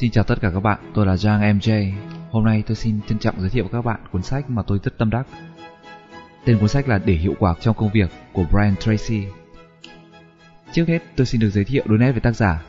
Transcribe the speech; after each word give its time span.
Xin 0.00 0.10
chào 0.10 0.24
tất 0.24 0.40
cả 0.40 0.50
các 0.50 0.60
bạn, 0.60 0.78
tôi 0.94 1.06
là 1.06 1.16
Giang 1.16 1.40
MJ. 1.40 1.92
Hôm 2.30 2.44
nay 2.44 2.62
tôi 2.66 2.76
xin 2.76 3.00
trân 3.08 3.18
trọng 3.18 3.40
giới 3.40 3.50
thiệu 3.50 3.64
với 3.64 3.72
các 3.72 3.84
bạn 3.84 4.00
cuốn 4.12 4.22
sách 4.22 4.50
mà 4.50 4.62
tôi 4.62 4.78
rất 4.82 4.98
tâm 4.98 5.10
đắc. 5.10 5.26
Tên 6.44 6.58
cuốn 6.58 6.68
sách 6.68 6.88
là 6.88 6.98
Để 6.98 7.14
hiệu 7.14 7.34
quả 7.38 7.54
trong 7.60 7.76
công 7.76 7.90
việc 7.92 8.10
của 8.32 8.44
Brian 8.50 8.76
Tracy. 8.76 9.24
Trước 10.72 10.88
hết, 10.88 11.02
tôi 11.16 11.26
xin 11.26 11.40
được 11.40 11.50
giới 11.50 11.64
thiệu 11.64 11.82
đôi 11.86 11.98
nét 11.98 12.12
về 12.12 12.20
tác 12.20 12.36
giả. 12.36 12.62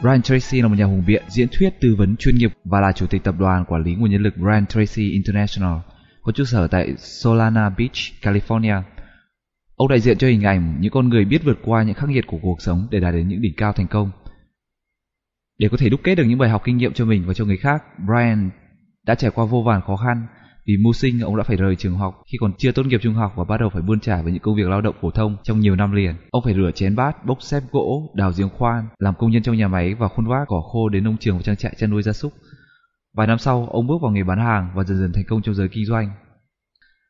Brian 0.00 0.22
Tracy 0.22 0.62
là 0.62 0.68
một 0.68 0.74
nhà 0.78 0.84
hùng 0.84 1.02
biện, 1.06 1.22
diễn 1.28 1.48
thuyết, 1.52 1.80
tư 1.80 1.94
vấn 1.98 2.16
chuyên 2.16 2.34
nghiệp 2.34 2.52
và 2.64 2.80
là 2.80 2.92
chủ 2.92 3.06
tịch 3.06 3.24
tập 3.24 3.34
đoàn 3.38 3.64
quản 3.64 3.82
lý 3.82 3.94
nguồn 3.94 4.10
nhân 4.10 4.22
lực 4.22 4.36
Brian 4.36 4.66
Tracy 4.66 5.10
International, 5.10 5.78
có 6.22 6.32
trụ 6.32 6.44
sở 6.44 6.66
tại 6.66 6.94
Solana 6.98 7.68
Beach, 7.68 7.96
California. 8.22 8.82
Ông 9.76 9.88
đại 9.88 10.00
diện 10.00 10.18
cho 10.18 10.26
hình 10.26 10.42
ảnh 10.42 10.76
những 10.80 10.92
con 10.92 11.08
người 11.08 11.24
biết 11.24 11.44
vượt 11.44 11.58
qua 11.64 11.82
những 11.82 11.94
khắc 11.94 12.08
nghiệt 12.08 12.24
của 12.26 12.38
cuộc 12.42 12.62
sống 12.62 12.86
để 12.90 13.00
đạt 13.00 13.14
đến 13.14 13.28
những 13.28 13.42
đỉnh 13.42 13.54
cao 13.56 13.72
thành 13.72 13.86
công. 13.86 14.10
Để 15.58 15.68
có 15.68 15.76
thể 15.76 15.88
đúc 15.88 16.00
kết 16.04 16.14
được 16.14 16.24
những 16.24 16.38
bài 16.38 16.50
học 16.50 16.62
kinh 16.64 16.76
nghiệm 16.76 16.92
cho 16.92 17.04
mình 17.04 17.24
và 17.26 17.34
cho 17.34 17.44
người 17.44 17.56
khác, 17.56 17.84
Brian 18.06 18.50
đã 19.06 19.14
trải 19.14 19.30
qua 19.30 19.44
vô 19.44 19.62
vàn 19.62 19.82
khó 19.82 19.96
khăn. 19.96 20.26
Vì 20.66 20.76
mưu 20.76 20.92
sinh, 20.92 21.20
ông 21.20 21.36
đã 21.36 21.42
phải 21.42 21.56
rời 21.56 21.76
trường 21.76 21.96
học 21.96 22.22
khi 22.32 22.38
còn 22.40 22.52
chưa 22.58 22.72
tốt 22.72 22.86
nghiệp 22.86 23.00
trung 23.02 23.14
học 23.14 23.32
và 23.36 23.44
bắt 23.44 23.60
đầu 23.60 23.68
phải 23.68 23.82
bươn 23.82 24.00
trải 24.00 24.22
với 24.22 24.32
những 24.32 24.42
công 24.42 24.56
việc 24.56 24.68
lao 24.68 24.80
động 24.80 24.94
phổ 25.00 25.10
thông 25.10 25.36
trong 25.42 25.60
nhiều 25.60 25.76
năm 25.76 25.92
liền. 25.92 26.14
Ông 26.30 26.44
phải 26.44 26.54
rửa 26.54 26.70
chén 26.74 26.96
bát, 26.96 27.26
bốc 27.26 27.42
xếp 27.42 27.60
gỗ, 27.72 28.12
đào 28.14 28.32
giếng 28.38 28.48
khoan, 28.48 28.84
làm 28.98 29.14
công 29.18 29.30
nhân 29.30 29.42
trong 29.42 29.56
nhà 29.56 29.68
máy 29.68 29.94
và 29.94 30.08
khuôn 30.08 30.26
vác 30.26 30.48
cỏ 30.48 30.60
khô 30.72 30.88
đến 30.88 31.04
nông 31.04 31.16
trường 31.16 31.36
và 31.36 31.42
trang 31.42 31.56
trại 31.56 31.74
chăn 31.78 31.90
nuôi 31.90 32.02
gia 32.02 32.12
súc. 32.12 32.32
Vài 33.16 33.26
năm 33.26 33.38
sau, 33.38 33.68
ông 33.70 33.86
bước 33.86 33.94
vào 34.02 34.12
nghề 34.12 34.22
bán 34.22 34.38
hàng 34.38 34.70
và 34.74 34.84
dần 34.84 34.98
dần 34.98 35.12
thành 35.12 35.24
công 35.28 35.42
trong 35.42 35.54
giới 35.54 35.68
kinh 35.68 35.86
doanh. 35.86 36.10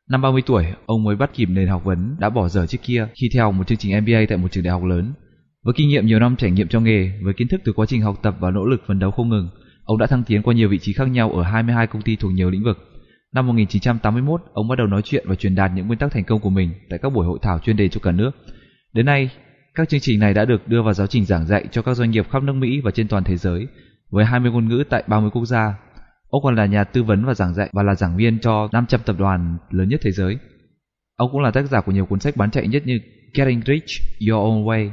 Năm 0.09 0.21
30 0.21 0.41
tuổi, 0.45 0.65
ông 0.85 1.03
mới 1.03 1.15
bắt 1.15 1.29
kịp 1.33 1.45
nền 1.45 1.67
học 1.67 1.83
vấn 1.83 2.15
đã 2.19 2.29
bỏ 2.29 2.47
dở 2.47 2.65
trước 2.67 2.77
kia 2.83 3.07
khi 3.21 3.29
theo 3.33 3.51
một 3.51 3.67
chương 3.67 3.77
trình 3.77 4.01
MBA 4.01 4.19
tại 4.29 4.37
một 4.37 4.51
trường 4.51 4.63
đại 4.63 4.71
học 4.71 4.83
lớn. 4.83 5.13
Với 5.65 5.73
kinh 5.73 5.89
nghiệm 5.89 6.05
nhiều 6.05 6.19
năm 6.19 6.35
trải 6.35 6.51
nghiệm 6.51 6.67
trong 6.67 6.83
nghề, 6.83 7.11
với 7.21 7.33
kiến 7.33 7.47
thức 7.47 7.61
từ 7.63 7.73
quá 7.73 7.85
trình 7.85 8.01
học 8.01 8.19
tập 8.23 8.35
và 8.39 8.51
nỗ 8.51 8.65
lực 8.65 8.81
phấn 8.87 8.99
đấu 8.99 9.11
không 9.11 9.29
ngừng, 9.29 9.49
ông 9.83 9.97
đã 9.97 10.07
thăng 10.07 10.23
tiến 10.23 10.41
qua 10.41 10.53
nhiều 10.53 10.69
vị 10.69 10.79
trí 10.79 10.93
khác 10.93 11.05
nhau 11.05 11.31
ở 11.31 11.43
22 11.43 11.87
công 11.87 12.01
ty 12.01 12.15
thuộc 12.15 12.31
nhiều 12.31 12.49
lĩnh 12.49 12.63
vực. 12.63 12.77
Năm 13.33 13.47
1981, 13.47 14.41
ông 14.53 14.67
bắt 14.67 14.75
đầu 14.75 14.87
nói 14.87 15.01
chuyện 15.01 15.25
và 15.27 15.35
truyền 15.35 15.55
đạt 15.55 15.71
những 15.75 15.87
nguyên 15.87 15.99
tắc 15.99 16.11
thành 16.11 16.23
công 16.23 16.39
của 16.39 16.49
mình 16.49 16.71
tại 16.89 16.99
các 17.01 17.09
buổi 17.09 17.25
hội 17.25 17.39
thảo 17.41 17.59
chuyên 17.59 17.77
đề 17.77 17.89
cho 17.89 17.99
cả 18.03 18.11
nước. 18.11 18.31
Đến 18.93 19.05
nay, 19.05 19.29
các 19.75 19.89
chương 19.89 19.99
trình 19.99 20.19
này 20.19 20.33
đã 20.33 20.45
được 20.45 20.67
đưa 20.67 20.81
vào 20.81 20.93
giáo 20.93 21.07
trình 21.07 21.25
giảng 21.25 21.45
dạy 21.45 21.65
cho 21.71 21.81
các 21.81 21.93
doanh 21.93 22.11
nghiệp 22.11 22.29
khắp 22.29 22.43
nước 22.43 22.53
Mỹ 22.53 22.81
và 22.83 22.91
trên 22.91 23.07
toàn 23.07 23.23
thế 23.23 23.37
giới, 23.37 23.67
với 24.11 24.25
20 24.25 24.51
ngôn 24.51 24.67
ngữ 24.67 24.83
tại 24.89 25.03
30 25.07 25.29
quốc 25.33 25.45
gia. 25.45 25.75
Ông 26.29 26.43
còn 26.43 26.55
là 26.55 26.65
nhà 26.65 26.83
tư 26.83 27.03
vấn 27.03 27.25
và 27.25 27.33
giảng 27.33 27.53
dạy 27.53 27.69
và 27.73 27.83
là 27.83 27.95
giảng 27.95 28.17
viên 28.17 28.39
cho 28.39 28.69
500 28.71 29.01
tập 29.05 29.15
đoàn 29.19 29.57
lớn 29.69 29.89
nhất 29.89 29.99
thế 30.03 30.11
giới. 30.11 30.37
Ông 31.15 31.31
cũng 31.31 31.41
là 31.41 31.51
tác 31.51 31.65
giả 31.65 31.81
của 31.81 31.91
nhiều 31.91 32.05
cuốn 32.05 32.19
sách 32.19 32.37
bán 32.37 32.51
chạy 32.51 32.67
nhất 32.67 32.83
như 32.85 32.99
Getting 33.33 33.61
Rich 33.65 33.85
Your 34.29 34.39
Own 34.39 34.65
Way, 34.65 34.89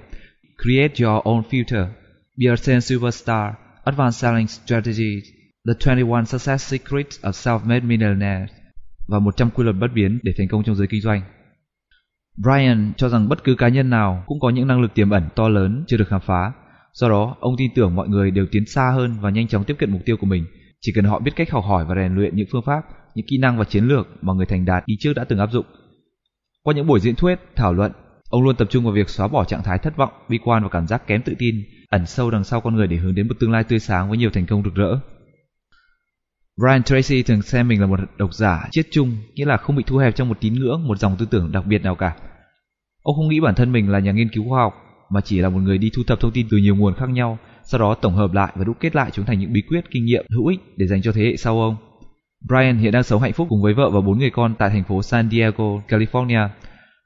Create 0.62 1.04
Your 1.04 1.22
Own 1.24 1.42
Future, 1.42 1.86
Be 2.36 2.46
Superstar, 2.80 3.52
Advanced 3.84 4.20
Selling 4.20 4.46
Strategies, 4.46 5.24
The 5.66 5.74
21 5.80 6.28
Success 6.28 6.72
Secrets 6.72 7.20
of 7.22 7.32
Self-Made 7.32 7.86
Millionaires 7.86 8.50
và 9.08 9.18
100 9.18 9.50
quy 9.50 9.64
luật 9.64 9.76
bất 9.76 9.88
biến 9.94 10.18
để 10.22 10.32
thành 10.38 10.48
công 10.48 10.64
trong 10.64 10.74
giới 10.74 10.86
kinh 10.86 11.00
doanh. 11.00 11.22
Brian 12.42 12.92
cho 12.96 13.08
rằng 13.08 13.28
bất 13.28 13.44
cứ 13.44 13.54
cá 13.54 13.68
nhân 13.68 13.90
nào 13.90 14.24
cũng 14.26 14.40
có 14.40 14.50
những 14.50 14.66
năng 14.66 14.80
lực 14.80 14.94
tiềm 14.94 15.10
ẩn 15.10 15.28
to 15.34 15.48
lớn 15.48 15.84
chưa 15.86 15.96
được 15.96 16.08
khám 16.08 16.20
phá. 16.20 16.52
Do 16.92 17.08
đó, 17.08 17.36
ông 17.40 17.54
tin 17.58 17.70
tưởng 17.74 17.94
mọi 17.94 18.08
người 18.08 18.30
đều 18.30 18.46
tiến 18.52 18.66
xa 18.66 18.90
hơn 18.94 19.16
và 19.20 19.30
nhanh 19.30 19.48
chóng 19.48 19.64
tiếp 19.64 19.76
cận 19.78 19.90
mục 19.90 20.02
tiêu 20.04 20.16
của 20.16 20.26
mình. 20.26 20.44
Chỉ 20.80 20.92
cần 20.94 21.04
họ 21.04 21.18
biết 21.18 21.32
cách 21.36 21.50
học 21.50 21.64
hỏi 21.64 21.84
và 21.88 21.94
rèn 21.94 22.14
luyện 22.14 22.36
những 22.36 22.46
phương 22.52 22.64
pháp, 22.66 22.82
những 23.14 23.26
kỹ 23.26 23.38
năng 23.38 23.58
và 23.58 23.64
chiến 23.64 23.84
lược 23.84 24.08
mà 24.20 24.32
người 24.32 24.46
thành 24.46 24.64
đạt 24.64 24.82
đi 24.86 24.94
trước 25.00 25.12
đã 25.16 25.24
từng 25.24 25.38
áp 25.38 25.52
dụng. 25.52 25.66
Qua 26.62 26.74
những 26.74 26.86
buổi 26.86 27.00
diễn 27.00 27.14
thuyết, 27.14 27.38
thảo 27.56 27.72
luận, 27.72 27.92
ông 28.32 28.42
luôn 28.42 28.56
tập 28.56 28.68
trung 28.70 28.84
vào 28.84 28.92
việc 28.92 29.08
xóa 29.08 29.28
bỏ 29.28 29.44
trạng 29.44 29.62
thái 29.62 29.78
thất 29.78 29.96
vọng, 29.96 30.12
bi 30.28 30.38
quan 30.44 30.62
và 30.62 30.68
cảm 30.68 30.86
giác 30.86 31.06
kém 31.06 31.22
tự 31.22 31.34
tin 31.38 31.64
ẩn 31.88 32.06
sâu 32.06 32.30
đằng 32.30 32.44
sau 32.44 32.60
con 32.60 32.74
người 32.74 32.86
để 32.86 32.96
hướng 32.96 33.14
đến 33.14 33.28
một 33.28 33.34
tương 33.40 33.52
lai 33.52 33.64
tươi 33.64 33.78
sáng 33.78 34.08
với 34.08 34.18
nhiều 34.18 34.30
thành 34.30 34.46
công 34.46 34.62
rực 34.62 34.74
rỡ. 34.74 34.98
Brian 36.60 36.82
Tracy 36.82 37.22
thường 37.22 37.42
xem 37.42 37.68
mình 37.68 37.80
là 37.80 37.86
một 37.86 38.00
độc 38.18 38.34
giả 38.34 38.68
chiết 38.70 38.86
chung, 38.90 39.16
nghĩa 39.34 39.44
là 39.44 39.56
không 39.56 39.76
bị 39.76 39.84
thu 39.86 39.96
hẹp 39.96 40.14
trong 40.14 40.28
một 40.28 40.40
tín 40.40 40.54
ngưỡng, 40.54 40.88
một 40.88 40.98
dòng 40.98 41.16
tư 41.18 41.26
tưởng 41.30 41.52
đặc 41.52 41.66
biệt 41.66 41.82
nào 41.82 41.94
cả. 41.94 42.16
Ông 43.02 43.16
không 43.16 43.28
nghĩ 43.28 43.40
bản 43.40 43.54
thân 43.54 43.72
mình 43.72 43.90
là 43.90 43.98
nhà 43.98 44.12
nghiên 44.12 44.28
cứu 44.28 44.48
khoa 44.48 44.62
học, 44.62 44.74
mà 45.10 45.20
chỉ 45.20 45.40
là 45.40 45.48
một 45.48 45.60
người 45.60 45.78
đi 45.78 45.90
thu 45.96 46.02
thập 46.06 46.20
thông 46.20 46.32
tin 46.32 46.46
từ 46.50 46.56
nhiều 46.56 46.76
nguồn 46.76 46.94
khác 46.94 47.08
nhau, 47.08 47.38
sau 47.64 47.80
đó 47.80 47.94
tổng 47.94 48.14
hợp 48.14 48.32
lại 48.32 48.52
và 48.54 48.64
đúc 48.64 48.76
kết 48.80 48.96
lại 48.96 49.10
chúng 49.12 49.24
thành 49.24 49.38
những 49.38 49.52
bí 49.52 49.62
quyết, 49.68 49.84
kinh 49.90 50.04
nghiệm 50.04 50.26
hữu 50.30 50.46
ích 50.46 50.60
để 50.76 50.86
dành 50.86 51.02
cho 51.02 51.12
thế 51.12 51.22
hệ 51.22 51.36
sau 51.36 51.60
ông. 51.60 51.76
Brian 52.48 52.78
hiện 52.78 52.92
đang 52.92 53.02
sống 53.02 53.22
hạnh 53.22 53.32
phúc 53.32 53.46
cùng 53.50 53.62
với 53.62 53.74
vợ 53.74 53.90
và 53.90 54.00
bốn 54.00 54.18
người 54.18 54.30
con 54.30 54.54
tại 54.58 54.70
thành 54.70 54.84
phố 54.84 55.02
San 55.02 55.30
Diego, 55.30 55.64
California. 55.88 56.48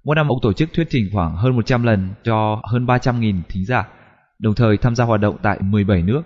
Mỗi 0.07 0.17
năm 0.17 0.29
ông 0.29 0.39
tổ 0.43 0.53
chức 0.53 0.73
thuyết 0.73 0.87
trình 0.91 1.09
khoảng 1.13 1.37
hơn 1.37 1.57
100 1.57 1.83
lần 1.83 2.09
cho 2.25 2.63
hơn 2.65 2.87
300.000 2.87 3.41
thính 3.49 3.65
giả, 3.65 3.89
đồng 4.39 4.55
thời 4.55 4.77
tham 4.77 4.97
gia 4.97 5.05
hoạt 5.05 5.21
động 5.21 5.37
tại 5.43 5.59
17 5.61 6.03
nước. 6.03 6.23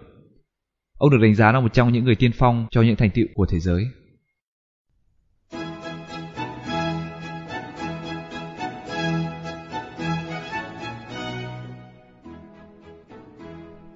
Ông 0.98 1.10
được 1.10 1.18
đánh 1.22 1.34
giá 1.34 1.52
là 1.52 1.60
một 1.60 1.72
trong 1.72 1.92
những 1.92 2.04
người 2.04 2.14
tiên 2.14 2.30
phong 2.34 2.66
cho 2.70 2.82
những 2.82 2.96
thành 2.96 3.10
tựu 3.10 3.26
của 3.34 3.46
thế 3.46 3.60
giới. 3.60 3.84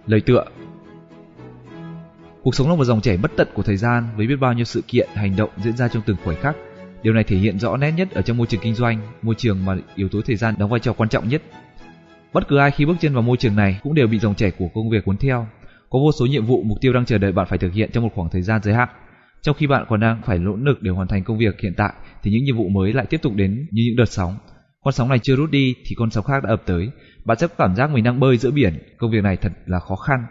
Lời 0.06 0.20
tựa 0.26 0.44
Cuộc 2.42 2.54
sống 2.54 2.68
là 2.68 2.74
một 2.74 2.84
dòng 2.84 3.00
chảy 3.00 3.16
bất 3.16 3.30
tận 3.36 3.48
của 3.54 3.62
thời 3.62 3.76
gian 3.76 4.08
với 4.16 4.26
biết 4.26 4.36
bao 4.40 4.52
nhiêu 4.52 4.64
sự 4.64 4.82
kiện, 4.88 5.08
hành 5.14 5.36
động 5.36 5.50
diễn 5.56 5.76
ra 5.76 5.88
trong 5.88 6.02
từng 6.06 6.16
khoảnh 6.24 6.36
khắc. 6.42 6.56
Điều 7.04 7.14
này 7.14 7.24
thể 7.24 7.36
hiện 7.36 7.58
rõ 7.58 7.76
nét 7.76 7.90
nhất 7.90 8.10
ở 8.10 8.22
trong 8.22 8.36
môi 8.36 8.46
trường 8.46 8.60
kinh 8.60 8.74
doanh, 8.74 9.00
môi 9.22 9.34
trường 9.34 9.64
mà 9.64 9.76
yếu 9.94 10.08
tố 10.08 10.20
thời 10.26 10.36
gian 10.36 10.54
đóng 10.58 10.70
vai 10.70 10.80
trò 10.80 10.92
quan 10.92 11.08
trọng 11.08 11.28
nhất. 11.28 11.42
Bất 12.32 12.48
cứ 12.48 12.58
ai 12.58 12.70
khi 12.70 12.84
bước 12.84 12.96
chân 13.00 13.14
vào 13.14 13.22
môi 13.22 13.36
trường 13.36 13.56
này 13.56 13.80
cũng 13.82 13.94
đều 13.94 14.06
bị 14.06 14.18
dòng 14.18 14.34
chảy 14.34 14.50
của 14.50 14.68
công 14.74 14.90
việc 14.90 15.04
cuốn 15.04 15.16
theo, 15.16 15.46
có 15.90 15.98
vô 15.98 16.12
số 16.12 16.26
nhiệm 16.26 16.46
vụ, 16.46 16.62
mục 16.62 16.78
tiêu 16.80 16.92
đang 16.92 17.04
chờ 17.04 17.18
đợi 17.18 17.32
bạn 17.32 17.46
phải 17.48 17.58
thực 17.58 17.72
hiện 17.72 17.90
trong 17.92 18.04
một 18.04 18.10
khoảng 18.14 18.28
thời 18.30 18.42
gian 18.42 18.62
giới 18.62 18.74
hạn. 18.74 18.88
Trong 19.42 19.56
khi 19.58 19.66
bạn 19.66 19.84
còn 19.88 20.00
đang 20.00 20.22
phải 20.26 20.38
nỗ 20.38 20.56
lực 20.56 20.82
để 20.82 20.90
hoàn 20.90 21.08
thành 21.08 21.24
công 21.24 21.38
việc 21.38 21.60
hiện 21.60 21.74
tại 21.76 21.92
thì 22.22 22.30
những 22.30 22.44
nhiệm 22.44 22.56
vụ 22.56 22.68
mới 22.68 22.92
lại 22.92 23.06
tiếp 23.06 23.22
tục 23.22 23.34
đến 23.34 23.66
như 23.70 23.82
những 23.86 23.96
đợt 23.96 24.08
sóng. 24.08 24.36
Con 24.84 24.94
sóng 24.94 25.08
này 25.08 25.18
chưa 25.22 25.36
rút 25.36 25.50
đi 25.50 25.74
thì 25.86 25.94
con 25.98 26.10
sóng 26.10 26.24
khác 26.24 26.42
đã 26.42 26.50
ập 26.50 26.62
tới. 26.66 26.90
Bạn 27.24 27.38
sẽ 27.38 27.46
có 27.46 27.54
cảm 27.58 27.76
giác 27.76 27.90
mình 27.90 28.04
đang 28.04 28.20
bơi 28.20 28.36
giữa 28.36 28.50
biển, 28.50 28.78
công 28.98 29.10
việc 29.10 29.22
này 29.22 29.36
thật 29.36 29.52
là 29.66 29.78
khó 29.78 29.96
khăn. 29.96 30.26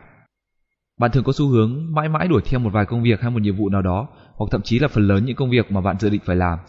Bạn 1.03 1.11
thường 1.11 1.23
có 1.23 1.33
xu 1.33 1.47
hướng 1.47 1.93
mãi 1.95 2.09
mãi 2.09 2.27
đuổi 2.27 2.41
theo 2.45 2.59
một 2.59 2.69
vài 2.73 2.85
công 2.85 3.03
việc 3.03 3.21
hay 3.21 3.31
một 3.31 3.41
nhiệm 3.41 3.55
vụ 3.55 3.69
nào 3.69 3.81
đó, 3.81 4.07
hoặc 4.35 4.45
thậm 4.51 4.61
chí 4.61 4.79
là 4.79 4.87
phần 4.87 5.07
lớn 5.07 5.25
những 5.25 5.35
công 5.35 5.49
việc 5.49 5.71
mà 5.71 5.81
bạn 5.81 5.99
dự 5.99 6.09
định 6.09 6.21
phải 6.25 6.35
làm. 6.35 6.59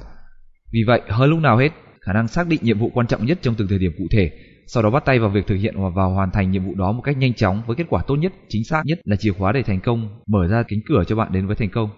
Vì 0.73 0.81
vậy, 0.87 1.03
hơn 1.09 1.31
lúc 1.31 1.39
nào 1.39 1.57
hết, 1.57 1.69
khả 2.01 2.13
năng 2.13 2.29
xác 2.29 2.49
định 2.49 2.61
nhiệm 2.63 2.79
vụ 2.79 2.91
quan 2.95 3.07
trọng 3.07 3.27
nhất 3.27 3.39
trong 3.43 3.55
từng 3.55 3.69
thời 3.69 3.79
điểm 3.79 3.93
cụ 3.99 4.05
thể 4.11 4.31
sau 4.67 4.83
đó 4.83 4.91
bắt 4.91 5.05
tay 5.05 5.19
vào 5.19 5.31
việc 5.31 5.47
thực 5.47 5.55
hiện 5.55 5.75
và 5.77 5.89
vào 5.89 6.11
hoàn 6.11 6.31
thành 6.31 6.51
nhiệm 6.51 6.65
vụ 6.65 6.75
đó 6.75 6.93
một 6.93 7.03
cách 7.03 7.17
nhanh 7.17 7.35
chóng 7.35 7.63
với 7.67 7.77
kết 7.77 7.85
quả 7.89 8.03
tốt 8.07 8.17
nhất, 8.17 8.33
chính 8.49 8.65
xác 8.65 8.83
nhất 8.85 8.99
là 9.05 9.17
chìa 9.17 9.33
khóa 9.33 9.53
để 9.53 9.63
thành 9.63 9.81
công, 9.81 10.21
mở 10.27 10.47
ra 10.47 10.63
cánh 10.63 10.81
cửa 10.87 11.03
cho 11.07 11.17
bạn 11.17 11.33
đến 11.33 11.47
với 11.47 11.57
thành 11.57 11.71
công. 11.71 11.91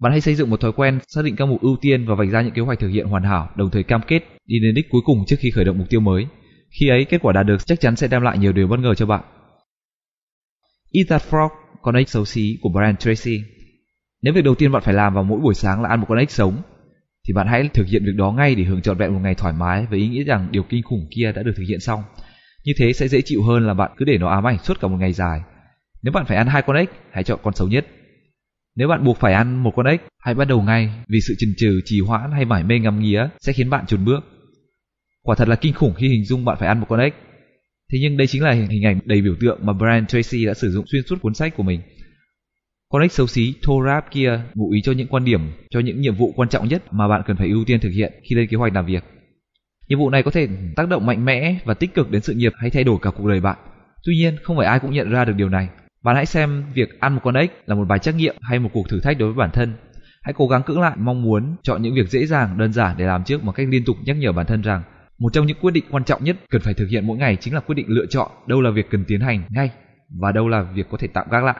Bạn 0.00 0.12
hãy 0.12 0.20
xây 0.20 0.34
dựng 0.34 0.50
một 0.50 0.60
thói 0.60 0.72
quen 0.72 0.98
xác 1.08 1.24
định 1.24 1.36
các 1.36 1.48
mục 1.48 1.60
ưu 1.60 1.76
tiên 1.80 2.06
và 2.06 2.14
vạch 2.14 2.30
ra 2.30 2.42
những 2.42 2.54
kế 2.54 2.62
hoạch 2.62 2.78
thực 2.78 2.88
hiện 2.88 3.06
hoàn 3.06 3.22
hảo, 3.22 3.50
đồng 3.56 3.70
thời 3.70 3.82
cam 3.82 4.00
kết 4.06 4.22
đi 4.46 4.56
đến 4.62 4.74
đích 4.74 4.90
cuối 4.90 5.02
cùng 5.04 5.18
trước 5.26 5.36
khi 5.38 5.50
khởi 5.50 5.64
động 5.64 5.78
mục 5.78 5.90
tiêu 5.90 6.00
mới. 6.00 6.26
Khi 6.80 6.88
ấy, 6.88 7.04
kết 7.04 7.22
quả 7.22 7.32
đạt 7.32 7.46
được 7.46 7.66
chắc 7.66 7.80
chắn 7.80 7.96
sẽ 7.96 8.08
đem 8.08 8.22
lại 8.22 8.38
nhiều 8.38 8.52
điều 8.52 8.66
bất 8.68 8.80
ngờ 8.80 8.94
cho 8.94 9.06
bạn. 9.06 9.24
Eat 10.96 11.08
That 11.08 11.22
Frog, 11.30 11.48
con 11.82 11.94
ếch 11.94 12.08
xấu 12.08 12.24
xí 12.24 12.58
của 12.62 12.68
Brian 12.68 12.96
Tracy. 12.96 13.42
Nếu 14.22 14.34
việc 14.34 14.44
đầu 14.44 14.54
tiên 14.54 14.72
bạn 14.72 14.82
phải 14.82 14.94
làm 14.94 15.14
vào 15.14 15.24
mỗi 15.24 15.40
buổi 15.40 15.54
sáng 15.54 15.82
là 15.82 15.88
ăn 15.88 16.00
một 16.00 16.06
con 16.08 16.18
ếch 16.18 16.30
sống, 16.30 16.62
thì 17.28 17.34
bạn 17.34 17.46
hãy 17.46 17.68
thực 17.74 17.86
hiện 17.86 18.04
việc 18.04 18.14
đó 18.16 18.32
ngay 18.32 18.54
để 18.54 18.64
hưởng 18.64 18.82
trọn 18.82 18.98
vẹn 18.98 19.14
một 19.14 19.20
ngày 19.22 19.34
thoải 19.34 19.54
mái 19.54 19.86
với 19.90 19.98
ý 19.98 20.08
nghĩa 20.08 20.24
rằng 20.24 20.48
điều 20.50 20.62
kinh 20.62 20.82
khủng 20.82 21.06
kia 21.16 21.32
đã 21.32 21.42
được 21.42 21.52
thực 21.56 21.64
hiện 21.68 21.80
xong. 21.80 22.02
Như 22.64 22.72
thế 22.78 22.92
sẽ 22.92 23.08
dễ 23.08 23.20
chịu 23.24 23.42
hơn 23.42 23.66
là 23.66 23.74
bạn 23.74 23.90
cứ 23.96 24.04
để 24.04 24.18
nó 24.18 24.28
ám 24.28 24.46
ảnh 24.46 24.58
suốt 24.58 24.80
cả 24.80 24.88
một 24.88 24.96
ngày 24.96 25.12
dài. 25.12 25.40
Nếu 26.02 26.12
bạn 26.12 26.24
phải 26.26 26.36
ăn 26.36 26.46
hai 26.46 26.62
con 26.62 26.76
ếch, 26.76 26.90
hãy 27.10 27.24
chọn 27.24 27.40
con 27.42 27.54
xấu 27.54 27.68
nhất. 27.68 27.86
Nếu 28.76 28.88
bạn 28.88 29.04
buộc 29.04 29.18
phải 29.18 29.32
ăn 29.32 29.62
một 29.62 29.72
con 29.76 29.86
ếch, 29.86 30.00
hãy 30.20 30.34
bắt 30.34 30.48
đầu 30.48 30.62
ngay 30.62 30.90
vì 31.08 31.20
sự 31.20 31.34
chần 31.38 31.54
chừ, 31.56 31.80
trì 31.84 32.00
hoãn 32.00 32.32
hay 32.32 32.44
mải 32.44 32.64
mê 32.64 32.78
ngắm 32.78 33.00
nghía 33.00 33.28
sẽ 33.40 33.52
khiến 33.52 33.70
bạn 33.70 33.86
chùn 33.86 34.04
bước. 34.04 34.20
Quả 35.22 35.34
thật 35.34 35.48
là 35.48 35.56
kinh 35.56 35.74
khủng 35.74 35.94
khi 35.94 36.08
hình 36.08 36.24
dung 36.24 36.44
bạn 36.44 36.56
phải 36.60 36.68
ăn 36.68 36.80
một 36.80 36.86
con 36.88 37.00
ếch. 37.00 37.14
Thế 37.92 37.98
nhưng 38.02 38.16
đây 38.16 38.26
chính 38.26 38.42
là 38.42 38.50
hình 38.50 38.84
ảnh 38.84 38.98
đầy 39.04 39.22
biểu 39.22 39.34
tượng 39.40 39.66
mà 39.66 39.72
Brian 39.72 40.06
Tracy 40.06 40.44
đã 40.44 40.54
sử 40.54 40.70
dụng 40.70 40.86
xuyên 40.86 41.02
suốt 41.06 41.22
cuốn 41.22 41.34
sách 41.34 41.56
của 41.56 41.62
mình. 41.62 41.80
Con 42.88 43.02
ếch 43.02 43.12
xấu 43.12 43.26
xí 43.26 43.54
Thorab 43.62 44.04
kia 44.10 44.40
ngụ 44.54 44.70
ý 44.70 44.82
cho 44.82 44.92
những 44.92 45.08
quan 45.08 45.24
điểm, 45.24 45.40
cho 45.70 45.80
những 45.80 46.00
nhiệm 46.00 46.14
vụ 46.14 46.32
quan 46.36 46.48
trọng 46.48 46.68
nhất 46.68 46.82
mà 46.90 47.08
bạn 47.08 47.22
cần 47.26 47.36
phải 47.36 47.48
ưu 47.48 47.64
tiên 47.64 47.80
thực 47.80 47.90
hiện 47.90 48.12
khi 48.22 48.36
lên 48.36 48.46
kế 48.46 48.56
hoạch 48.56 48.74
làm 48.74 48.86
việc. 48.86 49.04
Nhiệm 49.88 49.98
vụ 49.98 50.10
này 50.10 50.22
có 50.22 50.30
thể 50.30 50.48
tác 50.76 50.88
động 50.88 51.06
mạnh 51.06 51.24
mẽ 51.24 51.58
và 51.64 51.74
tích 51.74 51.94
cực 51.94 52.10
đến 52.10 52.22
sự 52.22 52.34
nghiệp 52.34 52.52
hay 52.56 52.70
thay 52.70 52.84
đổi 52.84 52.96
cả 53.02 53.10
cuộc 53.10 53.26
đời 53.26 53.40
bạn. 53.40 53.58
Tuy 54.04 54.16
nhiên, 54.16 54.36
không 54.42 54.56
phải 54.56 54.66
ai 54.66 54.78
cũng 54.78 54.92
nhận 54.92 55.10
ra 55.10 55.24
được 55.24 55.32
điều 55.36 55.48
này. 55.48 55.68
Bạn 56.02 56.16
hãy 56.16 56.26
xem 56.26 56.64
việc 56.74 57.00
ăn 57.00 57.14
một 57.14 57.20
con 57.24 57.34
ếch 57.34 57.50
là 57.66 57.74
một 57.74 57.84
bài 57.88 57.98
trắc 57.98 58.14
nghiệm 58.14 58.36
hay 58.40 58.58
một 58.58 58.70
cuộc 58.72 58.88
thử 58.88 59.00
thách 59.00 59.18
đối 59.18 59.28
với 59.28 59.38
bản 59.38 59.50
thân. 59.52 59.72
Hãy 60.22 60.34
cố 60.36 60.46
gắng 60.46 60.62
cưỡng 60.62 60.80
lại 60.80 60.96
mong 60.98 61.22
muốn 61.22 61.56
chọn 61.62 61.82
những 61.82 61.94
việc 61.94 62.08
dễ 62.08 62.26
dàng, 62.26 62.58
đơn 62.58 62.72
giản 62.72 62.96
để 62.98 63.04
làm 63.04 63.24
trước 63.24 63.44
một 63.44 63.52
cách 63.52 63.66
liên 63.70 63.84
tục 63.84 63.96
nhắc 64.04 64.16
nhở 64.16 64.32
bản 64.32 64.46
thân 64.46 64.62
rằng 64.62 64.82
một 65.18 65.32
trong 65.32 65.46
những 65.46 65.56
quyết 65.60 65.70
định 65.70 65.84
quan 65.90 66.04
trọng 66.04 66.24
nhất 66.24 66.36
cần 66.50 66.60
phải 66.60 66.74
thực 66.74 66.86
hiện 66.86 67.06
mỗi 67.06 67.18
ngày 67.18 67.36
chính 67.40 67.54
là 67.54 67.60
quyết 67.60 67.74
định 67.74 67.86
lựa 67.88 68.06
chọn 68.06 68.30
đâu 68.46 68.60
là 68.60 68.70
việc 68.70 68.90
cần 68.90 69.04
tiến 69.04 69.20
hành 69.20 69.42
ngay 69.50 69.70
và 70.20 70.32
đâu 70.32 70.48
là 70.48 70.62
việc 70.62 70.86
có 70.90 70.98
thể 70.98 71.08
tạm 71.08 71.26
gác 71.30 71.44
lại. 71.44 71.56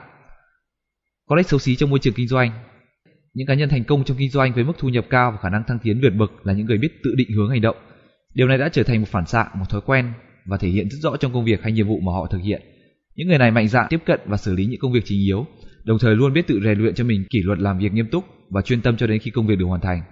Có 1.26 1.36
lẽ 1.36 1.42
xấu 1.42 1.60
xí 1.60 1.76
trong 1.76 1.90
môi 1.90 1.98
trường 1.98 2.14
kinh 2.14 2.28
doanh. 2.28 2.50
Những 3.34 3.46
cá 3.46 3.54
nhân 3.54 3.68
thành 3.68 3.84
công 3.84 4.04
trong 4.04 4.16
kinh 4.16 4.30
doanh 4.30 4.52
với 4.54 4.64
mức 4.64 4.72
thu 4.78 4.88
nhập 4.88 5.06
cao 5.10 5.30
và 5.30 5.38
khả 5.42 5.50
năng 5.50 5.64
thăng 5.64 5.78
tiến 5.78 6.00
vượt 6.02 6.10
bậc 6.10 6.46
là 6.46 6.52
những 6.52 6.66
người 6.66 6.78
biết 6.78 6.88
tự 7.04 7.14
định 7.14 7.30
hướng 7.36 7.50
hành 7.50 7.60
động. 7.60 7.76
Điều 8.34 8.48
này 8.48 8.58
đã 8.58 8.68
trở 8.68 8.82
thành 8.82 9.00
một 9.00 9.08
phản 9.10 9.26
xạ, 9.26 9.46
một 9.54 9.64
thói 9.70 9.80
quen 9.80 10.12
và 10.44 10.56
thể 10.56 10.68
hiện 10.68 10.90
rất 10.90 10.98
rõ 11.00 11.16
trong 11.16 11.32
công 11.32 11.44
việc 11.44 11.62
hay 11.62 11.72
nhiệm 11.72 11.86
vụ 11.86 12.00
mà 12.00 12.12
họ 12.12 12.26
thực 12.30 12.38
hiện. 12.38 12.62
Những 13.14 13.28
người 13.28 13.38
này 13.38 13.50
mạnh 13.50 13.68
dạn 13.68 13.86
tiếp 13.90 14.00
cận 14.06 14.20
và 14.26 14.36
xử 14.36 14.54
lý 14.54 14.66
những 14.66 14.80
công 14.80 14.92
việc 14.92 15.04
chính 15.04 15.18
yếu, 15.18 15.46
đồng 15.84 15.98
thời 15.98 16.16
luôn 16.16 16.32
biết 16.32 16.46
tự 16.46 16.60
rèn 16.64 16.78
luyện 16.78 16.94
cho 16.94 17.04
mình 17.04 17.24
kỷ 17.30 17.42
luật 17.42 17.58
làm 17.58 17.78
việc 17.78 17.92
nghiêm 17.92 18.08
túc 18.08 18.24
và 18.50 18.62
chuyên 18.62 18.80
tâm 18.80 18.96
cho 18.96 19.06
đến 19.06 19.18
khi 19.18 19.30
công 19.30 19.46
việc 19.46 19.58
được 19.58 19.66
hoàn 19.66 19.80
thành. 19.80 20.02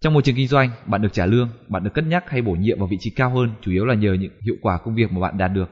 Trong 0.00 0.14
môi 0.14 0.22
trường 0.22 0.36
kinh 0.36 0.48
doanh, 0.48 0.70
bạn 0.86 1.02
được 1.02 1.12
trả 1.12 1.26
lương, 1.26 1.48
bạn 1.68 1.84
được 1.84 1.90
cất 1.94 2.04
nhắc 2.06 2.30
hay 2.30 2.42
bổ 2.42 2.52
nhiệm 2.52 2.78
vào 2.78 2.88
vị 2.88 2.96
trí 3.00 3.10
cao 3.10 3.30
hơn 3.30 3.50
chủ 3.60 3.70
yếu 3.70 3.84
là 3.84 3.94
nhờ 3.94 4.12
những 4.12 4.32
hiệu 4.40 4.56
quả 4.60 4.78
công 4.78 4.94
việc 4.94 5.12
mà 5.12 5.20
bạn 5.20 5.38
đạt 5.38 5.52
được. 5.54 5.70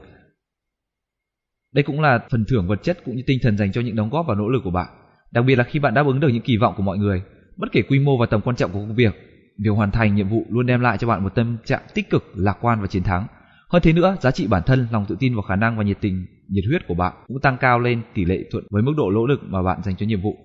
Đây 1.73 1.83
cũng 1.83 2.01
là 2.01 2.19
phần 2.29 2.45
thưởng 2.45 2.67
vật 2.67 2.83
chất 2.83 2.97
cũng 3.05 3.15
như 3.15 3.23
tinh 3.27 3.39
thần 3.41 3.57
dành 3.57 3.71
cho 3.71 3.81
những 3.81 3.95
đóng 3.95 4.09
góp 4.09 4.25
và 4.27 4.35
nỗ 4.35 4.49
lực 4.49 4.61
của 4.63 4.71
bạn. 4.71 4.87
Đặc 5.31 5.45
biệt 5.45 5.55
là 5.55 5.63
khi 5.63 5.79
bạn 5.79 5.93
đáp 5.93 6.05
ứng 6.05 6.19
được 6.19 6.27
những 6.27 6.41
kỳ 6.41 6.57
vọng 6.57 6.73
của 6.77 6.83
mọi 6.83 6.97
người, 6.97 7.23
bất 7.57 7.71
kể 7.71 7.81
quy 7.81 7.99
mô 7.99 8.17
và 8.17 8.25
tầm 8.25 8.41
quan 8.41 8.55
trọng 8.55 8.71
của 8.71 8.79
công 8.79 8.95
việc, 8.95 9.13
việc 9.57 9.69
hoàn 9.69 9.91
thành 9.91 10.15
nhiệm 10.15 10.29
vụ 10.29 10.45
luôn 10.49 10.65
đem 10.65 10.81
lại 10.81 10.97
cho 10.97 11.07
bạn 11.07 11.23
một 11.23 11.35
tâm 11.35 11.57
trạng 11.65 11.81
tích 11.93 12.09
cực, 12.09 12.23
lạc 12.35 12.57
quan 12.61 12.81
và 12.81 12.87
chiến 12.87 13.03
thắng. 13.03 13.27
Hơn 13.69 13.81
thế 13.81 13.93
nữa, 13.93 14.17
giá 14.21 14.31
trị 14.31 14.47
bản 14.47 14.63
thân, 14.65 14.87
lòng 14.91 15.05
tự 15.05 15.15
tin 15.19 15.35
vào 15.35 15.41
khả 15.41 15.55
năng 15.55 15.77
và 15.77 15.83
nhiệt 15.83 15.97
tình, 16.01 16.25
nhiệt 16.47 16.63
huyết 16.69 16.87
của 16.87 16.93
bạn 16.93 17.13
cũng 17.27 17.41
tăng 17.41 17.57
cao 17.57 17.79
lên 17.79 18.01
tỷ 18.13 18.25
lệ 18.25 18.43
thuận 18.51 18.63
với 18.69 18.81
mức 18.81 18.93
độ 18.97 19.11
nỗ 19.11 19.25
lực 19.25 19.39
mà 19.43 19.63
bạn 19.63 19.83
dành 19.83 19.95
cho 19.95 20.05
nhiệm 20.05 20.21
vụ. 20.21 20.37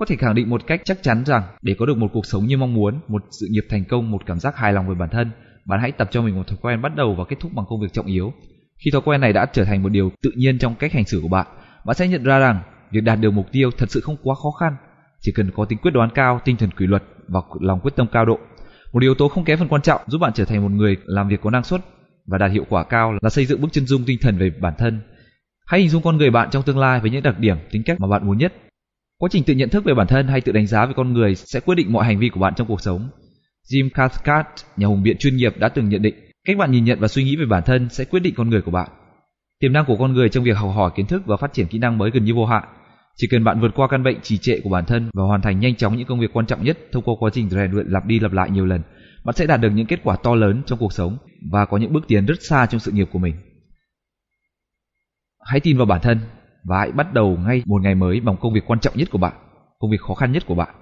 Có 0.00 0.06
thể 0.06 0.16
khẳng 0.16 0.34
định 0.34 0.50
một 0.50 0.66
cách 0.66 0.80
chắc 0.84 1.02
chắn 1.02 1.24
rằng 1.24 1.42
để 1.62 1.74
có 1.78 1.86
được 1.86 1.96
một 1.96 2.10
cuộc 2.12 2.26
sống 2.26 2.46
như 2.46 2.56
mong 2.56 2.74
muốn, 2.74 3.00
một 3.08 3.22
sự 3.40 3.46
nghiệp 3.50 3.64
thành 3.70 3.84
công, 3.84 4.10
một 4.10 4.26
cảm 4.26 4.40
giác 4.40 4.56
hài 4.56 4.72
lòng 4.72 4.88
về 4.88 4.94
bản 4.94 5.08
thân, 5.08 5.30
bạn 5.64 5.80
hãy 5.80 5.92
tập 5.92 6.08
cho 6.10 6.22
mình 6.22 6.36
một 6.36 6.46
thói 6.46 6.58
quen 6.62 6.82
bắt 6.82 6.96
đầu 6.96 7.14
và 7.14 7.24
kết 7.24 7.36
thúc 7.40 7.52
bằng 7.54 7.66
công 7.68 7.80
việc 7.80 7.92
trọng 7.92 8.06
yếu. 8.06 8.32
Khi 8.84 8.90
thói 8.90 9.02
quen 9.04 9.20
này 9.20 9.32
đã 9.32 9.46
trở 9.52 9.64
thành 9.64 9.82
một 9.82 9.88
điều 9.88 10.12
tự 10.22 10.30
nhiên 10.36 10.58
trong 10.58 10.74
cách 10.74 10.92
hành 10.92 11.04
xử 11.04 11.20
của 11.22 11.28
bạn, 11.28 11.46
bạn 11.84 11.96
sẽ 11.96 12.08
nhận 12.08 12.24
ra 12.24 12.38
rằng 12.38 12.60
việc 12.90 13.00
đạt 13.00 13.20
được 13.20 13.30
mục 13.30 13.46
tiêu 13.52 13.70
thật 13.78 13.90
sự 13.90 14.00
không 14.00 14.16
quá 14.22 14.34
khó 14.34 14.50
khăn, 14.50 14.76
chỉ 15.20 15.32
cần 15.32 15.50
có 15.56 15.64
tính 15.64 15.78
quyết 15.78 15.90
đoán 15.90 16.10
cao, 16.14 16.40
tinh 16.44 16.56
thần 16.56 16.70
kỷ 16.70 16.86
luật 16.86 17.02
và 17.28 17.40
lòng 17.60 17.80
quyết 17.80 17.96
tâm 17.96 18.06
cao 18.12 18.24
độ. 18.24 18.38
Một 18.92 19.02
yếu 19.02 19.14
tố 19.14 19.28
không 19.28 19.44
kém 19.44 19.58
phần 19.58 19.68
quan 19.68 19.82
trọng 19.82 20.00
giúp 20.06 20.18
bạn 20.18 20.32
trở 20.34 20.44
thành 20.44 20.62
một 20.62 20.70
người 20.70 20.96
làm 21.04 21.28
việc 21.28 21.40
có 21.40 21.50
năng 21.50 21.64
suất 21.64 21.80
và 22.26 22.38
đạt 22.38 22.50
hiệu 22.50 22.64
quả 22.68 22.84
cao 22.84 23.12
là 23.22 23.30
xây 23.30 23.46
dựng 23.46 23.60
bức 23.60 23.72
chân 23.72 23.86
dung 23.86 24.04
tinh 24.06 24.18
thần 24.22 24.38
về 24.38 24.50
bản 24.60 24.74
thân. 24.78 25.00
Hãy 25.66 25.80
hình 25.80 25.88
dung 25.88 26.02
con 26.02 26.16
người 26.16 26.30
bạn 26.30 26.48
trong 26.50 26.62
tương 26.62 26.78
lai 26.78 27.00
với 27.00 27.10
những 27.10 27.22
đặc 27.22 27.38
điểm, 27.38 27.56
tính 27.70 27.82
cách 27.86 28.00
mà 28.00 28.08
bạn 28.08 28.26
muốn 28.26 28.38
nhất. 28.38 28.52
Quá 29.20 29.28
trình 29.32 29.44
tự 29.44 29.54
nhận 29.54 29.68
thức 29.68 29.84
về 29.84 29.94
bản 29.94 30.06
thân 30.06 30.28
hay 30.28 30.40
tự 30.40 30.52
đánh 30.52 30.66
giá 30.66 30.86
về 30.86 30.92
con 30.96 31.12
người 31.12 31.34
sẽ 31.34 31.60
quyết 31.60 31.74
định 31.74 31.92
mọi 31.92 32.04
hành 32.04 32.18
vi 32.18 32.28
của 32.28 32.40
bạn 32.40 32.54
trong 32.56 32.66
cuộc 32.66 32.80
sống. 32.80 33.08
Jim 33.70 33.88
Cathcart, 33.94 34.46
nhà 34.76 34.86
hùng 34.86 35.02
biện 35.02 35.16
chuyên 35.18 35.36
nghiệp 35.36 35.58
đã 35.58 35.68
từng 35.68 35.88
nhận 35.88 36.02
định, 36.02 36.14
cách 36.44 36.56
bạn 36.58 36.70
nhìn 36.72 36.84
nhận 36.84 37.00
và 37.00 37.08
suy 37.08 37.24
nghĩ 37.24 37.36
về 37.36 37.44
bản 37.46 37.62
thân 37.66 37.88
sẽ 37.88 38.04
quyết 38.04 38.20
định 38.20 38.34
con 38.36 38.50
người 38.50 38.62
của 38.62 38.70
bạn. 38.70 38.88
Tiềm 39.60 39.72
năng 39.72 39.84
của 39.84 39.96
con 39.96 40.12
người 40.12 40.28
trong 40.28 40.44
việc 40.44 40.56
học 40.56 40.70
hỏi 40.74 40.90
kiến 40.96 41.06
thức 41.06 41.22
và 41.26 41.36
phát 41.36 41.52
triển 41.52 41.66
kỹ 41.66 41.78
năng 41.78 41.98
mới 41.98 42.10
gần 42.10 42.24
như 42.24 42.34
vô 42.34 42.46
hạn. 42.46 42.64
Chỉ 43.16 43.26
cần 43.30 43.44
bạn 43.44 43.60
vượt 43.60 43.70
qua 43.74 43.88
căn 43.90 44.02
bệnh 44.02 44.20
trì 44.20 44.38
trệ 44.38 44.60
của 44.64 44.70
bản 44.70 44.84
thân 44.84 45.10
và 45.14 45.24
hoàn 45.24 45.42
thành 45.42 45.60
nhanh 45.60 45.76
chóng 45.76 45.96
những 45.96 46.06
công 46.06 46.20
việc 46.20 46.32
quan 46.32 46.46
trọng 46.46 46.64
nhất 46.64 46.78
thông 46.92 47.04
qua 47.04 47.14
quá 47.18 47.30
trình 47.32 47.50
rèn 47.50 47.72
luyện 47.72 47.86
lặp 47.86 48.06
đi 48.06 48.20
lặp 48.20 48.32
lại 48.32 48.50
nhiều 48.50 48.66
lần, 48.66 48.82
bạn 49.24 49.36
sẽ 49.36 49.46
đạt 49.46 49.60
được 49.60 49.70
những 49.70 49.86
kết 49.86 50.00
quả 50.04 50.16
to 50.22 50.34
lớn 50.34 50.62
trong 50.66 50.78
cuộc 50.78 50.92
sống 50.92 51.16
và 51.50 51.64
có 51.64 51.76
những 51.76 51.92
bước 51.92 52.04
tiến 52.08 52.26
rất 52.26 52.42
xa 52.42 52.66
trong 52.66 52.80
sự 52.80 52.92
nghiệp 52.92 53.08
của 53.12 53.18
mình. 53.18 53.34
Hãy 55.46 55.60
tin 55.60 55.76
vào 55.76 55.86
bản 55.86 56.00
thân 56.00 56.18
và 56.64 56.78
hãy 56.78 56.92
bắt 56.92 57.12
đầu 57.12 57.36
ngay 57.46 57.62
một 57.66 57.82
ngày 57.82 57.94
mới 57.94 58.20
bằng 58.20 58.36
công 58.40 58.52
việc 58.52 58.64
quan 58.66 58.80
trọng 58.80 58.96
nhất 58.96 59.08
của 59.12 59.18
bạn, 59.18 59.32
công 59.78 59.90
việc 59.90 60.00
khó 60.00 60.14
khăn 60.14 60.32
nhất 60.32 60.42
của 60.46 60.54
bạn. 60.54 60.74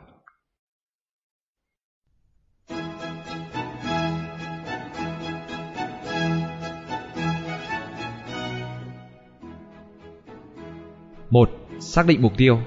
một 11.30 11.50
Xác 11.80 12.06
định 12.06 12.22
mục 12.22 12.32
tiêu 12.36 12.58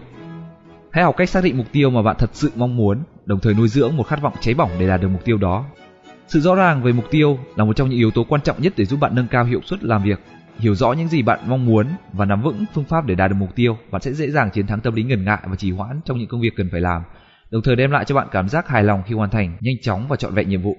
Hãy 0.92 1.04
học 1.04 1.16
cách 1.18 1.30
xác 1.30 1.44
định 1.44 1.58
mục 1.58 1.68
tiêu 1.72 1.90
mà 1.90 2.02
bạn 2.02 2.16
thật 2.20 2.30
sự 2.34 2.52
mong 2.56 2.78
muốn, 2.78 3.04
đồng 3.26 3.40
thời 3.40 3.54
nuôi 3.54 3.68
dưỡng 3.68 3.98
một 3.98 4.04
khát 4.04 4.22
vọng 4.22 4.34
cháy 4.42 4.54
bỏng 4.54 4.70
để 4.80 4.88
đạt 4.88 5.02
được 5.02 5.08
mục 5.08 5.26
tiêu 5.26 5.38
đó. 5.38 5.66
Sự 6.28 6.40
rõ 6.40 6.56
ràng 6.56 6.84
về 6.84 6.92
mục 6.92 7.06
tiêu 7.12 7.40
là 7.56 7.66
một 7.66 7.76
trong 7.76 7.90
những 7.90 7.98
yếu 7.98 8.12
tố 8.12 8.24
quan 8.24 8.42
trọng 8.42 8.62
nhất 8.62 8.74
để 8.78 8.86
giúp 8.86 9.00
bạn 9.00 9.16
nâng 9.16 9.28
cao 9.28 9.44
hiệu 9.46 9.62
suất 9.66 9.84
làm 9.84 10.04
việc. 10.04 10.20
Hiểu 10.62 10.76
rõ 10.76 10.94
những 10.94 11.08
gì 11.08 11.22
bạn 11.22 11.40
mong 11.48 11.66
muốn 11.66 11.88
và 12.14 12.26
nắm 12.26 12.42
vững 12.42 12.66
phương 12.74 12.84
pháp 12.84 13.06
để 13.06 13.16
đạt 13.16 13.32
được 13.32 13.38
mục 13.40 13.56
tiêu, 13.56 13.78
bạn 13.92 14.02
sẽ 14.02 14.14
dễ 14.14 14.30
dàng 14.30 14.50
chiến 14.52 14.68
thắng 14.68 14.82
tâm 14.82 14.96
lý 14.96 15.04
ngần 15.04 15.26
ngại 15.26 15.40
và 15.46 15.56
trì 15.56 15.72
hoãn 15.72 16.00
trong 16.06 16.18
những 16.18 16.28
công 16.28 16.42
việc 16.42 16.54
cần 16.56 16.70
phải 16.72 16.82
làm, 16.82 17.02
đồng 17.52 17.62
thời 17.62 17.76
đem 17.76 17.92
lại 17.92 18.06
cho 18.06 18.16
bạn 18.16 18.28
cảm 18.32 18.50
giác 18.50 18.68
hài 18.68 18.84
lòng 18.84 19.04
khi 19.06 19.16
hoàn 19.16 19.30
thành 19.30 19.58
nhanh 19.62 19.76
chóng 19.82 20.08
và 20.08 20.16
trọn 20.16 20.34
vẹn 20.34 20.50
nhiệm 20.50 20.62
vụ. 20.62 20.78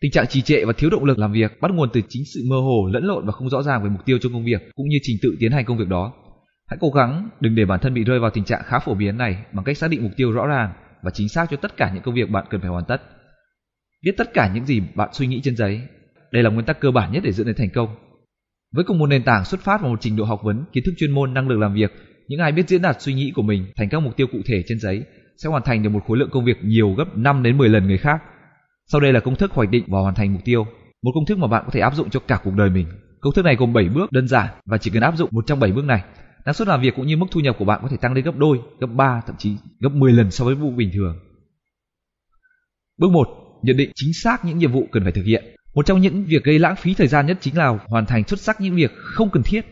Tình 0.00 0.10
trạng 0.10 0.26
trì 0.26 0.42
trệ 0.42 0.64
và 0.64 0.72
thiếu 0.72 0.90
động 0.90 1.04
lực 1.04 1.18
làm 1.18 1.32
việc 1.32 1.60
bắt 1.60 1.70
nguồn 1.70 1.88
từ 1.92 2.00
chính 2.08 2.22
sự 2.34 2.40
mơ 2.50 2.56
hồ, 2.56 2.88
lẫn 2.92 3.04
lộn 3.04 3.26
và 3.26 3.32
không 3.32 3.50
rõ 3.50 3.62
ràng 3.62 3.82
về 3.82 3.88
mục 3.88 4.04
tiêu 4.04 4.18
trong 4.20 4.32
công 4.32 4.44
việc 4.44 4.70
cũng 4.74 4.88
như 4.88 4.98
trình 5.02 5.16
tự 5.22 5.36
tiến 5.40 5.52
hành 5.52 5.64
công 5.64 5.78
việc 5.78 5.88
đó. 5.88 6.12
Hãy 6.66 6.78
cố 6.80 6.90
gắng 6.90 7.28
đừng 7.40 7.54
để 7.54 7.64
bản 7.64 7.80
thân 7.80 7.94
bị 7.94 8.04
rơi 8.04 8.20
vào 8.20 8.30
tình 8.30 8.44
trạng 8.44 8.62
khá 8.64 8.78
phổ 8.78 8.94
biến 8.94 9.18
này 9.18 9.36
bằng 9.52 9.64
cách 9.64 9.78
xác 9.78 9.90
định 9.90 10.02
mục 10.02 10.12
tiêu 10.16 10.32
rõ 10.32 10.46
ràng 10.46 10.72
và 11.02 11.10
chính 11.14 11.28
xác 11.28 11.50
cho 11.50 11.56
tất 11.56 11.76
cả 11.76 11.90
những 11.94 12.02
công 12.02 12.14
việc 12.14 12.30
bạn 12.30 12.44
cần 12.50 12.60
phải 12.60 12.70
hoàn 12.70 12.84
tất. 12.84 13.02
Viết 14.04 14.12
tất 14.18 14.34
cả 14.34 14.50
những 14.54 14.64
gì 14.64 14.82
bạn 14.94 15.08
suy 15.12 15.26
nghĩ 15.26 15.40
trên 15.44 15.56
giấy. 15.56 15.80
Đây 16.32 16.42
là 16.42 16.50
nguyên 16.50 16.66
tắc 16.66 16.80
cơ 16.80 16.90
bản 16.90 17.12
nhất 17.12 17.22
để 17.24 17.32
dẫn 17.32 17.46
đến 17.46 17.56
thành 17.58 17.70
công. 17.74 17.88
Với 18.72 18.84
cùng 18.84 18.98
một 18.98 19.06
nền 19.06 19.22
tảng 19.24 19.44
xuất 19.44 19.60
phát 19.60 19.80
vào 19.80 19.90
một 19.90 20.00
trình 20.00 20.16
độ 20.16 20.24
học 20.24 20.40
vấn, 20.42 20.64
kiến 20.72 20.84
thức 20.86 20.94
chuyên 20.98 21.10
môn, 21.10 21.34
năng 21.34 21.48
lực 21.48 21.58
làm 21.58 21.74
việc, 21.74 21.92
những 22.28 22.40
ai 22.40 22.52
biết 22.52 22.68
diễn 22.68 22.82
đạt 22.82 23.02
suy 23.02 23.14
nghĩ 23.14 23.32
của 23.34 23.42
mình 23.42 23.66
thành 23.76 23.88
các 23.88 24.00
mục 24.00 24.16
tiêu 24.16 24.26
cụ 24.32 24.38
thể 24.46 24.62
trên 24.68 24.80
giấy 24.80 25.04
sẽ 25.36 25.48
hoàn 25.48 25.62
thành 25.62 25.82
được 25.82 25.90
một 25.90 26.00
khối 26.06 26.18
lượng 26.18 26.30
công 26.32 26.44
việc 26.44 26.64
nhiều 26.64 26.94
gấp 26.94 27.16
5 27.16 27.42
đến 27.42 27.58
10 27.58 27.68
lần 27.68 27.86
người 27.86 27.98
khác. 27.98 28.22
Sau 28.86 29.00
đây 29.00 29.12
là 29.12 29.20
công 29.20 29.36
thức 29.36 29.52
hoạch 29.52 29.70
định 29.70 29.84
và 29.88 30.00
hoàn 30.00 30.14
thành 30.14 30.32
mục 30.32 30.42
tiêu, 30.44 30.66
một 31.02 31.10
công 31.14 31.26
thức 31.26 31.38
mà 31.38 31.46
bạn 31.46 31.62
có 31.64 31.70
thể 31.72 31.80
áp 31.80 31.94
dụng 31.94 32.10
cho 32.10 32.20
cả 32.20 32.40
cuộc 32.44 32.54
đời 32.54 32.70
mình. 32.70 32.86
Công 33.20 33.32
thức 33.32 33.44
này 33.44 33.56
gồm 33.56 33.72
7 33.72 33.88
bước 33.88 34.12
đơn 34.12 34.28
giản 34.28 34.48
và 34.66 34.78
chỉ 34.78 34.90
cần 34.90 35.02
áp 35.02 35.16
dụng 35.16 35.28
một 35.32 35.46
trong 35.46 35.60
7 35.60 35.72
bước 35.72 35.84
này, 35.84 36.02
năng 36.44 36.54
suất 36.54 36.68
làm 36.68 36.80
việc 36.80 36.94
cũng 36.96 37.06
như 37.06 37.16
mức 37.16 37.26
thu 37.30 37.40
nhập 37.40 37.56
của 37.58 37.64
bạn 37.64 37.80
có 37.82 37.88
thể 37.88 37.96
tăng 37.96 38.12
lên 38.12 38.24
gấp 38.24 38.36
đôi, 38.36 38.58
gấp 38.80 38.86
3, 38.86 39.20
thậm 39.26 39.36
chí 39.38 39.56
gấp 39.80 39.92
10 39.92 40.12
lần 40.12 40.30
so 40.30 40.44
với 40.44 40.54
vụ 40.54 40.70
bình 40.70 40.90
thường. 40.94 41.18
Bước 42.98 43.10
1. 43.10 43.28
Nhận 43.62 43.76
định 43.76 43.90
chính 43.94 44.10
xác 44.22 44.44
những 44.44 44.58
nhiệm 44.58 44.72
vụ 44.72 44.88
cần 44.92 45.02
phải 45.02 45.12
thực 45.12 45.24
hiện. 45.24 45.44
Một 45.74 45.86
trong 45.86 46.00
những 46.00 46.24
việc 46.24 46.44
gây 46.44 46.58
lãng 46.58 46.76
phí 46.76 46.94
thời 46.94 47.08
gian 47.08 47.26
nhất 47.26 47.38
chính 47.40 47.56
là 47.56 47.78
hoàn 47.86 48.06
thành 48.06 48.24
xuất 48.24 48.40
sắc 48.40 48.60
những 48.60 48.74
việc 48.74 48.92
không 48.96 49.30
cần 49.30 49.42
thiết. 49.42 49.66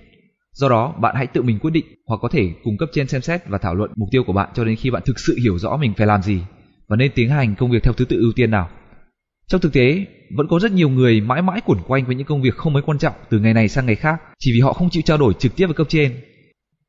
Do 0.52 0.68
đó, 0.68 0.94
bạn 1.00 1.16
hãy 1.16 1.26
tự 1.26 1.42
mình 1.42 1.58
quyết 1.58 1.70
định 1.70 1.84
hoặc 2.06 2.18
có 2.22 2.28
thể 2.28 2.50
cung 2.64 2.76
cấp 2.78 2.88
trên 2.92 3.08
xem 3.08 3.20
xét 3.20 3.48
và 3.48 3.58
thảo 3.58 3.74
luận 3.74 3.90
mục 3.96 4.08
tiêu 4.12 4.24
của 4.24 4.32
bạn 4.32 4.48
cho 4.54 4.64
đến 4.64 4.76
khi 4.76 4.90
bạn 4.90 5.02
thực 5.06 5.18
sự 5.18 5.38
hiểu 5.42 5.58
rõ 5.58 5.76
mình 5.76 5.94
phải 5.96 6.06
làm 6.06 6.22
gì 6.22 6.40
và 6.88 6.96
nên 6.96 7.12
tiến 7.14 7.30
hành 7.30 7.54
công 7.54 7.70
việc 7.70 7.82
theo 7.82 7.92
thứ 7.92 8.04
tự 8.04 8.20
ưu 8.20 8.32
tiên 8.36 8.50
nào. 8.50 8.70
Trong 9.48 9.60
thực 9.60 9.72
tế, 9.72 10.06
vẫn 10.36 10.48
có 10.48 10.58
rất 10.58 10.72
nhiều 10.72 10.88
người 10.88 11.20
mãi 11.20 11.42
mãi 11.42 11.60
quẩn 11.66 11.78
quanh 11.86 12.06
với 12.06 12.14
những 12.14 12.26
công 12.26 12.42
việc 12.42 12.54
không 12.56 12.72
mấy 12.72 12.82
quan 12.82 12.98
trọng 12.98 13.14
từ 13.30 13.38
ngày 13.38 13.54
này 13.54 13.68
sang 13.68 13.86
ngày 13.86 13.96
khác 13.96 14.22
chỉ 14.38 14.52
vì 14.52 14.60
họ 14.60 14.72
không 14.72 14.90
chịu 14.90 15.02
trao 15.06 15.18
đổi 15.18 15.34
trực 15.38 15.56
tiếp 15.56 15.66
với 15.66 15.74
cấp 15.74 15.86
trên 15.90 16.20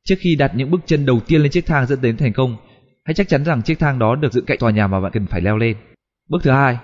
Trước 0.04 0.14
khi 0.18 0.36
đặt 0.36 0.52
những 0.54 0.70
bước 0.70 0.80
chân 0.86 1.06
đầu 1.06 1.20
tiên 1.20 1.42
lên 1.42 1.50
chiếc 1.50 1.66
thang 1.66 1.86
dẫn 1.86 2.00
đến 2.00 2.16
thành 2.16 2.32
công, 2.32 2.56
hãy 3.04 3.14
chắc 3.14 3.28
chắn 3.28 3.44
rằng 3.44 3.62
chiếc 3.62 3.78
thang 3.78 3.98
đó 3.98 4.14
được 4.14 4.32
dựng 4.32 4.44
cạnh 4.44 4.58
tòa 4.58 4.70
nhà 4.70 4.86
mà 4.86 5.00
bạn 5.00 5.12
cần 5.12 5.26
phải 5.26 5.40
leo 5.40 5.56
lên. 5.56 5.76
Bước 6.28 6.42
thứ 6.42 6.50
hai, 6.50 6.78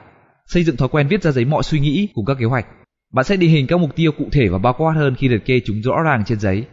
xây 0.49 0.65
dựng 0.65 0.77
thói 0.77 0.89
quen 0.89 1.09
viết 1.09 1.23
ra 1.23 1.31
giấy 1.31 1.45
mọi 1.45 1.63
suy 1.63 1.81
nghĩ 1.81 2.09
cùng 2.15 2.25
các 2.25 2.37
kế 2.41 2.47
hoạch. 2.47 2.67
Bạn 3.13 3.25
sẽ 3.25 3.37
định 3.37 3.51
hình 3.51 3.67
các 3.67 3.81
mục 3.81 3.97
tiêu 3.97 4.13
cụ 4.13 4.25
thể 4.33 4.49
và 4.49 4.59
bao 4.59 4.75
quát 4.79 4.93
hơn 4.93 5.15
khi 5.15 5.29
liệt 5.29 5.45
kê 5.45 5.61
chúng 5.65 5.83
rõ 5.83 6.03
ràng 6.05 6.25
trên 6.27 6.41
giấy. 6.41 6.65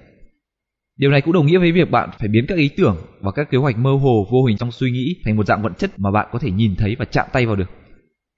Điều 0.98 1.12
này 1.12 1.22
cũng 1.22 1.34
đồng 1.34 1.46
nghĩa 1.46 1.58
với 1.58 1.72
việc 1.72 1.91
bạn 1.91 2.10
phải 2.20 2.27
biến 2.27 2.46
các 2.48 2.58
ý 2.58 2.70
tưởng 2.77 2.98
và 3.22 3.32
các 3.32 3.50
kế 3.51 3.58
hoạch 3.58 3.77
mơ 3.77 3.91
hồ 3.91 4.27
vô 4.32 4.46
hình 4.46 4.58
trong 4.58 4.72
suy 4.72 4.91
nghĩ 4.91 5.15
thành 5.25 5.36
một 5.36 5.46
dạng 5.46 5.62
vật 5.62 5.77
chất 5.77 6.00
mà 6.00 6.12
bạn 6.12 6.27
có 6.32 6.39
thể 6.39 6.51
nhìn 6.51 6.75
thấy 6.75 6.96
và 7.00 7.05
chạm 7.05 7.25
tay 7.34 7.46
vào 7.46 7.55
được. 7.55 7.70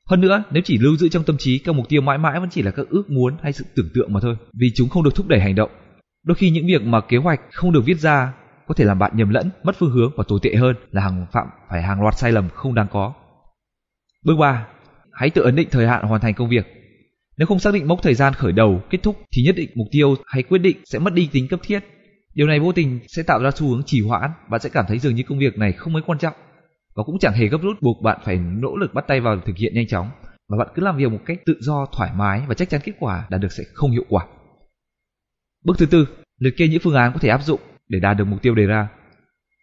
Hơn 0.10 0.22
nữa, 0.22 0.44
nếu 0.51 0.63
chỉ 0.65 0.77
lưu 0.77 0.98
giữ 0.98 1.10
trong 1.10 1.24
tâm 1.24 1.36
trí 1.39 1.60
các 1.60 1.75
mục 1.75 1.89
tiêu 1.89 2.01
mãi 2.01 2.17
mãi 2.17 2.39
vẫn 2.39 2.50
chỉ 2.50 2.62
là 2.62 2.72
các 2.72 2.86
ước 2.89 3.10
muốn 3.10 3.38
hay 3.44 3.53
sự 3.53 3.65
tưởng 3.75 3.89
tượng 3.94 4.13
mà 4.13 4.20
thôi, 4.20 4.36
vì 4.60 4.67
chúng 4.75 4.89
không 4.89 5.03
được 5.03 5.15
thúc 5.15 5.27
đẩy 5.27 5.39
hành 5.39 5.56
động. 5.56 5.70
Đôi 6.25 6.36
khi 6.36 6.50
những 6.50 6.65
việc 6.67 6.82
mà 6.84 7.01
kế 7.01 7.17
hoạch 7.17 7.41
không 7.51 7.72
được 7.72 7.82
viết 7.86 7.98
ra 8.00 8.34
có 8.67 8.74
thể 8.74 8.86
làm 8.86 9.00
bạn 9.00 9.12
nhầm 9.15 9.29
lẫn, 9.29 9.50
mất 9.63 9.75
phương 9.79 9.91
hướng 9.91 10.12
và 10.17 10.24
tồi 10.27 10.39
tệ 10.44 10.56
hơn 10.56 10.75
là 10.91 11.01
hàng 11.01 11.25
phạm 11.32 11.48
phải 11.70 11.82
hàng 11.82 12.01
loạt 12.01 12.17
sai 12.17 12.32
lầm 12.32 12.50
không 12.50 12.75
đáng 12.75 12.88
có. 12.91 13.13
Bước 14.25 14.36
3. 14.39 14.67
Hãy 15.18 15.30
tự 15.30 15.42
ấn 15.42 15.56
định 15.56 15.68
thời 15.72 15.88
hạn 15.88 16.04
hoàn 16.04 16.22
thành 16.22 16.34
công 16.34 16.50
việc. 16.50 16.66
Nếu 17.38 17.46
không 17.48 17.60
xác 17.60 17.74
định 17.74 17.88
mốc 17.88 18.00
thời 18.04 18.14
gian 18.14 18.34
khởi 18.34 18.52
đầu, 18.52 18.82
kết 18.90 18.98
thúc 19.04 19.22
thì 19.36 19.44
nhất 19.44 19.56
định 19.56 19.70
mục 19.76 19.88
tiêu 19.92 20.16
hay 20.26 20.44
quyết 20.44 20.60
định 20.60 20.78
sẽ 20.86 21.00
mất 21.00 21.14
đi 21.14 21.30
tính 21.32 21.48
cấp 21.48 21.60
thiết. 21.64 21.80
Điều 22.34 22.48
này 22.48 22.60
vô 22.60 22.72
tình 22.72 23.00
sẽ 23.08 23.24
tạo 23.24 23.44
ra 23.44 23.52
xu 23.52 23.68
hướng 23.68 23.84
trì 23.86 24.02
hoãn, 24.02 24.32
bạn 24.50 24.62
sẽ 24.62 24.70
cảm 24.70 24.86
thấy 24.88 25.00
dường 25.00 25.16
như 25.16 25.24
công 25.24 25.40
việc 25.40 25.58
này 25.58 25.72
không 25.72 25.94
mấy 25.94 26.02
quan 26.06 26.20
trọng 26.20 26.34
và 26.96 27.04
cũng 27.04 27.20
chẳng 27.20 27.34
hề 27.34 27.48
gấp 27.48 27.58
rút 27.62 27.82
buộc 27.82 28.02
bạn 28.04 28.20
phải 28.24 28.36
nỗ 28.36 28.76
lực 28.76 28.94
bắt 28.94 29.06
tay 29.08 29.20
vào 29.20 29.42
thực 29.46 29.58
hiện 29.58 29.74
nhanh 29.74 29.88
chóng 29.88 30.10
và 30.50 30.58
bạn 30.58 30.68
cứ 30.76 30.82
làm 30.82 30.98
việc 30.98 31.12
một 31.12 31.20
cách 31.26 31.40
tự 31.46 31.58
do, 31.60 31.86
thoải 31.98 32.12
mái 32.16 32.42
và 32.48 32.54
chắc 32.54 32.70
chắn 32.70 32.82
kết 32.84 32.94
quả 33.00 33.28
đạt 33.30 33.42
được 33.42 33.52
sẽ 33.52 33.64
không 33.74 33.92
hiệu 33.92 34.06
quả. 34.10 34.26
Bước 35.66 35.78
thứ 35.78 35.86
tư, 35.86 36.08
liệt 36.40 36.54
kê 36.58 36.68
những 36.68 36.80
phương 36.84 36.96
án 36.96 37.14
có 37.14 37.20
thể 37.20 37.30
áp 37.30 37.44
dụng 37.44 37.60
để 37.90 38.00
đạt 38.00 38.18
được 38.18 38.26
mục 38.26 38.42
tiêu 38.42 38.56
đề 38.56 38.66
ra. 38.66 38.88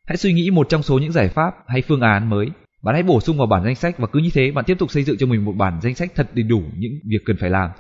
Hãy 0.07 0.17
suy 0.17 0.33
nghĩ 0.33 0.51
một 0.51 0.69
trong 0.69 0.83
số 0.83 0.99
những 0.99 1.13
giải 1.13 1.29
pháp 1.29 1.55
hay 1.67 1.83
phương 1.83 2.01
án 2.01 2.31
mới. 2.31 2.51
Bạn 2.85 2.95
hãy 2.95 3.03
bổ 3.03 3.21
sung 3.21 3.37
vào 3.39 3.47
bản 3.47 3.65
danh 3.65 3.75
sách 3.75 3.99
và 3.99 4.07
cứ 4.07 4.21
như 4.21 4.31
thế 4.35 4.51
bạn 4.51 4.65
tiếp 4.65 4.79
tục 4.79 4.91
xây 4.91 5.03
dựng 5.03 5.17
cho 5.19 5.27
mình 5.27 5.45
một 5.45 5.53
bản 5.53 5.81
danh 5.83 5.95
sách 5.95 6.13
thật 6.15 6.31
đầy 6.35 6.43
đủ 6.43 6.63
những 6.77 6.93
việc 7.11 7.19
cần 7.25 7.37
phải 7.41 7.51
làm. 7.51 7.71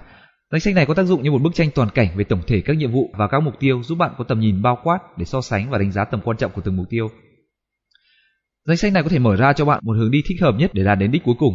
Danh 0.50 0.61
sách 0.61 0.75
này 0.75 0.87
có 0.87 0.94
tác 0.94 1.02
dụng 1.02 1.23
như 1.23 1.30
một 1.30 1.42
bức 1.42 1.54
tranh 1.54 1.68
toàn 1.75 1.88
cảnh 1.94 2.08
về 2.16 2.25
tổng 2.25 2.42
thể 2.46 2.61
các 2.61 2.76
nhiệm 2.76 2.92
vụ 2.92 3.11
và 3.18 3.28
các 3.28 3.40
mục 3.40 3.54
tiêu 3.61 3.82
giúp 3.82 3.99
bạn 3.99 4.11
có 4.18 4.25
tầm 4.25 4.40
nhìn 4.40 4.62
bao 4.62 4.78
quát 4.82 4.99
để 5.18 5.25
so 5.25 5.40
sánh 5.40 5.70
và 5.70 5.78
đánh 5.78 5.92
giá 5.92 6.04
tầm 6.04 6.20
quan 6.25 6.37
trọng 6.37 6.52
của 6.52 6.62
từng 6.64 6.76
mục 6.76 6.87
tiêu. 6.90 7.08
Danh 8.66 8.76
sách 8.76 8.92
này 8.92 9.02
có 9.02 9.08
thể 9.08 9.18
mở 9.18 9.37
ra 9.37 9.52
cho 9.52 9.64
bạn 9.64 9.80
một 9.82 9.96
hướng 9.99 10.11
đi 10.11 10.23
thích 10.28 10.42
hợp 10.42 10.54
nhất 10.58 10.70
để 10.75 10.84
đạt 10.84 10.99
đến 10.99 11.12
đích 11.12 11.23
cuối 11.25 11.34
cùng. 11.38 11.54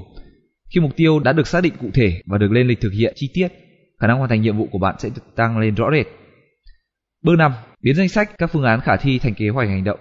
Khi 0.74 0.82
mục 0.82 0.92
tiêu 0.96 1.20
đã 1.20 1.34
được 1.34 1.48
xác 1.48 1.62
định 1.62 1.74
cụ 1.80 1.88
thể 1.94 2.22
và 2.26 2.38
được 2.38 2.52
lên 2.52 2.68
lịch 2.68 2.82
thực 2.82 2.94
hiện 2.94 3.14
chi 3.16 3.30
tiết, 3.34 3.48
khả 4.00 4.08
năng 4.08 4.18
hoàn 4.18 4.30
thành 4.30 4.42
nhiệm 4.42 4.58
vụ 4.58 4.68
của 4.72 4.80
bạn 4.80 4.96
sẽ 5.00 5.10
được 5.10 5.36
tăng 5.36 5.58
lên 5.58 5.76
rõ 5.76 5.86
rệt. 5.92 6.06
Bước 7.24 7.36
5. 7.38 7.52
Biến 7.82 7.96
danh 7.96 8.10
sách 8.10 8.38
các 8.38 8.52
phương 8.52 8.64
án 8.64 8.82
khả 8.82 8.96
thi 8.98 9.20
thành 9.20 9.34
kế 9.34 9.50
hoạch 9.50 9.70
hành 9.70 9.84
động. 9.84 10.00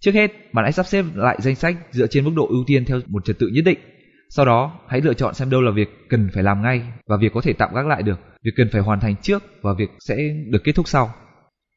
Trước 0.00 0.14
hết, 0.14 0.32
bạn 0.52 0.64
hãy 0.64 0.72
sắp 0.72 0.86
xếp 0.86 1.04
lại 1.14 1.36
danh 1.40 1.54
sách 1.54 1.76
dựa 1.90 2.06
trên 2.06 2.24
mức 2.24 2.32
độ 2.36 2.46
ưu 2.48 2.64
tiên 2.66 2.84
theo 2.84 3.00
một 3.06 3.24
trật 3.24 3.38
tự 3.38 3.48
nhất 3.52 3.64
định. 3.64 3.78
Sau 4.30 4.44
đó, 4.44 4.80
hãy 4.88 5.00
lựa 5.00 5.14
chọn 5.14 5.34
xem 5.34 5.50
đâu 5.50 5.62
là 5.62 5.70
việc 5.70 5.88
cần 6.08 6.28
phải 6.34 6.42
làm 6.42 6.62
ngay 6.62 6.82
và 7.06 7.16
việc 7.20 7.32
có 7.34 7.40
thể 7.40 7.52
tạm 7.52 7.74
gác 7.74 7.86
lại 7.86 8.02
được, 8.02 8.20
việc 8.42 8.52
cần 8.56 8.68
phải 8.72 8.80
hoàn 8.80 9.00
thành 9.00 9.16
trước 9.22 9.42
và 9.62 9.72
việc 9.78 9.90
sẽ 10.00 10.16
được 10.46 10.64
kết 10.64 10.72
thúc 10.72 10.88
sau. 10.88 11.14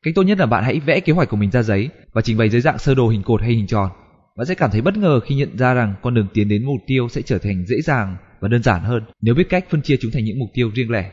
Cách 0.03 0.13
tốt 0.15 0.23
nhất 0.23 0.37
là 0.37 0.45
bạn 0.45 0.63
hãy 0.63 0.79
vẽ 0.79 0.99
kế 0.99 1.13
hoạch 1.13 1.29
của 1.29 1.37
mình 1.37 1.51
ra 1.51 1.63
giấy 1.63 1.89
và 2.13 2.21
trình 2.21 2.37
bày 2.37 2.49
dưới 2.49 2.61
dạng 2.61 2.77
sơ 2.77 2.95
đồ 2.95 3.07
hình 3.07 3.23
cột 3.23 3.41
hay 3.41 3.51
hình 3.51 3.67
tròn. 3.67 3.89
Bạn 4.37 4.45
sẽ 4.45 4.55
cảm 4.55 4.71
thấy 4.71 4.81
bất 4.81 4.97
ngờ 4.97 5.19
khi 5.19 5.35
nhận 5.35 5.57
ra 5.57 5.73
rằng 5.73 5.95
con 6.01 6.13
đường 6.13 6.27
tiến 6.33 6.49
đến 6.49 6.65
mục 6.65 6.81
tiêu 6.87 7.09
sẽ 7.09 7.21
trở 7.21 7.37
thành 7.37 7.65
dễ 7.65 7.81
dàng 7.81 8.17
và 8.39 8.47
đơn 8.47 8.63
giản 8.63 8.81
hơn 8.81 9.03
nếu 9.21 9.35
biết 9.35 9.49
cách 9.49 9.65
phân 9.69 9.81
chia 9.81 9.97
chúng 10.01 10.11
thành 10.11 10.25
những 10.25 10.39
mục 10.39 10.49
tiêu 10.53 10.71
riêng 10.75 10.91
lẻ. 10.91 11.11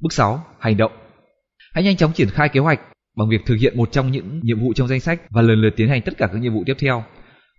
Bước 0.00 0.12
6. 0.12 0.44
Hành 0.58 0.76
động 0.76 0.92
Hãy 1.74 1.84
nhanh 1.84 1.96
chóng 1.96 2.12
triển 2.12 2.30
khai 2.30 2.48
kế 2.48 2.60
hoạch 2.60 2.80
bằng 3.18 3.28
việc 3.28 3.46
thực 3.46 3.54
hiện 3.54 3.76
một 3.76 3.92
trong 3.92 4.10
những 4.10 4.40
nhiệm 4.42 4.60
vụ 4.60 4.72
trong 4.74 4.88
danh 4.88 5.00
sách 5.00 5.20
và 5.30 5.42
lần 5.42 5.60
lượt 5.60 5.70
tiến 5.76 5.88
hành 5.88 6.02
tất 6.02 6.18
cả 6.18 6.28
các 6.32 6.38
nhiệm 6.38 6.54
vụ 6.54 6.62
tiếp 6.66 6.76
theo. 6.78 7.04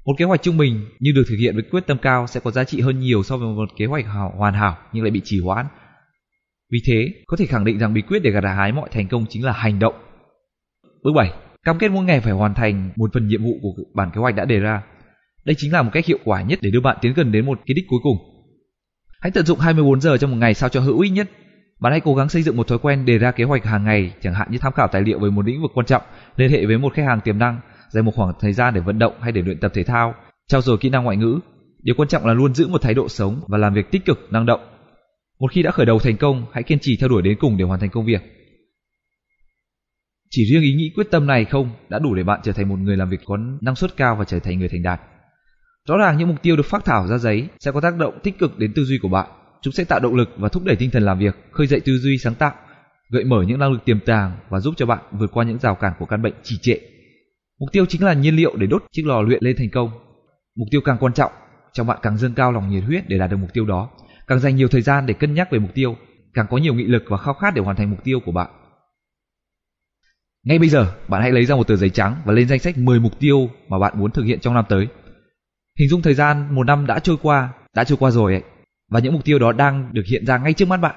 Một 0.05 0.13
kế 0.17 0.25
hoạch 0.25 0.41
trung 0.41 0.57
bình 0.57 0.85
nhưng 0.99 1.15
được 1.15 1.23
thực 1.29 1.35
hiện 1.39 1.55
với 1.55 1.63
quyết 1.71 1.87
tâm 1.87 1.97
cao 1.97 2.27
sẽ 2.27 2.39
có 2.39 2.51
giá 2.51 2.63
trị 2.63 2.81
hơn 2.81 2.99
nhiều 2.99 3.23
so 3.23 3.37
với 3.37 3.47
một 3.47 3.69
kế 3.77 3.85
hoạch 3.85 4.05
hoàn 4.37 4.53
hảo 4.53 4.77
nhưng 4.93 5.03
lại 5.03 5.11
bị 5.11 5.21
trì 5.23 5.39
hoãn. 5.39 5.65
Vì 6.71 6.79
thế, 6.87 7.13
có 7.27 7.37
thể 7.37 7.45
khẳng 7.45 7.65
định 7.65 7.79
rằng 7.79 7.93
bí 7.93 8.01
quyết 8.01 8.19
để 8.23 8.31
gặt 8.31 8.43
hái 8.43 8.71
mọi 8.71 8.89
thành 8.91 9.07
công 9.07 9.25
chính 9.29 9.45
là 9.45 9.51
hành 9.51 9.79
động. 9.79 9.93
Bước 11.03 11.11
7. 11.15 11.31
Cam 11.63 11.77
kết 11.77 11.91
mỗi 11.91 12.05
ngày 12.05 12.19
phải 12.19 12.33
hoàn 12.33 12.53
thành 12.53 12.89
một 12.95 13.09
phần 13.13 13.27
nhiệm 13.27 13.43
vụ 13.43 13.59
của 13.61 13.83
bản 13.95 14.11
kế 14.15 14.21
hoạch 14.21 14.35
đã 14.35 14.45
đề 14.45 14.59
ra. 14.59 14.83
Đây 15.45 15.55
chính 15.57 15.73
là 15.73 15.81
một 15.81 15.89
cách 15.93 16.05
hiệu 16.05 16.17
quả 16.23 16.41
nhất 16.41 16.59
để 16.61 16.71
đưa 16.71 16.81
bạn 16.81 16.97
tiến 17.01 17.13
gần 17.13 17.31
đến 17.31 17.45
một 17.45 17.59
cái 17.65 17.73
đích 17.75 17.85
cuối 17.87 17.99
cùng. 18.03 18.17
Hãy 19.21 19.31
tận 19.31 19.45
dụng 19.45 19.59
24 19.59 20.01
giờ 20.01 20.17
trong 20.17 20.31
một 20.31 20.37
ngày 20.37 20.53
sao 20.53 20.69
cho 20.69 20.81
hữu 20.81 20.99
ích 20.99 21.11
nhất. 21.11 21.29
Bạn 21.79 21.91
hãy 21.91 22.01
cố 22.01 22.15
gắng 22.15 22.29
xây 22.29 22.43
dựng 22.43 22.57
một 22.57 22.67
thói 22.67 22.77
quen 22.77 23.05
đề 23.05 23.17
ra 23.17 23.31
kế 23.31 23.43
hoạch 23.43 23.65
hàng 23.65 23.83
ngày, 23.83 24.13
chẳng 24.21 24.33
hạn 24.33 24.47
như 24.51 24.57
tham 24.61 24.73
khảo 24.73 24.87
tài 24.87 25.01
liệu 25.01 25.19
về 25.19 25.29
một 25.29 25.45
lĩnh 25.45 25.61
vực 25.61 25.71
quan 25.73 25.85
trọng, 25.85 26.03
liên 26.35 26.51
hệ 26.51 26.65
với 26.65 26.77
một 26.77 26.93
khách 26.93 27.05
hàng 27.05 27.21
tiềm 27.21 27.39
năng, 27.39 27.59
dành 27.89 28.05
một 28.05 28.11
khoảng 28.15 28.33
thời 28.39 28.53
gian 28.53 28.73
để 28.73 28.81
vận 28.81 28.99
động 28.99 29.13
hay 29.21 29.31
để 29.31 29.41
luyện 29.41 29.59
tập 29.59 29.71
thể 29.75 29.83
thao, 29.83 30.15
trau 30.47 30.61
dồi 30.61 30.77
kỹ 30.77 30.89
năng 30.89 31.03
ngoại 31.03 31.17
ngữ. 31.17 31.39
Điều 31.83 31.95
quan 31.95 32.07
trọng 32.07 32.25
là 32.25 32.33
luôn 32.33 32.53
giữ 32.53 32.67
một 32.67 32.81
thái 32.81 32.93
độ 32.93 33.07
sống 33.09 33.41
và 33.47 33.57
làm 33.57 33.73
việc 33.73 33.91
tích 33.91 34.05
cực, 34.05 34.27
năng 34.31 34.45
động. 34.45 34.61
Một 35.39 35.51
khi 35.51 35.63
đã 35.63 35.71
khởi 35.71 35.85
đầu 35.85 35.99
thành 35.99 36.17
công, 36.17 36.45
hãy 36.51 36.63
kiên 36.63 36.79
trì 36.79 36.97
theo 36.99 37.09
đuổi 37.09 37.21
đến 37.21 37.37
cùng 37.39 37.57
để 37.57 37.65
hoàn 37.65 37.79
thành 37.79 37.89
công 37.89 38.05
việc. 38.05 38.21
Chỉ 40.29 40.45
riêng 40.45 40.61
ý 40.61 40.73
nghĩ 40.73 40.91
quyết 40.95 41.07
tâm 41.11 41.27
này 41.27 41.45
không 41.45 41.69
đã 41.89 41.99
đủ 41.99 42.15
để 42.15 42.23
bạn 42.23 42.39
trở 42.43 42.51
thành 42.51 42.69
một 42.69 42.79
người 42.79 42.97
làm 42.97 43.09
việc 43.09 43.19
có 43.25 43.37
năng 43.61 43.75
suất 43.75 43.97
cao 43.97 44.15
và 44.15 44.25
trở 44.25 44.39
thành 44.39 44.59
người 44.59 44.69
thành 44.69 44.83
đạt. 44.83 45.01
Rõ 45.87 45.97
ràng 45.97 46.17
những 46.17 46.27
mục 46.27 46.41
tiêu 46.41 46.55
được 46.55 46.65
phát 46.65 46.85
thảo 46.85 47.07
ra 47.07 47.17
giấy 47.17 47.47
sẽ 47.59 47.71
có 47.71 47.81
tác 47.81 47.97
động 47.97 48.19
tích 48.23 48.39
cực 48.39 48.57
đến 48.57 48.73
tư 48.75 48.83
duy 48.83 48.99
của 49.01 49.09
bạn. 49.09 49.27
Chúng 49.61 49.73
sẽ 49.73 49.83
tạo 49.83 49.99
động 49.99 50.15
lực 50.15 50.29
và 50.37 50.49
thúc 50.49 50.63
đẩy 50.65 50.75
tinh 50.75 50.91
thần 50.91 51.03
làm 51.03 51.19
việc, 51.19 51.35
khơi 51.51 51.67
dậy 51.67 51.79
tư 51.85 51.97
duy 51.97 52.17
sáng 52.17 52.35
tạo, 52.35 52.53
gợi 53.09 53.23
mở 53.23 53.43
những 53.47 53.59
năng 53.59 53.71
lực 53.71 53.85
tiềm 53.85 53.99
tàng 53.99 54.37
và 54.49 54.59
giúp 54.59 54.73
cho 54.77 54.85
bạn 54.85 54.99
vượt 55.11 55.31
qua 55.33 55.43
những 55.43 55.59
rào 55.59 55.75
cản 55.75 55.93
của 55.99 56.05
căn 56.05 56.21
bệnh 56.21 56.33
trì 56.43 56.57
trệ. 56.61 56.79
Mục 57.59 57.69
tiêu 57.71 57.85
chính 57.85 58.03
là 58.03 58.13
nhiên 58.13 58.35
liệu 58.35 58.55
để 58.55 58.67
đốt 58.67 58.83
chiếc 58.91 59.03
lò 59.05 59.21
luyện 59.21 59.43
lên 59.43 59.55
thành 59.57 59.69
công. 59.69 59.91
Mục 60.55 60.67
tiêu 60.71 60.81
càng 60.85 60.97
quan 60.99 61.13
trọng, 61.13 61.31
trong 61.73 61.87
bạn 61.87 61.99
càng 62.01 62.17
dâng 62.17 62.33
cao 62.33 62.51
lòng 62.51 62.69
nhiệt 62.69 62.83
huyết 62.83 63.03
để 63.07 63.17
đạt 63.17 63.31
được 63.31 63.37
mục 63.37 63.53
tiêu 63.53 63.65
đó, 63.65 63.89
càng 64.27 64.39
dành 64.39 64.55
nhiều 64.55 64.67
thời 64.67 64.81
gian 64.81 65.05
để 65.05 65.13
cân 65.13 65.33
nhắc 65.33 65.51
về 65.51 65.59
mục 65.59 65.71
tiêu, 65.73 65.95
càng 66.33 66.45
có 66.49 66.57
nhiều 66.57 66.73
nghị 66.73 66.83
lực 66.83 67.03
và 67.07 67.17
khao 67.17 67.33
khát 67.33 67.53
để 67.55 67.61
hoàn 67.61 67.75
thành 67.75 67.89
mục 67.89 68.03
tiêu 68.03 68.19
của 68.25 68.31
bạn. 68.31 68.49
Ngay 70.43 70.59
bây 70.59 70.69
giờ, 70.69 70.93
bạn 71.07 71.21
hãy 71.21 71.31
lấy 71.31 71.45
ra 71.45 71.55
một 71.55 71.67
tờ 71.67 71.75
giấy 71.75 71.89
trắng 71.89 72.21
và 72.25 72.33
lên 72.33 72.47
danh 72.47 72.59
sách 72.59 72.77
10 72.77 72.99
mục 72.99 73.19
tiêu 73.19 73.49
mà 73.67 73.79
bạn 73.79 73.99
muốn 73.99 74.11
thực 74.11 74.23
hiện 74.23 74.39
trong 74.39 74.53
năm 74.53 74.65
tới. 74.69 74.87
Hình 75.79 75.89
dung 75.89 76.01
thời 76.01 76.13
gian 76.13 76.55
một 76.55 76.63
năm 76.63 76.85
đã 76.85 76.99
trôi 76.99 77.17
qua, 77.21 77.49
đã 77.75 77.83
trôi 77.83 77.97
qua 77.97 78.11
rồi 78.11 78.33
ấy, 78.33 78.43
và 78.89 78.99
những 78.99 79.13
mục 79.13 79.25
tiêu 79.25 79.39
đó 79.39 79.51
đang 79.51 79.93
được 79.93 80.03
hiện 80.11 80.25
ra 80.25 80.37
ngay 80.37 80.53
trước 80.53 80.67
mắt 80.67 80.77
bạn. 80.77 80.95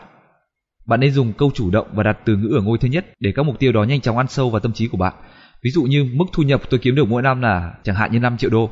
Bạn 0.87 1.01
nên 1.01 1.13
dùng 1.13 1.33
câu 1.33 1.51
chủ 1.55 1.71
động 1.71 1.89
và 1.95 2.03
đặt 2.03 2.19
từ 2.25 2.37
ngữ 2.37 2.55
ở 2.57 2.61
ngôi 2.61 2.79
thứ 2.79 2.89
nhất 2.89 3.07
để 3.21 3.33
các 3.37 3.43
mục 3.43 3.59
tiêu 3.59 3.73
đó 3.73 3.85
nhanh 3.85 4.01
chóng 4.01 4.17
ăn 4.17 4.29
sâu 4.29 4.51
vào 4.51 4.61
tâm 4.61 4.73
trí 4.73 4.89
của 4.89 4.99
bạn. 4.99 5.15
Ví 5.63 5.71
dụ 5.71 5.83
như 5.83 6.05
mức 6.05 6.25
thu 6.33 6.43
nhập 6.43 6.61
tôi 6.71 6.81
kiếm 6.83 6.95
được 6.95 7.09
mỗi 7.09 7.23
năm 7.23 7.41
là 7.41 7.75
chẳng 7.83 7.97
hạn 7.97 8.13
như 8.13 8.19
5 8.19 8.37
triệu 8.37 8.51
đô. 8.51 8.71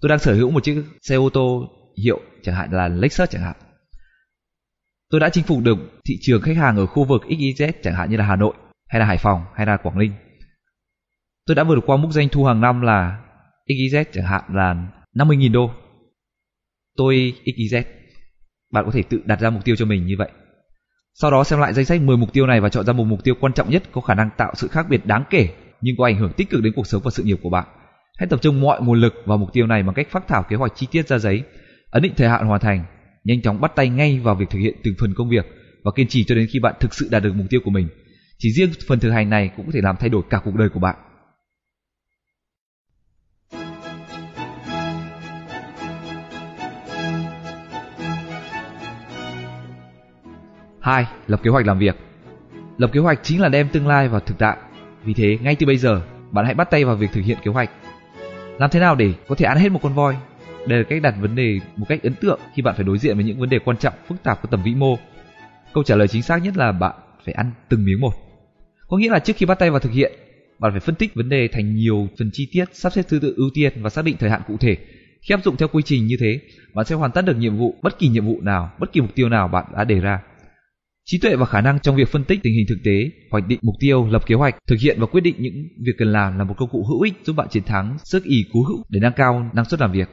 Tôi 0.00 0.08
đang 0.08 0.18
sở 0.18 0.34
hữu 0.34 0.50
một 0.50 0.64
chiếc 0.64 0.84
xe 1.02 1.16
ô 1.16 1.30
tô 1.30 1.68
hiệu 2.04 2.20
chẳng 2.42 2.54
hạn 2.54 2.72
là 2.72 2.88
Lexus 2.88 3.30
chẳng 3.30 3.42
hạn. 3.42 3.56
Tôi 5.10 5.20
đã 5.20 5.28
chinh 5.28 5.44
phục 5.44 5.58
được 5.62 5.78
thị 6.08 6.14
trường 6.20 6.42
khách 6.42 6.56
hàng 6.56 6.76
ở 6.76 6.86
khu 6.86 7.04
vực 7.04 7.22
XYZ 7.28 7.72
chẳng 7.82 7.94
hạn 7.94 8.10
như 8.10 8.16
là 8.16 8.24
Hà 8.24 8.36
Nội, 8.36 8.54
hay 8.88 9.00
là 9.00 9.06
Hải 9.06 9.18
Phòng, 9.18 9.44
hay 9.54 9.66
là 9.66 9.76
Quảng 9.76 9.98
Ninh. 9.98 10.12
Tôi 11.46 11.54
đã 11.54 11.64
vượt 11.64 11.78
qua 11.86 11.96
mức 11.96 12.08
doanh 12.10 12.28
thu 12.28 12.44
hàng 12.44 12.60
năm 12.60 12.80
là 12.80 13.20
XYZ 13.66 14.04
chẳng 14.12 14.24
hạn 14.24 14.42
là 14.48 14.74
50.000 15.14 15.52
đô. 15.52 15.70
Tôi 16.96 17.34
XYZ. 17.44 17.82
Bạn 18.72 18.84
có 18.84 18.90
thể 18.90 19.02
tự 19.02 19.20
đặt 19.24 19.40
ra 19.40 19.50
mục 19.50 19.64
tiêu 19.64 19.76
cho 19.76 19.84
mình 19.84 20.06
như 20.06 20.14
vậy. 20.18 20.30
Sau 21.14 21.30
đó 21.30 21.44
xem 21.44 21.60
lại 21.60 21.72
danh 21.72 21.84
sách 21.84 22.00
10 22.00 22.16
mục 22.16 22.32
tiêu 22.32 22.46
này 22.46 22.60
và 22.60 22.68
chọn 22.68 22.86
ra 22.86 22.92
một 22.92 23.04
mục 23.04 23.24
tiêu 23.24 23.34
quan 23.40 23.52
trọng 23.52 23.70
nhất 23.70 23.82
có 23.92 24.00
khả 24.00 24.14
năng 24.14 24.30
tạo 24.36 24.52
sự 24.54 24.68
khác 24.68 24.86
biệt 24.88 25.06
đáng 25.06 25.24
kể 25.30 25.48
nhưng 25.80 25.96
có 25.96 26.04
ảnh 26.04 26.16
hưởng 26.16 26.32
tích 26.32 26.50
cực 26.50 26.62
đến 26.62 26.72
cuộc 26.76 26.86
sống 26.86 27.02
và 27.04 27.10
sự 27.10 27.22
nghiệp 27.22 27.38
của 27.42 27.50
bạn. 27.50 27.66
Hãy 28.18 28.28
tập 28.28 28.42
trung 28.42 28.60
mọi 28.60 28.82
nguồn 28.82 29.00
lực 29.00 29.14
vào 29.26 29.38
mục 29.38 29.52
tiêu 29.52 29.66
này 29.66 29.82
bằng 29.82 29.94
cách 29.94 30.08
phát 30.10 30.28
thảo 30.28 30.42
kế 30.48 30.56
hoạch 30.56 30.72
chi 30.76 30.86
tiết 30.90 31.08
ra 31.08 31.18
giấy, 31.18 31.42
ấn 31.90 32.02
định 32.02 32.12
thời 32.16 32.28
hạn 32.28 32.46
hoàn 32.46 32.60
thành, 32.60 32.84
nhanh 33.24 33.42
chóng 33.42 33.60
bắt 33.60 33.72
tay 33.76 33.88
ngay 33.88 34.18
vào 34.18 34.34
việc 34.34 34.50
thực 34.50 34.58
hiện 34.58 34.74
từng 34.84 34.94
phần 34.98 35.14
công 35.14 35.28
việc 35.28 35.46
và 35.84 35.90
kiên 35.94 36.08
trì 36.08 36.24
cho 36.24 36.34
đến 36.34 36.46
khi 36.52 36.60
bạn 36.60 36.74
thực 36.80 36.94
sự 36.94 37.08
đạt 37.10 37.22
được 37.22 37.32
mục 37.34 37.46
tiêu 37.50 37.60
của 37.64 37.70
mình. 37.70 37.88
Chỉ 38.38 38.52
riêng 38.52 38.70
phần 38.88 39.00
thực 39.00 39.10
hành 39.10 39.30
này 39.30 39.50
cũng 39.56 39.66
có 39.66 39.72
thể 39.74 39.80
làm 39.82 39.96
thay 39.96 40.08
đổi 40.08 40.22
cả 40.30 40.40
cuộc 40.44 40.54
đời 40.54 40.68
của 40.68 40.80
bạn. 40.80 40.96
Hai, 50.88 51.06
lập 51.26 51.40
kế 51.42 51.50
hoạch 51.50 51.66
làm 51.66 51.78
việc. 51.78 51.96
Lập 52.78 52.90
kế 52.92 53.00
hoạch 53.00 53.20
chính 53.22 53.40
là 53.40 53.48
đem 53.48 53.68
tương 53.68 53.86
lai 53.86 54.08
vào 54.08 54.20
thực 54.20 54.38
tại. 54.38 54.56
Vì 55.04 55.14
thế, 55.14 55.38
ngay 55.42 55.56
từ 55.56 55.66
bây 55.66 55.76
giờ, 55.76 56.02
bạn 56.30 56.44
hãy 56.44 56.54
bắt 56.54 56.70
tay 56.70 56.84
vào 56.84 56.96
việc 56.96 57.10
thực 57.12 57.20
hiện 57.24 57.38
kế 57.44 57.50
hoạch. 57.50 57.70
Làm 58.58 58.70
thế 58.70 58.80
nào 58.80 58.94
để 58.94 59.12
có 59.28 59.34
thể 59.34 59.46
ăn 59.46 59.58
hết 59.58 59.68
một 59.68 59.80
con 59.82 59.94
voi? 59.94 60.16
Đây 60.66 60.78
là 60.78 60.84
cách 60.88 61.02
đặt 61.02 61.14
vấn 61.20 61.34
đề 61.34 61.60
một 61.76 61.86
cách 61.88 62.02
ấn 62.02 62.14
tượng 62.14 62.40
khi 62.54 62.62
bạn 62.62 62.74
phải 62.74 62.84
đối 62.84 62.98
diện 62.98 63.16
với 63.16 63.24
những 63.24 63.40
vấn 63.40 63.48
đề 63.48 63.58
quan 63.58 63.76
trọng, 63.76 63.94
phức 64.08 64.22
tạp 64.22 64.42
có 64.42 64.48
tầm 64.50 64.62
vĩ 64.62 64.74
mô. 64.74 64.98
Câu 65.74 65.84
trả 65.84 65.96
lời 65.96 66.08
chính 66.08 66.22
xác 66.22 66.42
nhất 66.42 66.56
là 66.56 66.72
bạn 66.72 66.94
phải 67.24 67.34
ăn 67.34 67.50
từng 67.68 67.84
miếng 67.84 68.00
một. 68.00 68.12
Có 68.88 68.96
nghĩa 68.96 69.10
là 69.10 69.18
trước 69.18 69.36
khi 69.36 69.46
bắt 69.46 69.58
tay 69.58 69.70
vào 69.70 69.80
thực 69.80 69.92
hiện, 69.92 70.12
bạn 70.58 70.72
phải 70.72 70.80
phân 70.80 70.94
tích 70.94 71.14
vấn 71.14 71.28
đề 71.28 71.48
thành 71.48 71.74
nhiều 71.74 72.08
phần 72.18 72.30
chi 72.32 72.48
tiết, 72.52 72.64
sắp 72.72 72.92
xếp 72.92 73.02
thứ 73.08 73.18
tự 73.18 73.34
ưu 73.36 73.50
tiên 73.54 73.72
và 73.82 73.90
xác 73.90 74.04
định 74.04 74.16
thời 74.18 74.30
hạn 74.30 74.42
cụ 74.46 74.56
thể. 74.60 74.76
Khi 75.20 75.34
áp 75.34 75.40
dụng 75.44 75.56
theo 75.56 75.68
quy 75.68 75.82
trình 75.82 76.06
như 76.06 76.16
thế, 76.20 76.40
bạn 76.74 76.86
sẽ 76.86 76.94
hoàn 76.94 77.12
tất 77.12 77.24
được 77.24 77.36
nhiệm 77.36 77.56
vụ 77.56 77.74
bất 77.82 77.98
kỳ 77.98 78.08
nhiệm 78.08 78.26
vụ 78.26 78.40
nào, 78.40 78.70
bất 78.78 78.92
kỳ 78.92 79.00
mục 79.00 79.14
tiêu 79.14 79.28
nào 79.28 79.48
bạn 79.48 79.64
đã 79.76 79.84
đề 79.84 80.00
ra. 80.00 80.20
Trí 81.10 81.18
tuệ 81.18 81.36
và 81.36 81.46
khả 81.46 81.60
năng 81.60 81.80
trong 81.80 81.96
việc 81.96 82.08
phân 82.08 82.24
tích 82.24 82.40
tình 82.42 82.54
hình 82.54 82.66
thực 82.68 82.78
tế, 82.84 83.10
hoạch 83.30 83.46
định 83.46 83.58
mục 83.62 83.74
tiêu, 83.80 84.06
lập 84.10 84.26
kế 84.26 84.34
hoạch, 84.34 84.56
thực 84.66 84.78
hiện 84.80 85.00
và 85.00 85.06
quyết 85.06 85.20
định 85.20 85.34
những 85.38 85.54
việc 85.86 85.92
cần 85.98 86.12
làm 86.12 86.38
là 86.38 86.44
một 86.44 86.54
công 86.56 86.68
cụ 86.68 86.84
hữu 86.88 87.00
ích 87.00 87.14
giúp 87.24 87.36
bạn 87.36 87.48
chiến 87.50 87.62
thắng 87.62 87.96
sức 88.04 88.24
ý 88.24 88.44
cú 88.52 88.64
hữu 88.68 88.84
để 88.88 89.00
nâng 89.00 89.12
cao 89.16 89.50
năng 89.54 89.64
suất 89.64 89.80
làm 89.80 89.92
việc. 89.92 90.08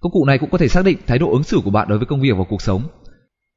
Công 0.00 0.12
cụ 0.12 0.24
này 0.24 0.38
cũng 0.38 0.50
có 0.50 0.58
thể 0.58 0.68
xác 0.68 0.84
định 0.84 0.98
thái 1.06 1.18
độ 1.18 1.32
ứng 1.32 1.42
xử 1.42 1.60
của 1.64 1.70
bạn 1.70 1.88
đối 1.88 1.98
với 1.98 2.06
công 2.06 2.20
việc 2.20 2.36
và 2.38 2.44
cuộc 2.48 2.62
sống. 2.62 2.82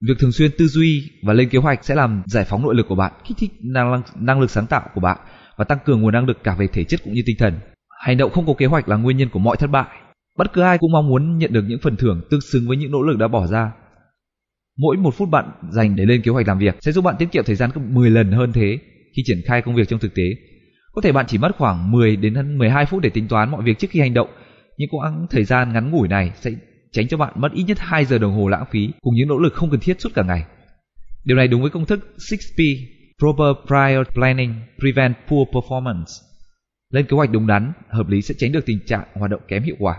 Việc 0.07 0.13
thường 0.19 0.31
xuyên 0.31 0.51
tư 0.57 0.67
duy 0.67 1.11
và 1.23 1.33
lên 1.33 1.49
kế 1.49 1.59
hoạch 1.59 1.85
sẽ 1.85 1.95
làm 1.95 2.23
giải 2.25 2.45
phóng 2.45 2.61
nội 2.61 2.75
lực 2.75 2.85
của 2.89 2.95
bạn, 2.95 3.13
kích 3.27 3.37
thích 3.37 3.51
năng, 3.61 4.01
năng 4.15 4.39
lực 4.39 4.51
sáng 4.51 4.67
tạo 4.67 4.89
của 4.95 5.01
bạn 5.01 5.17
và 5.57 5.65
tăng 5.65 5.77
cường 5.85 6.01
nguồn 6.01 6.13
năng 6.13 6.27
lực 6.27 6.37
cả 6.43 6.55
về 6.59 6.67
thể 6.67 6.83
chất 6.83 6.99
cũng 7.03 7.13
như 7.13 7.21
tinh 7.25 7.35
thần. 7.39 7.59
Hành 8.05 8.17
động 8.17 8.31
không 8.31 8.47
có 8.47 8.53
kế 8.57 8.65
hoạch 8.65 8.89
là 8.89 8.95
nguyên 8.95 9.17
nhân 9.17 9.29
của 9.29 9.39
mọi 9.39 9.57
thất 9.57 9.67
bại. 9.67 9.87
Bất 10.37 10.53
cứ 10.53 10.61
ai 10.61 10.77
cũng 10.77 10.91
mong 10.91 11.07
muốn 11.07 11.37
nhận 11.37 11.53
được 11.53 11.63
những 11.67 11.79
phần 11.81 11.95
thưởng 11.95 12.21
tương 12.31 12.41
xứng 12.41 12.67
với 12.67 12.77
những 12.77 12.91
nỗ 12.91 13.01
lực 13.01 13.17
đã 13.17 13.27
bỏ 13.27 13.47
ra. 13.47 13.71
Mỗi 14.77 14.97
một 14.97 15.15
phút 15.15 15.29
bạn 15.29 15.51
dành 15.69 15.95
để 15.95 16.05
lên 16.05 16.21
kế 16.21 16.31
hoạch 16.31 16.47
làm 16.47 16.57
việc 16.57 16.75
sẽ 16.81 16.91
giúp 16.91 17.03
bạn 17.03 17.15
tiết 17.19 17.31
kiệm 17.31 17.43
thời 17.43 17.55
gian 17.55 17.69
gấp 17.73 17.81
10 17.89 18.09
lần 18.09 18.31
hơn 18.31 18.51
thế 18.53 18.79
khi 19.15 19.23
triển 19.25 19.41
khai 19.45 19.61
công 19.61 19.75
việc 19.75 19.87
trong 19.87 19.99
thực 19.99 20.15
tế. 20.15 20.23
Có 20.93 21.01
thể 21.01 21.11
bạn 21.11 21.25
chỉ 21.27 21.37
mất 21.37 21.51
khoảng 21.57 21.91
10 21.91 22.15
đến 22.15 22.57
12 22.57 22.85
phút 22.85 23.01
để 23.01 23.09
tính 23.09 23.27
toán 23.27 23.51
mọi 23.51 23.63
việc 23.63 23.79
trước 23.79 23.87
khi 23.91 23.99
hành 23.99 24.13
động, 24.13 24.29
nhưng 24.77 24.89
quãng 24.89 25.27
thời 25.29 25.43
gian 25.43 25.73
ngắn 25.73 25.91
ngủi 25.91 26.07
này 26.07 26.31
sẽ 26.35 26.51
tránh 26.91 27.07
cho 27.07 27.17
bạn 27.17 27.33
mất 27.35 27.51
ít 27.53 27.63
nhất 27.63 27.77
2 27.79 28.05
giờ 28.05 28.17
đồng 28.17 28.33
hồ 28.33 28.47
lãng 28.47 28.65
phí 28.71 28.89
cùng 29.01 29.15
những 29.15 29.27
nỗ 29.27 29.37
lực 29.37 29.53
không 29.53 29.69
cần 29.69 29.79
thiết 29.79 30.01
suốt 30.01 30.09
cả 30.15 30.23
ngày. 30.23 30.43
Điều 31.25 31.37
này 31.37 31.47
đúng 31.47 31.61
với 31.61 31.71
công 31.71 31.85
thức 31.85 32.15
6P, 32.17 32.77
Proper 33.19 33.65
Prior 33.67 34.07
Planning 34.13 34.53
Prevent 34.79 35.15
Poor 35.27 35.47
Performance. 35.49 36.05
Lên 36.89 37.05
kế 37.05 37.15
hoạch 37.15 37.31
đúng 37.31 37.47
đắn, 37.47 37.71
hợp 37.89 38.09
lý 38.09 38.21
sẽ 38.21 38.35
tránh 38.37 38.51
được 38.51 38.65
tình 38.65 38.79
trạng 38.85 39.03
hoạt 39.13 39.31
động 39.31 39.41
kém 39.47 39.63
hiệu 39.63 39.75
quả. 39.79 39.97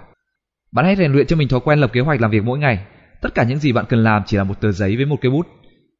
Bạn 0.72 0.84
hãy 0.84 0.96
rèn 0.96 1.12
luyện 1.12 1.26
cho 1.26 1.36
mình 1.36 1.48
thói 1.48 1.60
quen 1.60 1.78
lập 1.78 1.90
kế 1.92 2.00
hoạch 2.00 2.20
làm 2.20 2.30
việc 2.30 2.44
mỗi 2.44 2.58
ngày. 2.58 2.78
Tất 3.24 3.34
cả 3.34 3.44
những 3.44 3.58
gì 3.58 3.72
bạn 3.72 3.84
cần 3.88 4.04
làm 4.04 4.22
chỉ 4.26 4.36
là 4.36 4.44
một 4.44 4.60
tờ 4.60 4.72
giấy 4.72 4.96
với 4.96 5.06
một 5.06 5.16
cây 5.20 5.30
bút. 5.30 5.46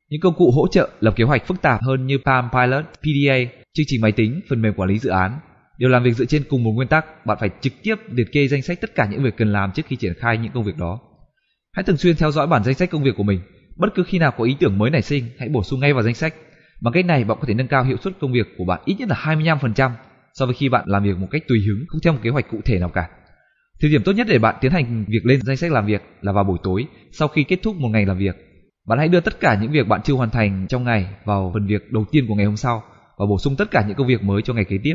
Những 0.08 0.20
công 0.20 0.34
cụ 0.34 0.50
hỗ 0.50 0.68
trợ 0.68 0.88
lập 1.00 1.14
kế 1.16 1.24
hoạch 1.24 1.46
phức 1.46 1.62
tạp 1.62 1.82
hơn 1.82 2.06
như 2.06 2.18
Palm 2.24 2.48
Pilot, 2.52 2.84
PDA, 2.84 3.36
chương 3.74 3.86
trình 3.88 4.00
máy 4.00 4.12
tính, 4.12 4.40
phần 4.48 4.62
mềm 4.62 4.74
quản 4.74 4.88
lý 4.88 4.98
dự 4.98 5.10
án 5.10 5.38
đều 5.78 5.90
làm 5.90 6.02
việc 6.02 6.12
dựa 6.12 6.24
trên 6.24 6.44
cùng 6.48 6.64
một 6.64 6.72
nguyên 6.72 6.88
tắc, 6.88 7.26
bạn 7.26 7.36
phải 7.40 7.50
trực 7.60 7.72
tiếp 7.82 7.94
liệt 8.10 8.32
kê 8.32 8.48
danh 8.48 8.62
sách 8.62 8.80
tất 8.80 8.94
cả 8.94 9.08
những 9.10 9.22
việc 9.22 9.36
cần 9.36 9.52
làm 9.52 9.72
trước 9.72 9.86
khi 9.86 9.96
triển 9.96 10.14
khai 10.14 10.38
những 10.38 10.52
công 10.52 10.64
việc 10.64 10.78
đó. 10.78 11.00
Hãy 11.72 11.84
thường 11.84 11.96
xuyên 11.96 12.16
theo 12.16 12.30
dõi 12.30 12.46
bản 12.46 12.64
danh 12.64 12.74
sách 12.74 12.90
công 12.90 13.02
việc 13.02 13.16
của 13.16 13.22
mình. 13.22 13.40
Bất 13.76 13.88
cứ 13.94 14.04
khi 14.06 14.18
nào 14.18 14.32
có 14.38 14.44
ý 14.44 14.56
tưởng 14.60 14.78
mới 14.78 14.90
nảy 14.90 15.02
sinh, 15.02 15.24
hãy 15.38 15.48
bổ 15.48 15.62
sung 15.62 15.80
ngay 15.80 15.92
vào 15.92 16.02
danh 16.02 16.14
sách. 16.14 16.34
Bằng 16.80 16.94
cách 16.94 17.04
này 17.04 17.24
bạn 17.24 17.38
có 17.40 17.46
thể 17.46 17.54
nâng 17.54 17.68
cao 17.68 17.84
hiệu 17.84 17.96
suất 17.96 18.14
công 18.20 18.32
việc 18.32 18.46
của 18.58 18.64
bạn 18.64 18.80
ít 18.84 18.96
nhất 18.98 19.08
là 19.08 19.16
25% 19.16 19.90
so 20.34 20.46
với 20.46 20.54
khi 20.54 20.68
bạn 20.68 20.84
làm 20.86 21.04
việc 21.04 21.18
một 21.18 21.28
cách 21.30 21.42
tùy 21.48 21.58
hứng 21.66 21.84
không 21.88 22.00
theo 22.00 22.12
một 22.12 22.18
kế 22.22 22.30
hoạch 22.30 22.50
cụ 22.50 22.60
thể 22.64 22.78
nào 22.78 22.88
cả. 22.88 23.08
Thời 23.84 23.90
điểm 23.90 24.02
tốt 24.02 24.12
nhất 24.12 24.26
để 24.30 24.38
bạn 24.38 24.54
tiến 24.60 24.72
hành 24.72 25.04
việc 25.08 25.26
lên 25.26 25.40
danh 25.42 25.56
sách 25.56 25.72
làm 25.72 25.86
việc 25.86 26.02
là 26.20 26.32
vào 26.32 26.44
buổi 26.44 26.58
tối 26.62 26.86
sau 27.12 27.28
khi 27.28 27.44
kết 27.44 27.58
thúc 27.62 27.76
một 27.76 27.88
ngày 27.88 28.06
làm 28.06 28.18
việc. 28.18 28.36
Bạn 28.86 28.98
hãy 28.98 29.08
đưa 29.08 29.20
tất 29.20 29.40
cả 29.40 29.58
những 29.62 29.72
việc 29.72 29.88
bạn 29.88 30.00
chưa 30.04 30.14
hoàn 30.14 30.30
thành 30.30 30.66
trong 30.68 30.84
ngày 30.84 31.06
vào 31.24 31.50
phần 31.54 31.66
việc 31.66 31.92
đầu 31.92 32.04
tiên 32.10 32.26
của 32.28 32.34
ngày 32.34 32.46
hôm 32.46 32.56
sau 32.56 32.82
và 33.18 33.26
bổ 33.26 33.38
sung 33.38 33.56
tất 33.56 33.70
cả 33.70 33.84
những 33.86 33.96
công 33.96 34.06
việc 34.06 34.22
mới 34.22 34.42
cho 34.42 34.54
ngày 34.54 34.64
kế 34.64 34.78
tiếp. 34.82 34.94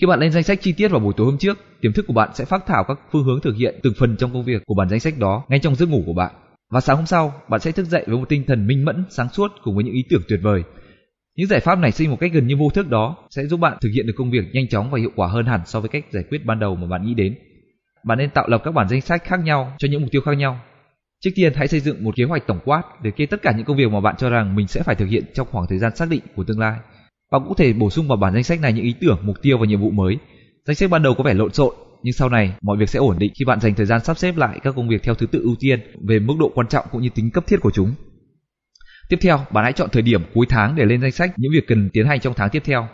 Khi 0.00 0.06
bạn 0.06 0.20
lên 0.20 0.32
danh 0.32 0.42
sách 0.42 0.58
chi 0.62 0.72
tiết 0.72 0.88
vào 0.88 1.00
buổi 1.00 1.12
tối 1.16 1.26
hôm 1.26 1.38
trước, 1.38 1.58
tiềm 1.80 1.92
thức 1.92 2.04
của 2.06 2.12
bạn 2.12 2.30
sẽ 2.34 2.44
phát 2.44 2.66
thảo 2.66 2.84
các 2.88 2.98
phương 3.12 3.24
hướng 3.24 3.40
thực 3.40 3.56
hiện 3.56 3.80
từng 3.82 3.94
phần 3.98 4.16
trong 4.16 4.32
công 4.32 4.44
việc 4.44 4.62
của 4.66 4.74
bản 4.74 4.88
danh 4.88 5.00
sách 5.00 5.18
đó 5.18 5.44
ngay 5.48 5.58
trong 5.58 5.74
giấc 5.74 5.88
ngủ 5.88 6.02
của 6.06 6.14
bạn. 6.14 6.32
Và 6.70 6.80
sáng 6.80 6.96
hôm 6.96 7.06
sau, 7.06 7.32
bạn 7.48 7.60
sẽ 7.60 7.72
thức 7.72 7.86
dậy 7.86 8.04
với 8.06 8.16
một 8.16 8.28
tinh 8.28 8.44
thần 8.46 8.66
minh 8.66 8.84
mẫn, 8.84 9.04
sáng 9.10 9.28
suốt 9.28 9.52
cùng 9.62 9.74
với 9.74 9.84
những 9.84 9.94
ý 9.94 10.04
tưởng 10.10 10.22
tuyệt 10.28 10.40
vời. 10.42 10.62
Những 11.36 11.46
giải 11.46 11.60
pháp 11.60 11.78
nảy 11.78 11.92
sinh 11.92 12.10
một 12.10 12.16
cách 12.20 12.32
gần 12.32 12.46
như 12.46 12.56
vô 12.56 12.70
thức 12.74 12.88
đó 12.88 13.16
sẽ 13.30 13.46
giúp 13.46 13.60
bạn 13.60 13.78
thực 13.80 13.90
hiện 13.94 14.06
được 14.06 14.14
công 14.16 14.30
việc 14.30 14.44
nhanh 14.52 14.68
chóng 14.68 14.90
và 14.90 14.98
hiệu 14.98 15.10
quả 15.16 15.28
hơn 15.28 15.46
hẳn 15.46 15.60
so 15.66 15.80
với 15.80 15.88
cách 15.88 16.04
giải 16.10 16.24
quyết 16.30 16.44
ban 16.44 16.58
đầu 16.58 16.76
mà 16.76 16.86
bạn 16.86 17.06
nghĩ 17.06 17.14
đến. 17.14 17.34
Bạn 18.04 18.18
nên 18.18 18.30
tạo 18.30 18.48
lập 18.48 18.62
các 18.64 18.74
bản 18.74 18.88
danh 18.88 19.00
sách 19.00 19.24
khác 19.24 19.40
nhau 19.40 19.72
cho 19.78 19.88
những 19.90 20.00
mục 20.00 20.10
tiêu 20.12 20.22
khác 20.22 20.32
nhau. 20.32 20.60
Trước 21.20 21.30
tiên 21.34 21.52
hãy 21.56 21.68
xây 21.68 21.80
dựng 21.80 22.04
một 22.04 22.16
kế 22.16 22.24
hoạch 22.24 22.46
tổng 22.46 22.60
quát 22.64 22.82
để 23.02 23.10
kê 23.10 23.26
tất 23.26 23.42
cả 23.42 23.52
những 23.56 23.64
công 23.64 23.76
việc 23.76 23.90
mà 23.90 24.00
bạn 24.00 24.14
cho 24.18 24.30
rằng 24.30 24.54
mình 24.54 24.66
sẽ 24.66 24.82
phải 24.82 24.94
thực 24.94 25.06
hiện 25.06 25.24
trong 25.34 25.48
khoảng 25.50 25.66
thời 25.68 25.78
gian 25.78 25.96
xác 25.96 26.08
định 26.10 26.20
của 26.36 26.44
tương 26.44 26.60
lai. 26.60 26.78
Bạn 27.32 27.40
cũng 27.40 27.48
có 27.48 27.54
thể 27.58 27.72
bổ 27.72 27.90
sung 27.90 28.08
vào 28.08 28.16
bản 28.16 28.34
danh 28.34 28.44
sách 28.44 28.60
này 28.60 28.72
những 28.72 28.84
ý 28.84 28.94
tưởng, 29.00 29.18
mục 29.22 29.36
tiêu 29.42 29.58
và 29.58 29.66
nhiệm 29.66 29.80
vụ 29.80 29.90
mới. 29.90 30.18
Danh 30.66 30.74
sách 30.74 30.90
ban 30.90 31.02
đầu 31.02 31.14
có 31.14 31.24
vẻ 31.24 31.34
lộn 31.34 31.52
xộn, 31.52 31.74
nhưng 32.02 32.12
sau 32.12 32.28
này 32.28 32.54
mọi 32.62 32.76
việc 32.76 32.88
sẽ 32.88 32.98
ổn 32.98 33.18
định 33.18 33.32
khi 33.38 33.44
bạn 33.44 33.60
dành 33.60 33.74
thời 33.74 33.86
gian 33.86 34.00
sắp 34.00 34.18
xếp 34.18 34.36
lại 34.36 34.60
các 34.62 34.74
công 34.76 34.88
việc 34.88 35.02
theo 35.02 35.14
thứ 35.14 35.26
tự 35.26 35.42
ưu 35.42 35.54
tiên 35.60 35.80
về 36.08 36.18
mức 36.18 36.34
độ 36.40 36.52
quan 36.54 36.68
trọng 36.68 36.86
cũng 36.90 37.02
như 37.02 37.08
tính 37.14 37.30
cấp 37.30 37.44
thiết 37.46 37.60
của 37.60 37.70
chúng. 37.70 37.94
Tiếp 39.08 39.18
theo, 39.20 39.40
bạn 39.50 39.64
hãy 39.64 39.72
chọn 39.72 39.88
thời 39.92 40.02
điểm 40.02 40.22
cuối 40.34 40.46
tháng 40.48 40.76
để 40.76 40.84
lên 40.84 41.00
danh 41.00 41.12
sách 41.12 41.30
những 41.36 41.52
việc 41.52 41.64
cần 41.68 41.90
tiến 41.92 42.06
hành 42.06 42.20
trong 42.20 42.34
tháng 42.34 42.50
tiếp 42.50 42.62
theo. 42.64 42.88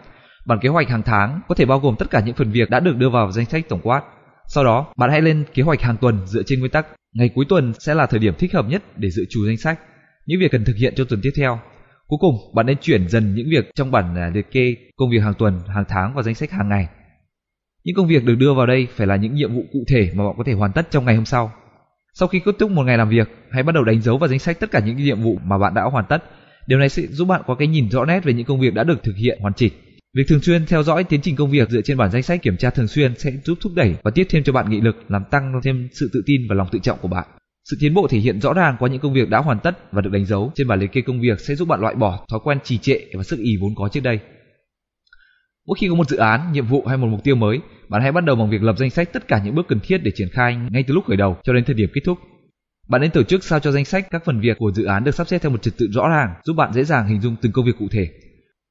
Bản 0.46 0.58
kế 0.62 0.68
hoạch 0.68 0.88
hàng 0.88 1.02
tháng 1.02 1.40
có 1.48 1.54
thể 1.54 1.64
bao 1.64 1.78
gồm 1.78 1.96
tất 1.98 2.10
cả 2.10 2.22
những 2.26 2.34
phần 2.34 2.50
việc 2.50 2.70
đã 2.70 2.80
được 2.80 2.96
đưa 2.96 3.10
vào 3.10 3.32
danh 3.32 3.46
sách 3.46 3.68
tổng 3.68 3.80
quát. 3.82 4.02
Sau 4.48 4.64
đó, 4.64 4.92
bạn 4.96 5.10
hãy 5.10 5.22
lên 5.22 5.44
kế 5.54 5.62
hoạch 5.62 5.80
hàng 5.80 5.96
tuần 5.96 6.26
dựa 6.26 6.42
trên 6.46 6.60
nguyên 6.60 6.70
tắc 6.72 6.86
ngày 7.14 7.30
cuối 7.34 7.44
tuần 7.48 7.72
sẽ 7.78 7.94
là 7.94 8.06
thời 8.06 8.20
điểm 8.20 8.34
thích 8.38 8.54
hợp 8.54 8.66
nhất 8.68 8.82
để 8.96 9.10
dự 9.10 9.24
trù 9.30 9.46
danh 9.46 9.56
sách 9.56 9.80
những 10.26 10.40
việc 10.40 10.50
cần 10.50 10.64
thực 10.64 10.76
hiện 10.76 10.94
cho 10.96 11.04
tuần 11.04 11.20
tiếp 11.22 11.30
theo. 11.36 11.60
Cuối 12.06 12.18
cùng, 12.20 12.54
bạn 12.54 12.66
nên 12.66 12.76
chuyển 12.80 13.08
dần 13.08 13.34
những 13.34 13.50
việc 13.50 13.70
trong 13.74 13.90
bản 13.90 14.16
à, 14.16 14.30
liệt 14.34 14.50
kê 14.50 14.76
công 14.96 15.10
việc 15.10 15.18
hàng 15.18 15.34
tuần, 15.38 15.60
hàng 15.74 15.84
tháng 15.88 16.14
và 16.14 16.22
danh 16.22 16.34
sách 16.34 16.50
hàng 16.50 16.68
ngày. 16.68 16.88
Những 17.84 17.96
công 17.96 18.06
việc 18.06 18.24
được 18.24 18.34
đưa 18.34 18.54
vào 18.54 18.66
đây 18.66 18.88
phải 18.96 19.06
là 19.06 19.16
những 19.16 19.34
nhiệm 19.34 19.54
vụ 19.54 19.62
cụ 19.72 19.78
thể 19.88 20.10
mà 20.14 20.24
bạn 20.24 20.34
có 20.38 20.44
thể 20.46 20.52
hoàn 20.52 20.72
tất 20.72 20.90
trong 20.90 21.04
ngày 21.04 21.16
hôm 21.16 21.24
sau. 21.24 21.52
Sau 22.14 22.28
khi 22.28 22.40
kết 22.44 22.54
thúc 22.58 22.70
một 22.70 22.82
ngày 22.82 22.98
làm 22.98 23.08
việc, 23.08 23.28
hãy 23.50 23.62
bắt 23.62 23.74
đầu 23.74 23.84
đánh 23.84 24.00
dấu 24.00 24.18
vào 24.18 24.28
danh 24.28 24.38
sách 24.38 24.60
tất 24.60 24.70
cả 24.70 24.80
những 24.80 24.96
nhiệm 24.96 25.22
vụ 25.22 25.38
mà 25.44 25.58
bạn 25.58 25.74
đã 25.74 25.82
hoàn 25.82 26.04
tất. 26.08 26.24
Điều 26.66 26.78
này 26.78 26.88
sẽ 26.88 27.02
giúp 27.02 27.24
bạn 27.24 27.42
có 27.46 27.54
cái 27.54 27.68
nhìn 27.68 27.90
rõ 27.90 28.04
nét 28.04 28.24
về 28.24 28.32
những 28.32 28.46
công 28.46 28.60
việc 28.60 28.74
đã 28.74 28.84
được 28.84 29.02
thực 29.02 29.16
hiện 29.16 29.38
hoàn 29.40 29.54
chỉnh. 29.54 29.72
Việc 30.14 30.28
thường 30.28 30.42
xuyên 30.42 30.66
theo 30.66 30.82
dõi 30.82 31.04
tiến 31.04 31.20
trình 31.20 31.36
công 31.36 31.50
việc 31.50 31.70
dựa 31.70 31.80
trên 31.84 31.96
bản 31.96 32.10
danh 32.10 32.22
sách 32.22 32.42
kiểm 32.42 32.56
tra 32.56 32.70
thường 32.70 32.88
xuyên 32.88 33.14
sẽ 33.18 33.30
giúp 33.44 33.58
thúc 33.60 33.72
đẩy 33.74 33.94
và 34.02 34.10
tiếp 34.10 34.26
thêm 34.30 34.44
cho 34.44 34.52
bạn 34.52 34.70
nghị 34.70 34.80
lực, 34.80 34.96
làm 35.08 35.22
tăng 35.30 35.60
thêm 35.62 35.88
sự 35.92 36.10
tự 36.12 36.22
tin 36.26 36.40
và 36.48 36.54
lòng 36.54 36.68
tự 36.72 36.78
trọng 36.78 36.98
của 36.98 37.08
bạn. 37.08 37.26
Sự 37.70 37.76
tiến 37.80 37.94
bộ 37.94 38.08
thể 38.08 38.18
hiện 38.18 38.40
rõ 38.40 38.52
ràng 38.52 38.76
qua 38.78 38.88
những 38.88 39.00
công 39.00 39.14
việc 39.14 39.28
đã 39.28 39.38
hoàn 39.38 39.58
tất 39.60 39.92
và 39.92 40.00
được 40.00 40.10
đánh 40.12 40.24
dấu 40.24 40.52
trên 40.54 40.68
bản 40.68 40.80
liệt 40.80 40.92
kê 40.92 41.00
công 41.00 41.20
việc 41.20 41.40
sẽ 41.40 41.54
giúp 41.54 41.68
bạn 41.68 41.80
loại 41.80 41.94
bỏ 41.94 42.26
thói 42.30 42.40
quen 42.44 42.58
trì 42.64 42.78
trệ 42.78 43.00
và 43.14 43.22
sức 43.22 43.38
ì 43.38 43.56
vốn 43.60 43.74
có 43.74 43.88
trước 43.88 44.02
đây. 44.02 44.18
Mỗi 45.66 45.76
khi 45.80 45.88
có 45.88 45.94
một 45.94 46.08
dự 46.08 46.16
án, 46.16 46.52
nhiệm 46.52 46.66
vụ 46.66 46.84
hay 46.86 46.96
một 46.96 47.06
mục 47.06 47.24
tiêu 47.24 47.34
mới, 47.34 47.60
bạn 47.88 48.02
hãy 48.02 48.12
bắt 48.12 48.24
đầu 48.24 48.36
bằng 48.36 48.50
việc 48.50 48.62
lập 48.62 48.76
danh 48.78 48.90
sách 48.90 49.12
tất 49.12 49.28
cả 49.28 49.42
những 49.44 49.54
bước 49.54 49.66
cần 49.68 49.80
thiết 49.80 49.98
để 49.98 50.10
triển 50.14 50.28
khai 50.32 50.56
ngay 50.70 50.84
từ 50.86 50.94
lúc 50.94 51.04
khởi 51.06 51.16
đầu 51.16 51.36
cho 51.44 51.52
đến 51.52 51.64
thời 51.64 51.74
điểm 51.74 51.88
kết 51.94 52.00
thúc. 52.04 52.18
Bạn 52.88 53.00
nên 53.00 53.10
tổ 53.10 53.22
chức 53.22 53.44
sao 53.44 53.60
cho 53.60 53.72
danh 53.72 53.84
sách 53.84 54.06
các 54.10 54.24
phần 54.24 54.40
việc 54.40 54.58
của 54.58 54.72
dự 54.74 54.84
án 54.84 55.04
được 55.04 55.14
sắp 55.14 55.28
xếp 55.28 55.38
theo 55.38 55.50
một 55.50 55.62
trật 55.62 55.74
tự 55.78 55.88
rõ 55.92 56.08
ràng, 56.08 56.34
giúp 56.44 56.54
bạn 56.54 56.72
dễ 56.72 56.84
dàng 56.84 57.08
hình 57.08 57.20
dung 57.20 57.36
từng 57.42 57.52
công 57.52 57.66
việc 57.66 57.78
cụ 57.78 57.88
thể. 57.90 58.08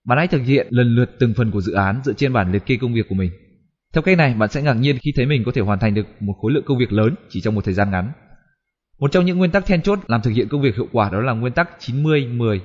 Bạn 0.08 0.18
hãy 0.18 0.28
thực 0.28 0.42
hiện 0.42 0.68
lần 0.70 0.96
lượt 0.96 1.10
từng 1.20 1.34
phần 1.34 1.52
của 1.52 1.62
dự 1.62 1.74
án 1.74 2.02
dựa 2.04 2.14
trên 2.14 2.34
bản 2.34 2.52
liệt 2.52 2.66
kê 2.66 2.78
công 2.82 2.94
việc 2.94 3.10
của 3.10 3.16
mình. 3.16 3.32
Theo 3.94 4.02
cách 4.02 4.18
này, 4.18 4.34
bạn 4.34 4.50
sẽ 4.50 4.62
ngạc 4.62 4.74
nhiên 4.74 4.98
khi 5.02 5.12
thấy 5.16 5.26
mình 5.26 5.44
có 5.46 5.52
thể 5.52 5.62
hoàn 5.62 5.80
thành 5.80 5.94
được 5.94 6.08
một 6.20 6.34
khối 6.42 6.52
lượng 6.52 6.64
công 6.66 6.78
việc 6.78 6.92
lớn 6.92 7.16
chỉ 7.30 7.42
trong 7.42 7.56
một 7.56 7.66
thời 7.66 7.74
gian 7.74 7.92
ngắn. 7.92 8.12
Một 9.00 9.12
trong 9.12 9.26
những 9.26 9.38
nguyên 9.38 9.52
tắc 9.52 9.66
then 9.66 9.82
chốt 9.82 10.00
làm 10.08 10.22
thực 10.22 10.32
hiện 10.32 10.48
công 10.48 10.62
việc 10.62 10.76
hiệu 10.76 10.88
quả 10.92 11.10
đó 11.10 11.22
là 11.22 11.34
nguyên 11.34 11.54
tắc 11.54 11.70
90-10. 11.80 12.60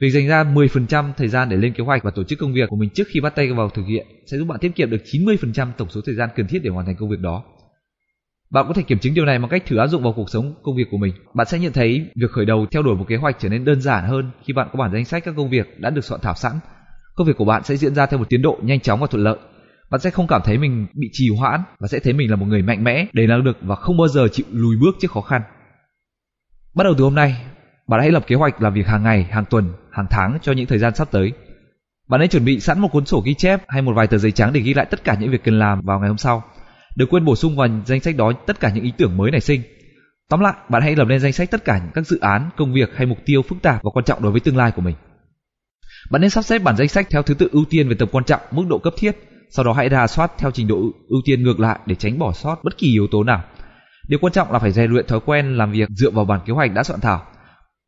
Việc 0.00 0.10
dành 0.10 0.28
ra 0.28 0.44
10% 0.44 1.12
thời 1.16 1.28
gian 1.28 1.48
để 1.48 1.56
lên 1.56 1.72
kế 1.72 1.84
hoạch 1.84 2.04
và 2.04 2.10
tổ 2.10 2.24
chức 2.24 2.38
công 2.38 2.52
việc 2.52 2.68
của 2.68 2.76
mình 2.76 2.90
trước 2.94 3.08
khi 3.08 3.20
bắt 3.20 3.34
tay 3.36 3.52
vào 3.52 3.70
thực 3.70 3.86
hiện 3.86 4.06
sẽ 4.26 4.38
giúp 4.38 4.44
bạn 4.44 4.58
tiết 4.60 4.74
kiệm 4.74 4.90
được 4.90 5.02
90% 5.04 5.68
tổng 5.78 5.88
số 5.90 6.00
thời 6.06 6.14
gian 6.14 6.28
cần 6.36 6.46
thiết 6.46 6.58
để 6.62 6.70
hoàn 6.70 6.86
thành 6.86 6.96
công 6.96 7.10
việc 7.10 7.20
đó. 7.20 7.44
Bạn 8.50 8.64
có 8.68 8.74
thể 8.74 8.82
kiểm 8.82 8.98
chứng 8.98 9.14
điều 9.14 9.24
này 9.24 9.38
bằng 9.38 9.48
cách 9.48 9.66
thử 9.66 9.76
áp 9.76 9.86
dụng 9.86 10.02
vào 10.02 10.12
cuộc 10.16 10.30
sống 10.30 10.54
công 10.62 10.76
việc 10.76 10.84
của 10.90 10.96
mình. 10.96 11.14
Bạn 11.34 11.46
sẽ 11.46 11.58
nhận 11.58 11.72
thấy 11.72 12.10
việc 12.14 12.30
khởi 12.30 12.44
đầu 12.44 12.66
theo 12.70 12.82
đuổi 12.82 12.96
một 12.96 13.04
kế 13.08 13.16
hoạch 13.16 13.36
trở 13.38 13.48
nên 13.48 13.64
đơn 13.64 13.80
giản 13.80 14.04
hơn 14.08 14.30
khi 14.44 14.52
bạn 14.52 14.68
có 14.72 14.78
bản 14.78 14.92
danh 14.92 15.04
sách 15.04 15.24
các 15.24 15.34
công 15.36 15.50
việc 15.50 15.80
đã 15.80 15.90
được 15.90 16.04
soạn 16.04 16.20
thảo 16.20 16.34
sẵn. 16.34 16.52
Công 17.14 17.26
việc 17.26 17.36
của 17.36 17.44
bạn 17.44 17.64
sẽ 17.64 17.76
diễn 17.76 17.94
ra 17.94 18.06
theo 18.06 18.18
một 18.18 18.28
tiến 18.28 18.42
độ 18.42 18.58
nhanh 18.62 18.80
chóng 18.80 19.00
và 19.00 19.06
thuận 19.06 19.24
lợi. 19.24 19.36
Bạn 19.90 20.00
sẽ 20.00 20.10
không 20.10 20.26
cảm 20.26 20.40
thấy 20.44 20.58
mình 20.58 20.86
bị 20.94 21.08
trì 21.12 21.28
hoãn 21.38 21.60
và 21.78 21.88
sẽ 21.88 21.98
thấy 21.98 22.12
mình 22.12 22.30
là 22.30 22.36
một 22.36 22.46
người 22.46 22.62
mạnh 22.62 22.84
mẽ, 22.84 23.06
đầy 23.12 23.26
năng 23.26 23.44
lực 23.44 23.58
và 23.62 23.76
không 23.76 23.96
bao 23.96 24.08
giờ 24.08 24.28
chịu 24.32 24.46
lùi 24.50 24.76
bước 24.76 24.96
trước 25.00 25.10
khó 25.10 25.20
khăn. 25.20 25.42
Bắt 26.74 26.84
đầu 26.84 26.94
từ 26.98 27.04
hôm 27.04 27.14
nay, 27.14 27.36
bạn 27.88 28.00
hãy 28.00 28.10
lập 28.10 28.24
kế 28.26 28.36
hoạch 28.36 28.62
làm 28.62 28.74
việc 28.74 28.86
hàng 28.86 29.02
ngày, 29.02 29.22
hàng 29.22 29.44
tuần, 29.50 29.72
hàng 29.90 30.06
tháng 30.10 30.38
cho 30.42 30.52
những 30.52 30.66
thời 30.66 30.78
gian 30.78 30.94
sắp 30.94 31.08
tới. 31.10 31.32
Bạn 32.08 32.20
hãy 32.20 32.28
chuẩn 32.28 32.44
bị 32.44 32.60
sẵn 32.60 32.80
một 32.80 32.88
cuốn 32.92 33.06
sổ 33.06 33.22
ghi 33.24 33.34
chép 33.34 33.62
hay 33.68 33.82
một 33.82 33.92
vài 33.96 34.06
tờ 34.06 34.18
giấy 34.18 34.32
trắng 34.32 34.52
để 34.52 34.60
ghi 34.60 34.74
lại 34.74 34.86
tất 34.90 35.04
cả 35.04 35.16
những 35.20 35.30
việc 35.30 35.44
cần 35.44 35.58
làm 35.58 35.80
vào 35.84 36.00
ngày 36.00 36.08
hôm 36.08 36.18
sau. 36.18 36.42
Đừng 36.96 37.08
quên 37.08 37.24
bổ 37.24 37.36
sung 37.36 37.56
vào 37.56 37.68
danh 37.86 38.00
sách 38.00 38.16
đó 38.16 38.32
tất 38.46 38.60
cả 38.60 38.70
những 38.74 38.84
ý 38.84 38.92
tưởng 38.98 39.16
mới 39.16 39.30
nảy 39.30 39.40
sinh. 39.40 39.62
Tóm 40.28 40.40
lại, 40.40 40.54
bạn 40.68 40.82
hãy 40.82 40.96
lập 40.96 41.08
lên 41.08 41.20
danh 41.20 41.32
sách 41.32 41.50
tất 41.50 41.64
cả 41.64 41.78
những 41.78 41.92
các 41.94 42.06
dự 42.06 42.18
án, 42.20 42.50
công 42.56 42.72
việc 42.72 42.96
hay 42.96 43.06
mục 43.06 43.18
tiêu 43.24 43.42
phức 43.42 43.62
tạp 43.62 43.82
và 43.82 43.90
quan 43.94 44.04
trọng 44.04 44.22
đối 44.22 44.32
với 44.32 44.40
tương 44.40 44.56
lai 44.56 44.70
của 44.70 44.82
mình. 44.82 44.96
Bạn 46.10 46.22
nên 46.22 46.30
sắp 46.30 46.42
xếp 46.42 46.58
bản 46.58 46.76
danh 46.76 46.88
sách 46.88 47.06
theo 47.10 47.22
thứ 47.22 47.34
tự 47.34 47.48
ưu 47.52 47.64
tiên 47.70 47.88
về 47.88 47.94
tầm 47.98 48.08
quan 48.12 48.24
trọng, 48.24 48.40
mức 48.50 48.64
độ 48.68 48.78
cấp 48.78 48.94
thiết, 48.98 49.16
sau 49.50 49.64
đó 49.64 49.72
hãy 49.72 49.88
rà 49.88 50.06
soát 50.06 50.32
theo 50.38 50.50
trình 50.50 50.68
độ 50.68 50.76
ưu 51.08 51.20
tiên 51.24 51.42
ngược 51.42 51.60
lại 51.60 51.78
để 51.86 51.94
tránh 51.94 52.18
bỏ 52.18 52.32
sót 52.32 52.64
bất 52.64 52.78
kỳ 52.78 52.86
yếu 52.86 53.06
tố 53.10 53.24
nào. 53.24 53.44
Điều 54.08 54.18
quan 54.22 54.32
trọng 54.32 54.52
là 54.52 54.58
phải 54.58 54.72
rèn 54.72 54.90
luyện 54.90 55.06
thói 55.06 55.20
quen 55.26 55.56
làm 55.56 55.72
việc 55.72 55.88
dựa 55.88 56.10
vào 56.10 56.24
bản 56.24 56.40
kế 56.46 56.52
hoạch 56.52 56.72
đã 56.74 56.82
soạn 56.82 57.00
thảo. 57.00 57.26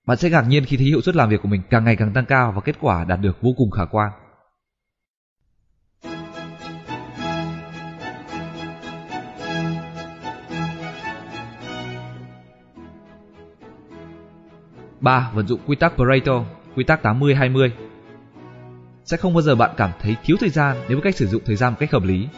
Bạn 0.07 0.17
sẽ 0.17 0.31
ngạc 0.31 0.43
nhiên 0.49 0.65
khi 0.65 0.77
thấy 0.77 0.87
hiệu 0.87 1.01
suất 1.01 1.17
làm 1.17 1.29
việc 1.29 1.43
của 1.43 1.49
mình 1.49 1.63
càng 1.71 1.85
ngày 1.85 1.97
càng 1.97 2.13
tăng 2.13 2.27
cao 2.27 2.53
và 2.55 2.61
kết 2.61 2.77
quả 2.81 3.05
đạt 3.05 3.21
được 3.21 3.43
vô 3.43 3.51
cùng 3.57 3.71
khả 3.71 3.85
quan. 3.91 4.11
Ba 15.01 15.31
Vận 15.35 15.47
dụng 15.47 15.61
quy 15.67 15.77
tắc 15.77 15.93
Pareto, 15.97 16.45
quy 16.77 16.85
tắc 16.85 17.03
80-20. 17.03 17.71
Sẽ 19.05 19.17
không 19.17 19.35
bao 19.35 19.43
giờ 19.43 19.55
bạn 19.55 19.71
cảm 19.77 19.91
thấy 20.01 20.17
thiếu 20.25 20.37
thời 20.41 20.49
gian 20.49 20.77
nếu 20.89 20.97
biết 20.97 21.03
cách 21.05 21.17
sử 21.17 21.27
dụng 21.27 21.43
thời 21.47 21.57
gian 21.57 21.73
một 21.73 21.77
cách 21.81 21.91
hợp 21.91 22.05
lý. 22.05 22.29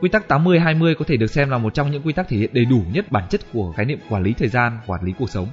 Quy 0.00 0.08
tắc 0.08 0.28
80-20 0.28 0.94
có 0.94 1.04
thể 1.08 1.16
được 1.16 1.26
xem 1.26 1.50
là 1.50 1.58
một 1.58 1.74
trong 1.74 1.90
những 1.90 2.02
quy 2.02 2.12
tắc 2.12 2.28
thể 2.28 2.36
hiện 2.36 2.50
đầy 2.52 2.64
đủ 2.64 2.82
nhất 2.92 3.12
bản 3.12 3.24
chất 3.30 3.40
của 3.52 3.72
khái 3.72 3.86
niệm 3.86 3.98
quản 4.08 4.22
lý 4.22 4.32
thời 4.32 4.48
gian, 4.48 4.78
quản 4.86 5.04
lý 5.04 5.12
cuộc 5.18 5.30
sống. 5.30 5.48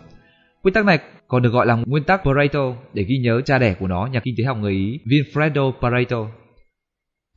Quy 0.64 0.72
tắc 0.72 0.86
này 0.86 1.00
còn 1.28 1.42
được 1.42 1.50
gọi 1.50 1.66
là 1.66 1.76
nguyên 1.76 2.04
tắc 2.04 2.24
Pareto 2.24 2.74
để 2.94 3.04
ghi 3.04 3.18
nhớ 3.18 3.42
cha 3.46 3.60
đẻ 3.60 3.74
của 3.74 3.88
nó, 3.88 4.06
nhà 4.06 4.20
kinh 4.24 4.36
tế 4.38 4.44
học 4.44 4.58
người 4.58 4.74
Ý 4.74 5.00
Vinfredo 5.06 5.72
Pareto. 5.82 6.28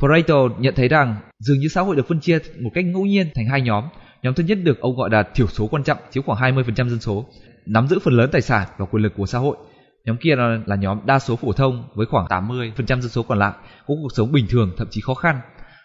Pareto 0.01 0.49
nhận 0.59 0.75
thấy 0.75 0.89
rằng 0.89 1.17
dường 1.39 1.59
như 1.59 1.69
xã 1.69 1.81
hội 1.81 1.97
được 1.97 2.09
phân 2.09 2.21
chia 2.21 2.39
một 2.61 2.71
cách 2.75 2.85
ngẫu 2.85 3.07
nhiên 3.07 3.27
thành 3.35 3.47
hai 3.47 3.61
nhóm. 3.61 3.85
Nhóm 4.23 4.35
thứ 4.35 4.45
nhất 4.45 4.59
được 4.63 4.81
ông 4.81 4.97
gọi 4.97 5.11
là 5.11 5.23
thiểu 5.23 5.47
số 5.47 5.67
quan 5.67 5.85
trọng, 5.85 5.99
chiếm 6.11 6.23
khoảng 6.23 6.57
20% 6.57 6.89
dân 6.89 7.01
số, 7.01 7.27
nắm 7.66 7.88
giữ 7.88 7.98
phần 7.98 8.14
lớn 8.14 8.31
tài 8.33 8.42
sản 8.42 8.68
và 8.79 8.87
quyền 8.87 9.03
lực 9.03 9.12
của 9.16 9.27
xã 9.27 9.38
hội. 9.38 9.57
Nhóm 10.05 10.16
kia 10.16 10.37
là, 10.37 10.59
là 10.66 10.77
nhóm 10.77 11.01
đa 11.05 11.18
số 11.18 11.37
phổ 11.37 11.53
thông 11.53 11.85
với 11.94 12.07
khoảng 12.07 12.27
80% 12.27 12.87
dân 12.87 13.09
số 13.09 13.22
còn 13.22 13.38
lại 13.38 13.53
có 13.87 13.94
cuộc 14.03 14.12
sống 14.14 14.33
bình 14.33 14.46
thường 14.51 14.70
thậm 14.79 14.88
chí 14.90 15.01
khó 15.01 15.14
khăn. 15.14 15.40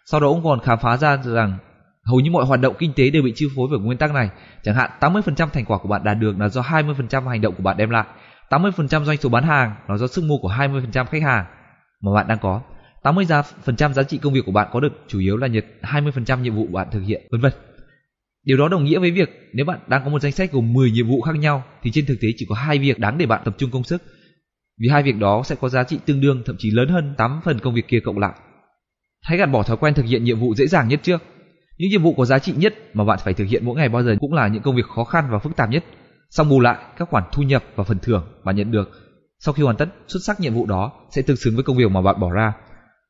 Sau 0.06 0.20
đó 0.20 0.28
ông 0.28 0.44
còn 0.44 0.60
khám 0.60 0.80
phá 0.80 0.98
ra 0.98 1.18
rằng 1.18 1.58
hầu 2.04 2.20
như 2.20 2.32
mọi 2.32 2.46
hoạt 2.46 2.60
động 2.62 2.76
kinh 2.80 2.94
tế 2.94 3.10
đều 3.10 3.24
bị 3.24 3.34
chi 3.36 3.48
phối 3.56 3.68
bởi 3.72 3.80
nguyên 3.80 3.98
tắc 3.98 4.14
này. 4.14 4.30
Chẳng 4.64 4.76
hạn 4.76 4.90
80% 5.00 5.48
thành 5.50 5.66
quả 5.66 5.78
của 5.78 5.90
bạn 5.90 6.04
đạt 6.04 6.18
được 6.20 6.40
là 6.40 6.50
do 6.50 6.62
20% 6.62 7.28
hành 7.28 7.42
động 7.42 7.54
của 7.58 7.64
bạn 7.64 7.78
đem 7.78 7.90
lại. 7.90 8.06
80% 8.50 9.04
doanh 9.04 9.18
số 9.18 9.30
bán 9.30 9.44
hàng 9.44 9.76
là 9.88 9.98
do 9.98 10.08
sức 10.08 10.24
mua 10.24 10.38
của 10.38 10.50
20% 10.50 11.06
khách 11.06 11.24
hàng 11.24 11.46
mà 12.02 12.14
bạn 12.14 12.28
đang 12.28 12.38
có. 12.42 12.62
80% 13.04 13.94
giá 13.94 14.04
trị 14.04 14.18
công 14.18 14.34
việc 14.34 14.42
của 14.46 14.52
bạn 14.52 14.68
có 14.72 14.80
được 14.80 15.04
chủ 15.08 15.20
yếu 15.20 15.38
là 15.38 15.48
nhật 15.48 15.66
20% 15.82 16.42
nhiệm 16.42 16.56
vụ 16.56 16.68
bạn 16.68 16.88
thực 16.92 17.02
hiện, 17.02 17.28
vân 17.32 17.42
vân. 17.42 17.52
Điều 18.48 18.58
đó 18.58 18.68
đồng 18.68 18.84
nghĩa 18.84 19.00
với 19.00 19.12
việc 19.12 19.50
nếu 19.54 19.66
bạn 19.66 19.80
đang 19.88 20.04
có 20.04 20.10
một 20.10 20.20
danh 20.20 20.32
sách 20.32 20.52
gồm 20.52 20.74
10 20.74 20.92
nhiệm 20.92 21.08
vụ 21.08 21.22
khác 21.22 21.36
nhau 21.36 21.64
thì 21.84 21.92
trên 21.92 22.06
thực 22.06 22.18
tế 22.22 22.28
chỉ 22.38 22.46
có 22.50 22.56
hai 22.56 22.80
việc 22.80 23.00
đáng 23.00 23.18
để 23.18 23.26
bạn 23.26 23.42
tập 23.46 23.56
trung 23.58 23.72
công 23.72 23.84
sức. 23.84 24.02
Vì 24.82 24.90
hai 24.90 25.04
việc 25.04 25.16
đó 25.18 25.42
sẽ 25.46 25.56
có 25.56 25.70
giá 25.70 25.84
trị 25.84 26.00
tương 26.06 26.22
đương 26.22 26.44
thậm 26.46 26.56
chí 26.60 26.72
lớn 26.72 26.90
hơn 26.90 27.14
8 27.18 27.42
phần 27.44 27.60
công 27.60 27.74
việc 27.74 27.88
kia 27.88 28.00
cộng 28.00 28.20
lại. 28.20 28.34
Hãy 29.22 29.38
gạt 29.38 29.46
bỏ 29.46 29.64
thói 29.64 29.78
quen 29.78 29.94
thực 29.94 30.06
hiện 30.06 30.24
nhiệm 30.24 30.40
vụ 30.40 30.56
dễ 30.56 30.68
dàng 30.68 30.88
nhất 30.88 31.00
trước. 31.04 31.24
Những 31.78 31.90
nhiệm 31.90 32.04
vụ 32.04 32.14
có 32.14 32.26
giá 32.26 32.40
trị 32.40 32.54
nhất 32.58 32.76
mà 32.94 33.04
bạn 33.04 33.20
phải 33.24 33.34
thực 33.34 33.46
hiện 33.46 33.66
mỗi 33.66 33.76
ngày 33.76 33.90
bao 33.90 34.04
giờ 34.04 34.16
cũng 34.20 34.34
là 34.34 34.48
những 34.48 34.62
công 34.62 34.76
việc 34.76 34.86
khó 34.96 35.04
khăn 35.04 35.28
và 35.32 35.40
phức 35.40 35.56
tạp 35.56 35.70
nhất. 35.70 35.84
Xong 36.30 36.50
bù 36.50 36.60
lại, 36.60 36.78
các 36.98 37.10
khoản 37.10 37.24
thu 37.32 37.44
nhập 37.44 37.64
và 37.76 37.84
phần 37.84 38.00
thưởng 38.00 38.24
bạn 38.44 38.56
nhận 38.56 38.72
được 38.72 38.90
sau 39.40 39.54
khi 39.54 39.64
hoàn 39.64 39.78
tất 39.78 39.90
xuất 40.08 40.20
sắc 40.24 40.40
nhiệm 40.40 40.54
vụ 40.54 40.66
đó 40.66 40.92
sẽ 41.12 41.22
tương 41.22 41.38
xứng 41.38 41.56
với 41.56 41.64
công 41.64 41.78
việc 41.78 41.92
mà 41.92 42.02
bạn 42.02 42.20
bỏ 42.20 42.32
ra. 42.32 42.54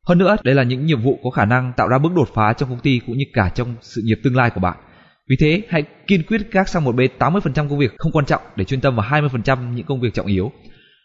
Hơn 0.07 0.17
nữa, 0.17 0.35
đây 0.43 0.55
là 0.55 0.63
những 0.63 0.85
nhiệm 0.85 1.01
vụ 1.01 1.19
có 1.23 1.29
khả 1.29 1.45
năng 1.45 1.73
tạo 1.77 1.87
ra 1.87 1.97
bước 1.97 2.13
đột 2.15 2.29
phá 2.33 2.53
trong 2.53 2.69
công 2.69 2.79
ty 2.79 3.01
cũng 3.07 3.17
như 3.17 3.25
cả 3.33 3.49
trong 3.55 3.75
sự 3.81 4.01
nghiệp 4.05 4.17
tương 4.23 4.35
lai 4.35 4.49
của 4.49 4.59
bạn. 4.59 4.77
Vì 5.29 5.35
thế, 5.39 5.61
hãy 5.69 5.83
kiên 6.07 6.23
quyết 6.23 6.51
gác 6.51 6.69
sang 6.69 6.83
một 6.83 6.95
bên 6.95 7.11
80% 7.19 7.69
công 7.69 7.79
việc 7.79 7.93
không 7.97 8.11
quan 8.11 8.25
trọng 8.25 8.41
để 8.55 8.65
chuyên 8.65 8.81
tâm 8.81 8.95
vào 8.95 9.05
20% 9.09 9.73
những 9.73 9.85
công 9.85 9.99
việc 9.99 10.13
trọng 10.13 10.25
yếu. 10.25 10.51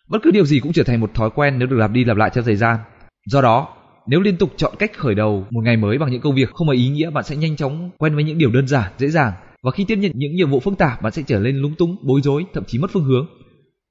Bất 0.08 0.18
cứ 0.22 0.30
điều 0.30 0.44
gì 0.44 0.60
cũng 0.60 0.72
trở 0.72 0.82
thành 0.82 1.00
một 1.00 1.14
thói 1.14 1.30
quen 1.34 1.58
nếu 1.58 1.68
được 1.68 1.76
lặp 1.76 1.90
đi 1.90 2.04
lặp 2.04 2.16
lại 2.16 2.30
theo 2.34 2.44
thời 2.44 2.56
gian. 2.56 2.78
Do 3.26 3.42
đó, 3.42 3.68
nếu 4.06 4.20
liên 4.20 4.36
tục 4.36 4.52
chọn 4.56 4.74
cách 4.78 4.92
khởi 4.96 5.14
đầu 5.14 5.46
một 5.50 5.60
ngày 5.64 5.76
mới 5.76 5.98
bằng 5.98 6.10
những 6.10 6.20
công 6.20 6.34
việc 6.34 6.50
không 6.50 6.66
có 6.66 6.72
ý 6.72 6.88
nghĩa, 6.88 7.10
bạn 7.10 7.24
sẽ 7.24 7.36
nhanh 7.36 7.56
chóng 7.56 7.90
quen 7.98 8.14
với 8.14 8.24
những 8.24 8.38
điều 8.38 8.50
đơn 8.50 8.68
giản, 8.68 8.92
dễ 8.98 9.08
dàng 9.08 9.32
và 9.62 9.70
khi 9.70 9.84
tiếp 9.84 9.96
nhận 9.96 10.12
những 10.14 10.34
nhiệm 10.34 10.50
vụ 10.50 10.60
phức 10.60 10.78
tạp, 10.78 11.02
bạn 11.02 11.12
sẽ 11.12 11.22
trở 11.26 11.38
nên 11.38 11.56
lúng 11.56 11.74
túng, 11.74 11.96
bối 12.02 12.20
rối, 12.24 12.44
thậm 12.54 12.64
chí 12.66 12.78
mất 12.78 12.90
phương 12.92 13.04
hướng. 13.04 13.26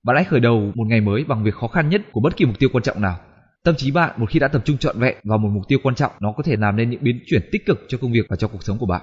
Bạn 0.03 0.15
hãy 0.15 0.25
khởi 0.25 0.39
đầu 0.39 0.71
một 0.75 0.85
ngày 0.87 1.01
mới 1.01 1.23
bằng 1.23 1.43
việc 1.43 1.53
khó 1.53 1.67
khăn 1.67 1.89
nhất 1.89 2.01
của 2.11 2.21
bất 2.21 2.37
kỳ 2.37 2.45
mục 2.45 2.59
tiêu 2.59 2.69
quan 2.73 2.83
trọng 2.83 3.01
nào. 3.01 3.19
Tâm 3.63 3.75
trí 3.75 3.91
bạn 3.91 4.11
một 4.17 4.29
khi 4.29 4.39
đã 4.39 4.47
tập 4.47 4.61
trung 4.65 4.77
trọn 4.77 4.99
vẹn 4.99 5.15
vào 5.23 5.37
một 5.37 5.49
mục 5.53 5.63
tiêu 5.67 5.79
quan 5.83 5.95
trọng, 5.95 6.11
nó 6.19 6.33
có 6.37 6.43
thể 6.43 6.55
làm 6.55 6.75
nên 6.75 6.89
những 6.89 7.03
biến 7.03 7.19
chuyển 7.25 7.41
tích 7.51 7.65
cực 7.65 7.85
cho 7.87 7.97
công 7.97 8.11
việc 8.11 8.25
và 8.29 8.35
cho 8.35 8.47
cuộc 8.47 8.63
sống 8.63 8.77
của 8.77 8.85
bạn. 8.85 9.01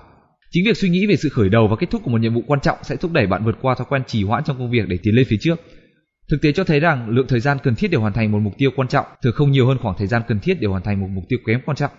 Chính 0.50 0.64
việc 0.64 0.76
suy 0.76 0.88
nghĩ 0.88 1.06
về 1.06 1.16
sự 1.16 1.28
khởi 1.28 1.48
đầu 1.48 1.68
và 1.68 1.76
kết 1.76 1.90
thúc 1.90 2.02
của 2.04 2.10
một 2.10 2.20
nhiệm 2.20 2.34
vụ 2.34 2.42
quan 2.46 2.60
trọng 2.60 2.78
sẽ 2.82 2.96
thúc 2.96 3.12
đẩy 3.12 3.26
bạn 3.26 3.44
vượt 3.44 3.56
qua 3.62 3.74
thói 3.74 3.86
quen 3.90 4.02
trì 4.06 4.24
hoãn 4.24 4.44
trong 4.44 4.58
công 4.58 4.70
việc 4.70 4.88
để 4.88 4.98
tiến 5.02 5.14
lên 5.14 5.26
phía 5.28 5.36
trước. 5.40 5.60
Thực 6.30 6.42
tế 6.42 6.52
cho 6.52 6.64
thấy 6.64 6.80
rằng 6.80 7.08
lượng 7.08 7.26
thời 7.28 7.40
gian 7.40 7.58
cần 7.62 7.74
thiết 7.74 7.90
để 7.90 7.98
hoàn 7.98 8.12
thành 8.12 8.32
một 8.32 8.38
mục 8.38 8.52
tiêu 8.58 8.70
quan 8.76 8.88
trọng 8.88 9.06
thường 9.22 9.32
không 9.32 9.50
nhiều 9.50 9.66
hơn 9.66 9.78
khoảng 9.78 9.96
thời 9.98 10.06
gian 10.06 10.22
cần 10.28 10.40
thiết 10.40 10.60
để 10.60 10.68
hoàn 10.68 10.82
thành 10.82 11.00
một 11.00 11.06
mục 11.10 11.24
tiêu 11.28 11.38
kém 11.46 11.60
quan 11.66 11.76
trọng. 11.76 11.90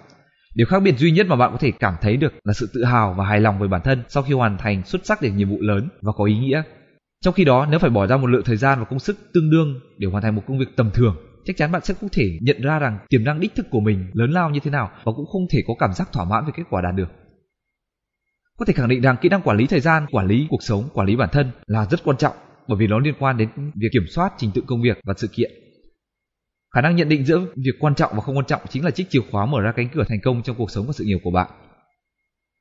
Điều 0.55 0.67
khác 0.67 0.79
biệt 0.83 0.97
duy 0.97 1.12
nhất 1.12 1.27
mà 1.27 1.35
bạn 1.35 1.51
có 1.51 1.57
thể 1.57 1.71
cảm 1.71 1.93
thấy 2.01 2.17
được 2.17 2.33
là 2.43 2.53
sự 2.53 2.69
tự 2.73 2.83
hào 2.83 3.15
và 3.17 3.25
hài 3.25 3.39
lòng 3.39 3.59
với 3.59 3.67
bản 3.67 3.81
thân 3.83 4.03
sau 4.07 4.23
khi 4.23 4.33
hoàn 4.33 4.57
thành 4.57 4.83
xuất 4.85 5.05
sắc 5.05 5.21
được 5.21 5.29
nhiệm 5.35 5.49
vụ 5.49 5.57
lớn 5.62 5.89
và 6.01 6.12
có 6.17 6.25
ý 6.25 6.38
nghĩa. 6.38 6.62
Trong 7.21 7.33
khi 7.33 7.45
đó, 7.45 7.67
nếu 7.69 7.79
phải 7.79 7.89
bỏ 7.89 8.07
ra 8.07 8.17
một 8.17 8.27
lượng 8.27 8.43
thời 8.45 8.57
gian 8.57 8.79
và 8.79 8.85
công 8.85 8.99
sức 8.99 9.17
tương 9.33 9.49
đương 9.49 9.79
để 9.97 10.07
hoàn 10.07 10.23
thành 10.23 10.35
một 10.35 10.41
công 10.47 10.59
việc 10.59 10.75
tầm 10.75 10.91
thường, 10.93 11.15
chắc 11.45 11.57
chắn 11.57 11.71
bạn 11.71 11.81
sẽ 11.85 11.93
không 11.93 12.09
thể 12.13 12.38
nhận 12.41 12.62
ra 12.62 12.79
rằng 12.79 12.97
tiềm 13.09 13.23
năng 13.23 13.39
đích 13.39 13.55
thực 13.55 13.69
của 13.69 13.79
mình 13.79 14.05
lớn 14.13 14.31
lao 14.31 14.49
như 14.49 14.59
thế 14.63 14.71
nào 14.71 14.89
và 15.03 15.12
cũng 15.15 15.25
không 15.25 15.47
thể 15.53 15.59
có 15.67 15.73
cảm 15.79 15.93
giác 15.93 16.09
thỏa 16.13 16.25
mãn 16.25 16.45
về 16.45 16.51
kết 16.55 16.63
quả 16.69 16.81
đạt 16.81 16.95
được. 16.95 17.09
Có 18.60 18.65
thể 18.65 18.74
khẳng 18.74 18.89
định 18.89 19.02
rằng 19.02 19.15
kỹ 19.22 19.30
năng 19.30 19.41
quản 19.41 19.58
lý 19.58 19.67
thời 19.67 19.80
gian, 19.80 20.06
quản 20.12 20.28
lý 20.28 20.48
cuộc 20.50 20.63
sống, 20.63 20.89
quản 20.93 21.08
lý 21.08 21.15
bản 21.15 21.30
thân 21.32 21.52
là 21.65 21.86
rất 21.86 22.00
quan 22.04 22.17
trọng 22.17 22.36
bởi 22.67 22.78
vì 22.78 22.88
nó 22.88 23.00
liên 23.00 23.13
quan 23.19 23.38
đến 23.38 23.50
việc 23.76 23.88
kiểm 23.93 24.06
soát 24.10 24.34
trình 24.38 24.52
tự 24.54 24.62
công 24.67 24.82
việc 24.82 25.00
và 25.04 25.13
sự 25.17 25.28
kiện. 25.28 25.52
Khả 26.76 26.82
năng 26.82 26.95
nhận 26.95 27.10
định 27.10 27.26
giữa 27.26 27.39
việc 27.39 27.72
quan 27.80 27.95
trọng 27.95 28.12
và 28.15 28.22
không 28.22 28.38
quan 28.38 28.45
trọng 28.45 28.62
chính 28.69 28.86
là 28.86 28.91
chiếc 28.91 29.10
chìa 29.10 29.19
khóa 29.32 29.45
mở 29.45 29.62
ra 29.62 29.72
cánh 29.72 29.89
cửa 29.93 30.04
thành 30.10 30.19
công 30.24 30.43
trong 30.43 30.56
cuộc 30.56 30.72
sống 30.72 30.88
và 30.88 30.93
sự 30.93 31.04
nghiệp 31.04 31.17
của 31.24 31.32
bạn. 31.32 31.48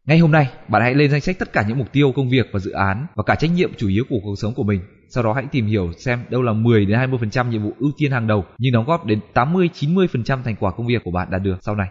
Ngay 0.07 0.19
hôm 0.19 0.33
nay, 0.33 0.51
bạn 0.69 0.83
hãy 0.83 0.95
lên 0.95 1.11
danh 1.11 1.21
sách 1.21 1.39
tất 1.39 1.53
cả 1.53 1.65
những 1.69 1.79
mục 1.79 1.93
tiêu, 1.93 2.13
công 2.17 2.31
việc 2.31 2.47
và 2.53 2.61
dự 2.61 2.71
án 2.71 3.07
và 3.15 3.23
cả 3.23 3.35
trách 3.35 3.51
nhiệm 3.51 3.75
chủ 3.77 3.89
yếu 3.89 4.05
của 4.09 4.19
cuộc 4.25 4.35
sống 4.39 4.55
của 4.55 4.65
mình. 4.65 4.81
Sau 5.09 5.25
đó 5.25 5.33
hãy 5.33 5.47
tìm 5.53 5.67
hiểu 5.67 5.93
xem 5.99 6.21
đâu 6.31 6.43
là 6.43 6.53
10 6.53 6.87
đến 6.87 6.99
20% 6.99 7.49
nhiệm 7.49 7.63
vụ 7.63 7.73
ưu 7.79 7.91
tiên 7.99 8.11
hàng 8.11 8.27
đầu 8.27 8.45
nhưng 8.59 8.73
đóng 8.73 8.85
góp 8.85 9.07
đến 9.07 9.21
80 9.35 9.71
90% 9.75 10.43
thành 10.43 10.57
quả 10.61 10.73
công 10.73 10.87
việc 10.87 11.05
của 11.05 11.11
bạn 11.11 11.29
đạt 11.31 11.43
được 11.43 11.59
sau 11.63 11.75
này. 11.75 11.89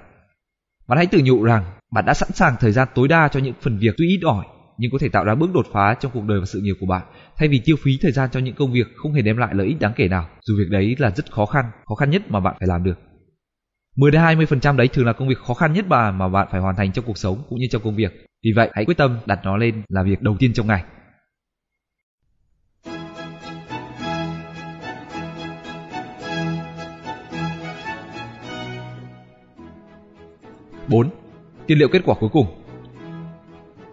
Bạn 0.87 0.97
hãy 0.97 1.07
tự 1.07 1.21
nhủ 1.23 1.43
rằng 1.43 1.63
bạn 1.91 2.05
đã 2.05 2.13
sẵn 2.13 2.29
sàng 2.33 2.55
thời 2.59 2.71
gian 2.71 2.87
tối 2.95 3.07
đa 3.07 3.27
cho 3.27 3.39
những 3.39 3.53
phần 3.61 3.77
việc 3.77 3.95
tuy 3.97 4.07
ít 4.07 4.19
ỏi 4.23 4.45
nhưng 4.77 4.91
có 4.91 4.97
thể 5.01 5.09
tạo 5.09 5.25
ra 5.25 5.35
bước 5.35 5.53
đột 5.53 5.67
phá 5.73 5.95
trong 5.99 6.11
cuộc 6.11 6.23
đời 6.23 6.39
và 6.39 6.45
sự 6.45 6.61
nghiệp 6.61 6.75
của 6.79 6.85
bạn 6.85 7.01
thay 7.37 7.49
vì 7.49 7.61
tiêu 7.65 7.75
phí 7.83 7.91
thời 8.01 8.11
gian 8.11 8.29
cho 8.31 8.39
những 8.39 8.55
công 8.55 8.71
việc 8.71 8.87
không 8.95 9.13
hề 9.13 9.21
đem 9.21 9.37
lại 9.37 9.53
lợi 9.53 9.67
ích 9.67 9.79
đáng 9.79 9.93
kể 9.95 10.07
nào 10.07 10.29
dù 10.41 10.53
việc 10.57 10.69
đấy 10.69 10.95
là 10.99 11.11
rất 11.11 11.31
khó 11.31 11.45
khăn 11.45 11.65
khó 11.85 11.95
khăn 11.95 12.09
nhất 12.09 12.21
mà 12.29 12.39
bạn 12.39 12.55
phải 12.59 12.67
làm 12.67 12.83
được 12.83 12.99
10 13.97 14.11
đến 14.11 14.21
20% 14.21 14.75
đấy 14.75 14.87
thường 14.87 15.05
là 15.05 15.13
công 15.13 15.27
việc 15.27 15.37
khó 15.37 15.53
khăn 15.53 15.73
nhất 15.73 15.85
mà 15.87 16.11
mà 16.11 16.29
bạn 16.29 16.47
phải 16.51 16.61
hoàn 16.61 16.75
thành 16.75 16.91
trong 16.91 17.05
cuộc 17.05 17.17
sống 17.17 17.43
cũng 17.49 17.59
như 17.59 17.65
trong 17.71 17.81
công 17.81 17.95
việc. 17.95 18.25
Vì 18.43 18.51
vậy, 18.55 18.69
hãy 18.73 18.85
quyết 18.85 18.97
tâm 18.97 19.17
đặt 19.25 19.39
nó 19.43 19.57
lên 19.57 19.83
là 19.89 20.03
việc 20.03 20.21
đầu 20.21 20.35
tiên 20.39 20.53
trong 20.53 20.67
ngày. 20.67 20.83
Bốn, 30.87 31.09
Tiên 31.67 31.77
liệu 31.77 31.87
kết 31.87 32.01
quả 32.05 32.15
cuối 32.19 32.29
cùng 32.33 32.47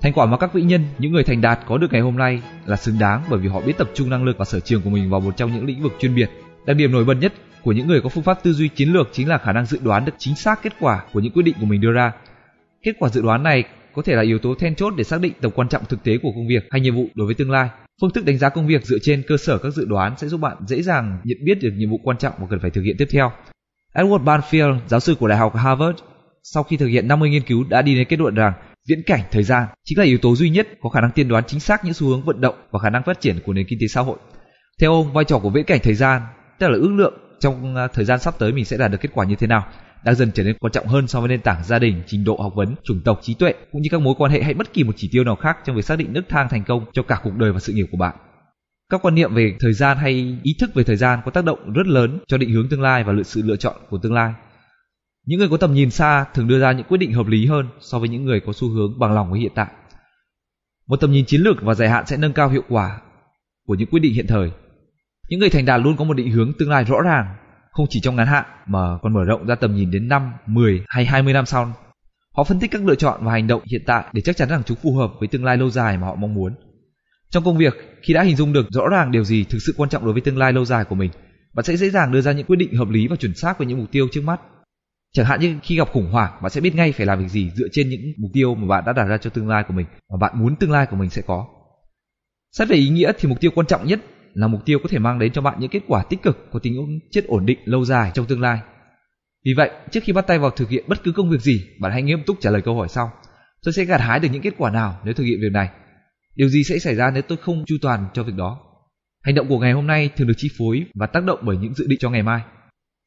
Thành 0.00 0.12
quả 0.12 0.26
mà 0.26 0.36
các 0.36 0.52
vĩ 0.52 0.62
nhân, 0.62 0.84
những 0.98 1.12
người 1.12 1.24
thành 1.24 1.40
đạt 1.40 1.60
có 1.66 1.78
được 1.78 1.92
ngày 1.92 2.00
hôm 2.00 2.16
nay 2.16 2.42
là 2.66 2.76
xứng 2.76 2.98
đáng 2.98 3.22
bởi 3.30 3.40
vì 3.40 3.48
họ 3.48 3.60
biết 3.60 3.78
tập 3.78 3.90
trung 3.94 4.10
năng 4.10 4.24
lực 4.24 4.38
và 4.38 4.44
sở 4.44 4.60
trường 4.60 4.82
của 4.82 4.90
mình 4.90 5.10
vào 5.10 5.20
một 5.20 5.36
trong 5.36 5.54
những 5.54 5.66
lĩnh 5.66 5.82
vực 5.82 5.92
chuyên 5.98 6.14
biệt. 6.14 6.30
Đặc 6.66 6.76
điểm 6.76 6.92
nổi 6.92 7.04
bật 7.04 7.14
nhất 7.14 7.32
của 7.62 7.72
những 7.72 7.86
người 7.86 8.00
có 8.00 8.08
phương 8.08 8.24
pháp 8.24 8.42
tư 8.42 8.52
duy 8.52 8.68
chiến 8.68 8.92
lược 8.92 9.08
chính 9.12 9.28
là 9.28 9.38
khả 9.38 9.52
năng 9.52 9.66
dự 9.66 9.78
đoán 9.82 10.04
được 10.04 10.12
chính 10.18 10.34
xác 10.34 10.62
kết 10.62 10.72
quả 10.80 11.02
của 11.12 11.20
những 11.20 11.32
quyết 11.32 11.42
định 11.42 11.54
của 11.60 11.66
mình 11.66 11.80
đưa 11.80 11.92
ra. 11.92 12.12
Kết 12.82 12.92
quả 12.98 13.08
dự 13.08 13.22
đoán 13.22 13.42
này 13.42 13.64
có 13.94 14.02
thể 14.02 14.14
là 14.14 14.22
yếu 14.22 14.38
tố 14.38 14.54
then 14.54 14.74
chốt 14.74 14.94
để 14.96 15.04
xác 15.04 15.20
định 15.20 15.32
tầm 15.40 15.50
quan 15.50 15.68
trọng 15.68 15.84
thực 15.84 16.02
tế 16.02 16.18
của 16.18 16.30
công 16.34 16.48
việc 16.48 16.64
hay 16.70 16.80
nhiệm 16.80 16.94
vụ 16.94 17.06
đối 17.14 17.26
với 17.26 17.34
tương 17.34 17.50
lai. 17.50 17.68
Phương 18.00 18.10
thức 18.10 18.24
đánh 18.24 18.38
giá 18.38 18.48
công 18.48 18.66
việc 18.66 18.86
dựa 18.86 18.98
trên 19.02 19.22
cơ 19.28 19.36
sở 19.36 19.58
các 19.58 19.70
dự 19.70 19.84
đoán 19.84 20.14
sẽ 20.16 20.28
giúp 20.28 20.40
bạn 20.40 20.56
dễ 20.66 20.82
dàng 20.82 21.20
nhận 21.24 21.38
biết 21.44 21.58
được 21.62 21.70
nhiệm 21.76 21.90
vụ 21.90 22.00
quan 22.02 22.18
trọng 22.18 22.34
mà 22.40 22.46
cần 22.50 22.60
phải 22.60 22.70
thực 22.70 22.82
hiện 22.82 22.96
tiếp 22.98 23.08
theo. 23.10 23.32
Edward 23.94 24.24
Banfield, 24.24 24.78
giáo 24.86 25.00
sư 25.00 25.14
của 25.14 25.28
Đại 25.28 25.38
học 25.38 25.56
Harvard, 25.56 25.98
sau 26.52 26.62
khi 26.62 26.76
thực 26.76 26.86
hiện 26.86 27.08
50 27.08 27.30
nghiên 27.30 27.42
cứu 27.42 27.64
đã 27.68 27.82
đi 27.82 27.94
đến 27.94 28.06
kết 28.08 28.20
luận 28.20 28.34
rằng 28.34 28.52
viễn 28.88 29.02
cảnh 29.06 29.20
thời 29.30 29.42
gian 29.42 29.66
chính 29.84 29.98
là 29.98 30.04
yếu 30.04 30.18
tố 30.18 30.36
duy 30.36 30.50
nhất 30.50 30.68
có 30.82 30.88
khả 30.88 31.00
năng 31.00 31.10
tiên 31.10 31.28
đoán 31.28 31.44
chính 31.46 31.60
xác 31.60 31.84
những 31.84 31.94
xu 31.94 32.06
hướng 32.06 32.24
vận 32.24 32.40
động 32.40 32.54
và 32.70 32.78
khả 32.78 32.90
năng 32.90 33.02
phát 33.02 33.20
triển 33.20 33.38
của 33.46 33.52
nền 33.52 33.66
kinh 33.68 33.78
tế 33.80 33.86
xã 33.86 34.00
hội. 34.00 34.18
Theo 34.80 34.92
ông, 34.92 35.12
vai 35.12 35.24
trò 35.24 35.38
của 35.38 35.50
viễn 35.50 35.64
cảnh 35.64 35.80
thời 35.82 35.94
gian 35.94 36.22
tức 36.58 36.68
là 36.68 36.78
ước 36.78 36.90
lượng 36.90 37.14
trong 37.40 37.76
à, 37.76 37.86
thời 37.86 38.04
gian 38.04 38.18
sắp 38.18 38.34
tới 38.38 38.52
mình 38.52 38.64
sẽ 38.64 38.76
đạt 38.76 38.90
được 38.90 38.98
kết 39.00 39.10
quả 39.14 39.24
như 39.24 39.34
thế 39.34 39.46
nào 39.46 39.66
đang 40.04 40.14
dần 40.14 40.30
trở 40.34 40.42
nên 40.42 40.56
quan 40.60 40.72
trọng 40.72 40.86
hơn 40.86 41.08
so 41.08 41.20
với 41.20 41.28
nền 41.28 41.40
tảng 41.40 41.64
gia 41.64 41.78
đình, 41.78 42.02
trình 42.06 42.24
độ 42.24 42.36
học 42.36 42.52
vấn, 42.56 42.74
chủng 42.84 43.00
tộc, 43.04 43.18
trí 43.22 43.34
tuệ 43.34 43.54
cũng 43.72 43.82
như 43.82 43.88
các 43.90 44.00
mối 44.00 44.14
quan 44.18 44.32
hệ 44.32 44.42
hay 44.42 44.54
bất 44.54 44.72
kỳ 44.72 44.84
một 44.84 44.92
chỉ 44.96 45.08
tiêu 45.12 45.24
nào 45.24 45.36
khác 45.36 45.58
trong 45.64 45.76
việc 45.76 45.84
xác 45.84 45.98
định 45.98 46.12
nước 46.12 46.22
thang 46.28 46.48
thành 46.50 46.64
công 46.64 46.84
cho 46.92 47.02
cả 47.02 47.20
cuộc 47.22 47.36
đời 47.36 47.52
và 47.52 47.60
sự 47.60 47.72
nghiệp 47.72 47.86
của 47.90 47.98
bạn. 47.98 48.14
Các 48.90 49.02
quan 49.02 49.14
niệm 49.14 49.34
về 49.34 49.56
thời 49.60 49.72
gian 49.72 49.96
hay 49.96 50.38
ý 50.42 50.52
thức 50.60 50.74
về 50.74 50.84
thời 50.84 50.96
gian 50.96 51.18
có 51.24 51.30
tác 51.30 51.44
động 51.44 51.72
rất 51.72 51.86
lớn 51.86 52.18
cho 52.26 52.38
định 52.38 52.50
hướng 52.50 52.68
tương 52.68 52.82
lai 52.82 53.04
và 53.04 53.12
lựa 53.12 53.22
sự 53.22 53.42
lựa 53.44 53.56
chọn 53.56 53.76
của 53.90 53.98
tương 54.02 54.12
lai. 54.12 54.32
Những 55.26 55.38
người 55.38 55.48
có 55.48 55.56
tầm 55.56 55.74
nhìn 55.74 55.90
xa 55.90 56.24
thường 56.34 56.48
đưa 56.48 56.58
ra 56.58 56.72
những 56.72 56.86
quyết 56.88 56.98
định 56.98 57.12
hợp 57.12 57.26
lý 57.26 57.46
hơn 57.46 57.68
so 57.80 57.98
với 57.98 58.08
những 58.08 58.24
người 58.24 58.40
có 58.46 58.52
xu 58.52 58.68
hướng 58.68 58.98
bằng 58.98 59.12
lòng 59.12 59.30
với 59.30 59.40
hiện 59.40 59.52
tại. 59.54 59.66
Một 60.86 60.96
tầm 60.96 61.12
nhìn 61.12 61.24
chiến 61.26 61.40
lược 61.40 61.56
và 61.62 61.74
dài 61.74 61.88
hạn 61.88 62.06
sẽ 62.06 62.16
nâng 62.16 62.32
cao 62.32 62.48
hiệu 62.48 62.62
quả 62.68 63.00
của 63.66 63.74
những 63.74 63.88
quyết 63.90 64.00
định 64.00 64.14
hiện 64.14 64.26
thời 64.26 64.50
những 65.28 65.40
người 65.40 65.50
thành 65.50 65.64
đạt 65.64 65.80
luôn 65.80 65.96
có 65.96 66.04
một 66.04 66.14
định 66.14 66.30
hướng 66.30 66.52
tương 66.58 66.70
lai 66.70 66.84
rõ 66.84 67.00
ràng, 67.00 67.34
không 67.70 67.86
chỉ 67.90 68.00
trong 68.00 68.16
ngắn 68.16 68.26
hạn 68.26 68.44
mà 68.66 68.98
còn 69.02 69.12
mở 69.12 69.24
rộng 69.24 69.46
ra 69.46 69.54
tầm 69.54 69.74
nhìn 69.74 69.90
đến 69.90 70.08
5, 70.08 70.32
10 70.46 70.84
hay 70.88 71.04
20 71.04 71.32
năm 71.32 71.46
sau. 71.46 71.72
Họ 72.36 72.44
phân 72.44 72.60
tích 72.60 72.70
các 72.70 72.84
lựa 72.84 72.94
chọn 72.94 73.24
và 73.24 73.32
hành 73.32 73.46
động 73.46 73.62
hiện 73.70 73.82
tại 73.86 74.04
để 74.12 74.22
chắc 74.22 74.36
chắn 74.36 74.48
rằng 74.48 74.62
chúng 74.66 74.76
phù 74.82 74.96
hợp 74.96 75.10
với 75.18 75.28
tương 75.28 75.44
lai 75.44 75.56
lâu 75.56 75.70
dài 75.70 75.98
mà 75.98 76.06
họ 76.06 76.14
mong 76.14 76.34
muốn. 76.34 76.54
Trong 77.30 77.44
công 77.44 77.56
việc, 77.56 77.74
khi 78.02 78.14
đã 78.14 78.22
hình 78.22 78.36
dung 78.36 78.52
được 78.52 78.66
rõ 78.70 78.88
ràng 78.88 79.10
điều 79.10 79.24
gì 79.24 79.44
thực 79.44 79.58
sự 79.66 79.74
quan 79.76 79.90
trọng 79.90 80.04
đối 80.04 80.12
với 80.12 80.22
tương 80.22 80.38
lai 80.38 80.52
lâu 80.52 80.64
dài 80.64 80.84
của 80.84 80.94
mình, 80.94 81.10
bạn 81.54 81.64
sẽ 81.64 81.76
dễ 81.76 81.90
dàng 81.90 82.12
đưa 82.12 82.20
ra 82.20 82.32
những 82.32 82.46
quyết 82.46 82.56
định 82.56 82.74
hợp 82.74 82.88
lý 82.88 83.08
và 83.08 83.16
chuẩn 83.16 83.34
xác 83.34 83.58
với 83.58 83.66
những 83.66 83.78
mục 83.78 83.92
tiêu 83.92 84.08
trước 84.12 84.24
mắt. 84.24 84.40
Chẳng 85.14 85.26
hạn 85.26 85.40
như 85.40 85.56
khi 85.62 85.76
gặp 85.76 85.88
khủng 85.92 86.10
hoảng, 86.10 86.32
bạn 86.42 86.50
sẽ 86.50 86.60
biết 86.60 86.74
ngay 86.74 86.92
phải 86.92 87.06
làm 87.06 87.18
việc 87.18 87.28
gì 87.28 87.50
dựa 87.56 87.68
trên 87.72 87.88
những 87.88 88.00
mục 88.16 88.30
tiêu 88.34 88.54
mà 88.54 88.66
bạn 88.66 88.84
đã 88.86 88.92
đặt 88.92 89.04
ra 89.04 89.18
cho 89.18 89.30
tương 89.30 89.48
lai 89.48 89.64
của 89.68 89.74
mình 89.74 89.86
và 90.08 90.16
bạn 90.20 90.38
muốn 90.38 90.56
tương 90.56 90.70
lai 90.70 90.86
của 90.86 90.96
mình 90.96 91.10
sẽ 91.10 91.22
có. 91.26 91.46
Xét 92.52 92.68
về 92.68 92.76
ý 92.76 92.88
nghĩa 92.88 93.12
thì 93.18 93.28
mục 93.28 93.40
tiêu 93.40 93.50
quan 93.54 93.66
trọng 93.66 93.86
nhất 93.86 94.00
là 94.34 94.46
mục 94.46 94.60
tiêu 94.64 94.78
có 94.82 94.88
thể 94.88 94.98
mang 94.98 95.18
đến 95.18 95.32
cho 95.32 95.42
bạn 95.42 95.60
những 95.60 95.70
kết 95.70 95.82
quả 95.86 96.04
tích 96.10 96.22
cực 96.22 96.48
có 96.52 96.58
tính 96.58 97.00
chất 97.10 97.24
ổn 97.26 97.46
định 97.46 97.58
lâu 97.64 97.84
dài 97.84 98.10
trong 98.14 98.26
tương 98.26 98.40
lai. 98.40 98.60
Vì 99.44 99.52
vậy, 99.56 99.70
trước 99.90 100.00
khi 100.04 100.12
bắt 100.12 100.26
tay 100.26 100.38
vào 100.38 100.50
thực 100.50 100.70
hiện 100.70 100.84
bất 100.88 101.02
cứ 101.04 101.12
công 101.12 101.30
việc 101.30 101.40
gì, 101.40 101.66
bạn 101.80 101.92
hãy 101.92 102.02
nghiêm 102.02 102.22
túc 102.26 102.36
trả 102.40 102.50
lời 102.50 102.62
câu 102.62 102.76
hỏi 102.76 102.88
sau. 102.88 103.12
Tôi 103.64 103.72
sẽ 103.72 103.84
gặt 103.84 104.00
hái 104.00 104.20
được 104.20 104.28
những 104.32 104.42
kết 104.42 104.54
quả 104.58 104.70
nào 104.70 105.00
nếu 105.04 105.14
thực 105.14 105.24
hiện 105.24 105.40
việc 105.40 105.52
này? 105.52 105.68
Điều 106.36 106.48
gì 106.48 106.64
sẽ 106.64 106.78
xảy 106.78 106.94
ra 106.94 107.10
nếu 107.10 107.22
tôi 107.22 107.38
không 107.38 107.64
chu 107.66 107.76
toàn 107.82 108.06
cho 108.14 108.22
việc 108.22 108.34
đó? 108.36 108.60
Hành 109.22 109.34
động 109.34 109.48
của 109.48 109.58
ngày 109.58 109.72
hôm 109.72 109.86
nay 109.86 110.10
thường 110.16 110.28
được 110.28 110.34
chi 110.36 110.48
phối 110.58 110.84
và 110.94 111.06
tác 111.06 111.24
động 111.24 111.38
bởi 111.42 111.56
những 111.56 111.74
dự 111.74 111.86
định 111.86 111.98
cho 111.98 112.10
ngày 112.10 112.22
mai. 112.22 112.40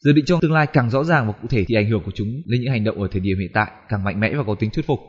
Dự 0.03 0.11
định 0.11 0.25
trong 0.25 0.41
tương 0.41 0.53
lai 0.53 0.67
càng 0.73 0.89
rõ 0.89 1.03
ràng 1.03 1.27
và 1.27 1.33
cụ 1.41 1.47
thể 1.47 1.65
thì 1.67 1.75
ảnh 1.75 1.89
hưởng 1.89 2.03
của 2.05 2.11
chúng 2.15 2.27
lên 2.45 2.61
những 2.61 2.71
hành 2.71 2.83
động 2.83 3.01
ở 3.01 3.07
thời 3.11 3.21
điểm 3.21 3.39
hiện 3.39 3.51
tại 3.53 3.71
càng 3.89 4.03
mạnh 4.03 4.19
mẽ 4.19 4.35
và 4.35 4.43
có 4.43 4.55
tính 4.55 4.69
thuyết 4.69 4.85
phục. 4.85 4.99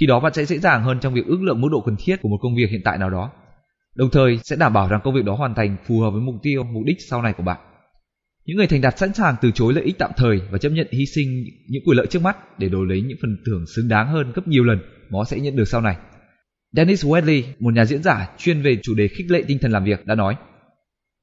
Khi 0.00 0.06
đó 0.06 0.20
bạn 0.20 0.32
sẽ 0.34 0.44
dễ 0.44 0.58
dàng 0.58 0.82
hơn 0.82 0.98
trong 1.00 1.14
việc 1.14 1.26
ước 1.26 1.42
lượng 1.42 1.60
mức 1.60 1.68
độ 1.72 1.82
cần 1.86 1.96
thiết 1.98 2.16
của 2.22 2.28
một 2.28 2.38
công 2.40 2.56
việc 2.56 2.70
hiện 2.70 2.80
tại 2.84 2.98
nào 2.98 3.10
đó 3.10 3.30
đồng 3.94 4.10
thời 4.10 4.38
sẽ 4.44 4.56
đảm 4.56 4.72
bảo 4.72 4.88
rằng 4.88 5.00
công 5.04 5.14
việc 5.14 5.24
đó 5.24 5.34
hoàn 5.34 5.54
thành 5.54 5.76
phù 5.86 6.00
hợp 6.00 6.10
với 6.10 6.20
mục 6.20 6.34
tiêu, 6.42 6.64
mục 6.64 6.82
đích 6.86 6.96
sau 7.08 7.22
này 7.22 7.32
của 7.32 7.42
bạn. 7.42 7.60
Những 8.44 8.56
người 8.56 8.66
thành 8.66 8.80
đạt 8.80 8.98
sẵn 8.98 9.14
sàng 9.14 9.34
từ 9.42 9.50
chối 9.50 9.74
lợi 9.74 9.84
ích 9.84 9.98
tạm 9.98 10.10
thời 10.16 10.40
và 10.50 10.58
chấp 10.58 10.70
nhận 10.70 10.86
hy 10.92 11.06
sinh 11.06 11.44
những 11.68 11.82
quyền 11.86 11.96
lợi 11.96 12.06
trước 12.06 12.22
mắt 12.22 12.58
để 12.58 12.68
đổi 12.68 12.86
lấy 12.86 13.00
những 13.00 13.18
phần 13.22 13.36
thưởng 13.46 13.64
xứng 13.66 13.88
đáng 13.88 14.08
hơn 14.08 14.32
gấp 14.34 14.48
nhiều 14.48 14.64
lần 14.64 14.78
mà 15.10 15.18
họ 15.18 15.24
sẽ 15.24 15.40
nhận 15.40 15.56
được 15.56 15.68
sau 15.68 15.80
này. 15.80 15.96
Dennis 16.72 17.04
Wedley, 17.06 17.42
một 17.58 17.74
nhà 17.74 17.84
diễn 17.84 18.02
giả 18.02 18.28
chuyên 18.38 18.62
về 18.62 18.78
chủ 18.82 18.94
đề 18.94 19.08
khích 19.08 19.30
lệ 19.30 19.42
tinh 19.48 19.58
thần 19.58 19.72
làm 19.72 19.84
việc 19.84 20.06
đã 20.06 20.14
nói 20.14 20.36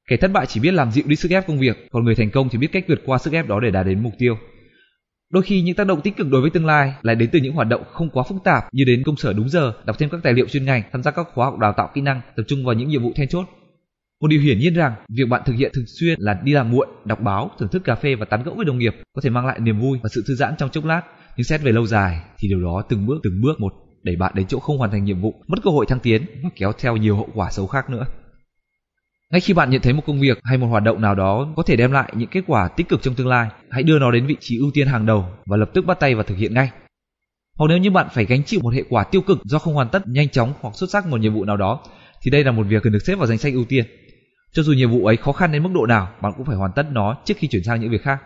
Kẻ 0.10 0.17
thất 0.17 0.32
bại 0.32 0.45
chỉ 0.45 0.60
biết 0.60 0.74
làm 0.74 0.91
dịu 0.91 1.04
đi 1.08 1.15
sức 1.15 1.32
ép 1.32 1.48
công 1.48 1.60
việc, 1.60 1.88
còn 1.91 2.06
người 2.06 2.15
thành 2.15 2.32
công 2.32 2.50
thì 2.50 2.58
biết 2.58 2.72
cách 2.72 2.86
vượt 2.88 3.02
qua 3.06 3.17
sức 3.17 3.34
ép 3.34 3.48
đó 3.48 3.60
để 3.60 3.72
đạt 3.72 3.86
đến 3.86 4.04
mục 4.04 4.13
tiêu. 4.17 4.38
Đôi 5.34 5.43
khi 5.43 5.62
những 5.62 5.76
tác 5.76 5.88
động 5.88 6.02
tích 6.02 6.17
cực 6.17 6.28
đối 6.30 6.41
với 6.41 6.50
tương 6.50 6.65
lai 6.65 6.93
lại 7.02 7.15
đến 7.15 7.30
từ 7.32 7.39
những 7.39 7.54
hoạt 7.54 7.67
động 7.67 7.84
không 7.91 8.10
quá 8.10 8.24
phức 8.30 8.38
tạp 8.43 8.63
như 8.72 8.84
đến 8.88 9.04
công 9.06 9.17
sở 9.17 9.34
đúng 9.34 9.50
giờ, 9.50 9.74
đọc 9.86 9.95
thêm 10.00 10.10
các 10.10 10.19
tài 10.24 10.34
liệu 10.34 10.48
chuyên 10.48 10.65
ngành, 10.65 10.84
tham 10.91 11.04
gia 11.04 11.12
các 11.12 11.28
khóa 11.34 11.45
học 11.45 11.60
đào 11.60 11.74
tạo 11.78 11.89
kỹ 11.93 12.02
năng, 12.02 12.22
tập 12.36 12.43
trung 12.48 12.65
vào 12.65 12.76
những 12.76 12.89
nhiệm 12.89 13.04
vụ 13.04 13.12
then 13.15 13.28
chốt. 13.28 13.45
Một 14.22 14.28
điều 14.28 14.41
hiển 14.41 14.60
nhiên 14.60 14.74
rằng 14.74 14.93
việc 15.10 15.30
bạn 15.30 15.41
thực 15.45 15.54
hiện 15.54 15.72
thường 15.76 15.86
xuyên 16.00 16.19
là 16.19 16.39
đi 16.43 16.54
làm 16.54 16.72
muộn, 16.72 16.88
đọc 17.06 17.19
báo, 17.22 17.52
thưởng 17.60 17.69
thức 17.69 17.84
cà 17.84 17.95
phê 17.95 18.15
và 18.15 18.26
tán 18.26 18.43
gẫu 18.43 18.56
với 18.56 18.65
đồng 18.65 18.78
nghiệp 18.78 18.95
có 19.13 19.22
thể 19.22 19.30
mang 19.30 19.45
lại 19.45 19.60
niềm 19.60 19.80
vui 19.80 20.00
và 20.04 20.10
sự 20.12 20.24
thư 20.28 20.36
giãn 20.36 20.54
trong 20.58 20.69
chốc 20.69 20.86
lát, 20.86 21.02
nhưng 21.38 21.43
xét 21.43 21.62
về 21.62 21.72
lâu 21.72 21.86
dài 21.86 22.22
thì 22.38 22.48
điều 22.48 22.63
đó 22.63 22.84
từng 22.89 23.06
bước 23.06 23.19
từng 23.24 23.41
bước 23.41 23.60
một 23.60 23.74
đẩy 24.04 24.15
bạn 24.15 24.34
đến 24.36 24.48
chỗ 24.48 24.60
không 24.60 24.78
hoàn 24.78 24.91
thành 24.91 25.04
nhiệm 25.04 25.22
vụ, 25.22 25.43
mất 25.48 25.60
cơ 25.63 25.72
hội 25.72 25.86
thăng 25.89 26.00
tiến 26.00 26.26
và 26.43 26.50
kéo 26.56 26.72
theo 26.80 26.98
nhiều 26.98 27.15
hậu 27.15 27.30
quả 27.34 27.52
xấu 27.52 27.67
khác 27.67 27.89
nữa. 27.89 28.06
Ngay 29.32 29.42
khi 29.42 29.54
bạn 29.54 29.70
nhận 29.70 29.82
thấy 29.82 29.94
một 29.94 30.02
công 30.06 30.20
việc 30.20 30.39
hay 30.44 30.58
một 30.58 30.68
hoạt 30.68 30.84
động 30.84 31.02
nào 31.02 31.15
đó 31.15 31.48
có 31.56 31.63
thể 31.63 31.76
đem 31.76 31.92
lại 31.92 32.13
những 32.15 32.30
kết 32.30 32.44
quả 32.48 32.68
tích 32.68 32.89
cực 32.89 33.02
trong 33.02 33.15
tương 33.15 33.28
lai, 33.28 33.50
hãy 33.70 33.84
đưa 33.84 34.00
nó 34.00 34.12
đến 34.12 34.28
vị 34.28 34.38
trí 34.39 34.58
ưu 34.58 34.72
tiên 34.74 34.88
hàng 34.88 35.06
đầu 35.06 35.26
và 35.46 35.58
lập 35.58 35.70
tức 35.74 35.86
bắt 35.86 36.00
tay 36.00 36.15
vào 36.15 36.24
thực 36.24 36.38
hiện 36.38 36.54
ngay. 36.54 36.72
Hoặc 37.58 37.68
nếu 37.70 37.78
như 37.78 37.92
bạn 37.92 38.08
phải 38.13 38.26
gánh 38.26 38.44
chịu 38.44 38.60
một 38.63 38.74
hệ 38.74 38.84
quả 38.89 39.04
tiêu 39.04 39.22
cực 39.22 39.39
do 39.44 39.60
không 39.60 39.74
hoàn 39.74 39.89
tất 39.89 40.08
nhanh 40.08 40.30
chóng 40.30 40.54
hoặc 40.62 40.76
xuất 40.76 40.89
sắc 40.89 41.08
một 41.08 41.20
nhiệm 41.20 41.34
vụ 41.34 41.46
nào 41.46 41.58
đó, 41.58 41.84
thì 42.22 42.32
đây 42.32 42.44
là 42.44 42.52
một 42.52 42.63
việc 42.70 42.84
cần 42.84 42.94
được 42.94 43.00
xếp 43.06 43.15
vào 43.15 43.28
danh 43.28 43.38
sách 43.38 43.54
ưu 43.54 43.65
tiên. 43.65 43.86
Cho 44.52 44.63
dù 44.63 44.74
nhiệm 44.74 44.92
vụ 44.92 45.06
ấy 45.06 45.18
khó 45.18 45.32
khăn 45.32 45.52
đến 45.52 45.63
mức 45.63 45.70
độ 45.74 45.86
nào, 45.86 46.10
bạn 46.22 46.34
cũng 46.38 46.46
phải 46.46 46.56
hoàn 46.56 46.72
tất 46.76 46.86
nó 46.92 47.18
trước 47.26 47.38
khi 47.38 47.48
chuyển 47.48 47.63
sang 47.63 47.82
những 47.82 47.92
việc 47.92 48.04
khác. 48.04 48.20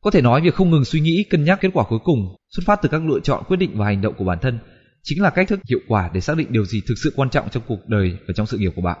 Có 0.00 0.10
thể 0.10 0.22
nói 0.22 0.40
việc 0.40 0.54
không 0.54 0.70
ngừng 0.70 0.84
suy 0.84 1.00
nghĩ, 1.00 1.24
cân 1.30 1.44
nhắc 1.44 1.58
kết 1.60 1.70
quả 1.74 1.84
cuối 1.88 1.98
cùng 2.04 2.18
xuất 2.56 2.62
phát 2.66 2.82
từ 2.82 2.88
các 2.88 3.02
lựa 3.04 3.20
chọn 3.20 3.44
quyết 3.48 3.56
định 3.56 3.78
và 3.78 3.86
hành 3.86 4.00
động 4.00 4.14
của 4.18 4.24
bản 4.24 4.38
thân 4.42 4.58
chính 5.02 5.22
là 5.22 5.30
cách 5.30 5.48
thức 5.48 5.60
hiệu 5.70 5.80
quả 5.88 6.10
để 6.12 6.20
xác 6.20 6.36
định 6.36 6.46
điều 6.50 6.64
gì 6.64 6.82
thực 6.88 6.94
sự 7.04 7.12
quan 7.16 7.30
trọng 7.30 7.48
trong 7.50 7.62
cuộc 7.66 7.88
đời 7.88 8.16
và 8.28 8.34
trong 8.36 8.46
sự 8.46 8.58
nghiệp 8.58 8.72
của 8.76 8.82
bạn. 8.82 8.98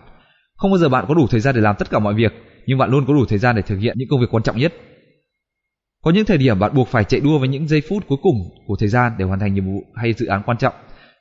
Không 0.58 0.70
bao 0.70 0.78
giờ 0.78 0.88
bạn 0.88 1.04
có 1.08 1.14
đủ 1.14 1.26
thời 1.26 1.40
gian 1.40 1.54
để 1.54 1.60
làm 1.60 1.76
tất 1.78 1.90
cả 1.90 1.98
mọi 1.98 2.14
việc, 2.14 2.32
nhưng 2.66 2.78
bạn 2.78 2.90
luôn 2.90 3.06
có 3.06 3.14
đủ 3.14 3.24
thời 3.26 3.38
gian 3.38 3.56
để 3.56 3.62
thực 3.62 3.76
hiện 3.76 3.94
những 3.98 4.08
công 4.08 4.20
việc 4.20 4.34
quan 4.34 4.42
trọng 4.42 4.58
nhất. 4.58 4.72
Có 6.04 6.10
những 6.10 6.24
thời 6.24 6.38
điểm 6.38 6.58
bạn 6.58 6.74
buộc 6.74 6.88
phải 6.88 7.04
chạy 7.04 7.20
đua 7.20 7.38
với 7.38 7.48
những 7.48 7.68
giây 7.68 7.82
phút 7.88 8.04
cuối 8.08 8.18
cùng 8.22 8.36
của 8.66 8.76
thời 8.78 8.88
gian 8.88 9.12
để 9.18 9.24
hoàn 9.24 9.40
thành 9.40 9.54
nhiệm 9.54 9.66
vụ 9.66 9.82
hay 9.94 10.12
dự 10.12 10.26
án 10.26 10.42
quan 10.46 10.58
trọng. 10.58 10.74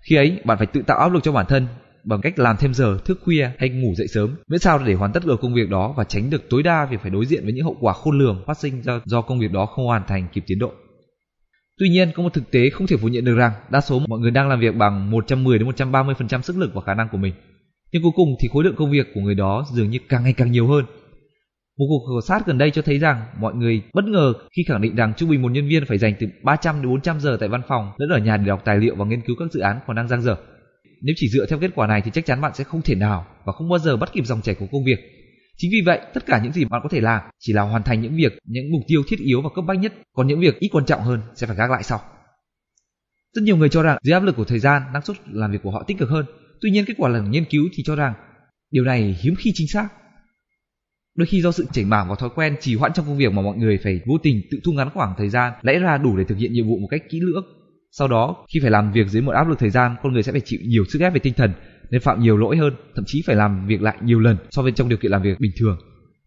Khi 0.09 0.15
ấy, 0.15 0.41
bạn 0.45 0.57
phải 0.57 0.67
tự 0.67 0.81
tạo 0.81 0.97
áp 0.97 1.13
lực 1.13 1.23
cho 1.23 1.31
bản 1.31 1.45
thân 1.49 1.67
bằng 2.03 2.21
cách 2.21 2.39
làm 2.39 2.57
thêm 2.57 2.73
giờ, 2.73 2.97
thức 3.05 3.19
khuya 3.23 3.51
hay 3.59 3.69
ngủ 3.69 3.93
dậy 3.95 4.07
sớm, 4.07 4.35
miễn 4.47 4.59
sao 4.59 4.79
để 4.85 4.93
hoàn 4.93 5.11
tất 5.11 5.25
được 5.25 5.41
công 5.41 5.53
việc 5.53 5.69
đó 5.69 5.93
và 5.97 6.03
tránh 6.03 6.29
được 6.29 6.49
tối 6.49 6.63
đa 6.63 6.85
việc 6.85 7.01
phải 7.01 7.11
đối 7.11 7.25
diện 7.25 7.43
với 7.43 7.53
những 7.53 7.65
hậu 7.65 7.77
quả 7.79 7.93
khôn 7.93 8.19
lường 8.19 8.43
phát 8.47 8.57
sinh 8.57 8.81
do, 8.83 8.99
do 9.05 9.21
công 9.21 9.39
việc 9.39 9.51
đó 9.51 9.65
không 9.65 9.85
hoàn 9.85 10.03
thành 10.07 10.27
kịp 10.33 10.43
tiến 10.47 10.59
độ. 10.59 10.71
Tuy 11.79 11.89
nhiên, 11.89 12.11
có 12.15 12.23
một 12.23 12.33
thực 12.33 12.51
tế 12.51 12.69
không 12.69 12.87
thể 12.87 12.97
phủ 12.97 13.07
nhận 13.07 13.25
được 13.25 13.35
rằng 13.35 13.51
đa 13.69 13.81
số 13.81 13.99
mọi 14.07 14.19
người 14.19 14.31
đang 14.31 14.49
làm 14.49 14.59
việc 14.59 14.75
bằng 14.75 15.11
110 15.11 15.59
đến 15.59 15.69
130% 15.69 16.41
sức 16.41 16.57
lực 16.57 16.73
và 16.73 16.81
khả 16.81 16.93
năng 16.93 17.09
của 17.09 17.17
mình. 17.17 17.33
Nhưng 17.93 18.03
cuối 18.03 18.11
cùng 18.15 18.35
thì 18.39 18.47
khối 18.53 18.63
lượng 18.63 18.75
công 18.77 18.91
việc 18.91 19.07
của 19.13 19.21
người 19.21 19.35
đó 19.35 19.65
dường 19.73 19.89
như 19.89 19.99
càng 20.09 20.23
ngày 20.23 20.33
càng 20.33 20.51
nhiều 20.51 20.67
hơn. 20.67 20.85
Một 21.77 21.85
cuộc 21.89 22.05
khảo 22.07 22.21
sát 22.27 22.47
gần 22.47 22.57
đây 22.57 22.71
cho 22.71 22.81
thấy 22.81 22.99
rằng 22.99 23.25
mọi 23.39 23.53
người 23.55 23.81
bất 23.93 24.05
ngờ 24.05 24.33
khi 24.55 24.63
khẳng 24.67 24.81
định 24.81 24.95
rằng 24.95 25.13
trung 25.17 25.29
bình 25.29 25.41
một 25.41 25.51
nhân 25.51 25.67
viên 25.67 25.85
phải 25.85 25.97
dành 25.97 26.13
từ 26.19 26.27
300 26.43 26.81
đến 26.81 26.91
400 26.91 27.19
giờ 27.19 27.37
tại 27.39 27.49
văn 27.49 27.61
phòng 27.67 27.91
lẫn 27.97 28.09
ở 28.09 28.17
nhà 28.17 28.37
để 28.37 28.45
đọc 28.45 28.61
tài 28.65 28.77
liệu 28.77 28.95
và 28.95 29.05
nghiên 29.05 29.21
cứu 29.21 29.35
các 29.39 29.51
dự 29.51 29.59
án 29.59 29.79
còn 29.87 29.95
đang 29.95 30.07
dang 30.07 30.21
dở. 30.21 30.35
Nếu 31.01 31.13
chỉ 31.17 31.27
dựa 31.29 31.45
theo 31.45 31.59
kết 31.59 31.71
quả 31.75 31.87
này 31.87 32.01
thì 32.01 32.11
chắc 32.13 32.25
chắn 32.25 32.41
bạn 32.41 32.51
sẽ 32.55 32.63
không 32.63 32.81
thể 32.81 32.95
nào 32.95 33.25
và 33.45 33.53
không 33.53 33.69
bao 33.69 33.79
giờ 33.79 33.97
bắt 33.97 34.09
kịp 34.13 34.25
dòng 34.25 34.41
chảy 34.41 34.55
của 34.55 34.67
công 34.71 34.83
việc. 34.85 34.99
Chính 35.57 35.71
vì 35.71 35.81
vậy, 35.85 35.99
tất 36.13 36.25
cả 36.25 36.41
những 36.43 36.53
gì 36.53 36.65
bạn 36.65 36.81
có 36.83 36.89
thể 36.89 37.01
làm 37.01 37.21
chỉ 37.39 37.53
là 37.53 37.61
hoàn 37.61 37.83
thành 37.83 38.01
những 38.01 38.15
việc, 38.15 38.33
những 38.45 38.71
mục 38.71 38.81
tiêu 38.87 39.03
thiết 39.07 39.19
yếu 39.19 39.41
và 39.41 39.49
cấp 39.55 39.65
bách 39.67 39.79
nhất, 39.79 39.93
còn 40.13 40.27
những 40.27 40.39
việc 40.39 40.59
ít 40.59 40.69
quan 40.71 40.85
trọng 40.85 41.01
hơn 41.01 41.21
sẽ 41.35 41.47
phải 41.47 41.55
gác 41.55 41.71
lại 41.71 41.83
sau. 41.83 41.99
Rất 43.33 43.41
nhiều 43.43 43.57
người 43.57 43.69
cho 43.69 43.83
rằng 43.83 43.97
dưới 44.03 44.13
áp 44.13 44.23
lực 44.23 44.35
của 44.35 44.45
thời 44.45 44.59
gian, 44.59 44.81
năng 44.93 45.01
suất 45.01 45.17
làm 45.31 45.51
việc 45.51 45.59
của 45.63 45.71
họ 45.71 45.83
tích 45.87 45.97
cực 45.97 46.09
hơn. 46.09 46.25
Tuy 46.63 46.71
nhiên, 46.71 46.85
kết 46.85 46.93
quả 46.97 47.09
lần 47.09 47.31
nghiên 47.31 47.45
cứu 47.45 47.69
thì 47.73 47.83
cho 47.83 47.95
rằng 47.95 48.13
điều 48.71 48.83
này 48.83 49.15
hiếm 49.21 49.35
khi 49.35 49.51
chính 49.53 49.67
xác. 49.67 49.87
Đôi 51.15 51.25
khi 51.25 51.41
do 51.41 51.51
sự 51.51 51.65
chảy 51.71 51.85
mảng 51.85 52.09
và 52.09 52.15
thói 52.15 52.29
quen 52.35 52.55
trì 52.61 52.75
hoãn 52.75 52.93
trong 52.93 53.05
công 53.05 53.17
việc 53.17 53.31
mà 53.31 53.41
mọi 53.41 53.57
người 53.57 53.79
phải 53.83 54.01
vô 54.05 54.17
tình 54.23 54.41
tự 54.51 54.59
thu 54.63 54.71
ngắn 54.71 54.89
khoảng 54.93 55.13
thời 55.17 55.29
gian 55.29 55.53
lẽ 55.61 55.79
ra 55.79 55.97
đủ 55.97 56.17
để 56.17 56.23
thực 56.23 56.37
hiện 56.37 56.53
nhiệm 56.53 56.67
vụ 56.67 56.77
một 56.77 56.87
cách 56.91 57.01
kỹ 57.09 57.19
lưỡng. 57.19 57.45
Sau 57.91 58.07
đó, 58.07 58.45
khi 58.53 58.59
phải 58.59 58.71
làm 58.71 58.91
việc 58.91 59.07
dưới 59.07 59.21
một 59.21 59.31
áp 59.31 59.47
lực 59.47 59.59
thời 59.59 59.69
gian, 59.69 59.95
con 60.03 60.13
người 60.13 60.23
sẽ 60.23 60.31
phải 60.31 60.41
chịu 60.45 60.59
nhiều 60.63 60.83
sức 60.89 61.01
ép 61.01 61.13
về 61.13 61.19
tinh 61.19 61.33
thần 61.33 61.53
nên 61.89 62.01
phạm 62.01 62.21
nhiều 62.21 62.37
lỗi 62.37 62.57
hơn, 62.57 62.73
thậm 62.95 63.03
chí 63.07 63.23
phải 63.25 63.35
làm 63.35 63.67
việc 63.67 63.81
lại 63.81 63.97
nhiều 64.01 64.19
lần 64.19 64.37
so 64.49 64.61
với 64.61 64.71
trong 64.71 64.89
điều 64.89 64.97
kiện 64.97 65.11
làm 65.11 65.21
việc 65.21 65.39
bình 65.39 65.51
thường. 65.59 65.77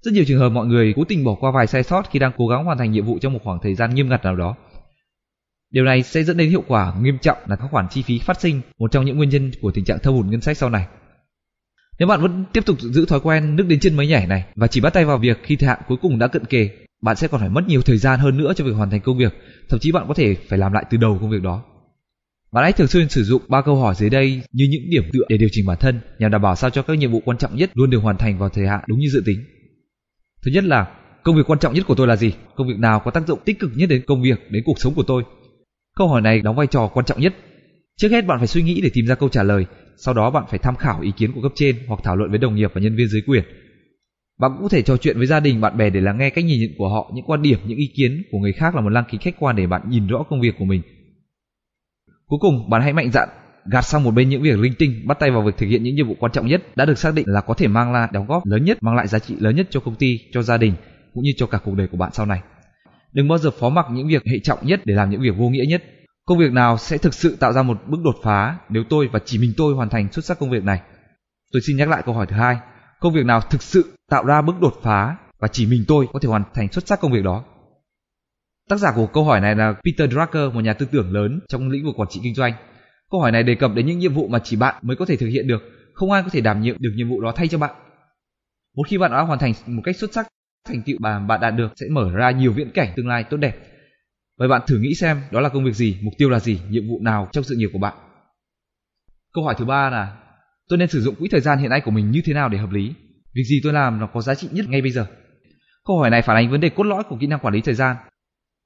Rất 0.02 0.12
nhiều 0.14 0.24
trường 0.26 0.38
hợp 0.38 0.48
mọi 0.48 0.66
người 0.66 0.92
cố 0.96 1.04
tình 1.04 1.24
bỏ 1.24 1.34
qua 1.40 1.50
vài 1.50 1.66
sai 1.66 1.82
sót 1.82 2.10
khi 2.10 2.18
đang 2.18 2.32
cố 2.36 2.48
gắng 2.48 2.64
hoàn 2.64 2.78
thành 2.78 2.92
nhiệm 2.92 3.04
vụ 3.04 3.18
trong 3.18 3.32
một 3.32 3.40
khoảng 3.44 3.58
thời 3.62 3.74
gian 3.74 3.94
nghiêm 3.94 4.08
ngặt 4.08 4.24
nào 4.24 4.36
đó. 4.36 4.56
Điều 5.70 5.84
này 5.84 6.02
sẽ 6.02 6.22
dẫn 6.22 6.36
đến 6.36 6.50
hiệu 6.50 6.64
quả 6.68 6.94
nghiêm 7.00 7.18
trọng 7.18 7.38
là 7.46 7.56
các 7.56 7.68
khoản 7.70 7.86
chi 7.90 8.02
phí 8.02 8.18
phát 8.18 8.40
sinh, 8.40 8.60
một 8.78 8.92
trong 8.92 9.04
những 9.04 9.16
nguyên 9.16 9.28
nhân 9.28 9.50
của 9.60 9.70
tình 9.70 9.84
trạng 9.84 9.98
thâm 9.98 10.14
hụt 10.14 10.26
ngân 10.26 10.40
sách 10.40 10.56
sau 10.56 10.70
này. 10.70 10.86
Nếu 11.98 12.08
bạn 12.08 12.22
vẫn 12.22 12.44
tiếp 12.52 12.66
tục 12.66 12.80
giữ 12.80 13.06
thói 13.06 13.20
quen 13.20 13.56
nước 13.56 13.64
đến 13.68 13.80
chân 13.80 13.96
mới 13.96 14.06
nhảy 14.06 14.26
này 14.26 14.44
và 14.56 14.66
chỉ 14.66 14.80
bắt 14.80 14.92
tay 14.92 15.04
vào 15.04 15.18
việc 15.18 15.38
khi 15.42 15.56
thời 15.56 15.68
hạn 15.68 15.78
cuối 15.88 15.98
cùng 16.02 16.18
đã 16.18 16.26
cận 16.26 16.44
kề, 16.44 16.70
bạn 17.02 17.16
sẽ 17.16 17.28
còn 17.28 17.40
phải 17.40 17.50
mất 17.50 17.68
nhiều 17.68 17.82
thời 17.82 17.98
gian 17.98 18.20
hơn 18.20 18.36
nữa 18.36 18.52
cho 18.56 18.64
việc 18.64 18.72
hoàn 18.72 18.90
thành 18.90 19.00
công 19.00 19.18
việc, 19.18 19.34
thậm 19.68 19.78
chí 19.80 19.92
bạn 19.92 20.04
có 20.08 20.14
thể 20.14 20.34
phải 20.48 20.58
làm 20.58 20.72
lại 20.72 20.84
từ 20.90 20.96
đầu 20.96 21.18
công 21.20 21.30
việc 21.30 21.42
đó. 21.42 21.64
Bạn 22.52 22.64
hãy 22.64 22.72
thường 22.72 22.88
xuyên 22.88 23.08
sử 23.08 23.24
dụng 23.24 23.42
ba 23.48 23.62
câu 23.62 23.76
hỏi 23.76 23.94
dưới 23.94 24.10
đây 24.10 24.42
như 24.52 24.64
những 24.70 24.90
điểm 24.90 25.02
tựa 25.12 25.24
để 25.28 25.36
điều 25.36 25.48
chỉnh 25.52 25.66
bản 25.66 25.76
thân 25.80 26.00
nhằm 26.18 26.30
đảm 26.30 26.42
bảo 26.42 26.56
sao 26.56 26.70
cho 26.70 26.82
các 26.82 26.98
nhiệm 26.98 27.12
vụ 27.12 27.22
quan 27.24 27.38
trọng 27.38 27.56
nhất 27.56 27.70
luôn 27.74 27.90
được 27.90 27.98
hoàn 27.98 28.18
thành 28.18 28.38
vào 28.38 28.48
thời 28.48 28.66
hạn 28.66 28.80
đúng 28.86 28.98
như 28.98 29.08
dự 29.08 29.22
tính. 29.26 29.44
Thứ 30.44 30.50
nhất 30.50 30.64
là 30.64 30.86
công 31.22 31.36
việc 31.36 31.50
quan 31.50 31.58
trọng 31.58 31.74
nhất 31.74 31.84
của 31.86 31.94
tôi 31.94 32.06
là 32.06 32.16
gì? 32.16 32.32
Công 32.56 32.68
việc 32.68 32.78
nào 32.78 33.00
có 33.04 33.10
tác 33.10 33.26
dụng 33.26 33.38
tích 33.44 33.58
cực 33.58 33.70
nhất 33.74 33.88
đến 33.88 34.02
công 34.06 34.22
việc, 34.22 34.50
đến 34.50 34.62
cuộc 34.66 34.80
sống 34.80 34.94
của 34.94 35.02
tôi? 35.02 35.22
Câu 35.96 36.08
hỏi 36.08 36.22
này 36.22 36.40
đóng 36.40 36.56
vai 36.56 36.66
trò 36.66 36.90
quan 36.94 37.06
trọng 37.06 37.20
nhất. 37.20 37.34
Trước 37.96 38.08
hết 38.10 38.26
bạn 38.26 38.38
phải 38.38 38.46
suy 38.46 38.62
nghĩ 38.62 38.80
để 38.80 38.90
tìm 38.94 39.06
ra 39.06 39.14
câu 39.14 39.28
trả 39.28 39.42
lời, 39.42 39.66
sau 39.96 40.14
đó 40.14 40.30
bạn 40.30 40.44
phải 40.48 40.58
tham 40.58 40.76
khảo 40.76 41.00
ý 41.00 41.12
kiến 41.16 41.32
của 41.32 41.42
cấp 41.42 41.52
trên 41.54 41.76
hoặc 41.88 42.00
thảo 42.04 42.16
luận 42.16 42.30
với 42.30 42.38
đồng 42.38 42.54
nghiệp 42.54 42.70
và 42.74 42.80
nhân 42.80 42.96
viên 42.96 43.08
dưới 43.08 43.22
quyền. 43.26 43.44
Bạn 44.38 44.50
cũng 44.54 44.62
có 44.62 44.68
thể 44.68 44.82
trò 44.82 44.96
chuyện 44.96 45.18
với 45.18 45.26
gia 45.26 45.40
đình, 45.40 45.60
bạn 45.60 45.76
bè 45.76 45.90
để 45.90 46.00
lắng 46.00 46.18
nghe 46.18 46.30
cách 46.30 46.44
nhìn 46.44 46.60
nhận 46.60 46.70
của 46.78 46.88
họ, 46.88 47.10
những 47.14 47.24
quan 47.24 47.42
điểm, 47.42 47.58
những 47.66 47.78
ý 47.78 47.92
kiến 47.96 48.22
của 48.30 48.38
người 48.38 48.52
khác 48.52 48.74
là 48.74 48.80
một 48.80 48.88
lăng 48.88 49.04
kính 49.10 49.20
khách 49.20 49.34
quan 49.38 49.56
để 49.56 49.66
bạn 49.66 49.82
nhìn 49.88 50.06
rõ 50.06 50.22
công 50.30 50.40
việc 50.40 50.54
của 50.58 50.64
mình 50.64 50.82
Cuối 52.26 52.38
cùng, 52.42 52.70
bạn 52.70 52.82
hãy 52.82 52.92
mạnh 52.92 53.10
dạn 53.10 53.28
gạt 53.70 53.82
sang 53.82 54.04
một 54.04 54.10
bên 54.10 54.28
những 54.28 54.42
việc 54.42 54.58
linh 54.58 54.74
tinh, 54.78 55.02
bắt 55.06 55.18
tay 55.20 55.30
vào 55.30 55.42
việc 55.42 55.56
thực 55.58 55.66
hiện 55.66 55.82
những 55.82 55.94
nhiệm 55.94 56.08
vụ 56.08 56.14
quan 56.20 56.32
trọng 56.32 56.46
nhất 56.46 56.62
đã 56.76 56.84
được 56.84 56.98
xác 56.98 57.14
định 57.14 57.24
là 57.28 57.40
có 57.40 57.54
thể 57.54 57.68
mang 57.68 57.92
lại 57.92 58.08
đóng 58.12 58.26
góp 58.26 58.46
lớn 58.46 58.64
nhất, 58.64 58.78
mang 58.80 58.96
lại 58.96 59.06
giá 59.06 59.18
trị 59.18 59.34
lớn 59.38 59.56
nhất 59.56 59.66
cho 59.70 59.80
công 59.80 59.94
ty, 59.94 60.20
cho 60.32 60.42
gia 60.42 60.56
đình 60.56 60.74
cũng 61.14 61.22
như 61.22 61.32
cho 61.36 61.46
cả 61.46 61.58
cuộc 61.64 61.74
đời 61.74 61.86
của 61.86 61.96
bạn 61.96 62.10
sau 62.12 62.26
này. 62.26 62.40
Đừng 63.16 63.28
bao 63.28 63.38
giờ 63.38 63.50
phó 63.50 63.68
mặc 63.68 63.86
những 63.90 64.08
việc 64.08 64.22
hệ 64.26 64.38
trọng 64.38 64.66
nhất 64.66 64.80
để 64.84 64.94
làm 64.94 65.10
những 65.10 65.20
việc 65.20 65.36
vô 65.36 65.48
nghĩa 65.48 65.64
nhất. 65.68 65.84
Công 66.26 66.38
việc 66.38 66.52
nào 66.52 66.78
sẽ 66.78 66.98
thực 66.98 67.14
sự 67.14 67.36
tạo 67.36 67.52
ra 67.52 67.62
một 67.62 67.78
bước 67.86 67.98
đột 68.04 68.16
phá 68.22 68.58
nếu 68.68 68.84
tôi 68.88 69.08
và 69.12 69.18
chỉ 69.24 69.38
mình 69.38 69.52
tôi 69.56 69.74
hoàn 69.74 69.88
thành 69.88 70.12
xuất 70.12 70.24
sắc 70.24 70.38
công 70.38 70.50
việc 70.50 70.64
này? 70.64 70.80
Tôi 71.52 71.62
xin 71.66 71.76
nhắc 71.76 71.88
lại 71.88 72.02
câu 72.06 72.14
hỏi 72.14 72.26
thứ 72.26 72.36
hai. 72.36 72.56
Công 73.00 73.14
việc 73.14 73.24
nào 73.24 73.40
thực 73.40 73.62
sự 73.62 73.92
tạo 74.10 74.24
ra 74.24 74.42
bước 74.42 74.60
đột 74.60 74.74
phá 74.82 75.16
và 75.38 75.48
chỉ 75.48 75.66
mình 75.66 75.84
tôi 75.88 76.06
có 76.12 76.18
thể 76.22 76.28
hoàn 76.28 76.42
thành 76.54 76.72
xuất 76.72 76.86
sắc 76.86 77.00
công 77.00 77.12
việc 77.12 77.24
đó? 77.24 77.44
Tác 78.68 78.76
giả 78.76 78.92
của 78.96 79.06
câu 79.06 79.24
hỏi 79.24 79.40
này 79.40 79.54
là 79.54 79.74
Peter 79.84 80.12
Drucker, 80.12 80.54
một 80.54 80.60
nhà 80.60 80.72
tư 80.72 80.86
tưởng 80.92 81.12
lớn 81.12 81.40
trong 81.48 81.68
lĩnh 81.68 81.84
vực 81.84 81.94
quản 81.96 82.08
trị 82.08 82.20
kinh 82.22 82.34
doanh. 82.34 82.52
Câu 83.10 83.20
hỏi 83.20 83.32
này 83.32 83.42
đề 83.42 83.54
cập 83.54 83.70
đến 83.74 83.86
những 83.86 83.98
nhiệm 83.98 84.14
vụ 84.14 84.28
mà 84.28 84.38
chỉ 84.44 84.56
bạn 84.56 84.74
mới 84.82 84.96
có 84.96 85.06
thể 85.06 85.16
thực 85.16 85.28
hiện 85.28 85.46
được, 85.46 85.62
không 85.94 86.10
ai 86.10 86.22
có 86.22 86.28
thể 86.28 86.40
đảm 86.40 86.60
nhiệm 86.60 86.76
được 86.78 86.90
nhiệm 86.96 87.08
vụ 87.08 87.20
đó 87.20 87.32
thay 87.36 87.48
cho 87.48 87.58
bạn. 87.58 87.74
Một 88.76 88.82
khi 88.88 88.98
bạn 88.98 89.10
đã 89.10 89.20
hoàn 89.20 89.38
thành 89.38 89.52
một 89.66 89.82
cách 89.84 89.96
xuất 89.96 90.12
sắc, 90.12 90.26
thành 90.66 90.82
tựu 90.82 90.96
mà 91.00 91.18
bạn 91.18 91.40
đạt 91.40 91.54
được 91.56 91.72
sẽ 91.76 91.86
mở 91.90 92.10
ra 92.14 92.30
nhiều 92.30 92.52
viễn 92.52 92.70
cảnh 92.70 92.92
tương 92.96 93.08
lai 93.08 93.24
tốt 93.24 93.36
đẹp. 93.36 93.56
Vậy 94.38 94.48
bạn 94.48 94.62
thử 94.66 94.78
nghĩ 94.78 94.94
xem 94.94 95.20
đó 95.30 95.40
là 95.40 95.48
công 95.48 95.64
việc 95.64 95.74
gì, 95.74 95.98
mục 96.02 96.14
tiêu 96.18 96.30
là 96.30 96.40
gì, 96.40 96.60
nhiệm 96.68 96.88
vụ 96.88 97.00
nào 97.02 97.28
trong 97.32 97.44
sự 97.44 97.56
nghiệp 97.56 97.68
của 97.72 97.78
bạn. 97.78 97.94
Câu 99.34 99.44
hỏi 99.44 99.54
thứ 99.58 99.64
ba 99.64 99.90
là 99.90 100.16
tôi 100.68 100.78
nên 100.78 100.88
sử 100.88 101.00
dụng 101.00 101.14
quỹ 101.14 101.28
thời 101.30 101.40
gian 101.40 101.58
hiện 101.58 101.70
nay 101.70 101.80
của 101.80 101.90
mình 101.90 102.10
như 102.10 102.22
thế 102.24 102.34
nào 102.34 102.48
để 102.48 102.58
hợp 102.58 102.70
lý? 102.70 102.94
Việc 103.34 103.44
gì 103.44 103.60
tôi 103.64 103.72
làm 103.72 104.00
nó 104.00 104.06
có 104.06 104.20
giá 104.20 104.34
trị 104.34 104.48
nhất 104.52 104.66
ngay 104.68 104.82
bây 104.82 104.90
giờ? 104.90 105.06
Câu 105.84 105.98
hỏi 105.98 106.10
này 106.10 106.22
phản 106.22 106.36
ánh 106.36 106.50
vấn 106.50 106.60
đề 106.60 106.68
cốt 106.68 106.84
lõi 106.84 107.02
của 107.08 107.16
kỹ 107.20 107.26
năng 107.26 107.38
quản 107.38 107.54
lý 107.54 107.60
thời 107.60 107.74
gian 107.74 107.96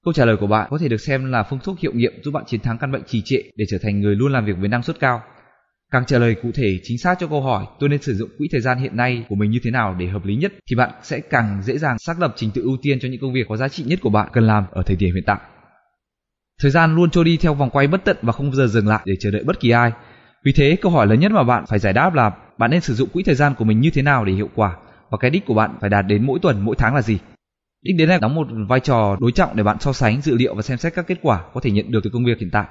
Câu 0.04 0.12
trả 0.12 0.24
lời 0.24 0.36
của 0.36 0.46
bạn 0.46 0.66
có 0.70 0.78
thể 0.78 0.88
được 0.88 1.00
xem 1.00 1.30
là 1.30 1.42
phương 1.42 1.58
thuốc 1.64 1.80
hiệu 1.80 1.92
nghiệm 1.94 2.22
giúp 2.22 2.30
bạn 2.30 2.44
chiến 2.46 2.60
thắng 2.60 2.78
căn 2.78 2.92
bệnh 2.92 3.02
trì 3.06 3.22
trệ 3.24 3.36
để 3.56 3.64
trở 3.68 3.78
thành 3.82 4.00
người 4.00 4.16
luôn 4.16 4.32
làm 4.32 4.44
việc 4.44 4.56
với 4.58 4.68
năng 4.68 4.82
suất 4.82 5.00
cao. 5.00 5.22
Càng 5.90 6.06
trả 6.06 6.18
lời 6.18 6.36
cụ 6.42 6.50
thể 6.54 6.80
chính 6.82 6.98
xác 6.98 7.18
cho 7.20 7.26
câu 7.26 7.42
hỏi 7.42 7.66
tôi 7.80 7.88
nên 7.88 8.02
sử 8.02 8.14
dụng 8.14 8.30
quỹ 8.38 8.48
thời 8.52 8.60
gian 8.60 8.78
hiện 8.78 8.96
nay 8.96 9.24
của 9.28 9.34
mình 9.34 9.50
như 9.50 9.58
thế 9.62 9.70
nào 9.70 9.96
để 9.98 10.06
hợp 10.06 10.24
lý 10.24 10.36
nhất 10.36 10.52
thì 10.70 10.76
bạn 10.76 10.90
sẽ 11.02 11.20
càng 11.20 11.62
dễ 11.62 11.78
dàng 11.78 11.98
xác 11.98 12.20
lập 12.20 12.32
trình 12.36 12.50
tự 12.54 12.62
ưu 12.62 12.76
tiên 12.82 12.98
cho 13.00 13.08
những 13.08 13.20
công 13.20 13.32
việc 13.32 13.46
có 13.48 13.56
giá 13.56 13.68
trị 13.68 13.84
nhất 13.86 13.98
của 14.02 14.10
bạn 14.10 14.28
cần 14.32 14.46
làm 14.46 14.64
ở 14.70 14.82
thời 14.82 14.96
điểm 14.96 15.14
hiện 15.14 15.24
tại. 15.26 15.38
Thời 16.60 16.70
gian 16.70 16.94
luôn 16.94 17.10
trôi 17.10 17.24
đi 17.24 17.36
theo 17.36 17.54
vòng 17.54 17.70
quay 17.70 17.86
bất 17.86 18.04
tận 18.04 18.16
và 18.22 18.32
không 18.32 18.46
bao 18.46 18.54
giờ 18.54 18.66
dừng 18.66 18.88
lại 18.88 19.00
để 19.04 19.14
chờ 19.20 19.30
đợi 19.30 19.44
bất 19.44 19.60
kỳ 19.60 19.70
ai. 19.70 19.92
Vì 20.44 20.52
thế, 20.52 20.76
câu 20.82 20.92
hỏi 20.92 21.06
lớn 21.06 21.20
nhất 21.20 21.32
mà 21.32 21.42
bạn 21.42 21.64
phải 21.68 21.78
giải 21.78 21.92
đáp 21.92 22.14
là 22.14 22.30
bạn 22.58 22.70
nên 22.70 22.80
sử 22.80 22.94
dụng 22.94 23.08
quỹ 23.08 23.22
thời 23.22 23.34
gian 23.34 23.54
của 23.58 23.64
mình 23.64 23.80
như 23.80 23.90
thế 23.90 24.02
nào 24.02 24.24
để 24.24 24.32
hiệu 24.32 24.48
quả 24.54 24.76
và 25.10 25.18
cái 25.18 25.30
đích 25.30 25.46
của 25.46 25.54
bạn 25.54 25.70
phải 25.80 25.90
đạt 25.90 26.06
đến 26.06 26.26
mỗi 26.26 26.38
tuần, 26.42 26.64
mỗi 26.64 26.76
tháng 26.78 26.94
là 26.94 27.02
gì. 27.02 27.18
Đích 27.82 27.96
đến 27.96 28.08
này 28.08 28.18
đóng 28.20 28.34
một 28.34 28.46
vai 28.68 28.80
trò 28.80 29.16
đối 29.20 29.32
trọng 29.32 29.56
để 29.56 29.62
bạn 29.62 29.76
so 29.80 29.92
sánh 29.92 30.20
dữ 30.20 30.36
liệu 30.36 30.54
và 30.54 30.62
xem 30.62 30.78
xét 30.78 30.94
các 30.94 31.06
kết 31.06 31.18
quả 31.22 31.44
có 31.54 31.60
thể 31.60 31.70
nhận 31.70 31.90
được 31.90 32.00
từ 32.04 32.10
công 32.12 32.24
việc 32.24 32.38
hiện 32.38 32.50
tại. 32.52 32.64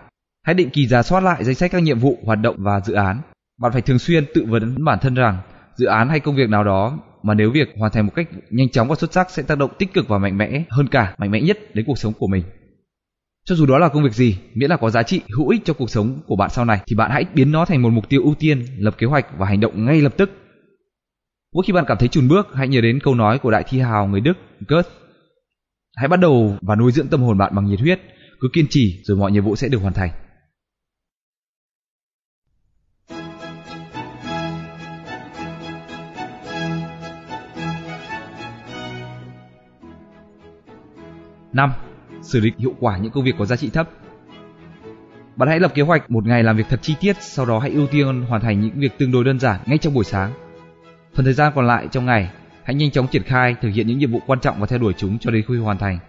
Hãy 0.49 0.53
định 0.53 0.69
kỳ 0.69 0.87
giả 0.87 1.03
soát 1.03 1.19
lại 1.19 1.43
danh 1.43 1.55
sách 1.55 1.71
các 1.71 1.83
nhiệm 1.83 1.99
vụ, 1.99 2.17
hoạt 2.25 2.39
động 2.41 2.55
và 2.59 2.79
dự 2.79 2.93
án. 2.93 3.21
Bạn 3.61 3.71
phải 3.71 3.81
thường 3.81 3.99
xuyên 3.99 4.25
tự 4.33 4.45
vấn 4.47 4.85
bản 4.85 4.99
thân 5.01 5.15
rằng 5.15 5.37
dự 5.75 5.85
án 5.85 6.09
hay 6.09 6.19
công 6.19 6.35
việc 6.35 6.49
nào 6.49 6.63
đó 6.63 6.99
mà 7.23 7.33
nếu 7.33 7.51
việc 7.51 7.69
hoàn 7.77 7.91
thành 7.91 8.05
một 8.05 8.11
cách 8.15 8.27
nhanh 8.49 8.69
chóng 8.69 8.87
và 8.87 8.95
xuất 8.95 9.13
sắc 9.13 9.31
sẽ 9.31 9.43
tác 9.43 9.57
động 9.57 9.71
tích 9.77 9.93
cực 9.93 10.07
và 10.07 10.17
mạnh 10.17 10.37
mẽ 10.37 10.63
hơn 10.69 10.87
cả, 10.87 11.15
mạnh 11.17 11.31
mẽ 11.31 11.41
nhất 11.41 11.75
đến 11.75 11.85
cuộc 11.85 11.97
sống 11.97 12.13
của 12.19 12.27
mình. 12.27 12.43
Cho 13.45 13.55
dù 13.55 13.65
đó 13.65 13.77
là 13.77 13.87
công 13.87 14.03
việc 14.03 14.13
gì, 14.13 14.37
miễn 14.53 14.69
là 14.69 14.77
có 14.77 14.89
giá 14.89 15.03
trị 15.03 15.21
hữu 15.37 15.49
ích 15.49 15.61
cho 15.65 15.73
cuộc 15.73 15.89
sống 15.89 16.19
của 16.27 16.35
bạn 16.35 16.49
sau 16.49 16.65
này 16.65 16.79
thì 16.87 16.95
bạn 16.95 17.11
hãy 17.11 17.25
biến 17.33 17.51
nó 17.51 17.65
thành 17.65 17.81
một 17.81 17.89
mục 17.89 18.09
tiêu 18.09 18.21
ưu 18.23 18.35
tiên, 18.39 18.65
lập 18.77 18.95
kế 18.97 19.07
hoạch 19.07 19.25
và 19.37 19.45
hành 19.45 19.59
động 19.59 19.85
ngay 19.85 20.01
lập 20.01 20.13
tức. 20.17 20.31
Mỗi 21.53 21.63
khi 21.67 21.73
bạn 21.73 21.85
cảm 21.87 21.97
thấy 21.97 22.07
chùn 22.07 22.27
bước, 22.27 22.47
hãy 22.53 22.67
nhớ 22.67 22.81
đến 22.81 22.99
câu 23.03 23.15
nói 23.15 23.39
của 23.39 23.51
đại 23.51 23.63
thi 23.69 23.79
hào 23.79 24.07
người 24.07 24.21
Đức 24.21 24.37
Goethe 24.67 24.89
Hãy 25.95 26.07
bắt 26.07 26.19
đầu 26.19 26.57
và 26.61 26.75
nuôi 26.75 26.91
dưỡng 26.91 27.07
tâm 27.07 27.21
hồn 27.21 27.37
bạn 27.37 27.55
bằng 27.55 27.65
nhiệt 27.65 27.79
huyết, 27.79 28.01
cứ 28.39 28.47
kiên 28.53 28.65
trì 28.69 29.01
rồi 29.03 29.17
mọi 29.17 29.31
nhiệm 29.31 29.43
vụ 29.43 29.55
sẽ 29.55 29.67
được 29.67 29.81
hoàn 29.81 29.93
thành. 29.93 30.09
5. 41.53 41.71
Xử 42.21 42.39
lý 42.39 42.51
hiệu 42.57 42.73
quả 42.79 42.97
những 42.97 43.11
công 43.11 43.23
việc 43.23 43.35
có 43.39 43.45
giá 43.45 43.55
trị 43.55 43.69
thấp. 43.69 43.89
Bạn 45.35 45.49
hãy 45.49 45.59
lập 45.59 45.71
kế 45.75 45.81
hoạch 45.81 46.11
một 46.11 46.25
ngày 46.25 46.43
làm 46.43 46.57
việc 46.57 46.65
thật 46.69 46.79
chi 46.81 46.95
tiết, 46.99 47.15
sau 47.19 47.45
đó 47.45 47.59
hãy 47.59 47.71
ưu 47.71 47.87
tiên 47.87 48.21
hoàn 48.21 48.41
thành 48.41 48.61
những 48.61 48.79
việc 48.79 48.97
tương 48.97 49.11
đối 49.11 49.23
đơn 49.23 49.39
giản 49.39 49.59
ngay 49.65 49.77
trong 49.77 49.93
buổi 49.93 50.03
sáng. 50.03 50.31
Phần 51.13 51.25
thời 51.25 51.33
gian 51.33 51.51
còn 51.55 51.67
lại 51.67 51.87
trong 51.91 52.05
ngày, 52.05 52.29
hãy 52.63 52.75
nhanh 52.75 52.91
chóng 52.91 53.07
triển 53.07 53.23
khai 53.23 53.55
thực 53.61 53.69
hiện 53.69 53.87
những 53.87 53.97
nhiệm 53.97 54.11
vụ 54.11 54.19
quan 54.27 54.39
trọng 54.39 54.59
và 54.59 54.67
theo 54.67 54.79
đuổi 54.79 54.93
chúng 54.97 55.19
cho 55.19 55.31
đến 55.31 55.43
khi 55.47 55.57
hoàn 55.57 55.77
thành. 55.77 55.99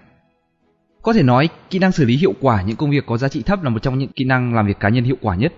Có 1.03 1.13
thể 1.13 1.23
nói, 1.23 1.49
kỹ 1.71 1.79
năng 1.79 1.93
xử 1.93 2.05
lý 2.05 2.17
hiệu 2.17 2.35
quả 2.41 2.63
những 2.63 2.77
công 2.77 2.91
việc 2.91 3.07
có 3.07 3.17
giá 3.17 3.29
trị 3.29 3.43
thấp 3.43 3.63
là 3.63 3.71
một 3.71 3.83
trong 3.83 3.99
những 3.99 4.13
kỹ 4.13 4.25
năng 4.25 4.55
làm 4.55 4.67
việc 4.67 4.81
cá 4.81 4.89
nhân 4.89 5.05
hiệu 5.05 5.17
quả 5.21 5.37
nhất. 5.37 5.53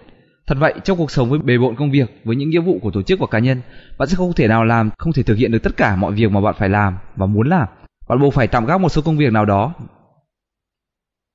Thật 0.47 0.57
vậy, 0.61 0.75
trong 0.85 0.99
cuộc 0.99 1.11
sống 1.11 1.31
với 1.31 1.39
bề 1.39 1.59
bộn 1.59 1.77
công 1.77 1.91
việc, 1.91 2.21
với 2.25 2.37
những 2.37 2.51
nghĩa 2.51 2.61
vụ 2.61 2.79
của 2.83 2.91
tổ 2.91 3.03
chức 3.03 3.21
và 3.21 3.27
cá 3.31 3.39
nhân, 3.39 3.61
bạn 3.99 4.09
sẽ 4.09 4.17
không 4.17 4.33
thể 4.33 4.49
nào 4.49 4.65
làm, 4.65 4.91
không 4.99 5.13
thể 5.13 5.23
thực 5.23 5.39
hiện 5.39 5.53
được 5.53 5.63
tất 5.63 5.77
cả 5.77 5.97
mọi 5.97 6.13
việc 6.13 6.31
mà 6.31 6.41
bạn 6.41 6.55
phải 6.59 6.69
làm 6.69 6.97
và 7.17 7.27
muốn 7.27 7.49
làm. 7.49 7.69
Bạn 8.09 8.21
buộc 8.21 8.35
phải 8.35 8.49
tạm 8.49 8.67
gác 8.67 8.81
một 8.81 8.89
số 8.89 9.03
công 9.03 9.19
việc 9.19 9.33
nào 9.33 9.45
đó. 9.45 9.75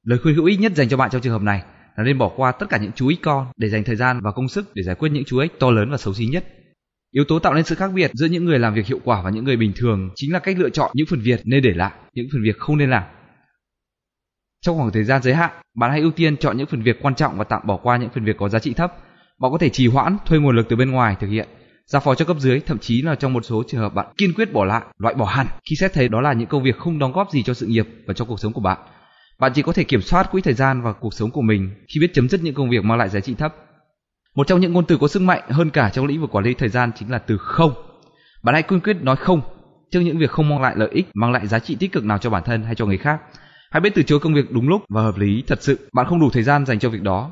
Lời 0.03 0.19
khuyên 0.23 0.35
hữu 0.35 0.45
ích 0.45 0.59
nhất 0.59 0.75
dành 0.75 0.89
cho 0.89 0.97
bạn 0.97 1.09
trong 1.09 1.21
trường 1.21 1.33
hợp 1.33 1.41
này 1.41 1.63
là 1.95 2.03
nên 2.03 2.17
bỏ 2.17 2.31
qua 2.35 2.51
tất 2.51 2.65
cả 2.69 2.77
những 2.77 2.91
chú 2.91 3.07
ích 3.07 3.19
con 3.23 3.47
để 3.57 3.69
dành 3.69 3.83
thời 3.83 3.95
gian 3.95 4.19
và 4.23 4.31
công 4.31 4.49
sức 4.49 4.71
để 4.75 4.83
giải 4.83 4.95
quyết 4.95 5.09
những 5.09 5.23
chú 5.25 5.37
ích 5.37 5.59
to 5.59 5.71
lớn 5.71 5.91
và 5.91 5.97
xấu 5.97 6.13
xí 6.13 6.25
nhất. 6.25 6.45
Yếu 7.11 7.23
tố 7.23 7.39
tạo 7.39 7.53
nên 7.53 7.63
sự 7.63 7.75
khác 7.75 7.91
biệt 7.93 8.11
giữa 8.13 8.25
những 8.25 8.45
người 8.45 8.59
làm 8.59 8.73
việc 8.73 8.85
hiệu 8.85 8.99
quả 9.03 9.21
và 9.21 9.29
những 9.29 9.45
người 9.45 9.57
bình 9.57 9.71
thường 9.75 10.09
chính 10.15 10.33
là 10.33 10.39
cách 10.39 10.59
lựa 10.59 10.69
chọn 10.69 10.91
những 10.93 11.07
phần 11.09 11.19
việc 11.19 11.41
nên 11.45 11.63
để 11.63 11.73
lại, 11.73 11.91
những 12.13 12.27
phần 12.31 12.43
việc 12.43 12.57
không 12.57 12.77
nên 12.77 12.89
làm. 12.89 13.03
Trong 14.61 14.77
khoảng 14.77 14.91
thời 14.91 15.03
gian 15.03 15.21
giới 15.21 15.33
hạn, 15.33 15.51
bạn 15.75 15.91
hãy 15.91 15.99
ưu 15.99 16.11
tiên 16.11 16.37
chọn 16.37 16.57
những 16.57 16.67
phần 16.67 16.83
việc 16.83 16.97
quan 17.01 17.15
trọng 17.15 17.37
và 17.37 17.43
tạm 17.43 17.61
bỏ 17.67 17.77
qua 17.77 17.97
những 17.97 18.09
phần 18.13 18.25
việc 18.25 18.37
có 18.37 18.49
giá 18.49 18.59
trị 18.59 18.73
thấp. 18.73 18.93
Bạn 19.39 19.51
có 19.51 19.57
thể 19.57 19.69
trì 19.69 19.87
hoãn, 19.87 20.17
thuê 20.25 20.39
nguồn 20.39 20.55
lực 20.55 20.65
từ 20.69 20.75
bên 20.75 20.91
ngoài 20.91 21.15
thực 21.19 21.27
hiện, 21.27 21.47
giao 21.87 21.99
phó 21.99 22.15
cho 22.15 22.25
cấp 22.25 22.37
dưới, 22.39 22.59
thậm 22.59 22.79
chí 22.79 23.01
là 23.01 23.15
trong 23.15 23.33
một 23.33 23.45
số 23.45 23.63
trường 23.67 23.81
hợp 23.81 23.93
bạn 23.93 24.07
kiên 24.17 24.33
quyết 24.33 24.53
bỏ 24.53 24.65
lại, 24.65 24.81
loại 24.97 25.15
bỏ 25.15 25.25
hẳn 25.25 25.47
khi 25.69 25.75
xét 25.75 25.93
thấy 25.93 26.07
đó 26.07 26.21
là 26.21 26.33
những 26.33 26.47
công 26.47 26.63
việc 26.63 26.77
không 26.77 26.99
đóng 26.99 27.11
góp 27.11 27.31
gì 27.31 27.43
cho 27.43 27.53
sự 27.53 27.65
nghiệp 27.65 27.87
và 28.07 28.13
cho 28.13 28.25
cuộc 28.25 28.39
sống 28.39 28.53
của 28.53 28.61
bạn. 28.61 28.77
Bạn 29.39 29.51
chỉ 29.55 29.61
có 29.61 29.73
thể 29.73 29.83
kiểm 29.83 30.01
soát 30.01 30.31
quỹ 30.31 30.41
thời 30.41 30.53
gian 30.53 30.81
và 30.81 30.93
cuộc 30.93 31.13
sống 31.13 31.31
của 31.31 31.41
mình 31.41 31.71
khi 31.93 31.99
biết 32.01 32.13
chấm 32.13 32.29
dứt 32.29 32.43
những 32.43 32.53
công 32.53 32.69
việc 32.69 32.83
mang 32.83 32.97
lại 32.97 33.09
giá 33.09 33.19
trị 33.19 33.33
thấp. 33.33 33.55
Một 34.35 34.47
trong 34.47 34.59
những 34.59 34.73
ngôn 34.73 34.85
từ 34.85 34.97
có 34.97 35.07
sức 35.07 35.21
mạnh 35.21 35.41
hơn 35.49 35.69
cả 35.69 35.89
trong 35.89 36.05
lĩnh 36.05 36.21
vực 36.21 36.31
quản 36.31 36.45
lý 36.45 36.53
thời 36.53 36.69
gian 36.69 36.91
chính 36.95 37.11
là 37.11 37.17
từ 37.17 37.37
không. 37.37 37.73
Bạn 38.43 38.55
hãy 38.55 38.63
kiên 38.63 38.79
quyết 38.79 38.97
nói 39.01 39.15
không 39.15 39.41
trước 39.91 39.99
những 39.99 40.17
việc 40.17 40.31
không 40.31 40.49
mang 40.49 40.61
lại 40.61 40.73
lợi 40.77 40.89
ích, 40.91 41.07
mang 41.13 41.31
lại 41.31 41.47
giá 41.47 41.59
trị 41.59 41.75
tích 41.79 41.91
cực 41.91 42.05
nào 42.05 42.17
cho 42.17 42.29
bản 42.29 42.43
thân 42.45 42.63
hay 42.63 42.75
cho 42.75 42.85
người 42.85 42.97
khác. 42.97 43.21
Hãy 43.71 43.81
biết 43.81 43.95
từ 43.95 44.03
chối 44.03 44.19
công 44.19 44.33
việc 44.33 44.51
đúng 44.51 44.69
lúc 44.69 44.81
và 44.89 45.01
hợp 45.01 45.17
lý 45.17 45.43
thật 45.47 45.63
sự. 45.63 45.89
Bạn 45.93 46.05
không 46.05 46.19
đủ 46.19 46.29
thời 46.29 46.43
gian 46.43 46.65
dành 46.65 46.79
cho 46.79 46.89
việc 46.89 47.01
đó. 47.01 47.31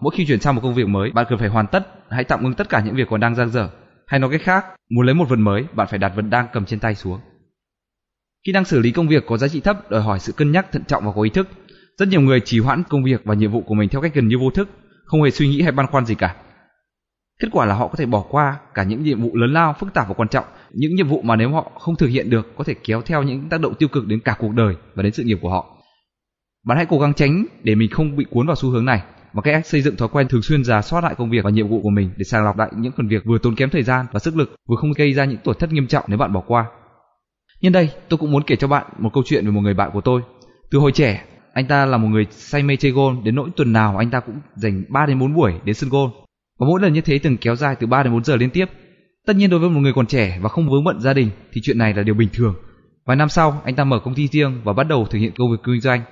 Mỗi 0.00 0.14
khi 0.16 0.26
chuyển 0.26 0.40
sang 0.40 0.54
một 0.54 0.60
công 0.60 0.74
việc 0.74 0.88
mới, 0.88 1.10
bạn 1.10 1.26
cần 1.28 1.38
phải 1.38 1.48
hoàn 1.48 1.66
tất, 1.66 1.86
hãy 2.10 2.24
tạm 2.24 2.44
ngưng 2.44 2.54
tất 2.54 2.68
cả 2.68 2.82
những 2.84 2.94
việc 2.94 3.08
còn 3.10 3.20
đang 3.20 3.34
dang 3.34 3.50
dở. 3.50 3.68
Hay 4.10 4.20
nói 4.20 4.30
cách 4.30 4.42
khác, 4.42 4.64
muốn 4.90 5.06
lấy 5.06 5.14
một 5.14 5.28
vật 5.28 5.38
mới, 5.38 5.64
bạn 5.72 5.86
phải 5.90 5.98
đặt 5.98 6.12
vật 6.16 6.22
đang 6.22 6.46
cầm 6.52 6.64
trên 6.64 6.78
tay 6.78 6.94
xuống. 6.94 7.20
Kỹ 8.44 8.52
năng 8.52 8.64
xử 8.64 8.78
lý 8.78 8.92
công 8.92 9.08
việc 9.08 9.26
có 9.26 9.36
giá 9.36 9.48
trị 9.48 9.60
thấp 9.60 9.90
đòi 9.90 10.02
hỏi 10.02 10.18
sự 10.18 10.32
cân 10.32 10.52
nhắc 10.52 10.72
thận 10.72 10.84
trọng 10.84 11.04
và 11.06 11.12
có 11.12 11.22
ý 11.22 11.30
thức. 11.30 11.48
Rất 11.98 12.08
nhiều 12.08 12.20
người 12.20 12.40
trì 12.40 12.60
hoãn 12.60 12.82
công 12.88 13.04
việc 13.04 13.24
và 13.24 13.34
nhiệm 13.34 13.52
vụ 13.52 13.60
của 13.60 13.74
mình 13.74 13.88
theo 13.88 14.02
cách 14.02 14.14
gần 14.14 14.28
như 14.28 14.38
vô 14.38 14.50
thức, 14.50 14.68
không 15.04 15.22
hề 15.22 15.30
suy 15.30 15.48
nghĩ 15.48 15.62
hay 15.62 15.72
băn 15.72 15.86
khoăn 15.86 16.06
gì 16.06 16.14
cả. 16.14 16.36
Kết 17.40 17.48
quả 17.52 17.66
là 17.66 17.74
họ 17.74 17.88
có 17.88 17.94
thể 17.96 18.06
bỏ 18.06 18.24
qua 18.30 18.56
cả 18.74 18.82
những 18.82 19.02
nhiệm 19.02 19.20
vụ 19.20 19.36
lớn 19.36 19.52
lao, 19.52 19.74
phức 19.80 19.94
tạp 19.94 20.08
và 20.08 20.14
quan 20.14 20.28
trọng, 20.28 20.44
những 20.70 20.94
nhiệm 20.94 21.08
vụ 21.08 21.22
mà 21.22 21.36
nếu 21.36 21.50
họ 21.50 21.72
không 21.78 21.96
thực 21.96 22.06
hiện 22.06 22.30
được 22.30 22.56
có 22.56 22.64
thể 22.64 22.74
kéo 22.84 23.02
theo 23.02 23.22
những 23.22 23.48
tác 23.48 23.60
động 23.60 23.74
tiêu 23.74 23.88
cực 23.88 24.06
đến 24.06 24.20
cả 24.20 24.36
cuộc 24.38 24.52
đời 24.52 24.74
và 24.94 25.02
đến 25.02 25.12
sự 25.12 25.22
nghiệp 25.24 25.38
của 25.42 25.50
họ. 25.50 25.76
Bạn 26.66 26.76
hãy 26.76 26.86
cố 26.86 26.98
gắng 26.98 27.14
tránh 27.14 27.46
để 27.62 27.74
mình 27.74 27.90
không 27.90 28.16
bị 28.16 28.26
cuốn 28.30 28.46
vào 28.46 28.56
xu 28.56 28.70
hướng 28.70 28.84
này 28.84 29.02
và 29.32 29.42
cách 29.42 29.66
xây 29.66 29.82
dựng 29.82 29.96
thói 29.96 30.08
quen 30.08 30.28
thường 30.28 30.42
xuyên 30.42 30.64
giả 30.64 30.82
soát 30.82 31.04
lại 31.04 31.14
công 31.18 31.30
việc 31.30 31.44
và 31.44 31.50
nhiệm 31.50 31.68
vụ 31.68 31.80
của 31.82 31.90
mình 31.90 32.10
để 32.16 32.24
sàng 32.24 32.44
lọc 32.44 32.58
lại 32.58 32.70
những 32.76 32.92
phần 32.96 33.08
việc 33.08 33.24
vừa 33.24 33.38
tốn 33.38 33.54
kém 33.54 33.70
thời 33.70 33.82
gian 33.82 34.06
và 34.12 34.20
sức 34.20 34.36
lực, 34.36 34.54
vừa 34.68 34.76
không 34.76 34.92
gây 34.92 35.12
ra 35.12 35.24
những 35.24 35.38
tổn 35.44 35.56
thất 35.58 35.72
nghiêm 35.72 35.86
trọng 35.86 36.04
nếu 36.08 36.18
bạn 36.18 36.32
bỏ 36.32 36.42
qua. 36.46 36.64
Nhân 37.60 37.72
đây, 37.72 37.90
tôi 38.08 38.18
cũng 38.18 38.30
muốn 38.30 38.42
kể 38.42 38.56
cho 38.56 38.68
bạn 38.68 38.86
một 38.98 39.10
câu 39.14 39.22
chuyện 39.26 39.44
về 39.44 39.50
một 39.50 39.60
người 39.60 39.74
bạn 39.74 39.90
của 39.92 40.00
tôi. 40.00 40.22
Từ 40.70 40.78
hồi 40.78 40.92
trẻ, 40.92 41.24
anh 41.52 41.66
ta 41.66 41.86
là 41.86 41.96
một 41.96 42.08
người 42.08 42.26
say 42.30 42.62
mê 42.62 42.76
chơi 42.76 42.92
golf 42.92 43.22
đến 43.22 43.34
nỗi 43.34 43.50
tuần 43.56 43.72
nào 43.72 43.96
anh 43.96 44.10
ta 44.10 44.20
cũng 44.20 44.40
dành 44.54 44.84
3 44.88 45.06
đến 45.06 45.18
4 45.18 45.34
buổi 45.34 45.52
đến 45.64 45.74
sân 45.74 45.90
golf. 45.90 46.10
Và 46.58 46.66
mỗi 46.66 46.80
lần 46.80 46.92
như 46.92 47.00
thế 47.00 47.18
từng 47.18 47.36
kéo 47.36 47.56
dài 47.56 47.76
từ 47.80 47.86
3 47.86 48.02
đến 48.02 48.12
4 48.12 48.24
giờ 48.24 48.36
liên 48.36 48.50
tiếp. 48.50 48.66
Tất 49.26 49.36
nhiên 49.36 49.50
đối 49.50 49.60
với 49.60 49.70
một 49.70 49.80
người 49.80 49.92
còn 49.92 50.06
trẻ 50.06 50.38
và 50.42 50.48
không 50.48 50.68
vướng 50.68 50.84
bận 50.84 51.00
gia 51.00 51.12
đình 51.12 51.30
thì 51.52 51.60
chuyện 51.64 51.78
này 51.78 51.94
là 51.94 52.02
điều 52.02 52.14
bình 52.14 52.28
thường. 52.32 52.54
Vài 53.06 53.16
năm 53.16 53.28
sau, 53.28 53.62
anh 53.64 53.74
ta 53.74 53.84
mở 53.84 53.98
công 54.04 54.14
ty 54.14 54.28
riêng 54.28 54.60
và 54.64 54.72
bắt 54.72 54.84
đầu 54.88 55.06
thực 55.10 55.18
hiện 55.18 55.32
công 55.38 55.50
việc 55.50 55.60
kinh 55.64 55.80
doanh. 55.80 56.02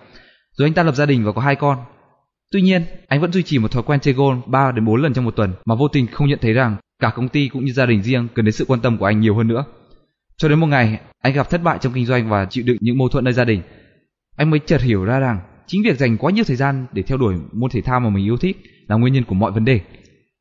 Rồi 0.52 0.68
anh 0.68 0.74
ta 0.74 0.82
lập 0.82 0.94
gia 0.94 1.06
đình 1.06 1.24
và 1.24 1.32
có 1.32 1.40
hai 1.40 1.56
con. 1.56 1.78
Tuy 2.52 2.62
nhiên, 2.62 2.82
anh 3.08 3.20
vẫn 3.20 3.32
duy 3.32 3.42
trì 3.42 3.58
một 3.58 3.72
thói 3.72 3.82
quen 3.82 4.00
chơi 4.00 4.14
golf 4.14 4.40
3 4.46 4.72
đến 4.72 4.84
4 4.84 5.02
lần 5.02 5.14
trong 5.14 5.24
một 5.24 5.36
tuần 5.36 5.52
mà 5.64 5.74
vô 5.74 5.88
tình 5.88 6.06
không 6.06 6.28
nhận 6.28 6.38
thấy 6.42 6.52
rằng 6.52 6.76
cả 6.98 7.10
công 7.14 7.28
ty 7.28 7.48
cũng 7.48 7.64
như 7.64 7.72
gia 7.72 7.86
đình 7.86 8.02
riêng 8.02 8.28
cần 8.34 8.44
đến 8.44 8.52
sự 8.52 8.64
quan 8.64 8.80
tâm 8.80 8.98
của 8.98 9.06
anh 9.06 9.20
nhiều 9.20 9.36
hơn 9.36 9.48
nữa. 9.48 9.64
Cho 10.36 10.48
đến 10.48 10.60
một 10.60 10.66
ngày, 10.66 11.00
anh 11.22 11.32
gặp 11.32 11.50
thất 11.50 11.62
bại 11.62 11.78
trong 11.80 11.92
kinh 11.92 12.06
doanh 12.06 12.28
và 12.28 12.44
chịu 12.44 12.64
đựng 12.66 12.76
những 12.80 12.98
mâu 12.98 13.08
thuẫn 13.08 13.24
nơi 13.24 13.34
gia 13.34 13.44
đình. 13.44 13.62
Anh 14.36 14.50
mới 14.50 14.60
chợt 14.66 14.82
hiểu 14.82 15.04
ra 15.04 15.18
rằng 15.18 15.40
chính 15.66 15.82
việc 15.82 15.98
dành 15.98 16.16
quá 16.16 16.30
nhiều 16.30 16.44
thời 16.44 16.56
gian 16.56 16.86
để 16.92 17.02
theo 17.02 17.18
đuổi 17.18 17.34
môn 17.52 17.70
thể 17.70 17.80
thao 17.80 18.00
mà 18.00 18.10
mình 18.10 18.24
yêu 18.24 18.36
thích 18.36 18.56
là 18.88 18.96
nguyên 18.96 19.14
nhân 19.14 19.24
của 19.24 19.34
mọi 19.34 19.52
vấn 19.52 19.64
đề. 19.64 19.80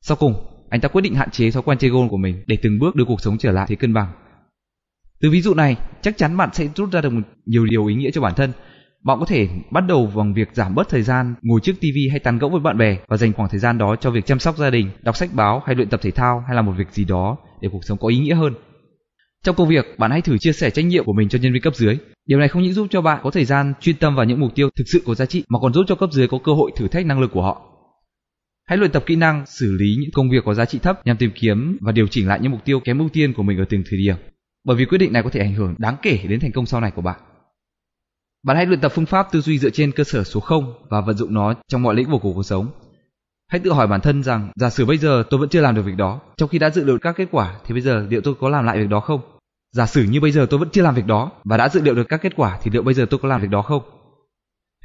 Sau 0.01 0.17
cùng, 0.17 0.33
anh 0.69 0.81
ta 0.81 0.87
quyết 0.87 1.01
định 1.01 1.15
hạn 1.15 1.31
chế 1.31 1.51
thói 1.51 1.63
quen 1.63 1.77
chơi 1.77 1.91
golf 1.91 2.09
của 2.09 2.17
mình 2.17 2.43
để 2.47 2.57
từng 2.61 2.79
bước 2.79 2.95
đưa 2.95 3.05
cuộc 3.05 3.21
sống 3.21 3.37
trở 3.37 3.51
lại 3.51 3.65
thế 3.69 3.75
cân 3.75 3.93
bằng. 3.93 4.11
Từ 5.21 5.29
ví 5.29 5.41
dụ 5.41 5.53
này, 5.53 5.77
chắc 6.01 6.17
chắn 6.17 6.37
bạn 6.37 6.49
sẽ 6.53 6.67
rút 6.75 6.91
ra 6.91 7.01
được 7.01 7.13
nhiều 7.45 7.65
điều 7.65 7.85
ý 7.85 7.95
nghĩa 7.95 8.11
cho 8.11 8.21
bản 8.21 8.33
thân. 8.35 8.51
Bạn 9.03 9.19
có 9.19 9.25
thể 9.25 9.49
bắt 9.71 9.83
đầu 9.87 10.11
bằng 10.15 10.33
việc 10.33 10.49
giảm 10.53 10.75
bớt 10.75 10.89
thời 10.89 11.01
gian 11.01 11.35
ngồi 11.41 11.59
trước 11.63 11.73
TV 11.79 11.97
hay 12.11 12.19
tán 12.19 12.37
gẫu 12.37 12.49
với 12.49 12.59
bạn 12.59 12.77
bè 12.77 12.97
và 13.07 13.17
dành 13.17 13.33
khoảng 13.33 13.49
thời 13.49 13.59
gian 13.59 13.77
đó 13.77 13.95
cho 13.95 14.11
việc 14.11 14.25
chăm 14.25 14.39
sóc 14.39 14.57
gia 14.57 14.69
đình, 14.69 14.89
đọc 15.01 15.15
sách 15.15 15.29
báo 15.33 15.61
hay 15.65 15.75
luyện 15.75 15.89
tập 15.89 15.99
thể 16.03 16.11
thao 16.11 16.43
hay 16.47 16.55
là 16.55 16.61
một 16.61 16.73
việc 16.77 16.91
gì 16.91 17.05
đó 17.05 17.37
để 17.61 17.69
cuộc 17.71 17.83
sống 17.83 17.97
có 17.97 18.07
ý 18.07 18.17
nghĩa 18.17 18.35
hơn. 18.35 18.53
Trong 19.43 19.55
công 19.55 19.67
việc, 19.67 19.85
bạn 19.97 20.11
hãy 20.11 20.21
thử 20.21 20.37
chia 20.37 20.51
sẻ 20.51 20.69
trách 20.69 20.85
nhiệm 20.85 21.05
của 21.05 21.13
mình 21.13 21.29
cho 21.29 21.39
nhân 21.39 21.53
viên 21.53 21.61
cấp 21.61 21.75
dưới. 21.75 21.97
Điều 22.25 22.39
này 22.39 22.47
không 22.47 22.61
những 22.61 22.73
giúp 22.73 22.87
cho 22.89 23.01
bạn 23.01 23.19
có 23.23 23.31
thời 23.31 23.45
gian 23.45 23.73
chuyên 23.81 23.95
tâm 23.97 24.15
vào 24.15 24.25
những 24.25 24.39
mục 24.39 24.55
tiêu 24.55 24.69
thực 24.77 24.83
sự 24.87 25.01
có 25.05 25.15
giá 25.15 25.25
trị 25.25 25.43
mà 25.49 25.59
còn 25.59 25.73
giúp 25.73 25.85
cho 25.87 25.95
cấp 25.95 26.09
dưới 26.11 26.27
có 26.27 26.39
cơ 26.43 26.53
hội 26.53 26.71
thử 26.75 26.87
thách 26.87 27.05
năng 27.05 27.19
lực 27.19 27.31
của 27.33 27.41
họ. 27.41 27.61
Hãy 28.67 28.77
luyện 28.77 28.91
tập 28.91 29.03
kỹ 29.05 29.15
năng 29.15 29.45
xử 29.45 29.71
lý 29.79 29.95
những 29.99 30.11
công 30.13 30.29
việc 30.29 30.43
có 30.45 30.53
giá 30.53 30.65
trị 30.65 30.79
thấp 30.79 31.05
nhằm 31.05 31.17
tìm 31.17 31.31
kiếm 31.35 31.77
và 31.81 31.91
điều 31.91 32.07
chỉnh 32.07 32.27
lại 32.27 32.39
những 32.41 32.51
mục 32.51 32.65
tiêu 32.65 32.79
kém 32.79 32.99
ưu 32.99 33.09
tiên 33.09 33.33
của 33.33 33.43
mình 33.43 33.57
ở 33.57 33.65
từng 33.69 33.83
thời 33.89 33.99
điểm. 33.99 34.15
Bởi 34.63 34.77
vì 34.77 34.85
quyết 34.85 34.97
định 34.97 35.13
này 35.13 35.23
có 35.23 35.29
thể 35.29 35.39
ảnh 35.39 35.53
hưởng 35.53 35.75
đáng 35.77 35.95
kể 36.01 36.19
đến 36.27 36.39
thành 36.39 36.51
công 36.51 36.65
sau 36.65 36.81
này 36.81 36.91
của 36.91 37.01
bạn. 37.01 37.19
Bạn 38.43 38.57
hãy 38.57 38.65
luyện 38.65 38.81
tập 38.81 38.91
phương 38.95 39.05
pháp 39.05 39.27
tư 39.31 39.41
duy 39.41 39.59
dựa 39.59 39.69
trên 39.69 39.91
cơ 39.91 40.03
sở 40.03 40.23
số 40.23 40.39
0 40.39 40.73
và 40.89 41.01
vận 41.01 41.17
dụng 41.17 41.33
nó 41.33 41.53
trong 41.67 41.83
mọi 41.83 41.95
lĩnh 41.95 42.09
vực 42.09 42.21
của 42.21 42.33
cuộc 42.33 42.43
sống. 42.43 42.67
Hãy 43.47 43.59
tự 43.59 43.73
hỏi 43.73 43.87
bản 43.87 44.01
thân 44.01 44.23
rằng 44.23 44.51
giả 44.55 44.69
sử 44.69 44.85
bây 44.85 44.97
giờ 44.97 45.23
tôi 45.29 45.39
vẫn 45.39 45.49
chưa 45.49 45.61
làm 45.61 45.75
được 45.75 45.81
việc 45.81 45.95
đó, 45.97 46.19
trong 46.37 46.49
khi 46.49 46.59
đã 46.59 46.69
dự 46.69 46.83
liệu 46.83 46.97
các 46.99 47.15
kết 47.17 47.27
quả 47.31 47.55
thì 47.65 47.73
bây 47.73 47.81
giờ 47.81 48.05
liệu 48.09 48.21
tôi 48.21 48.33
có 48.39 48.49
làm 48.49 48.65
lại 48.65 48.77
việc 48.77 48.89
đó 48.89 48.99
không? 48.99 49.21
Giả 49.71 49.85
sử 49.85 50.03
như 50.03 50.21
bây 50.21 50.31
giờ 50.31 50.47
tôi 50.49 50.59
vẫn 50.59 50.69
chưa 50.69 50.81
làm 50.81 50.95
việc 50.95 51.05
đó 51.05 51.31
và 51.43 51.57
đã 51.57 51.69
dự 51.69 51.81
liệu 51.81 51.95
được 51.95 52.09
các 52.09 52.21
kết 52.21 52.33
quả 52.35 52.59
thì 52.63 52.71
liệu 52.71 52.83
bây 52.83 52.93
giờ 52.93 53.05
tôi 53.09 53.19
có 53.23 53.29
làm 53.29 53.41
việc 53.41 53.49
đó 53.49 53.61
không? 53.61 53.81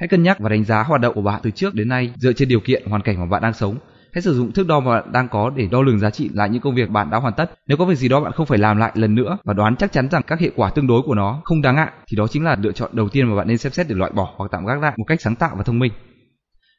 Hãy 0.00 0.08
cân 0.08 0.22
nhắc 0.22 0.38
và 0.40 0.48
đánh 0.48 0.64
giá 0.64 0.82
hoạt 0.82 1.00
động 1.00 1.14
của 1.14 1.22
bạn 1.22 1.40
từ 1.42 1.50
trước 1.50 1.74
đến 1.74 1.88
nay 1.88 2.12
dựa 2.16 2.32
trên 2.32 2.48
điều 2.48 2.60
kiện 2.60 2.86
hoàn 2.86 3.02
cảnh 3.02 3.20
mà 3.20 3.26
bạn 3.26 3.42
đang 3.42 3.54
sống. 3.54 3.76
Hãy 4.14 4.22
sử 4.22 4.34
dụng 4.34 4.52
thước 4.52 4.66
đo 4.66 4.80
mà 4.80 5.00
bạn 5.00 5.12
đang 5.12 5.28
có 5.28 5.50
để 5.56 5.68
đo 5.70 5.82
lường 5.82 5.98
giá 5.98 6.10
trị 6.10 6.30
lại 6.34 6.48
những 6.48 6.60
công 6.62 6.74
việc 6.74 6.90
bạn 6.90 7.10
đã 7.10 7.18
hoàn 7.18 7.34
tất. 7.34 7.50
Nếu 7.66 7.78
có 7.78 7.84
việc 7.84 7.94
gì 7.94 8.08
đó 8.08 8.20
bạn 8.20 8.32
không 8.32 8.46
phải 8.46 8.58
làm 8.58 8.76
lại 8.76 8.92
lần 8.94 9.14
nữa 9.14 9.38
và 9.44 9.54
đoán 9.54 9.76
chắc 9.76 9.92
chắn 9.92 10.08
rằng 10.10 10.22
các 10.26 10.40
hệ 10.40 10.50
quả 10.56 10.70
tương 10.70 10.86
đối 10.86 11.02
của 11.02 11.14
nó 11.14 11.40
không 11.44 11.62
đáng 11.62 11.76
ngại, 11.76 11.90
thì 12.08 12.16
đó 12.16 12.26
chính 12.26 12.44
là 12.44 12.56
lựa 12.60 12.72
chọn 12.72 12.90
đầu 12.92 13.08
tiên 13.08 13.28
mà 13.28 13.36
bạn 13.36 13.48
nên 13.48 13.58
xem 13.58 13.72
xét 13.72 13.88
để 13.88 13.94
loại 13.94 14.10
bỏ 14.14 14.34
hoặc 14.36 14.48
tạm 14.52 14.66
gác 14.66 14.80
lại 14.80 14.92
một 14.96 15.04
cách 15.04 15.20
sáng 15.20 15.34
tạo 15.34 15.54
và 15.56 15.62
thông 15.62 15.78
minh. 15.78 15.92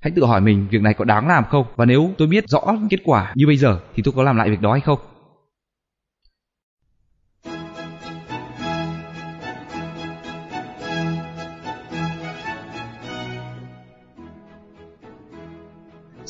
Hãy 0.02 0.12
tự 0.16 0.26
hỏi 0.26 0.42
mình, 0.42 0.68
việc 0.72 0.82
này 0.82 0.94
có 0.94 1.06
đáng 1.06 1.28
làm 1.28 1.44
không 1.50 1.66
và 1.76 1.86
nếu 1.86 2.12
tôi 2.18 2.28
biết 2.28 2.44
rõ 2.48 2.62
kết 2.90 3.00
quả 3.06 3.34
như 3.36 3.48
bây 3.48 3.58
giờ, 3.58 3.80
thì 3.96 4.04
tôi 4.04 4.14
có 4.18 4.24
làm 4.24 4.38
lại 4.38 4.50
việc 4.50 4.62
đó 4.62 4.72
hay 4.72 4.82
không. 4.82 5.00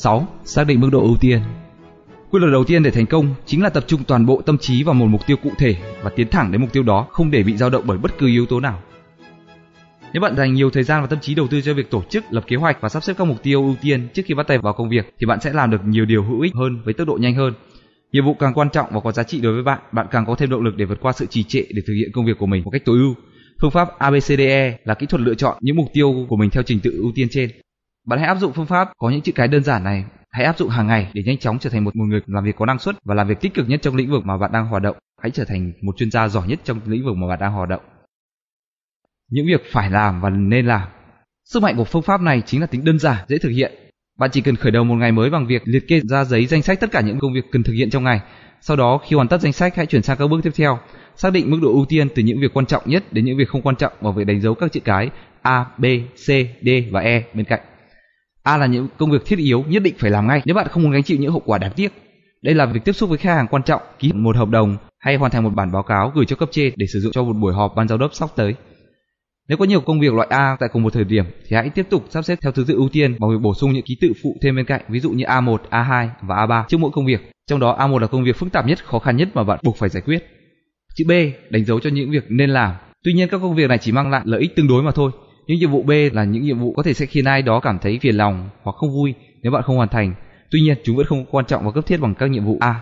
6. 0.04 0.26
Xác 0.44 0.66
định 0.66 0.80
mức 0.80 0.88
độ 0.92 1.00
ưu 1.00 1.16
tiên. 1.20 1.40
Quy 2.30 2.40
luật 2.40 2.52
đầu 2.52 2.64
tiên 2.64 2.82
để 2.82 2.90
thành 2.90 3.06
công 3.06 3.34
chính 3.46 3.62
là 3.62 3.68
tập 3.68 3.84
trung 3.86 4.04
toàn 4.04 4.26
bộ 4.26 4.42
tâm 4.46 4.58
trí 4.58 4.82
vào 4.82 4.94
một 4.94 5.06
mục 5.06 5.26
tiêu 5.26 5.36
cụ 5.42 5.50
thể 5.58 5.76
và 6.02 6.10
tiến 6.16 6.28
thẳng 6.28 6.52
đến 6.52 6.60
mục 6.60 6.72
tiêu 6.72 6.82
đó, 6.82 7.06
không 7.10 7.30
để 7.30 7.42
bị 7.42 7.56
dao 7.56 7.70
động 7.70 7.84
bởi 7.86 7.98
bất 7.98 8.18
cứ 8.18 8.26
yếu 8.26 8.46
tố 8.46 8.60
nào. 8.60 8.82
Nếu 10.12 10.20
bạn 10.20 10.36
dành 10.36 10.54
nhiều 10.54 10.70
thời 10.70 10.82
gian 10.82 11.00
và 11.00 11.06
tâm 11.06 11.18
trí 11.20 11.34
đầu 11.34 11.46
tư 11.50 11.60
cho 11.60 11.74
việc 11.74 11.90
tổ 11.90 12.02
chức, 12.10 12.24
lập 12.30 12.44
kế 12.46 12.56
hoạch 12.56 12.80
và 12.80 12.88
sắp 12.88 13.02
xếp 13.02 13.14
các 13.18 13.24
mục 13.24 13.42
tiêu 13.42 13.62
ưu 13.62 13.74
tiên 13.82 14.08
trước 14.14 14.22
khi 14.26 14.34
bắt 14.34 14.46
tay 14.46 14.58
vào 14.58 14.72
công 14.72 14.88
việc 14.88 15.14
thì 15.20 15.26
bạn 15.26 15.40
sẽ 15.40 15.52
làm 15.52 15.70
được 15.70 15.80
nhiều 15.84 16.04
điều 16.04 16.22
hữu 16.22 16.40
ích 16.40 16.54
hơn 16.54 16.82
với 16.84 16.94
tốc 16.94 17.08
độ 17.08 17.18
nhanh 17.20 17.34
hơn. 17.34 17.52
Nhiệm 18.12 18.24
vụ 18.24 18.34
càng 18.34 18.54
quan 18.54 18.70
trọng 18.70 18.86
và 18.92 19.00
có 19.00 19.12
giá 19.12 19.22
trị 19.22 19.40
đối 19.40 19.54
với 19.54 19.62
bạn, 19.62 19.80
bạn 19.92 20.06
càng 20.10 20.26
có 20.26 20.34
thêm 20.34 20.50
động 20.50 20.62
lực 20.62 20.76
để 20.76 20.84
vượt 20.84 21.00
qua 21.00 21.12
sự 21.12 21.26
trì 21.26 21.42
trệ 21.42 21.60
để 21.60 21.82
thực 21.86 21.94
hiện 21.94 22.12
công 22.12 22.26
việc 22.26 22.38
của 22.38 22.46
mình 22.46 22.62
một 22.64 22.70
cách 22.70 22.82
tối 22.84 22.98
ưu. 22.98 23.14
Phương 23.60 23.70
pháp 23.70 23.88
ABCDE 23.98 24.78
là 24.84 24.94
kỹ 24.94 25.06
thuật 25.06 25.22
lựa 25.22 25.34
chọn 25.34 25.56
những 25.60 25.76
mục 25.76 25.86
tiêu 25.92 26.26
của 26.28 26.36
mình 26.36 26.50
theo 26.50 26.62
trình 26.62 26.80
tự 26.80 26.90
ưu 27.02 27.12
tiên 27.14 27.28
trên. 27.30 27.50
Bạn 28.06 28.18
hãy 28.18 28.28
áp 28.28 28.38
dụng 28.38 28.52
phương 28.52 28.66
pháp 28.66 28.92
có 28.98 29.10
những 29.10 29.20
chữ 29.20 29.32
cái 29.32 29.48
đơn 29.48 29.64
giản 29.64 29.84
này, 29.84 30.04
hãy 30.30 30.44
áp 30.44 30.58
dụng 30.58 30.68
hàng 30.68 30.86
ngày 30.86 31.10
để 31.14 31.22
nhanh 31.26 31.38
chóng 31.38 31.58
trở 31.58 31.70
thành 31.70 31.84
một, 31.84 31.96
một 31.96 32.04
người 32.04 32.20
làm 32.26 32.44
việc 32.44 32.56
có 32.56 32.66
năng 32.66 32.78
suất 32.78 32.96
và 33.04 33.14
làm 33.14 33.28
việc 33.28 33.40
tích 33.40 33.54
cực 33.54 33.68
nhất 33.68 33.82
trong 33.82 33.96
lĩnh 33.96 34.10
vực 34.10 34.24
mà 34.24 34.38
bạn 34.38 34.52
đang 34.52 34.66
hoạt 34.66 34.82
động. 34.82 34.96
Hãy 35.22 35.30
trở 35.30 35.44
thành 35.44 35.72
một 35.82 35.96
chuyên 35.96 36.10
gia 36.10 36.28
giỏi 36.28 36.48
nhất 36.48 36.60
trong 36.64 36.80
lĩnh 36.86 37.04
vực 37.04 37.16
mà 37.16 37.28
bạn 37.28 37.38
đang 37.38 37.52
hoạt 37.52 37.68
động. 37.68 37.82
Những 39.30 39.46
việc 39.46 39.62
phải 39.72 39.90
làm 39.90 40.20
và 40.20 40.30
nên 40.30 40.66
làm. 40.66 40.88
Sức 41.44 41.62
mạnh 41.62 41.76
của 41.76 41.84
phương 41.84 42.02
pháp 42.02 42.20
này 42.20 42.42
chính 42.46 42.60
là 42.60 42.66
tính 42.66 42.84
đơn 42.84 42.98
giản, 42.98 43.16
dễ 43.28 43.38
thực 43.38 43.48
hiện. 43.48 43.72
Bạn 44.18 44.30
chỉ 44.30 44.40
cần 44.40 44.56
khởi 44.56 44.72
đầu 44.72 44.84
một 44.84 44.94
ngày 44.94 45.12
mới 45.12 45.30
bằng 45.30 45.46
việc 45.46 45.62
liệt 45.64 45.88
kê 45.88 46.00
ra 46.00 46.24
giấy 46.24 46.46
danh 46.46 46.62
sách 46.62 46.80
tất 46.80 46.90
cả 46.90 47.00
những 47.00 47.18
công 47.18 47.34
việc 47.34 47.44
cần 47.52 47.62
thực 47.62 47.72
hiện 47.72 47.90
trong 47.90 48.04
ngày. 48.04 48.20
Sau 48.60 48.76
đó 48.76 48.98
khi 49.06 49.16
hoàn 49.16 49.28
tất 49.28 49.40
danh 49.40 49.52
sách 49.52 49.76
hãy 49.76 49.86
chuyển 49.86 50.02
sang 50.02 50.16
các 50.16 50.28
bước 50.28 50.40
tiếp 50.42 50.52
theo. 50.56 50.78
Xác 51.16 51.32
định 51.32 51.50
mức 51.50 51.58
độ 51.62 51.68
ưu 51.68 51.86
tiên 51.88 52.08
từ 52.14 52.22
những 52.22 52.40
việc 52.40 52.54
quan 52.54 52.66
trọng 52.66 52.82
nhất 52.86 53.12
đến 53.12 53.24
những 53.24 53.38
việc 53.38 53.48
không 53.48 53.62
quan 53.62 53.76
trọng 53.76 53.92
và 54.00 54.10
việc 54.10 54.24
đánh 54.24 54.40
dấu 54.40 54.54
các 54.54 54.72
chữ 54.72 54.80
cái 54.80 55.10
A, 55.42 55.66
B, 55.78 55.84
C, 56.14 56.26
D 56.62 56.68
và 56.90 57.00
E 57.00 57.22
bên 57.34 57.44
cạnh. 57.44 57.60
A 58.44 58.56
là 58.56 58.66
những 58.66 58.88
công 58.98 59.10
việc 59.10 59.26
thiết 59.26 59.38
yếu 59.38 59.64
nhất 59.68 59.82
định 59.82 59.94
phải 59.98 60.10
làm 60.10 60.26
ngay 60.26 60.42
nếu 60.44 60.54
bạn 60.54 60.68
không 60.68 60.82
muốn 60.82 60.92
gánh 60.92 61.02
chịu 61.02 61.18
những 61.18 61.32
hậu 61.32 61.42
quả 61.44 61.58
đáng 61.58 61.72
tiếc. 61.76 61.92
Đây 62.42 62.54
là 62.54 62.66
việc 62.66 62.80
tiếp 62.84 62.92
xúc 62.92 63.08
với 63.08 63.18
khách 63.18 63.34
hàng 63.34 63.46
quan 63.50 63.62
trọng, 63.62 63.82
ký 63.98 64.12
một 64.12 64.36
hợp 64.36 64.48
đồng 64.48 64.76
hay 64.98 65.16
hoàn 65.16 65.30
thành 65.30 65.44
một 65.44 65.54
bản 65.54 65.72
báo 65.72 65.82
cáo 65.82 66.12
gửi 66.14 66.26
cho 66.26 66.36
cấp 66.36 66.48
trên 66.52 66.72
để 66.76 66.86
sử 66.92 67.00
dụng 67.00 67.12
cho 67.12 67.22
một 67.22 67.32
buổi 67.40 67.54
họp 67.54 67.72
ban 67.76 67.88
giám 67.88 67.98
đốc 67.98 68.14
sắp 68.14 68.28
tới. 68.36 68.54
Nếu 69.48 69.58
có 69.58 69.64
nhiều 69.64 69.80
công 69.80 70.00
việc 70.00 70.12
loại 70.12 70.28
A 70.30 70.56
tại 70.60 70.68
cùng 70.72 70.82
một 70.82 70.92
thời 70.92 71.04
điểm 71.04 71.24
thì 71.48 71.56
hãy 71.56 71.70
tiếp 71.70 71.86
tục 71.90 72.04
sắp 72.10 72.24
xếp 72.24 72.38
theo 72.42 72.52
thứ 72.52 72.64
tự 72.68 72.74
ưu 72.74 72.88
tiên 72.88 73.16
bằng 73.18 73.30
việc 73.30 73.40
bổ 73.42 73.54
sung 73.54 73.72
những 73.72 73.84
ký 73.84 73.96
tự 74.00 74.12
phụ 74.22 74.36
thêm 74.42 74.56
bên 74.56 74.64
cạnh, 74.64 74.80
ví 74.88 75.00
dụ 75.00 75.10
như 75.10 75.24
A1, 75.24 75.56
A2 75.70 76.08
và 76.22 76.46
A3 76.46 76.64
trước 76.68 76.78
mỗi 76.80 76.90
công 76.94 77.06
việc. 77.06 77.30
Trong 77.46 77.60
đó 77.60 77.76
A1 77.78 77.98
là 77.98 78.06
công 78.06 78.24
việc 78.24 78.36
phức 78.36 78.52
tạp 78.52 78.66
nhất, 78.66 78.84
khó 78.84 78.98
khăn 78.98 79.16
nhất 79.16 79.28
mà 79.34 79.44
bạn 79.44 79.58
buộc 79.62 79.76
phải 79.76 79.88
giải 79.88 80.02
quyết. 80.06 80.26
Chữ 80.94 81.04
B 81.08 81.12
đánh 81.50 81.64
dấu 81.64 81.80
cho 81.80 81.90
những 81.90 82.10
việc 82.10 82.24
nên 82.28 82.50
làm. 82.50 82.74
Tuy 83.04 83.12
nhiên 83.12 83.28
các 83.28 83.38
công 83.38 83.54
việc 83.54 83.68
này 83.68 83.78
chỉ 83.78 83.92
mang 83.92 84.10
lại 84.10 84.22
lợi 84.24 84.40
ích 84.40 84.56
tương 84.56 84.68
đối 84.68 84.82
mà 84.82 84.90
thôi. 84.90 85.10
Những 85.46 85.58
nhiệm 85.58 85.70
vụ 85.70 85.82
B 85.82 85.90
là 86.12 86.24
những 86.24 86.42
nhiệm 86.42 86.58
vụ 86.58 86.72
có 86.72 86.82
thể 86.82 86.94
sẽ 86.94 87.06
khiến 87.06 87.24
ai 87.24 87.42
đó 87.42 87.60
cảm 87.60 87.78
thấy 87.78 87.98
phiền 87.98 88.16
lòng 88.16 88.48
hoặc 88.62 88.76
không 88.76 88.92
vui 88.92 89.14
nếu 89.42 89.52
bạn 89.52 89.62
không 89.62 89.76
hoàn 89.76 89.88
thành. 89.88 90.14
Tuy 90.50 90.60
nhiên, 90.60 90.78
chúng 90.84 90.96
vẫn 90.96 91.06
không 91.06 91.24
quan 91.30 91.44
trọng 91.46 91.64
và 91.64 91.70
cấp 91.70 91.86
thiết 91.86 92.00
bằng 92.00 92.14
các 92.14 92.30
nhiệm 92.30 92.44
vụ 92.44 92.56
A. 92.60 92.80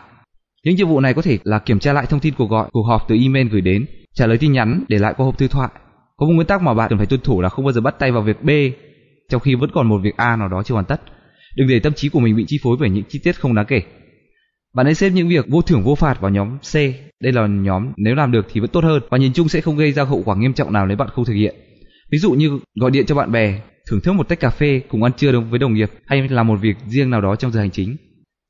Những 0.65 0.77
nhiệm 0.77 0.89
vụ 0.89 1.01
này 1.01 1.15
có 1.15 1.23
thể 1.23 1.39
là 1.45 1.59
kiểm 1.59 1.79
tra 1.79 1.93
lại 1.93 2.07
thông 2.07 2.21
tin 2.21 2.35
cuộc 2.35 2.51
gọi, 2.51 2.69
cuộc 2.73 2.83
họp 2.83 3.09
từ 3.09 3.17
email 3.23 3.49
gửi 3.49 3.61
đến, 3.61 3.87
trả 4.15 4.27
lời 4.27 4.39
tin 4.39 4.53
nhắn, 4.53 4.85
để 4.89 4.99
lại 4.99 5.15
qua 5.17 5.27
hộp 5.27 5.39
thư 5.39 5.49
thoại. 5.49 5.71
Có 6.17 6.27
một 6.27 6.33
nguyên 6.33 6.47
tắc 6.47 6.63
mà 6.63 6.75
bạn 6.75 6.91
cần 6.91 6.99
phải 6.99 7.07
tuân 7.07 7.21
thủ 7.21 7.41
là 7.41 7.49
không 7.49 7.65
bao 7.65 7.73
giờ 7.73 7.81
bắt 7.81 7.99
tay 7.99 8.13
vào 8.13 8.23
việc 8.23 8.43
B 8.43 8.51
trong 9.29 9.41
khi 9.41 9.55
vẫn 9.55 9.71
còn 9.75 9.89
một 9.89 9.99
việc 10.03 10.17
A 10.17 10.37
nào 10.37 10.49
đó 10.49 10.63
chưa 10.63 10.75
hoàn 10.75 10.85
tất. 10.85 11.01
Đừng 11.57 11.69
để 11.69 11.81
tâm 11.81 11.93
trí 11.95 12.09
của 12.09 12.21
mình 12.21 12.37
bị 12.37 12.45
chi 12.49 12.59
phối 12.63 12.77
bởi 12.81 12.91
những 12.91 13.05
chi 13.09 13.19
tiết 13.25 13.41
không 13.41 13.55
đáng 13.55 13.67
kể. 13.67 13.83
Bạn 14.75 14.87
nên 14.87 14.95
xếp 14.95 15.11
những 15.11 15.29
việc 15.29 15.47
vô 15.49 15.63
thưởng 15.63 15.83
vô 15.83 15.95
phạt 15.95 16.21
vào 16.21 16.31
nhóm 16.31 16.59
C. 16.59 16.75
Đây 17.21 17.33
là 17.33 17.47
nhóm 17.47 17.93
nếu 17.97 18.15
làm 18.15 18.33
được 18.33 18.47
thì 18.53 18.61
vẫn 18.61 18.71
tốt 18.71 18.85
hơn 18.85 19.03
và 19.11 19.19
nhìn 19.19 19.33
chung 19.33 19.49
sẽ 19.49 19.61
không 19.61 19.77
gây 19.77 19.93
ra 19.93 20.05
hậu 20.05 20.23
quả 20.25 20.37
nghiêm 20.37 20.55
trọng 20.55 20.73
nào 20.73 20.87
nếu 20.87 20.97
bạn 20.97 21.09
không 21.13 21.25
thực 21.25 21.35
hiện. 21.35 21.55
Ví 22.13 22.19
dụ 22.19 22.33
như 22.33 22.59
gọi 22.75 22.91
điện 22.91 23.07
cho 23.07 23.15
bạn 23.15 23.33
bè, 23.33 23.61
thưởng 23.87 24.01
thức 24.01 24.13
một 24.13 24.29
tách 24.29 24.41
cà 24.41 24.51
phê 24.51 24.83
cùng 24.89 25.03
ăn 25.03 25.13
trưa 25.17 25.41
với 25.41 25.59
đồng 25.59 25.75
nghiệp 25.75 25.91
hay 26.07 26.29
làm 26.29 26.47
một 26.47 26.57
việc 26.61 26.77
riêng 26.87 27.11
nào 27.11 27.21
đó 27.21 27.37
trong 27.37 27.53
giờ 27.53 27.61
hành 27.61 27.71
chính. 27.71 27.97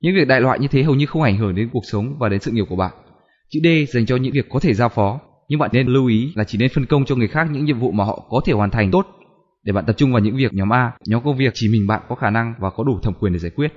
Những 0.00 0.14
việc 0.14 0.28
đại 0.28 0.40
loại 0.40 0.58
như 0.58 0.68
thế 0.68 0.82
hầu 0.82 0.94
như 0.94 1.06
không 1.06 1.22
ảnh 1.22 1.36
hưởng 1.36 1.54
đến 1.54 1.68
cuộc 1.72 1.82
sống 1.90 2.16
và 2.18 2.28
đến 2.28 2.40
sự 2.40 2.50
nghiệp 2.50 2.64
của 2.68 2.76
bạn. 2.76 2.92
Chữ 3.50 3.60
D 3.64 3.94
dành 3.94 4.06
cho 4.06 4.16
những 4.16 4.32
việc 4.32 4.46
có 4.48 4.60
thể 4.60 4.74
giao 4.74 4.88
phó, 4.88 5.20
nhưng 5.48 5.58
bạn 5.58 5.70
nên 5.72 5.86
lưu 5.86 6.06
ý 6.06 6.32
là 6.34 6.44
chỉ 6.44 6.58
nên 6.58 6.70
phân 6.74 6.86
công 6.86 7.04
cho 7.04 7.14
người 7.14 7.28
khác 7.28 7.48
những 7.52 7.64
nhiệm 7.64 7.78
vụ 7.78 7.92
mà 7.92 8.04
họ 8.04 8.26
có 8.30 8.40
thể 8.46 8.52
hoàn 8.52 8.70
thành 8.70 8.90
tốt 8.90 9.06
để 9.64 9.72
bạn 9.72 9.84
tập 9.86 9.92
trung 9.96 10.12
vào 10.12 10.20
những 10.20 10.36
việc 10.36 10.54
nhóm 10.54 10.72
A, 10.72 10.92
nhóm 11.06 11.24
công 11.24 11.36
việc 11.36 11.52
chỉ 11.54 11.68
mình 11.68 11.86
bạn 11.86 12.02
có 12.08 12.14
khả 12.14 12.30
năng 12.30 12.54
và 12.58 12.70
có 12.70 12.84
đủ 12.84 12.98
thẩm 13.02 13.14
quyền 13.20 13.32
để 13.32 13.38
giải 13.38 13.50
quyết. 13.56 13.72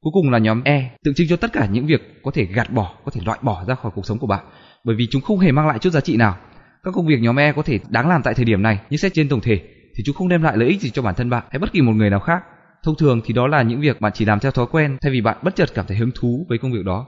Cuối 0.00 0.10
cùng 0.14 0.30
là 0.30 0.38
nhóm 0.38 0.62
E, 0.64 0.90
tượng 1.04 1.14
trưng 1.14 1.28
cho 1.28 1.36
tất 1.36 1.52
cả 1.52 1.68
những 1.72 1.86
việc 1.86 2.22
có 2.22 2.30
thể 2.30 2.44
gạt 2.44 2.72
bỏ, 2.72 2.94
có 3.04 3.10
thể 3.10 3.20
loại 3.24 3.38
bỏ 3.42 3.64
ra 3.68 3.74
khỏi 3.74 3.92
cuộc 3.94 4.06
sống 4.06 4.18
của 4.18 4.26
bạn, 4.26 4.44
bởi 4.84 4.96
vì 4.96 5.06
chúng 5.10 5.22
không 5.22 5.38
hề 5.38 5.52
mang 5.52 5.66
lại 5.66 5.78
chút 5.78 5.90
giá 5.90 6.00
trị 6.00 6.16
nào. 6.16 6.36
Các 6.82 6.94
công 6.94 7.06
việc 7.06 7.20
nhóm 7.20 7.38
E 7.38 7.52
có 7.52 7.62
thể 7.62 7.78
đáng 7.88 8.08
làm 8.08 8.22
tại 8.22 8.34
thời 8.34 8.44
điểm 8.44 8.62
này, 8.62 8.80
nhưng 8.90 8.98
xét 8.98 9.12
trên 9.14 9.28
tổng 9.28 9.40
thể 9.40 9.60
thì 9.96 10.04
chúng 10.04 10.14
không 10.14 10.28
đem 10.28 10.42
lại 10.42 10.56
lợi 10.56 10.68
ích 10.68 10.80
gì 10.80 10.90
cho 10.90 11.02
bản 11.02 11.14
thân 11.14 11.30
bạn 11.30 11.44
hay 11.50 11.58
bất 11.58 11.72
kỳ 11.72 11.80
một 11.80 11.92
người 11.92 12.10
nào 12.10 12.20
khác. 12.20 12.42
Thông 12.82 12.96
thường 12.96 13.20
thì 13.24 13.34
đó 13.34 13.46
là 13.46 13.62
những 13.62 13.80
việc 13.80 14.00
bạn 14.00 14.12
chỉ 14.14 14.24
làm 14.24 14.40
theo 14.40 14.52
thói 14.52 14.66
quen 14.66 14.98
thay 15.00 15.12
vì 15.12 15.20
bạn 15.20 15.36
bất 15.42 15.56
chợt 15.56 15.70
cảm 15.74 15.86
thấy 15.86 15.96
hứng 15.96 16.10
thú 16.14 16.46
với 16.48 16.58
công 16.58 16.72
việc 16.72 16.84
đó. 16.84 17.06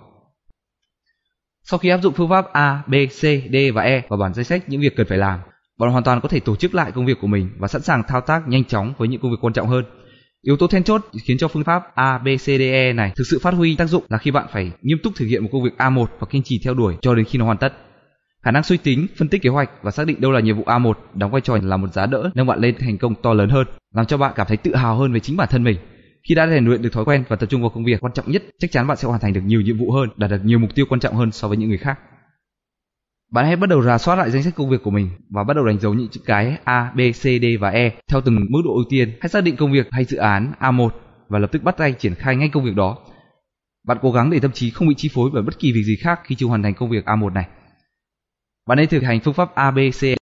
Sau 1.62 1.78
khi 1.78 1.88
áp 1.88 1.98
dụng 2.02 2.14
phương 2.14 2.28
pháp 2.28 2.52
A, 2.52 2.82
B, 2.86 2.94
C, 3.08 3.20
D 3.22 3.56
và 3.74 3.82
E 3.82 4.02
vào 4.08 4.18
bản 4.18 4.34
danh 4.34 4.44
sách 4.44 4.68
những 4.68 4.80
việc 4.80 4.96
cần 4.96 5.06
phải 5.06 5.18
làm, 5.18 5.40
bạn 5.78 5.90
hoàn 5.90 6.04
toàn 6.04 6.20
có 6.20 6.28
thể 6.28 6.40
tổ 6.40 6.56
chức 6.56 6.74
lại 6.74 6.92
công 6.92 7.06
việc 7.06 7.16
của 7.20 7.26
mình 7.26 7.50
và 7.58 7.68
sẵn 7.68 7.82
sàng 7.82 8.02
thao 8.08 8.20
tác 8.20 8.48
nhanh 8.48 8.64
chóng 8.64 8.94
với 8.98 9.08
những 9.08 9.20
công 9.20 9.30
việc 9.30 9.36
quan 9.40 9.52
trọng 9.52 9.68
hơn. 9.68 9.84
Yếu 10.42 10.56
tố 10.56 10.66
then 10.66 10.84
chốt 10.84 11.06
khiến 11.24 11.38
cho 11.38 11.48
phương 11.48 11.64
pháp 11.64 11.94
A, 11.94 12.18
B, 12.18 12.28
C, 12.36 12.44
D, 12.44 12.60
E 12.60 12.92
này 12.92 13.12
thực 13.16 13.24
sự 13.30 13.38
phát 13.42 13.54
huy 13.54 13.76
tác 13.76 13.86
dụng 13.86 14.04
là 14.08 14.18
khi 14.18 14.30
bạn 14.30 14.46
phải 14.52 14.72
nghiêm 14.82 14.98
túc 15.02 15.12
thực 15.16 15.26
hiện 15.26 15.42
một 15.42 15.48
công 15.52 15.64
việc 15.64 15.74
A1 15.78 16.06
và 16.20 16.26
kiên 16.30 16.42
trì 16.42 16.60
theo 16.64 16.74
đuổi 16.74 16.94
cho 17.02 17.14
đến 17.14 17.24
khi 17.24 17.38
nó 17.38 17.44
hoàn 17.44 17.58
tất. 17.58 17.72
Khả 18.42 18.50
năng 18.50 18.62
suy 18.62 18.76
tính, 18.76 19.06
phân 19.16 19.28
tích 19.28 19.42
kế 19.42 19.50
hoạch 19.50 19.70
và 19.82 19.90
xác 19.90 20.06
định 20.06 20.20
đâu 20.20 20.32
là 20.32 20.40
nhiệm 20.40 20.56
vụ 20.56 20.62
A1 20.64 20.92
đóng 21.14 21.30
vai 21.30 21.40
trò 21.40 21.58
là 21.62 21.76
một 21.76 21.92
giá 21.92 22.06
đỡ 22.06 22.30
nâng 22.34 22.46
bạn 22.46 22.58
lên 22.60 22.74
thành 22.78 22.98
công 22.98 23.14
to 23.14 23.32
lớn 23.32 23.48
hơn, 23.48 23.66
làm 23.94 24.06
cho 24.06 24.16
bạn 24.16 24.32
cảm 24.36 24.46
thấy 24.46 24.56
tự 24.56 24.74
hào 24.74 24.96
hơn 24.96 25.12
về 25.12 25.20
chính 25.20 25.36
bản 25.36 25.48
thân 25.50 25.64
mình. 25.64 25.76
Khi 26.28 26.34
đã 26.34 26.46
rèn 26.46 26.64
luyện 26.64 26.82
được 26.82 26.92
thói 26.92 27.04
quen 27.04 27.24
và 27.28 27.36
tập 27.36 27.46
trung 27.46 27.60
vào 27.60 27.70
công 27.70 27.84
việc 27.84 28.00
quan 28.00 28.12
trọng 28.12 28.30
nhất, 28.30 28.42
chắc 28.58 28.70
chắn 28.70 28.86
bạn 28.86 28.96
sẽ 28.96 29.08
hoàn 29.08 29.20
thành 29.20 29.32
được 29.32 29.40
nhiều 29.44 29.60
nhiệm 29.60 29.78
vụ 29.78 29.92
hơn, 29.92 30.08
đạt 30.16 30.30
được 30.30 30.44
nhiều 30.44 30.58
mục 30.58 30.70
tiêu 30.74 30.86
quan 30.88 31.00
trọng 31.00 31.14
hơn 31.14 31.32
so 31.32 31.48
với 31.48 31.56
những 31.56 31.68
người 31.68 31.78
khác. 31.78 31.98
Bạn 33.32 33.46
hãy 33.46 33.56
bắt 33.56 33.68
đầu 33.68 33.82
rà 33.82 33.98
soát 33.98 34.16
lại 34.16 34.30
danh 34.30 34.42
sách 34.42 34.54
công 34.56 34.70
việc 34.70 34.82
của 34.82 34.90
mình 34.90 35.10
và 35.30 35.44
bắt 35.44 35.54
đầu 35.54 35.66
đánh 35.66 35.78
dấu 35.78 35.94
những 35.94 36.08
chữ 36.08 36.20
cái 36.24 36.58
A, 36.64 36.92
B, 36.94 37.00
C, 37.10 37.22
D 37.22 37.44
và 37.60 37.70
E 37.70 37.90
theo 38.10 38.20
từng 38.20 38.46
mức 38.48 38.60
độ 38.64 38.74
ưu 38.74 38.84
tiên. 38.88 39.12
Hãy 39.20 39.28
xác 39.28 39.44
định 39.44 39.56
công 39.56 39.72
việc 39.72 39.88
hay 39.90 40.04
dự 40.04 40.16
án 40.16 40.52
A1 40.60 40.88
và 41.28 41.38
lập 41.38 41.52
tức 41.52 41.62
bắt 41.62 41.76
tay 41.76 41.92
triển 41.92 42.14
khai 42.14 42.36
ngay 42.36 42.48
công 42.48 42.64
việc 42.64 42.74
đó. 42.76 42.98
Bạn 43.86 43.98
cố 44.02 44.12
gắng 44.12 44.30
để 44.30 44.40
tâm 44.40 44.52
trí 44.52 44.70
không 44.70 44.88
bị 44.88 44.94
chi 44.94 45.10
phối 45.14 45.30
bởi 45.32 45.42
bất 45.42 45.58
kỳ 45.58 45.72
việc 45.72 45.82
gì 45.82 45.96
khác 45.96 46.20
khi 46.24 46.34
chưa 46.34 46.46
hoàn 46.46 46.62
thành 46.62 46.74
công 46.74 46.90
việc 46.90 47.04
A1 47.04 47.32
này. 47.32 47.46
Bạn 48.70 48.76
nên 48.76 48.88
thực 48.88 49.02
hành 49.02 49.20
phương 49.20 49.34
pháp 49.34 49.54
ABC. 49.54 50.16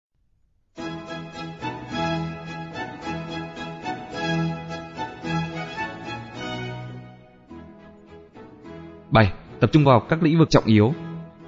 Bảy. 9.09 9.31
Tập 9.59 9.69
trung 9.73 9.85
vào 9.85 9.99
các 9.99 10.23
lĩnh 10.23 10.39
vực 10.39 10.49
trọng 10.49 10.65
yếu. 10.65 10.93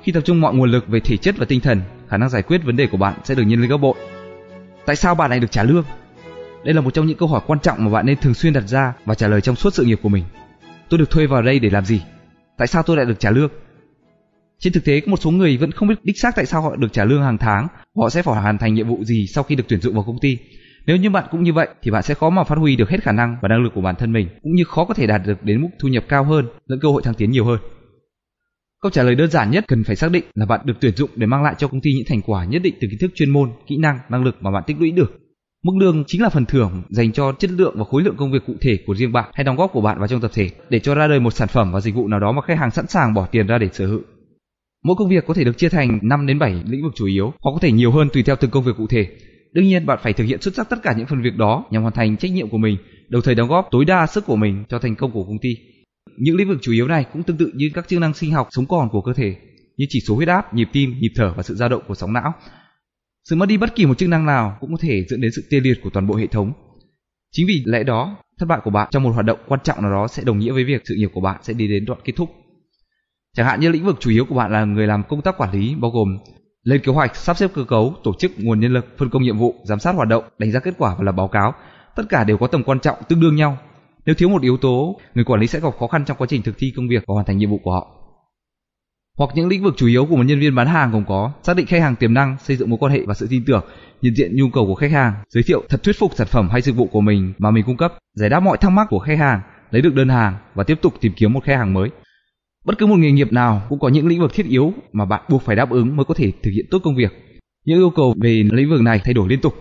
Khi 0.03 0.11
tập 0.11 0.21
trung 0.25 0.41
mọi 0.41 0.53
nguồn 0.53 0.71
lực 0.71 0.87
về 0.87 0.99
thể 0.99 1.17
chất 1.17 1.35
và 1.37 1.45
tinh 1.45 1.61
thần, 1.61 1.81
khả 2.07 2.17
năng 2.17 2.29
giải 2.29 2.41
quyết 2.41 2.61
vấn 2.63 2.75
đề 2.75 2.87
của 2.87 2.97
bạn 2.97 3.13
sẽ 3.23 3.35
được 3.35 3.43
nhân 3.43 3.59
lên 3.61 3.69
gấp 3.69 3.77
bội. 3.77 3.95
Tại 4.85 4.95
sao 4.95 5.15
bạn 5.15 5.29
lại 5.29 5.39
được 5.39 5.51
trả 5.51 5.63
lương? 5.63 5.83
Đây 6.63 6.73
là 6.73 6.81
một 6.81 6.93
trong 6.93 7.07
những 7.07 7.17
câu 7.17 7.27
hỏi 7.27 7.41
quan 7.47 7.59
trọng 7.59 7.85
mà 7.85 7.91
bạn 7.91 8.05
nên 8.05 8.17
thường 8.17 8.33
xuyên 8.33 8.53
đặt 8.53 8.63
ra 8.67 8.93
và 9.05 9.15
trả 9.15 9.27
lời 9.27 9.41
trong 9.41 9.55
suốt 9.55 9.73
sự 9.73 9.85
nghiệp 9.85 9.99
của 10.03 10.09
mình. 10.09 10.23
Tôi 10.89 10.97
được 10.97 11.09
thuê 11.09 11.27
vào 11.27 11.41
đây 11.41 11.59
để 11.59 11.69
làm 11.69 11.85
gì? 11.85 12.01
Tại 12.57 12.67
sao 12.67 12.83
tôi 12.83 12.97
lại 12.97 13.05
được 13.05 13.19
trả 13.19 13.31
lương? 13.31 13.49
Trên 14.59 14.73
thực 14.73 14.85
tế, 14.85 14.99
có 14.99 15.09
một 15.09 15.17
số 15.17 15.31
người 15.31 15.57
vẫn 15.57 15.71
không 15.71 15.87
biết 15.87 15.95
đích 16.03 16.19
xác 16.19 16.35
tại 16.35 16.45
sao 16.45 16.61
họ 16.61 16.75
được 16.75 16.93
trả 16.93 17.05
lương 17.05 17.23
hàng 17.23 17.37
tháng, 17.37 17.67
họ 17.95 18.09
sẽ 18.09 18.21
phải 18.21 18.41
hoàn 18.41 18.57
thành 18.57 18.73
nhiệm 18.73 18.87
vụ 18.87 19.03
gì 19.03 19.27
sau 19.27 19.43
khi 19.43 19.55
được 19.55 19.63
tuyển 19.67 19.81
dụng 19.81 19.93
vào 19.93 20.03
công 20.03 20.19
ty. 20.19 20.37
Nếu 20.85 20.97
như 20.97 21.09
bạn 21.09 21.23
cũng 21.31 21.43
như 21.43 21.53
vậy 21.53 21.67
thì 21.81 21.91
bạn 21.91 22.03
sẽ 22.03 22.13
khó 22.13 22.29
mà 22.29 22.43
phát 22.43 22.57
huy 22.57 22.75
được 22.75 22.89
hết 22.89 23.03
khả 23.03 23.11
năng 23.11 23.35
và 23.41 23.49
năng 23.49 23.63
lực 23.63 23.71
của 23.75 23.81
bản 23.81 23.95
thân 23.95 24.13
mình, 24.13 24.27
cũng 24.43 24.55
như 24.55 24.63
khó 24.63 24.85
có 24.85 24.93
thể 24.93 25.07
đạt 25.07 25.21
được 25.25 25.43
đến 25.43 25.61
mức 25.61 25.67
thu 25.79 25.89
nhập 25.89 26.03
cao 26.09 26.23
hơn 26.23 26.47
lẫn 26.67 26.79
cơ 26.81 26.89
hội 26.89 27.01
thăng 27.03 27.13
tiến 27.13 27.31
nhiều 27.31 27.45
hơn. 27.45 27.59
Câu 28.81 28.91
trả 28.91 29.03
lời 29.03 29.15
đơn 29.15 29.31
giản 29.31 29.51
nhất 29.51 29.65
cần 29.67 29.83
phải 29.83 29.95
xác 29.95 30.11
định 30.11 30.23
là 30.35 30.45
bạn 30.45 30.59
được 30.63 30.73
tuyển 30.79 30.95
dụng 30.95 31.09
để 31.15 31.27
mang 31.27 31.43
lại 31.43 31.55
cho 31.57 31.67
công 31.67 31.81
ty 31.81 31.91
những 31.93 32.05
thành 32.07 32.21
quả 32.21 32.45
nhất 32.45 32.61
định 32.61 32.75
từ 32.81 32.87
kiến 32.91 32.99
thức 33.01 33.11
chuyên 33.15 33.29
môn, 33.29 33.51
kỹ 33.67 33.77
năng, 33.77 33.99
năng 34.09 34.23
lực 34.23 34.35
mà 34.41 34.51
bạn 34.51 34.63
tích 34.67 34.79
lũy 34.79 34.91
được. 34.91 35.19
Mức 35.63 35.73
lương 35.79 36.03
chính 36.07 36.21
là 36.21 36.29
phần 36.29 36.45
thưởng 36.45 36.83
dành 36.89 37.11
cho 37.11 37.31
chất 37.31 37.51
lượng 37.51 37.75
và 37.77 37.83
khối 37.91 38.03
lượng 38.03 38.15
công 38.17 38.31
việc 38.31 38.45
cụ 38.47 38.53
thể 38.61 38.77
của 38.85 38.95
riêng 38.95 39.11
bạn 39.11 39.31
hay 39.33 39.43
đóng 39.43 39.55
góp 39.55 39.71
của 39.73 39.81
bạn 39.81 39.99
vào 39.99 40.07
trong 40.07 40.21
tập 40.21 40.31
thể 40.33 40.49
để 40.69 40.79
cho 40.79 40.95
ra 40.95 41.07
đời 41.07 41.19
một 41.19 41.31
sản 41.31 41.47
phẩm 41.47 41.71
và 41.71 41.79
dịch 41.79 41.95
vụ 41.95 42.07
nào 42.07 42.19
đó 42.19 42.31
mà 42.31 42.41
khách 42.41 42.57
hàng 42.57 42.71
sẵn 42.71 42.87
sàng 42.87 43.13
bỏ 43.13 43.25
tiền 43.31 43.47
ra 43.47 43.57
để 43.57 43.69
sở 43.73 43.87
hữu. 43.87 44.01
Mỗi 44.83 44.95
công 44.99 45.09
việc 45.09 45.25
có 45.27 45.33
thể 45.33 45.43
được 45.43 45.57
chia 45.57 45.69
thành 45.69 45.99
5 46.01 46.27
đến 46.27 46.39
7 46.39 46.63
lĩnh 46.65 46.83
vực 46.83 46.91
chủ 46.95 47.05
yếu, 47.05 47.33
hoặc 47.39 47.51
có 47.53 47.59
thể 47.61 47.71
nhiều 47.71 47.91
hơn 47.91 48.09
tùy 48.13 48.23
theo 48.23 48.35
từng 48.35 48.51
công 48.51 48.63
việc 48.63 48.71
cụ 48.77 48.87
thể. 48.87 49.07
Đương 49.53 49.65
nhiên 49.65 49.85
bạn 49.85 49.99
phải 50.03 50.13
thực 50.13 50.23
hiện 50.23 50.41
xuất 50.41 50.55
sắc 50.55 50.69
tất 50.69 50.77
cả 50.83 50.93
những 50.97 51.07
phần 51.07 51.21
việc 51.21 51.35
đó 51.35 51.65
nhằm 51.71 51.81
hoàn 51.81 51.93
thành 51.93 52.17
trách 52.17 52.31
nhiệm 52.31 52.49
của 52.49 52.57
mình, 52.57 52.77
đồng 53.09 53.21
thời 53.21 53.35
đóng 53.35 53.49
góp 53.49 53.67
tối 53.71 53.85
đa 53.85 54.07
sức 54.07 54.25
của 54.25 54.35
mình 54.35 54.63
cho 54.69 54.79
thành 54.79 54.95
công 54.95 55.11
của 55.11 55.23
công 55.23 55.39
ty. 55.41 55.49
Những 56.17 56.35
lĩnh 56.35 56.47
vực 56.47 56.57
chủ 56.61 56.71
yếu 56.71 56.87
này 56.87 57.05
cũng 57.13 57.23
tương 57.23 57.37
tự 57.37 57.51
như 57.55 57.69
các 57.73 57.87
chức 57.87 57.99
năng 57.99 58.13
sinh 58.13 58.31
học 58.31 58.47
sống 58.51 58.65
còn 58.65 58.89
của 58.89 59.01
cơ 59.01 59.13
thể, 59.13 59.35
như 59.77 59.85
chỉ 59.89 59.99
số 60.07 60.15
huyết 60.15 60.27
áp, 60.27 60.53
nhịp 60.53 60.69
tim, 60.73 60.95
nhịp 60.99 61.11
thở 61.15 61.33
và 61.37 61.43
sự 61.43 61.55
dao 61.55 61.69
động 61.69 61.81
của 61.87 61.95
sóng 61.95 62.13
não. 62.13 62.33
Sự 63.29 63.35
mất 63.35 63.45
đi 63.45 63.57
bất 63.57 63.75
kỳ 63.75 63.85
một 63.85 63.97
chức 63.97 64.09
năng 64.09 64.25
nào 64.25 64.57
cũng 64.59 64.71
có 64.71 64.77
thể 64.81 65.05
dẫn 65.09 65.21
đến 65.21 65.31
sự 65.35 65.43
tê 65.51 65.59
liệt 65.59 65.79
của 65.83 65.89
toàn 65.89 66.07
bộ 66.07 66.15
hệ 66.15 66.27
thống. 66.27 66.53
Chính 67.31 67.47
vì 67.47 67.63
lẽ 67.65 67.83
đó, 67.83 68.17
thất 68.39 68.45
bại 68.45 68.59
của 68.63 68.71
bạn 68.71 68.87
trong 68.91 69.03
một 69.03 69.11
hoạt 69.11 69.25
động 69.25 69.39
quan 69.47 69.59
trọng 69.63 69.81
nào 69.81 69.91
đó 69.91 70.07
sẽ 70.07 70.23
đồng 70.23 70.39
nghĩa 70.39 70.51
với 70.51 70.63
việc 70.63 70.81
sự 70.85 70.95
nghiệp 70.95 71.09
của 71.13 71.21
bạn 71.21 71.39
sẽ 71.43 71.53
đi 71.53 71.67
đến 71.67 71.85
đoạn 71.85 71.99
kết 72.03 72.13
thúc. 72.15 72.29
Chẳng 73.39 73.47
hạn 73.47 73.59
như 73.59 73.69
lĩnh 73.69 73.85
vực 73.85 73.97
chủ 73.99 74.09
yếu 74.09 74.25
của 74.25 74.35
bạn 74.35 74.51
là 74.51 74.65
người 74.65 74.87
làm 74.87 75.03
công 75.03 75.21
tác 75.21 75.37
quản 75.37 75.51
lý 75.51 75.75
bao 75.75 75.91
gồm 75.91 76.17
lên 76.63 76.81
kế 76.81 76.91
hoạch, 76.91 77.15
sắp 77.15 77.37
xếp 77.37 77.51
cơ 77.53 77.63
cấu, 77.63 77.95
tổ 78.03 78.13
chức 78.19 78.31
nguồn 78.37 78.59
nhân 78.59 78.73
lực, 78.73 78.97
phân 78.97 79.09
công 79.09 79.23
nhiệm 79.23 79.37
vụ, 79.37 79.55
giám 79.63 79.79
sát 79.79 79.95
hoạt 79.95 80.07
động, 80.07 80.23
đánh 80.37 80.51
giá 80.51 80.59
kết 80.59 80.73
quả 80.77 80.95
và 80.97 81.03
lập 81.03 81.11
báo 81.11 81.27
cáo. 81.27 81.53
Tất 81.95 82.03
cả 82.09 82.23
đều 82.23 82.37
có 82.37 82.47
tầm 82.47 82.63
quan 82.63 82.79
trọng 82.79 82.97
tương 83.07 83.19
đương 83.19 83.35
nhau. 83.35 83.57
Nếu 84.05 84.15
thiếu 84.15 84.29
một 84.29 84.41
yếu 84.41 84.57
tố, 84.57 84.99
người 85.15 85.23
quản 85.23 85.39
lý 85.39 85.47
sẽ 85.47 85.59
gặp 85.59 85.69
khó 85.79 85.87
khăn 85.87 86.05
trong 86.05 86.17
quá 86.17 86.27
trình 86.29 86.41
thực 86.41 86.57
thi 86.57 86.73
công 86.75 86.87
việc 86.87 87.03
và 87.07 87.13
hoàn 87.13 87.25
thành 87.25 87.37
nhiệm 87.37 87.49
vụ 87.49 87.59
của 87.63 87.71
họ. 87.71 87.87
Hoặc 89.17 89.29
những 89.35 89.47
lĩnh 89.47 89.63
vực 89.63 89.73
chủ 89.77 89.87
yếu 89.87 90.05
của 90.05 90.15
một 90.15 90.23
nhân 90.23 90.39
viên 90.39 90.55
bán 90.55 90.67
hàng 90.67 90.91
gồm 90.91 91.05
có 91.07 91.31
xác 91.43 91.55
định 91.55 91.65
khách 91.65 91.81
hàng 91.81 91.95
tiềm 91.95 92.13
năng, 92.13 92.37
xây 92.37 92.57
dựng 92.57 92.69
mối 92.69 92.79
quan 92.79 92.91
hệ 92.91 93.01
và 93.07 93.13
sự 93.13 93.27
tin 93.29 93.45
tưởng, 93.45 93.63
nhận 94.01 94.15
diện 94.15 94.35
nhu 94.35 94.49
cầu 94.53 94.65
của 94.65 94.75
khách 94.75 94.91
hàng, 94.91 95.13
giới 95.29 95.43
thiệu 95.43 95.63
thật 95.69 95.83
thuyết 95.83 95.99
phục 95.99 96.11
sản 96.15 96.27
phẩm 96.27 96.49
hay 96.51 96.61
dịch 96.61 96.75
vụ 96.75 96.87
của 96.91 97.01
mình 97.01 97.33
mà 97.37 97.51
mình 97.51 97.63
cung 97.65 97.77
cấp, 97.77 97.93
giải 98.13 98.29
đáp 98.29 98.39
mọi 98.39 98.57
thắc 98.57 98.71
mắc 98.71 98.87
của 98.89 98.99
khách 98.99 99.19
hàng, 99.19 99.41
lấy 99.71 99.81
được 99.81 99.95
đơn 99.95 100.09
hàng 100.09 100.37
và 100.55 100.63
tiếp 100.63 100.79
tục 100.81 100.93
tìm 101.01 101.13
kiếm 101.15 101.33
một 101.33 101.43
khách 101.43 101.57
hàng 101.57 101.73
mới. 101.73 101.89
Bất 102.65 102.77
cứ 102.77 102.85
một 102.85 102.95
nghề 102.95 103.11
nghiệp 103.11 103.33
nào 103.33 103.61
cũng 103.69 103.79
có 103.79 103.89
những 103.89 104.07
lĩnh 104.07 104.19
vực 104.19 104.33
thiết 104.33 104.45
yếu 104.45 104.73
mà 104.91 105.05
bạn 105.05 105.23
buộc 105.29 105.41
phải 105.41 105.55
đáp 105.55 105.69
ứng 105.69 105.95
mới 105.95 106.05
có 106.05 106.13
thể 106.13 106.31
thực 106.43 106.51
hiện 106.51 106.65
tốt 106.71 106.79
công 106.83 106.95
việc. 106.95 107.11
Những 107.65 107.79
yêu 107.79 107.89
cầu 107.89 108.15
về 108.21 108.43
lĩnh 108.51 108.69
vực 108.69 108.81
này 108.81 109.01
thay 109.03 109.13
đổi 109.13 109.29
liên 109.29 109.41
tục. 109.41 109.53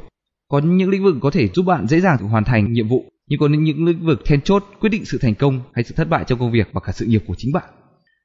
Có 0.48 0.58
những 0.58 0.90
lĩnh 0.90 1.04
vực 1.04 1.16
có 1.20 1.30
thể 1.30 1.48
giúp 1.48 1.62
bạn 1.62 1.86
dễ 1.86 2.00
dàng 2.00 2.18
hoàn 2.18 2.44
thành 2.44 2.72
nhiệm 2.72 2.88
vụ, 2.88 3.04
nhưng 3.28 3.40
có 3.40 3.48
những 3.48 3.84
lĩnh 3.84 4.06
vực 4.06 4.22
then 4.24 4.40
chốt 4.40 4.64
quyết 4.80 4.88
định 4.88 5.04
sự 5.04 5.18
thành 5.20 5.34
công 5.34 5.60
hay 5.74 5.84
sự 5.84 5.94
thất 5.96 6.08
bại 6.08 6.24
trong 6.26 6.38
công 6.38 6.52
việc 6.52 6.68
và 6.72 6.80
cả 6.80 6.92
sự 6.92 7.06
nghiệp 7.06 7.22
của 7.26 7.34
chính 7.38 7.52
bạn. 7.52 7.64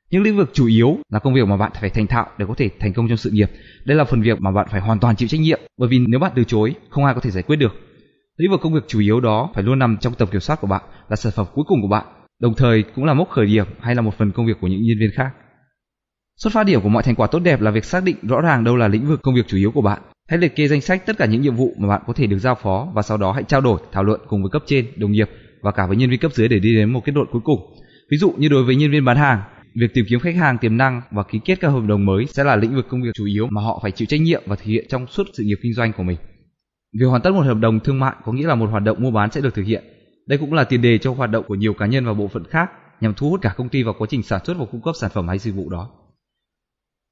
Những 0.09 0.23
lĩnh 0.23 0.37
vực 0.37 0.49
chủ 0.53 0.67
yếu 0.67 0.97
là 1.09 1.19
công 1.19 1.33
việc 1.33 1.47
mà 1.47 1.57
bạn 1.57 1.71
phải 1.81 1.89
thành 1.89 2.07
thạo 2.07 2.27
để 2.37 2.45
có 2.49 2.53
thể 2.57 2.69
thành 2.79 2.93
công 2.93 3.07
trong 3.07 3.17
sự 3.17 3.31
nghiệp. 3.31 3.51
Đây 3.85 3.97
là 3.97 4.03
phần 4.03 4.21
việc 4.21 4.41
mà 4.41 4.51
bạn 4.51 4.67
phải 4.71 4.81
hoàn 4.81 4.99
toàn 4.99 5.15
chịu 5.15 5.27
trách 5.27 5.41
nhiệm, 5.41 5.59
bởi 5.77 5.89
vì 5.89 5.99
nếu 6.07 6.19
bạn 6.19 6.31
từ 6.35 6.43
chối, 6.43 6.75
không 6.89 7.05
ai 7.05 7.13
có 7.13 7.19
thể 7.21 7.31
giải 7.31 7.43
quyết 7.43 7.55
được. 7.55 7.73
Lĩnh 8.37 8.51
vực 8.51 8.61
công 8.63 8.73
việc 8.73 8.83
chủ 8.87 8.99
yếu 8.99 9.19
đó 9.19 9.49
phải 9.53 9.63
luôn 9.63 9.79
nằm 9.79 9.97
trong 10.01 10.13
tầm 10.13 10.27
kiểm 10.31 10.41
soát 10.41 10.61
của 10.61 10.67
bạn, 10.67 10.81
là 11.09 11.15
sản 11.15 11.33
phẩm 11.35 11.45
cuối 11.53 11.65
cùng 11.67 11.81
của 11.81 11.87
bạn 11.87 12.05
đồng 12.43 12.53
thời 12.55 12.83
cũng 12.95 13.05
là 13.05 13.13
mốc 13.13 13.29
khởi 13.29 13.45
điểm 13.45 13.65
hay 13.79 13.95
là 13.95 14.01
một 14.01 14.17
phần 14.17 14.31
công 14.31 14.45
việc 14.45 14.57
của 14.61 14.67
những 14.67 14.83
nhân 14.83 14.99
viên 14.99 15.11
khác. 15.15 15.29
Xuất 16.37 16.53
phát 16.53 16.63
điểm 16.63 16.81
của 16.81 16.89
mọi 16.89 17.03
thành 17.03 17.15
quả 17.15 17.27
tốt 17.27 17.39
đẹp 17.39 17.61
là 17.61 17.71
việc 17.71 17.85
xác 17.85 18.03
định 18.03 18.15
rõ 18.21 18.41
ràng 18.41 18.63
đâu 18.63 18.75
là 18.75 18.87
lĩnh 18.87 19.07
vực 19.07 19.21
công 19.21 19.35
việc 19.35 19.47
chủ 19.47 19.57
yếu 19.57 19.71
của 19.71 19.81
bạn. 19.81 20.01
Hãy 20.27 20.39
liệt 20.39 20.55
kê 20.55 20.67
danh 20.67 20.81
sách 20.81 21.05
tất 21.05 21.17
cả 21.17 21.25
những 21.25 21.41
nhiệm 21.41 21.55
vụ 21.55 21.73
mà 21.77 21.87
bạn 21.87 22.01
có 22.07 22.13
thể 22.13 22.27
được 22.27 22.37
giao 22.37 22.55
phó 22.55 22.87
và 22.93 23.01
sau 23.01 23.17
đó 23.17 23.31
hãy 23.31 23.43
trao 23.43 23.61
đổi, 23.61 23.79
thảo 23.91 24.03
luận 24.03 24.21
cùng 24.27 24.41
với 24.43 24.49
cấp 24.49 24.63
trên, 24.65 24.85
đồng 24.95 25.11
nghiệp 25.11 25.29
và 25.61 25.71
cả 25.71 25.87
với 25.87 25.97
nhân 25.97 26.09
viên 26.09 26.19
cấp 26.19 26.33
dưới 26.33 26.47
để 26.47 26.59
đi 26.59 26.75
đến 26.75 26.93
một 26.93 27.01
kết 27.05 27.15
luận 27.15 27.27
cuối 27.31 27.41
cùng. 27.45 27.59
Ví 28.11 28.17
dụ 28.17 28.31
như 28.37 28.47
đối 28.49 28.63
với 28.63 28.75
nhân 28.75 28.91
viên 28.91 29.05
bán 29.05 29.17
hàng, 29.17 29.41
việc 29.75 29.93
tìm 29.93 30.05
kiếm 30.09 30.19
khách 30.19 30.35
hàng 30.35 30.57
tiềm 30.57 30.77
năng 30.77 31.01
và 31.11 31.23
ký 31.23 31.39
kết 31.45 31.59
các 31.59 31.69
hợp 31.69 31.83
đồng 31.87 32.05
mới 32.05 32.25
sẽ 32.25 32.43
là 32.43 32.55
lĩnh 32.55 32.75
vực 32.75 32.87
công 32.89 33.01
việc 33.01 33.11
chủ 33.13 33.25
yếu 33.25 33.47
mà 33.51 33.61
họ 33.61 33.79
phải 33.81 33.91
chịu 33.91 34.05
trách 34.05 34.21
nhiệm 34.21 34.43
và 34.45 34.55
thực 34.55 34.65
hiện 34.65 34.85
trong 34.89 35.07
suốt 35.07 35.23
sự 35.33 35.43
nghiệp 35.43 35.57
kinh 35.63 35.73
doanh 35.73 35.93
của 35.93 36.03
mình. 36.03 36.17
Việc 36.99 37.05
hoàn 37.05 37.21
tất 37.21 37.31
một 37.31 37.45
hợp 37.45 37.57
đồng 37.59 37.79
thương 37.79 37.99
mại 37.99 38.13
có 38.25 38.31
nghĩa 38.31 38.47
là 38.47 38.55
một 38.55 38.69
hoạt 38.69 38.83
động 38.83 39.03
mua 39.03 39.11
bán 39.11 39.31
sẽ 39.31 39.41
được 39.41 39.55
thực 39.55 39.65
hiện 39.65 39.83
đây 40.27 40.37
cũng 40.37 40.53
là 40.53 40.63
tiền 40.63 40.81
đề 40.81 40.97
cho 40.97 41.13
hoạt 41.13 41.31
động 41.31 41.45
của 41.47 41.55
nhiều 41.55 41.73
cá 41.73 41.85
nhân 41.85 42.05
và 42.05 42.13
bộ 42.13 42.27
phận 42.27 42.43
khác 42.43 42.71
nhằm 43.01 43.13
thu 43.13 43.29
hút 43.29 43.41
cả 43.41 43.53
công 43.57 43.69
ty 43.69 43.83
vào 43.83 43.95
quá 43.97 44.07
trình 44.09 44.23
sản 44.23 44.45
xuất 44.45 44.57
và 44.57 44.65
cung 44.71 44.81
cấp 44.81 44.95
sản 44.99 45.11
phẩm 45.13 45.27
hay 45.27 45.37
dịch 45.39 45.55
vụ 45.55 45.69
đó. 45.69 45.89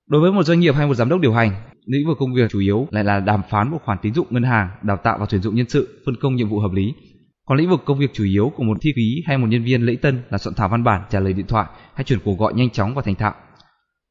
Đối 0.09 0.22
với 0.22 0.32
một 0.32 0.43
doanh 0.43 0.59
nghiệp 0.59 0.76
hay 0.76 0.88
một 0.88 0.93
giám 0.93 1.09
đốc 1.09 1.20
điều 1.20 1.34
hành, 1.34 1.51
lĩnh 1.86 2.07
vực 2.07 2.18
công 2.20 2.34
việc 2.34 2.51
chủ 2.51 2.59
yếu 2.59 2.88
lại 2.91 3.03
là 3.03 3.20
đàm 3.20 3.41
phán 3.49 3.72
một 3.72 3.78
khoản 3.86 3.97
tín 4.01 4.14
dụng 4.14 4.28
ngân 4.30 4.43
hàng, 4.43 4.70
đào 4.84 4.97
tạo 4.97 5.18
và 5.20 5.26
tuyển 5.30 5.41
dụng 5.41 5.55
nhân 5.55 5.70
sự, 5.70 6.01
phân 6.05 6.16
công 6.22 6.36
nhiệm 6.36 6.49
vụ 6.49 6.59
hợp 6.59 6.72
lý. 6.72 6.93
Còn 7.47 7.57
lĩnh 7.57 7.70
vực 7.70 7.82
công 7.86 7.99
việc 7.99 8.14
chủ 8.14 8.24
yếu 8.24 8.51
của 8.55 8.64
một 8.64 8.78
thi 8.82 8.93
ký 8.95 9.24
hay 9.28 9.38
một 9.38 9.47
nhân 9.49 9.64
viên 9.64 9.82
lễ 9.82 9.95
tân 10.01 10.22
là 10.30 10.38
soạn 10.38 10.55
thảo 10.55 10.70
văn 10.70 10.84
bản, 10.84 11.01
trả 11.09 11.20
lời 11.20 11.34
điện 11.34 11.47
thoại 11.47 11.68
hay 11.93 12.03
chuyển 12.03 12.20
cuộc 12.24 12.39
gọi 12.39 12.53
nhanh 12.53 12.70
chóng 12.70 12.95
và 12.95 13.01
thành 13.01 13.16
thạo. 13.16 13.34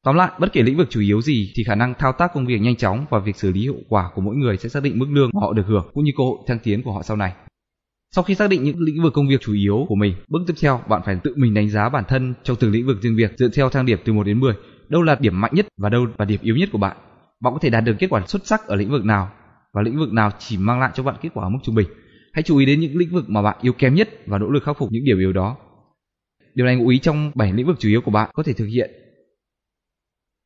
Tóm 0.03 0.15
lại, 0.15 0.31
bất 0.39 0.53
kể 0.53 0.61
lĩnh 0.61 0.77
vực 0.77 0.87
chủ 0.89 1.01
yếu 1.01 1.21
gì 1.21 1.51
thì 1.55 1.63
khả 1.63 1.75
năng 1.75 1.93
thao 1.93 2.11
tác 2.11 2.33
công 2.33 2.45
việc 2.45 2.57
nhanh 2.57 2.75
chóng 2.75 3.05
và 3.09 3.19
việc 3.19 3.35
xử 3.35 3.51
lý 3.51 3.61
hiệu 3.61 3.77
quả 3.89 4.09
của 4.15 4.21
mỗi 4.21 4.35
người 4.35 4.57
sẽ 4.57 4.69
xác 4.69 4.83
định 4.83 4.99
mức 4.99 5.07
lương 5.09 5.29
mà 5.33 5.39
họ 5.41 5.53
được 5.53 5.65
hưởng 5.67 5.89
cũng 5.93 6.03
như 6.03 6.11
cơ 6.17 6.23
hội 6.23 6.37
thăng 6.47 6.59
tiến 6.59 6.83
của 6.83 6.91
họ 6.91 7.03
sau 7.03 7.17
này. 7.17 7.33
Sau 8.15 8.23
khi 8.23 8.35
xác 8.35 8.49
định 8.49 8.63
những 8.63 8.79
lĩnh 8.79 9.03
vực 9.03 9.13
công 9.13 9.27
việc 9.27 9.41
chủ 9.41 9.53
yếu 9.53 9.85
của 9.89 9.95
mình, 9.95 10.15
bước 10.27 10.39
tiếp 10.47 10.53
theo 10.61 10.81
bạn 10.89 11.01
phải 11.05 11.17
tự 11.23 11.33
mình 11.37 11.53
đánh 11.53 11.69
giá 11.69 11.89
bản 11.89 12.03
thân 12.07 12.33
trong 12.43 12.57
từng 12.59 12.71
lĩnh 12.71 12.87
vực 12.87 13.01
riêng 13.01 13.15
việc 13.15 13.31
dựa 13.37 13.47
theo 13.47 13.69
thang 13.69 13.85
điểm 13.85 13.99
từ 14.05 14.13
1 14.13 14.23
đến 14.23 14.39
10. 14.39 14.53
Đâu 14.89 15.01
là 15.01 15.15
điểm 15.15 15.41
mạnh 15.41 15.51
nhất 15.53 15.67
và 15.77 15.89
đâu 15.89 16.07
là 16.17 16.25
điểm 16.25 16.39
yếu 16.43 16.55
nhất 16.55 16.69
của 16.71 16.77
bạn. 16.77 16.97
Bạn 17.39 17.53
có 17.53 17.59
thể 17.61 17.69
đạt 17.69 17.83
được 17.83 17.95
kết 17.99 18.07
quả 18.09 18.27
xuất 18.27 18.47
sắc 18.47 18.67
ở 18.67 18.75
lĩnh 18.75 18.91
vực 18.91 19.05
nào 19.05 19.31
và 19.73 19.81
lĩnh 19.81 19.99
vực 19.99 20.13
nào 20.13 20.31
chỉ 20.39 20.57
mang 20.57 20.79
lại 20.79 20.91
cho 20.93 21.03
bạn 21.03 21.15
kết 21.21 21.29
quả 21.33 21.45
ở 21.45 21.49
mức 21.49 21.59
trung 21.63 21.75
bình. 21.75 21.87
Hãy 22.33 22.43
chú 22.43 22.57
ý 22.57 22.65
đến 22.65 22.79
những 22.79 22.97
lĩnh 22.97 23.09
vực 23.09 23.29
mà 23.29 23.41
bạn 23.41 23.57
yếu 23.61 23.73
kém 23.73 23.95
nhất 23.95 24.09
và 24.25 24.37
nỗ 24.37 24.49
lực 24.49 24.63
khắc 24.63 24.77
phục 24.77 24.91
những 24.91 25.05
điểm 25.05 25.19
yếu 25.19 25.33
đó. 25.33 25.57
Điều 26.53 26.65
này 26.65 26.75
ngụ 26.75 26.87
ý 26.87 26.99
trong 26.99 27.31
7 27.35 27.53
lĩnh 27.53 27.67
vực 27.67 27.75
chủ 27.79 27.89
yếu 27.89 28.01
của 28.01 28.11
bạn 28.11 28.29
có 28.33 28.43
thể 28.43 28.53
thực 28.53 28.65
hiện. 28.65 28.91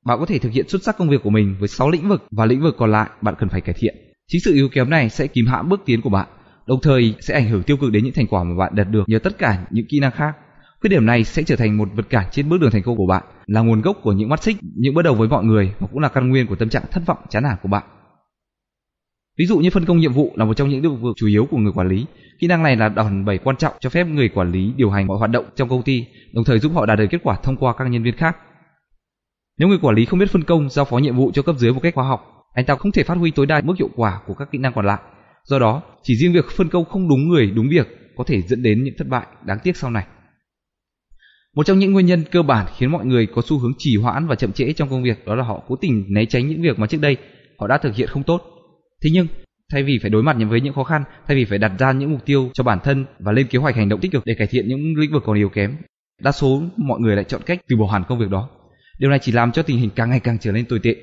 Bạn 0.05 0.20
có 0.20 0.26
thể 0.26 0.39
thực 0.39 0.51
hiện 0.51 0.68
xuất 0.68 0.84
sắc 0.84 0.97
công 0.97 1.09
việc 1.09 1.24
của 1.24 1.30
mình 1.30 1.55
với 1.59 1.68
6 1.68 1.89
lĩnh 1.89 2.09
vực 2.09 2.24
và 2.32 2.45
lĩnh 2.45 2.61
vực 2.61 2.76
còn 2.78 2.91
lại 2.91 3.09
bạn 3.22 3.36
cần 3.39 3.49
phải 3.49 3.61
cải 3.61 3.76
thiện. 3.80 3.95
Chính 4.28 4.41
sự 4.41 4.53
yếu 4.53 4.70
kém 4.70 4.89
này 4.89 5.09
sẽ 5.09 5.28
kìm 5.28 5.45
hãm 5.45 5.70
bước 5.70 5.82
tiến 5.86 6.01
của 6.01 6.09
bạn, 6.09 6.28
đồng 6.68 6.82
thời 6.82 7.16
sẽ 7.20 7.34
ảnh 7.34 7.49
hưởng 7.49 7.63
tiêu 7.63 7.78
cực 7.78 7.91
đến 7.91 8.03
những 8.03 8.13
thành 8.13 8.28
quả 8.28 8.43
mà 8.43 8.55
bạn 8.57 8.76
đạt 8.76 8.89
được 8.89 9.03
nhờ 9.07 9.20
tất 9.20 9.38
cả 9.38 9.66
những 9.70 9.86
kỹ 9.89 9.99
năng 9.99 10.11
khác. 10.11 10.36
Khuyết 10.82 10.89
điểm 10.89 11.05
này 11.05 11.24
sẽ 11.24 11.43
trở 11.43 11.55
thành 11.55 11.78
một 11.78 11.89
vật 11.93 12.05
cản 12.09 12.26
trên 12.32 12.49
bước 12.49 12.57
đường 12.61 12.72
thành 12.72 12.84
công 12.84 12.97
của 12.97 13.07
bạn, 13.07 13.24
là 13.45 13.61
nguồn 13.61 13.82
gốc 13.82 13.97
của 14.03 14.11
những 14.11 14.30
mắt 14.30 14.43
xích, 14.43 14.57
những 14.76 14.93
bất 14.93 15.01
đầu 15.01 15.16
với 15.16 15.28
mọi 15.28 15.43
người 15.43 15.74
và 15.80 15.88
cũng 15.88 15.99
là 15.99 16.09
căn 16.09 16.30
nguyên 16.30 16.47
của 16.47 16.55
tâm 16.55 16.70
trạng 16.70 16.84
thất 16.91 17.03
vọng 17.05 17.18
chán 17.30 17.43
nản 17.43 17.55
của 17.61 17.70
bạn. 17.70 17.84
Ví 19.38 19.45
dụ 19.45 19.57
như 19.57 19.70
phân 19.70 19.86
công 19.86 19.97
nhiệm 19.97 20.13
vụ 20.13 20.32
là 20.36 20.45
một 20.45 20.53
trong 20.53 20.70
những 20.70 20.84
lĩnh 20.84 21.01
vực 21.01 21.16
chủ 21.18 21.28
yếu 21.28 21.47
của 21.51 21.57
người 21.57 21.72
quản 21.76 21.88
lý. 21.88 22.05
Kỹ 22.39 22.47
năng 22.47 22.63
này 22.63 22.76
là 22.76 22.89
đòn 22.89 23.26
bẩy 23.26 23.38
quan 23.38 23.57
trọng 23.57 23.74
cho 23.80 23.89
phép 23.89 24.03
người 24.03 24.30
quản 24.30 24.51
lý 24.51 24.74
điều 24.78 24.89
hành 24.89 25.07
mọi 25.07 25.18
hoạt 25.18 25.32
động 25.32 25.45
trong 25.55 25.70
công 25.70 25.84
ty, 25.84 26.05
đồng 26.34 26.43
thời 26.43 26.59
giúp 26.59 26.72
họ 26.76 26.86
đạt 26.86 26.97
được 26.97 27.05
kết 27.09 27.20
quả 27.24 27.36
thông 27.43 27.57
qua 27.57 27.74
các 27.78 27.86
nhân 27.86 28.03
viên 28.03 28.18
khác. 28.18 28.38
Nếu 29.59 29.70
người 29.70 29.78
quản 29.82 29.95
lý 29.95 30.05
không 30.05 30.20
biết 30.20 30.32
phân 30.32 30.43
công, 30.43 30.70
giao 30.70 30.86
phó 30.86 30.97
nhiệm 30.97 31.16
vụ 31.16 31.32
cho 31.34 31.41
cấp 31.41 31.55
dưới 31.57 31.74
một 31.74 31.80
cách 31.84 31.95
khoa 31.95 32.07
học, 32.07 32.45
anh 32.53 32.66
ta 32.66 32.76
không 32.76 32.91
thể 32.91 33.03
phát 33.03 33.18
huy 33.18 33.32
tối 33.32 33.45
đa 33.45 33.61
mức 33.63 33.74
hiệu 33.80 33.89
quả 33.95 34.22
của 34.28 34.34
các 34.34 34.51
kỹ 34.51 34.57
năng 34.57 34.74
còn 34.74 34.86
lại. 34.86 34.99
Do 35.45 35.59
đó, 35.59 35.81
chỉ 36.03 36.15
riêng 36.15 36.33
việc 36.33 36.45
phân 36.51 36.69
công 36.69 36.85
không 36.85 37.09
đúng 37.09 37.29
người, 37.29 37.51
đúng 37.55 37.69
việc 37.69 37.87
có 38.15 38.23
thể 38.27 38.41
dẫn 38.41 38.63
đến 38.63 38.83
những 38.83 38.93
thất 38.97 39.07
bại 39.07 39.27
đáng 39.45 39.57
tiếc 39.63 39.77
sau 39.77 39.91
này. 39.91 40.05
Một 41.55 41.65
trong 41.65 41.79
những 41.79 41.93
nguyên 41.93 42.05
nhân 42.05 42.23
cơ 42.31 42.41
bản 42.41 42.65
khiến 42.77 42.91
mọi 42.91 43.05
người 43.05 43.27
có 43.35 43.41
xu 43.45 43.59
hướng 43.59 43.73
trì 43.77 43.97
hoãn 43.97 44.27
và 44.27 44.35
chậm 44.35 44.51
trễ 44.51 44.73
trong 44.73 44.89
công 44.89 45.03
việc 45.03 45.25
đó 45.25 45.35
là 45.35 45.43
họ 45.43 45.63
cố 45.67 45.75
tình 45.75 46.05
né 46.09 46.25
tránh 46.25 46.47
những 46.47 46.61
việc 46.61 46.79
mà 46.79 46.87
trước 46.87 47.01
đây 47.01 47.17
họ 47.57 47.67
đã 47.67 47.77
thực 47.77 47.95
hiện 47.95 48.07
không 48.07 48.23
tốt. 48.23 48.41
Thế 49.03 49.09
nhưng, 49.13 49.27
thay 49.71 49.83
vì 49.83 49.99
phải 50.01 50.09
đối 50.09 50.23
mặt 50.23 50.37
với 50.49 50.61
những 50.61 50.73
khó 50.73 50.83
khăn, 50.83 51.03
thay 51.27 51.37
vì 51.37 51.45
phải 51.45 51.57
đặt 51.57 51.71
ra 51.79 51.91
những 51.91 52.11
mục 52.11 52.25
tiêu 52.25 52.49
cho 52.53 52.63
bản 52.63 52.79
thân 52.83 53.05
và 53.19 53.31
lên 53.31 53.47
kế 53.47 53.59
hoạch 53.59 53.75
hành 53.75 53.89
động 53.89 53.99
tích 53.99 54.11
cực 54.11 54.25
để 54.25 54.35
cải 54.35 54.47
thiện 54.47 54.67
những 54.67 54.97
lĩnh 54.97 55.11
vực 55.11 55.23
còn 55.25 55.37
yếu 55.37 55.49
kém, 55.49 55.77
đa 56.21 56.31
số 56.31 56.61
mọi 56.77 56.99
người 56.99 57.15
lại 57.15 57.25
chọn 57.25 57.41
cách 57.45 57.59
từ 57.67 57.75
bỏ 57.77 57.87
hẳn 57.91 58.03
công 58.07 58.19
việc 58.19 58.29
đó. 58.29 58.49
Điều 58.99 59.09
này 59.09 59.19
chỉ 59.19 59.31
làm 59.31 59.51
cho 59.51 59.61
tình 59.61 59.77
hình 59.77 59.89
càng 59.95 60.09
ngày 60.09 60.19
càng 60.19 60.39
trở 60.39 60.51
nên 60.51 60.65
tồi 60.65 60.79
tệ. 60.83 60.95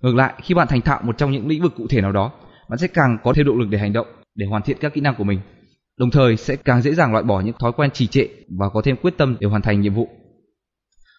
Ngược 0.00 0.14
lại, 0.14 0.34
khi 0.42 0.54
bạn 0.54 0.68
thành 0.68 0.80
thạo 0.80 1.00
một 1.02 1.18
trong 1.18 1.32
những 1.32 1.48
lĩnh 1.48 1.62
vực 1.62 1.72
cụ 1.76 1.86
thể 1.90 2.00
nào 2.00 2.12
đó, 2.12 2.32
bạn 2.68 2.78
sẽ 2.78 2.86
càng 2.86 3.18
có 3.24 3.32
thêm 3.32 3.46
động 3.46 3.58
lực 3.58 3.68
để 3.70 3.78
hành 3.78 3.92
động, 3.92 4.06
để 4.34 4.46
hoàn 4.46 4.62
thiện 4.62 4.76
các 4.80 4.94
kỹ 4.94 5.00
năng 5.00 5.14
của 5.14 5.24
mình. 5.24 5.40
Đồng 5.98 6.10
thời 6.10 6.36
sẽ 6.36 6.56
càng 6.56 6.82
dễ 6.82 6.94
dàng 6.94 7.12
loại 7.12 7.24
bỏ 7.24 7.40
những 7.40 7.54
thói 7.60 7.72
quen 7.72 7.90
trì 7.90 8.06
trệ 8.06 8.28
và 8.58 8.68
có 8.68 8.82
thêm 8.84 8.96
quyết 8.96 9.14
tâm 9.16 9.36
để 9.40 9.46
hoàn 9.46 9.62
thành 9.62 9.80
nhiệm 9.80 9.94
vụ. 9.94 10.08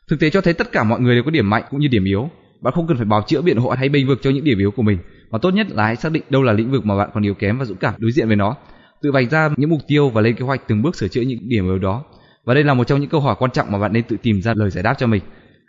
Thực 0.08 0.20
tế 0.20 0.30
cho 0.30 0.42
thấy 0.42 0.54
tất 0.54 0.72
cả 0.72 0.84
mọi 0.84 1.00
người 1.00 1.16
đều 1.16 1.24
có 1.24 1.32
điểm 1.32 1.50
mạnh 1.50 1.64
cũng 1.70 1.80
như 1.80 1.88
điểm 1.88 2.04
yếu. 2.04 2.30
Bạn 2.62 2.74
không 2.74 2.88
cần 2.88 2.98
phải 2.98 3.06
bào 3.06 3.24
chữa 3.28 3.42
biện 3.42 3.58
hộ 3.58 3.70
hay 3.70 3.90
bênh 3.90 4.08
vực 4.08 4.20
cho 4.22 4.30
những 4.30 4.44
điểm 4.44 4.60
yếu 4.60 4.72
của 4.72 4.84
mình, 4.84 4.98
mà 5.30 5.38
tốt 5.38 5.52
nhất 5.52 5.68
là 5.70 5.86
hãy 5.86 5.96
xác 5.96 6.12
định 6.12 6.24
đâu 6.30 6.44
là 6.44 6.54
lĩnh 6.54 6.72
vực 6.72 6.86
mà 6.86 6.98
bạn 6.98 7.10
còn 7.14 7.24
yếu 7.24 7.34
kém 7.34 7.58
và 7.58 7.66
dũng 7.66 7.78
cảm 7.78 7.94
đối 7.98 8.12
diện 8.12 8.28
với 8.28 8.36
nó. 8.36 8.56
Tự 9.02 9.12
vạch 9.12 9.32
ra 9.32 9.50
những 9.58 9.70
mục 9.70 9.82
tiêu 9.88 10.10
và 10.10 10.22
lên 10.22 10.36
kế 10.36 10.46
hoạch 10.46 10.68
từng 10.68 10.82
bước 10.82 10.96
sửa 10.96 11.08
chữa 11.08 11.22
những 11.22 11.40
điểm 11.50 11.66
yếu 11.66 11.80
đó. 11.80 12.04
Và 12.46 12.54
đây 12.54 12.64
là 12.64 12.74
một 12.74 12.84
trong 12.88 13.00
những 13.00 13.10
câu 13.10 13.22
hỏi 13.22 13.36
quan 13.40 13.52
trọng 13.52 13.72
mà 13.72 13.80
bạn 13.80 13.94
nên 13.94 14.04
tự 14.04 14.18
tìm 14.22 14.42
ra 14.42 14.54
lời 14.54 14.70
giải 14.70 14.84
đáp 14.84 14.96
cho 14.98 15.08
mình. 15.08 15.22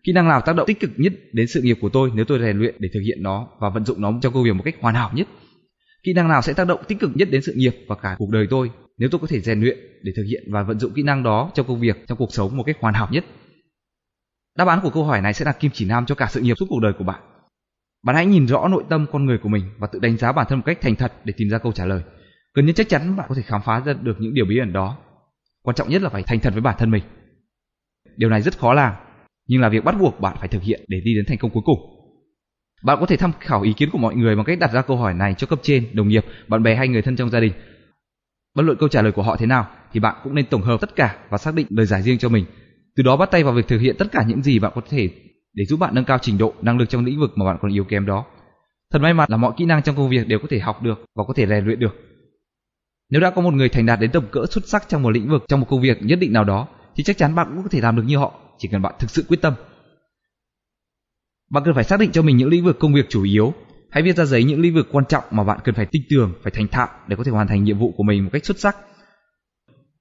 Kỹ 0.05 0.13
năng 0.13 0.29
nào 0.29 0.41
tác 0.41 0.57
động 0.57 0.67
tích 0.67 0.81
cực 0.81 0.91
nhất 0.97 1.13
đến 1.33 1.47
sự 1.47 1.63
nghiệp 1.63 1.79
của 1.81 1.89
tôi 1.89 2.11
nếu 2.15 2.25
tôi 2.25 2.39
rèn 2.39 2.59
luyện 2.59 2.75
để 2.79 2.89
thực 2.95 3.01
hiện 3.01 3.23
nó 3.23 3.49
và 3.61 3.69
vận 3.69 3.85
dụng 3.85 4.01
nó 4.01 4.13
trong 4.23 4.33
công 4.33 4.45
việc 4.45 4.53
một 4.53 4.63
cách 4.65 4.75
hoàn 4.81 4.95
hảo 4.95 5.11
nhất? 5.15 5.29
Kỹ 6.07 6.13
năng 6.13 6.29
nào 6.29 6.43
sẽ 6.43 6.53
tác 6.53 6.67
động 6.67 6.85
tích 6.89 7.01
cực 7.01 7.11
nhất 7.15 7.29
đến 7.31 7.43
sự 7.43 7.53
nghiệp 7.57 7.77
và 7.89 7.97
cả 7.97 8.17
cuộc 8.19 8.31
đời 8.31 8.47
tôi 8.51 8.71
nếu 8.99 9.09
tôi 9.13 9.19
có 9.19 9.27
thể 9.27 9.41
rèn 9.41 9.61
luyện 9.61 9.79
để 10.03 10.13
thực 10.17 10.23
hiện 10.23 10.45
và 10.53 10.63
vận 10.63 10.79
dụng 10.79 10.93
kỹ 10.95 11.03
năng 11.03 11.23
đó 11.23 11.51
trong 11.55 11.67
công 11.67 11.81
việc, 11.81 12.07
trong 12.09 12.19
cuộc 12.19 12.33
sống 12.33 12.57
một 12.57 12.63
cách 12.63 12.77
hoàn 12.81 12.95
hảo 12.95 13.09
nhất? 13.11 13.25
Đáp 14.59 14.69
án 14.69 14.81
của 14.83 14.91
câu 14.91 15.05
hỏi 15.05 15.21
này 15.21 15.35
sẽ 15.35 15.45
là 15.45 15.53
kim 15.53 15.71
chỉ 15.75 15.85
nam 15.85 16.07
cho 16.07 16.15
cả 16.15 16.27
sự 16.31 16.41
nghiệp 16.41 16.55
suốt 16.59 16.67
cuộc 16.69 16.81
đời 16.81 16.93
của 16.99 17.05
bạn. 17.05 17.23
Bạn 18.03 18.17
hãy 18.17 18.27
nhìn 18.27 18.47
rõ 18.47 18.69
nội 18.69 18.85
tâm 18.89 19.07
con 19.13 19.25
người 19.25 19.39
của 19.43 19.49
mình 19.49 19.65
và 19.79 19.87
tự 19.93 19.99
đánh 19.99 20.17
giá 20.17 20.33
bản 20.33 20.47
thân 20.49 20.59
một 20.59 20.63
cách 20.67 20.79
thành 20.81 20.97
thật 20.97 21.13
để 21.25 21.35
tìm 21.37 21.51
ra 21.51 21.59
câu 21.59 21.73
trả 21.73 21.85
lời. 21.87 22.03
Gần 22.55 22.67
như 22.67 22.73
chắc 22.73 22.89
chắn 22.89 23.17
bạn 23.17 23.27
có 23.29 23.35
thể 23.35 23.43
khám 23.43 23.63
phá 23.65 23.81
ra 23.81 23.93
được 23.93 24.17
những 24.19 24.35
điều 24.35 24.45
bí 24.45 24.59
ẩn 24.59 24.73
đó. 24.73 24.99
Quan 25.63 25.75
trọng 25.75 25.89
nhất 25.89 26.03
là 26.03 26.09
phải 26.09 26.23
thành 26.23 26.41
thật 26.41 26.53
với 26.53 26.63
bản 26.63 26.77
thân 26.79 26.91
mình. 26.91 27.03
Điều 28.17 28.31
này 28.31 28.43
rất 28.43 28.59
khó 28.59 28.73
làm, 28.75 28.95
nhưng 29.49 29.61
là 29.61 29.69
việc 29.69 29.85
bắt 29.85 29.95
buộc 30.01 30.21
bạn 30.21 30.37
phải 30.39 30.49
thực 30.49 30.63
hiện 30.63 30.85
để 30.89 31.01
đi 31.05 31.15
đến 31.15 31.25
thành 31.29 31.39
công 31.39 31.51
cuối 31.51 31.63
cùng. 31.67 31.96
Bạn 32.83 32.99
có 33.01 33.07
thể 33.07 33.17
tham 33.17 33.33
khảo 33.41 33.63
ý 33.63 33.73
kiến 33.73 33.91
của 33.91 33.99
mọi 33.99 34.15
người 34.15 34.37
bằng 34.37 34.45
cách 34.45 34.59
đặt 34.59 34.73
ra 34.73 34.83
câu 34.83 34.97
hỏi 34.97 35.15
này 35.15 35.35
cho 35.35 35.47
cấp 35.47 35.59
trên, 35.63 35.89
đồng 35.93 36.09
nghiệp, 36.09 36.25
bạn 36.49 36.63
bè 36.63 36.75
hay 36.75 36.89
người 36.89 37.03
thân 37.03 37.17
trong 37.17 37.31
gia 37.31 37.41
đình. 37.41 37.53
Bất 38.55 38.63
luận 38.63 38.79
câu 38.79 38.89
trả 38.89 39.03
lời 39.03 39.13
của 39.13 39.23
họ 39.23 39.37
thế 39.37 39.47
nào 39.47 39.69
thì 39.93 40.01
bạn 40.01 40.17
cũng 40.25 40.35
nên 40.35 40.47
tổng 40.47 40.63
hợp 40.63 40.81
tất 40.81 40.97
cả 40.97 41.17
và 41.31 41.39
xác 41.39 41.55
định 41.55 41.67
lời 41.71 41.87
giải 41.87 42.03
riêng 42.03 42.19
cho 42.19 42.29
mình. 42.29 42.45
Từ 42.97 43.03
đó 43.03 43.17
bắt 43.17 43.31
tay 43.31 43.45
vào 43.45 43.55
việc 43.55 43.69
thực 43.69 43.79
hiện 43.79 43.97
tất 43.99 44.13
cả 44.13 44.25
những 44.27 44.43
gì 44.43 44.59
bạn 44.59 44.73
có 44.75 44.81
thể 44.91 45.11
để 45.55 45.65
giúp 45.65 45.81
bạn 45.81 45.95
nâng 45.95 46.05
cao 46.05 46.19
trình 46.23 46.39
độ, 46.39 46.55
năng 46.63 46.79
lực 46.79 46.89
trong 46.89 47.05
lĩnh 47.05 47.21
vực 47.21 47.33
mà 47.39 47.47
bạn 47.47 47.57
còn 47.61 47.73
yếu 47.73 47.85
kém 47.85 48.07
đó. 48.07 48.25
Thật 48.93 48.99
may 48.99 49.15
mắn 49.15 49.29
là 49.31 49.37
mọi 49.37 49.53
kỹ 49.57 49.65
năng 49.65 49.83
trong 49.83 49.97
công 49.97 50.09
việc 50.09 50.29
đều 50.29 50.39
có 50.39 50.47
thể 50.51 50.59
học 50.59 50.83
được 50.83 51.05
và 51.15 51.25
có 51.25 51.35
thể 51.35 51.47
rèn 51.47 51.65
luyện 51.65 51.81
được. 51.81 51.97
Nếu 53.11 53.21
đã 53.21 53.31
có 53.31 53.43
một 53.43 53.55
người 53.55 53.69
thành 53.69 53.87
đạt 53.87 54.01
đến 54.01 54.11
tầm 54.11 54.25
cỡ 54.31 54.47
xuất 54.51 54.69
sắc 54.69 54.89
trong 54.89 55.03
một 55.03 55.11
lĩnh 55.11 55.29
vực, 55.29 55.45
trong 55.49 55.61
một 55.61 55.67
công 55.71 55.81
việc 55.81 56.03
nhất 56.03 56.19
định 56.19 56.33
nào 56.33 56.45
đó, 56.45 56.69
thì 56.97 57.05
chắc 57.05 57.19
chắn 57.19 57.35
bạn 57.35 57.47
cũng 57.55 57.63
có 57.63 57.69
thể 57.69 57.81
làm 57.81 57.97
được 57.97 58.03
như 58.07 58.17
họ, 58.17 58.35
chỉ 58.59 58.69
cần 58.73 58.83
bạn 58.83 58.95
thực 58.99 59.11
sự 59.11 59.25
quyết 59.29 59.43
tâm. 59.43 59.55
Bạn 61.51 61.63
cần 61.65 61.75
phải 61.75 61.85
xác 61.85 62.01
định 62.01 62.13
cho 62.13 62.23
mình 62.23 62.37
những 62.37 62.49
lĩnh 62.49 62.65
vực 62.65 62.79
công 62.79 62.95
việc 62.95 63.07
chủ 63.09 63.23
yếu. 63.23 63.55
Hãy 63.91 64.03
viết 64.03 64.17
ra 64.17 64.25
giấy 64.25 64.45
những 64.45 64.61
lĩnh 64.61 64.75
vực 64.75 64.89
quan 64.93 65.05
trọng 65.09 65.25
mà 65.31 65.45
bạn 65.45 65.59
cần 65.65 65.75
phải 65.75 65.87
tinh 65.87 66.03
tường, 66.11 66.35
phải 66.43 66.51
thành 66.51 66.69
thạo 66.69 66.89
để 67.09 67.17
có 67.17 67.25
thể 67.25 67.33
hoàn 67.33 67.47
thành 67.47 67.65
nhiệm 67.65 67.79
vụ 67.79 67.93
của 67.97 68.03
mình 68.03 68.25
một 68.25 68.31
cách 68.33 68.45
xuất 68.45 68.59
sắc. 68.59 68.77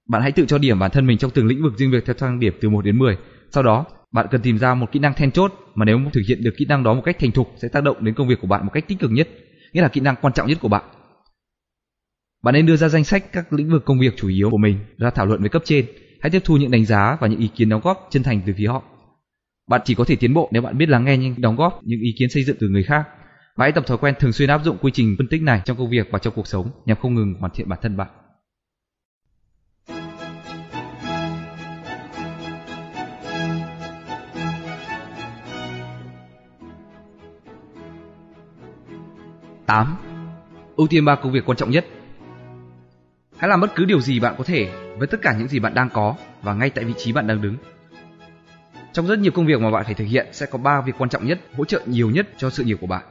Bạn 0.08 0.22
hãy 0.22 0.32
tự 0.32 0.46
cho 0.46 0.58
điểm 0.58 0.80
bản 0.80 0.91
thân 0.91 1.08
mình 1.08 1.18
trong 1.18 1.32
từng 1.32 1.48
lĩnh 1.48 1.64
vực 1.64 1.74
riêng 1.78 1.91
việc 1.91 2.06
theo 2.06 2.14
thang 2.14 2.39
điểm 2.39 2.54
từ 2.62 2.70
1 2.70 2.82
đến 2.86 2.98
10. 2.98 3.18
Sau 3.52 3.64
đó, 3.64 3.86
bạn 4.12 4.28
cần 4.32 4.41
tìm 4.41 4.58
ra 4.58 4.74
một 4.74 4.91
kỹ 4.91 5.00
năng 5.00 5.14
then 5.14 5.32
chốt 5.32 5.54
mà 5.76 5.86
nếu 5.86 6.00
thực 6.14 6.22
hiện 6.28 6.43
được 6.43 6.54
kỹ 6.58 6.66
năng 6.66 6.84
đó 6.84 6.93
một 6.93 7.02
cách 7.06 7.18
thành 7.20 7.32
thục 7.32 7.54
sẽ 7.58 7.68
tác 7.68 7.84
động 7.84 8.04
đến 8.04 8.14
công 8.16 8.28
việc 8.28 8.41
của 8.41 8.48
bạn 8.48 8.66
một 8.66 8.72
cách 8.74 8.88
tích 8.88 9.00
cực 9.00 9.12
nhất, 9.12 9.30
nghĩa 9.74 9.82
là 9.82 9.88
kỹ 9.88 10.02
năng 10.02 10.16
quan 10.22 10.34
trọng 10.34 10.48
nhất 10.48 10.58
của 10.62 10.68
bạn. 10.68 10.84
Bạn 12.43 12.54
nên 12.54 12.66
đưa 12.66 12.76
ra 12.76 12.89
danh 12.89 13.04
sách 13.04 13.32
các 13.34 13.54
lĩnh 13.54 13.72
vực 13.72 13.86
công 13.86 14.00
việc 14.00 14.14
chủ 14.18 14.28
yếu 14.28 14.50
của 14.50 14.58
mình 14.58 14.80
ra 14.98 15.10
thảo 15.10 15.26
luận 15.26 15.39
với 15.39 15.50
cấp 15.50 15.62
trên. 15.66 15.86
Hãy 16.22 16.30
tiếp 16.30 16.41
thu 16.46 16.58
những 16.58 16.72
đánh 16.72 16.86
giá 16.86 17.18
và 17.22 17.28
những 17.28 17.39
ý 17.39 17.48
kiến 17.48 17.70
đóng 17.70 17.82
góp 17.84 18.08
chân 18.12 18.24
thành 18.24 18.41
từ 18.46 18.54
phía 18.58 18.68
họ. 18.68 18.84
Bạn 19.68 19.82
chỉ 19.86 19.95
có 19.95 20.03
thể 20.03 20.16
tiến 20.16 20.34
bộ 20.34 20.49
nếu 20.51 20.61
bạn 20.61 20.78
biết 20.78 20.89
lắng 20.89 21.05
nghe 21.05 21.18
những 21.18 21.36
đóng 21.38 21.55
góp, 21.55 21.80
những 21.84 21.99
ý 22.01 22.16
kiến 22.20 22.30
xây 22.30 22.43
dựng 22.43 22.57
từ 22.59 22.70
người 22.70 22.84
khác. 22.84 23.03
Và 23.55 23.66
hãy 23.66 23.72
tập 23.72 23.88
thói 23.88 23.97
quen 23.97 24.16
thường 24.20 24.32
xuyên 24.32 24.49
áp 24.49 24.61
dụng 24.63 24.78
quy 24.82 24.91
trình 24.91 25.16
phân 25.18 25.28
tích 25.28 25.41
này 25.41 25.61
trong 25.66 25.78
công 25.78 25.89
việc 25.89 26.07
và 26.11 26.20
trong 26.20 26.34
cuộc 26.36 26.47
sống 26.47 26.72
nhằm 26.86 26.97
không 26.97 27.16
ngừng 27.16 27.34
hoàn 27.39 27.51
thiện 27.55 27.70
bản 27.70 27.80
thân 27.82 27.97
bạn. 27.97 28.07
Tám, 39.66 39.97
Ưu 40.76 40.88
tiên 40.88 41.05
ba 41.05 41.16
công 41.16 41.32
việc 41.32 41.45
quan 41.45 41.57
trọng 41.57 41.72
nhất. 41.72 41.86
Hãy 43.38 43.49
làm 43.49 43.61
bất 43.61 43.76
cứ 43.76 43.86
điều 43.86 43.99
gì 43.99 44.20
bạn 44.20 44.36
có 44.38 44.43
thể 44.43 44.70
với 44.97 45.07
tất 45.07 45.18
cả 45.22 45.36
những 45.38 45.47
gì 45.47 45.59
bạn 45.59 45.74
đang 45.74 45.89
có 45.89 46.16
và 46.41 46.53
ngay 46.53 46.70
tại 46.70 46.86
vị 46.86 46.93
trí 46.97 47.11
bạn 47.11 47.28
đang 47.28 47.41
đứng. 47.41 47.57
Trong 48.96 49.08
rất 49.08 49.20
nhiều 49.20 49.32
công 49.32 49.46
việc 49.46 49.62
mà 49.62 49.72
bạn 49.72 49.86
phải 49.86 49.93
thực 49.93 50.06
hiện 50.06 50.28
sẽ 50.32 50.46
có 50.46 50.58
3 50.58 50.82
việc 50.82 50.93
quan 50.98 51.10
trọng 51.10 51.26
nhất, 51.26 51.39
hỗ 51.58 51.66
trợ 51.66 51.82
nhiều 51.86 52.10
nhất 52.10 52.28
cho 52.38 52.50
sự 52.50 52.64
nghiệp 52.64 52.78
của 52.82 52.88
bạn. 52.88 53.04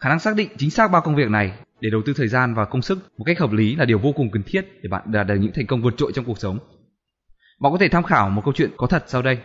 Khả 0.00 0.08
năng 0.08 0.18
xác 0.18 0.36
định 0.36 0.48
chính 0.58 0.70
xác 0.70 0.90
ba 0.90 1.00
công 1.00 1.16
việc 1.16 1.30
này 1.30 1.52
để 1.80 1.90
đầu 1.90 2.02
tư 2.06 2.12
thời 2.16 2.28
gian 2.28 2.54
và 2.54 2.64
công 2.64 2.82
sức 2.82 2.98
một 3.18 3.24
cách 3.24 3.38
hợp 3.38 3.52
lý 3.52 3.76
là 3.76 3.84
điều 3.84 3.98
vô 3.98 4.12
cùng 4.12 4.30
cần 4.30 4.42
thiết 4.42 4.66
để 4.82 4.88
bạn 4.88 5.02
đạt 5.06 5.26
được 5.26 5.34
những 5.34 5.52
thành 5.54 5.66
công 5.66 5.82
vượt 5.82 5.94
trội 5.96 6.12
trong 6.14 6.24
cuộc 6.24 6.38
sống. 6.38 6.58
Bạn 7.60 7.72
có 7.72 7.78
thể 7.78 7.88
tham 7.88 8.02
khảo 8.02 8.30
một 8.30 8.42
câu 8.44 8.54
chuyện 8.56 8.70
có 8.76 8.86
thật 8.86 9.04
sau 9.06 9.22
đây. 9.22 9.38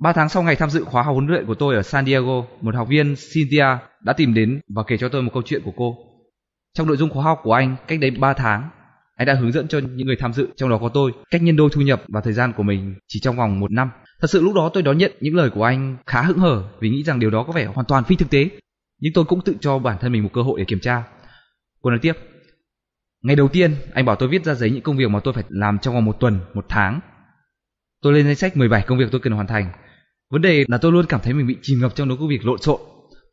Ba 0.00 0.12
tháng 0.12 0.28
sau 0.28 0.42
ngày 0.42 0.56
tham 0.56 0.70
dự 0.70 0.84
khóa 0.84 1.02
học 1.02 1.12
huấn 1.12 1.26
luyện 1.26 1.46
của 1.46 1.54
tôi 1.54 1.74
ở 1.74 1.82
San 1.82 2.06
Diego, 2.06 2.42
một 2.60 2.74
học 2.74 2.88
viên 2.88 3.14
Cynthia 3.34 3.66
đã 4.00 4.12
tìm 4.12 4.34
đến 4.34 4.60
và 4.74 4.82
kể 4.86 4.96
cho 4.96 5.08
tôi 5.08 5.22
một 5.22 5.30
câu 5.34 5.42
chuyện 5.46 5.62
của 5.64 5.72
cô. 5.76 5.96
Trong 6.74 6.86
nội 6.86 6.96
dung 6.96 7.10
khóa 7.10 7.22
học 7.22 7.40
của 7.42 7.52
anh, 7.52 7.76
cách 7.86 8.00
đây 8.00 8.10
3 8.10 8.32
tháng, 8.32 8.70
anh 9.16 9.26
đã 9.26 9.34
hướng 9.34 9.52
dẫn 9.52 9.68
cho 9.68 9.78
những 9.78 10.06
người 10.06 10.16
tham 10.16 10.32
dự, 10.32 10.48
trong 10.56 10.70
đó 10.70 10.78
có 10.78 10.88
tôi, 10.88 11.12
cách 11.30 11.42
nhân 11.42 11.56
đôi 11.56 11.70
thu 11.72 11.80
nhập 11.80 12.02
và 12.08 12.20
thời 12.20 12.32
gian 12.32 12.52
của 12.52 12.62
mình 12.62 12.94
chỉ 13.08 13.20
trong 13.20 13.36
vòng 13.36 13.60
một 13.60 13.70
năm. 13.70 13.90
Thật 14.20 14.30
sự 14.30 14.42
lúc 14.42 14.54
đó 14.54 14.70
tôi 14.74 14.82
đón 14.82 14.98
nhận 14.98 15.12
những 15.20 15.36
lời 15.36 15.50
của 15.50 15.64
anh 15.64 15.96
khá 16.06 16.22
hững 16.22 16.38
hờ 16.38 16.62
vì 16.80 16.90
nghĩ 16.90 17.02
rằng 17.02 17.18
điều 17.18 17.30
đó 17.30 17.44
có 17.46 17.52
vẻ 17.52 17.64
hoàn 17.64 17.86
toàn 17.86 18.04
phi 18.04 18.16
thực 18.16 18.30
tế. 18.30 18.48
Nhưng 19.00 19.12
tôi 19.12 19.24
cũng 19.24 19.40
tự 19.44 19.54
cho 19.60 19.78
bản 19.78 19.96
thân 20.00 20.12
mình 20.12 20.22
một 20.22 20.30
cơ 20.32 20.42
hội 20.42 20.60
để 20.60 20.64
kiểm 20.64 20.80
tra. 20.80 21.02
Cô 21.82 21.90
nói 21.90 21.98
tiếp, 22.02 22.12
Ngày 23.22 23.36
đầu 23.36 23.48
tiên, 23.48 23.74
anh 23.94 24.04
bảo 24.04 24.16
tôi 24.16 24.28
viết 24.28 24.44
ra 24.44 24.54
giấy 24.54 24.70
những 24.70 24.82
công 24.82 24.96
việc 24.96 25.10
mà 25.10 25.20
tôi 25.20 25.34
phải 25.34 25.44
làm 25.48 25.78
trong 25.78 25.94
vòng 25.94 26.04
một 26.04 26.16
tuần, 26.20 26.40
một 26.54 26.66
tháng. 26.68 27.00
Tôi 28.02 28.12
lên 28.12 28.26
danh 28.26 28.34
sách 28.34 28.56
17 28.56 28.82
công 28.82 28.98
việc 28.98 29.08
tôi 29.10 29.20
cần 29.20 29.32
hoàn 29.32 29.46
thành 29.46 29.70
Vấn 30.30 30.42
đề 30.42 30.64
là 30.68 30.78
tôi 30.78 30.92
luôn 30.92 31.06
cảm 31.08 31.20
thấy 31.20 31.34
mình 31.34 31.46
bị 31.46 31.56
chìm 31.62 31.78
ngập 31.80 31.94
trong 31.94 32.08
đống 32.08 32.18
công 32.18 32.28
việc 32.28 32.46
lộn 32.46 32.58
xộn. 32.58 32.80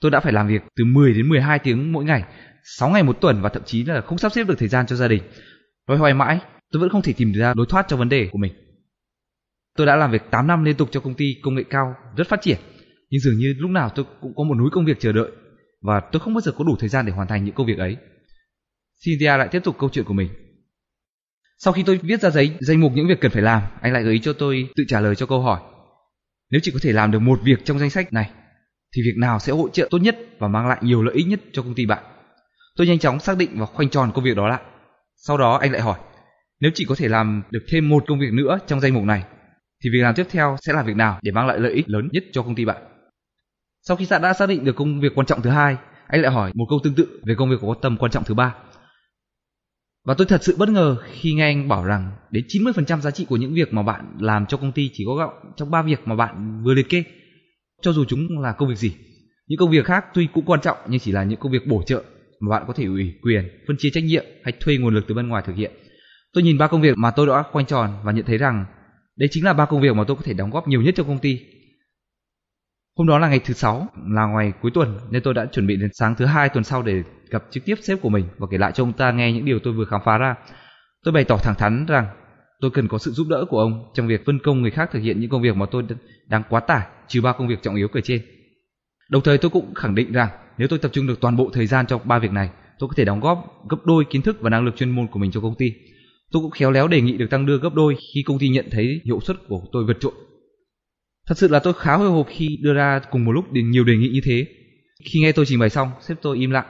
Tôi 0.01 0.11
đã 0.11 0.19
phải 0.19 0.33
làm 0.33 0.47
việc 0.47 0.61
từ 0.75 0.83
10 0.85 1.13
đến 1.13 1.29
12 1.29 1.59
tiếng 1.59 1.91
mỗi 1.91 2.05
ngày, 2.05 2.23
6 2.63 2.89
ngày 2.89 3.03
một 3.03 3.17
tuần 3.21 3.41
và 3.41 3.49
thậm 3.49 3.63
chí 3.65 3.83
là 3.83 4.01
không 4.01 4.17
sắp 4.17 4.31
xếp 4.31 4.47
được 4.47 4.55
thời 4.59 4.67
gian 4.67 4.85
cho 4.85 4.95
gia 4.95 5.07
đình. 5.07 5.23
Loay 5.87 5.99
hoay 5.99 6.13
mãi, 6.13 6.39
tôi 6.71 6.79
vẫn 6.79 6.89
không 6.89 7.01
thể 7.01 7.13
tìm 7.13 7.31
ra 7.33 7.53
lối 7.55 7.65
thoát 7.69 7.85
cho 7.87 7.97
vấn 7.97 8.09
đề 8.09 8.29
của 8.31 8.37
mình. 8.37 8.53
Tôi 9.75 9.87
đã 9.87 9.95
làm 9.95 10.11
việc 10.11 10.21
8 10.31 10.47
năm 10.47 10.63
liên 10.63 10.75
tục 10.75 10.89
cho 10.91 10.99
công 10.99 11.13
ty 11.13 11.35
công 11.43 11.55
nghệ 11.55 11.63
cao 11.69 11.95
rất 12.17 12.27
phát 12.29 12.41
triển, 12.41 12.57
nhưng 13.09 13.21
dường 13.21 13.37
như 13.37 13.55
lúc 13.57 13.71
nào 13.71 13.89
tôi 13.95 14.05
cũng 14.21 14.35
có 14.35 14.43
một 14.43 14.55
núi 14.55 14.69
công 14.71 14.85
việc 14.85 14.99
chờ 14.99 15.11
đợi 15.11 15.31
và 15.81 16.01
tôi 16.11 16.19
không 16.19 16.33
bao 16.33 16.41
giờ 16.41 16.51
có 16.51 16.63
đủ 16.63 16.75
thời 16.79 16.89
gian 16.89 17.05
để 17.05 17.11
hoàn 17.11 17.27
thành 17.27 17.45
những 17.45 17.55
công 17.55 17.67
việc 17.67 17.77
ấy. 17.77 17.97
Cynthia 19.05 19.37
lại 19.37 19.47
tiếp 19.51 19.63
tục 19.63 19.75
câu 19.79 19.89
chuyện 19.89 20.05
của 20.05 20.13
mình. 20.13 20.29
Sau 21.57 21.73
khi 21.73 21.83
tôi 21.83 21.99
viết 22.03 22.21
ra 22.21 22.29
giấy 22.29 22.51
danh 22.59 22.81
mục 22.81 22.91
những 22.95 23.07
việc 23.07 23.21
cần 23.21 23.31
phải 23.31 23.41
làm, 23.41 23.61
anh 23.81 23.93
lại 23.93 24.03
gợi 24.03 24.13
ý 24.13 24.19
cho 24.19 24.33
tôi 24.33 24.69
tự 24.75 24.83
trả 24.87 24.99
lời 24.99 25.15
cho 25.15 25.25
câu 25.25 25.41
hỏi. 25.41 25.59
Nếu 26.51 26.61
chỉ 26.63 26.71
có 26.71 26.79
thể 26.81 26.91
làm 26.91 27.11
được 27.11 27.19
một 27.19 27.39
việc 27.43 27.65
trong 27.65 27.79
danh 27.79 27.89
sách 27.89 28.13
này, 28.13 28.29
thì 28.95 29.01
việc 29.01 29.17
nào 29.17 29.39
sẽ 29.39 29.53
hỗ 29.53 29.69
trợ 29.69 29.87
tốt 29.91 29.97
nhất 29.97 30.17
và 30.39 30.47
mang 30.47 30.67
lại 30.67 30.77
nhiều 30.81 31.03
lợi 31.03 31.15
ích 31.15 31.27
nhất 31.27 31.39
cho 31.51 31.61
công 31.61 31.75
ty 31.75 31.85
bạn? 31.85 32.03
Tôi 32.77 32.87
nhanh 32.87 32.99
chóng 32.99 33.19
xác 33.19 33.37
định 33.37 33.49
và 33.53 33.65
khoanh 33.65 33.89
tròn 33.89 34.11
công 34.13 34.23
việc 34.23 34.37
đó 34.37 34.47
lại. 34.47 34.61
Sau 35.15 35.37
đó 35.37 35.57
anh 35.57 35.71
lại 35.71 35.81
hỏi, 35.81 35.99
nếu 36.59 36.71
chỉ 36.73 36.85
có 36.89 36.95
thể 36.95 37.07
làm 37.07 37.43
được 37.51 37.65
thêm 37.71 37.89
một 37.89 38.03
công 38.07 38.19
việc 38.19 38.33
nữa 38.33 38.59
trong 38.67 38.79
danh 38.79 38.93
mục 38.93 39.03
này, 39.03 39.23
thì 39.83 39.89
việc 39.89 39.99
làm 40.01 40.15
tiếp 40.15 40.27
theo 40.29 40.57
sẽ 40.61 40.73
là 40.73 40.83
việc 40.83 40.95
nào 40.95 41.19
để 41.21 41.31
mang 41.31 41.47
lại 41.47 41.59
lợi 41.59 41.73
ích 41.73 41.89
lớn 41.89 42.09
nhất 42.11 42.23
cho 42.31 42.41
công 42.41 42.55
ty 42.55 42.65
bạn? 42.65 42.83
Sau 43.81 43.97
khi 43.97 44.07
bạn 44.09 44.21
đã 44.21 44.33
xác 44.33 44.49
định 44.49 44.65
được 44.65 44.75
công 44.75 45.01
việc 45.01 45.15
quan 45.15 45.27
trọng 45.27 45.41
thứ 45.41 45.49
hai, 45.49 45.77
anh 46.07 46.21
lại 46.21 46.31
hỏi 46.31 46.51
một 46.55 46.65
câu 46.69 46.79
tương 46.83 46.95
tự 46.95 47.21
về 47.23 47.35
công 47.37 47.49
việc 47.49 47.57
có 47.61 47.75
tầm 47.81 47.97
quan 47.97 48.11
trọng 48.11 48.23
thứ 48.23 48.33
ba. 48.33 48.55
Và 50.05 50.13
tôi 50.13 50.27
thật 50.27 50.43
sự 50.43 50.55
bất 50.57 50.69
ngờ 50.69 50.97
khi 51.11 51.33
nghe 51.33 51.43
anh 51.43 51.67
bảo 51.67 51.85
rằng 51.85 52.11
đến 52.31 52.45
90% 52.47 53.01
giá 53.01 53.11
trị 53.11 53.25
của 53.29 53.37
những 53.37 53.53
việc 53.53 53.73
mà 53.73 53.83
bạn 53.83 54.17
làm 54.19 54.45
cho 54.45 54.57
công 54.57 54.71
ty 54.71 54.89
chỉ 54.93 55.03
có 55.07 55.15
gọng 55.15 55.33
trong 55.57 55.71
ba 55.71 55.81
việc 55.81 56.01
mà 56.05 56.15
bạn 56.15 56.63
vừa 56.63 56.73
liệt 56.73 56.89
kê. 56.89 57.03
Cho 57.81 57.93
dù 57.93 58.05
chúng 58.05 58.39
là 58.39 58.51
công 58.51 58.69
việc 58.69 58.77
gì. 58.77 58.95
Những 59.47 59.59
công 59.59 59.71
việc 59.71 59.85
khác 59.85 60.05
tuy 60.13 60.27
cũng 60.33 60.45
quan 60.45 60.61
trọng 60.61 60.77
nhưng 60.87 60.99
chỉ 60.99 61.11
là 61.11 61.23
những 61.23 61.39
công 61.39 61.51
việc 61.51 61.67
bổ 61.67 61.83
trợ 61.85 62.03
mà 62.39 62.49
bạn 62.49 62.63
có 62.67 62.73
thể 62.73 62.85
ủy 62.85 63.13
quyền, 63.21 63.49
phân 63.67 63.77
chia 63.79 63.89
trách 63.89 64.03
nhiệm 64.03 64.25
hay 64.43 64.53
thuê 64.59 64.77
nguồn 64.77 64.95
lực 64.95 65.05
từ 65.07 65.15
bên 65.15 65.27
ngoài 65.27 65.43
thực 65.45 65.55
hiện. 65.55 65.71
Tôi 66.33 66.43
nhìn 66.43 66.57
ba 66.57 66.67
công 66.67 66.81
việc 66.81 66.97
mà 66.97 67.11
tôi 67.11 67.27
đã 67.27 67.43
quanh 67.51 67.65
tròn 67.65 67.89
và 68.03 68.11
nhận 68.11 68.25
thấy 68.25 68.37
rằng 68.37 68.65
Đấy 69.17 69.29
chính 69.31 69.45
là 69.45 69.53
ba 69.53 69.65
công 69.65 69.81
việc 69.81 69.95
mà 69.95 70.03
tôi 70.07 70.15
có 70.17 70.21
thể 70.25 70.33
đóng 70.33 70.49
góp 70.49 70.67
nhiều 70.67 70.81
nhất 70.81 70.93
cho 70.97 71.03
công 71.03 71.19
ty. 71.19 71.39
Hôm 72.97 73.07
đó 73.07 73.19
là 73.19 73.29
ngày 73.29 73.39
thứ 73.39 73.53
sáu, 73.53 73.87
là 74.07 74.25
ngày 74.25 74.53
cuối 74.61 74.71
tuần 74.73 74.99
nên 75.09 75.23
tôi 75.23 75.33
đã 75.33 75.45
chuẩn 75.45 75.67
bị 75.67 75.75
đến 75.75 75.89
sáng 75.93 76.15
thứ 76.15 76.25
hai 76.25 76.49
tuần 76.49 76.63
sau 76.63 76.83
để 76.83 77.03
gặp 77.29 77.43
trực 77.51 77.65
tiếp 77.65 77.75
sếp 77.81 78.01
của 78.01 78.09
mình 78.09 78.25
và 78.37 78.47
kể 78.51 78.57
lại 78.57 78.71
cho 78.71 78.83
ông 78.83 78.93
ta 78.93 79.11
nghe 79.11 79.31
những 79.31 79.45
điều 79.45 79.59
tôi 79.59 79.73
vừa 79.73 79.85
khám 79.85 80.01
phá 80.05 80.17
ra. 80.17 80.35
Tôi 81.03 81.11
bày 81.11 81.23
tỏ 81.23 81.37
thẳng 81.37 81.55
thắn 81.55 81.85
rằng 81.85 82.07
tôi 82.61 82.71
cần 82.71 82.87
có 82.87 82.97
sự 82.97 83.11
giúp 83.11 83.27
đỡ 83.29 83.45
của 83.49 83.59
ông 83.59 83.91
trong 83.93 84.07
việc 84.07 84.25
phân 84.25 84.39
công 84.39 84.61
người 84.61 84.71
khác 84.71 84.89
thực 84.91 84.99
hiện 84.99 85.19
những 85.19 85.29
công 85.29 85.41
việc 85.41 85.55
mà 85.55 85.65
tôi 85.71 85.83
đang 86.27 86.43
quá 86.49 86.59
tải, 86.59 86.87
trừ 87.07 87.21
ba 87.21 87.33
công 87.33 87.47
việc 87.47 87.61
trọng 87.61 87.75
yếu 87.75 87.87
kể 87.87 88.01
trên. 88.03 88.21
Đồng 89.09 89.23
thời 89.23 89.37
tôi 89.37 89.51
cũng 89.51 89.73
khẳng 89.73 89.95
định 89.95 90.11
rằng 90.11 90.29
nếu 90.57 90.67
tôi 90.67 90.79
tập 90.79 90.91
trung 90.93 91.07
được 91.07 91.21
toàn 91.21 91.35
bộ 91.35 91.49
thời 91.53 91.67
gian 91.67 91.87
cho 91.87 91.97
ba 91.97 92.19
việc 92.19 92.31
này, 92.31 92.49
tôi 92.79 92.89
có 92.89 92.93
thể 92.97 93.05
đóng 93.05 93.19
góp 93.19 93.63
gấp 93.69 93.77
đôi 93.85 94.05
kiến 94.09 94.21
thức 94.21 94.37
và 94.41 94.49
năng 94.49 94.65
lực 94.65 94.75
chuyên 94.75 94.91
môn 94.91 95.07
của 95.07 95.19
mình 95.19 95.31
cho 95.31 95.41
công 95.41 95.55
ty. 95.55 95.73
Tôi 96.35 96.41
cũng 96.41 96.51
khéo 96.51 96.71
léo 96.71 96.87
đề 96.87 97.01
nghị 97.01 97.17
được 97.17 97.29
tăng 97.29 97.45
lương 97.45 97.61
gấp 97.61 97.73
đôi 97.73 97.95
khi 97.95 98.23
công 98.25 98.39
ty 98.39 98.49
nhận 98.49 98.67
thấy 98.71 99.01
hiệu 99.05 99.19
suất 99.21 99.37
của 99.47 99.61
tôi 99.71 99.85
vượt 99.85 99.97
trội. 99.99 100.11
Thật 101.27 101.37
sự 101.37 101.47
là 101.47 101.59
tôi 101.59 101.73
khá 101.73 101.95
hồi 101.95 102.09
hộp 102.09 102.27
khi 102.29 102.57
đưa 102.61 102.73
ra 102.73 103.01
cùng 103.11 103.25
một 103.25 103.31
lúc 103.31 103.51
đến 103.51 103.71
nhiều 103.71 103.83
đề 103.83 103.97
nghị 103.97 104.09
như 104.09 104.19
thế. 104.23 104.47
Khi 105.05 105.19
nghe 105.19 105.31
tôi 105.31 105.45
trình 105.45 105.59
bày 105.59 105.69
xong, 105.69 105.91
sếp 106.01 106.17
tôi 106.21 106.37
im 106.37 106.51
lặng. 106.51 106.65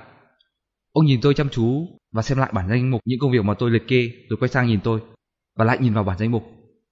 Ông 0.92 1.06
nhìn 1.06 1.22
tôi 1.22 1.34
chăm 1.34 1.50
chú 1.50 1.88
và 2.12 2.22
xem 2.22 2.38
lại 2.38 2.52
bản 2.54 2.70
danh 2.70 2.92
mục 2.92 3.02
những 3.06 3.20
công 3.20 3.32
việc 3.32 3.44
mà 3.44 3.54
tôi 3.54 3.72
liệt 3.72 3.88
kê, 3.88 4.10
rồi 4.30 4.38
quay 4.38 4.50
sang 4.50 4.68
nhìn 4.68 4.80
tôi 4.84 5.00
và 5.56 5.66
lại 5.66 5.78
nhìn 5.82 5.94
vào 5.94 6.04
bản 6.04 6.18
danh 6.18 6.32
mục. 6.32 6.44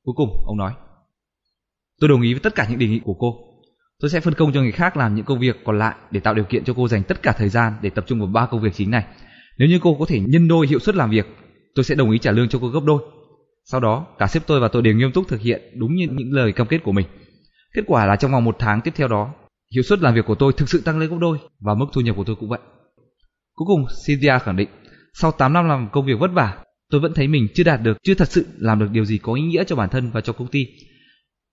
Cuối 0.03 0.13
cùng, 0.17 0.29
ông 0.45 0.57
nói: 0.57 0.73
"Tôi 2.01 2.09
đồng 2.09 2.21
ý 2.21 2.33
với 2.33 2.39
tất 2.39 2.55
cả 2.55 2.67
những 2.69 2.79
đề 2.79 2.87
nghị 2.87 2.99
của 3.03 3.15
cô. 3.19 3.35
Tôi 3.99 4.09
sẽ 4.09 4.19
phân 4.19 4.33
công 4.33 4.53
cho 4.53 4.61
người 4.61 4.71
khác 4.71 4.97
làm 4.97 5.15
những 5.15 5.25
công 5.25 5.39
việc 5.39 5.55
còn 5.65 5.79
lại 5.79 5.95
để 6.11 6.19
tạo 6.19 6.33
điều 6.33 6.45
kiện 6.45 6.63
cho 6.63 6.73
cô 6.73 6.87
dành 6.87 7.03
tất 7.03 7.23
cả 7.23 7.33
thời 7.37 7.49
gian 7.49 7.73
để 7.81 7.89
tập 7.89 8.05
trung 8.07 8.19
vào 8.19 8.27
ba 8.27 8.45
công 8.45 8.61
việc 8.61 8.73
chính 8.73 8.91
này. 8.91 9.05
Nếu 9.57 9.69
như 9.69 9.79
cô 9.81 9.95
có 9.99 10.05
thể 10.05 10.19
nhân 10.19 10.47
đôi 10.47 10.67
hiệu 10.67 10.79
suất 10.79 10.95
làm 10.95 11.09
việc, 11.09 11.25
tôi 11.75 11.83
sẽ 11.83 11.95
đồng 11.95 12.11
ý 12.11 12.17
trả 12.17 12.31
lương 12.31 12.49
cho 12.49 12.59
cô 12.61 12.67
gấp 12.67 12.83
đôi." 12.85 13.03
Sau 13.65 13.79
đó, 13.79 14.07
cả 14.19 14.27
sếp 14.27 14.47
tôi 14.47 14.59
và 14.59 14.67
tôi 14.67 14.81
đều 14.81 14.93
nghiêm 14.93 15.11
túc 15.11 15.27
thực 15.27 15.41
hiện 15.41 15.61
đúng 15.75 15.95
như 15.95 16.07
những 16.11 16.33
lời 16.33 16.51
cam 16.51 16.67
kết 16.67 16.83
của 16.83 16.91
mình. 16.91 17.07
Kết 17.75 17.81
quả 17.87 18.05
là 18.05 18.15
trong 18.15 18.31
vòng 18.31 18.43
một 18.43 18.55
tháng 18.59 18.81
tiếp 18.81 18.91
theo 18.95 19.07
đó, 19.07 19.33
hiệu 19.73 19.83
suất 19.83 19.99
làm 19.99 20.13
việc 20.13 20.25
của 20.25 20.35
tôi 20.35 20.53
thực 20.57 20.69
sự 20.69 20.81
tăng 20.81 20.99
lên 20.99 21.09
gấp 21.09 21.17
đôi 21.19 21.37
và 21.59 21.73
mức 21.73 21.85
thu 21.93 22.01
nhập 22.01 22.15
của 22.15 22.23
tôi 22.23 22.35
cũng 22.35 22.49
vậy. 22.49 22.59
Cuối 23.55 23.65
cùng, 23.67 23.85
Cynthia 24.07 24.39
khẳng 24.43 24.55
định, 24.55 24.69
sau 25.13 25.31
8 25.31 25.53
năm 25.53 25.67
làm 25.67 25.89
công 25.91 26.05
việc 26.05 26.19
vất 26.19 26.31
vả, 26.33 26.57
tôi 26.91 27.01
vẫn 27.01 27.13
thấy 27.13 27.27
mình 27.27 27.47
chưa 27.53 27.63
đạt 27.63 27.81
được, 27.81 27.97
chưa 28.03 28.13
thật 28.13 28.31
sự 28.31 28.45
làm 28.57 28.79
được 28.79 28.87
điều 28.91 29.05
gì 29.05 29.17
có 29.17 29.33
ý 29.33 29.41
nghĩa 29.41 29.63
cho 29.63 29.75
bản 29.75 29.89
thân 29.89 30.11
và 30.11 30.21
cho 30.21 30.33
công 30.33 30.47
ty. 30.47 30.67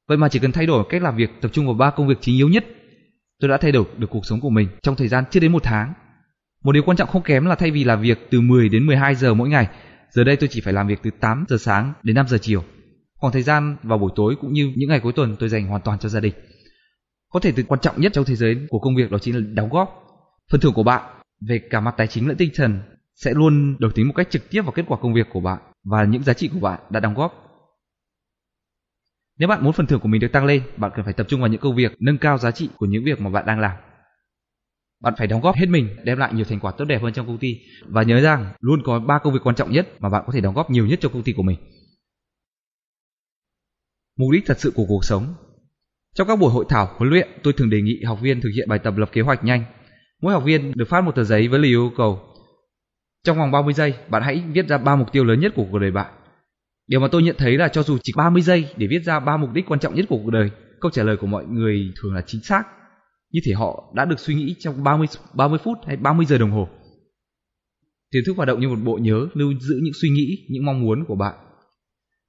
Vậy 0.08 0.18
mà 0.18 0.28
chỉ 0.28 0.38
cần 0.38 0.52
thay 0.52 0.66
đổi 0.66 0.84
cách 0.88 1.02
làm 1.02 1.16
việc, 1.16 1.30
tập 1.40 1.50
trung 1.52 1.66
vào 1.66 1.74
ba 1.74 1.90
công 1.90 2.08
việc 2.08 2.18
chính 2.20 2.36
yếu 2.36 2.48
nhất, 2.48 2.64
tôi 3.40 3.48
đã 3.48 3.56
thay 3.56 3.72
đổi 3.72 3.84
được 3.96 4.10
cuộc 4.10 4.26
sống 4.26 4.40
của 4.40 4.50
mình 4.50 4.68
trong 4.82 4.96
thời 4.96 5.08
gian 5.08 5.24
chưa 5.30 5.40
đến 5.40 5.52
một 5.52 5.62
tháng. 5.62 5.92
Một 6.64 6.72
điều 6.72 6.82
quan 6.82 6.96
trọng 6.96 7.08
không 7.08 7.22
kém 7.22 7.46
là 7.46 7.54
thay 7.54 7.70
vì 7.70 7.84
làm 7.84 8.02
việc 8.02 8.18
từ 8.30 8.40
10 8.40 8.68
đến 8.68 8.86
12 8.86 9.14
giờ 9.14 9.34
mỗi 9.34 9.48
ngày, 9.48 9.68
giờ 10.11 10.24
đây 10.24 10.36
tôi 10.36 10.48
chỉ 10.52 10.61
phải 10.61 10.72
làm 10.72 10.86
việc 10.86 11.00
từ 11.02 11.11
8 11.20 11.44
giờ 11.48 11.56
sáng 11.61 11.92
đến 12.02 12.16
5 12.16 12.28
giờ 12.28 12.38
chiều. 12.38 12.64
Khoảng 13.14 13.32
thời 13.32 13.42
gian 13.42 13.76
vào 13.82 13.98
buổi 13.98 14.11
tối 14.16 14.36
cũng 14.40 14.52
như 14.52 14.72
những 14.76 14.88
ngày 14.88 15.00
cuối 15.00 15.12
tuần 15.12 15.36
tôi 15.36 15.48
dành 15.48 15.66
hoàn 15.66 15.82
toàn 15.82 15.98
cho 15.98 16.08
gia 16.08 16.20
đình. 16.20 16.34
Có 17.30 17.40
thể 17.40 17.52
từ 17.56 17.62
quan 17.62 17.80
trọng 17.80 18.00
nhất 18.00 18.12
trong 18.12 18.24
thế 18.24 18.36
giới 18.36 18.66
của 18.68 18.78
công 18.78 18.96
việc 18.96 19.11
đó 19.11 19.18
chính 19.18 19.34
là 19.34 19.40
đóng 19.54 19.68
góp. 19.68 20.04
Phần 20.50 20.61
thưởng 20.61 20.72
của 20.72 20.82
bạn 20.82 21.20
về 21.48 21.61
cả 21.70 21.80
mặt 21.80 21.94
tài 21.96 22.06
chính 22.06 22.28
lẫn 22.28 22.36
tinh 22.36 22.50
thần 22.54 22.80
sẽ 23.14 23.34
luôn 23.34 23.76
được 23.78 23.94
tính 23.94 24.06
một 24.06 24.12
cách 24.16 24.30
trực 24.30 24.50
tiếp 24.50 24.62
vào 24.62 24.72
kết 24.72 24.84
quả 24.88 24.98
công 25.02 25.14
việc 25.14 25.26
của 25.32 25.40
bạn 25.40 25.58
và 25.84 26.04
những 26.04 26.22
giá 26.22 26.32
trị 26.32 26.50
của 26.52 26.61
bạn 26.61 26.80
đã 26.90 27.00
đóng 27.00 27.14
góp. 27.14 27.46
Nếu 29.38 29.48
bạn 29.48 29.64
muốn 29.64 29.72
phần 29.72 29.86
thưởng 29.86 30.00
của 30.00 30.08
mình 30.08 30.20
được 30.20 30.32
tăng 30.32 30.44
lên, 30.44 30.62
bạn 30.76 30.90
cần 30.94 31.04
phải 31.04 31.14
tập 31.14 31.26
trung 31.28 31.40
vào 31.40 31.48
những 31.48 31.61
công 31.61 31.76
việc 31.76 31.92
nâng 32.00 32.18
cao 32.18 32.38
giá 32.38 32.50
trị 32.50 32.68
của 32.76 32.86
những 32.86 33.04
việc 33.04 33.20
mà 33.20 33.30
bạn 33.30 33.46
đang 33.46 33.61
làm. 33.61 33.76
Bạn 35.01 35.14
phải 35.18 35.26
đóng 35.26 35.40
góp 35.40 35.57
hết 35.57 35.66
mình, 35.66 35.88
đem 36.05 36.18
lại 36.18 36.34
nhiều 36.34 36.44
thành 36.44 36.61
quả 36.61 36.72
tốt 36.78 36.84
đẹp 36.84 37.03
hơn 37.03 37.12
trong 37.12 37.26
công 37.26 37.38
ty 37.38 37.61
và 37.86 38.03
nhớ 38.03 38.20
rằng 38.20 38.53
luôn 38.61 38.82
có 38.84 38.98
ba 38.98 39.18
công 39.18 39.32
việc 39.32 39.40
quan 39.44 39.57
trọng 39.57 39.72
nhất 39.72 39.88
mà 40.01 40.09
bạn 40.09 40.22
có 40.26 40.32
thể 40.32 40.40
đóng 40.40 40.55
góp 40.55 40.70
nhiều 40.70 40.86
nhất 40.86 40.98
cho 41.03 41.09
công 41.09 41.22
ty 41.22 41.32
của 41.32 41.42
mình 41.42 41.57
mục 44.20 44.30
đích 44.32 44.46
thật 44.46 44.61
sự 44.61 44.72
của 44.74 44.84
cuộc 44.88 45.05
sống. 45.05 45.34
Trong 46.14 46.28
các 46.28 46.38
buổi 46.38 46.51
hội 46.51 46.64
thảo 46.68 46.88
huấn 46.96 47.11
luyện, 47.11 47.28
tôi 47.42 47.53
thường 47.53 47.70
đề 47.70 47.80
nghị 47.80 48.03
học 48.07 48.18
viên 48.22 48.40
thực 48.40 48.51
hiện 48.57 48.68
bài 48.68 48.78
tập 48.78 48.94
lập 48.96 49.09
kế 49.12 49.20
hoạch 49.20 49.44
nhanh. 49.44 49.64
Mỗi 50.22 50.32
học 50.32 50.44
viên 50.44 50.72
được 50.76 50.88
phát 50.88 51.05
một 51.05 51.14
tờ 51.14 51.24
giấy 51.24 51.48
với 51.48 51.59
lời 51.59 51.68
yêu 51.68 51.92
cầu. 51.96 52.20
Trong 53.24 53.38
vòng 53.38 53.51
30 53.51 53.74
giây, 53.74 53.94
bạn 54.09 54.22
hãy 54.22 54.42
viết 54.53 54.68
ra 54.68 54.78
ba 54.78 54.96
mục 54.96 55.12
tiêu 55.12 55.24
lớn 55.24 55.40
nhất 55.40 55.53
của 55.57 55.66
cuộc 55.70 55.78
đời 55.78 55.90
bạn. 55.90 56.12
Điều 56.86 57.01
mà 57.01 57.09
tôi 57.12 57.22
nhận 57.22 57.36
thấy 57.38 57.57
là 57.57 57.68
cho 57.68 57.82
dù 57.82 57.98
chỉ 58.03 58.12
30 58.16 58.42
giây 58.42 58.68
để 58.76 58.86
viết 58.86 59.05
ra 59.05 59.20
ba 59.20 59.36
mục 59.36 59.53
đích 59.53 59.66
quan 59.68 59.80
trọng 59.80 59.94
nhất 59.94 60.07
của 60.09 60.20
cuộc 60.24 60.30
đời, 60.30 60.51
câu 60.80 60.90
trả 60.90 61.03
lời 61.03 61.16
của 61.16 61.26
mọi 61.26 61.44
người 61.44 61.92
thường 62.03 62.14
là 62.14 62.22
chính 62.26 62.42
xác. 62.42 62.62
Như 63.31 63.41
thể 63.47 63.53
họ 63.53 63.93
đã 63.95 64.05
được 64.05 64.20
suy 64.20 64.35
nghĩ 64.35 64.57
trong 64.59 64.85
30 64.85 65.07
30 65.35 65.59
phút 65.64 65.78
hay 65.87 65.97
30 65.97 66.26
giờ 66.26 66.39
đồng 66.39 66.51
hồ. 66.51 66.68
Tiềm 68.11 68.22
thức 68.26 68.37
hoạt 68.37 68.49
động 68.49 68.61
như 68.61 68.68
một 68.68 68.78
bộ 68.85 68.99
nhớ 69.03 69.28
lưu 69.35 69.53
giữ 69.61 69.81
những 69.83 69.95
suy 70.03 70.09
nghĩ, 70.09 70.47
những 70.49 70.64
mong 70.64 70.81
muốn 70.81 71.05
của 71.09 71.16
bạn 71.16 71.35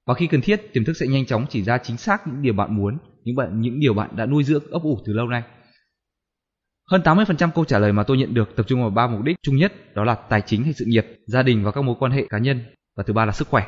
và 0.08 0.14
khi 0.14 0.28
cần 0.28 0.41
thiết, 0.41 0.74
tiềm 0.74 0.86
thức 0.86 0.93
sẽ 0.93 1.08
nhanh 1.08 1.26
chóng 1.26 1.45
chỉ 1.49 1.64
ra 1.64 1.78
chính 1.78 1.97
xác 1.97 2.28
những 2.28 2.41
điều 2.41 2.54
bạn 2.54 2.76
muốn, 2.76 2.97
những 3.24 3.36
bạn 3.36 3.62
những 3.62 3.80
điều 3.80 3.93
bạn 3.93 4.10
đã 4.16 4.26
nuôi 4.26 4.43
dưỡng 4.43 4.72
ấp 4.72 4.84
ủ 4.84 4.99
từ 5.06 5.14
lâu 5.14 5.28
nay. 5.28 5.43
Hơn 6.91 7.02
80% 7.02 7.49
câu 7.56 7.66
trả 7.66 7.80
lời 7.80 7.93
mà 7.93 8.04
tôi 8.04 8.18
nhận 8.18 8.34
được 8.34 8.56
tập 8.56 8.66
trung 8.68 8.82
vào 8.82 8.89
ba 8.89 9.08
mục 9.08 9.22
đích 9.24 9.36
chung 9.41 9.56
nhất, 9.56 9.95
đó 9.95 10.04
là 10.04 10.16
tài 10.16 10.41
chính 10.41 10.64
hay 10.64 10.74
sự 10.74 10.86
nghiệp, 10.88 11.06
gia 11.28 11.43
đình 11.43 11.64
và 11.64 11.72
các 11.72 11.82
mối 11.82 11.95
quan 11.99 12.12
hệ 12.12 12.26
cá 12.30 12.38
nhân, 12.38 12.64
và 12.95 13.04
thứ 13.08 13.14
ba 13.14 13.26
là 13.26 13.32
sức 13.32 13.47
khỏe. 13.47 13.68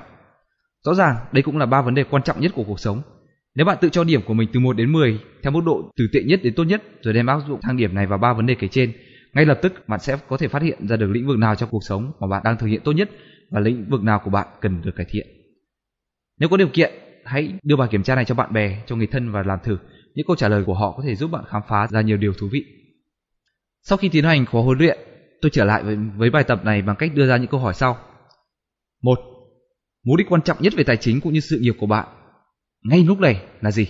Rõ 0.85 0.93
ràng, 0.93 1.15
đây 1.31 1.43
cũng 1.43 1.57
là 1.57 1.65
ba 1.65 1.81
vấn 1.81 1.95
đề 1.95 2.03
quan 2.03 2.23
trọng 2.23 2.41
nhất 2.41 2.51
của 2.55 2.63
cuộc 2.63 2.79
sống. 2.79 3.01
Nếu 3.55 3.65
bạn 3.65 3.77
tự 3.81 3.89
cho 3.89 4.03
điểm 4.03 4.21
của 4.21 4.33
mình 4.33 4.49
từ 4.53 4.59
1 4.59 4.73
đến 4.73 4.91
10 4.91 5.19
theo 5.43 5.51
mức 5.51 5.61
độ 5.65 5.91
từ 5.97 6.07
tệ 6.13 6.23
nhất 6.23 6.39
đến 6.43 6.53
tốt 6.53 6.63
nhất 6.63 6.83
rồi 7.01 7.13
đem 7.13 7.25
áp 7.25 7.39
dụng 7.47 7.59
thang 7.61 7.77
điểm 7.77 7.95
này 7.95 8.05
vào 8.05 8.19
ba 8.19 8.33
vấn 8.33 8.45
đề 8.45 8.55
kể 8.55 8.67
trên, 8.67 8.93
ngay 9.33 9.45
lập 9.45 9.59
tức 9.61 9.87
bạn 9.87 9.99
sẽ 9.99 10.17
có 10.27 10.37
thể 10.37 10.47
phát 10.47 10.61
hiện 10.61 10.87
ra 10.87 10.95
được 10.95 11.09
lĩnh 11.11 11.27
vực 11.27 11.37
nào 11.37 11.55
trong 11.55 11.69
cuộc 11.69 11.83
sống 11.83 12.11
mà 12.19 12.27
bạn 12.27 12.41
đang 12.45 12.57
thực 12.57 12.67
hiện 12.67 12.81
tốt 12.83 12.91
nhất 12.91 13.09
và 13.49 13.59
lĩnh 13.59 13.89
vực 13.89 14.03
nào 14.03 14.21
của 14.23 14.29
bạn 14.29 14.47
cần 14.61 14.81
được 14.81 14.95
cải 14.95 15.05
thiện. 15.09 15.27
Nếu 16.39 16.49
có 16.49 16.57
điều 16.57 16.67
kiện, 16.67 16.91
hãy 17.25 17.53
đưa 17.63 17.75
bài 17.75 17.87
kiểm 17.91 18.03
tra 18.03 18.15
này 18.15 18.25
cho 18.25 18.35
bạn 18.35 18.53
bè, 18.53 18.83
cho 18.85 18.95
người 18.95 19.07
thân 19.07 19.31
và 19.31 19.43
làm 19.43 19.59
thử. 19.63 19.77
Những 20.15 20.27
câu 20.27 20.35
trả 20.35 20.47
lời 20.47 20.63
của 20.65 20.73
họ 20.73 20.91
có 20.97 21.03
thể 21.03 21.15
giúp 21.15 21.31
bạn 21.31 21.43
khám 21.47 21.61
phá 21.67 21.87
ra 21.87 22.01
nhiều 22.01 22.17
điều 22.17 22.33
thú 22.33 22.47
vị. 22.51 22.65
Sau 23.81 23.97
khi 23.97 24.09
tiến 24.09 24.23
hành 24.23 24.45
khóa 24.45 24.61
huấn 24.61 24.77
luyện, 24.77 24.97
tôi 25.41 25.49
trở 25.53 25.65
lại 25.65 25.83
với, 25.83 25.95
với 25.95 26.29
bài 26.29 26.43
tập 26.43 26.65
này 26.65 26.81
bằng 26.81 26.95
cách 26.95 27.11
đưa 27.15 27.27
ra 27.27 27.37
những 27.37 27.47
câu 27.47 27.59
hỏi 27.59 27.73
sau. 27.73 27.97
một 29.03 29.19
Mục 30.05 30.17
đích 30.17 30.27
quan 30.29 30.41
trọng 30.41 30.57
nhất 30.61 30.73
về 30.77 30.83
tài 30.83 30.97
chính 30.97 31.21
cũng 31.21 31.33
như 31.33 31.39
sự 31.39 31.59
nghiệp 31.59 31.73
của 31.79 31.87
bạn 31.87 32.07
ngay 32.83 33.03
lúc 33.03 33.19
này 33.19 33.45
là 33.61 33.71
gì? 33.71 33.87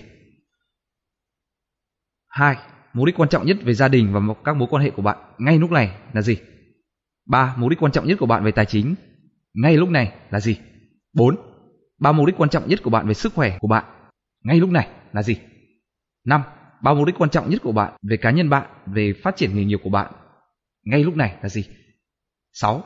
2. 2.28 2.56
Mục 2.92 3.06
đích 3.06 3.20
quan 3.20 3.28
trọng 3.28 3.46
nhất 3.46 3.56
về 3.62 3.74
gia 3.74 3.88
đình 3.88 4.12
và 4.12 4.34
các 4.44 4.56
mối 4.56 4.68
quan 4.70 4.82
hệ 4.82 4.90
của 4.90 5.02
bạn 5.02 5.18
ngay 5.38 5.58
lúc 5.58 5.70
này 5.70 5.98
là 6.12 6.22
gì? 6.22 6.36
3. 7.26 7.54
Mục 7.56 7.70
đích 7.70 7.82
quan 7.82 7.92
trọng 7.92 8.06
nhất 8.06 8.18
của 8.18 8.26
bạn 8.26 8.44
về 8.44 8.52
tài 8.52 8.66
chính 8.66 8.94
ngay 9.54 9.76
lúc 9.76 9.88
này 9.88 10.12
là 10.30 10.40
gì? 10.40 10.58
4 11.12 11.36
ba 11.98 12.12
mục 12.12 12.26
đích 12.26 12.36
quan 12.36 12.50
trọng 12.50 12.68
nhất 12.68 12.80
của 12.82 12.90
bạn 12.90 13.08
về 13.08 13.14
sức 13.14 13.34
khỏe 13.34 13.58
của 13.60 13.68
bạn 13.68 13.84
ngay 14.44 14.60
lúc 14.60 14.70
này 14.70 14.88
là 15.12 15.22
gì? 15.22 15.36
5. 16.24 16.42
Ba 16.82 16.94
mục 16.94 17.06
đích 17.06 17.14
quan 17.18 17.30
trọng 17.30 17.50
nhất 17.50 17.60
của 17.62 17.72
bạn 17.72 17.92
về 18.02 18.16
cá 18.16 18.30
nhân 18.30 18.50
bạn, 18.50 18.70
về 18.86 19.12
phát 19.22 19.36
triển 19.36 19.56
nghề 19.56 19.64
nghiệp 19.64 19.78
của 19.82 19.90
bạn 19.90 20.12
ngay 20.84 21.04
lúc 21.04 21.16
này 21.16 21.36
là 21.42 21.48
gì? 21.48 21.64
6. 22.52 22.84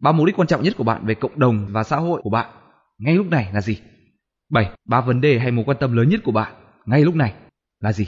Ba 0.00 0.12
mục 0.12 0.26
đích 0.26 0.36
quan 0.36 0.48
trọng 0.48 0.62
nhất 0.62 0.74
của 0.76 0.84
bạn 0.84 1.06
về 1.06 1.14
cộng 1.14 1.38
đồng 1.38 1.66
và 1.70 1.82
xã 1.82 1.96
hội 1.96 2.20
của 2.24 2.30
bạn 2.30 2.50
ngay 2.98 3.14
lúc 3.14 3.26
này 3.30 3.50
là 3.52 3.60
gì? 3.60 3.80
7. 4.50 4.70
Ba 4.88 5.00
vấn 5.00 5.20
đề 5.20 5.38
hay 5.38 5.50
mối 5.50 5.64
quan 5.64 5.76
tâm 5.80 5.96
lớn 5.96 6.08
nhất 6.08 6.20
của 6.24 6.32
bạn 6.32 6.54
ngay 6.86 7.04
lúc 7.04 7.14
này 7.14 7.34
là 7.80 7.92
gì? 7.92 8.06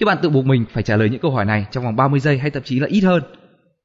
Khi 0.00 0.06
bạn 0.06 0.18
tự 0.22 0.30
buộc 0.30 0.46
mình 0.46 0.64
phải 0.72 0.82
trả 0.82 0.96
lời 0.96 1.10
những 1.10 1.20
câu 1.20 1.30
hỏi 1.30 1.44
này 1.44 1.66
trong 1.70 1.84
vòng 1.84 1.96
30 1.96 2.20
giây 2.20 2.38
hay 2.38 2.50
thậm 2.50 2.62
chí 2.62 2.80
là 2.80 2.86
ít 2.86 3.00
hơn, 3.00 3.22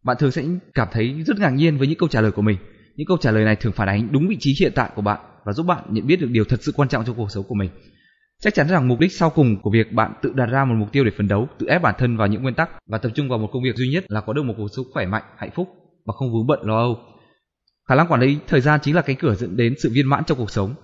bạn 0.03 0.17
thường 0.19 0.31
sẽ 0.31 0.43
cảm 0.73 0.87
thấy 0.91 1.23
rất 1.23 1.39
ngạc 1.39 1.49
nhiên 1.49 1.77
với 1.77 1.87
những 1.87 1.97
câu 1.97 2.09
trả 2.09 2.21
lời 2.21 2.31
của 2.31 2.41
mình 2.41 2.57
những 2.97 3.07
câu 3.07 3.17
trả 3.17 3.31
lời 3.31 3.45
này 3.45 3.55
thường 3.55 3.73
phản 3.73 3.89
ánh 3.89 4.07
đúng 4.11 4.27
vị 4.27 4.37
trí 4.39 4.55
hiện 4.59 4.71
tại 4.75 4.89
của 4.95 5.01
bạn 5.01 5.19
và 5.45 5.53
giúp 5.53 5.65
bạn 5.65 5.83
nhận 5.89 6.07
biết 6.07 6.15
được 6.15 6.29
điều 6.31 6.43
thật 6.43 6.63
sự 6.63 6.71
quan 6.75 6.89
trọng 6.89 7.05
trong 7.05 7.15
cuộc 7.15 7.31
sống 7.31 7.43
của 7.47 7.55
mình. 7.55 7.69
Chắc 8.41 8.53
chắn 8.53 8.67
rằng 8.67 8.87
mục 8.87 8.99
đích 8.99 9.11
sau 9.11 9.29
cùng 9.29 9.61
của 9.61 9.69
việc 9.69 9.93
bạn 9.93 10.13
tự 10.21 10.33
đặt 10.35 10.45
ra 10.45 10.65
một 10.65 10.75
mục 10.77 10.91
tiêu 10.91 11.03
để 11.03 11.11
phấn 11.17 11.27
đấu, 11.27 11.47
tự 11.59 11.67
ép 11.67 11.81
bản 11.81 11.95
thân 11.97 12.17
vào 12.17 12.27
những 12.27 12.41
nguyên 12.41 12.55
tắc 12.55 12.69
và 12.87 12.97
tập 12.97 13.11
trung 13.15 13.29
vào 13.29 13.39
một 13.39 13.49
công 13.51 13.63
việc 13.63 13.75
duy 13.75 13.89
nhất 13.89 14.05
là 14.07 14.21
có 14.21 14.33
được 14.33 14.43
một 14.43 14.53
cuộc 14.57 14.67
sống 14.75 14.85
khỏe 14.93 15.05
mạnh, 15.05 15.23
hạnh 15.37 15.51
phúc 15.55 15.67
và 16.05 16.13
không 16.13 16.33
vướng 16.33 16.47
bận 16.47 16.59
lo 16.63 16.77
âu. 16.77 16.97
Khả 17.87 17.95
năng 17.95 18.07
quản 18.07 18.21
lý 18.21 18.37
thời 18.47 18.61
gian 18.61 18.79
chính 18.83 18.95
là 18.95 19.01
cánh 19.01 19.15
cửa 19.15 19.35
dẫn 19.35 19.57
đến 19.57 19.75
sự 19.77 19.89
viên 19.93 20.07
mãn 20.07 20.23
trong 20.23 20.37
cuộc 20.37 20.51
sống. 20.51 20.75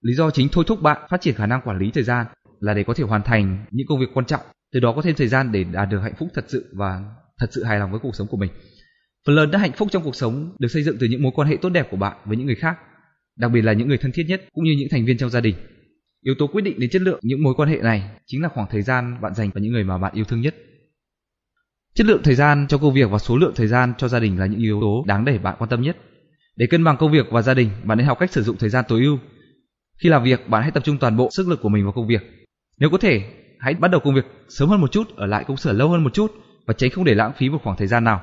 Lý 0.00 0.14
do 0.14 0.30
chính 0.30 0.48
thôi 0.52 0.64
thúc 0.66 0.82
bạn 0.82 1.02
phát 1.10 1.20
triển 1.20 1.34
khả 1.34 1.46
năng 1.46 1.60
quản 1.64 1.78
lý 1.78 1.90
thời 1.94 2.02
gian 2.02 2.26
là 2.60 2.74
để 2.74 2.84
có 2.84 2.94
thể 2.94 3.04
hoàn 3.04 3.22
thành 3.22 3.64
những 3.70 3.86
công 3.86 4.00
việc 4.00 4.06
quan 4.14 4.26
trọng, 4.26 4.40
từ 4.72 4.80
đó 4.80 4.92
có 4.96 5.02
thêm 5.02 5.14
thời 5.14 5.28
gian 5.28 5.52
để 5.52 5.64
đạt 5.64 5.88
được 5.90 6.00
hạnh 6.00 6.14
phúc 6.18 6.28
thật 6.34 6.44
sự 6.48 6.72
và 6.72 7.02
thật 7.38 7.46
sự 7.50 7.64
hài 7.64 7.78
lòng 7.78 7.90
với 7.90 8.00
cuộc 8.00 8.14
sống 8.14 8.26
của 8.30 8.36
mình. 8.36 8.50
Phần 9.26 9.34
lớn 9.34 9.50
đã 9.50 9.58
hạnh 9.58 9.72
phúc 9.72 9.88
trong 9.90 10.02
cuộc 10.02 10.16
sống 10.16 10.56
được 10.58 10.68
xây 10.68 10.82
dựng 10.82 10.96
từ 11.00 11.06
những 11.06 11.22
mối 11.22 11.32
quan 11.34 11.48
hệ 11.48 11.56
tốt 11.56 11.68
đẹp 11.68 11.88
của 11.90 11.96
bạn 11.96 12.16
với 12.24 12.36
những 12.36 12.46
người 12.46 12.56
khác, 12.56 12.78
đặc 13.36 13.50
biệt 13.50 13.62
là 13.62 13.72
những 13.72 13.88
người 13.88 13.98
thân 13.98 14.12
thiết 14.12 14.24
nhất 14.28 14.44
cũng 14.52 14.64
như 14.64 14.72
những 14.78 14.88
thành 14.90 15.04
viên 15.04 15.18
trong 15.18 15.30
gia 15.30 15.40
đình. 15.40 15.54
Yếu 16.24 16.34
tố 16.38 16.46
quyết 16.46 16.62
định 16.62 16.80
đến 16.80 16.90
chất 16.90 17.02
lượng 17.02 17.20
những 17.22 17.42
mối 17.42 17.54
quan 17.56 17.68
hệ 17.68 17.76
này 17.76 18.10
chính 18.26 18.42
là 18.42 18.48
khoảng 18.48 18.68
thời 18.70 18.82
gian 18.82 19.20
bạn 19.20 19.34
dành 19.34 19.50
vào 19.54 19.62
những 19.62 19.72
người 19.72 19.84
mà 19.84 19.98
bạn 19.98 20.14
yêu 20.14 20.24
thương 20.24 20.40
nhất. 20.40 20.54
Chất 21.94 22.06
lượng 22.06 22.20
thời 22.24 22.34
gian 22.34 22.66
cho 22.68 22.78
công 22.78 22.94
việc 22.94 23.10
và 23.10 23.18
số 23.18 23.36
lượng 23.36 23.52
thời 23.56 23.66
gian 23.66 23.92
cho 23.98 24.08
gia 24.08 24.18
đình 24.18 24.38
là 24.38 24.46
những 24.46 24.60
yếu 24.60 24.80
tố 24.80 25.04
đáng 25.06 25.24
để 25.24 25.38
bạn 25.38 25.56
quan 25.58 25.70
tâm 25.70 25.82
nhất. 25.82 25.96
Để 26.62 26.66
cân 26.66 26.84
bằng 26.84 26.96
công 26.96 27.12
việc 27.12 27.26
và 27.30 27.42
gia 27.42 27.54
đình, 27.54 27.70
bạn 27.84 27.98
nên 27.98 28.06
học 28.06 28.18
cách 28.18 28.32
sử 28.32 28.42
dụng 28.42 28.56
thời 28.56 28.70
gian 28.70 28.84
tối 28.88 29.00
ưu. 29.00 29.18
Khi 30.02 30.08
làm 30.08 30.24
việc, 30.24 30.48
bạn 30.48 30.62
hãy 30.62 30.70
tập 30.70 30.84
trung 30.84 30.98
toàn 30.98 31.16
bộ 31.16 31.28
sức 31.32 31.48
lực 31.48 31.62
của 31.62 31.68
mình 31.68 31.84
vào 31.84 31.92
công 31.92 32.06
việc. 32.06 32.46
Nếu 32.78 32.90
có 32.90 32.98
thể, 32.98 33.22
hãy 33.60 33.74
bắt 33.74 33.90
đầu 33.90 34.00
công 34.00 34.14
việc 34.14 34.26
sớm 34.48 34.68
hơn 34.68 34.80
một 34.80 34.92
chút, 34.92 35.16
ở 35.16 35.26
lại 35.26 35.44
công 35.46 35.56
sở 35.56 35.72
lâu 35.72 35.88
hơn 35.88 36.04
một 36.04 36.14
chút 36.14 36.32
và 36.66 36.74
tránh 36.74 36.90
không 36.90 37.04
để 37.04 37.14
lãng 37.14 37.32
phí 37.32 37.48
một 37.48 37.58
khoảng 37.64 37.76
thời 37.76 37.86
gian 37.86 38.04
nào. 38.04 38.22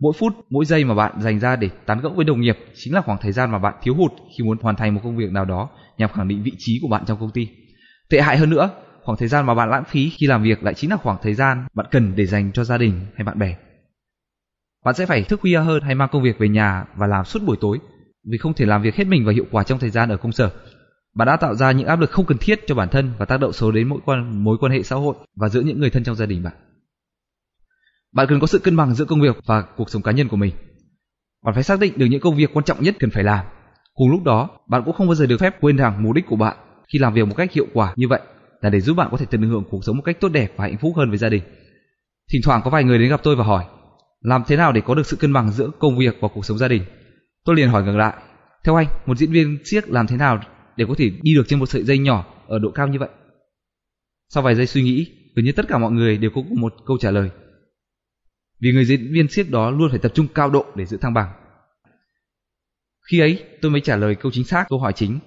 Mỗi 0.00 0.12
phút, 0.18 0.32
mỗi 0.50 0.64
giây 0.64 0.84
mà 0.84 0.94
bạn 0.94 1.20
dành 1.20 1.40
ra 1.40 1.56
để 1.56 1.68
tán 1.86 2.00
gẫu 2.00 2.12
với 2.12 2.24
đồng 2.24 2.40
nghiệp 2.40 2.58
chính 2.74 2.94
là 2.94 3.00
khoảng 3.00 3.18
thời 3.22 3.32
gian 3.32 3.50
mà 3.50 3.58
bạn 3.58 3.74
thiếu 3.82 3.94
hụt 3.94 4.12
khi 4.36 4.44
muốn 4.44 4.58
hoàn 4.62 4.76
thành 4.76 4.94
một 4.94 5.00
công 5.04 5.16
việc 5.16 5.32
nào 5.32 5.44
đó 5.44 5.68
nhằm 5.98 6.10
khẳng 6.14 6.28
định 6.28 6.42
vị 6.42 6.52
trí 6.58 6.78
của 6.82 6.88
bạn 6.88 7.04
trong 7.06 7.20
công 7.20 7.30
ty. 7.30 7.48
Tệ 8.10 8.20
hại 8.20 8.38
hơn 8.38 8.50
nữa, 8.50 8.70
khoảng 9.02 9.18
thời 9.18 9.28
gian 9.28 9.46
mà 9.46 9.54
bạn 9.54 9.70
lãng 9.70 9.84
phí 9.84 10.10
khi 10.10 10.26
làm 10.26 10.42
việc 10.42 10.62
lại 10.62 10.74
chính 10.74 10.90
là 10.90 10.96
khoảng 10.96 11.18
thời 11.22 11.34
gian 11.34 11.66
bạn 11.74 11.86
cần 11.90 12.12
để 12.16 12.26
dành 12.26 12.52
cho 12.52 12.64
gia 12.64 12.78
đình 12.78 13.06
hay 13.16 13.24
bạn 13.24 13.38
bè. 13.38 13.54
Bạn 14.84 14.94
sẽ 14.94 15.06
phải 15.06 15.22
thức 15.22 15.40
khuya 15.40 15.58
hơn 15.58 15.82
hay 15.82 15.94
mang 15.94 16.08
công 16.12 16.22
việc 16.22 16.38
về 16.38 16.48
nhà 16.48 16.84
và 16.96 17.06
làm 17.06 17.24
suốt 17.24 17.42
buổi 17.42 17.56
tối 17.60 17.78
vì 18.30 18.38
không 18.38 18.54
thể 18.54 18.66
làm 18.66 18.82
việc 18.82 18.94
hết 18.94 19.06
mình 19.06 19.24
và 19.24 19.32
hiệu 19.32 19.44
quả 19.50 19.64
trong 19.64 19.78
thời 19.78 19.90
gian 19.90 20.08
ở 20.08 20.16
công 20.16 20.32
sở. 20.32 20.50
Bạn 21.14 21.26
đã 21.26 21.36
tạo 21.36 21.54
ra 21.54 21.72
những 21.72 21.86
áp 21.86 22.00
lực 22.00 22.10
không 22.10 22.26
cần 22.26 22.38
thiết 22.38 22.60
cho 22.66 22.74
bản 22.74 22.88
thân 22.88 23.12
và 23.18 23.26
tác 23.26 23.40
động 23.40 23.52
xấu 23.52 23.70
đến 23.70 23.88
mỗi 23.88 24.00
quan 24.04 24.44
mối 24.44 24.56
quan 24.60 24.72
hệ 24.72 24.82
xã 24.82 24.96
hội 24.96 25.14
và 25.36 25.48
giữa 25.48 25.60
những 25.60 25.80
người 25.80 25.90
thân 25.90 26.04
trong 26.04 26.16
gia 26.16 26.26
đình 26.26 26.42
bạn. 26.42 26.52
Bạn 28.12 28.26
cần 28.28 28.40
có 28.40 28.46
sự 28.46 28.58
cân 28.58 28.76
bằng 28.76 28.94
giữa 28.94 29.04
công 29.04 29.20
việc 29.20 29.36
và 29.46 29.62
cuộc 29.62 29.90
sống 29.90 30.02
cá 30.02 30.12
nhân 30.12 30.28
của 30.28 30.36
mình. 30.36 30.54
Bạn 31.44 31.54
phải 31.54 31.62
xác 31.62 31.80
định 31.80 31.92
được 31.96 32.06
những 32.06 32.20
công 32.20 32.36
việc 32.36 32.50
quan 32.54 32.64
trọng 32.64 32.82
nhất 32.82 32.96
cần 32.98 33.10
phải 33.10 33.24
làm. 33.24 33.46
Cùng 33.94 34.10
lúc 34.10 34.22
đó, 34.24 34.48
bạn 34.68 34.82
cũng 34.84 34.94
không 34.94 35.06
bao 35.06 35.14
giờ 35.14 35.26
được 35.26 35.40
phép 35.40 35.60
quên 35.60 35.76
rằng 35.76 36.02
mục 36.02 36.14
đích 36.14 36.26
của 36.26 36.36
bạn 36.36 36.56
khi 36.92 36.98
làm 36.98 37.14
việc 37.14 37.28
một 37.28 37.34
cách 37.36 37.52
hiệu 37.52 37.66
quả 37.72 37.92
như 37.96 38.08
vậy 38.08 38.20
là 38.60 38.70
để 38.70 38.80
giúp 38.80 38.94
bạn 38.94 39.08
có 39.10 39.16
thể 39.16 39.26
tận 39.30 39.42
hưởng 39.42 39.64
cuộc 39.70 39.84
sống 39.84 39.96
một 39.96 40.02
cách 40.02 40.20
tốt 40.20 40.28
đẹp 40.28 40.52
và 40.56 40.64
hạnh 40.64 40.78
phúc 40.80 40.92
hơn 40.96 41.08
với 41.08 41.18
gia 41.18 41.28
đình. 41.28 41.42
Thỉnh 42.32 42.40
thoảng 42.44 42.60
có 42.64 42.70
vài 42.70 42.84
người 42.84 42.98
đến 42.98 43.08
gặp 43.08 43.20
tôi 43.22 43.36
và 43.36 43.44
hỏi, 43.44 43.64
làm 44.20 44.42
thế 44.46 44.56
nào 44.56 44.72
để 44.72 44.80
có 44.80 44.94
được 44.94 45.06
sự 45.06 45.16
cân 45.16 45.32
bằng 45.32 45.52
giữa 45.52 45.70
công 45.78 45.98
việc 45.98 46.16
và 46.20 46.28
cuộc 46.34 46.44
sống 46.44 46.58
gia 46.58 46.68
đình? 46.68 46.84
Tôi 47.44 47.56
liền 47.56 47.68
hỏi 47.68 47.82
ngược 47.82 47.96
lại, 47.96 48.14
theo 48.64 48.76
anh, 48.76 48.86
một 49.06 49.18
diễn 49.18 49.32
viên 49.32 49.58
siếc 49.64 49.90
làm 49.90 50.06
thế 50.06 50.16
nào 50.16 50.40
để 50.76 50.84
có 50.88 50.94
thể 50.98 51.10
đi 51.22 51.34
được 51.34 51.44
trên 51.48 51.58
một 51.58 51.66
sợi 51.66 51.84
dây 51.84 51.98
nhỏ 51.98 52.34
ở 52.48 52.58
độ 52.58 52.70
cao 52.70 52.88
như 52.88 52.98
vậy? 52.98 53.08
Sau 54.28 54.42
vài 54.42 54.54
giây 54.54 54.66
suy 54.66 54.82
nghĩ, 54.82 55.06
gần 55.34 55.44
như 55.44 55.52
tất 55.52 55.68
cả 55.68 55.78
mọi 55.78 55.92
người 55.92 56.18
đều 56.18 56.30
có 56.34 56.42
một 56.56 56.74
câu 56.86 56.98
trả 57.00 57.10
lời. 57.10 57.30
Vì 58.60 58.72
người 58.72 58.84
diễn 58.84 59.12
viên 59.12 59.28
siếc 59.28 59.50
đó 59.50 59.70
luôn 59.70 59.90
phải 59.90 59.98
tập 59.98 60.12
trung 60.14 60.26
cao 60.34 60.50
độ 60.50 60.66
để 60.74 60.86
giữ 60.86 60.96
thăng 60.96 61.14
bằng. 61.14 61.32
Khi 63.10 63.20
ấy, 63.20 63.44
tôi 63.60 63.70
mới 63.70 63.80
trả 63.80 63.96
lời 63.96 64.14
câu 64.14 64.32
chính 64.32 64.44
xác 64.44 64.66
câu 64.68 64.78
hỏi 64.78 64.92
chính 64.92 65.18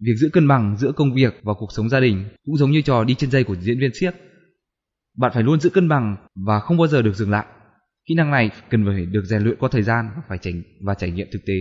Việc 0.00 0.14
giữ 0.16 0.30
cân 0.32 0.48
bằng 0.48 0.76
giữa 0.76 0.92
công 0.92 1.14
việc 1.14 1.40
và 1.42 1.54
cuộc 1.54 1.72
sống 1.72 1.88
gia 1.88 2.00
đình 2.00 2.24
cũng 2.44 2.56
giống 2.56 2.70
như 2.70 2.82
trò 2.82 3.04
đi 3.04 3.14
trên 3.14 3.30
dây 3.30 3.44
của 3.44 3.56
diễn 3.56 3.78
viên 3.78 3.90
siếc. 3.94 4.14
Bạn 5.16 5.32
phải 5.34 5.42
luôn 5.42 5.60
giữ 5.60 5.70
cân 5.70 5.88
bằng 5.88 6.16
và 6.46 6.60
không 6.60 6.76
bao 6.76 6.86
giờ 6.86 7.02
được 7.02 7.14
dừng 7.14 7.30
lại. 7.30 7.46
Kỹ 8.06 8.14
năng 8.14 8.30
này 8.30 8.50
cần 8.70 8.84
phải 8.86 9.06
được 9.06 9.24
rèn 9.24 9.42
luyện 9.42 9.56
qua 9.58 9.68
thời 9.72 9.82
gian 9.82 10.10
và 10.16 10.22
phải 10.28 10.38
trải 10.38 10.52
và 10.80 10.94
trải 10.94 11.10
nghiệm 11.10 11.28
thực 11.32 11.46
tế. 11.46 11.54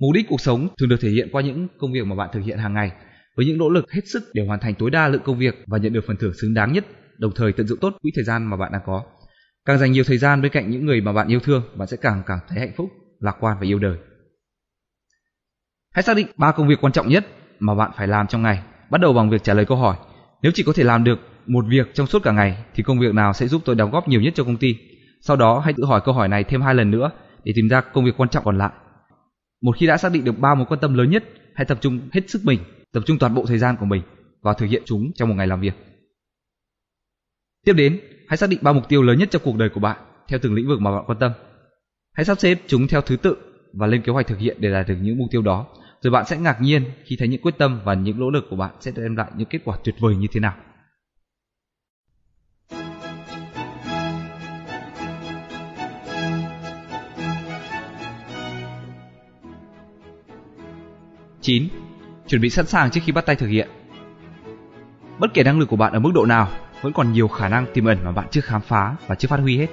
Mục 0.00 0.14
đích 0.14 0.26
cuộc 0.28 0.40
sống 0.40 0.68
thường 0.80 0.88
được 0.88 1.00
thể 1.00 1.10
hiện 1.10 1.28
qua 1.32 1.42
những 1.42 1.68
công 1.78 1.92
việc 1.92 2.06
mà 2.06 2.16
bạn 2.16 2.30
thực 2.32 2.40
hiện 2.40 2.58
hàng 2.58 2.74
ngày 2.74 2.92
với 3.36 3.46
những 3.46 3.58
nỗ 3.58 3.68
lực 3.68 3.92
hết 3.92 4.00
sức 4.12 4.22
để 4.34 4.46
hoàn 4.46 4.60
thành 4.60 4.74
tối 4.74 4.90
đa 4.90 5.08
lượng 5.08 5.22
công 5.24 5.38
việc 5.38 5.54
và 5.66 5.78
nhận 5.78 5.92
được 5.92 6.04
phần 6.06 6.16
thưởng 6.16 6.32
xứng 6.40 6.54
đáng 6.54 6.72
nhất, 6.72 6.86
đồng 7.18 7.32
thời 7.34 7.52
tận 7.52 7.66
dụng 7.66 7.78
tốt 7.80 7.96
quỹ 8.02 8.10
thời 8.14 8.24
gian 8.24 8.44
mà 8.44 8.56
bạn 8.56 8.72
đang 8.72 8.82
có. 8.86 9.04
Càng 9.64 9.78
dành 9.78 9.92
nhiều 9.92 10.04
thời 10.04 10.18
gian 10.18 10.42
bên 10.42 10.52
cạnh 10.52 10.70
những 10.70 10.86
người 10.86 11.00
mà 11.00 11.12
bạn 11.12 11.28
yêu 11.28 11.40
thương, 11.40 11.62
bạn 11.76 11.88
sẽ 11.88 11.96
càng 11.96 12.22
cảm 12.26 12.38
thấy 12.48 12.58
hạnh 12.60 12.72
phúc, 12.76 12.90
lạc 13.20 13.36
quan 13.40 13.56
và 13.60 13.66
yêu 13.66 13.78
đời. 13.78 13.96
Hãy 15.94 16.02
xác 16.02 16.16
định 16.16 16.26
ba 16.36 16.52
công 16.52 16.68
việc 16.68 16.80
quan 16.80 16.92
trọng 16.92 17.08
nhất 17.08 17.26
mà 17.58 17.74
bạn 17.74 17.90
phải 17.96 18.08
làm 18.08 18.26
trong 18.26 18.42
ngày, 18.42 18.62
bắt 18.90 19.00
đầu 19.00 19.12
bằng 19.12 19.30
việc 19.30 19.42
trả 19.42 19.54
lời 19.54 19.64
câu 19.64 19.76
hỏi. 19.76 19.96
Nếu 20.42 20.52
chỉ 20.54 20.62
có 20.62 20.72
thể 20.76 20.84
làm 20.84 21.04
được 21.04 21.18
một 21.46 21.64
việc 21.68 21.94
trong 21.94 22.06
suốt 22.06 22.22
cả 22.22 22.32
ngày 22.32 22.64
thì 22.74 22.82
công 22.82 22.98
việc 22.98 23.14
nào 23.14 23.32
sẽ 23.32 23.48
giúp 23.48 23.62
tôi 23.64 23.76
đóng 23.76 23.90
góp 23.90 24.08
nhiều 24.08 24.20
nhất 24.20 24.32
cho 24.36 24.44
công 24.44 24.56
ty? 24.56 24.76
Sau 25.20 25.36
đó 25.36 25.58
hãy 25.58 25.74
tự 25.76 25.84
hỏi 25.84 26.00
câu 26.04 26.14
hỏi 26.14 26.28
này 26.28 26.44
thêm 26.44 26.62
hai 26.62 26.74
lần 26.74 26.90
nữa 26.90 27.10
để 27.44 27.52
tìm 27.56 27.68
ra 27.68 27.80
công 27.80 28.04
việc 28.04 28.14
quan 28.16 28.28
trọng 28.28 28.44
còn 28.44 28.58
lại. 28.58 28.72
Một 29.62 29.76
khi 29.76 29.86
đã 29.86 29.96
xác 29.96 30.12
định 30.12 30.24
được 30.24 30.38
ba 30.38 30.54
mối 30.54 30.66
quan 30.68 30.80
tâm 30.80 30.94
lớn 30.94 31.10
nhất, 31.10 31.24
hãy 31.54 31.64
tập 31.64 31.78
trung 31.80 32.00
hết 32.12 32.30
sức 32.30 32.42
mình, 32.44 32.60
tập 32.92 33.02
trung 33.06 33.18
toàn 33.18 33.34
bộ 33.34 33.46
thời 33.46 33.58
gian 33.58 33.76
của 33.80 33.86
mình 33.86 34.02
vào 34.42 34.54
thực 34.54 34.66
hiện 34.66 34.82
chúng 34.86 35.12
trong 35.14 35.28
một 35.28 35.34
ngày 35.34 35.46
làm 35.46 35.60
việc. 35.60 35.74
Tiếp 37.64 37.72
đến, 37.72 38.00
hãy 38.28 38.36
xác 38.36 38.50
định 38.50 38.60
ba 38.62 38.72
mục 38.72 38.88
tiêu 38.88 39.02
lớn 39.02 39.18
nhất 39.18 39.28
trong 39.30 39.42
cuộc 39.44 39.56
đời 39.56 39.68
của 39.74 39.80
bạn 39.80 39.96
theo 40.28 40.38
từng 40.42 40.54
lĩnh 40.54 40.68
vực 40.68 40.80
mà 40.80 40.92
bạn 40.92 41.04
quan 41.06 41.18
tâm. 41.18 41.32
Hãy 42.12 42.24
sắp 42.24 42.38
xếp 42.38 42.58
chúng 42.66 42.86
theo 42.86 43.00
thứ 43.00 43.16
tự 43.16 43.36
và 43.72 43.86
lên 43.86 44.02
kế 44.02 44.12
hoạch 44.12 44.26
thực 44.26 44.38
hiện 44.38 44.56
để 44.60 44.72
đạt 44.72 44.88
được 44.88 44.96
những 45.00 45.18
mục 45.18 45.28
tiêu 45.30 45.42
đó 45.42 45.66
rồi 46.00 46.10
bạn 46.10 46.26
sẽ 46.26 46.38
ngạc 46.38 46.60
nhiên 46.60 46.84
khi 47.04 47.16
thấy 47.18 47.28
những 47.28 47.42
quyết 47.42 47.58
tâm 47.58 47.80
và 47.84 47.94
những 47.94 48.20
nỗ 48.20 48.30
lực 48.30 48.44
của 48.50 48.56
bạn 48.56 48.74
sẽ 48.80 48.92
đem 48.96 49.16
lại 49.16 49.30
những 49.36 49.48
kết 49.48 49.58
quả 49.64 49.76
tuyệt 49.84 49.94
vời 49.98 50.16
như 50.16 50.26
thế 50.32 50.40
nào. 50.40 50.54
9. 61.40 61.68
Chuẩn 62.26 62.40
bị 62.40 62.50
sẵn 62.50 62.66
sàng 62.66 62.90
trước 62.90 63.00
khi 63.04 63.12
bắt 63.12 63.26
tay 63.26 63.36
thực 63.36 63.46
hiện. 63.46 63.68
Bất 65.18 65.34
kể 65.34 65.42
năng 65.42 65.58
lực 65.58 65.68
của 65.68 65.76
bạn 65.76 65.92
ở 65.92 65.98
mức 65.98 66.10
độ 66.14 66.26
nào, 66.26 66.48
vẫn 66.82 66.92
còn 66.92 67.12
nhiều 67.12 67.28
khả 67.28 67.48
năng 67.48 67.66
tiềm 67.74 67.84
ẩn 67.84 67.98
mà 68.04 68.12
bạn 68.12 68.26
chưa 68.30 68.40
khám 68.40 68.60
phá 68.60 68.96
và 69.06 69.14
chưa 69.14 69.28
phát 69.28 69.40
huy 69.40 69.58
hết. 69.58 69.66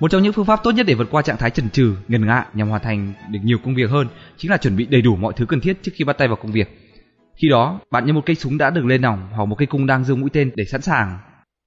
Một 0.00 0.10
trong 0.10 0.22
những 0.22 0.32
phương 0.32 0.44
pháp 0.44 0.60
tốt 0.62 0.70
nhất 0.70 0.86
để 0.86 0.94
vượt 0.94 1.08
qua 1.10 1.22
trạng 1.22 1.36
thái 1.36 1.50
chần 1.50 1.70
chừ, 1.70 1.96
ngần 2.08 2.26
ngại 2.26 2.46
nhằm 2.54 2.68
hoàn 2.68 2.82
thành 2.82 3.12
được 3.30 3.40
nhiều 3.42 3.58
công 3.64 3.74
việc 3.74 3.90
hơn 3.90 4.08
chính 4.36 4.50
là 4.50 4.56
chuẩn 4.56 4.76
bị 4.76 4.86
đầy 4.86 5.02
đủ 5.02 5.16
mọi 5.16 5.32
thứ 5.36 5.46
cần 5.46 5.60
thiết 5.60 5.82
trước 5.82 5.92
khi 5.94 6.04
bắt 6.04 6.18
tay 6.18 6.28
vào 6.28 6.36
công 6.36 6.52
việc. 6.52 6.78
Khi 7.42 7.48
đó, 7.48 7.80
bạn 7.90 8.06
như 8.06 8.12
một 8.12 8.26
cây 8.26 8.36
súng 8.36 8.58
đã 8.58 8.70
được 8.70 8.84
lên 8.84 9.02
nòng 9.02 9.28
hoặc 9.32 9.44
một 9.44 9.56
cây 9.58 9.66
cung 9.66 9.86
đang 9.86 10.04
giương 10.04 10.20
mũi 10.20 10.30
tên 10.32 10.50
để 10.54 10.64
sẵn 10.64 10.80
sàng. 10.80 11.18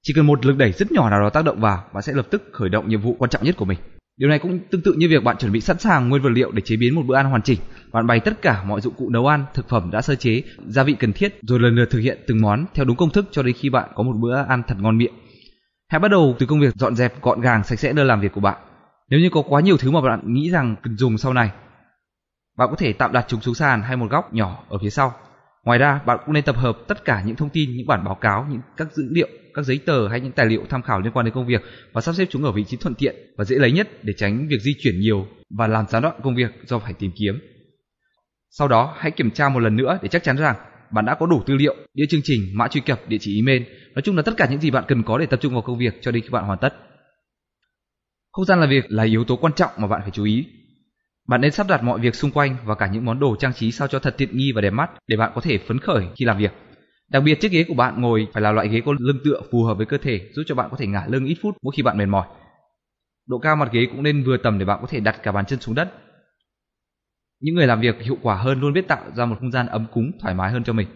Chỉ 0.02 0.12
cần 0.16 0.26
một 0.26 0.46
lực 0.46 0.56
đẩy 0.56 0.72
rất 0.72 0.92
nhỏ 0.92 1.10
nào 1.10 1.20
đó 1.20 1.30
tác 1.30 1.44
động 1.44 1.60
vào, 1.60 1.84
bạn 1.92 2.02
sẽ 2.02 2.12
lập 2.12 2.26
tức 2.30 2.50
khởi 2.52 2.68
động 2.68 2.88
nhiệm 2.88 3.00
vụ 3.00 3.16
quan 3.18 3.30
trọng 3.30 3.44
nhất 3.44 3.56
của 3.56 3.64
mình. 3.64 3.78
Điều 4.18 4.28
này 4.28 4.38
cũng 4.38 4.58
tương 4.70 4.82
tự 4.82 4.92
như 4.92 5.08
việc 5.08 5.24
bạn 5.24 5.36
chuẩn 5.38 5.52
bị 5.52 5.60
sẵn 5.60 5.78
sàng 5.78 6.08
nguyên 6.08 6.22
vật 6.22 6.30
liệu 6.30 6.52
để 6.52 6.62
chế 6.64 6.76
biến 6.76 6.94
một 6.94 7.02
bữa 7.06 7.16
ăn 7.16 7.26
hoàn 7.26 7.42
chỉnh. 7.42 7.58
Bạn 7.92 8.06
bày 8.06 8.20
tất 8.20 8.42
cả 8.42 8.64
mọi 8.64 8.80
dụng 8.80 8.94
cụ 8.96 9.10
nấu 9.10 9.26
ăn, 9.26 9.44
thực 9.54 9.68
phẩm 9.68 9.90
đã 9.92 10.02
sơ 10.02 10.14
chế, 10.14 10.42
gia 10.66 10.82
vị 10.82 10.96
cần 10.98 11.12
thiết 11.12 11.34
rồi 11.42 11.60
lần 11.60 11.74
lượt 11.74 11.90
thực 11.90 11.98
hiện 11.98 12.18
từng 12.26 12.42
món 12.42 12.64
theo 12.74 12.84
đúng 12.84 12.96
công 12.96 13.10
thức 13.10 13.28
cho 13.30 13.42
đến 13.42 13.54
khi 13.58 13.70
bạn 13.70 13.88
có 13.94 14.02
một 14.02 14.16
bữa 14.20 14.36
ăn 14.48 14.62
thật 14.68 14.74
ngon 14.80 14.98
miệng. 14.98 15.14
Hãy 15.88 15.98
bắt 15.98 16.10
đầu 16.10 16.36
từ 16.38 16.46
công 16.46 16.60
việc 16.60 16.74
dọn 16.74 16.96
dẹp 16.96 17.22
gọn 17.22 17.40
gàng 17.40 17.64
sạch 17.64 17.78
sẽ 17.78 17.92
nơi 17.92 18.04
làm 18.04 18.20
việc 18.20 18.32
của 18.32 18.40
bạn. 18.40 18.58
Nếu 19.10 19.20
như 19.20 19.30
có 19.30 19.42
quá 19.42 19.60
nhiều 19.60 19.76
thứ 19.76 19.90
mà 19.90 20.00
bạn 20.00 20.34
nghĩ 20.34 20.50
rằng 20.50 20.76
cần 20.82 20.96
dùng 20.96 21.18
sau 21.18 21.32
này, 21.32 21.50
bạn 22.58 22.68
có 22.70 22.76
thể 22.76 22.92
tạm 22.92 23.12
đặt 23.12 23.24
chúng 23.28 23.40
xuống 23.40 23.54
sàn 23.54 23.82
hay 23.82 23.96
một 23.96 24.10
góc 24.10 24.34
nhỏ 24.34 24.64
ở 24.68 24.78
phía 24.82 24.90
sau. 24.90 25.14
Ngoài 25.64 25.78
ra, 25.78 26.00
bạn 26.06 26.18
cũng 26.24 26.34
nên 26.34 26.44
tập 26.44 26.56
hợp 26.56 26.78
tất 26.88 27.04
cả 27.04 27.22
những 27.26 27.36
thông 27.36 27.48
tin, 27.48 27.76
những 27.76 27.86
bản 27.86 28.04
báo 28.04 28.14
cáo, 28.14 28.46
những 28.50 28.60
các 28.76 28.92
dữ 28.92 29.04
liệu, 29.10 29.28
các 29.56 29.64
giấy 29.64 29.80
tờ 29.86 30.08
hay 30.08 30.20
những 30.20 30.32
tài 30.32 30.46
liệu 30.46 30.64
tham 30.68 30.82
khảo 30.82 31.00
liên 31.00 31.12
quan 31.12 31.26
đến 31.26 31.34
công 31.34 31.46
việc 31.46 31.62
và 31.92 32.00
sắp 32.00 32.14
xếp 32.14 32.26
chúng 32.30 32.44
ở 32.44 32.52
vị 32.52 32.64
trí 32.64 32.76
thuận 32.76 32.94
tiện 32.94 33.16
và 33.36 33.44
dễ 33.44 33.56
lấy 33.56 33.72
nhất 33.72 33.88
để 34.02 34.12
tránh 34.16 34.48
việc 34.48 34.60
di 34.60 34.72
chuyển 34.82 35.00
nhiều 35.00 35.26
và 35.50 35.66
làm 35.66 35.86
gián 35.88 36.02
đoạn 36.02 36.20
công 36.22 36.36
việc 36.36 36.50
do 36.66 36.78
phải 36.78 36.92
tìm 36.92 37.10
kiếm. 37.18 37.40
Sau 38.50 38.68
đó, 38.68 38.94
hãy 38.98 39.10
kiểm 39.10 39.30
tra 39.30 39.48
một 39.48 39.60
lần 39.60 39.76
nữa 39.76 39.98
để 40.02 40.08
chắc 40.08 40.22
chắn 40.22 40.36
rằng 40.36 40.56
bạn 40.90 41.04
đã 41.04 41.14
có 41.14 41.26
đủ 41.26 41.42
tư 41.46 41.54
liệu, 41.54 41.76
đĩa 41.94 42.04
chương 42.08 42.20
trình, 42.24 42.40
mã 42.54 42.68
truy 42.68 42.80
cập, 42.80 43.08
địa 43.08 43.16
chỉ 43.20 43.36
email, 43.36 43.62
nói 43.94 44.02
chung 44.02 44.16
là 44.16 44.22
tất 44.22 44.34
cả 44.36 44.48
những 44.50 44.60
gì 44.60 44.70
bạn 44.70 44.84
cần 44.88 45.02
có 45.02 45.18
để 45.18 45.26
tập 45.26 45.40
trung 45.42 45.52
vào 45.52 45.62
công 45.62 45.78
việc 45.78 45.98
cho 46.00 46.10
đến 46.10 46.22
khi 46.22 46.28
bạn 46.28 46.44
hoàn 46.44 46.58
tất. 46.58 46.74
Không 48.32 48.44
gian 48.44 48.60
làm 48.60 48.70
việc 48.70 48.84
là 48.88 49.02
yếu 49.02 49.24
tố 49.24 49.36
quan 49.36 49.52
trọng 49.52 49.70
mà 49.78 49.88
bạn 49.88 50.00
phải 50.02 50.10
chú 50.10 50.24
ý. 50.24 50.46
Bạn 51.28 51.40
nên 51.40 51.50
sắp 51.50 51.66
đặt 51.68 51.82
mọi 51.82 52.00
việc 52.00 52.14
xung 52.14 52.30
quanh 52.30 52.56
và 52.64 52.74
cả 52.74 52.86
những 52.86 53.04
món 53.04 53.20
đồ 53.20 53.36
trang 53.38 53.54
trí 53.54 53.72
sao 53.72 53.88
cho 53.88 53.98
thật 53.98 54.14
tiện 54.18 54.36
nghi 54.36 54.52
và 54.54 54.60
đẹp 54.60 54.70
mắt 54.70 54.90
để 55.06 55.16
bạn 55.16 55.32
có 55.34 55.40
thể 55.40 55.58
phấn 55.58 55.78
khởi 55.78 56.04
khi 56.16 56.24
làm 56.24 56.38
việc. 56.38 56.52
Đặc 57.08 57.22
biệt 57.22 57.40
chiếc 57.40 57.52
ghế 57.52 57.64
của 57.68 57.74
bạn 57.74 58.00
ngồi 58.00 58.28
phải 58.32 58.42
là 58.42 58.52
loại 58.52 58.68
ghế 58.68 58.80
có 58.86 58.94
lưng 58.98 59.20
tựa 59.24 59.40
phù 59.50 59.64
hợp 59.64 59.74
với 59.74 59.86
cơ 59.86 59.98
thể, 59.98 60.30
giúp 60.34 60.42
cho 60.46 60.54
bạn 60.54 60.68
có 60.70 60.76
thể 60.76 60.86
ngả 60.86 61.06
lưng 61.08 61.24
ít 61.24 61.36
phút 61.42 61.56
mỗi 61.62 61.72
khi 61.76 61.82
bạn 61.82 61.98
mệt 61.98 62.06
mỏi. 62.06 62.26
Độ 63.26 63.38
cao 63.38 63.56
mặt 63.56 63.68
ghế 63.72 63.86
cũng 63.90 64.02
nên 64.02 64.24
vừa 64.24 64.36
tầm 64.36 64.58
để 64.58 64.64
bạn 64.64 64.78
có 64.80 64.86
thể 64.90 65.00
đặt 65.00 65.22
cả 65.22 65.32
bàn 65.32 65.46
chân 65.46 65.60
xuống 65.60 65.74
đất. 65.74 65.92
Những 67.40 67.54
người 67.54 67.66
làm 67.66 67.80
việc 67.80 68.02
hiệu 68.02 68.18
quả 68.22 68.36
hơn 68.36 68.60
luôn 68.60 68.72
biết 68.72 68.88
tạo 68.88 69.04
ra 69.16 69.26
một 69.26 69.36
không 69.40 69.50
gian 69.50 69.66
ấm 69.66 69.86
cúng, 69.92 70.10
thoải 70.20 70.34
mái 70.34 70.50
hơn 70.50 70.64
cho 70.64 70.72
mình. 70.72 70.88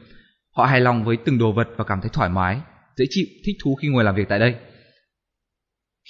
Họ 0.57 0.65
hài 0.65 0.81
lòng 0.81 1.05
với 1.05 1.17
từng 1.25 1.39
đồ 1.39 1.53
vật 1.53 1.69
và 1.77 1.85
cảm 1.85 2.01
thấy 2.01 2.11
thoải 2.13 2.31
mái, 2.31 2.61
dễ 2.97 3.05
chịu, 3.11 3.27
thích 3.47 3.57
thú 3.63 3.75
khi 3.75 3.89
ngồi 3.89 4.05
làm 4.05 4.15
việc 4.15 4.29
tại 4.29 4.39
đây. 4.39 4.55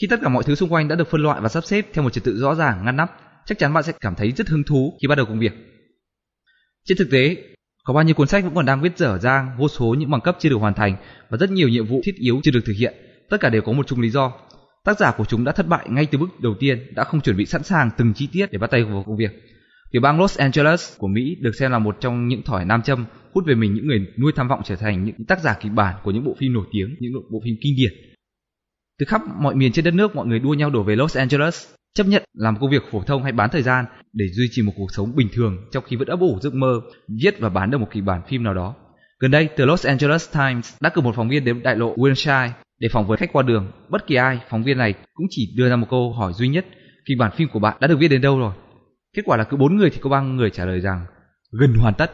Khi 0.00 0.06
tất 0.10 0.20
cả 0.22 0.28
mọi 0.28 0.42
thứ 0.42 0.54
xung 0.54 0.72
quanh 0.72 0.88
đã 0.88 0.96
được 0.96 1.08
phân 1.10 1.22
loại 1.22 1.40
và 1.40 1.48
sắp 1.48 1.64
xếp 1.64 1.86
theo 1.92 2.04
một 2.04 2.10
trật 2.10 2.24
tự 2.24 2.40
rõ 2.40 2.54
ràng, 2.54 2.84
ngăn 2.84 2.96
nắp, 2.96 3.10
chắc 3.46 3.58
chắn 3.58 3.74
bạn 3.74 3.82
sẽ 3.82 3.92
cảm 4.00 4.14
thấy 4.14 4.32
rất 4.32 4.48
hứng 4.48 4.64
thú 4.64 4.98
khi 5.02 5.08
bắt 5.08 5.14
đầu 5.14 5.26
công 5.26 5.38
việc. 5.38 5.52
Trên 6.84 6.98
thực 6.98 7.08
tế, 7.10 7.36
có 7.84 7.94
bao 7.94 8.04
nhiêu 8.04 8.14
cuốn 8.14 8.28
sách 8.28 8.44
vẫn 8.44 8.54
còn 8.54 8.66
đang 8.66 8.80
viết 8.80 8.98
dở 8.98 9.18
dang, 9.18 9.50
vô 9.58 9.68
số 9.68 9.94
những 9.98 10.10
bằng 10.10 10.20
cấp 10.20 10.36
chưa 10.38 10.48
được 10.48 10.56
hoàn 10.56 10.74
thành 10.74 10.96
và 11.30 11.38
rất 11.38 11.50
nhiều 11.50 11.68
nhiệm 11.68 11.86
vụ 11.86 12.00
thiết 12.04 12.14
yếu 12.18 12.40
chưa 12.44 12.50
được 12.50 12.64
thực 12.66 12.76
hiện. 12.78 12.94
Tất 13.30 13.40
cả 13.40 13.48
đều 13.48 13.62
có 13.62 13.72
một 13.72 13.86
chung 13.86 14.00
lý 14.00 14.10
do. 14.10 14.32
Tác 14.84 14.98
giả 14.98 15.10
của 15.10 15.24
chúng 15.24 15.44
đã 15.44 15.52
thất 15.52 15.66
bại 15.66 15.86
ngay 15.90 16.06
từ 16.06 16.18
bước 16.18 16.40
đầu 16.40 16.54
tiên, 16.60 16.94
đã 16.94 17.04
không 17.04 17.20
chuẩn 17.20 17.36
bị 17.36 17.46
sẵn 17.46 17.62
sàng 17.62 17.90
từng 17.96 18.14
chi 18.14 18.28
tiết 18.32 18.52
để 18.52 18.58
bắt 18.58 18.70
tay 18.70 18.84
vào 18.84 19.04
công 19.06 19.16
việc. 19.16 19.30
Tiểu 19.90 20.02
bang 20.02 20.20
Los 20.20 20.38
Angeles 20.38 20.98
của 20.98 21.08
Mỹ 21.08 21.36
được 21.40 21.54
xem 21.54 21.70
là 21.70 21.78
một 21.78 21.96
trong 22.00 22.28
những 22.28 22.42
thỏi 22.42 22.64
nam 22.64 22.82
châm 22.82 23.04
hút 23.34 23.44
về 23.46 23.54
mình 23.54 23.74
những 23.74 23.86
người 23.86 24.06
nuôi 24.18 24.32
tham 24.36 24.48
vọng 24.48 24.60
trở 24.64 24.76
thành 24.76 25.04
những 25.04 25.24
tác 25.28 25.40
giả 25.40 25.56
kịch 25.60 25.72
bản 25.72 25.94
của 26.02 26.10
những 26.10 26.24
bộ 26.24 26.36
phim 26.38 26.52
nổi 26.52 26.66
tiếng, 26.72 26.96
những 27.00 27.12
bộ 27.32 27.40
phim 27.44 27.54
kinh 27.62 27.74
điển. 27.76 27.92
Từ 28.98 29.06
khắp 29.06 29.22
mọi 29.40 29.54
miền 29.54 29.72
trên 29.72 29.84
đất 29.84 29.94
nước, 29.94 30.16
mọi 30.16 30.26
người 30.26 30.38
đua 30.38 30.54
nhau 30.54 30.70
đổ 30.70 30.82
về 30.82 30.96
Los 30.96 31.16
Angeles, 31.16 31.68
chấp 31.94 32.06
nhận 32.06 32.22
làm 32.34 32.56
công 32.60 32.70
việc 32.70 32.82
phổ 32.90 33.02
thông 33.02 33.22
hay 33.22 33.32
bán 33.32 33.50
thời 33.50 33.62
gian 33.62 33.84
để 34.12 34.28
duy 34.28 34.48
trì 34.50 34.62
một 34.62 34.72
cuộc 34.76 34.92
sống 34.92 35.16
bình 35.16 35.28
thường 35.32 35.56
trong 35.72 35.84
khi 35.86 35.96
vẫn 35.96 36.08
ấp 36.08 36.20
ủ 36.20 36.38
giấc 36.42 36.54
mơ 36.54 36.80
viết 37.22 37.40
và 37.40 37.48
bán 37.48 37.70
được 37.70 37.78
một 37.78 37.88
kịch 37.90 38.04
bản 38.04 38.22
phim 38.28 38.42
nào 38.42 38.54
đó. 38.54 38.74
Gần 39.20 39.30
đây, 39.30 39.48
The 39.56 39.64
Los 39.66 39.86
Angeles 39.86 40.34
Times 40.34 40.74
đã 40.80 40.90
cử 40.90 41.00
một 41.00 41.14
phóng 41.16 41.28
viên 41.28 41.44
đến 41.44 41.62
đại 41.62 41.76
lộ 41.76 41.96
Wilshire 41.96 42.50
để 42.78 42.88
phỏng 42.88 43.06
vấn 43.06 43.18
khách 43.18 43.32
qua 43.32 43.42
đường. 43.42 43.72
Bất 43.88 44.06
kỳ 44.06 44.14
ai, 44.14 44.40
phóng 44.50 44.62
viên 44.62 44.78
này 44.78 44.94
cũng 45.14 45.26
chỉ 45.30 45.54
đưa 45.56 45.68
ra 45.68 45.76
một 45.76 45.86
câu 45.90 46.12
hỏi 46.12 46.32
duy 46.32 46.48
nhất: 46.48 46.66
kịch 47.04 47.18
bản 47.18 47.32
phim 47.36 47.48
của 47.48 47.58
bạn 47.58 47.76
đã 47.80 47.86
được 47.86 47.96
viết 47.98 48.08
đến 48.08 48.20
đâu 48.20 48.38
rồi? 48.38 48.54
Kết 49.16 49.22
quả 49.24 49.36
là 49.36 49.44
cứ 49.44 49.56
bốn 49.56 49.76
người 49.76 49.90
thì 49.90 49.98
có 50.00 50.10
ba 50.10 50.20
người 50.20 50.50
trả 50.50 50.64
lời 50.64 50.80
rằng 50.80 51.06
gần 51.52 51.74
hoàn 51.74 51.94
tất. 51.94 52.12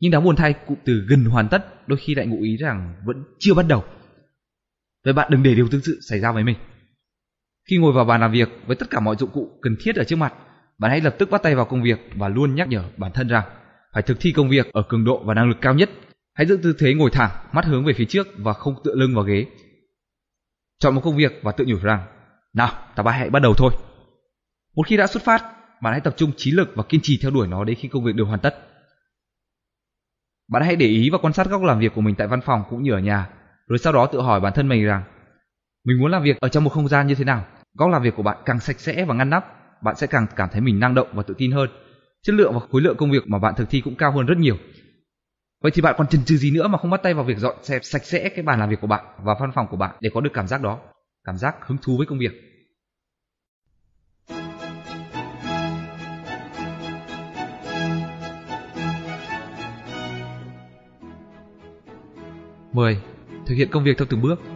Nhưng 0.00 0.10
đáng 0.10 0.24
buồn 0.24 0.36
thay, 0.36 0.52
cụm 0.52 0.76
từ 0.84 1.06
gần 1.08 1.24
hoàn 1.24 1.48
tất 1.48 1.88
đôi 1.88 1.98
khi 1.98 2.14
lại 2.14 2.26
ngụ 2.26 2.42
ý 2.42 2.56
rằng 2.56 2.94
vẫn 3.06 3.24
chưa 3.38 3.54
bắt 3.54 3.66
đầu. 3.68 3.84
Vậy 5.04 5.12
bạn 5.12 5.30
đừng 5.30 5.42
để 5.42 5.54
điều 5.54 5.68
tương 5.68 5.80
tự 5.84 5.98
xảy 6.08 6.20
ra 6.20 6.32
với 6.32 6.44
mình. 6.44 6.56
Khi 7.70 7.78
ngồi 7.78 7.92
vào 7.92 8.04
bàn 8.04 8.20
làm 8.20 8.32
việc 8.32 8.48
với 8.66 8.76
tất 8.76 8.90
cả 8.90 9.00
mọi 9.00 9.16
dụng 9.16 9.30
cụ 9.30 9.58
cần 9.62 9.76
thiết 9.80 9.96
ở 9.96 10.04
trước 10.04 10.16
mặt, 10.16 10.34
bạn 10.78 10.90
hãy 10.90 11.00
lập 11.00 11.14
tức 11.18 11.30
bắt 11.30 11.42
tay 11.42 11.54
vào 11.54 11.64
công 11.64 11.82
việc 11.82 12.00
và 12.14 12.28
luôn 12.28 12.54
nhắc 12.54 12.68
nhở 12.68 12.84
bản 12.96 13.12
thân 13.12 13.28
rằng 13.28 13.44
phải 13.92 14.02
thực 14.02 14.20
thi 14.20 14.32
công 14.32 14.48
việc 14.48 14.72
ở 14.72 14.82
cường 14.88 15.04
độ 15.04 15.22
và 15.24 15.34
năng 15.34 15.48
lực 15.48 15.58
cao 15.60 15.74
nhất. 15.74 15.90
Hãy 16.34 16.46
giữ 16.46 16.56
tư 16.62 16.74
thế 16.78 16.94
ngồi 16.94 17.10
thẳng, 17.10 17.30
mắt 17.52 17.64
hướng 17.64 17.84
về 17.84 17.92
phía 17.92 18.04
trước 18.04 18.28
và 18.38 18.52
không 18.52 18.74
tựa 18.84 18.94
lưng 18.94 19.14
vào 19.14 19.24
ghế. 19.24 19.46
Chọn 20.78 20.94
một 20.94 21.00
công 21.04 21.16
việc 21.16 21.40
và 21.42 21.52
tự 21.52 21.64
nhủ 21.64 21.76
rằng, 21.82 22.06
nào, 22.52 22.70
ta 22.96 23.02
ba 23.02 23.12
hãy 23.12 23.30
bắt 23.30 23.42
đầu 23.42 23.54
thôi. 23.56 23.70
Một 24.76 24.86
khi 24.86 24.96
đã 24.96 25.06
xuất 25.06 25.22
phát, 25.24 25.44
bạn 25.82 25.92
hãy 25.92 26.00
tập 26.00 26.14
trung 26.16 26.32
trí 26.36 26.50
lực 26.50 26.72
và 26.74 26.82
kiên 26.82 27.00
trì 27.02 27.18
theo 27.22 27.30
đuổi 27.30 27.48
nó 27.48 27.64
đến 27.64 27.76
khi 27.80 27.88
công 27.88 28.04
việc 28.04 28.14
được 28.14 28.24
hoàn 28.24 28.40
tất. 28.40 28.58
Bạn 30.48 30.62
hãy 30.62 30.76
để 30.76 30.86
ý 30.86 31.10
và 31.10 31.18
quan 31.18 31.32
sát 31.32 31.46
góc 31.46 31.62
làm 31.62 31.78
việc 31.78 31.92
của 31.94 32.00
mình 32.00 32.14
tại 32.14 32.26
văn 32.26 32.40
phòng 32.40 32.62
cũng 32.70 32.82
như 32.82 32.92
ở 32.92 32.98
nhà, 32.98 33.28
rồi 33.68 33.78
sau 33.78 33.92
đó 33.92 34.06
tự 34.06 34.20
hỏi 34.20 34.40
bản 34.40 34.52
thân 34.52 34.68
mình 34.68 34.84
rằng 34.84 35.02
mình 35.84 36.00
muốn 36.00 36.10
làm 36.10 36.22
việc 36.22 36.40
ở 36.40 36.48
trong 36.48 36.64
một 36.64 36.70
không 36.70 36.88
gian 36.88 37.06
như 37.06 37.14
thế 37.14 37.24
nào. 37.24 37.46
Góc 37.78 37.90
làm 37.90 38.02
việc 38.02 38.14
của 38.16 38.22
bạn 38.22 38.36
càng 38.44 38.60
sạch 38.60 38.80
sẽ 38.80 39.04
và 39.04 39.14
ngăn 39.14 39.30
nắp, 39.30 39.44
bạn 39.82 39.96
sẽ 39.96 40.06
càng 40.06 40.26
cảm 40.36 40.48
thấy 40.52 40.60
mình 40.60 40.80
năng 40.80 40.94
động 40.94 41.08
và 41.12 41.22
tự 41.22 41.34
tin 41.38 41.52
hơn. 41.52 41.68
Chất 42.22 42.34
lượng 42.34 42.54
và 42.54 42.60
khối 42.72 42.82
lượng 42.82 42.96
công 42.96 43.10
việc 43.10 43.28
mà 43.28 43.38
bạn 43.38 43.54
thực 43.54 43.70
thi 43.70 43.80
cũng 43.80 43.96
cao 43.96 44.12
hơn 44.12 44.26
rất 44.26 44.38
nhiều. 44.38 44.56
Vậy 45.62 45.72
thì 45.74 45.82
bạn 45.82 45.94
còn 45.98 46.06
chần 46.06 46.24
chừ 46.24 46.36
gì 46.36 46.50
nữa 46.50 46.68
mà 46.68 46.78
không 46.78 46.90
bắt 46.90 47.00
tay 47.02 47.14
vào 47.14 47.24
việc 47.24 47.38
dọn 47.38 47.56
dẹp 47.62 47.84
sạch 47.84 48.04
sẽ 48.04 48.28
cái 48.28 48.42
bàn 48.42 48.60
làm 48.60 48.70
việc 48.70 48.80
của 48.80 48.86
bạn 48.86 49.04
và 49.24 49.36
văn 49.40 49.50
phòng 49.54 49.66
của 49.70 49.76
bạn 49.76 49.96
để 50.00 50.10
có 50.14 50.20
được 50.20 50.30
cảm 50.34 50.46
giác 50.46 50.62
đó, 50.62 50.78
cảm 51.24 51.36
giác 51.36 51.56
hứng 51.66 51.78
thú 51.82 51.96
với 51.96 52.06
công 52.06 52.18
việc. 52.18 52.32
10. 62.72 63.00
Thực 63.46 63.54
hiện 63.54 63.68
công 63.70 63.84
việc 63.84 63.98
theo 63.98 64.06
từng 64.10 64.22
bước. 64.22 64.55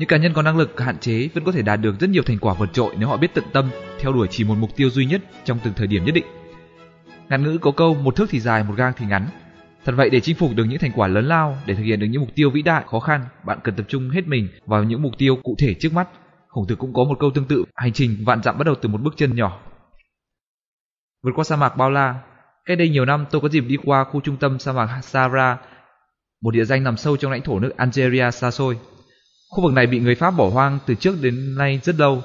Những 0.00 0.08
cá 0.08 0.16
nhân 0.16 0.32
có 0.32 0.42
năng 0.42 0.56
lực 0.56 0.80
hạn 0.80 0.98
chế 0.98 1.28
vẫn 1.34 1.44
có 1.44 1.52
thể 1.52 1.62
đạt 1.62 1.80
được 1.80 2.00
rất 2.00 2.10
nhiều 2.10 2.22
thành 2.22 2.38
quả 2.38 2.54
vượt 2.54 2.72
trội 2.72 2.94
nếu 2.98 3.08
họ 3.08 3.16
biết 3.16 3.34
tận 3.34 3.44
tâm 3.52 3.70
theo 3.98 4.12
đuổi 4.12 4.28
chỉ 4.30 4.44
một 4.44 4.54
mục 4.54 4.76
tiêu 4.76 4.90
duy 4.90 5.06
nhất 5.06 5.22
trong 5.44 5.58
từng 5.64 5.74
thời 5.76 5.86
điểm 5.86 6.04
nhất 6.04 6.14
định. 6.14 6.24
Ngạn 7.28 7.42
ngữ 7.42 7.58
có 7.58 7.70
câu 7.70 7.94
một 7.94 8.16
thước 8.16 8.26
thì 8.30 8.40
dài, 8.40 8.64
một 8.64 8.74
gang 8.76 8.92
thì 8.96 9.06
ngắn. 9.06 9.26
Thật 9.84 9.92
vậy 9.96 10.10
để 10.10 10.20
chinh 10.20 10.36
phục 10.36 10.50
được 10.54 10.64
những 10.64 10.78
thành 10.78 10.92
quả 10.94 11.08
lớn 11.08 11.26
lao, 11.26 11.58
để 11.66 11.74
thực 11.74 11.82
hiện 11.82 12.00
được 12.00 12.06
những 12.06 12.20
mục 12.20 12.30
tiêu 12.34 12.50
vĩ 12.50 12.62
đại 12.62 12.84
khó 12.86 13.00
khăn, 13.00 13.24
bạn 13.44 13.58
cần 13.64 13.74
tập 13.74 13.86
trung 13.88 14.10
hết 14.10 14.26
mình 14.26 14.48
vào 14.66 14.84
những 14.84 15.02
mục 15.02 15.12
tiêu 15.18 15.36
cụ 15.42 15.54
thể 15.58 15.74
trước 15.74 15.92
mắt. 15.92 16.08
Khổng 16.48 16.66
tử 16.66 16.76
cũng 16.76 16.94
có 16.94 17.04
một 17.04 17.18
câu 17.20 17.30
tương 17.34 17.44
tự, 17.44 17.64
hành 17.74 17.92
trình 17.92 18.16
vạn 18.24 18.42
dặm 18.42 18.58
bắt 18.58 18.64
đầu 18.64 18.74
từ 18.82 18.88
một 18.88 19.00
bước 19.00 19.14
chân 19.16 19.36
nhỏ. 19.36 19.60
Vượt 21.22 21.32
qua 21.34 21.44
sa 21.44 21.56
mạc 21.56 21.76
bao 21.76 21.90
la, 21.90 22.14
cách 22.64 22.78
đây 22.78 22.88
nhiều 22.88 23.04
năm 23.04 23.26
tôi 23.30 23.40
có 23.40 23.48
dịp 23.48 23.64
đi 23.68 23.76
qua 23.84 24.04
khu 24.04 24.20
trung 24.20 24.36
tâm 24.36 24.58
sa 24.58 24.72
mạc 24.72 25.00
Sahara 25.02 25.58
một 26.42 26.50
địa 26.50 26.64
danh 26.64 26.84
nằm 26.84 26.96
sâu 26.96 27.16
trong 27.16 27.32
lãnh 27.32 27.42
thổ 27.42 27.58
nước 27.60 27.76
Algeria 27.76 28.30
xa 28.30 28.50
xôi. 28.50 28.76
Khu 29.50 29.62
vực 29.62 29.72
này 29.72 29.86
bị 29.86 30.00
người 30.00 30.14
Pháp 30.14 30.30
bỏ 30.30 30.48
hoang 30.48 30.78
từ 30.86 30.94
trước 30.94 31.14
đến 31.22 31.54
nay 31.58 31.80
rất 31.82 31.96
lâu, 31.98 32.22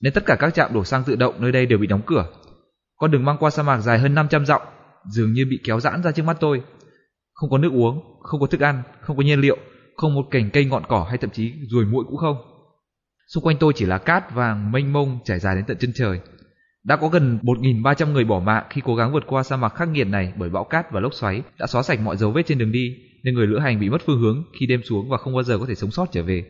nên 0.00 0.12
tất 0.12 0.26
cả 0.26 0.36
các 0.38 0.54
trạm 0.54 0.74
đổ 0.74 0.84
xăng 0.84 1.04
tự 1.04 1.16
động 1.16 1.34
nơi 1.38 1.52
đây 1.52 1.66
đều 1.66 1.78
bị 1.78 1.86
đóng 1.86 2.02
cửa. 2.06 2.26
Con 2.96 3.10
đường 3.10 3.24
băng 3.24 3.36
qua 3.38 3.50
sa 3.50 3.62
mạc 3.62 3.80
dài 3.80 3.98
hơn 3.98 4.14
500 4.14 4.46
dặm, 4.46 4.60
dường 5.10 5.32
như 5.32 5.46
bị 5.50 5.60
kéo 5.64 5.80
giãn 5.80 6.02
ra 6.02 6.12
trước 6.12 6.22
mắt 6.22 6.36
tôi. 6.40 6.62
Không 7.32 7.50
có 7.50 7.58
nước 7.58 7.72
uống, 7.72 8.20
không 8.22 8.40
có 8.40 8.46
thức 8.46 8.60
ăn, 8.60 8.82
không 9.00 9.16
có 9.16 9.22
nhiên 9.22 9.40
liệu, 9.40 9.56
không 9.96 10.14
một 10.14 10.26
cành 10.30 10.50
cây 10.50 10.64
ngọn 10.64 10.82
cỏ 10.88 11.06
hay 11.08 11.18
thậm 11.18 11.30
chí 11.30 11.52
ruồi 11.70 11.84
muỗi 11.84 12.04
cũng 12.04 12.16
không. 12.16 12.36
Xung 13.28 13.44
quanh 13.44 13.56
tôi 13.60 13.72
chỉ 13.76 13.86
là 13.86 13.98
cát 13.98 14.34
vàng 14.34 14.72
mênh 14.72 14.92
mông 14.92 15.18
trải 15.24 15.38
dài 15.38 15.54
đến 15.54 15.64
tận 15.68 15.76
chân 15.80 15.92
trời. 15.94 16.20
Đã 16.88 16.96
có 16.96 17.08
gần 17.08 17.38
1.300 17.42 18.12
người 18.12 18.24
bỏ 18.24 18.40
mạng 18.40 18.64
khi 18.70 18.80
cố 18.84 18.94
gắng 18.94 19.12
vượt 19.12 19.24
qua 19.26 19.42
sa 19.42 19.56
mạc 19.56 19.74
khắc 19.74 19.88
nghiệt 19.88 20.06
này 20.06 20.32
bởi 20.36 20.50
bão 20.50 20.64
cát 20.64 20.92
và 20.92 21.00
lốc 21.00 21.14
xoáy 21.14 21.42
đã 21.58 21.66
xóa 21.66 21.82
sạch 21.82 22.00
mọi 22.00 22.16
dấu 22.16 22.30
vết 22.30 22.46
trên 22.46 22.58
đường 22.58 22.72
đi, 22.72 22.96
nên 23.22 23.34
người 23.34 23.46
lữ 23.46 23.58
hành 23.58 23.80
bị 23.80 23.90
mất 23.90 24.02
phương 24.06 24.20
hướng 24.20 24.44
khi 24.60 24.66
đêm 24.66 24.80
xuống 24.82 25.08
và 25.08 25.18
không 25.18 25.34
bao 25.34 25.42
giờ 25.42 25.58
có 25.58 25.66
thể 25.68 25.74
sống 25.74 25.90
sót 25.90 26.06
trở 26.12 26.22
về. 26.22 26.44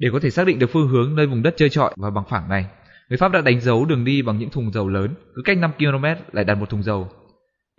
Để 0.00 0.08
có 0.12 0.20
thể 0.20 0.30
xác 0.30 0.46
định 0.46 0.58
được 0.58 0.70
phương 0.72 0.88
hướng 0.88 1.16
nơi 1.16 1.26
vùng 1.26 1.42
đất 1.42 1.54
chơi 1.56 1.68
trọi 1.68 1.94
và 1.96 2.10
bằng 2.10 2.24
phẳng 2.30 2.48
này, 2.48 2.66
người 3.08 3.16
Pháp 3.16 3.32
đã 3.32 3.40
đánh 3.40 3.60
dấu 3.60 3.84
đường 3.84 4.04
đi 4.04 4.22
bằng 4.22 4.38
những 4.38 4.50
thùng 4.50 4.72
dầu 4.72 4.88
lớn, 4.88 5.14
cứ 5.34 5.42
cách 5.44 5.58
5 5.58 5.70
km 5.78 6.04
lại 6.32 6.44
đặt 6.44 6.54
một 6.54 6.70
thùng 6.70 6.82
dầu. 6.82 7.08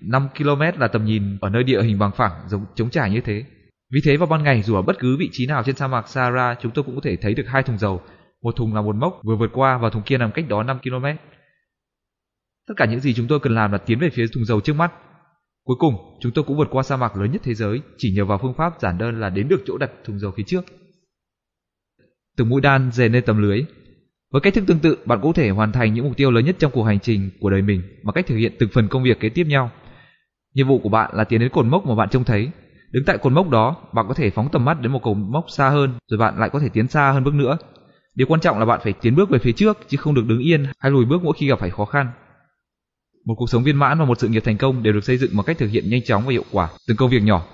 5 0.02 0.28
km 0.38 0.62
là 0.80 0.88
tầm 0.88 1.06
nhìn 1.06 1.38
ở 1.42 1.50
nơi 1.50 1.64
địa 1.64 1.82
hình 1.82 2.00
bằng 2.00 2.12
phẳng 2.16 2.32
giống 2.48 2.66
chống 2.76 2.90
trải 2.90 3.12
như 3.12 3.22
thế. 3.22 3.44
Vì 3.94 4.00
thế 4.04 4.18
vào 4.18 4.28
ban 4.28 4.44
ngày 4.44 4.62
dù 4.62 4.76
ở 4.76 4.82
bất 4.82 5.00
cứ 5.00 5.18
vị 5.20 5.30
trí 5.32 5.48
nào 5.48 5.64
trên 5.64 5.76
sa 5.76 5.88
mạc 5.88 6.08
Sahara, 6.08 6.56
chúng 6.62 6.72
tôi 6.72 6.84
cũng 6.84 6.96
có 6.96 7.02
thể 7.04 7.16
thấy 7.16 7.34
được 7.34 7.46
hai 7.48 7.64
thùng 7.64 7.78
dầu, 7.78 8.02
một 8.44 8.56
thùng 8.56 8.76
là 8.76 8.82
một 8.82 8.96
mốc 8.96 9.20
vừa 9.24 9.36
vượt 9.36 9.50
qua 9.54 9.78
và 9.78 9.90
thùng 9.90 10.04
kia 10.04 10.18
nằm 10.18 10.32
cách 10.32 10.50
đó 10.50 10.64
5 10.64 10.80
km. 10.80 11.06
Tất 12.70 12.76
cả 12.78 12.86
những 12.86 13.00
gì 13.00 13.14
chúng 13.14 13.28
tôi 13.28 13.40
cần 13.40 13.56
làm 13.56 13.72
là 13.72 13.78
tiến 13.78 14.00
về 14.00 14.10
phía 14.10 14.26
thùng 14.34 14.46
dầu 14.46 14.62
trước 14.62 14.74
mắt. 14.74 14.92
Cuối 15.64 15.76
cùng, 15.80 15.96
chúng 16.22 16.32
tôi 16.32 16.46
cũng 16.48 16.58
vượt 16.58 16.68
qua 16.72 16.84
sa 16.84 16.98
mạc 16.98 17.18
lớn 17.18 17.32
nhất 17.32 17.42
thế 17.46 17.54
giới 17.54 17.82
chỉ 17.98 18.12
nhờ 18.12 18.26
vào 18.26 18.38
phương 18.42 18.54
pháp 18.58 18.74
giản 18.80 18.98
đơn 18.98 19.20
là 19.20 19.30
đến 19.30 19.48
được 19.48 19.64
chỗ 19.66 19.78
đặt 19.78 19.92
thùng 20.06 20.20
dầu 20.20 20.32
phía 20.38 20.44
trước. 20.48 20.66
Từng 22.38 22.50
mũi 22.50 22.62
đan 22.62 22.92
dề 22.92 23.10
lên 23.10 23.24
tấm 23.26 23.42
lưới. 23.42 23.62
Với 24.32 24.42
cách 24.42 24.54
thức 24.54 24.64
tương 24.68 24.80
tự, 24.80 24.98
bạn 25.06 25.20
cũng 25.22 25.34
có 25.34 25.42
thể 25.42 25.50
hoàn 25.50 25.72
thành 25.72 25.94
những 25.94 26.06
mục 26.06 26.18
tiêu 26.18 26.32
lớn 26.32 26.46
nhất 26.46 26.56
trong 26.60 26.72
cuộc 26.72 26.84
hành 26.84 27.00
trình 27.00 27.30
của 27.40 27.50
đời 27.50 27.62
mình 27.62 27.82
bằng 28.04 28.14
cách 28.14 28.28
thực 28.28 28.36
hiện 28.36 28.54
từng 28.60 28.70
phần 28.74 28.88
công 28.88 29.04
việc 29.04 29.20
kế 29.20 29.30
tiếp 29.30 29.44
nhau. 29.48 29.72
Nhiệm 30.54 30.68
vụ 30.68 30.80
của 30.80 30.90
bạn 30.90 31.12
là 31.14 31.24
tiến 31.24 31.40
đến 31.40 31.50
cột 31.50 31.66
mốc 31.66 31.86
mà 31.86 31.96
bạn 31.96 32.10
trông 32.10 32.24
thấy. 32.24 32.50
Đứng 32.92 33.06
tại 33.06 33.18
cột 33.18 33.34
mốc 33.34 33.50
đó, 33.50 33.76
bạn 33.94 34.06
có 34.08 34.14
thể 34.14 34.30
phóng 34.30 34.50
tầm 34.52 34.66
mắt 34.66 34.82
đến 34.82 34.92
một 34.92 35.02
cột 35.04 35.18
mốc 35.18 35.46
xa 35.50 35.70
hơn, 35.70 35.94
rồi 36.08 36.18
bạn 36.18 36.40
lại 36.40 36.50
có 36.50 36.60
thể 36.60 36.70
tiến 36.70 36.88
xa 36.88 37.12
hơn 37.12 37.24
bước 37.24 37.34
nữa. 37.34 37.58
Điều 38.16 38.28
quan 38.28 38.42
trọng 38.42 38.60
là 38.60 38.66
bạn 38.66 38.80
phải 38.84 38.94
tiến 38.94 39.16
bước 39.16 39.30
về 39.30 39.40
phía 39.40 39.52
trước 39.52 39.78
chứ 39.88 39.98
không 39.98 40.14
được 40.14 40.24
đứng 40.28 40.40
yên 40.40 40.66
hay 40.80 40.92
lùi 40.92 41.06
bước 41.06 41.24
mỗi 41.24 41.34
khi 41.38 41.48
gặp 41.48 41.60
phải 41.60 41.70
khó 41.70 41.86
khăn. 41.86 42.08
Một 43.30 43.36
cuộc 43.36 43.50
sống 43.50 43.64
viên 43.64 43.76
mãn 43.76 44.00
và 44.00 44.06
một 44.06 44.20
sự 44.20 44.28
nghiệp 44.28 44.44
thành 44.46 44.58
công 44.58 44.84
đều 44.84 44.94
được 44.94 45.04
xây 45.04 45.18
dựng 45.18 45.36
một 45.36 45.44
cách 45.44 45.58
thực 45.58 45.68
hiện 45.68 45.90
nhanh 45.90 46.04
chóng 46.04 46.26
và 46.26 46.32
hiệu 46.32 46.44
quả 46.52 46.70
từng 46.88 46.98
công 46.98 47.10
việc 47.10 47.24
nhỏ. 47.24 47.46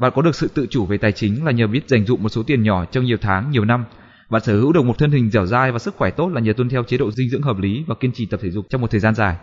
Bạn 0.00 0.12
có 0.14 0.22
được 0.22 0.34
sự 0.34 0.48
tự 0.54 0.66
chủ 0.70 0.86
về 0.86 0.98
tài 0.98 1.12
chính 1.12 1.44
là 1.44 1.52
nhờ 1.52 1.66
biết 1.66 1.88
dành 1.88 2.06
dụm 2.06 2.22
một 2.22 2.28
số 2.28 2.42
tiền 2.42 2.62
nhỏ 2.62 2.84
trong 2.84 3.04
nhiều 3.04 3.16
tháng, 3.20 3.50
nhiều 3.50 3.64
năm. 3.64 3.84
Bạn 4.30 4.42
sở 4.42 4.52
hữu 4.52 4.72
được 4.72 4.84
một 4.84 4.98
thân 4.98 5.10
hình 5.10 5.30
dẻo 5.30 5.46
dai 5.46 5.72
và 5.72 5.78
sức 5.78 5.94
khỏe 5.96 6.10
tốt 6.10 6.28
là 6.28 6.40
nhờ 6.40 6.52
tuân 6.52 6.68
theo 6.68 6.82
chế 6.82 6.96
độ 6.96 7.10
dinh 7.10 7.28
dưỡng 7.28 7.42
hợp 7.42 7.58
lý 7.58 7.84
và 7.86 7.94
kiên 8.00 8.12
trì 8.12 8.26
tập 8.26 8.40
thể 8.42 8.50
dục 8.50 8.66
trong 8.70 8.80
một 8.80 8.90
thời 8.90 9.00
gian 9.00 9.14
dài. 9.14 9.36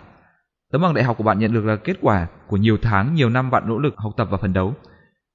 Tấm 0.71 0.81
bằng 0.81 0.93
đại 0.93 1.03
học 1.03 1.17
của 1.17 1.23
bạn 1.23 1.39
nhận 1.39 1.53
được 1.53 1.65
là 1.65 1.75
kết 1.75 1.97
quả 2.01 2.27
của 2.47 2.57
nhiều 2.57 2.77
tháng, 2.81 3.15
nhiều 3.15 3.29
năm 3.29 3.51
bạn 3.51 3.63
nỗ 3.67 3.77
lực 3.77 3.93
học 3.97 4.13
tập 4.17 4.27
và 4.31 4.37
phấn 4.37 4.53
đấu. 4.53 4.73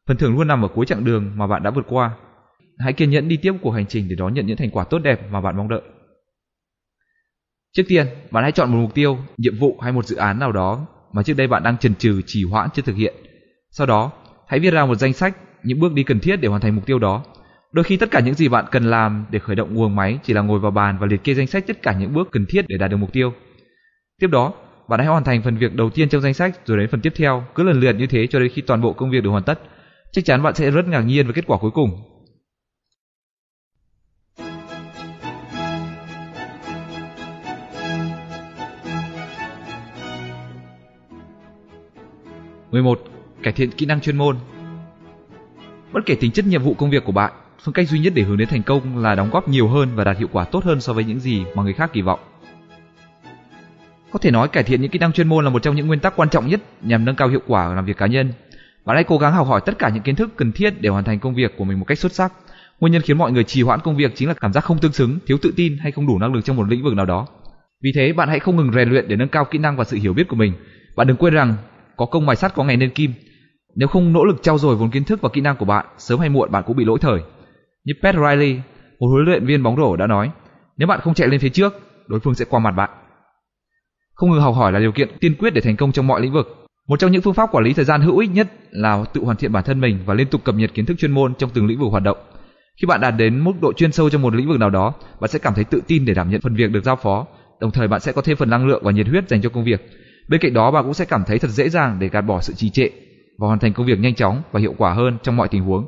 Phần 0.09 0.17
thưởng 0.17 0.39
luôn 0.39 0.49
nằm 0.49 0.65
ở 0.65 0.69
cuối 0.69 0.87
chặng 0.87 1.05
đường 1.05 1.33
mà 1.37 1.47
bạn 1.47 1.63
đã 1.63 1.71
vượt 1.71 1.87
qua. 1.89 2.11
Hãy 2.79 2.93
kiên 2.93 3.11
nhẫn 3.11 3.29
đi 3.29 3.37
tiếp 3.37 3.53
cuộc 3.63 3.71
hành 3.71 3.87
trình 3.87 4.09
để 4.09 4.17
đón 4.19 4.35
nhận 4.35 4.47
những 4.47 4.57
thành 4.57 4.71
quả 4.71 4.85
tốt 4.85 4.99
đẹp 4.99 5.31
mà 5.31 5.41
bạn 5.41 5.57
mong 5.57 5.69
đợi. 5.69 5.83
Trước 7.77 7.83
tiên, 7.89 8.07
bạn 8.31 8.43
hãy 8.43 8.53
chọn 8.53 8.73
một 8.73 8.79
mục 8.79 8.95
tiêu, 8.95 9.19
nhiệm 9.37 9.59
vụ 9.59 9.79
hay 9.83 9.93
một 9.93 10.07
dự 10.07 10.17
án 10.17 10.39
nào 10.39 10.53
đó 10.53 10.87
mà 11.13 11.23
trước 11.23 11.37
đây 11.37 11.47
bạn 11.47 11.63
đang 11.63 11.79
chần 11.79 11.95
chừ 11.95 12.23
trì 12.27 12.45
hoãn 12.45 12.69
chưa 12.75 12.83
thực 12.83 12.97
hiện. 12.97 13.15
Sau 13.71 13.87
đó, 13.87 14.13
hãy 14.49 14.61
viết 14.61 14.71
ra 14.71 14.87
một 14.87 14.95
danh 14.95 15.13
sách 15.13 15.37
những 15.63 15.81
bước 15.81 15.93
đi 15.93 16.03
cần 16.03 16.21
thiết 16.21 16.37
để 16.37 16.49
hoàn 16.49 16.61
thành 16.61 16.77
mục 16.77 16.87
tiêu 16.87 16.99
đó. 16.99 17.25
Đôi 17.73 17.85
khi 17.85 17.97
tất 17.97 18.11
cả 18.11 18.21
những 18.21 18.35
gì 18.35 18.49
bạn 18.49 18.65
cần 18.71 18.85
làm 18.91 19.27
để 19.31 19.39
khởi 19.39 19.57
động 19.57 19.75
nguồn 19.75 19.97
máy 19.97 20.19
chỉ 20.23 20.33
là 20.33 20.41
ngồi 20.41 20.59
vào 20.59 20.71
bàn 20.71 20.99
và 21.01 21.07
liệt 21.07 21.25
kê 21.25 21.35
danh 21.35 21.47
sách 21.47 21.65
tất 21.67 21.83
cả 21.83 21.93
những 21.93 22.15
bước 22.15 22.29
cần 22.33 22.47
thiết 22.49 22.65
để 22.69 22.77
đạt 22.79 22.91
được 22.91 22.97
mục 22.97 23.13
tiêu. 23.13 23.33
Tiếp 24.21 24.27
đó, 24.27 24.53
bạn 24.89 25.01
hãy 25.01 25.09
hoàn 25.09 25.25
thành 25.25 25.43
phần 25.43 25.57
việc 25.57 25.75
đầu 25.75 25.91
tiên 25.91 26.09
trong 26.09 26.23
danh 26.23 26.35
sách 26.35 26.67
rồi 26.67 26.79
đến 26.79 26.89
phần 26.91 27.01
tiếp 27.01 27.13
theo, 27.17 27.45
cứ 27.55 27.63
lần 27.63 27.81
lượt 27.81 27.93
như 27.93 28.07
thế 28.07 28.27
cho 28.27 28.39
đến 28.39 28.51
khi 28.55 28.63
toàn 28.63 28.81
bộ 28.81 28.93
công 28.93 29.11
việc 29.11 29.23
được 29.23 29.31
hoàn 29.31 29.43
tất. 29.43 29.61
Chắc 30.13 30.25
chắn 30.25 30.43
bạn 30.43 30.55
sẽ 30.55 30.71
rất 30.71 30.89
ngạc 30.89 31.01
nhiên 31.01 31.27
với 31.27 31.35
kết 31.35 31.45
quả 31.47 31.59
cuối 31.59 31.71
cùng 31.71 32.10
11. 42.71 43.01
Cải 43.43 43.53
thiện 43.53 43.71
kỹ 43.71 43.87
năng 43.87 44.01
chuyên 44.01 44.17
môn 44.17 44.37
Bất 45.93 46.01
kể 46.07 46.15
tính 46.15 46.33
chất 46.33 46.47
nhiệm 46.47 46.63
vụ 46.63 46.75
công 46.75 46.91
việc 46.91 47.05
của 47.05 47.13
bạn, 47.13 47.33
phương 47.65 47.75
cách 47.75 47.89
duy 47.89 47.99
nhất 47.99 48.13
để 48.17 48.23
hướng 48.23 48.37
đến 48.37 48.49
thành 48.49 48.63
công 48.63 48.99
là 48.99 49.15
đóng 49.15 49.31
góp 49.31 49.49
nhiều 49.49 49.69
hơn 49.69 49.89
và 49.95 50.05
đạt 50.05 50.19
hiệu 50.19 50.29
quả 50.33 50.45
tốt 50.45 50.65
hơn 50.65 50.81
so 50.81 50.93
với 50.93 51.05
những 51.05 51.21
gì 51.21 51.45
mà 51.55 51.63
người 51.63 51.73
khác 51.73 51.91
kỳ 51.93 52.03
vọng. 52.03 52.21
Có 54.13 54.19
thể 54.19 54.31
nói 54.31 54.49
cải 54.49 54.63
thiện 54.63 54.81
những 54.81 54.91
kỹ 54.91 54.99
năng 54.99 55.13
chuyên 55.13 55.29
môn 55.29 55.45
là 55.45 55.51
một 55.51 55.63
trong 55.63 55.77
những 55.77 55.87
nguyên 55.87 56.01
tắc 56.01 56.17
quan 56.17 56.29
trọng 56.29 56.49
nhất 56.49 56.61
nhằm 56.83 57.05
nâng 57.05 57.17
cao 57.17 57.29
hiệu 57.29 57.41
quả 57.47 57.75
làm 57.75 57.85
việc 57.85 57.97
cá 57.97 58.07
nhân. 58.07 58.33
Bạn 58.85 58.97
hãy 58.97 59.05
cố 59.05 59.19
gắng 59.19 59.33
học 59.33 59.47
hỏi 59.47 59.61
tất 59.67 59.79
cả 59.79 59.89
những 59.89 60.03
kiến 60.03 60.17
thức 60.17 60.31
cần 60.37 60.53
thiết 60.53 60.75
để 60.81 60.89
hoàn 60.89 61.05
thành 61.05 61.19
công 61.19 61.35
việc 61.35 61.57
của 61.57 61.65
mình 61.65 61.79
một 61.79 61.85
cách 61.85 61.99
xuất 61.99 62.13
sắc. 62.13 62.33
Nguyên 62.81 62.93
nhân 62.93 63.03
khiến 63.03 63.19
mọi 63.19 63.33
người 63.33 63.45
trì 63.45 63.63
hoãn 63.63 63.81
công 63.81 63.97
việc 63.97 64.13
chính 64.15 64.29
là 64.29 64.35
cảm 64.35 64.53
giác 64.53 64.65
không 64.65 64.79
tương 64.79 64.93
xứng, 64.93 65.19
thiếu 65.27 65.39
tự 65.43 65.53
tin 65.57 65.79
hay 65.79 65.93
không 65.93 66.07
đủ 66.07 66.19
năng 66.19 66.35
lực 66.35 66.45
trong 66.45 66.57
một 66.57 66.69
lĩnh 66.69 66.85
vực 66.85 66.95
nào 66.95 67.07
đó. 67.07 67.27
Vì 67.83 67.93
thế, 67.95 68.13
bạn 68.13 68.29
hãy 68.29 68.39
không 68.39 68.57
ngừng 68.57 68.73
rèn 68.73 68.91
luyện 68.91 69.09
để 69.09 69.17
nâng 69.17 69.29
cao 69.29 69.45
kỹ 69.45 69.59
năng 69.59 69.77
và 69.77 69.85
sự 69.85 69.97
hiểu 69.97 70.13
biết 70.13 70.29
của 70.29 70.37
mình. 70.37 70.53
Bạn 70.97 71.07
đừng 71.07 71.17
quên 71.17 71.35
rằng 71.35 71.55
có 72.01 72.07
công 72.07 72.27
mài 72.27 72.37
sắt 72.37 72.55
có 72.55 72.65
ngày 72.65 72.77
nên 72.77 72.91
kim. 72.91 73.13
Nếu 73.77 73.89
không 73.89 74.13
nỗ 74.13 74.25
lực 74.25 74.43
trau 74.43 74.59
dồi 74.59 74.77
vốn 74.77 74.91
kiến 74.91 75.05
thức 75.05 75.21
và 75.21 75.29
kỹ 75.33 75.41
năng 75.41 75.57
của 75.57 75.65
bạn, 75.65 75.87
sớm 75.99 76.21
hay 76.21 76.29
muộn 76.29 76.51
bạn 76.51 76.65
cũng 76.67 76.77
bị 76.77 76.85
lỗi 76.85 76.99
thời. 77.01 77.21
Như 77.85 77.93
Pat 78.03 78.15
Riley, 78.15 78.61
một 79.01 79.07
huấn 79.09 79.25
luyện 79.25 79.47
viên 79.47 79.63
bóng 79.63 79.77
rổ 79.77 79.97
đã 79.97 80.07
nói, 80.07 80.31
nếu 80.77 80.89
bạn 80.89 81.01
không 81.01 81.15
chạy 81.15 81.29
lên 81.29 81.41
phía 81.41 81.49
trước, 81.49 81.73
đối 82.07 82.21
phương 82.21 82.35
sẽ 82.35 82.45
qua 82.51 82.61
mặt 82.61 82.71
bạn. 82.71 82.91
Không 84.15 84.31
ngừng 84.31 84.41
học 84.41 84.55
hỏi 84.55 84.73
là 84.73 84.79
điều 84.79 84.93
kiện 84.93 85.09
tiên 85.21 85.35
quyết 85.39 85.55
để 85.55 85.61
thành 85.61 85.77
công 85.77 85.93
trong 85.93 86.07
mọi 86.07 86.21
lĩnh 86.21 86.33
vực. 86.33 86.67
Một 86.89 86.99
trong 86.99 87.13
những 87.13 87.23
phương 87.23 87.35
pháp 87.35 87.53
quản 87.53 87.65
lý 87.65 87.73
thời 87.73 87.85
gian 87.85 88.01
hữu 88.01 88.19
ích 88.19 88.31
nhất 88.31 88.49
là 88.71 89.05
tự 89.13 89.25
hoàn 89.25 89.37
thiện 89.37 89.53
bản 89.53 89.65
thân 89.65 89.81
mình 89.81 89.99
và 90.07 90.15
liên 90.15 90.27
tục 90.27 90.45
cập 90.45 90.55
nhật 90.55 90.75
kiến 90.75 90.87
thức 90.87 90.99
chuyên 90.99 91.13
môn 91.13 91.35
trong 91.35 91.51
từng 91.55 91.67
lĩnh 91.67 91.81
vực 91.81 91.91
hoạt 91.91 92.03
động. 92.03 92.19
Khi 92.81 92.87
bạn 92.87 93.01
đạt 93.01 93.15
đến 93.17 93.45
mức 93.45 93.53
độ 93.61 93.73
chuyên 93.73 93.93
sâu 93.93 94.11
trong 94.11 94.23
một 94.23 94.35
lĩnh 94.35 94.49
vực 94.49 94.59
nào 94.59 94.71
đó, 94.71 94.95
bạn 95.21 95.31
sẽ 95.31 95.39
cảm 95.39 95.55
thấy 95.55 95.65
tự 95.65 95.81
tin 95.87 96.05
để 96.05 96.15
đảm 96.15 96.31
nhận 96.31 96.41
phần 96.41 96.55
việc 96.55 96.71
được 96.71 96.85
giao 96.85 96.97
phó, 96.97 97.27
đồng 97.61 97.71
thời 97.71 97.89
bạn 97.89 98.01
sẽ 98.01 98.13
có 98.13 98.23
thêm 98.23 98.37
phần 98.37 98.51
năng 98.51 98.67
lượng 98.67 98.83
và 98.85 98.93
nhiệt 98.93 99.09
huyết 99.09 99.29
dành 99.29 99.43
cho 99.43 99.49
công 99.49 99.65
việc. 99.65 100.00
Bên 100.31 100.41
cạnh 100.41 100.55
đó, 100.55 100.71
bạn 100.71 100.85
cũng 100.85 100.95
sẽ 100.95 101.05
cảm 101.05 101.25
thấy 101.27 101.39
thật 101.39 101.49
dễ 101.49 101.69
dàng 101.69 101.99
để 102.01 102.09
gạt 102.09 102.21
bỏ 102.21 102.41
sự 102.41 102.53
trì 102.57 102.71
trệ 102.71 102.89
và 103.39 103.47
hoàn 103.47 103.59
thành 103.59 103.73
công 103.73 103.87
việc 103.87 103.99
nhanh 103.99 104.15
chóng 104.15 104.43
và 104.53 104.61
hiệu 104.61 104.75
quả 104.79 104.93
hơn 104.93 105.19
trong 105.23 105.37
mọi 105.37 105.49
tình 105.49 105.63
huống. 105.63 105.87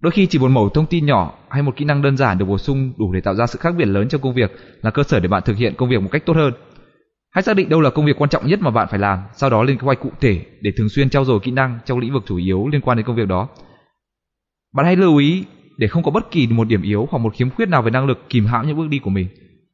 Đôi 0.00 0.10
khi 0.10 0.26
chỉ 0.26 0.38
một 0.38 0.50
mẩu 0.50 0.68
thông 0.68 0.86
tin 0.86 1.06
nhỏ 1.06 1.38
hay 1.50 1.62
một 1.62 1.76
kỹ 1.76 1.84
năng 1.84 2.02
đơn 2.02 2.16
giản 2.16 2.38
được 2.38 2.44
bổ 2.44 2.58
sung 2.58 2.92
đủ 2.98 3.12
để 3.12 3.20
tạo 3.20 3.34
ra 3.34 3.46
sự 3.46 3.58
khác 3.58 3.74
biệt 3.78 3.84
lớn 3.84 4.08
trong 4.08 4.20
công 4.20 4.34
việc 4.34 4.52
là 4.82 4.90
cơ 4.90 5.02
sở 5.02 5.20
để 5.20 5.28
bạn 5.28 5.42
thực 5.46 5.56
hiện 5.56 5.74
công 5.74 5.88
việc 5.88 6.02
một 6.02 6.08
cách 6.12 6.26
tốt 6.26 6.36
hơn. 6.36 6.54
Hãy 7.30 7.42
xác 7.42 7.56
định 7.56 7.68
đâu 7.68 7.80
là 7.80 7.90
công 7.90 8.06
việc 8.06 8.16
quan 8.18 8.30
trọng 8.30 8.46
nhất 8.46 8.60
mà 8.60 8.70
bạn 8.70 8.88
phải 8.90 8.98
làm, 8.98 9.18
sau 9.36 9.50
đó 9.50 9.62
lên 9.62 9.78
kế 9.78 9.84
hoạch 9.84 10.00
cụ 10.00 10.10
thể 10.20 10.44
để 10.60 10.72
thường 10.76 10.88
xuyên 10.88 11.10
trau 11.10 11.24
dồi 11.24 11.40
kỹ 11.42 11.50
năng 11.50 11.78
trong 11.86 11.98
lĩnh 11.98 12.12
vực 12.12 12.22
chủ 12.26 12.36
yếu 12.36 12.68
liên 12.72 12.80
quan 12.80 12.96
đến 12.96 13.06
công 13.06 13.16
việc 13.16 13.28
đó. 13.28 13.48
Bạn 14.74 14.86
hãy 14.86 14.96
lưu 14.96 15.16
ý 15.16 15.44
để 15.76 15.88
không 15.88 16.02
có 16.02 16.10
bất 16.10 16.30
kỳ 16.30 16.46
một 16.46 16.68
điểm 16.68 16.82
yếu 16.82 17.08
hoặc 17.10 17.18
một 17.18 17.34
khiếm 17.34 17.50
khuyết 17.50 17.68
nào 17.68 17.82
về 17.82 17.90
năng 17.90 18.06
lực 18.06 18.28
kìm 18.28 18.46
hãm 18.46 18.66
những 18.66 18.76
bước 18.76 18.88
đi 18.88 18.98
của 18.98 19.10
mình. 19.10 19.28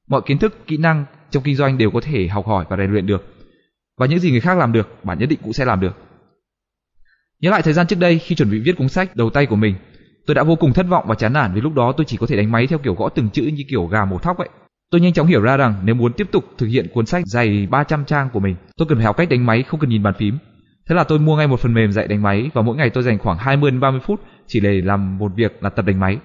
Mọi 0.09 0.23
kiến 0.27 0.39
thức, 0.39 0.67
kỹ 0.67 0.77
năng 0.77 1.05
trong 1.31 1.43
kinh 1.43 1.57
doanh 1.57 1.79
đều 1.79 1.91
có 1.91 2.01
thể 2.01 2.29
học 2.29 2.47
hỏi 2.47 2.65
và 2.69 2.77
rèn 2.77 2.91
luyện 2.91 3.07
được. 3.07 3.35
Và 3.99 4.07
những 4.07 4.19
gì 4.19 4.31
người 4.31 4.41
khác 4.41 4.59
làm 4.59 4.73
được, 4.73 5.05
bạn 5.05 5.19
nhất 5.19 5.29
định 5.29 5.39
cũng 5.43 5.53
sẽ 5.53 5.65
làm 5.65 5.81
được. 5.81 5.97
Nhớ 7.41 7.51
lại 7.51 7.63
thời 7.63 7.73
gian 7.73 7.87
trước 7.87 7.99
đây 7.99 8.19
khi 8.19 8.35
chuẩn 8.35 8.51
bị 8.51 8.59
viết 8.59 8.77
cuốn 8.77 8.89
sách 8.89 9.17
đầu 9.17 9.31
tay 9.31 9.47
của 9.47 9.57
mình, 9.57 9.75
tôi 10.27 10.35
đã 10.35 10.43
vô 10.43 10.57
cùng 10.57 10.73
thất 10.73 10.87
vọng 10.89 11.05
và 11.09 11.15
chán 11.15 11.33
nản 11.33 11.55
vì 11.55 11.61
lúc 11.61 11.75
đó 11.75 11.93
tôi 11.97 12.05
chỉ 12.05 12.17
có 12.17 12.27
thể 12.27 12.37
đánh 12.37 12.53
máy 12.53 12.67
theo 12.67 12.79
kiểu 12.79 12.95
gõ 12.95 13.09
từng 13.09 13.31
chữ 13.31 13.43
như 13.43 13.63
kiểu 13.71 13.87
gà 13.87 14.05
mổ 14.05 14.19
thóc 14.19 14.37
vậy. 14.39 14.49
Tôi 14.91 15.01
nhanh 15.01 15.13
chóng 15.13 15.27
hiểu 15.27 15.41
ra 15.41 15.57
rằng 15.57 15.75
nếu 15.85 15.95
muốn 15.95 16.13
tiếp 16.13 16.29
tục 16.33 16.45
thực 16.59 16.67
hiện 16.67 16.87
cuốn 16.95 17.07
sách 17.07 17.27
dày 17.27 17.67
300 17.71 18.05
trang 18.05 18.29
của 18.33 18.41
mình, 18.41 18.57
tôi 18.77 18.89
cần 18.89 18.99
phải 18.99 19.05
học 19.05 19.17
cách 19.17 19.29
đánh 19.29 19.47
máy 19.47 19.63
không 19.63 19.81
cần 19.81 19.91
nhìn 19.91 20.03
bàn 20.03 20.15
phím. 20.19 20.39
Thế 20.89 20.95
là 20.95 21.05
tôi 21.05 21.19
mua 21.19 21.37
ngay 21.37 21.47
một 21.47 21.61
phần 21.61 21.75
mềm 21.75 21.93
dạy 21.93 22.07
đánh 22.09 22.23
máy 22.23 22.51
và 22.55 22.63
mỗi 22.63 22.77
ngày 22.77 22.91
tôi 22.91 23.03
dành 23.03 23.19
khoảng 23.19 23.39
20 23.39 23.71
đến 23.71 23.81
30 23.81 24.01
phút 24.05 24.21
chỉ 24.47 24.61
để 24.61 24.81
làm 24.81 25.19
một 25.19 25.33
việc 25.37 25.63
là 25.63 25.71
tập 25.71 25.87
đánh 25.87 26.01
máy. 26.01 26.19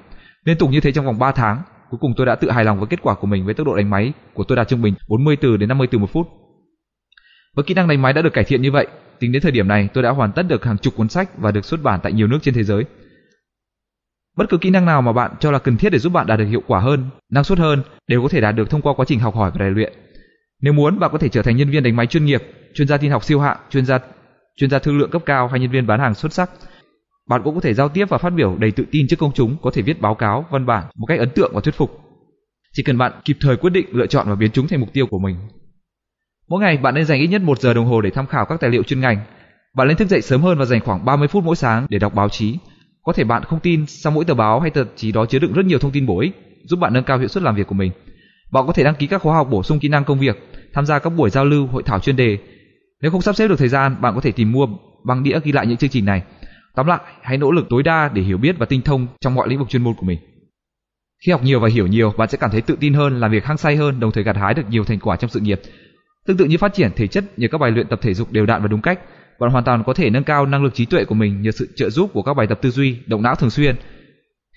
Liên 0.46 0.58
tục 0.58 0.70
như 0.70 0.80
thế 0.80 0.92
trong 0.92 1.06
vòng 1.06 1.20
3 1.20 1.32
tháng, 1.32 1.62
cuối 1.94 1.98
cùng 2.02 2.14
tôi 2.18 2.26
đã 2.26 2.36
tự 2.36 2.52
hài 2.52 2.66
lòng 2.66 2.80
với 2.80 2.88
kết 2.88 3.00
quả 3.02 3.16
của 3.16 3.28
mình 3.28 3.46
với 3.46 3.54
tốc 3.54 3.68
độ 3.68 3.76
đánh 3.76 3.90
máy 3.90 4.14
của 4.34 4.44
tôi 4.44 4.56
đạt 4.56 4.68
trung 4.68 4.82
bình 4.82 4.94
40 5.08 5.36
từ 5.36 5.58
đến 5.58 5.70
50 5.70 5.88
từ 5.92 5.98
một 5.98 6.10
phút. 6.14 6.28
Với 7.56 7.64
kỹ 7.64 7.74
năng 7.74 7.88
đánh 7.88 8.02
máy 8.02 8.14
đã 8.14 8.22
được 8.22 8.34
cải 8.34 8.44
thiện 8.44 8.62
như 8.62 8.72
vậy, 8.72 8.88
tính 9.20 9.32
đến 9.32 9.42
thời 9.42 9.52
điểm 9.52 9.68
này 9.68 9.90
tôi 9.94 10.04
đã 10.04 10.10
hoàn 10.10 10.32
tất 10.32 10.44
được 10.48 10.66
hàng 10.66 10.78
chục 10.78 10.96
cuốn 10.96 11.10
sách 11.10 11.38
và 11.38 11.52
được 11.52 11.66
xuất 11.66 11.84
bản 11.84 12.00
tại 12.04 12.14
nhiều 12.14 12.28
nước 12.28 12.40
trên 12.42 12.54
thế 12.54 12.64
giới. 12.64 12.84
Bất 14.38 14.50
cứ 14.50 14.58
kỹ 14.58 14.70
năng 14.70 14.86
nào 14.86 15.02
mà 15.02 15.14
bạn 15.14 15.32
cho 15.40 15.52
là 15.52 15.60
cần 15.60 15.78
thiết 15.78 15.90
để 15.90 16.00
giúp 16.00 16.14
bạn 16.14 16.28
đạt 16.28 16.40
được 16.40 16.46
hiệu 16.46 16.64
quả 16.68 16.80
hơn, 16.80 17.10
năng 17.32 17.44
suất 17.44 17.60
hơn 17.60 17.84
đều 18.08 18.22
có 18.22 18.30
thể 18.30 18.42
đạt 18.42 18.56
được 18.56 18.70
thông 18.70 18.82
qua 18.82 18.94
quá 18.94 19.06
trình 19.06 19.20
học 19.20 19.36
hỏi 19.36 19.52
và 19.54 19.66
rèn 19.66 19.74
luyện. 19.74 19.94
Nếu 20.62 20.74
muốn, 20.74 21.00
bạn 21.00 21.12
có 21.12 21.18
thể 21.18 21.30
trở 21.30 21.42
thành 21.42 21.58
nhân 21.58 21.70
viên 21.70 21.84
đánh 21.84 21.96
máy 21.96 22.08
chuyên 22.08 22.26
nghiệp, 22.26 22.44
chuyên 22.74 22.88
gia 22.88 22.98
tin 22.98 23.12
học 23.12 23.24
siêu 23.24 23.40
hạng, 23.40 23.58
chuyên 23.70 23.86
gia 23.86 24.00
chuyên 24.56 24.70
gia 24.70 24.80
thương 24.80 24.98
lượng 24.98 25.10
cấp 25.10 25.22
cao 25.26 25.48
hay 25.48 25.60
nhân 25.60 25.72
viên 25.72 25.88
bán 25.88 26.00
hàng 26.00 26.14
xuất 26.14 26.34
sắc. 26.34 26.50
Bạn 27.30 27.42
cũng 27.44 27.56
có 27.56 27.62
thể 27.62 27.74
giao 27.74 27.90
tiếp 27.90 28.06
và 28.10 28.18
phát 28.18 28.30
biểu 28.30 28.56
đầy 28.60 28.72
tự 28.72 28.86
tin 28.92 29.08
trước 29.08 29.20
công 29.20 29.34
chúng, 29.34 29.58
có 29.62 29.72
thể 29.74 29.82
viết 29.82 30.02
báo 30.02 30.16
cáo, 30.16 30.46
văn 30.52 30.66
bản 30.66 30.84
một 30.96 31.06
cách 31.06 31.20
ấn 31.20 31.30
tượng 31.30 31.52
và 31.56 31.62
thuyết 31.62 31.76
phục. 31.76 32.00
Chỉ 32.74 32.84
cần 32.84 32.98
bạn 32.98 33.12
kịp 33.26 33.38
thời 33.42 33.58
quyết 33.58 33.70
định 33.70 33.86
lựa 33.92 34.08
chọn 34.08 34.30
và 34.30 34.36
biến 34.36 34.52
chúng 34.52 34.68
thành 34.68 34.80
mục 34.80 34.94
tiêu 34.94 35.08
của 35.08 35.20
mình. 35.20 35.36
Mỗi 36.50 36.62
ngày 36.62 36.78
bạn 36.78 36.96
nên 36.96 37.06
dành 37.06 37.20
ít 37.20 37.28
nhất 37.28 37.42
một 37.42 37.60
giờ 37.60 37.74
đồng 37.74 37.86
hồ 37.86 38.02
để 38.02 38.10
tham 38.10 38.28
khảo 38.28 38.46
các 38.46 38.60
tài 38.60 38.70
liệu 38.70 38.84
chuyên 38.84 39.02
ngành. 39.02 39.18
Bạn 39.76 39.88
nên 39.88 39.98
thức 39.98 40.08
dậy 40.08 40.22
sớm 40.22 40.42
hơn 40.42 40.58
và 40.58 40.66
dành 40.66 40.82
khoảng 40.82 41.06
30 41.06 41.28
phút 41.28 41.44
mỗi 41.44 41.56
sáng 41.56 41.86
để 41.90 42.00
đọc 42.00 42.14
báo 42.14 42.30
chí, 42.30 42.58
có 43.04 43.14
thể 43.14 43.24
bạn 43.24 43.44
không 43.44 43.60
tin 43.60 43.86
sau 43.88 44.12
mỗi 44.12 44.26
tờ 44.26 44.34
báo 44.34 44.60
hay 44.60 44.70
tờ 44.70 44.86
chí 44.96 45.12
đó 45.12 45.26
chứa 45.26 45.40
đựng 45.40 45.54
rất 45.54 45.66
nhiều 45.66 45.80
thông 45.80 45.92
tin 45.92 46.06
bổ 46.06 46.20
ích, 46.20 46.32
giúp 46.66 46.80
bạn 46.80 46.94
nâng 46.94 47.04
cao 47.04 47.18
hiệu 47.18 47.28
suất 47.28 47.44
làm 47.44 47.56
việc 47.56 47.68
của 47.68 47.76
mình. 47.76 47.92
Bạn 48.52 48.68
có 48.68 48.74
thể 48.74 48.84
đăng 48.84 48.96
ký 48.96 49.08
các 49.08 49.22
khóa 49.22 49.36
học 49.36 49.48
bổ 49.52 49.64
sung 49.64 49.80
kỹ 49.80 49.88
năng 49.88 50.04
công 50.04 50.20
việc, 50.20 50.50
tham 50.74 50.86
gia 50.86 51.00
các 51.00 51.10
buổi 51.10 51.30
giao 51.30 51.46
lưu, 51.46 51.68
hội 51.68 51.84
thảo 51.86 52.00
chuyên 52.00 52.16
đề. 52.16 52.38
Nếu 53.02 53.12
không 53.12 53.22
sắp 53.22 53.36
xếp 53.36 53.48
được 53.48 53.60
thời 53.60 53.68
gian, 53.68 54.02
bạn 54.02 54.16
có 54.16 54.22
thể 54.22 54.32
tìm 54.32 54.52
mua 54.52 54.68
băng 55.04 55.24
đĩa 55.24 55.40
ghi 55.44 55.52
lại 55.52 55.68
những 55.68 55.78
chương 55.78 55.90
trình 55.90 56.06
này. 56.06 56.24
Tóm 56.76 56.88
lại, 56.88 57.00
hãy 57.22 57.38
nỗ 57.38 57.52
lực 57.52 57.66
tối 57.70 57.84
đa 57.84 58.10
để 58.14 58.22
hiểu 58.22 58.38
biết 58.38 58.56
và 58.58 58.66
tinh 58.66 58.82
thông 58.82 59.08
trong 59.22 59.36
mọi 59.36 59.50
lĩnh 59.50 59.60
vực 59.60 59.70
chuyên 59.70 59.84
môn 59.84 59.94
của 59.94 60.06
mình. 60.06 60.20
Khi 61.26 61.32
học 61.32 61.44
nhiều 61.44 61.60
và 61.60 61.70
hiểu 61.70 61.88
nhiều, 61.88 62.14
bạn 62.18 62.30
sẽ 62.30 62.38
cảm 62.38 62.52
thấy 62.52 62.62
tự 62.62 62.78
tin 62.80 62.94
hơn, 62.94 63.20
làm 63.20 63.32
việc 63.32 63.46
hăng 63.46 63.58
say 63.58 63.76
hơn, 63.76 64.00
đồng 64.00 64.12
thời 64.12 64.24
gặt 64.24 64.36
hái 64.36 64.54
được 64.54 64.70
nhiều 64.70 64.84
thành 64.84 65.00
quả 65.00 65.16
trong 65.16 65.30
sự 65.30 65.40
nghiệp. 65.40 65.62
Tương 66.26 66.38
tự 66.38 66.46
như 66.46 66.58
phát 66.58 66.74
triển 66.74 66.92
thể 66.96 67.08
chất 67.08 67.24
nhờ 67.38 67.48
các 67.52 67.58
bài 67.58 67.72
luyện 67.72 67.88
tập 67.88 68.00
thể 68.02 68.14
dục 68.14 68.32
đều 68.32 68.46
đặn 68.46 68.62
và 68.62 68.68
đúng 68.68 68.82
cách, 68.82 69.00
bạn 69.40 69.52
hoàn 69.52 69.64
toàn 69.64 69.84
có 69.84 69.94
thể 69.94 70.10
nâng 70.10 70.24
cao 70.24 70.46
năng 70.46 70.64
lực 70.64 70.74
trí 70.74 70.86
tuệ 70.86 71.06
của 71.06 71.16
mình 71.16 71.42
nhờ 71.42 71.52
sự 71.52 71.70
trợ 71.76 71.90
giúp 71.90 72.10
của 72.14 72.24
các 72.24 72.34
bài 72.34 72.48
tập 72.48 72.60
tư 72.62 72.70
duy, 72.70 72.98
động 73.06 73.22
não 73.22 73.36
thường 73.36 73.50
xuyên. 73.50 73.76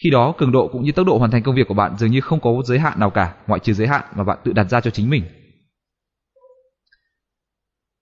Khi 0.02 0.10
đó, 0.10 0.34
cường 0.38 0.52
độ 0.52 0.68
cũng 0.68 0.84
như 0.84 0.92
tốc 0.92 1.06
độ 1.06 1.18
hoàn 1.18 1.30
thành 1.30 1.42
công 1.42 1.54
việc 1.54 1.68
của 1.68 1.74
bạn 1.74 1.96
dường 1.98 2.10
như 2.10 2.20
không 2.20 2.40
có 2.40 2.50
giới 2.64 2.78
hạn 2.78 3.00
nào 3.00 3.10
cả, 3.10 3.34
ngoại 3.46 3.60
trừ 3.60 3.72
giới 3.72 3.88
hạn 3.88 4.04
mà 4.16 4.24
bạn 4.24 4.38
tự 4.44 4.52
đặt 4.52 4.64
ra 4.64 4.80
cho 4.80 4.90
chính 4.90 5.10
mình. 5.10 5.24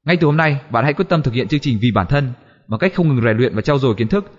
Ngay 0.07 0.17
từ 0.17 0.27
hôm 0.27 0.37
nay, 0.37 0.61
bạn 0.71 0.85
hãy 0.85 0.95
quyết 0.95 1.09
tâm 1.09 1.23
thực 1.23 1.35
hiện 1.35 1.49
chương 1.49 1.61
trình 1.61 1.79
vì 1.83 1.91
bản 1.95 2.07
thân 2.07 2.33
bằng 2.69 2.81
cách 2.81 2.95
không 2.95 3.09
ngừng 3.09 3.25
rèn 3.25 3.37
luyện 3.37 3.55
và 3.55 3.63
trau 3.63 3.79
dồi 3.79 3.95
kiến 3.95 4.09
thức. 4.09 4.31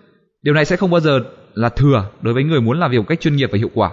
Điều 0.41 0.53
này 0.53 0.65
sẽ 0.65 0.75
không 0.75 0.91
bao 0.91 0.99
giờ 1.01 1.19
là 1.53 1.69
thừa 1.69 2.09
đối 2.21 2.33
với 2.33 2.43
người 2.43 2.61
muốn 2.61 2.79
làm 2.79 2.91
việc 2.91 2.97
một 2.97 3.05
cách 3.07 3.21
chuyên 3.21 3.35
nghiệp 3.35 3.49
và 3.51 3.57
hiệu 3.57 3.69
quả. 3.73 3.91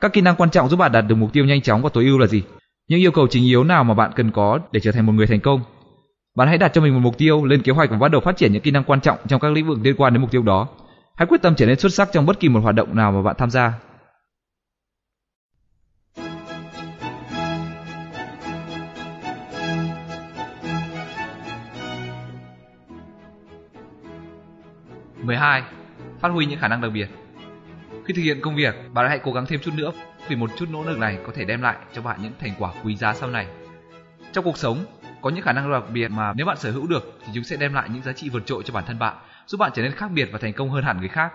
Các 0.00 0.12
kỹ 0.12 0.20
năng 0.20 0.36
quan 0.36 0.50
trọng 0.50 0.68
giúp 0.68 0.76
bạn 0.76 0.92
đạt 0.92 1.04
được 1.08 1.14
mục 1.14 1.32
tiêu 1.32 1.44
nhanh 1.44 1.62
chóng 1.62 1.82
và 1.82 1.88
tối 1.88 2.04
ưu 2.04 2.18
là 2.18 2.26
gì? 2.26 2.42
Những 2.88 3.00
yêu 3.00 3.10
cầu 3.10 3.26
chính 3.26 3.44
yếu 3.44 3.64
nào 3.64 3.84
mà 3.84 3.94
bạn 3.94 4.10
cần 4.16 4.30
có 4.30 4.58
để 4.72 4.80
trở 4.80 4.92
thành 4.92 5.06
một 5.06 5.12
người 5.12 5.26
thành 5.26 5.40
công? 5.40 5.60
Bạn 6.36 6.48
hãy 6.48 6.58
đặt 6.58 6.72
cho 6.74 6.80
mình 6.80 6.94
một 6.94 7.00
mục 7.00 7.18
tiêu, 7.18 7.44
lên 7.44 7.62
kế 7.62 7.72
hoạch 7.72 7.90
và 7.90 7.96
bắt 7.96 8.10
đầu 8.10 8.20
phát 8.20 8.36
triển 8.36 8.52
những 8.52 8.62
kỹ 8.62 8.70
năng 8.70 8.84
quan 8.84 9.00
trọng 9.00 9.18
trong 9.28 9.40
các 9.40 9.52
lĩnh 9.52 9.66
vực 9.66 9.78
liên 9.82 9.94
quan 9.96 10.12
đến 10.12 10.20
mục 10.20 10.30
tiêu 10.30 10.42
đó. 10.42 10.68
Hãy 11.16 11.26
quyết 11.26 11.42
tâm 11.42 11.54
trở 11.54 11.66
nên 11.66 11.78
xuất 11.78 11.92
sắc 11.92 12.08
trong 12.12 12.26
bất 12.26 12.40
kỳ 12.40 12.48
một 12.48 12.60
hoạt 12.60 12.74
động 12.74 12.96
nào 12.96 13.12
mà 13.12 13.22
bạn 13.22 13.36
tham 13.38 13.50
gia. 13.50 13.72
Mười 25.26 25.36
hai 25.36 25.62
Phát 26.20 26.28
huy 26.28 26.46
những 26.46 26.60
khả 26.60 26.68
năng 26.68 26.80
đặc 26.80 26.90
biệt 26.94 27.08
Khi 28.04 28.14
thực 28.14 28.22
hiện 28.22 28.40
công 28.40 28.56
việc, 28.56 28.74
bạn 28.92 29.08
hãy 29.08 29.20
cố 29.22 29.32
gắng 29.32 29.46
thêm 29.46 29.60
chút 29.60 29.74
nữa 29.74 29.92
vì 30.28 30.36
một 30.36 30.50
chút 30.56 30.66
nỗ 30.70 30.84
lực 30.84 30.98
này 30.98 31.18
có 31.26 31.32
thể 31.34 31.44
đem 31.44 31.62
lại 31.62 31.76
cho 31.92 32.02
bạn 32.02 32.22
những 32.22 32.32
thành 32.38 32.52
quả 32.58 32.72
quý 32.84 32.96
giá 32.96 33.14
sau 33.14 33.30
này. 33.30 33.46
Trong 34.32 34.44
cuộc 34.44 34.58
sống, 34.58 34.84
có 35.20 35.30
những 35.30 35.44
khả 35.44 35.52
năng 35.52 35.72
đặc 35.72 35.82
biệt 35.90 36.08
mà 36.08 36.32
nếu 36.36 36.46
bạn 36.46 36.56
sở 36.56 36.70
hữu 36.70 36.86
được 36.86 37.18
thì 37.20 37.32
chúng 37.34 37.44
sẽ 37.44 37.56
đem 37.56 37.74
lại 37.74 37.88
những 37.92 38.02
giá 38.02 38.12
trị 38.12 38.28
vượt 38.28 38.46
trội 38.46 38.62
cho 38.62 38.74
bản 38.74 38.84
thân 38.86 38.98
bạn, 38.98 39.16
giúp 39.46 39.58
bạn 39.58 39.70
trở 39.74 39.82
nên 39.82 39.92
khác 39.92 40.10
biệt 40.14 40.28
và 40.32 40.38
thành 40.38 40.52
công 40.52 40.70
hơn 40.70 40.84
hẳn 40.84 40.98
người 41.00 41.08
khác. 41.08 41.32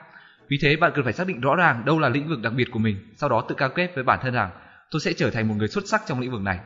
Vì 0.49 0.57
thế 0.61 0.75
bạn 0.75 0.91
cần 0.95 1.03
phải 1.03 1.13
xác 1.13 1.27
định 1.27 1.41
rõ 1.41 1.55
ràng 1.55 1.85
đâu 1.85 1.99
là 1.99 2.09
lĩnh 2.09 2.29
vực 2.29 2.39
đặc 2.41 2.53
biệt 2.53 2.67
của 2.71 2.79
mình, 2.79 3.13
sau 3.15 3.29
đó 3.29 3.45
tự 3.49 3.55
cam 3.55 3.71
kết 3.75 3.91
với 3.95 4.03
bản 4.03 4.19
thân 4.21 4.33
rằng 4.33 4.51
tôi 4.91 4.99
sẽ 4.99 5.13
trở 5.13 5.31
thành 5.31 5.47
một 5.47 5.55
người 5.57 5.67
xuất 5.67 5.83
sắc 5.87 6.01
trong 6.07 6.19
lĩnh 6.19 6.31
vực 6.31 6.41
này. 6.41 6.59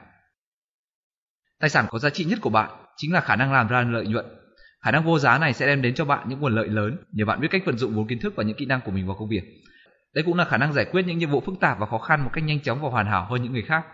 Tài 1.60 1.70
sản 1.70 1.86
có 1.90 2.00
giá 2.00 2.10
trị 2.10 2.26
nhất 2.26 2.40
của 2.42 2.50
bạn 2.50 2.70
chính 2.98 3.14
là 3.14 3.22
khả 3.22 3.36
năng 3.36 3.54
làm 3.54 3.68
ra 3.68 3.82
lợi 3.82 4.08
nhuận. 4.08 4.26
Khả 4.86 4.92
năng 4.92 5.04
vô 5.04 5.20
giá 5.20 5.38
này 5.38 5.54
sẽ 5.54 5.68
đem 5.68 5.82
đến 5.82 5.96
cho 5.96 6.06
bạn 6.06 6.30
những 6.30 6.40
nguồn 6.40 6.56
lợi 6.56 6.68
lớn 6.68 6.98
nhờ 7.12 7.26
bạn 7.26 7.42
biết 7.42 7.48
cách 7.52 7.66
vận 7.66 7.78
dụng 7.78 7.96
vốn 7.96 8.08
kiến 8.08 8.20
thức 8.20 8.34
và 8.36 8.44
những 8.44 8.58
kỹ 8.58 8.66
năng 8.66 8.82
của 8.82 8.92
mình 8.92 9.08
vào 9.08 9.16
công 9.16 9.30
việc. 9.30 9.44
Đây 10.16 10.24
cũng 10.24 10.38
là 10.38 10.46
khả 10.46 10.58
năng 10.58 10.74
giải 10.74 10.86
quyết 10.86 11.06
những 11.08 11.18
nhiệm 11.18 11.30
vụ 11.30 11.42
phức 11.42 11.60
tạp 11.60 11.80
và 11.80 11.86
khó 11.86 11.98
khăn 11.98 12.24
một 12.24 12.30
cách 12.34 12.44
nhanh 12.44 12.60
chóng 12.60 12.82
và 12.82 12.90
hoàn 12.90 13.06
hảo 13.06 13.28
hơn 13.30 13.44
những 13.44 13.54
người 13.54 13.62
khác. 13.62 13.86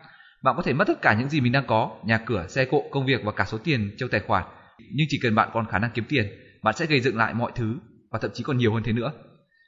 Bạn 0.44 0.56
có 0.58 0.64
thể 0.64 0.74
mất 0.74 0.88
tất 0.88 1.02
cả 1.02 1.14
những 1.14 1.30
gì 1.30 1.42
mình 1.42 1.52
đang 1.52 1.68
có, 1.68 1.92
nhà 2.06 2.18
cửa, 2.18 2.46
xe 2.48 2.66
cộ, 2.66 2.84
công 2.92 3.06
việc 3.06 3.24
và 3.24 3.32
cả 3.32 3.46
số 3.46 3.58
tiền 3.58 3.96
trong 3.98 4.10
tài 4.10 4.22
khoản. 4.22 4.44
Nhưng 4.80 5.08
chỉ 5.10 5.20
cần 5.24 5.36
bạn 5.36 5.50
còn 5.54 5.66
khả 5.66 5.80
năng 5.80 5.92
kiếm 5.92 6.06
tiền, 6.10 6.26
bạn 6.64 6.76
sẽ 6.76 6.86
gây 6.86 7.00
dựng 7.00 7.18
lại 7.18 7.34
mọi 7.34 7.52
thứ 7.56 7.76
và 8.12 8.20
thậm 8.22 8.32
chí 8.34 8.44
còn 8.44 8.58
nhiều 8.58 8.74
hơn 8.74 8.84
thế 8.84 8.94
nữa. 8.94 9.12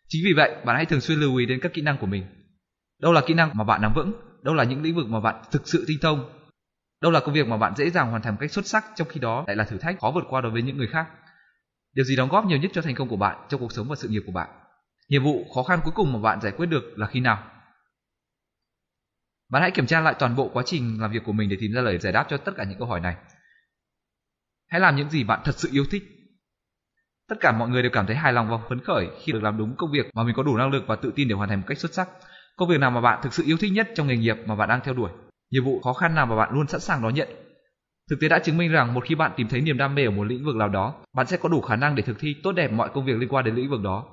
Chính 0.08 0.22
vì 0.26 0.34
vậy, 0.34 0.56
bạn 0.66 0.76
hãy 0.76 0.86
thường 0.86 1.02
xuyên 1.02 1.20
lưu 1.20 1.36
ý 1.36 1.46
đến 1.46 1.60
các 1.62 1.74
kỹ 1.74 1.82
năng 1.82 1.98
của 1.98 2.08
mình. 2.08 2.24
Đâu 3.02 3.12
là 3.12 3.22
kỹ 3.28 3.34
năng 3.34 3.50
mà 3.54 3.64
bạn 3.64 3.82
nắm 3.82 3.94
vững, 3.96 4.14
đâu 4.44 4.54
là 4.54 4.64
những 4.64 4.82
lĩnh 4.82 4.96
vực 4.96 5.08
mà 5.10 5.20
bạn 5.20 5.44
thực 5.52 5.68
sự 5.68 5.86
tinh 5.88 5.98
thông, 6.02 6.30
đâu 7.04 7.12
là 7.12 7.20
công 7.20 7.34
việc 7.34 7.48
mà 7.48 7.58
bạn 7.58 7.76
dễ 7.76 7.90
dàng 7.90 8.10
hoàn 8.10 8.22
thành 8.22 8.34
một 8.34 8.38
cách 8.42 8.52
xuất 8.52 8.66
sắc, 8.66 8.86
trong 8.96 9.08
khi 9.08 9.20
đó 9.20 9.44
lại 9.48 9.56
là 9.56 9.64
thử 9.64 9.78
thách 9.78 10.00
khó 10.00 10.12
vượt 10.16 10.24
qua 10.30 10.42
đối 10.42 10.52
với 10.52 10.62
những 10.62 10.78
người 10.78 10.88
khác. 10.88 11.08
Điều 11.94 12.06
gì 12.06 12.16
đóng 12.16 12.30
góp 12.30 12.46
nhiều 12.46 12.58
nhất 12.58 12.72
cho 12.74 12.82
thành 12.82 12.96
công 12.96 13.10
của 13.10 13.16
bạn 13.16 13.46
trong 13.50 13.60
cuộc 13.60 13.72
sống 13.72 13.88
và 13.90 13.96
sự 13.96 14.08
nghiệp 14.08 14.24
của 14.26 14.32
bạn? 14.32 14.50
Nhiệm 15.10 15.24
vụ 15.24 15.46
khó 15.56 15.64
khăn 15.64 15.80
cuối 15.84 15.94
cùng 15.96 16.14
mà 16.14 16.20
bạn 16.20 16.42
giải 16.42 16.52
quyết 16.52 16.66
được 16.66 16.84
là 16.96 17.08
khi 17.08 17.20
nào? 17.20 17.44
Bạn 19.50 19.62
hãy 19.62 19.72
kiểm 19.72 19.86
tra 19.86 20.02
lại 20.02 20.16
toàn 20.20 20.36
bộ 20.36 20.50
quá 20.54 20.64
trình 20.66 21.02
làm 21.02 21.12
việc 21.12 21.24
của 21.26 21.32
mình 21.32 21.50
để 21.50 21.58
tìm 21.60 21.72
ra 21.72 21.82
lời 21.82 21.98
giải 21.98 22.14
đáp 22.14 22.26
cho 22.30 22.38
tất 22.38 22.52
cả 22.58 22.64
những 22.64 22.80
câu 22.80 22.88
hỏi 22.88 23.00
này. 23.00 23.16
Hãy 24.68 24.82
làm 24.82 24.96
những 24.96 25.10
gì 25.10 25.24
bạn 25.24 25.42
thật 25.44 25.56
sự 25.58 25.70
yêu 25.72 25.86
thích. 25.92 26.04
Tất 27.30 27.36
cả 27.40 27.52
mọi 27.52 27.70
người 27.70 27.82
đều 27.82 27.92
cảm 27.94 28.06
thấy 28.06 28.16
hài 28.16 28.34
lòng 28.34 28.50
và 28.50 28.58
phấn 28.70 28.80
khởi 28.84 29.08
khi 29.24 29.32
được 29.32 29.44
làm 29.44 29.58
đúng 29.58 29.76
công 29.78 29.92
việc 29.92 30.10
mà 30.14 30.24
mình 30.24 30.36
có 30.36 30.44
đủ 30.44 30.58
năng 30.58 30.72
lực 30.72 30.84
và 30.88 30.96
tự 30.96 31.12
tin 31.16 31.28
để 31.28 31.36
hoàn 31.36 31.50
thành 31.50 31.60
một 31.60 31.66
cách 31.68 31.78
xuất 31.78 31.94
sắc. 31.94 32.10
Công 32.56 32.70
việc 32.70 32.80
nào 32.80 32.92
mà 32.92 33.02
bạn 33.02 33.20
thực 33.24 33.34
sự 33.34 33.44
yêu 33.46 33.58
thích 33.58 33.72
nhất 33.72 33.90
trong 33.96 34.08
nghề 34.08 34.18
nghiệp 34.18 34.38
mà 34.46 34.56
bạn 34.56 34.70
đang 34.70 34.82
theo 34.84 34.94
đuổi. 34.94 35.10
Nhiệm 35.54 35.64
vụ 35.64 35.80
khó 35.80 35.94
khăn 35.94 36.16
nào 36.16 36.26
mà 36.26 36.36
bạn 36.36 36.54
luôn 36.54 36.68
sẵn 36.68 36.82
sàng 36.82 37.02
đón 37.02 37.14
nhận. 37.14 37.28
Thực 38.10 38.20
tế 38.22 38.28
đã 38.28 38.40
chứng 38.40 38.58
minh 38.58 38.72
rằng 38.72 38.94
một 38.94 39.04
khi 39.06 39.16
bạn 39.16 39.32
tìm 39.38 39.48
thấy 39.48 39.62
niềm 39.62 39.78
đam 39.78 39.96
mê 39.96 40.06
ở 40.06 40.12
một 40.12 40.24
lĩnh 40.24 40.46
vực 40.46 40.56
nào 40.56 40.70
đó, 40.70 40.96
bạn 41.14 41.28
sẽ 41.28 41.38
có 41.38 41.50
đủ 41.50 41.62
khả 41.62 41.76
năng 41.76 41.96
để 41.96 42.04
thực 42.04 42.20
thi 42.20 42.36
tốt 42.44 42.52
đẹp 42.52 42.72
mọi 42.72 42.90
công 42.94 43.06
việc 43.06 43.18
liên 43.18 43.30
quan 43.30 43.46
đến 43.46 43.56
lĩnh 43.56 43.70
vực 43.70 43.82
đó. 43.84 44.06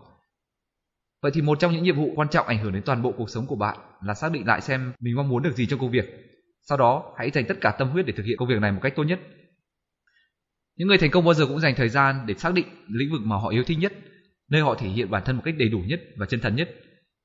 Vậy 1.23 1.33
thì 1.35 1.43
một 1.43 1.61
trong 1.61 1.73
những 1.73 1.83
nhiệm 1.83 1.97
vụ 1.97 2.13
quan 2.17 2.29
trọng 2.29 2.47
ảnh 2.47 2.59
hưởng 2.59 2.73
đến 2.73 2.83
toàn 2.87 3.03
bộ 3.03 3.15
cuộc 3.17 3.31
sống 3.31 3.47
của 3.47 3.57
bạn 3.57 3.79
là 4.03 4.15
xác 4.15 4.33
định 4.33 4.47
lại 4.47 4.61
xem 4.61 4.93
mình 5.01 5.17
mong 5.17 5.29
muốn 5.29 5.43
được 5.43 5.53
gì 5.53 5.67
trong 5.67 5.81
công 5.81 5.91
việc. 5.91 6.05
Sau 6.63 6.79
đó, 6.79 7.15
hãy 7.19 7.31
dành 7.31 7.45
tất 7.49 7.59
cả 7.61 7.71
tâm 7.79 7.89
huyết 7.89 8.07
để 8.07 8.13
thực 8.17 8.27
hiện 8.27 8.37
công 8.37 8.49
việc 8.49 8.61
này 8.61 8.73
một 8.73 8.81
cách 8.83 8.93
tốt 8.97 9.05
nhất. 9.05 9.21
Những 10.77 10.89
người 10.89 10.99
thành 10.99 11.11
công 11.11 11.25
bao 11.25 11.35
giờ 11.35 11.47
cũng 11.47 11.61
dành 11.61 11.75
thời 11.77 11.89
gian 11.89 12.27
để 12.27 12.35
xác 12.35 12.55
định 12.55 12.67
lĩnh 12.89 13.13
vực 13.13 13.21
mà 13.25 13.37
họ 13.37 13.49
yêu 13.49 13.65
thích 13.65 13.79
nhất, 13.79 13.93
nơi 14.51 14.63
họ 14.63 14.75
thể 14.75 14.89
hiện 14.89 15.11
bản 15.11 15.23
thân 15.27 15.37
một 15.37 15.43
cách 15.45 15.55
đầy 15.59 15.69
đủ 15.69 15.79
nhất 15.79 16.01
và 16.17 16.27
chân 16.27 16.41
thật 16.41 16.51
nhất. 16.51 16.71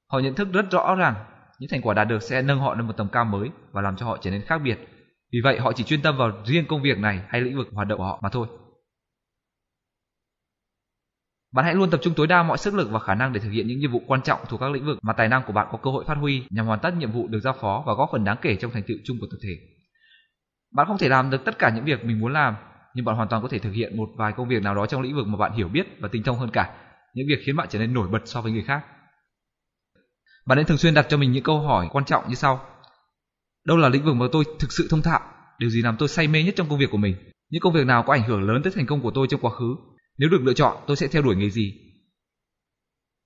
Họ 0.08 0.20
nhận 0.20 0.36
thức 0.36 0.48
rất 0.54 0.72
rõ 0.72 0.96
ràng 0.96 1.16
những 1.60 1.70
thành 1.70 1.82
quả 1.82 1.94
đạt 1.94 2.08
được 2.08 2.24
sẽ 2.24 2.42
nâng 2.42 2.60
họ 2.60 2.76
lên 2.76 2.88
một 2.88 2.94
tầm 2.98 3.08
cao 3.12 3.26
mới 3.26 3.50
và 3.72 3.82
làm 3.82 3.96
cho 3.96 4.06
họ 4.06 4.18
trở 4.22 4.32
nên 4.32 4.42
khác 4.42 4.58
biệt. 4.58 4.80
Vì 5.32 5.40
vậy 5.44 5.60
họ 5.60 5.74
chỉ 5.74 5.84
chuyên 5.84 6.02
tâm 6.02 6.18
vào 6.18 6.32
riêng 6.46 6.66
công 6.68 6.82
việc 6.82 6.98
này 6.98 7.22
hay 7.28 7.42
lĩnh 7.42 7.58
vực 7.58 7.68
hoạt 7.72 7.88
động 7.88 7.98
của 7.98 8.06
họ 8.06 8.20
mà 8.24 8.30
thôi. 8.30 8.48
Bạn 11.54 11.66
hãy 11.66 11.76
luôn 11.76 11.90
tập 11.90 12.00
trung 12.04 12.14
tối 12.14 12.28
đa 12.28 12.44
mọi 12.44 12.58
sức 12.58 12.74
lực 12.74 12.90
và 12.92 13.00
khả 13.00 13.16
năng 13.16 13.34
để 13.34 13.40
thực 13.40 13.50
hiện 13.50 13.68
những 13.68 13.80
nhiệm 13.80 13.92
vụ 13.92 14.02
quan 14.08 14.22
trọng 14.22 14.40
thuộc 14.50 14.60
các 14.60 14.72
lĩnh 14.72 14.86
vực 14.86 15.00
mà 15.02 15.14
tài 15.14 15.28
năng 15.28 15.44
của 15.44 15.54
bạn 15.54 15.68
có 15.72 15.78
cơ 15.78 15.92
hội 15.92 16.06
phát 16.08 16.18
huy 16.18 16.44
nhằm 16.50 16.66
hoàn 16.66 16.80
tất 16.80 16.94
nhiệm 16.98 17.12
vụ 17.12 17.28
được 17.28 17.40
giao 17.40 17.54
phó 17.62 17.84
và 17.88 17.94
góp 17.94 18.10
phần 18.12 18.24
đáng 18.24 18.38
kể 18.42 18.56
trong 18.56 18.72
thành 18.72 18.84
tựu 18.88 18.98
chung 19.06 19.18
của 19.20 19.28
tập 19.32 19.38
thể. 19.44 19.58
Bạn 20.76 20.88
không 20.88 20.98
thể 20.98 21.10
làm 21.10 21.30
được 21.30 21.46
tất 21.46 21.60
cả 21.60 21.70
những 21.70 21.86
việc 21.86 22.06
mình 22.06 22.20
muốn 22.20 22.34
làm, 22.34 22.56
nhưng 22.94 23.06
bạn 23.06 23.16
hoàn 23.16 23.28
toàn 23.28 23.42
có 23.42 23.48
thể 23.48 23.60
thực 23.60 23.72
hiện 23.72 23.98
một 23.98 24.10
vài 24.18 24.34
công 24.34 24.48
việc 24.48 24.64
nào 24.64 24.76
đó 24.76 24.86
trong 24.86 25.02
lĩnh 25.02 25.16
vực 25.16 25.28
mà 25.28 25.38
bạn 25.38 25.54
hiểu 25.54 25.68
biết 25.68 25.88
và 26.00 26.10
tinh 26.12 26.24
thông 26.24 26.40
hơn 26.40 26.50
cả, 26.54 26.76
những 27.14 27.28
việc 27.30 27.40
khiến 27.46 27.56
bạn 27.56 27.68
trở 27.70 27.80
nên 27.80 27.94
nổi 27.94 28.08
bật 28.08 28.22
so 28.26 28.42
với 28.42 28.52
người 28.52 28.64
khác. 28.64 28.86
Bạn 30.46 30.58
nên 30.58 30.66
thường 30.66 30.78
xuyên 30.78 30.94
đặt 30.94 31.06
cho 31.10 31.18
mình 31.18 31.32
những 31.32 31.44
câu 31.44 31.60
hỏi 31.60 31.88
quan 31.92 32.06
trọng 32.06 32.30
như 32.30 32.36
sau. 32.36 32.66
Đâu 33.66 33.78
là 33.78 33.90
lĩnh 33.90 34.06
vực 34.06 34.16
mà 34.16 34.26
tôi 34.32 34.44
thực 34.60 34.72
sự 34.72 34.88
thông 34.90 35.02
thạo? 35.02 35.20
Điều 35.60 35.70
gì 35.70 35.82
làm 35.82 35.96
tôi 36.00 36.10
say 36.10 36.28
mê 36.28 36.44
nhất 36.44 36.54
trong 36.58 36.70
công 36.70 36.80
việc 36.80 36.92
của 36.92 36.98
mình? 36.98 37.16
Những 37.50 37.62
công 37.62 37.74
việc 37.74 37.86
nào 37.86 38.04
có 38.04 38.14
ảnh 38.14 38.24
hưởng 38.24 38.42
lớn 38.42 38.64
tới 38.64 38.74
thành 38.76 38.86
công 38.86 39.02
của 39.02 39.12
tôi 39.12 39.28
trong 39.30 39.42
quá 39.42 39.52
khứ? 39.52 39.76
Nếu 40.18 40.30
được 40.30 40.42
lựa 40.42 40.54
chọn, 40.54 40.78
tôi 40.88 40.98
sẽ 40.98 41.08
theo 41.08 41.22
đuổi 41.22 41.36
nghề 41.36 41.50
gì? 41.50 41.74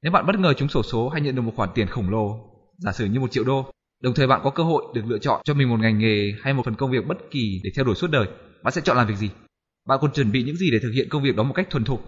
Nếu 0.01 0.11
bạn 0.11 0.25
bất 0.25 0.39
ngờ 0.39 0.53
trúng 0.53 0.69
sổ 0.69 0.83
số 0.83 1.09
hay 1.09 1.21
nhận 1.21 1.35
được 1.35 1.41
một 1.41 1.53
khoản 1.55 1.69
tiền 1.75 1.87
khổng 1.87 2.09
lồ, 2.09 2.39
giả 2.77 2.91
sử 2.91 3.05
như 3.05 3.19
một 3.19 3.31
triệu 3.31 3.43
đô, 3.43 3.71
đồng 4.03 4.13
thời 4.13 4.27
bạn 4.27 4.41
có 4.43 4.49
cơ 4.49 4.63
hội 4.63 4.83
được 4.95 5.01
lựa 5.05 5.19
chọn 5.19 5.41
cho 5.43 5.53
mình 5.53 5.69
một 5.69 5.79
ngành 5.79 5.99
nghề 5.99 6.33
hay 6.41 6.53
một 6.53 6.65
phần 6.65 6.75
công 6.75 6.91
việc 6.91 7.07
bất 7.07 7.17
kỳ 7.31 7.61
để 7.63 7.69
theo 7.75 7.85
đuổi 7.85 7.95
suốt 7.95 8.11
đời, 8.11 8.27
bạn 8.63 8.73
sẽ 8.73 8.81
chọn 8.81 8.97
làm 8.97 9.07
việc 9.07 9.15
gì? 9.17 9.29
Bạn 9.87 9.99
còn 10.01 10.13
chuẩn 10.13 10.31
bị 10.31 10.43
những 10.43 10.55
gì 10.55 10.71
để 10.71 10.79
thực 10.79 10.91
hiện 10.91 11.09
công 11.09 11.23
việc 11.23 11.35
đó 11.35 11.43
một 11.43 11.53
cách 11.53 11.69
thuần 11.69 11.83
thục? 11.83 12.05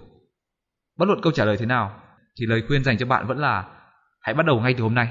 Bất 0.97 1.05
luận 1.05 1.22
câu 1.22 1.32
trả 1.32 1.45
lời 1.45 1.57
thế 1.57 1.66
nào, 1.66 2.01
thì 2.39 2.45
lời 2.45 2.64
khuyên 2.68 2.84
dành 2.84 2.97
cho 2.97 3.05
bạn 3.05 3.28
vẫn 3.28 3.38
là 3.38 3.80
hãy 4.22 4.34
bắt 4.34 4.45
đầu 4.45 4.59
ngay 4.59 4.74
từ 4.78 4.84
hôm 4.84 4.95
nay. 4.95 5.07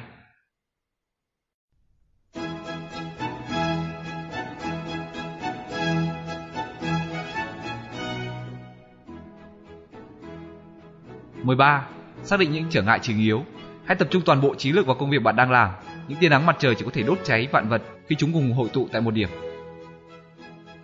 Mười 11.43 11.57
ba, 11.57 11.87
xác 12.23 12.41
định 12.41 12.53
những 12.53 12.67
trở 12.71 12.83
ngại 12.83 12.99
chính 13.03 13.19
yếu. 13.19 13.45
Hãy 13.85 13.97
tập 13.97 14.09
trung 14.11 14.23
toàn 14.27 14.41
bộ 14.41 14.55
trí 14.55 14.73
lực 14.73 14.87
vào 14.87 14.97
công 14.97 15.11
việc 15.11 15.23
bạn 15.23 15.37
đang 15.37 15.51
làm. 15.51 15.71
Những 16.09 16.19
tia 16.21 16.29
nắng 16.29 16.47
mặt 16.47 16.57
trời 16.59 16.75
chỉ 16.75 16.85
có 16.85 16.91
thể 16.95 17.03
đốt 17.03 17.19
cháy 17.25 17.49
vạn 17.53 17.69
vật 17.69 17.83
khi 18.07 18.17
chúng 18.19 18.33
cùng 18.33 18.53
hội 18.53 18.69
tụ 18.73 18.89
tại 18.93 19.01
một 19.01 19.11
điểm. 19.11 19.29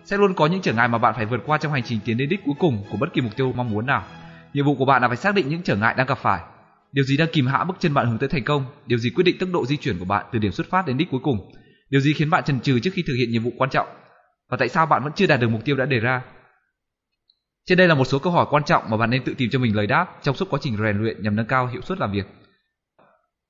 Sẽ 0.03 0.17
luôn 0.17 0.33
có 0.33 0.45
những 0.45 0.61
trở 0.61 0.73
ngại 0.73 0.87
mà 0.87 0.97
bạn 0.97 1.13
phải 1.15 1.25
vượt 1.25 1.41
qua 1.45 1.57
trong 1.57 1.71
hành 1.71 1.83
trình 1.83 1.99
tiến 2.05 2.17
đến 2.17 2.29
đích 2.29 2.45
cuối 2.45 2.55
cùng 2.59 2.83
của 2.91 2.97
bất 2.97 3.13
kỳ 3.13 3.21
mục 3.21 3.35
tiêu 3.35 3.53
mong 3.55 3.69
muốn 3.69 3.85
nào. 3.85 4.03
Nhiệm 4.53 4.65
vụ 4.65 4.75
của 4.75 4.85
bạn 4.85 5.01
là 5.01 5.07
phải 5.07 5.17
xác 5.17 5.35
định 5.35 5.49
những 5.49 5.63
trở 5.63 5.75
ngại 5.75 5.93
đang 5.97 6.07
gặp 6.07 6.17
phải 6.17 6.41
Điều 6.97 7.03
gì 7.03 7.17
đang 7.17 7.27
kìm 7.33 7.47
hãm 7.47 7.67
bước 7.67 7.73
chân 7.79 7.93
bạn 7.93 8.07
hướng 8.07 8.17
tới 8.17 8.29
thành 8.29 8.43
công? 8.43 8.65
Điều 8.85 8.99
gì 8.99 9.09
quyết 9.09 9.23
định 9.23 9.37
tốc 9.37 9.49
độ 9.53 9.65
di 9.65 9.77
chuyển 9.77 9.99
của 9.99 10.05
bạn 10.05 10.25
từ 10.31 10.39
điểm 10.39 10.51
xuất 10.51 10.69
phát 10.69 10.85
đến 10.87 10.97
đích 10.97 11.09
cuối 11.11 11.19
cùng? 11.23 11.51
Điều 11.89 12.01
gì 12.01 12.13
khiến 12.13 12.29
bạn 12.29 12.43
chần 12.43 12.59
chừ 12.59 12.79
trước 12.79 12.91
khi 12.93 13.03
thực 13.07 13.13
hiện 13.17 13.31
nhiệm 13.31 13.43
vụ 13.43 13.51
quan 13.57 13.69
trọng? 13.69 13.87
Và 14.49 14.57
tại 14.57 14.69
sao 14.69 14.85
bạn 14.85 15.03
vẫn 15.03 15.13
chưa 15.15 15.27
đạt 15.27 15.39
được 15.39 15.47
mục 15.47 15.65
tiêu 15.65 15.75
đã 15.75 15.85
đề 15.85 15.99
ra? 15.99 16.21
Trên 17.65 17.77
đây 17.77 17.87
là 17.87 17.95
một 17.95 18.05
số 18.05 18.19
câu 18.19 18.33
hỏi 18.33 18.45
quan 18.49 18.63
trọng 18.63 18.89
mà 18.89 18.97
bạn 18.97 19.09
nên 19.09 19.23
tự 19.23 19.33
tìm 19.37 19.49
cho 19.49 19.59
mình 19.59 19.75
lời 19.75 19.87
đáp 19.87 20.07
trong 20.21 20.35
suốt 20.35 20.49
quá 20.49 20.59
trình 20.61 20.77
rèn 20.77 20.97
luyện 20.97 21.23
nhằm 21.23 21.35
nâng 21.35 21.45
cao 21.45 21.67
hiệu 21.67 21.81
suất 21.81 21.99
làm 21.99 22.11
việc. 22.11 22.27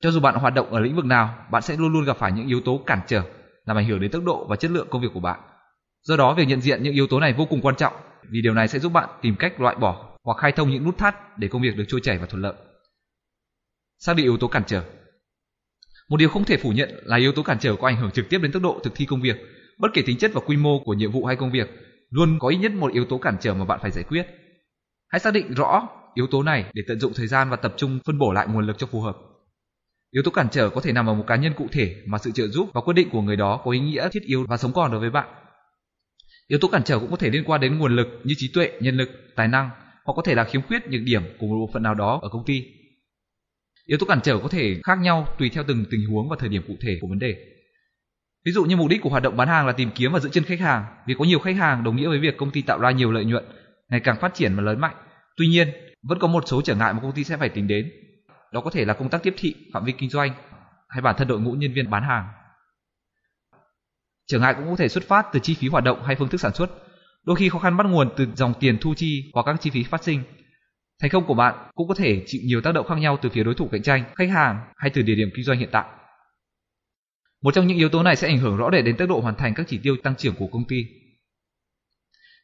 Cho 0.02 0.12
dù 0.12 0.20
bạn 0.20 0.36
hoạt 0.36 0.54
động 0.54 0.74
ở 0.74 0.80
lĩnh 0.80 0.96
vực 0.96 1.06
nào, 1.06 1.46
bạn 1.52 1.62
sẽ 1.62 1.78
luôn 1.78 1.94
luôn 1.94 2.06
gặp 2.06 2.18
phải 2.18 2.32
những 2.32 2.48
yếu 2.48 2.62
tố 2.66 2.82
cản 2.86 3.00
trở 3.08 3.22
làm 3.66 3.78
ảnh 3.78 3.86
hưởng 3.86 4.00
đến 4.00 4.12
tốc 4.12 4.24
độ 4.24 4.46
và 4.50 4.56
chất 4.56 4.72
lượng 4.72 4.88
công 4.90 5.02
việc 5.02 5.12
của 5.14 5.20
bạn. 5.20 5.40
Do 6.02 6.18
đó, 6.18 6.34
việc 6.34 6.46
nhận 6.48 6.62
diện 6.62 6.84
những 6.84 6.94
yếu 6.94 7.08
tố 7.08 7.20
này 7.20 7.34
vô 7.34 7.46
cùng 7.46 7.62
quan 7.62 7.76
trọng 7.76 7.94
vì 8.30 8.42
điều 8.42 8.54
này 8.54 8.68
sẽ 8.68 8.80
giúp 8.80 8.94
bạn 8.94 9.10
tìm 9.22 9.36
cách 9.36 9.60
loại 9.62 9.76
bỏ 9.76 10.18
hoặc 10.24 10.38
khai 10.38 10.52
thông 10.52 10.70
những 10.70 10.84
nút 10.84 10.98
thắt 10.98 11.38
để 11.38 11.48
công 11.48 11.62
việc 11.62 11.78
được 11.78 11.86
trôi 11.88 12.02
chảy 12.04 12.18
và 12.18 12.26
thuận 12.26 12.42
lợi 12.42 12.54
xác 14.00 14.16
định 14.16 14.26
yếu 14.26 14.38
tố 14.38 14.48
cản 14.48 14.64
trở. 14.68 14.84
Một 16.10 16.18
điều 16.18 16.30
không 16.30 16.46
thể 16.46 16.58
phủ 16.58 16.72
nhận 16.72 16.90
là 17.04 17.18
yếu 17.18 17.32
tố 17.32 17.44
cản 17.44 17.60
trở 17.60 17.76
có 17.76 17.88
ảnh 17.88 17.98
hưởng 17.98 18.12
trực 18.12 18.30
tiếp 18.30 18.40
đến 18.42 18.52
tốc 18.52 18.64
độ 18.64 18.80
thực 18.84 18.96
thi 18.96 19.06
công 19.06 19.22
việc. 19.22 19.38
Bất 19.78 19.88
kể 19.94 20.02
tính 20.06 20.18
chất 20.18 20.32
và 20.34 20.42
quy 20.46 20.58
mô 20.58 20.80
của 20.80 20.94
nhiệm 20.94 21.12
vụ 21.12 21.26
hay 21.26 21.36
công 21.36 21.52
việc, 21.52 21.70
luôn 22.10 22.40
có 22.40 22.48
ít 22.48 22.58
nhất 22.58 22.72
một 22.72 22.94
yếu 22.94 23.06
tố 23.06 23.18
cản 23.18 23.38
trở 23.42 23.54
mà 23.54 23.66
bạn 23.66 23.80
phải 23.82 23.92
giải 23.92 24.04
quyết. 24.04 24.28
Hãy 25.08 25.20
xác 25.20 25.34
định 25.34 25.54
rõ 25.54 25.90
yếu 26.14 26.28
tố 26.28 26.44
này 26.44 26.66
để 26.74 26.84
tận 26.88 27.00
dụng 27.00 27.14
thời 27.16 27.28
gian 27.28 27.50
và 27.50 27.56
tập 27.56 27.74
trung 27.78 28.00
phân 28.06 28.20
bổ 28.20 28.32
lại 28.32 28.48
nguồn 28.48 28.68
lực 28.68 28.78
cho 28.78 28.88
phù 28.88 29.02
hợp. 29.02 29.18
Yếu 30.12 30.24
tố 30.24 30.32
cản 30.32 30.50
trở 30.50 30.70
có 30.70 30.82
thể 30.82 30.92
nằm 30.92 31.10
ở 31.10 31.14
một 31.14 31.24
cá 31.28 31.36
nhân 31.36 31.54
cụ 31.54 31.68
thể 31.72 31.96
mà 32.06 32.18
sự 32.18 32.32
trợ 32.32 32.48
giúp 32.48 32.70
và 32.74 32.82
quyết 32.82 32.94
định 32.94 33.10
của 33.10 33.22
người 33.22 33.36
đó 33.36 33.62
có 33.64 33.72
ý 33.72 33.80
nghĩa, 33.80 34.10
thiết 34.12 34.24
yếu 34.24 34.46
và 34.50 34.58
sống 34.58 34.74
còn 34.74 34.92
đối 34.92 35.00
với 35.00 35.10
bạn. 35.10 35.28
Yếu 36.48 36.60
tố 36.60 36.68
cản 36.68 36.84
trở 36.84 37.00
cũng 37.00 37.12
có 37.12 37.18
thể 37.18 37.30
liên 37.30 37.44
quan 37.44 37.62
đến 37.62 37.80
nguồn 37.80 37.96
lực 37.96 38.08
như 38.24 38.34
trí 38.38 38.52
tuệ, 38.54 38.72
nhân 38.80 38.98
lực, 38.98 39.10
tài 39.36 39.48
năng, 39.48 39.70
hoặc 40.06 40.14
có 40.16 40.22
thể 40.26 40.36
là 40.36 40.44
khiếm 40.44 40.62
khuyết 40.62 40.88
nhược 40.88 41.02
điểm 41.02 41.24
của 41.40 41.48
một 41.48 41.56
bộ 41.60 41.70
phận 41.74 41.84
nào 41.84 41.94
đó 41.94 42.20
ở 42.22 42.30
công 42.30 42.46
ty. 42.46 42.64
Yếu 43.88 43.98
tố 43.98 44.06
cản 44.06 44.22
trở 44.22 44.40
có 44.40 44.48
thể 44.48 44.82
khác 44.84 45.00
nhau 45.00 45.28
tùy 45.40 45.50
theo 45.50 45.64
từng 45.68 45.86
tình 45.92 46.06
huống 46.10 46.30
và 46.30 46.36
thời 46.40 46.50
điểm 46.50 46.64
cụ 46.68 46.74
thể 46.82 46.98
của 47.02 47.08
vấn 47.08 47.20
đề. 47.20 47.36
Ví 48.46 48.52
dụ 48.52 48.64
như 48.66 48.76
mục 48.76 48.90
đích 48.90 49.02
của 49.02 49.10
hoạt 49.10 49.24
động 49.24 49.38
bán 49.38 49.48
hàng 49.48 49.68
là 49.68 49.74
tìm 49.74 49.90
kiếm 49.96 50.12
và 50.12 50.20
giữ 50.20 50.30
chân 50.30 50.44
khách 50.44 50.60
hàng, 50.60 50.86
việc 51.08 51.16
có 51.20 51.26
nhiều 51.26 51.40
khách 51.40 51.56
hàng 51.56 51.84
đồng 51.84 51.96
nghĩa 51.96 52.08
với 52.08 52.20
việc 52.20 52.38
công 52.38 52.52
ty 52.52 52.62
tạo 52.62 52.80
ra 52.80 52.92
nhiều 52.92 53.12
lợi 53.12 53.26
nhuận, 53.26 53.46
ngày 53.90 54.00
càng 54.00 54.20
phát 54.20 54.34
triển 54.34 54.56
và 54.56 54.62
lớn 54.62 54.80
mạnh. 54.80 54.96
Tuy 55.38 55.48
nhiên, 55.48 55.68
vẫn 56.04 56.20
có 56.20 56.28
một 56.28 56.44
số 56.48 56.62
trở 56.62 56.76
ngại 56.76 56.94
mà 56.94 57.00
công 57.00 57.12
ty 57.12 57.24
sẽ 57.24 57.38
phải 57.38 57.50
tính 57.50 57.68
đến. 57.68 57.92
Đó 58.52 58.62
có 58.62 58.70
thể 58.70 58.86
là 58.86 58.94
công 58.94 59.10
tác 59.10 59.24
tiếp 59.24 59.34
thị, 59.38 59.56
phạm 59.74 59.86
vi 59.86 59.94
kinh 59.98 60.10
doanh 60.10 60.32
hay 60.90 61.02
bản 61.02 61.16
thân 61.18 61.28
đội 61.28 61.40
ngũ 61.40 61.52
nhân 61.52 61.74
viên 61.74 61.90
bán 61.90 62.04
hàng. 62.04 62.28
Trở 64.28 64.40
ngại 64.40 64.54
cũng 64.58 64.70
có 64.70 64.76
thể 64.76 64.88
xuất 64.88 65.08
phát 65.08 65.26
từ 65.34 65.40
chi 65.40 65.54
phí 65.54 65.68
hoạt 65.68 65.84
động 65.84 66.04
hay 66.04 66.16
phương 66.16 66.30
thức 66.30 66.42
sản 66.42 66.54
xuất. 66.54 66.70
Đôi 67.26 67.36
khi 67.36 67.50
khó 67.50 67.60
khăn 67.60 67.78
bắt 67.78 67.88
nguồn 67.88 68.10
từ 68.18 68.28
dòng 68.36 68.54
tiền 68.60 68.78
thu 68.82 68.94
chi 68.98 69.32
hoặc 69.34 69.44
các 69.46 69.56
chi 69.62 69.70
phí 69.70 69.84
phát 69.84 70.04
sinh 70.04 70.24
Thành 71.02 71.12
công 71.12 71.26
của 71.26 71.34
bạn 71.34 71.56
cũng 71.76 71.88
có 71.88 71.94
thể 71.94 72.24
chịu 72.26 72.42
nhiều 72.46 72.62
tác 72.62 72.72
động 72.72 72.88
khác 72.88 72.98
nhau 72.98 73.18
từ 73.22 73.30
phía 73.30 73.44
đối 73.44 73.54
thủ 73.54 73.68
cạnh 73.72 73.82
tranh, 73.82 74.04
khách 74.16 74.30
hàng 74.30 74.60
hay 74.76 74.92
từ 74.94 75.02
địa 75.02 75.16
điểm 75.16 75.30
kinh 75.36 75.46
doanh 75.46 75.60
hiện 75.60 75.70
tại. 75.72 75.86
Một 77.42 77.54
trong 77.54 77.68
những 77.68 77.78
yếu 77.78 77.90
tố 77.90 78.04
này 78.04 78.16
sẽ 78.16 78.28
ảnh 78.28 78.38
hưởng 78.38 78.58
rõ 78.58 78.70
rệt 78.72 78.86
đến 78.86 78.98
tốc 78.98 79.10
độ 79.10 79.20
hoàn 79.20 79.36
thành 79.36 79.54
các 79.54 79.66
chỉ 79.70 79.80
tiêu 79.84 79.96
tăng 80.04 80.16
trưởng 80.16 80.36
của 80.36 80.48
công 80.48 80.68
ty. 80.68 80.86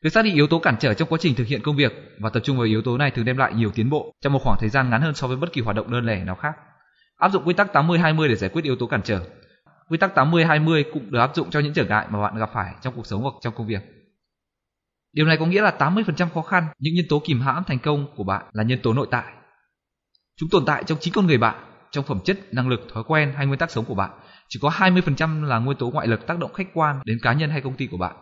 Việc 0.03 0.09
xác 0.13 0.25
định 0.25 0.35
yếu 0.35 0.47
tố 0.47 0.59
cản 0.59 0.75
trở 0.79 0.93
trong 0.93 1.09
quá 1.09 1.17
trình 1.21 1.35
thực 1.35 1.47
hiện 1.47 1.61
công 1.61 1.75
việc 1.75 1.93
và 2.19 2.29
tập 2.29 2.39
trung 2.43 2.57
vào 2.57 2.65
yếu 2.65 2.81
tố 2.81 2.97
này 2.97 3.11
thường 3.11 3.25
đem 3.25 3.37
lại 3.37 3.53
nhiều 3.53 3.71
tiến 3.71 3.89
bộ 3.89 4.13
trong 4.21 4.33
một 4.33 4.39
khoảng 4.43 4.57
thời 4.59 4.69
gian 4.69 4.89
ngắn 4.89 5.01
hơn 5.01 5.13
so 5.13 5.27
với 5.27 5.37
bất 5.37 5.53
kỳ 5.53 5.61
hoạt 5.61 5.75
động 5.75 5.91
đơn 5.91 6.05
lẻ 6.05 6.23
nào 6.23 6.35
khác. 6.35 6.53
Áp 7.17 7.31
dụng 7.31 7.43
quy 7.45 7.53
tắc 7.53 7.73
80-20 7.73 8.27
để 8.27 8.35
giải 8.35 8.49
quyết 8.49 8.63
yếu 8.63 8.75
tố 8.75 8.87
cản 8.87 9.01
trở. 9.03 9.25
Quy 9.89 9.97
tắc 9.97 10.15
80-20 10.15 10.83
cũng 10.93 11.11
được 11.11 11.19
áp 11.19 11.35
dụng 11.35 11.49
cho 11.49 11.59
những 11.59 11.73
trở 11.73 11.85
ngại 11.85 12.07
mà 12.09 12.21
bạn 12.21 12.37
gặp 12.37 12.49
phải 12.53 12.73
trong 12.81 12.93
cuộc 12.95 13.07
sống 13.07 13.21
hoặc 13.21 13.33
trong 13.41 13.53
công 13.55 13.67
việc. 13.67 13.92
Điều 15.13 15.25
này 15.25 15.37
có 15.37 15.45
nghĩa 15.45 15.61
là 15.61 15.75
80% 15.79 16.29
khó 16.29 16.41
khăn, 16.41 16.67
những 16.79 16.93
nhân 16.93 17.05
tố 17.09 17.21
kìm 17.25 17.41
hãm 17.41 17.63
thành 17.63 17.79
công 17.79 18.07
của 18.15 18.23
bạn 18.23 18.45
là 18.53 18.63
nhân 18.63 18.79
tố 18.83 18.93
nội 18.93 19.07
tại. 19.11 19.33
Chúng 20.39 20.49
tồn 20.49 20.65
tại 20.65 20.83
trong 20.83 20.97
chính 21.01 21.13
con 21.13 21.27
người 21.27 21.37
bạn, 21.37 21.55
trong 21.91 22.05
phẩm 22.05 22.19
chất, 22.25 22.53
năng 22.53 22.69
lực, 22.69 22.87
thói 22.93 23.03
quen 23.07 23.33
hay 23.35 23.45
nguyên 23.45 23.59
tắc 23.59 23.71
sống 23.71 23.85
của 23.85 23.95
bạn. 23.95 24.11
Chỉ 24.49 24.59
có 24.61 24.69
20% 24.69 25.43
là 25.43 25.59
nguyên 25.59 25.77
tố 25.77 25.89
ngoại 25.89 26.07
lực 26.07 26.27
tác 26.27 26.39
động 26.39 26.53
khách 26.53 26.67
quan 26.73 26.99
đến 27.05 27.17
cá 27.21 27.33
nhân 27.33 27.49
hay 27.49 27.61
công 27.61 27.75
ty 27.75 27.87
của 27.87 27.97
bạn. 27.97 28.15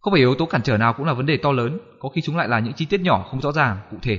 Không 0.00 0.12
phải 0.12 0.20
yếu 0.20 0.34
tố 0.34 0.46
cản 0.46 0.62
trở 0.62 0.78
nào 0.78 0.92
cũng 0.92 1.06
là 1.06 1.12
vấn 1.12 1.26
đề 1.26 1.36
to 1.36 1.52
lớn, 1.52 1.78
có 2.00 2.08
khi 2.08 2.20
chúng 2.20 2.36
lại 2.36 2.48
là 2.48 2.58
những 2.58 2.72
chi 2.72 2.84
tiết 2.84 3.00
nhỏ 3.00 3.26
không 3.30 3.40
rõ 3.40 3.52
ràng, 3.52 3.78
cụ 3.90 3.96
thể. 4.02 4.18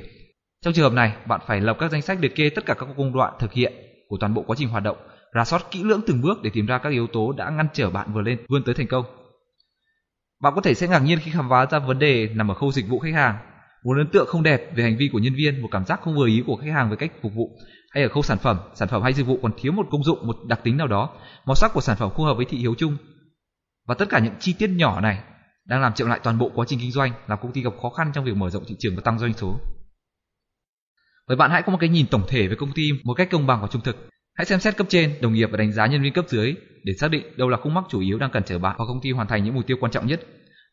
Trong 0.62 0.74
trường 0.74 0.84
hợp 0.84 0.94
này, 0.94 1.14
bạn 1.26 1.42
phải 1.48 1.62
lập 1.62 1.78
các 1.80 1.92
danh 1.92 2.02
sách 2.02 2.18
liệt 2.22 2.36
kê 2.36 2.50
tất 2.50 2.66
cả 2.66 2.74
các 2.74 2.90
công 2.98 3.14
đoạn 3.14 3.34
thực 3.40 3.54
hiện 3.54 3.74
của 4.08 4.18
toàn 4.20 4.34
bộ 4.34 4.44
quá 4.48 4.56
trình 4.60 4.70
hoạt 4.70 4.84
động, 4.84 4.98
rà 5.36 5.46
soát 5.46 5.64
kỹ 5.72 5.84
lưỡng 5.84 6.02
từng 6.08 6.22
bước 6.22 6.42
để 6.44 6.50
tìm 6.54 6.66
ra 6.66 6.78
các 6.78 6.90
yếu 6.90 7.08
tố 7.08 7.32
đã 7.32 7.50
ngăn 7.50 7.68
trở 7.74 7.90
bạn 7.90 8.14
vừa 8.14 8.22
lên 8.22 8.46
vươn 8.50 8.64
tới 8.64 8.76
thành 8.76 8.88
công. 8.88 9.25
Bạn 10.42 10.54
có 10.56 10.62
thể 10.62 10.74
sẽ 10.74 10.88
ngạc 10.88 11.00
nhiên 11.00 11.20
khi 11.20 11.32
khám 11.32 11.50
phá 11.50 11.66
ra 11.66 11.80
vấn 11.80 12.00
đề 12.00 12.30
nằm 12.34 12.52
ở 12.52 12.54
khâu 12.54 12.72
dịch 12.72 12.88
vụ 12.88 13.00
khách 13.00 13.14
hàng. 13.14 13.38
Một 13.84 13.98
ấn 13.98 14.08
tượng 14.12 14.28
không 14.28 14.44
đẹp 14.44 14.62
về 14.76 14.84
hành 14.84 14.98
vi 14.98 15.10
của 15.14 15.20
nhân 15.20 15.34
viên, 15.36 15.62
một 15.62 15.68
cảm 15.72 15.86
giác 15.86 16.02
không 16.02 16.16
vừa 16.16 16.28
ý 16.28 16.44
của 16.48 16.56
khách 16.56 16.72
hàng 16.72 16.90
về 16.90 16.96
cách 16.96 17.12
phục 17.22 17.34
vụ, 17.34 17.58
hay 17.92 18.04
ở 18.04 18.10
khâu 18.10 18.24
sản 18.24 18.38
phẩm, 18.38 18.60
sản 18.74 18.88
phẩm 18.88 19.02
hay 19.02 19.14
dịch 19.14 19.28
vụ 19.28 19.40
còn 19.42 19.52
thiếu 19.58 19.72
một 19.72 19.88
công 19.92 20.04
dụng, 20.04 20.28
một 20.28 20.38
đặc 20.48 20.60
tính 20.64 20.78
nào 20.78 20.88
đó, 20.88 21.10
màu 21.46 21.56
sắc 21.56 21.72
của 21.74 21.82
sản 21.82 21.98
phẩm 21.98 22.12
không 22.16 22.26
hợp 22.26 22.34
với 22.38 22.46
thị 22.46 22.58
hiếu 22.58 22.76
chung. 22.78 22.98
Và 23.88 23.96
tất 23.96 24.10
cả 24.10 24.20
những 24.20 24.34
chi 24.40 24.54
tiết 24.54 24.68
nhỏ 24.68 25.02
này 25.02 25.20
đang 25.66 25.82
làm 25.82 25.94
chậm 25.94 26.08
lại 26.08 26.20
toàn 26.24 26.38
bộ 26.38 26.52
quá 26.56 26.66
trình 26.68 26.80
kinh 26.80 26.92
doanh, 26.92 27.12
làm 27.28 27.40
công 27.42 27.52
ty 27.52 27.62
gặp 27.62 27.74
khó 27.82 27.90
khăn 27.90 28.12
trong 28.14 28.26
việc 28.26 28.36
mở 28.36 28.50
rộng 28.50 28.64
thị 28.68 28.76
trường 28.80 28.96
và 28.96 29.02
tăng 29.06 29.20
doanh 29.20 29.34
số. 29.34 29.60
Với 31.28 31.38
bạn 31.38 31.52
hãy 31.52 31.62
có 31.62 31.72
một 31.72 31.78
cái 31.82 31.90
nhìn 31.90 32.08
tổng 32.12 32.24
thể 32.28 32.48
về 32.48 32.56
công 32.56 32.72
ty 32.72 32.92
một 33.04 33.14
cách 33.14 33.28
công 33.32 33.48
bằng 33.48 33.62
và 33.62 33.68
trung 33.68 33.82
thực. 33.82 34.10
Hãy 34.36 34.46
xem 34.46 34.60
xét 34.60 34.78
cấp 34.78 34.88
trên, 34.90 35.16
đồng 35.22 35.34
nghiệp 35.34 35.50
và 35.52 35.58
đánh 35.58 35.72
giá 35.72 35.86
nhân 35.86 36.02
viên 36.02 36.14
cấp 36.14 36.26
dưới 36.28 36.56
để 36.84 36.94
xác 36.94 37.12
định 37.12 37.38
đâu 37.38 37.50
là 37.50 37.58
khung 37.58 37.74
mắc 37.74 37.84
chủ 37.90 38.00
yếu 38.00 38.18
đang 38.18 38.32
cản 38.32 38.44
trở 38.46 38.60
bạn 38.60 38.76
hoặc 38.78 38.86
công 38.86 39.02
ty 39.02 39.12
hoàn 39.12 39.28
thành 39.28 39.44
những 39.44 39.56
mục 39.56 39.68
tiêu 39.68 39.78
quan 39.80 39.92
trọng 39.92 40.08
nhất. 40.08 40.22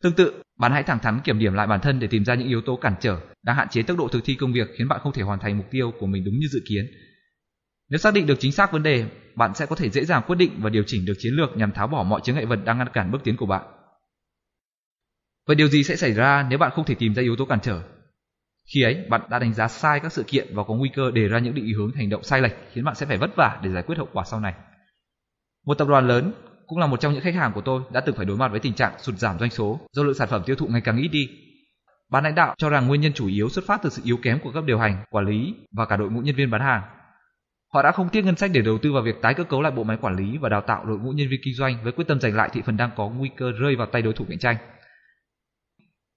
Tương 0.02 0.12
tự, 0.12 0.42
bạn 0.58 0.72
hãy 0.72 0.82
thẳng 0.82 0.98
thắn 0.98 1.20
kiểm 1.24 1.38
điểm 1.38 1.54
lại 1.54 1.66
bản 1.66 1.80
thân 1.80 2.00
để 2.00 2.06
tìm 2.06 2.24
ra 2.24 2.34
những 2.34 2.48
yếu 2.48 2.60
tố 2.60 2.76
cản 2.76 2.94
trở 3.00 3.20
đang 3.42 3.56
hạn 3.56 3.68
chế 3.70 3.82
tốc 3.82 3.98
độ 3.98 4.08
thực 4.08 4.24
thi 4.24 4.34
công 4.34 4.52
việc 4.52 4.68
khiến 4.78 4.88
bạn 4.88 5.00
không 5.02 5.12
thể 5.12 5.22
hoàn 5.22 5.38
thành 5.38 5.58
mục 5.58 5.66
tiêu 5.70 5.92
của 6.00 6.06
mình 6.06 6.24
đúng 6.24 6.34
như 6.34 6.46
dự 6.52 6.60
kiến. 6.68 6.86
Nếu 7.90 7.98
xác 7.98 8.14
định 8.14 8.26
được 8.26 8.36
chính 8.40 8.52
xác 8.52 8.72
vấn 8.72 8.82
đề, 8.82 9.06
bạn 9.34 9.54
sẽ 9.54 9.66
có 9.66 9.76
thể 9.76 9.90
dễ 9.90 10.04
dàng 10.04 10.22
quyết 10.26 10.36
định 10.36 10.50
và 10.58 10.70
điều 10.70 10.82
chỉnh 10.86 11.04
được 11.06 11.14
chiến 11.18 11.32
lược 11.34 11.56
nhằm 11.56 11.72
tháo 11.72 11.86
bỏ 11.86 12.02
mọi 12.02 12.20
chướng 12.24 12.36
ngại 12.36 12.46
vật 12.46 12.58
đang 12.64 12.78
ngăn 12.78 12.88
cản 12.92 13.10
bước 13.10 13.24
tiến 13.24 13.36
của 13.36 13.46
bạn. 13.46 13.62
Vậy 15.46 15.56
điều 15.56 15.68
gì 15.68 15.84
sẽ 15.84 15.96
xảy 15.96 16.12
ra 16.12 16.46
nếu 16.50 16.58
bạn 16.58 16.72
không 16.74 16.84
thể 16.84 16.94
tìm 16.94 17.14
ra 17.14 17.22
yếu 17.22 17.36
tố 17.36 17.44
cản 17.44 17.60
trở? 17.60 17.82
Khi 18.74 18.82
ấy, 18.82 19.04
bạn 19.08 19.20
đã 19.30 19.38
đánh 19.38 19.54
giá 19.54 19.68
sai 19.68 20.00
các 20.00 20.12
sự 20.12 20.22
kiện 20.26 20.46
và 20.54 20.64
có 20.64 20.74
nguy 20.74 20.90
cơ 20.94 21.10
đề 21.10 21.28
ra 21.28 21.38
những 21.38 21.54
định 21.54 21.74
hướng 21.76 21.92
hành 21.92 22.08
động 22.08 22.22
sai 22.22 22.40
lệch 22.40 22.52
khiến 22.72 22.84
bạn 22.84 22.94
sẽ 22.94 23.06
phải 23.06 23.18
vất 23.18 23.30
vả 23.36 23.60
để 23.62 23.70
giải 23.70 23.82
quyết 23.82 23.98
hậu 23.98 24.08
quả 24.12 24.24
sau 24.24 24.40
này. 24.40 24.54
Một 25.66 25.74
tập 25.74 25.88
đoàn 25.88 26.06
lớn 26.06 26.32
cũng 26.66 26.78
là 26.78 26.86
một 26.86 27.00
trong 27.00 27.12
những 27.12 27.22
khách 27.22 27.34
hàng 27.34 27.52
của 27.52 27.60
tôi 27.60 27.82
đã 27.92 28.00
từng 28.00 28.16
phải 28.16 28.26
đối 28.26 28.36
mặt 28.36 28.48
với 28.48 28.60
tình 28.60 28.74
trạng 28.74 28.92
sụt 28.98 29.14
giảm 29.14 29.38
doanh 29.38 29.50
số 29.50 29.80
do 29.92 30.02
lượng 30.02 30.14
sản 30.14 30.28
phẩm 30.28 30.42
tiêu 30.46 30.56
thụ 30.56 30.66
ngày 30.66 30.80
càng 30.80 30.96
ít 30.96 31.08
đi. 31.08 31.28
Ban 32.10 32.24
lãnh 32.24 32.34
đạo 32.34 32.54
cho 32.58 32.68
rằng 32.68 32.88
nguyên 32.88 33.00
nhân 33.00 33.12
chủ 33.12 33.26
yếu 33.26 33.48
xuất 33.48 33.64
phát 33.66 33.80
từ 33.82 33.90
sự 33.90 34.02
yếu 34.04 34.16
kém 34.22 34.38
của 34.40 34.52
cấp 34.52 34.64
điều 34.66 34.78
hành, 34.78 35.04
quản 35.10 35.26
lý 35.26 35.54
và 35.76 35.86
cả 35.86 35.96
đội 35.96 36.10
ngũ 36.10 36.20
nhân 36.20 36.36
viên 36.36 36.50
bán 36.50 36.60
hàng. 36.60 36.82
Họ 37.74 37.82
đã 37.82 37.92
không 37.92 38.08
tiếc 38.08 38.24
ngân 38.24 38.36
sách 38.36 38.50
để 38.54 38.60
đầu 38.60 38.78
tư 38.78 38.92
vào 38.92 39.02
việc 39.02 39.22
tái 39.22 39.34
cơ 39.34 39.44
cấu 39.44 39.62
lại 39.62 39.72
bộ 39.72 39.84
máy 39.84 39.96
quản 40.00 40.16
lý 40.16 40.38
và 40.38 40.48
đào 40.48 40.60
tạo 40.60 40.84
đội 40.84 40.98
ngũ 40.98 41.10
nhân 41.10 41.28
viên 41.28 41.40
kinh 41.44 41.54
doanh 41.54 41.76
với 41.82 41.92
quyết 41.92 42.08
tâm 42.08 42.20
giành 42.20 42.36
lại 42.36 42.50
thị 42.52 42.62
phần 42.66 42.76
đang 42.76 42.90
có 42.96 43.08
nguy 43.08 43.30
cơ 43.36 43.52
rơi 43.60 43.76
vào 43.76 43.86
tay 43.86 44.02
đối 44.02 44.12
thủ 44.12 44.24
cạnh 44.28 44.38
tranh. 44.38 44.56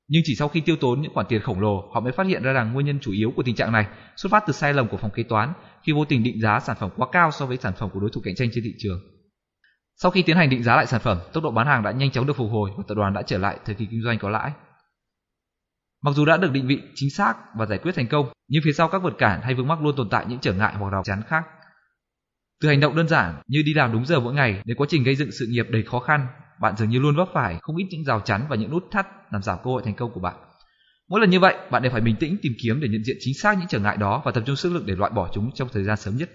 Nhưng 0.08 0.22
chỉ 0.26 0.36
sau 0.36 0.48
khi 0.48 0.62
tiêu 0.62 0.76
tốn 0.76 1.02
những 1.02 1.14
khoản 1.14 1.26
tiền 1.30 1.42
khổng 1.42 1.60
lồ, 1.60 1.92
họ 1.94 2.00
mới 2.00 2.12
phát 2.12 2.28
hiện 2.28 2.44
ra 2.44 2.52
rằng 2.52 2.74
nguyên 2.74 2.86
nhân 2.86 3.00
chủ 3.02 3.12
yếu 3.12 3.32
của 3.36 3.44
tình 3.44 3.56
trạng 3.56 3.72
này 3.72 3.88
xuất 4.16 4.32
phát 4.32 4.44
từ 4.48 4.54
sai 4.54 4.74
lầm 4.74 4.88
của 4.88 4.98
phòng 4.98 5.12
kế 5.12 5.24
toán 5.24 5.54
khi 5.84 5.94
vô 5.94 6.06
tình 6.06 6.24
định 6.24 6.42
giá 6.42 6.60
sản 6.60 6.76
phẩm 6.80 6.90
quá 6.96 7.08
cao 7.12 7.32
so 7.32 7.46
với 7.46 7.58
sản 7.58 7.74
phẩm 7.78 7.90
của 7.94 8.00
đối 8.00 8.10
thủ 8.14 8.22
cạnh 8.24 8.36
tranh 8.36 8.50
trên 8.54 8.64
thị 8.64 8.74
trường. 8.80 9.00
Sau 9.96 10.12
khi 10.12 10.22
tiến 10.22 10.38
hành 10.38 10.50
định 10.50 10.64
giá 10.64 10.76
lại 10.76 10.86
sản 10.86 11.02
phẩm, 11.02 11.20
tốc 11.34 11.44
độ 11.44 11.52
bán 11.52 11.68
hàng 11.68 11.84
đã 11.84 11.92
nhanh 11.92 12.12
chóng 12.12 12.26
được 12.26 12.36
phục 12.36 12.52
hồi 12.52 12.72
và 12.78 12.84
tập 12.88 12.96
đoàn 12.96 13.14
đã 13.14 13.22
trở 13.22 13.38
lại 13.38 13.60
thời 13.66 13.76
kỳ 13.76 13.86
kinh 13.86 14.02
doanh 14.04 14.20
có 14.20 14.30
lãi. 14.30 14.52
Mặc 16.04 16.12
dù 16.12 16.26
đã 16.26 16.38
được 16.38 16.52
định 16.52 16.68
vị 16.68 16.82
chính 16.96 17.10
xác 17.10 17.36
và 17.58 17.66
giải 17.66 17.78
quyết 17.78 17.96
thành 17.96 18.08
công, 18.08 18.30
nhưng 18.48 18.62
phía 18.66 18.72
sau 18.72 18.88
các 18.88 19.00
vượt 19.04 19.18
cản 19.18 19.42
hay 19.42 19.54
vướng 19.54 19.68
mắc 19.68 19.82
luôn 19.82 19.96
tồn 19.96 20.10
tại 20.10 20.26
những 20.30 20.40
trở 20.40 20.54
ngại 20.54 20.74
hoặc 20.76 20.90
rào 20.90 21.04
chắn 21.06 21.22
khác. 21.28 21.44
Từ 22.62 22.70
hành 22.70 22.80
động 22.80 22.96
đơn 22.96 23.08
giản 23.08 23.42
như 23.48 23.62
đi 23.66 23.74
làm 23.74 23.92
đúng 23.92 24.06
giờ 24.06 24.20
mỗi 24.20 24.34
ngày 24.34 24.62
đến 24.66 24.78
quá 24.78 24.88
trình 24.90 25.04
gây 25.04 25.16
dựng 25.16 25.32
sự 25.32 25.46
nghiệp 25.50 25.66
đầy 25.70 25.84
khó 25.84 26.00
khăn, 26.00 26.28
bạn 26.62 26.76
dường 26.78 26.90
như 26.90 27.00
luôn 27.00 27.16
vấp 27.16 27.28
phải 27.34 27.58
không 27.62 27.76
ít 27.76 27.86
những 27.90 28.04
rào 28.04 28.20
chắn 28.20 28.46
và 28.50 28.56
những 28.56 28.72
nút 28.72 28.84
thắt 28.92 29.25
làm 29.36 29.44
giảm 29.44 29.58
cơ 29.64 29.72
hội 29.72 29.82
thành 29.86 29.96
công 29.96 30.12
của 30.14 30.20
bạn. 30.20 30.36
Mỗi 31.10 31.22
lần 31.22 31.30
như 31.30 31.40
vậy, 31.40 31.56
bạn 31.72 31.84
đều 31.84 31.92
phải 31.92 32.02
bình 32.02 32.16
tĩnh 32.20 32.38
tìm 32.42 32.54
kiếm 32.64 32.80
để 32.82 32.88
nhận 32.88 33.04
diện 33.04 33.18
chính 33.20 33.34
xác 33.42 33.58
những 33.58 33.68
trở 33.68 33.80
ngại 33.80 33.98
đó 33.98 34.22
và 34.26 34.32
tập 34.32 34.44
trung 34.46 34.56
sức 34.56 34.74
lực 34.74 34.86
để 34.86 34.96
loại 34.96 35.12
bỏ 35.12 35.30
chúng 35.34 35.52
trong 35.56 35.70
thời 35.72 35.84
gian 35.84 35.98
sớm 35.98 36.18
nhất. 36.18 36.30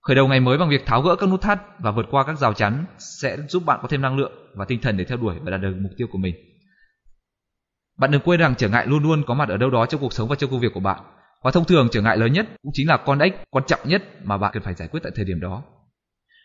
Khởi 0.00 0.16
đầu 0.16 0.28
ngày 0.28 0.40
mới 0.40 0.58
bằng 0.58 0.70
việc 0.70 0.86
tháo 0.86 1.02
gỡ 1.02 1.16
các 1.16 1.28
nút 1.28 1.40
thắt 1.40 1.60
và 1.78 1.90
vượt 1.90 2.06
qua 2.10 2.24
các 2.26 2.38
rào 2.38 2.54
chắn 2.54 2.84
sẽ 2.98 3.36
giúp 3.48 3.62
bạn 3.66 3.78
có 3.82 3.88
thêm 3.88 4.02
năng 4.02 4.16
lượng 4.16 4.32
và 4.54 4.64
tinh 4.64 4.80
thần 4.80 4.96
để 4.96 5.04
theo 5.04 5.18
đuổi 5.18 5.34
và 5.42 5.50
đạt 5.50 5.60
được 5.60 5.74
mục 5.80 5.92
tiêu 5.96 6.06
của 6.12 6.18
mình. 6.18 6.34
Bạn 7.98 8.10
đừng 8.10 8.22
quên 8.24 8.40
rằng 8.40 8.54
trở 8.58 8.68
ngại 8.68 8.86
luôn 8.86 9.02
luôn 9.02 9.22
có 9.26 9.34
mặt 9.34 9.48
ở 9.48 9.56
đâu 9.56 9.70
đó 9.70 9.86
trong 9.86 10.00
cuộc 10.00 10.12
sống 10.12 10.28
và 10.28 10.36
trong 10.36 10.50
công 10.50 10.60
việc 10.60 10.72
của 10.74 10.80
bạn. 10.80 11.00
Và 11.42 11.50
thông 11.50 11.64
thường 11.64 11.88
trở 11.92 12.02
ngại 12.02 12.16
lớn 12.16 12.32
nhất 12.32 12.46
cũng 12.62 12.72
chính 12.74 12.88
là 12.88 12.96
con 12.96 13.18
ếch 13.18 13.34
quan 13.50 13.64
trọng 13.66 13.80
nhất 13.84 14.02
mà 14.24 14.38
bạn 14.38 14.50
cần 14.54 14.62
phải 14.62 14.74
giải 14.74 14.88
quyết 14.88 15.00
tại 15.02 15.12
thời 15.16 15.24
điểm 15.24 15.40
đó. 15.40 15.62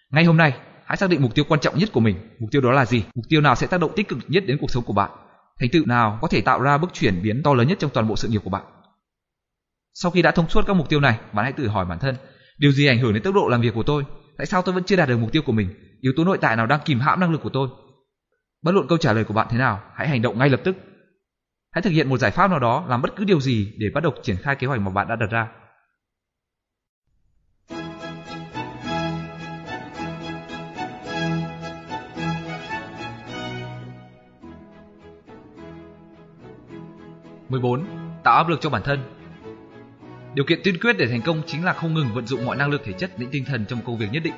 Ngay 0.09 0.23
hôm 0.23 0.37
nay, 0.37 0.53
hãy 0.89 0.97
xác 0.97 1.09
định 1.09 1.21
mục 1.21 1.35
tiêu 1.35 1.45
quan 1.47 1.59
trọng 1.59 1.77
nhất 1.77 1.89
của 1.93 1.99
mình. 1.99 2.15
Mục 2.39 2.51
tiêu 2.51 2.61
đó 2.61 2.71
là 2.71 2.85
gì? 2.85 3.03
Mục 3.15 3.25
tiêu 3.29 3.41
nào 3.41 3.55
sẽ 3.55 3.67
tác 3.67 3.79
động 3.79 3.91
tích 3.95 4.07
cực 4.07 4.19
nhất 4.27 4.43
đến 4.47 4.57
cuộc 4.61 4.71
sống 4.71 4.83
của 4.83 4.93
bạn? 4.93 5.11
Thành 5.59 5.69
tựu 5.69 5.85
nào 5.85 6.19
có 6.21 6.27
thể 6.27 6.41
tạo 6.41 6.61
ra 6.61 6.77
bước 6.77 6.93
chuyển 6.93 7.21
biến 7.21 7.43
to 7.43 7.53
lớn 7.53 7.67
nhất 7.67 7.77
trong 7.79 7.91
toàn 7.93 8.07
bộ 8.07 8.15
sự 8.15 8.27
nghiệp 8.27 8.41
của 8.43 8.49
bạn? 8.49 8.63
Sau 9.93 10.11
khi 10.11 10.21
đã 10.21 10.31
thông 10.31 10.49
suốt 10.49 10.63
các 10.67 10.73
mục 10.73 10.89
tiêu 10.89 10.99
này, 10.99 11.19
bạn 11.33 11.43
hãy 11.45 11.53
tự 11.53 11.67
hỏi 11.67 11.85
bản 11.85 11.99
thân, 11.99 12.15
điều 12.57 12.71
gì 12.71 12.87
ảnh 12.87 12.99
hưởng 12.99 13.13
đến 13.13 13.23
tốc 13.23 13.33
độ 13.33 13.47
làm 13.47 13.61
việc 13.61 13.73
của 13.73 13.83
tôi? 13.83 14.03
Tại 14.37 14.45
sao 14.45 14.61
tôi 14.61 14.75
vẫn 14.75 14.83
chưa 14.83 14.95
đạt 14.95 15.09
được 15.09 15.17
mục 15.17 15.31
tiêu 15.31 15.41
của 15.45 15.51
mình? 15.51 15.69
Yếu 16.01 16.13
tố 16.15 16.23
nội 16.23 16.37
tại 16.41 16.55
nào 16.55 16.65
đang 16.65 16.79
kìm 16.85 16.99
hãm 16.99 17.19
năng 17.19 17.31
lực 17.31 17.41
của 17.43 17.49
tôi? 17.49 17.69
Bất 18.63 18.71
luận 18.71 18.87
câu 18.87 18.97
trả 18.97 19.13
lời 19.13 19.23
của 19.23 19.33
bạn 19.33 19.47
thế 19.49 19.57
nào, 19.57 19.81
hãy 19.95 20.07
hành 20.07 20.21
động 20.21 20.39
ngay 20.39 20.49
lập 20.49 20.61
tức 20.63 20.75
Hãy 21.71 21.81
thực 21.81 21.89
hiện 21.89 22.09
một 22.09 22.17
giải 22.17 22.31
pháp 22.31 22.49
nào 22.49 22.59
đó 22.59 22.85
làm 22.87 23.01
bất 23.01 23.15
cứ 23.15 23.25
điều 23.25 23.39
gì 23.39 23.73
để 23.77 23.87
bắt 23.93 24.03
đầu 24.03 24.13
triển 24.23 24.37
khai 24.37 24.55
kế 24.55 24.67
hoạch 24.67 24.81
mà 24.81 24.91
bạn 24.91 25.07
đã 25.07 25.15
đặt 25.15 25.29
ra. 25.29 25.47
Mười 37.49 37.59
bốn 37.59 37.85
Tạo 38.23 38.35
áp 38.35 38.49
lực 38.49 38.61
cho 38.61 38.69
bản 38.69 38.81
thân 38.85 38.99
Điều 40.33 40.45
kiện 40.45 40.59
tiên 40.63 40.77
quyết 40.81 40.97
để 40.97 41.07
thành 41.07 41.21
công 41.21 41.41
chính 41.47 41.65
là 41.65 41.73
không 41.73 41.93
ngừng 41.93 42.13
vận 42.13 42.27
dụng 42.27 42.45
mọi 42.45 42.57
năng 42.57 42.69
lực 42.69 42.81
thể 42.85 42.93
chất 42.93 43.11
lẫn 43.17 43.29
tinh 43.31 43.45
thần 43.45 43.65
trong 43.65 43.79
một 43.79 43.83
công 43.87 43.97
việc 43.97 44.07
nhất 44.11 44.23
định. 44.23 44.33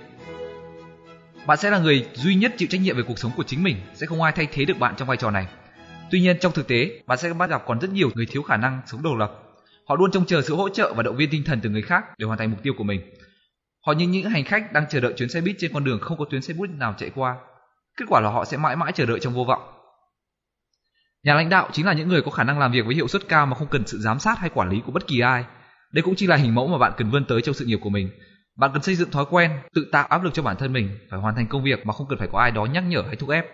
Bạn 1.46 1.58
sẽ 1.58 1.70
là 1.70 1.80
người 1.80 2.08
duy 2.14 2.36
nhất 2.36 2.54
chịu 2.58 2.68
trách 2.72 2.82
nhiệm 2.82 2.98
về 2.98 3.04
cuộc 3.08 3.20
sống 3.20 3.32
của 3.38 3.44
chính 3.44 3.64
mình, 3.64 3.76
sẽ 3.94 4.08
không 4.08 4.22
ai 4.22 4.32
thay 4.32 4.48
thế 4.52 4.66
được 4.66 4.80
bạn 4.80 4.94
trong 4.98 5.08
vai 5.08 5.18
trò 5.18 5.32
này. 5.32 5.48
Tuy 6.12 6.22
nhiên 6.22 6.38
trong 6.40 6.52
thực 6.52 6.68
tế, 6.68 7.02
bạn 7.08 7.18
sẽ 7.18 7.34
bắt 7.34 7.50
gặp 7.50 7.64
còn 7.66 7.80
rất 7.80 7.92
nhiều 7.94 8.10
người 8.16 8.26
thiếu 8.26 8.42
khả 8.42 8.58
năng 8.58 8.82
sống 8.86 9.04
độc 9.04 9.18
lập. 9.18 9.32
Họ 9.86 9.96
luôn 9.96 10.12
trông 10.12 10.26
chờ 10.26 10.42
sự 10.42 10.56
hỗ 10.56 10.70
trợ 10.70 10.94
và 10.94 11.04
động 11.04 11.16
viên 11.16 11.30
tinh 11.30 11.44
thần 11.46 11.60
từ 11.62 11.70
người 11.70 11.82
khác 11.82 12.06
để 12.18 12.26
hoàn 12.26 12.40
thành 12.40 12.52
mục 12.52 12.64
tiêu 12.64 12.74
của 12.78 12.84
mình. 12.84 13.02
Họ 13.86 13.94
như 13.94 14.08
những 14.08 14.30
hành 14.30 14.44
khách 14.44 14.74
đang 14.74 14.86
chờ 14.90 15.00
đợi 15.00 15.14
chuyến 15.18 15.30
xe 15.30 15.42
buýt 15.42 15.56
trên 15.60 15.74
con 15.74 15.84
đường 15.84 16.00
không 16.02 16.18
có 16.18 16.26
tuyến 16.30 16.42
xe 16.42 16.54
buýt 16.54 16.70
nào 16.70 16.96
chạy 16.98 17.10
qua. 17.16 17.36
Kết 17.98 18.06
quả 18.10 18.22
là 18.22 18.30
họ 18.30 18.46
sẽ 18.46 18.58
mãi 18.58 18.76
mãi 18.76 18.92
chờ 18.92 19.06
đợi 19.06 19.20
trong 19.20 19.34
vô 19.34 19.44
vọng. 19.44 19.81
Nhà 21.24 21.34
lãnh 21.34 21.50
đạo 21.50 21.70
chính 21.74 21.86
là 21.86 21.94
những 21.94 22.08
người 22.10 22.22
có 22.22 22.32
khả 22.32 22.44
năng 22.44 22.60
làm 22.60 22.72
việc 22.72 22.86
với 22.86 22.96
hiệu 22.96 23.08
suất 23.08 23.28
cao 23.28 23.46
mà 23.46 23.56
không 23.56 23.68
cần 23.68 23.88
sự 23.88 23.98
giám 23.98 24.20
sát 24.20 24.40
hay 24.40 24.50
quản 24.50 24.70
lý 24.70 24.82
của 24.86 24.92
bất 24.92 25.08
kỳ 25.08 25.20
ai. 25.20 25.46
Đây 25.92 26.02
cũng 26.02 26.16
chỉ 26.16 26.28
là 26.28 26.36
hình 26.36 26.56
mẫu 26.56 26.68
mà 26.68 26.78
bạn 26.78 26.92
cần 26.98 27.10
vươn 27.10 27.26
tới 27.26 27.42
trong 27.42 27.56
sự 27.56 27.66
nghiệp 27.66 27.80
của 27.82 27.90
mình. 27.90 28.10
Bạn 28.58 28.72
cần 28.74 28.84
xây 28.84 28.96
dựng 28.96 29.12
thói 29.12 29.26
quen, 29.30 29.52
tự 29.74 29.90
tạo 29.92 30.06
áp 30.08 30.24
lực 30.24 30.34
cho 30.34 30.44
bản 30.44 30.56
thân 30.58 30.74
mình, 30.74 30.98
phải 31.10 31.20
hoàn 31.20 31.36
thành 31.36 31.48
công 31.48 31.64
việc 31.64 31.86
mà 31.86 31.94
không 31.94 32.08
cần 32.10 32.20
phải 32.20 32.28
có 32.32 32.40
ai 32.40 32.52
đó 32.52 32.66
nhắc 32.66 32.84
nhở 32.84 33.04
hay 33.08 33.16
thúc 33.16 33.30
ép. 33.30 33.46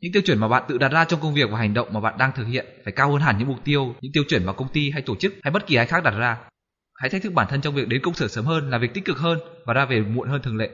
Những 0.00 0.12
tiêu 0.12 0.22
chuẩn 0.26 0.38
mà 0.38 0.48
bạn 0.48 0.62
tự 0.68 0.78
đặt 0.78 0.92
ra 0.92 1.04
trong 1.04 1.20
công 1.20 1.34
việc 1.34 1.50
và 1.50 1.58
hành 1.58 1.74
động 1.74 1.88
mà 1.92 2.00
bạn 2.00 2.18
đang 2.18 2.32
thực 2.32 2.44
hiện 2.44 2.66
phải 2.84 2.92
cao 2.92 3.12
hơn 3.12 3.20
hẳn 3.20 3.38
những 3.38 3.48
mục 3.48 3.58
tiêu, 3.64 3.94
những 4.00 4.12
tiêu 4.12 4.24
chuẩn 4.28 4.46
mà 4.46 4.52
công 4.52 4.68
ty 4.68 4.90
hay 4.90 5.02
tổ 5.02 5.16
chức 5.16 5.34
hay 5.42 5.50
bất 5.50 5.66
kỳ 5.66 5.74
ai 5.76 5.86
khác 5.86 6.04
đặt 6.04 6.14
ra. 6.18 6.38
Hãy 7.00 7.10
thách 7.10 7.22
thức 7.22 7.32
bản 7.32 7.46
thân 7.50 7.60
trong 7.60 7.74
việc 7.74 7.88
đến 7.88 8.02
công 8.02 8.14
sở 8.14 8.28
sớm 8.28 8.44
hơn 8.44 8.70
là 8.70 8.78
việc 8.78 8.94
tích 8.94 9.04
cực 9.04 9.18
hơn 9.18 9.38
và 9.66 9.74
ra 9.74 9.84
về 9.84 10.00
muộn 10.00 10.28
hơn 10.28 10.42
thường 10.42 10.56
lệ. 10.56 10.70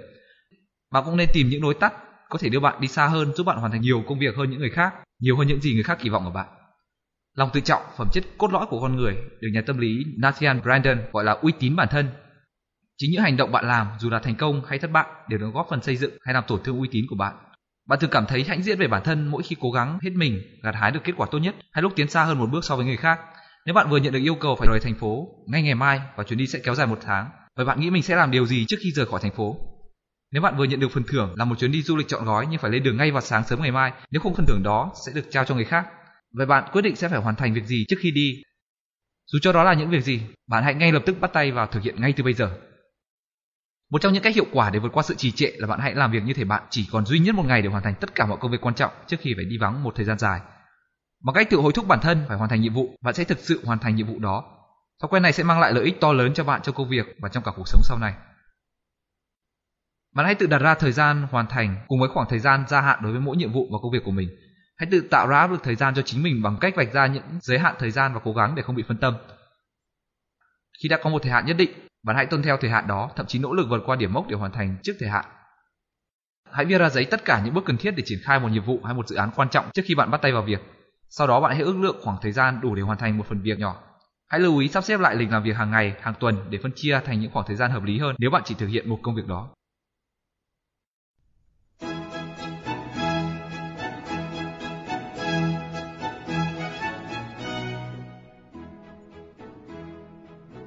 Bạn 0.93 1.03
cũng 1.07 1.17
nên 1.17 1.29
tìm 1.33 1.49
những 1.49 1.63
lối 1.63 1.75
tắt 1.75 1.93
có 2.33 2.39
thể 2.39 2.49
đưa 2.49 2.61
bạn 2.61 2.81
đi 2.81 2.89
xa 2.89 3.07
hơn, 3.07 3.33
giúp 3.35 3.45
bạn 3.45 3.59
hoàn 3.59 3.73
thành 3.73 3.81
nhiều 3.81 4.03
công 4.07 4.19
việc 4.19 4.37
hơn 4.37 4.51
những 4.51 4.61
người 4.61 4.71
khác, 4.71 4.95
nhiều 5.21 5.37
hơn 5.37 5.47
những 5.47 5.61
gì 5.61 5.75
người 5.75 5.83
khác 5.83 5.99
kỳ 6.01 6.09
vọng 6.09 6.25
ở 6.25 6.31
bạn. 6.31 6.47
Lòng 7.37 7.51
tự 7.53 7.61
trọng, 7.61 7.83
phẩm 7.97 8.09
chất 8.13 8.25
cốt 8.39 8.53
lõi 8.53 8.67
của 8.67 8.81
con 8.81 8.97
người, 8.97 9.15
được 9.41 9.49
nhà 9.55 9.63
tâm 9.67 9.79
lý 9.79 10.05
Nathan 10.19 10.63
Brandon 10.63 10.99
gọi 11.13 11.25
là 11.25 11.33
uy 11.33 11.53
tín 11.59 11.77
bản 11.77 11.89
thân. 11.91 12.09
Chính 12.99 13.11
những 13.11 13.23
hành 13.23 13.37
động 13.37 13.53
bạn 13.53 13.69
làm, 13.69 13.87
dù 13.99 14.11
là 14.11 14.19
thành 14.19 14.37
công 14.37 14.63
hay 14.69 14.79
thất 14.79 14.91
bại, 14.91 15.07
đều 15.29 15.39
được 15.39 15.51
góp 15.55 15.67
phần 15.71 15.83
xây 15.83 15.97
dựng 15.97 16.13
hay 16.21 16.35
làm 16.35 16.45
tổn 16.47 16.61
thương 16.65 16.81
uy 16.81 16.89
tín 16.93 17.05
của 17.09 17.17
bạn 17.17 17.35
bạn 17.89 17.99
thường 17.99 18.11
cảm 18.11 18.27
thấy 18.27 18.45
hãnh 18.45 18.63
diện 18.63 18.79
về 18.79 18.89
bản 18.89 19.03
thân 19.05 19.29
mỗi 19.29 19.43
khi 19.43 19.57
cố 19.61 19.71
gắng 19.71 19.99
hết 20.03 20.11
mình 20.15 20.43
gặt 20.63 20.75
hái 20.75 20.91
được 20.91 21.01
kết 21.05 21.13
quả 21.17 21.27
tốt 21.31 21.39
nhất 21.39 21.55
hay 21.73 21.83
lúc 21.83 21.93
tiến 21.97 22.09
xa 22.09 22.25
hơn 22.25 22.39
một 22.39 22.51
bước 22.53 22.65
so 22.65 22.77
với 22.77 22.85
người 22.85 22.97
khác. 22.97 23.21
Nếu 23.67 23.75
bạn 23.75 23.91
vừa 23.91 23.97
nhận 23.97 24.13
được 24.13 24.21
yêu 24.23 24.35
cầu 24.35 24.57
phải 24.57 24.69
rời 24.71 24.81
thành 24.81 24.95
phố 24.95 25.29
ngay 25.47 25.63
ngày 25.63 25.75
mai 25.75 26.01
và 26.17 26.25
chuyến 26.25 26.39
đi 26.39 26.47
sẽ 26.47 26.59
kéo 26.65 26.75
dài 26.75 26.87
một 26.87 26.99
tháng, 27.03 27.31
vậy 27.57 27.67
bạn 27.67 27.81
nghĩ 27.81 27.91
mình 27.91 28.03
sẽ 28.03 28.17
làm 28.17 28.31
điều 28.31 28.47
gì 28.47 28.65
trước 28.69 28.77
khi 28.83 28.91
rời 28.91 29.07
khỏi 29.07 29.21
thành 29.23 29.35
phố? 29.35 29.57
Nếu 30.33 30.43
bạn 30.43 30.57
vừa 30.57 30.65
nhận 30.65 30.81
được 30.81 30.91
phần 30.93 31.05
thưởng 31.09 31.35
là 31.37 31.45
một 31.45 31.59
chuyến 31.59 31.73
đi 31.73 31.83
du 31.83 31.97
lịch 31.97 32.09
chọn 32.09 32.25
gói 32.25 32.47
nhưng 32.51 32.61
phải 32.61 32.71
lên 32.71 32.83
đường 32.83 32.97
ngay 32.97 33.11
vào 33.11 33.23
sáng 33.23 33.45
sớm 33.47 33.63
ngày 33.63 33.71
mai, 33.71 33.93
nếu 34.11 34.21
không 34.21 34.35
phần 34.35 34.47
thưởng 34.47 34.63
đó 34.63 34.93
sẽ 35.07 35.13
được 35.15 35.25
trao 35.31 35.45
cho 35.45 35.55
người 35.55 35.65
khác. 35.65 35.87
Vậy 36.35 36.47
bạn 36.47 36.65
quyết 36.73 36.83
định 36.83 36.97
sẽ 36.97 37.09
phải 37.09 37.21
hoàn 37.21 37.37
thành 37.37 37.55
việc 37.55 37.65
gì 37.65 37.85
trước 37.89 37.97
khi 38.01 38.11
đi? 38.11 38.43
Dù 39.27 39.39
cho 39.43 39.53
đó 39.53 39.65
là 39.65 39.75
những 39.75 39.91
việc 39.91 40.05
gì, 40.05 40.21
bạn 40.49 40.65
hãy 40.65 40.75
ngay 40.75 40.93
lập 40.93 41.03
tức 41.07 41.21
bắt 41.21 41.33
tay 41.33 41.53
vào 41.53 41.67
thực 41.67 41.83
hiện 41.83 42.01
ngay 42.01 42.13
từ 42.13 42.25
bây 42.25 42.35
giờ. 42.35 42.59
Một 43.91 44.01
trong 44.01 44.13
những 44.13 44.23
cách 44.23 44.35
hiệu 44.35 44.47
quả 44.53 44.71
để 44.71 44.79
vượt 44.79 44.93
qua 44.93 45.03
sự 45.03 45.15
trì 45.15 45.31
trệ 45.31 45.51
là 45.57 45.67
bạn 45.67 45.81
hãy 45.81 45.95
làm 45.95 46.13
việc 46.13 46.23
như 46.25 46.35
thể 46.35 46.45
bạn 46.45 46.63
chỉ 46.71 46.89
còn 46.93 47.07
duy 47.07 47.19
nhất 47.19 47.35
một 47.35 47.47
ngày 47.47 47.63
để 47.63 47.69
hoàn 47.69 47.83
thành 47.83 47.95
tất 48.01 48.15
cả 48.15 48.27
mọi 48.27 48.39
công 48.41 48.51
việc 48.51 48.61
quan 48.61 48.75
trọng 48.75 48.93
trước 49.07 49.17
khi 49.21 49.35
phải 49.37 49.45
đi 49.45 49.59
vắng 49.59 49.83
một 49.83 49.95
thời 49.97 50.05
gian 50.05 50.19
dài. 50.19 50.41
Bằng 51.25 51.35
cách 51.35 51.51
tự 51.51 51.57
hối 51.57 51.73
thúc 51.73 51.87
bản 51.87 52.01
thân 52.01 52.25
phải 52.29 52.37
hoàn 52.37 52.51
thành 52.51 52.61
nhiệm 52.61 52.75
vụ, 52.75 52.97
bạn 53.03 53.15
sẽ 53.15 53.25
thực 53.25 53.39
sự 53.39 53.61
hoàn 53.65 53.79
thành 53.79 53.97
nhiệm 53.97 54.07
vụ 54.07 54.19
đó. 54.19 54.45
Thói 55.03 55.09
quen 55.09 55.23
này 55.23 55.33
sẽ 55.33 55.43
mang 55.43 55.61
lại 55.61 55.73
lợi 55.73 55.85
ích 55.85 56.01
to 56.01 56.13
lớn 56.13 56.35
cho 56.35 56.45
bạn 56.45 56.61
trong 56.63 56.75
công 56.75 56.89
việc 56.89 57.07
và 57.21 57.29
trong 57.29 57.43
cả 57.43 57.53
cuộc 57.57 57.69
sống 57.69 57.81
sau 57.85 57.99
này. 57.99 58.15
Bạn 60.15 60.27
hãy 60.27 60.35
tự 60.35 60.47
đặt 60.47 60.59
ra 60.59 60.75
thời 60.75 60.93
gian 60.93 61.27
hoàn 61.31 61.47
thành 61.47 61.77
cùng 61.89 62.01
với 62.01 62.09
khoảng 62.09 62.29
thời 62.29 62.39
gian 62.39 62.65
gia 62.69 62.81
hạn 62.81 62.99
đối 63.03 63.13
với 63.13 63.21
mỗi 63.21 63.37
nhiệm 63.37 63.53
vụ 63.53 63.69
và 63.73 63.79
công 63.83 63.93
việc 63.93 64.05
của 64.05 64.11
mình. 64.11 64.29
Hãy 64.77 64.89
tự 64.91 65.01
tạo 65.01 65.29
ra 65.29 65.47
được 65.47 65.63
thời 65.63 65.75
gian 65.75 65.95
cho 65.95 66.03
chính 66.03 66.23
mình 66.23 66.43
bằng 66.43 66.57
cách 66.61 66.77
vạch 66.77 66.93
ra 66.93 67.07
những 67.07 67.25
giới 67.41 67.59
hạn 67.59 67.75
thời 67.79 67.91
gian 67.91 68.15
và 68.15 68.21
cố 68.25 68.33
gắng 68.33 68.55
để 68.55 68.63
không 68.63 68.77
bị 68.77 68.85
phân 68.89 68.97
tâm. 68.97 69.15
Khi 70.83 70.89
đã 70.89 70.99
có 71.03 71.11
một 71.11 71.23
thời 71.23 71.33
hạn 71.33 71.47
nhất 71.47 71.57
định, 71.57 71.71
bạn 72.03 72.17
hãy 72.17 72.27
tuân 72.27 72.43
theo 72.43 72.57
thời 72.57 72.71
hạn 72.71 72.87
đó, 72.87 73.11
thậm 73.17 73.27
chí 73.27 73.39
nỗ 73.39 73.53
lực 73.53 73.67
vượt 73.71 73.83
qua 73.87 73.97
điểm 73.97 74.13
mốc 74.13 74.29
để 74.29 74.37
hoàn 74.37 74.53
thành 74.53 74.77
trước 74.83 74.93
thời 75.01 75.09
hạn. 75.09 75.25
Hãy 76.51 76.65
viết 76.65 76.79
ra 76.79 76.89
giấy 76.89 77.05
tất 77.05 77.25
cả 77.25 77.43
những 77.45 77.55
bước 77.55 77.65
cần 77.67 77.77
thiết 77.77 77.91
để 77.97 78.03
triển 78.07 78.19
khai 78.25 78.41
một 78.41 78.49
nhiệm 78.49 78.65
vụ 78.65 78.81
hay 78.85 78.95
một 78.95 79.09
dự 79.09 79.17
án 79.17 79.31
quan 79.37 79.49
trọng 79.49 79.71
trước 79.75 79.83
khi 79.87 79.95
bạn 79.95 80.11
bắt 80.11 80.23
tay 80.23 80.33
vào 80.33 80.43
việc. 80.43 80.61
Sau 81.09 81.27
đó 81.27 81.41
bạn 81.41 81.53
hãy 81.53 81.63
ước 81.63 81.77
lượng 81.77 82.01
khoảng 82.03 82.17
thời 82.23 82.33
gian 82.33 82.61
đủ 82.61 82.75
để 82.75 82.83
hoàn 82.83 82.99
thành 82.99 83.19
một 83.19 83.27
phần 83.29 83.43
việc 83.43 83.59
nhỏ. 83.59 83.83
Hãy 84.29 84.41
lưu 84.41 84.59
ý 84.59 84.69
sắp 84.69 84.85
xếp 84.85 85.01
lại 85.01 85.17
lịch 85.17 85.31
làm 85.31 85.43
việc 85.43 85.57
hàng 85.57 85.71
ngày, 85.71 85.95
hàng 86.01 86.15
tuần 86.21 86.51
để 86.51 86.59
phân 86.63 86.73
chia 86.75 87.01
thành 87.05 87.21
những 87.21 87.31
khoảng 87.33 87.47
thời 87.47 87.57
gian 87.57 87.71
hợp 87.71 87.83
lý 87.83 87.99
hơn 87.99 88.15
nếu 88.19 88.31
bạn 88.31 88.43
chỉ 88.45 88.55
thực 88.55 88.67
hiện 88.67 88.89
một 88.89 88.99
công 89.03 89.15
việc 89.15 89.27
đó. 89.27 89.49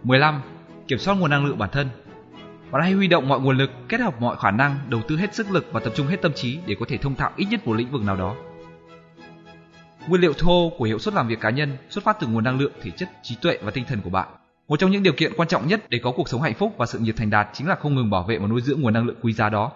Mười 0.06 0.20
lăm 0.20 0.42
kiểm 0.88 1.00
soát 1.00 1.16
nguồn 1.16 1.30
năng 1.30 1.46
lượng 1.46 1.58
bản 1.58 1.70
thân. 1.72 1.90
Bạn 2.72 2.82
hãy 2.82 2.92
huy 2.92 3.08
động 3.08 3.28
mọi 3.28 3.40
nguồn 3.40 3.58
lực, 3.58 3.72
kết 3.90 4.00
hợp 4.00 4.22
mọi 4.22 4.36
khả 4.40 4.52
năng, 4.52 4.80
đầu 4.90 5.02
tư 5.08 5.18
hết 5.18 5.36
sức 5.36 5.52
lực 5.52 5.66
và 5.72 5.80
tập 5.80 5.94
trung 5.96 6.08
hết 6.08 6.22
tâm 6.22 6.34
trí 6.34 6.60
để 6.68 6.76
có 6.80 6.86
thể 6.90 6.98
thông 6.98 7.16
thạo 7.16 7.32
ít 7.36 7.48
nhất 7.50 7.68
một 7.68 7.74
lĩnh 7.74 7.92
vực 7.92 8.02
nào 8.02 8.16
đó. 8.16 8.36
Nguyên 10.08 10.22
liệu 10.22 10.34
thô 10.34 10.72
của 10.78 10.86
hiệu 10.86 11.00
suất 11.00 11.14
làm 11.14 11.28
việc 11.28 11.40
cá 11.42 11.50
nhân 11.50 11.78
xuất 11.90 12.04
phát 12.04 12.18
từ 12.20 12.28
nguồn 12.28 12.44
năng 12.44 12.60
lượng, 12.60 12.72
thể 12.82 12.92
chất, 12.92 13.10
trí 13.24 13.36
tuệ 13.42 13.58
và 13.62 13.72
tinh 13.72 13.86
thần 13.88 14.02
của 14.02 14.10
bạn. 14.10 14.28
Một 14.68 14.80
trong 14.80 14.92
những 14.92 15.04
điều 15.04 15.14
kiện 15.14 15.34
quan 15.38 15.48
trọng 15.48 15.68
nhất 15.68 15.84
để 15.90 16.00
có 16.04 16.12
cuộc 16.12 16.30
sống 16.30 16.42
hạnh 16.42 16.54
phúc 16.54 16.76
và 16.78 16.86
sự 16.86 17.00
nghiệp 17.00 17.16
thành 17.18 17.30
đạt 17.30 17.48
chính 17.54 17.68
là 17.68 17.76
không 17.76 17.96
ngừng 17.96 18.10
bảo 18.10 18.24
vệ 18.24 18.38
và 18.38 18.48
nuôi 18.48 18.62
dưỡng 18.62 18.82
nguồn 18.82 18.94
năng 18.94 19.06
lượng 19.06 19.18
quý 19.22 19.34
giá 19.34 19.50
đó. 19.50 19.72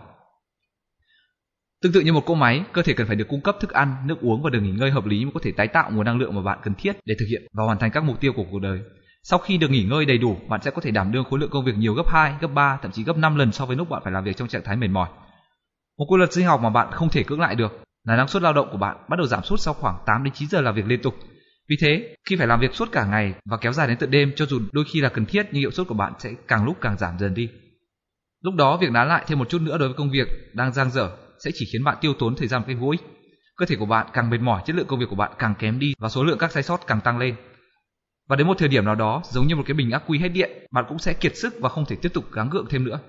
Tương 1.81 1.93
tự 1.93 2.01
như 2.01 2.13
một 2.13 2.25
cỗ 2.25 2.35
máy, 2.35 2.63
cơ 2.73 2.81
thể 2.81 2.93
cần 2.93 3.07
phải 3.07 3.15
được 3.15 3.27
cung 3.29 3.41
cấp 3.41 3.57
thức 3.59 3.71
ăn, 3.71 3.95
nước 4.05 4.21
uống 4.21 4.41
và 4.41 4.49
được 4.49 4.61
nghỉ 4.61 4.71
ngơi 4.71 4.91
hợp 4.91 5.05
lý 5.05 5.25
mới 5.25 5.31
có 5.33 5.39
thể 5.43 5.51
tái 5.51 5.67
tạo 5.67 5.91
nguồn 5.91 6.05
năng 6.05 6.17
lượng 6.17 6.35
mà 6.35 6.41
bạn 6.41 6.59
cần 6.63 6.73
thiết 6.75 6.93
để 7.05 7.15
thực 7.19 7.25
hiện 7.29 7.41
và 7.53 7.63
hoàn 7.63 7.77
thành 7.77 7.91
các 7.91 8.03
mục 8.03 8.19
tiêu 8.19 8.33
của 8.35 8.45
cuộc 8.51 8.59
đời. 8.59 8.79
Sau 9.23 9.39
khi 9.39 9.57
được 9.57 9.71
nghỉ 9.71 9.83
ngơi 9.83 10.05
đầy 10.05 10.17
đủ, 10.17 10.37
bạn 10.49 10.61
sẽ 10.61 10.71
có 10.71 10.81
thể 10.81 10.91
đảm 10.91 11.11
đương 11.11 11.23
khối 11.23 11.39
lượng 11.39 11.49
công 11.49 11.65
việc 11.65 11.77
nhiều 11.77 11.93
gấp 11.93 12.07
2, 12.07 12.33
gấp 12.41 12.47
3, 12.47 12.79
thậm 12.81 12.91
chí 12.91 13.03
gấp 13.03 13.17
5 13.17 13.35
lần 13.35 13.51
so 13.51 13.65
với 13.65 13.75
lúc 13.75 13.89
bạn 13.89 14.01
phải 14.03 14.13
làm 14.13 14.23
việc 14.23 14.37
trong 14.37 14.47
trạng 14.47 14.63
thái 14.63 14.75
mệt 14.75 14.87
mỏi. 14.87 15.09
Một 15.97 16.05
quy 16.09 16.17
luật 16.17 16.33
sinh 16.33 16.45
học 16.45 16.61
mà 16.61 16.69
bạn 16.69 16.91
không 16.91 17.09
thể 17.09 17.23
cưỡng 17.23 17.39
lại 17.39 17.55
được 17.55 17.83
là 18.07 18.15
năng 18.15 18.27
suất 18.27 18.43
lao 18.43 18.53
động 18.53 18.69
của 18.71 18.77
bạn 18.77 18.97
bắt 19.09 19.17
đầu 19.17 19.27
giảm 19.27 19.43
sút 19.43 19.59
sau 19.59 19.73
khoảng 19.73 19.95
8 20.05 20.23
đến 20.23 20.33
9 20.33 20.49
giờ 20.49 20.61
làm 20.61 20.75
việc 20.75 20.85
liên 20.85 21.01
tục. 21.01 21.15
Vì 21.69 21.75
thế, 21.81 22.15
khi 22.29 22.35
phải 22.35 22.47
làm 22.47 22.59
việc 22.59 22.75
suốt 22.75 22.91
cả 22.91 23.05
ngày 23.05 23.33
và 23.45 23.57
kéo 23.57 23.73
dài 23.73 23.87
đến 23.87 23.97
tận 23.97 24.11
đêm 24.11 24.31
cho 24.35 24.45
dù 24.45 24.59
đôi 24.71 24.85
khi 24.93 25.01
là 25.01 25.09
cần 25.09 25.25
thiết 25.25 25.47
nhưng 25.51 25.59
hiệu 25.59 25.71
suất 25.71 25.87
của 25.87 25.93
bạn 25.93 26.13
sẽ 26.19 26.31
càng 26.47 26.65
lúc 26.65 26.77
càng 26.81 26.97
giảm 26.97 27.19
dần 27.19 27.33
đi. 27.33 27.49
Lúc 28.43 28.55
đó 28.55 28.77
việc 28.77 28.91
nán 28.91 29.07
lại 29.07 29.23
thêm 29.27 29.39
một 29.39 29.49
chút 29.49 29.61
nữa 29.61 29.77
đối 29.77 29.87
với 29.87 29.97
công 29.97 30.11
việc 30.11 30.27
đang 30.53 30.73
dang 30.73 30.91
dở 30.91 31.11
sẽ 31.45 31.51
chỉ 31.53 31.65
khiến 31.73 31.83
bạn 31.83 31.97
tiêu 32.01 32.13
tốn 32.19 32.35
thời 32.35 32.47
gian 32.47 32.61
một 32.61 32.65
cách 32.67 32.77
vô 32.79 32.89
ích. 32.89 33.01
Cơ 33.57 33.65
thể 33.65 33.75
của 33.75 33.85
bạn 33.85 34.07
càng 34.13 34.29
mệt 34.29 34.41
mỏi, 34.41 34.61
chất 34.65 34.75
lượng 34.75 34.87
công 34.87 34.99
việc 34.99 35.05
của 35.09 35.15
bạn 35.15 35.31
càng 35.39 35.55
kém 35.59 35.79
đi 35.79 35.93
và 35.99 36.09
số 36.09 36.23
lượng 36.23 36.37
các 36.37 36.51
sai 36.51 36.63
sót 36.63 36.87
càng 36.87 37.01
tăng 37.01 37.17
lên. 37.17 37.35
Và 38.29 38.35
đến 38.35 38.47
một 38.47 38.57
thời 38.57 38.69
điểm 38.69 38.85
nào 38.85 38.95
đó, 38.95 39.21
giống 39.25 39.47
như 39.47 39.55
một 39.55 39.63
cái 39.65 39.73
bình 39.73 39.91
ắc 39.91 40.03
quy 40.07 40.19
hết 40.19 40.29
điện, 40.29 40.49
bạn 40.71 40.85
cũng 40.89 40.99
sẽ 40.99 41.13
kiệt 41.13 41.37
sức 41.37 41.53
và 41.59 41.69
không 41.69 41.85
thể 41.85 41.95
tiếp 42.01 42.09
tục 42.13 42.23
gắng 42.31 42.49
gượng 42.49 42.65
thêm 42.69 42.83
nữa. 42.83 42.99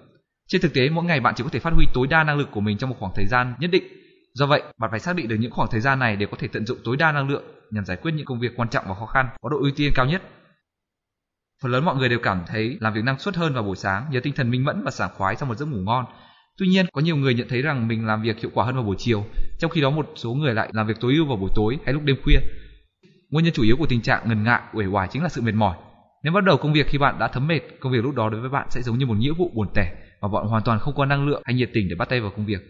Trên 0.48 0.60
thực 0.60 0.74
tế, 0.74 0.88
mỗi 0.88 1.04
ngày 1.04 1.20
bạn 1.20 1.34
chỉ 1.36 1.44
có 1.44 1.50
thể 1.52 1.58
phát 1.58 1.72
huy 1.72 1.86
tối 1.94 2.06
đa 2.06 2.24
năng 2.24 2.38
lực 2.38 2.48
của 2.50 2.60
mình 2.60 2.78
trong 2.78 2.90
một 2.90 2.96
khoảng 2.98 3.12
thời 3.14 3.26
gian 3.26 3.54
nhất 3.58 3.70
định. 3.70 3.84
Do 4.34 4.46
vậy, 4.46 4.62
bạn 4.78 4.90
phải 4.90 5.00
xác 5.00 5.16
định 5.16 5.28
được 5.28 5.36
những 5.40 5.50
khoảng 5.50 5.68
thời 5.70 5.80
gian 5.80 5.98
này 5.98 6.16
để 6.16 6.26
có 6.30 6.36
thể 6.40 6.48
tận 6.48 6.66
dụng 6.66 6.78
tối 6.84 6.96
đa 6.96 7.12
năng 7.12 7.28
lượng 7.28 7.42
nhằm 7.70 7.84
giải 7.84 7.96
quyết 7.96 8.12
những 8.12 8.26
công 8.26 8.40
việc 8.40 8.52
quan 8.56 8.68
trọng 8.68 8.84
và 8.88 8.94
khó 8.94 9.06
khăn 9.06 9.28
có 9.40 9.48
độ 9.48 9.56
ưu 9.60 9.70
tiên 9.76 9.92
cao 9.94 10.06
nhất. 10.06 10.22
Phần 11.62 11.72
lớn 11.72 11.84
mọi 11.84 11.96
người 11.96 12.08
đều 12.08 12.18
cảm 12.22 12.42
thấy 12.46 12.76
làm 12.80 12.94
việc 12.94 13.04
năng 13.04 13.18
suất 13.18 13.36
hơn 13.36 13.54
vào 13.54 13.62
buổi 13.62 13.76
sáng 13.76 14.06
nhờ 14.10 14.20
tinh 14.20 14.32
thần 14.32 14.50
minh 14.50 14.64
mẫn 14.64 14.84
và 14.84 14.90
sảng 14.90 15.10
khoái 15.16 15.36
sau 15.36 15.48
một 15.48 15.54
giấc 15.54 15.66
ngủ 15.66 15.78
ngon. 15.78 16.04
Tuy 16.58 16.66
nhiên, 16.66 16.86
có 16.92 17.00
nhiều 17.00 17.16
người 17.16 17.34
nhận 17.34 17.48
thấy 17.48 17.62
rằng 17.62 17.88
mình 17.88 18.06
làm 18.06 18.22
việc 18.22 18.38
hiệu 18.38 18.50
quả 18.54 18.64
hơn 18.64 18.74
vào 18.74 18.84
buổi 18.84 18.96
chiều, 18.98 19.24
trong 19.58 19.70
khi 19.70 19.80
đó 19.80 19.90
một 19.90 20.12
số 20.16 20.34
người 20.34 20.54
lại 20.54 20.70
làm 20.72 20.86
việc 20.86 21.00
tối 21.00 21.14
ưu 21.14 21.26
vào 21.26 21.36
buổi 21.36 21.50
tối 21.54 21.78
hay 21.84 21.94
lúc 21.94 22.02
đêm 22.04 22.16
khuya. 22.24 22.38
Nguyên 23.30 23.44
nhân 23.44 23.54
chủ 23.54 23.62
yếu 23.62 23.76
của 23.76 23.86
tình 23.86 24.02
trạng 24.02 24.28
ngần 24.28 24.44
ngại, 24.44 24.62
uể 24.72 24.86
oải 24.86 25.08
chính 25.08 25.22
là 25.22 25.28
sự 25.28 25.40
mệt 25.40 25.54
mỏi. 25.54 25.76
Nếu 26.22 26.32
bắt 26.32 26.44
đầu 26.44 26.56
công 26.56 26.72
việc 26.72 26.86
khi 26.86 26.98
bạn 26.98 27.18
đã 27.18 27.28
thấm 27.28 27.46
mệt, 27.46 27.60
công 27.80 27.92
việc 27.92 28.04
lúc 28.04 28.14
đó 28.14 28.28
đối 28.28 28.40
với 28.40 28.50
bạn 28.50 28.66
sẽ 28.70 28.82
giống 28.82 28.98
như 28.98 29.06
một 29.06 29.16
nghĩa 29.18 29.32
vụ 29.38 29.50
buồn 29.54 29.68
tẻ 29.74 29.92
và 30.20 30.28
bạn 30.28 30.44
hoàn 30.46 30.62
toàn 30.62 30.78
không 30.78 30.94
có 30.94 31.04
năng 31.04 31.28
lượng 31.28 31.42
hay 31.44 31.54
nhiệt 31.54 31.70
tình 31.74 31.88
để 31.88 31.94
bắt 31.98 32.08
tay 32.08 32.20
vào 32.20 32.30
công 32.36 32.46
việc. 32.46 32.60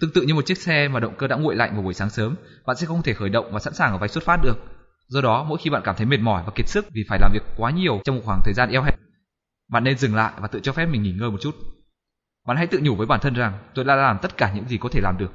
Tương 0.00 0.12
tự 0.12 0.22
như 0.22 0.34
một 0.34 0.46
chiếc 0.46 0.58
xe 0.58 0.88
mà 0.88 1.00
động 1.00 1.14
cơ 1.18 1.26
đã 1.26 1.36
nguội 1.36 1.56
lạnh 1.56 1.74
vào 1.74 1.82
buổi 1.82 1.94
sáng 1.94 2.10
sớm, 2.10 2.34
bạn 2.66 2.76
sẽ 2.76 2.86
không 2.86 3.02
thể 3.02 3.12
khởi 3.14 3.28
động 3.28 3.52
và 3.52 3.58
sẵn 3.58 3.74
sàng 3.74 3.92
ở 3.92 3.98
vạch 3.98 4.10
xuất 4.10 4.24
phát 4.24 4.42
được. 4.42 4.58
Do 5.08 5.20
đó, 5.20 5.44
mỗi 5.48 5.58
khi 5.58 5.70
bạn 5.70 5.82
cảm 5.84 5.96
thấy 5.96 6.06
mệt 6.06 6.20
mỏi 6.20 6.42
và 6.46 6.52
kiệt 6.54 6.68
sức 6.68 6.86
vì 6.92 7.02
phải 7.08 7.18
làm 7.18 7.32
việc 7.32 7.42
quá 7.56 7.70
nhiều 7.70 8.00
trong 8.04 8.16
một 8.16 8.22
khoảng 8.24 8.40
thời 8.44 8.54
gian 8.54 8.70
eo 8.70 8.82
hẹp, 8.82 8.98
bạn 9.70 9.84
nên 9.84 9.98
dừng 9.98 10.14
lại 10.14 10.32
và 10.40 10.48
tự 10.48 10.60
cho 10.60 10.72
phép 10.72 10.86
mình 10.86 11.02
nghỉ 11.02 11.12
ngơi 11.12 11.30
một 11.30 11.40
chút. 11.40 11.54
Bạn 12.46 12.56
hãy 12.56 12.66
tự 12.66 12.80
nhủ 12.82 12.94
với 12.94 13.06
bản 13.06 13.20
thân 13.20 13.34
rằng 13.34 13.58
tôi 13.74 13.84
đã 13.84 13.96
làm 13.96 14.18
tất 14.22 14.36
cả 14.36 14.52
những 14.54 14.68
gì 14.68 14.78
có 14.78 14.88
thể 14.92 15.00
làm 15.00 15.18
được. 15.18 15.32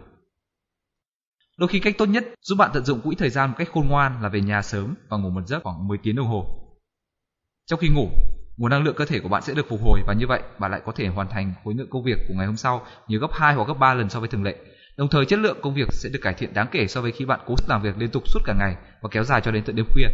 Đôi 1.58 1.68
khi 1.68 1.80
cách 1.80 1.96
tốt 1.98 2.06
nhất 2.06 2.26
giúp 2.42 2.56
bạn 2.56 2.72
tận 2.74 2.86
dụng 2.86 3.02
quỹ 3.02 3.16
thời 3.16 3.30
gian 3.30 3.50
một 3.50 3.56
cách 3.58 3.70
khôn 3.74 3.88
ngoan 3.88 4.22
là 4.22 4.30
về 4.30 4.42
nhà 4.42 4.62
sớm 4.62 4.96
và 5.10 5.18
ngủ 5.18 5.30
một 5.30 5.48
giấc 5.48 5.64
khoảng 5.64 5.88
10 5.88 5.98
tiếng 6.04 6.16
đồng 6.16 6.28
hồ. 6.28 6.46
Trong 7.66 7.80
khi 7.80 7.90
ngủ, 7.90 8.10
nguồn 8.58 8.72
năng 8.72 8.84
lượng 8.84 8.96
cơ 8.96 9.06
thể 9.06 9.20
của 9.20 9.30
bạn 9.30 9.42
sẽ 9.42 9.54
được 9.54 9.66
phục 9.70 9.82
hồi 9.84 10.02
và 10.08 10.14
như 10.14 10.28
vậy 10.28 10.42
bạn 10.60 10.72
lại 10.72 10.82
có 10.86 10.92
thể 10.92 11.08
hoàn 11.08 11.30
thành 11.30 11.54
khối 11.64 11.74
lượng 11.74 11.90
công 11.90 12.04
việc 12.04 12.18
của 12.28 12.34
ngày 12.38 12.46
hôm 12.46 12.58
sau 12.58 12.86
nhiều 13.08 13.20
gấp 13.20 13.32
2 13.34 13.54
hoặc 13.54 13.68
gấp 13.68 13.74
3 13.74 13.94
lần 13.94 14.10
so 14.10 14.20
với 14.20 14.30
thường 14.30 14.44
lệ. 14.44 14.56
Đồng 14.98 15.08
thời 15.08 15.26
chất 15.26 15.40
lượng 15.40 15.58
công 15.62 15.74
việc 15.74 15.88
sẽ 15.92 16.10
được 16.10 16.20
cải 16.22 16.34
thiện 16.34 16.54
đáng 16.54 16.68
kể 16.72 16.88
so 16.88 17.02
với 17.02 17.12
khi 17.12 17.26
bạn 17.26 17.40
cố 17.46 17.56
sức 17.58 17.70
làm 17.70 17.82
việc 17.82 17.98
liên 17.98 18.10
tục 18.10 18.24
suốt 18.28 18.40
cả 18.46 18.54
ngày 18.54 18.76
và 19.02 19.10
kéo 19.12 19.24
dài 19.24 19.42
cho 19.42 19.52
đến 19.52 19.64
tận 19.64 19.76
đêm 19.76 19.86
khuya. 19.94 20.08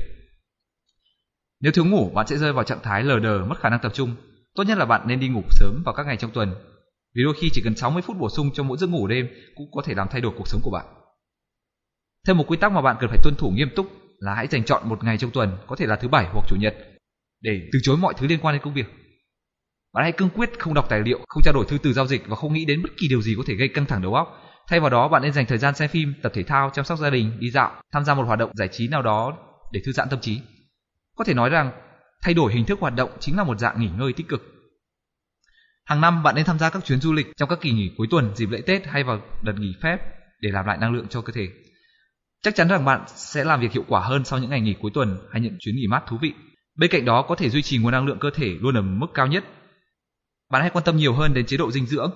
Nếu 1.60 1.72
thiếu 1.72 1.86
ngủ, 1.86 2.12
bạn 2.14 2.28
sẽ 2.28 2.38
rơi 2.38 2.54
vào 2.54 2.64
trạng 2.64 2.82
thái 2.84 3.04
lờ 3.04 3.20
đờ, 3.20 3.46
mất 3.46 3.60
khả 3.60 3.70
năng 3.70 3.80
tập 3.80 3.92
trung. 3.96 4.16
Tốt 4.56 4.64
nhất 4.64 4.78
là 4.78 4.86
bạn 4.86 5.02
nên 5.08 5.20
đi 5.20 5.28
ngủ 5.28 5.44
sớm 5.50 5.82
vào 5.86 5.96
các 5.96 6.06
ngày 6.06 6.18
trong 6.18 6.32
tuần. 6.32 6.56
Vì 7.16 7.24
đôi 7.24 7.34
khi 7.42 7.50
chỉ 7.54 7.62
cần 7.64 7.76
60 7.76 8.02
phút 8.02 8.18
bổ 8.18 8.30
sung 8.30 8.50
cho 8.54 8.64
mỗi 8.64 8.78
giấc 8.78 8.88
ngủ 8.88 9.08
đêm 9.08 9.28
cũng 9.56 9.72
có 9.72 9.82
thể 9.86 9.94
làm 9.94 10.08
thay 10.12 10.22
đổi 10.22 10.34
cuộc 10.38 10.48
sống 10.48 10.62
của 10.64 10.72
bạn. 10.72 10.86
Thêm 12.28 12.38
một 12.38 12.46
quy 12.48 12.58
tắc 12.58 12.72
mà 12.72 12.82
bạn 12.82 12.98
cần 13.00 13.10
phải 13.10 13.20
tuân 13.24 13.36
thủ 13.36 13.50
nghiêm 13.50 13.70
túc 13.76 13.92
là 14.20 14.34
hãy 14.36 14.48
dành 14.48 14.64
chọn 14.64 14.90
một 14.90 15.04
ngày 15.04 15.18
trong 15.18 15.32
tuần, 15.32 15.58
có 15.68 15.76
thể 15.76 15.86
là 15.86 15.96
thứ 15.96 16.08
bảy 16.08 16.26
hoặc 16.34 16.46
chủ 16.48 16.56
nhật, 16.56 16.76
để 17.42 17.62
từ 17.74 17.80
chối 17.84 17.98
mọi 17.98 18.14
thứ 18.18 18.28
liên 18.28 18.40
quan 18.42 18.56
đến 18.56 18.62
công 18.62 18.74
việc. 18.74 18.94
Bạn 19.94 20.04
hãy 20.04 20.12
cương 20.12 20.30
quyết 20.30 20.50
không 20.60 20.74
đọc 20.74 20.90
tài 20.90 21.00
liệu, 21.00 21.20
không 21.28 21.44
trao 21.44 21.54
đổi 21.54 21.66
thư 21.70 21.78
từ 21.78 21.94
giao 21.94 22.08
dịch 22.08 22.28
và 22.28 22.36
không 22.36 22.54
nghĩ 22.54 22.66
đến 22.66 22.84
bất 22.84 22.90
kỳ 22.98 23.08
điều 23.08 23.22
gì 23.22 23.34
có 23.38 23.44
thể 23.48 23.54
gây 23.54 23.68
căng 23.68 23.86
thẳng 23.86 24.02
đầu 24.02 24.14
óc. 24.14 24.44
Thay 24.68 24.80
vào 24.80 24.90
đó, 24.90 25.08
bạn 25.08 25.22
nên 25.22 25.34
dành 25.34 25.46
thời 25.46 25.58
gian 25.58 25.76
xem 25.76 25.90
phim, 25.90 26.14
tập 26.24 26.32
thể 26.36 26.44
thao, 26.44 26.70
chăm 26.74 26.86
sóc 26.86 27.00
gia 27.00 27.10
đình, 27.10 27.32
đi 27.40 27.52
dạo, 27.52 27.82
tham 27.92 28.06
gia 28.06 28.14
một 28.14 28.24
hoạt 28.24 28.40
động 28.40 28.52
giải 28.54 28.68
trí 28.72 28.88
nào 28.88 29.02
đó 29.02 29.38
để 29.72 29.82
thư 29.86 29.92
giãn 29.92 30.10
tâm 30.10 30.20
trí. 30.20 30.42
Có 31.16 31.24
thể 31.24 31.34
nói 31.34 31.50
rằng 31.50 31.72
thay 32.22 32.34
đổi 32.34 32.54
hình 32.54 32.66
thức 32.66 32.80
hoạt 32.80 32.96
động 32.96 33.10
chính 33.20 33.38
là 33.38 33.44
một 33.44 33.60
dạng 33.60 33.82
nghỉ 33.82 33.90
ngơi 33.98 34.14
tích 34.14 34.28
cực. 34.28 34.42
Hàng 35.86 36.02
năm 36.02 36.24
bạn 36.24 36.36
nên 36.36 36.46
tham 36.46 36.60
gia 36.60 36.70
các 36.70 36.86
chuyến 36.86 37.02
du 37.02 37.14
lịch 37.14 37.28
trong 37.38 37.50
các 37.50 37.62
kỳ 37.62 37.72
nghỉ 37.72 37.92
cuối 37.98 38.08
tuần, 38.12 38.36
dịp 38.36 38.50
lễ 38.50 38.62
Tết 38.62 38.86
hay 38.88 39.04
vào 39.04 39.22
đợt 39.42 39.54
nghỉ 39.58 39.76
phép 39.84 39.98
để 40.42 40.50
làm 40.52 40.66
lại 40.66 40.78
năng 40.78 40.94
lượng 40.94 41.08
cho 41.10 41.22
cơ 41.22 41.34
thể. 41.34 41.48
Chắc 42.44 42.56
chắn 42.56 42.68
rằng 42.68 42.86
bạn 42.86 43.04
sẽ 43.08 43.44
làm 43.44 43.60
việc 43.60 43.72
hiệu 43.72 43.84
quả 43.88 44.02
hơn 44.02 44.26
sau 44.26 44.40
những 44.40 44.50
ngày 44.50 44.62
nghỉ 44.62 44.76
cuối 44.82 44.92
tuần 44.94 45.18
hay 45.32 45.42
những 45.42 45.56
chuyến 45.60 45.76
nghỉ 45.76 45.88
mát 45.88 46.04
thú 46.08 46.18
vị. 46.22 46.34
Bên 46.78 46.92
cạnh 46.92 47.06
đó 47.06 47.22
có 47.22 47.36
thể 47.36 47.50
duy 47.50 47.62
trì 47.62 47.78
nguồn 47.78 47.92
năng 47.92 48.06
lượng 48.06 48.20
cơ 48.20 48.30
thể 48.34 48.56
luôn 48.62 48.78
ở 48.78 48.82
mức 48.82 49.08
cao 49.14 49.28
nhất. 49.28 49.46
Bạn 50.52 50.62
hãy 50.62 50.72
quan 50.72 50.86
tâm 50.86 50.98
nhiều 50.98 51.14
hơn 51.14 51.34
đến 51.34 51.46
chế 51.46 51.58
độ 51.58 51.72
dinh 51.72 51.86
dưỡng. 51.86 52.12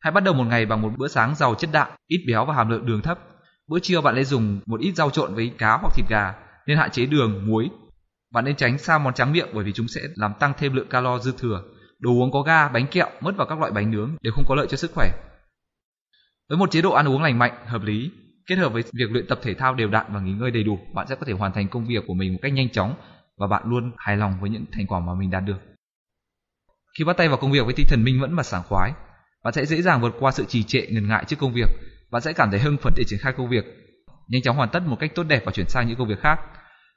Hãy 0.00 0.12
bắt 0.12 0.24
đầu 0.24 0.34
một 0.34 0.44
ngày 0.44 0.66
bằng 0.66 0.82
một 0.82 0.92
bữa 0.96 1.08
sáng 1.08 1.34
giàu 1.34 1.54
chất 1.54 1.70
đạm, 1.72 1.88
ít 2.06 2.24
béo 2.28 2.44
và 2.44 2.54
hàm 2.54 2.68
lượng 2.70 2.86
đường 2.86 3.02
thấp. 3.02 3.18
Bữa 3.66 3.78
trưa 3.78 4.00
bạn 4.00 4.14
nên 4.14 4.24
dùng 4.24 4.60
một 4.66 4.80
ít 4.80 4.92
rau 4.92 5.10
trộn 5.10 5.34
với 5.34 5.52
cá 5.58 5.78
hoặc 5.82 5.92
thịt 5.94 6.06
gà, 6.08 6.34
nên 6.66 6.78
hạn 6.78 6.90
chế 6.90 7.06
đường, 7.06 7.46
muối. 7.46 7.70
Bạn 8.32 8.44
nên 8.44 8.56
tránh 8.56 8.78
xa 8.78 8.98
món 8.98 9.14
tráng 9.14 9.32
miệng 9.32 9.48
bởi 9.54 9.64
vì 9.64 9.72
chúng 9.72 9.88
sẽ 9.88 10.00
làm 10.14 10.32
tăng 10.40 10.52
thêm 10.58 10.74
lượng 10.74 10.88
calo 10.88 11.18
dư 11.18 11.32
thừa. 11.38 11.62
Đồ 11.98 12.10
uống 12.10 12.30
có 12.32 12.42
ga, 12.42 12.68
bánh 12.68 12.86
kẹo, 12.86 13.10
mứt 13.20 13.34
và 13.36 13.44
các 13.44 13.58
loại 13.58 13.72
bánh 13.72 13.90
nướng 13.90 14.16
đều 14.22 14.32
không 14.32 14.44
có 14.48 14.54
lợi 14.54 14.66
cho 14.70 14.76
sức 14.76 14.90
khỏe. 14.94 15.10
Với 16.48 16.58
một 16.58 16.70
chế 16.70 16.82
độ 16.82 16.92
ăn 16.92 17.08
uống 17.08 17.22
lành 17.22 17.38
mạnh, 17.38 17.66
hợp 17.66 17.82
lý, 17.82 18.10
kết 18.46 18.56
hợp 18.56 18.72
với 18.72 18.82
việc 18.82 19.10
luyện 19.10 19.26
tập 19.26 19.38
thể 19.42 19.54
thao 19.54 19.74
đều 19.74 19.88
đặn 19.88 20.06
và 20.08 20.20
nghỉ 20.20 20.32
ngơi 20.32 20.50
đầy 20.50 20.62
đủ, 20.62 20.78
bạn 20.94 21.06
sẽ 21.08 21.14
có 21.14 21.26
thể 21.26 21.32
hoàn 21.32 21.52
thành 21.52 21.68
công 21.68 21.86
việc 21.86 22.04
của 22.06 22.14
mình 22.14 22.32
một 22.32 22.38
cách 22.42 22.52
nhanh 22.52 22.68
chóng 22.70 22.94
và 23.36 23.46
bạn 23.46 23.62
luôn 23.66 23.92
hài 23.96 24.16
lòng 24.16 24.40
với 24.40 24.50
những 24.50 24.64
thành 24.72 24.86
quả 24.86 25.00
mà 25.00 25.14
mình 25.14 25.30
đạt 25.30 25.44
được. 25.44 25.58
Khi 26.98 27.04
bắt 27.04 27.16
tay 27.16 27.28
vào 27.28 27.36
công 27.36 27.52
việc 27.52 27.64
với 27.64 27.74
tinh 27.74 27.86
thần 27.88 28.04
minh 28.04 28.20
mẫn 28.20 28.36
và 28.36 28.42
sảng 28.42 28.62
khoái, 28.62 28.92
bạn 29.44 29.54
sẽ 29.54 29.66
dễ 29.66 29.82
dàng 29.82 30.00
vượt 30.00 30.14
qua 30.18 30.32
sự 30.32 30.44
trì 30.48 30.62
trệ 30.62 30.86
ngần 30.90 31.08
ngại 31.08 31.24
trước 31.24 31.36
công 31.38 31.52
việc. 31.52 31.68
Bạn 32.10 32.22
sẽ 32.22 32.32
cảm 32.32 32.50
thấy 32.50 32.60
hưng 32.60 32.76
phấn 32.76 32.92
để 32.96 33.04
triển 33.06 33.18
khai 33.22 33.32
công 33.36 33.48
việc, 33.48 33.64
nhanh 34.28 34.42
chóng 34.42 34.56
hoàn 34.56 34.68
tất 34.68 34.82
một 34.86 34.96
cách 35.00 35.14
tốt 35.14 35.22
đẹp 35.22 35.42
và 35.46 35.52
chuyển 35.52 35.66
sang 35.68 35.88
những 35.88 35.98
công 35.98 36.08
việc 36.08 36.20
khác. 36.20 36.40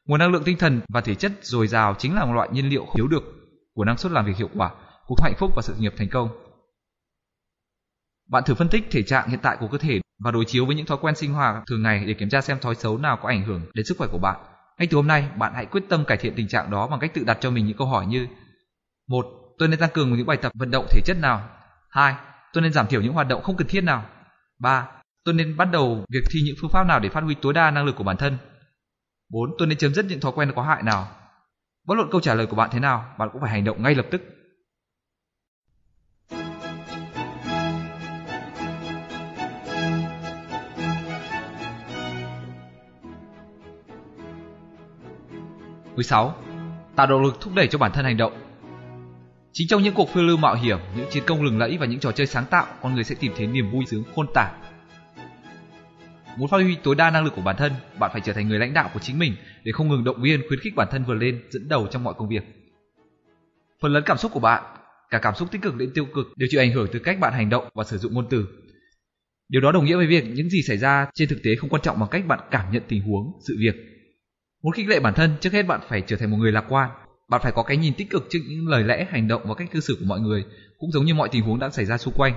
Nguồn 0.05 0.19
năng 0.19 0.31
lượng 0.31 0.43
tinh 0.43 0.57
thần 0.57 0.81
và 0.89 1.01
thể 1.01 1.15
chất 1.15 1.31
dồi 1.41 1.67
dào 1.67 1.95
chính 1.97 2.15
là 2.15 2.25
một 2.25 2.33
loại 2.33 2.49
nhiên 2.51 2.69
liệu 2.69 2.85
thiếu 2.95 3.07
được 3.07 3.23
của 3.73 3.85
năng 3.85 3.97
suất 3.97 4.11
làm 4.11 4.25
việc 4.25 4.37
hiệu 4.37 4.49
quả, 4.53 4.71
cuộc 5.07 5.21
hạnh 5.21 5.33
phúc 5.37 5.51
và 5.55 5.61
sự 5.61 5.75
nghiệp 5.79 5.93
thành 5.97 6.09
công. 6.09 6.29
Bạn 8.29 8.43
thử 8.45 8.55
phân 8.55 8.69
tích 8.69 8.87
thể 8.91 9.03
trạng 9.03 9.29
hiện 9.29 9.39
tại 9.43 9.57
của 9.59 9.67
cơ 9.67 9.77
thể 9.77 9.99
và 10.19 10.31
đối 10.31 10.45
chiếu 10.45 10.65
với 10.65 10.76
những 10.76 10.85
thói 10.85 10.98
quen 11.02 11.15
sinh 11.15 11.34
hoạt 11.34 11.64
thường 11.68 11.84
ngày 11.84 12.03
để 12.06 12.14
kiểm 12.14 12.30
tra 12.30 12.41
xem 12.41 12.60
thói 12.60 12.76
xấu 12.76 12.98
nào 12.98 13.18
có 13.22 13.30
ảnh 13.30 13.44
hưởng 13.44 13.61
đến 13.73 13.85
sức 13.85 13.98
khỏe 13.98 14.07
của 14.11 14.19
bạn. 14.19 14.35
Ngay 14.80 14.88
từ 14.88 14.98
hôm 14.98 15.07
nay, 15.07 15.30
bạn 15.38 15.53
hãy 15.56 15.65
quyết 15.65 15.84
tâm 15.89 16.06
cải 16.06 16.18
thiện 16.18 16.34
tình 16.35 16.48
trạng 16.48 16.72
đó 16.72 16.88
bằng 16.88 16.99
cách 16.99 17.14
tự 17.14 17.23
đặt 17.23 17.38
cho 17.41 17.49
mình 17.49 17.65
những 17.65 17.77
câu 17.77 17.88
hỏi 17.88 18.06
như: 18.06 18.27
một, 19.07 19.26
Tôi 19.57 19.68
nên 19.68 19.80
tăng 19.80 19.89
cường 19.94 20.14
những 20.14 20.26
bài 20.26 20.38
tập 20.38 20.52
vận 20.56 20.72
động 20.72 20.85
thể 20.91 21.02
chất 21.06 21.18
nào? 21.22 21.49
2. 21.89 22.15
Tôi 22.53 22.61
nên 22.61 22.73
giảm 22.73 22.88
thiểu 22.88 23.02
những 23.02 23.14
hoạt 23.14 23.27
động 23.27 23.44
không 23.44 23.57
cần 23.57 23.68
thiết 23.68 23.84
nào? 23.84 24.06
3. 24.60 24.88
Tôi 25.23 25.34
nên 25.34 25.57
bắt 25.57 25.65
đầu 25.72 26.06
việc 26.14 26.23
thi 26.31 26.39
những 26.45 26.56
phương 26.61 26.72
pháp 26.72 26.84
nào 26.84 26.99
để 26.99 27.10
phát 27.10 27.23
huy 27.23 27.35
tối 27.41 27.53
đa 27.53 27.72
năng 27.72 27.85
lực 27.85 27.95
của 27.95 28.03
bản 28.03 28.18
thân? 28.18 28.38
4. 29.30 29.49
Tôi 29.57 29.68
nên 29.68 29.77
chấm 29.77 29.94
dứt 29.94 30.06
những 30.06 30.19
thói 30.19 30.31
quen 30.35 30.52
có 30.56 30.61
hại 30.61 30.84
nào? 30.84 31.07
Bất 31.88 31.95
luận 31.95 32.10
câu 32.11 32.22
trả 32.22 32.34
lời 32.34 32.45
của 32.45 32.56
bạn 32.56 32.69
thế 32.72 32.80
nào, 32.80 33.15
bạn 33.18 33.30
cũng 33.31 33.41
phải 33.41 33.52
hành 33.52 33.64
động 33.64 33.84
ngay 33.84 33.95
lập 33.95 34.06
tức. 34.11 34.22
Thứ 45.97 46.03
sáu, 46.03 46.35
tạo 46.95 47.07
động 47.07 47.23
lực 47.23 47.41
thúc 47.41 47.53
đẩy 47.55 47.67
cho 47.67 47.77
bản 47.77 47.91
thân 47.93 48.05
hành 48.05 48.17
động. 48.17 48.33
Chính 49.53 49.67
trong 49.67 49.83
những 49.83 49.93
cuộc 49.93 50.09
phiêu 50.09 50.23
lưu 50.23 50.37
mạo 50.37 50.55
hiểm, 50.55 50.77
những 50.97 51.07
chiến 51.11 51.23
công 51.25 51.43
lừng 51.43 51.59
lẫy 51.59 51.77
và 51.77 51.85
những 51.85 51.99
trò 51.99 52.11
chơi 52.11 52.27
sáng 52.27 52.45
tạo, 52.49 52.67
con 52.81 52.95
người 52.95 53.03
sẽ 53.03 53.15
tìm 53.19 53.31
thấy 53.37 53.47
niềm 53.47 53.71
vui 53.71 53.85
sướng 53.85 54.03
khôn 54.15 54.27
tả. 54.33 54.51
Muốn 56.37 56.47
phát 56.47 56.57
huy 56.57 56.77
tối 56.83 56.95
đa 56.95 57.09
năng 57.09 57.23
lực 57.23 57.33
của 57.35 57.41
bản 57.41 57.55
thân, 57.57 57.71
bạn 57.99 58.09
phải 58.13 58.21
trở 58.25 58.33
thành 58.33 58.49
người 58.49 58.59
lãnh 58.59 58.73
đạo 58.73 58.89
của 58.93 58.99
chính 58.99 59.19
mình 59.19 59.35
để 59.63 59.71
không 59.71 59.89
ngừng 59.89 60.03
động 60.03 60.21
viên, 60.21 60.47
khuyến 60.47 60.59
khích 60.59 60.75
bản 60.75 60.87
thân 60.91 61.03
vượt 61.03 61.13
lên, 61.13 61.43
dẫn 61.49 61.69
đầu 61.69 61.87
trong 61.91 62.03
mọi 62.03 62.13
công 62.17 62.29
việc. 62.29 62.43
Phần 63.81 63.93
lớn 63.93 64.03
cảm 64.05 64.17
xúc 64.17 64.31
của 64.33 64.39
bạn, 64.39 64.63
cả 65.09 65.19
cảm 65.19 65.35
xúc 65.35 65.51
tích 65.51 65.61
cực 65.61 65.75
đến 65.75 65.91
tiêu 65.93 66.05
cực 66.15 66.27
đều 66.35 66.47
chịu 66.51 66.61
ảnh 66.61 66.71
hưởng 66.71 66.87
từ 66.91 66.99
cách 66.99 67.19
bạn 67.19 67.33
hành 67.33 67.49
động 67.49 67.69
và 67.73 67.83
sử 67.83 67.97
dụng 67.97 68.13
ngôn 68.13 68.27
từ. 68.29 68.47
Điều 69.49 69.61
đó 69.61 69.71
đồng 69.71 69.85
nghĩa 69.85 69.95
với 69.95 70.07
việc 70.07 70.25
những 70.27 70.49
gì 70.49 70.61
xảy 70.67 70.77
ra 70.77 71.07
trên 71.13 71.29
thực 71.29 71.43
tế 71.43 71.55
không 71.55 71.69
quan 71.69 71.81
trọng 71.81 71.99
bằng 71.99 72.09
cách 72.09 72.27
bạn 72.27 72.39
cảm 72.51 72.71
nhận 72.71 72.83
tình 72.87 73.01
huống, 73.01 73.31
sự 73.47 73.55
việc 73.59 73.96
Muốn 74.63 74.73
khích 74.73 74.88
lệ 74.88 74.99
bản 74.99 75.13
thân, 75.13 75.35
trước 75.41 75.53
hết 75.53 75.63
bạn 75.63 75.81
phải 75.88 76.01
trở 76.07 76.15
thành 76.17 76.31
một 76.31 76.38
người 76.38 76.51
lạc 76.51 76.65
quan. 76.69 76.89
Bạn 77.29 77.41
phải 77.43 77.51
có 77.51 77.63
cái 77.63 77.77
nhìn 77.77 77.93
tích 77.93 78.09
cực 78.09 78.27
trước 78.29 78.39
những 78.47 78.67
lời 78.67 78.84
lẽ, 78.84 79.07
hành 79.09 79.27
động 79.27 79.41
và 79.45 79.55
cách 79.55 79.71
cư 79.71 79.79
xử 79.79 79.97
của 79.99 80.05
mọi 80.05 80.19
người, 80.19 80.45
cũng 80.77 80.91
giống 80.91 81.05
như 81.05 81.13
mọi 81.13 81.29
tình 81.31 81.43
huống 81.43 81.59
đang 81.59 81.71
xảy 81.71 81.85
ra 81.85 81.97
xung 81.97 82.13
quanh. 82.13 82.34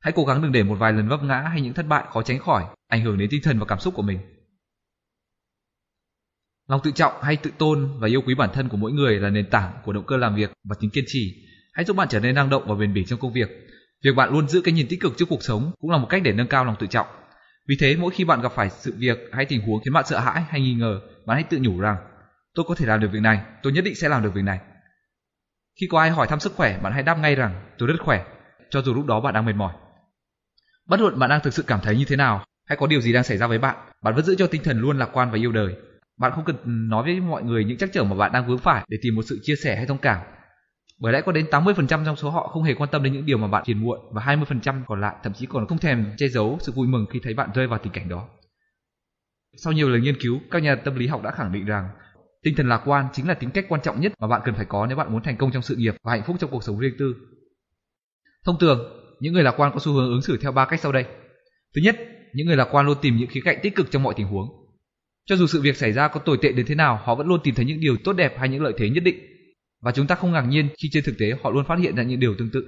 Hãy 0.00 0.12
cố 0.16 0.24
gắng 0.24 0.42
đừng 0.42 0.52
để 0.52 0.62
một 0.62 0.76
vài 0.78 0.92
lần 0.92 1.08
vấp 1.08 1.22
ngã 1.22 1.40
hay 1.40 1.60
những 1.60 1.74
thất 1.74 1.86
bại 1.86 2.04
khó 2.12 2.22
tránh 2.22 2.38
khỏi 2.38 2.64
ảnh 2.88 3.04
hưởng 3.04 3.18
đến 3.18 3.28
tinh 3.30 3.40
thần 3.44 3.58
và 3.58 3.66
cảm 3.66 3.78
xúc 3.78 3.94
của 3.94 4.02
mình. 4.02 4.18
Lòng 6.68 6.80
tự 6.84 6.90
trọng 6.90 7.12
hay 7.22 7.36
tự 7.36 7.50
tôn 7.58 7.98
và 8.00 8.08
yêu 8.08 8.22
quý 8.26 8.34
bản 8.34 8.50
thân 8.52 8.68
của 8.68 8.76
mỗi 8.76 8.92
người 8.92 9.20
là 9.20 9.30
nền 9.30 9.50
tảng 9.50 9.72
của 9.84 9.92
động 9.92 10.06
cơ 10.06 10.16
làm 10.16 10.34
việc 10.34 10.52
và 10.68 10.76
tính 10.80 10.90
kiên 10.90 11.04
trì. 11.06 11.34
Hãy 11.72 11.84
giúp 11.84 11.96
bạn 11.96 12.08
trở 12.10 12.20
nên 12.20 12.34
năng 12.34 12.50
động 12.50 12.64
và 12.66 12.74
bền 12.74 12.94
bỉ 12.94 13.04
trong 13.04 13.18
công 13.18 13.32
việc. 13.32 13.48
Việc 14.04 14.10
bạn 14.16 14.32
luôn 14.32 14.48
giữ 14.48 14.60
cái 14.60 14.74
nhìn 14.74 14.86
tích 14.88 15.00
cực 15.00 15.12
trước 15.18 15.28
cuộc 15.28 15.42
sống 15.42 15.72
cũng 15.80 15.90
là 15.90 15.98
một 15.98 16.06
cách 16.10 16.22
để 16.24 16.32
nâng 16.32 16.48
cao 16.48 16.64
lòng 16.64 16.76
tự 16.78 16.86
trọng. 16.86 17.06
Vì 17.68 17.76
thế 17.80 17.96
mỗi 17.96 18.10
khi 18.14 18.24
bạn 18.24 18.40
gặp 18.40 18.52
phải 18.54 18.70
sự 18.70 18.94
việc 18.98 19.18
hay 19.32 19.44
tình 19.44 19.60
huống 19.60 19.80
khiến 19.84 19.92
bạn 19.92 20.06
sợ 20.06 20.18
hãi 20.18 20.42
hay 20.48 20.60
nghi 20.60 20.74
ngờ, 20.74 21.00
bạn 21.26 21.36
hãy 21.36 21.44
tự 21.44 21.58
nhủ 21.60 21.80
rằng 21.80 21.96
tôi 22.54 22.64
có 22.68 22.74
thể 22.74 22.86
làm 22.86 23.00
được 23.00 23.08
việc 23.12 23.22
này, 23.22 23.40
tôi 23.62 23.72
nhất 23.72 23.84
định 23.84 23.94
sẽ 23.94 24.08
làm 24.08 24.22
được 24.22 24.34
việc 24.34 24.44
này. 24.44 24.60
Khi 25.80 25.86
có 25.90 26.00
ai 26.00 26.10
hỏi 26.10 26.26
thăm 26.26 26.40
sức 26.40 26.52
khỏe, 26.56 26.78
bạn 26.78 26.92
hãy 26.92 27.02
đáp 27.02 27.18
ngay 27.18 27.34
rằng 27.34 27.62
tôi 27.78 27.88
rất 27.88 28.00
khỏe, 28.00 28.24
cho 28.70 28.82
dù 28.82 28.94
lúc 28.94 29.06
đó 29.06 29.20
bạn 29.20 29.34
đang 29.34 29.44
mệt 29.44 29.56
mỏi. 29.56 29.74
Bất 30.86 31.00
luận 31.00 31.18
bạn 31.18 31.30
đang 31.30 31.40
thực 31.40 31.54
sự 31.54 31.62
cảm 31.62 31.80
thấy 31.82 31.96
như 31.96 32.04
thế 32.04 32.16
nào, 32.16 32.44
hay 32.66 32.76
có 32.76 32.86
điều 32.86 33.00
gì 33.00 33.12
đang 33.12 33.24
xảy 33.24 33.38
ra 33.38 33.46
với 33.46 33.58
bạn, 33.58 33.76
bạn 34.02 34.14
vẫn 34.14 34.24
giữ 34.24 34.34
cho 34.38 34.46
tinh 34.46 34.62
thần 34.62 34.80
luôn 34.80 34.98
lạc 34.98 35.08
quan 35.12 35.30
và 35.30 35.38
yêu 35.38 35.52
đời. 35.52 35.74
Bạn 36.18 36.32
không 36.34 36.44
cần 36.44 36.56
nói 36.64 37.02
với 37.02 37.20
mọi 37.20 37.42
người 37.42 37.64
những 37.64 37.78
trắc 37.78 37.92
trở 37.92 38.04
mà 38.04 38.16
bạn 38.16 38.32
đang 38.32 38.46
vướng 38.46 38.58
phải 38.58 38.84
để 38.88 38.98
tìm 39.02 39.14
một 39.14 39.22
sự 39.22 39.38
chia 39.42 39.56
sẻ 39.56 39.76
hay 39.76 39.86
thông 39.86 39.98
cảm. 39.98 40.20
Bởi 41.00 41.12
lẽ 41.12 41.20
có 41.20 41.32
đến 41.32 41.46
80% 41.50 42.04
trong 42.04 42.16
số 42.16 42.30
họ 42.30 42.48
không 42.48 42.62
hề 42.62 42.74
quan 42.74 42.90
tâm 42.90 43.02
đến 43.02 43.12
những 43.12 43.26
điều 43.26 43.38
mà 43.38 43.48
bạn 43.48 43.64
phiền 43.66 43.82
muộn 43.82 43.98
và 44.12 44.22
20% 44.22 44.82
còn 44.86 45.00
lại 45.00 45.14
thậm 45.22 45.32
chí 45.32 45.46
còn 45.46 45.66
không 45.66 45.78
thèm 45.78 46.12
che 46.16 46.28
giấu 46.28 46.58
sự 46.60 46.72
vui 46.72 46.86
mừng 46.86 47.06
khi 47.12 47.20
thấy 47.22 47.34
bạn 47.34 47.50
rơi 47.54 47.66
vào 47.66 47.78
tình 47.78 47.92
cảnh 47.92 48.08
đó. 48.08 48.28
Sau 49.56 49.72
nhiều 49.72 49.88
lần 49.88 50.02
nghiên 50.02 50.20
cứu, 50.20 50.40
các 50.50 50.62
nhà 50.62 50.74
tâm 50.74 50.94
lý 50.94 51.06
học 51.06 51.22
đã 51.22 51.30
khẳng 51.30 51.52
định 51.52 51.64
rằng 51.64 51.88
tinh 52.42 52.54
thần 52.54 52.68
lạc 52.68 52.82
quan 52.84 53.06
chính 53.12 53.28
là 53.28 53.34
tính 53.34 53.50
cách 53.50 53.66
quan 53.68 53.80
trọng 53.80 54.00
nhất 54.00 54.12
mà 54.20 54.28
bạn 54.28 54.40
cần 54.44 54.54
phải 54.54 54.64
có 54.64 54.86
nếu 54.86 54.96
bạn 54.96 55.12
muốn 55.12 55.22
thành 55.22 55.36
công 55.36 55.52
trong 55.52 55.62
sự 55.62 55.76
nghiệp 55.76 55.94
và 56.02 56.12
hạnh 56.12 56.22
phúc 56.26 56.36
trong 56.40 56.50
cuộc 56.50 56.64
sống 56.64 56.78
riêng 56.78 56.94
tư. 56.98 57.14
Thông 58.44 58.58
thường, 58.58 58.78
những 59.20 59.32
người 59.32 59.42
lạc 59.42 59.54
quan 59.56 59.72
có 59.72 59.78
xu 59.78 59.92
hướng 59.92 60.10
ứng 60.10 60.22
xử 60.22 60.36
theo 60.36 60.52
ba 60.52 60.64
cách 60.64 60.80
sau 60.80 60.92
đây. 60.92 61.04
Thứ 61.74 61.82
nhất, 61.84 61.96
những 62.32 62.46
người 62.46 62.56
lạc 62.56 62.68
quan 62.72 62.86
luôn 62.86 62.98
tìm 63.02 63.16
những 63.16 63.28
khía 63.28 63.40
cạnh 63.44 63.58
tích 63.62 63.74
cực 63.74 63.90
trong 63.90 64.02
mọi 64.02 64.14
tình 64.16 64.26
huống. 64.26 64.48
Cho 65.26 65.36
dù 65.36 65.46
sự 65.46 65.60
việc 65.60 65.76
xảy 65.76 65.92
ra 65.92 66.08
có 66.08 66.20
tồi 66.20 66.38
tệ 66.42 66.52
đến 66.52 66.66
thế 66.66 66.74
nào, 66.74 67.00
họ 67.04 67.14
vẫn 67.14 67.26
luôn 67.26 67.40
tìm 67.44 67.54
thấy 67.54 67.64
những 67.64 67.80
điều 67.80 67.96
tốt 68.04 68.12
đẹp 68.12 68.34
hay 68.38 68.48
những 68.48 68.62
lợi 68.62 68.72
thế 68.76 68.90
nhất 68.90 69.04
định. 69.04 69.18
Và 69.82 69.92
chúng 69.92 70.06
ta 70.06 70.14
không 70.14 70.32
ngạc 70.32 70.42
nhiên 70.42 70.68
khi 70.82 70.88
trên 70.92 71.04
thực 71.04 71.14
tế 71.18 71.32
họ 71.42 71.50
luôn 71.50 71.64
phát 71.64 71.78
hiện 71.78 71.96
ra 71.96 72.02
những 72.02 72.20
điều 72.20 72.34
tương 72.38 72.50
tự. 72.50 72.66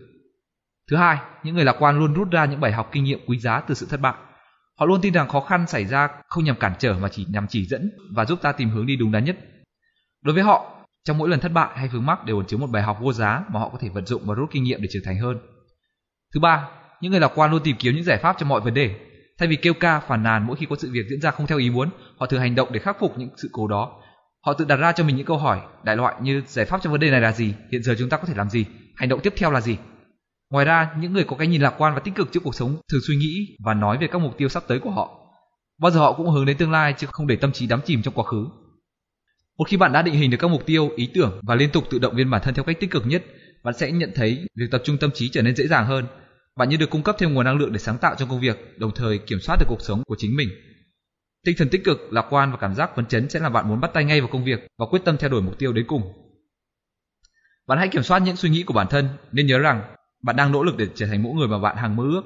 Thứ 0.90 0.96
hai, 0.96 1.18
những 1.44 1.54
người 1.54 1.64
lạc 1.64 1.76
quan 1.78 1.98
luôn 1.98 2.14
rút 2.14 2.30
ra 2.30 2.44
những 2.44 2.60
bài 2.60 2.72
học 2.72 2.90
kinh 2.92 3.04
nghiệm 3.04 3.18
quý 3.26 3.38
giá 3.38 3.60
từ 3.60 3.74
sự 3.74 3.86
thất 3.90 4.00
bại. 4.00 4.14
Họ 4.78 4.86
luôn 4.86 5.00
tin 5.00 5.12
rằng 5.12 5.28
khó 5.28 5.40
khăn 5.40 5.66
xảy 5.66 5.84
ra 5.84 6.08
không 6.28 6.44
nhằm 6.44 6.56
cản 6.56 6.72
trở 6.78 6.94
mà 7.00 7.08
chỉ 7.08 7.26
nhằm 7.28 7.46
chỉ 7.48 7.66
dẫn 7.66 7.90
và 8.14 8.24
giúp 8.24 8.42
ta 8.42 8.52
tìm 8.52 8.70
hướng 8.70 8.86
đi 8.86 8.96
đúng 8.96 9.12
đắn 9.12 9.24
nhất. 9.24 9.36
Đối 10.22 10.34
với 10.34 10.42
họ, 10.42 10.86
trong 11.04 11.18
mỗi 11.18 11.28
lần 11.28 11.40
thất 11.40 11.52
bại 11.52 11.70
hay 11.74 11.88
vướng 11.88 12.06
mắc 12.06 12.24
đều 12.24 12.36
ẩn 12.36 12.46
chứa 12.46 12.56
một 12.56 12.70
bài 12.70 12.82
học 12.82 12.98
vô 13.00 13.12
giá 13.12 13.44
mà 13.52 13.60
họ 13.60 13.68
có 13.68 13.78
thể 13.80 13.88
vận 13.88 14.06
dụng 14.06 14.22
và 14.26 14.34
rút 14.34 14.50
kinh 14.52 14.62
nghiệm 14.62 14.82
để 14.82 14.88
trưởng 14.92 15.02
thành 15.04 15.18
hơn. 15.18 15.38
Thứ 16.34 16.40
ba, 16.40 16.68
những 17.00 17.10
người 17.10 17.20
lạc 17.20 17.32
quan 17.34 17.50
luôn 17.50 17.62
tìm 17.64 17.76
kiếm 17.78 17.94
những 17.94 18.04
giải 18.04 18.18
pháp 18.18 18.36
cho 18.38 18.46
mọi 18.46 18.60
vấn 18.60 18.74
đề. 18.74 18.94
Thay 19.38 19.48
vì 19.48 19.56
kêu 19.56 19.74
ca 19.74 20.00
phản 20.00 20.22
nàn 20.22 20.46
mỗi 20.46 20.56
khi 20.56 20.66
có 20.70 20.76
sự 20.78 20.90
việc 20.92 21.06
diễn 21.10 21.20
ra 21.20 21.30
không 21.30 21.46
theo 21.46 21.58
ý 21.58 21.70
muốn, 21.70 21.90
họ 22.18 22.26
thường 22.26 22.40
hành 22.40 22.54
động 22.54 22.68
để 22.72 22.80
khắc 22.80 22.96
phục 23.00 23.18
những 23.18 23.30
sự 23.36 23.48
cố 23.52 23.68
đó. 23.68 24.02
Họ 24.46 24.52
tự 24.52 24.64
đặt 24.64 24.76
ra 24.76 24.92
cho 24.92 25.04
mình 25.04 25.16
những 25.16 25.26
câu 25.26 25.38
hỏi 25.38 25.60
đại 25.84 25.96
loại 25.96 26.14
như 26.22 26.42
giải 26.46 26.64
pháp 26.64 26.80
cho 26.82 26.90
vấn 26.90 27.00
đề 27.00 27.10
này 27.10 27.20
là 27.20 27.32
gì, 27.32 27.54
hiện 27.72 27.82
giờ 27.82 27.94
chúng 27.98 28.08
ta 28.08 28.16
có 28.16 28.24
thể 28.26 28.34
làm 28.36 28.50
gì, 28.50 28.66
hành 28.96 29.08
động 29.08 29.20
tiếp 29.22 29.32
theo 29.36 29.50
là 29.50 29.60
gì. 29.60 29.76
Ngoài 30.50 30.64
ra, 30.64 30.94
những 31.00 31.12
người 31.12 31.24
có 31.24 31.36
cái 31.36 31.46
nhìn 31.46 31.62
lạc 31.62 31.74
quan 31.78 31.94
và 31.94 32.00
tích 32.00 32.14
cực 32.14 32.32
trước 32.32 32.40
cuộc 32.44 32.54
sống 32.54 32.80
thường 32.92 33.00
suy 33.06 33.16
nghĩ 33.16 33.56
và 33.64 33.74
nói 33.74 33.98
về 33.98 34.06
các 34.12 34.18
mục 34.18 34.38
tiêu 34.38 34.48
sắp 34.48 34.62
tới 34.68 34.78
của 34.78 34.90
họ. 34.90 35.18
Bao 35.80 35.90
giờ 35.90 36.00
họ 36.00 36.12
cũng 36.12 36.30
hướng 36.30 36.46
đến 36.46 36.56
tương 36.56 36.72
lai 36.72 36.94
chứ 36.98 37.06
không 37.10 37.26
để 37.26 37.36
tâm 37.36 37.52
trí 37.52 37.66
đắm 37.66 37.80
chìm 37.84 38.02
trong 38.02 38.14
quá 38.14 38.24
khứ. 38.24 38.46
Một 39.58 39.64
khi 39.68 39.76
bạn 39.76 39.92
đã 39.92 40.02
định 40.02 40.14
hình 40.14 40.30
được 40.30 40.36
các 40.40 40.48
mục 40.48 40.66
tiêu, 40.66 40.90
ý 40.96 41.10
tưởng 41.14 41.40
và 41.42 41.54
liên 41.54 41.70
tục 41.70 41.84
tự 41.90 41.98
động 41.98 42.16
viên 42.16 42.30
bản 42.30 42.42
thân 42.44 42.54
theo 42.54 42.64
cách 42.64 42.80
tích 42.80 42.90
cực 42.90 43.06
nhất, 43.06 43.24
bạn 43.62 43.74
sẽ 43.74 43.92
nhận 43.92 44.12
thấy 44.14 44.46
việc 44.54 44.66
tập 44.70 44.82
trung 44.84 44.98
tâm 44.98 45.10
trí 45.14 45.28
trở 45.28 45.42
nên 45.42 45.56
dễ 45.56 45.66
dàng 45.66 45.86
hơn. 45.86 46.06
Bạn 46.56 46.68
như 46.68 46.76
được 46.76 46.90
cung 46.90 47.02
cấp 47.02 47.16
thêm 47.18 47.34
nguồn 47.34 47.44
năng 47.44 47.58
lượng 47.58 47.72
để 47.72 47.78
sáng 47.78 47.98
tạo 47.98 48.14
trong 48.18 48.28
công 48.28 48.40
việc, 48.40 48.78
đồng 48.78 48.90
thời 48.94 49.18
kiểm 49.18 49.40
soát 49.40 49.56
được 49.60 49.66
cuộc 49.68 49.80
sống 49.80 50.02
của 50.06 50.16
chính 50.18 50.36
mình. 50.36 50.48
Tinh 51.46 51.54
thần 51.58 51.68
tích 51.68 51.84
cực, 51.84 52.12
lạc 52.12 52.26
quan 52.30 52.50
và 52.50 52.56
cảm 52.56 52.74
giác 52.74 52.90
phấn 52.96 53.06
chấn 53.06 53.28
sẽ 53.28 53.40
làm 53.40 53.52
bạn 53.52 53.68
muốn 53.68 53.80
bắt 53.80 53.90
tay 53.94 54.04
ngay 54.04 54.20
vào 54.20 54.30
công 54.32 54.44
việc 54.44 54.66
và 54.78 54.86
quyết 54.86 55.04
tâm 55.04 55.16
theo 55.18 55.30
đuổi 55.30 55.42
mục 55.42 55.58
tiêu 55.58 55.72
đến 55.72 55.86
cùng. 55.86 56.02
Bạn 57.66 57.78
hãy 57.78 57.88
kiểm 57.88 58.02
soát 58.02 58.18
những 58.18 58.36
suy 58.36 58.50
nghĩ 58.50 58.62
của 58.62 58.74
bản 58.74 58.86
thân, 58.90 59.08
nên 59.32 59.46
nhớ 59.46 59.58
rằng 59.58 59.94
bạn 60.22 60.36
đang 60.36 60.52
nỗ 60.52 60.62
lực 60.62 60.76
để 60.78 60.86
trở 60.94 61.06
thành 61.06 61.22
mẫu 61.22 61.32
người 61.32 61.48
mà 61.48 61.58
bạn 61.58 61.76
hằng 61.76 61.96
mơ 61.96 62.04
ước. 62.04 62.22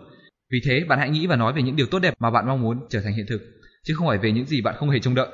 Vì 0.51 0.61
thế, 0.65 0.85
bạn 0.89 0.99
hãy 0.99 1.11
nghĩ 1.11 1.27
và 1.27 1.37
nói 1.37 1.53
về 1.53 1.63
những 1.63 1.77
điều 1.77 1.87
tốt 1.87 1.99
đẹp 1.99 2.15
mà 2.19 2.31
bạn 2.31 2.47
mong 2.47 2.63
muốn 2.63 2.87
trở 2.91 3.01
thành 3.01 3.13
hiện 3.13 3.27
thực, 3.29 3.41
chứ 3.85 3.95
không 3.95 4.09
phải 4.09 4.19
về 4.19 4.33
những 4.33 4.47
gì 4.47 4.61
bạn 4.61 4.75
không 4.79 4.91
hề 4.91 4.99
trông 4.99 5.15
đợi. 5.15 5.29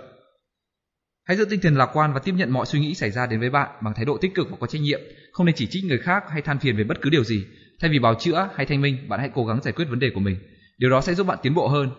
Hãy 1.28 1.36
giữ 1.36 1.44
tinh 1.44 1.60
thần 1.60 1.76
lạc 1.76 1.90
quan 1.93 2.12
và 2.12 2.20
tiếp 2.20 2.35
nhận 2.36 2.51
mọi 2.51 2.66
suy 2.66 2.80
nghĩ 2.80 2.94
xảy 2.94 3.10
ra 3.10 3.26
đến 3.26 3.40
với 3.40 3.51
bạn 3.51 3.70
bằng 3.82 3.94
thái 3.94 4.05
độ 4.05 4.18
tích 4.18 4.35
cực 4.35 4.51
và 4.51 4.56
có 4.60 4.66
trách 4.66 4.82
nhiệm, 4.82 5.01
không 5.32 5.47
nên 5.47 5.55
chỉ 5.55 5.66
trích 5.66 5.85
người 5.85 5.98
khác 5.98 6.24
hay 6.30 6.43
than 6.43 6.59
phiền 6.59 6.76
về 6.76 6.85
bất 6.85 7.01
cứ 7.02 7.10
điều 7.10 7.24
gì. 7.24 7.47
Thay 7.80 7.90
vì 7.90 7.98
bào 7.98 8.14
chữa 8.14 8.48
hay 8.55 8.66
thanh 8.66 8.80
minh, 8.80 9.09
bạn 9.09 9.20
hãy 9.20 9.30
cố 9.35 9.47
gắng 9.47 9.62
giải 9.62 9.72
quyết 9.72 9.85
vấn 9.90 9.98
đề 9.98 10.10
của 10.14 10.20
mình. 10.20 10.36
Điều 10.78 10.90
đó 10.90 11.01
sẽ 11.01 11.14
giúp 11.14 11.26
bạn 11.26 11.39
tiến 11.43 11.55
bộ 11.55 11.68
hơn. 11.68 11.90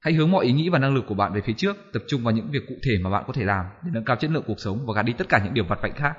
Hãy 0.00 0.14
hướng 0.14 0.30
mọi 0.30 0.44
ý 0.44 0.52
nghĩ 0.52 0.68
và 0.68 0.78
năng 0.78 0.94
lực 0.94 1.04
của 1.08 1.14
bạn 1.14 1.32
về 1.32 1.40
phía 1.46 1.52
trước, 1.52 1.76
tập 1.92 2.02
trung 2.08 2.24
vào 2.24 2.34
những 2.34 2.50
việc 2.50 2.66
cụ 2.68 2.74
thể 2.82 2.98
mà 3.00 3.10
bạn 3.10 3.24
có 3.26 3.32
thể 3.32 3.44
làm 3.44 3.66
để 3.84 3.90
nâng 3.94 4.04
cao 4.04 4.16
chất 4.16 4.30
lượng 4.30 4.44
cuộc 4.46 4.60
sống 4.60 4.86
và 4.86 4.94
gạt 4.94 5.02
đi 5.02 5.12
tất 5.18 5.28
cả 5.28 5.40
những 5.44 5.54
điều 5.54 5.64
vặt 5.64 5.78
vãnh 5.82 5.94
khác. 5.94 6.12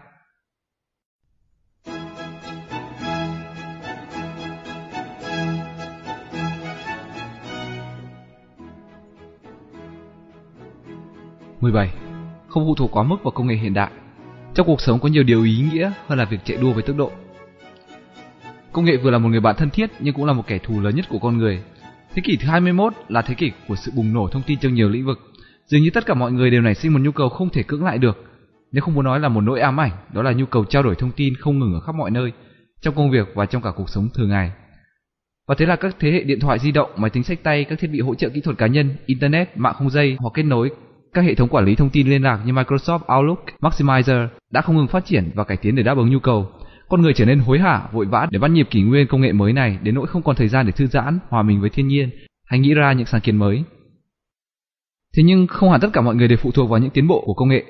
Mười 11.65 11.71
bảy 11.71 11.89
không 12.47 12.65
phụ 12.65 12.75
thuộc 12.75 12.91
quá 12.91 13.03
mức 13.03 13.15
vào 13.23 13.31
công 13.31 13.47
nghệ 13.47 13.55
hiện 13.55 13.73
đại. 13.73 13.91
Trong 14.53 14.67
cuộc 14.67 14.81
sống 14.81 14.99
có 14.99 15.09
nhiều 15.09 15.23
điều 15.23 15.43
ý 15.43 15.65
nghĩa 15.71 15.91
hơn 16.07 16.19
là 16.19 16.25
việc 16.25 16.37
chạy 16.43 16.57
đua 16.57 16.73
với 16.73 16.83
tốc 16.83 16.97
độ. 16.97 17.11
Công 18.71 18.85
nghệ 18.85 18.97
vừa 18.97 19.11
là 19.11 19.17
một 19.17 19.29
người 19.29 19.39
bạn 19.39 19.55
thân 19.57 19.69
thiết 19.69 19.89
nhưng 19.99 20.13
cũng 20.13 20.25
là 20.25 20.33
một 20.33 20.47
kẻ 20.47 20.57
thù 20.57 20.81
lớn 20.81 20.95
nhất 20.95 21.05
của 21.09 21.19
con 21.19 21.37
người. 21.37 21.63
Thế 22.13 22.21
kỷ 22.25 22.37
thứ 22.37 22.47
21 22.47 22.93
là 23.07 23.21
thế 23.21 23.35
kỷ 23.35 23.51
của 23.67 23.75
sự 23.75 23.91
bùng 23.95 24.13
nổ 24.13 24.27
thông 24.27 24.41
tin 24.41 24.59
trong 24.59 24.73
nhiều 24.73 24.89
lĩnh 24.89 25.05
vực. 25.05 25.19
Dường 25.65 25.81
như 25.81 25.89
tất 25.89 26.05
cả 26.05 26.13
mọi 26.13 26.31
người 26.31 26.49
đều 26.49 26.61
nảy 26.61 26.75
sinh 26.75 26.93
một 26.93 26.99
nhu 26.99 27.11
cầu 27.11 27.29
không 27.29 27.49
thể 27.49 27.63
cưỡng 27.63 27.83
lại 27.83 27.97
được. 27.97 28.25
Nếu 28.71 28.81
không 28.81 28.93
muốn 28.93 29.05
nói 29.05 29.19
là 29.19 29.29
một 29.29 29.41
nỗi 29.41 29.59
ám 29.59 29.79
ảnh, 29.79 29.91
đó 30.13 30.21
là 30.21 30.31
nhu 30.31 30.45
cầu 30.45 30.65
trao 30.65 30.83
đổi 30.83 30.95
thông 30.95 31.11
tin 31.11 31.35
không 31.35 31.59
ngừng 31.59 31.73
ở 31.73 31.79
khắp 31.79 31.95
mọi 31.95 32.11
nơi, 32.11 32.31
trong 32.81 32.95
công 32.95 33.11
việc 33.11 33.27
và 33.35 33.45
trong 33.45 33.61
cả 33.61 33.71
cuộc 33.75 33.89
sống 33.89 34.09
thường 34.13 34.29
ngày. 34.29 34.51
Và 35.47 35.55
thế 35.57 35.65
là 35.65 35.75
các 35.75 35.95
thế 35.99 36.11
hệ 36.11 36.23
điện 36.23 36.39
thoại 36.39 36.59
di 36.59 36.71
động, 36.71 36.91
máy 36.97 37.09
tính 37.09 37.23
sách 37.23 37.43
tay, 37.43 37.63
các 37.63 37.79
thiết 37.79 37.87
bị 37.87 37.99
hỗ 37.99 38.15
trợ 38.15 38.29
kỹ 38.29 38.41
thuật 38.41 38.57
cá 38.57 38.67
nhân, 38.67 38.95
internet, 39.05 39.57
mạng 39.57 39.75
không 39.77 39.89
dây 39.89 40.17
hoặc 40.19 40.31
kết 40.33 40.43
nối 40.43 40.71
các 41.15 41.21
hệ 41.21 41.35
thống 41.35 41.49
quản 41.49 41.65
lý 41.65 41.75
thông 41.75 41.89
tin 41.89 42.07
liên 42.09 42.23
lạc 42.23 42.39
như 42.45 42.53
Microsoft 42.53 43.17
Outlook, 43.17 43.45
Maximizer 43.61 44.27
đã 44.51 44.61
không 44.61 44.77
ngừng 44.77 44.87
phát 44.87 45.05
triển 45.05 45.31
và 45.35 45.43
cải 45.43 45.57
tiến 45.57 45.75
để 45.75 45.83
đáp 45.83 45.97
ứng 45.97 46.09
nhu 46.09 46.19
cầu. 46.19 46.47
Con 46.89 47.01
người 47.01 47.13
trở 47.13 47.25
nên 47.25 47.39
hối 47.39 47.59
hả, 47.59 47.87
vội 47.91 48.05
vã 48.05 48.27
để 48.31 48.39
bắt 48.39 48.51
nhịp 48.51 48.67
kỷ 48.69 48.81
nguyên 48.81 49.07
công 49.07 49.21
nghệ 49.21 49.31
mới 49.31 49.53
này 49.53 49.77
đến 49.83 49.95
nỗi 49.95 50.07
không 50.07 50.23
còn 50.23 50.35
thời 50.35 50.47
gian 50.47 50.65
để 50.65 50.71
thư 50.71 50.87
giãn, 50.87 51.19
hòa 51.29 51.43
mình 51.43 51.61
với 51.61 51.69
thiên 51.69 51.87
nhiên 51.87 52.09
hay 52.45 52.59
nghĩ 52.59 52.73
ra 52.73 52.93
những 52.93 53.05
sáng 53.05 53.21
kiến 53.21 53.37
mới. 53.37 53.63
Thế 55.17 55.23
nhưng 55.23 55.47
không 55.47 55.71
hẳn 55.71 55.81
tất 55.81 55.89
cả 55.93 56.01
mọi 56.01 56.15
người 56.15 56.27
đều 56.27 56.37
phụ 56.37 56.51
thuộc 56.51 56.69
vào 56.69 56.79
những 56.79 56.89
tiến 56.89 57.07
bộ 57.07 57.23
của 57.25 57.33
công 57.33 57.49
nghệ. 57.49 57.63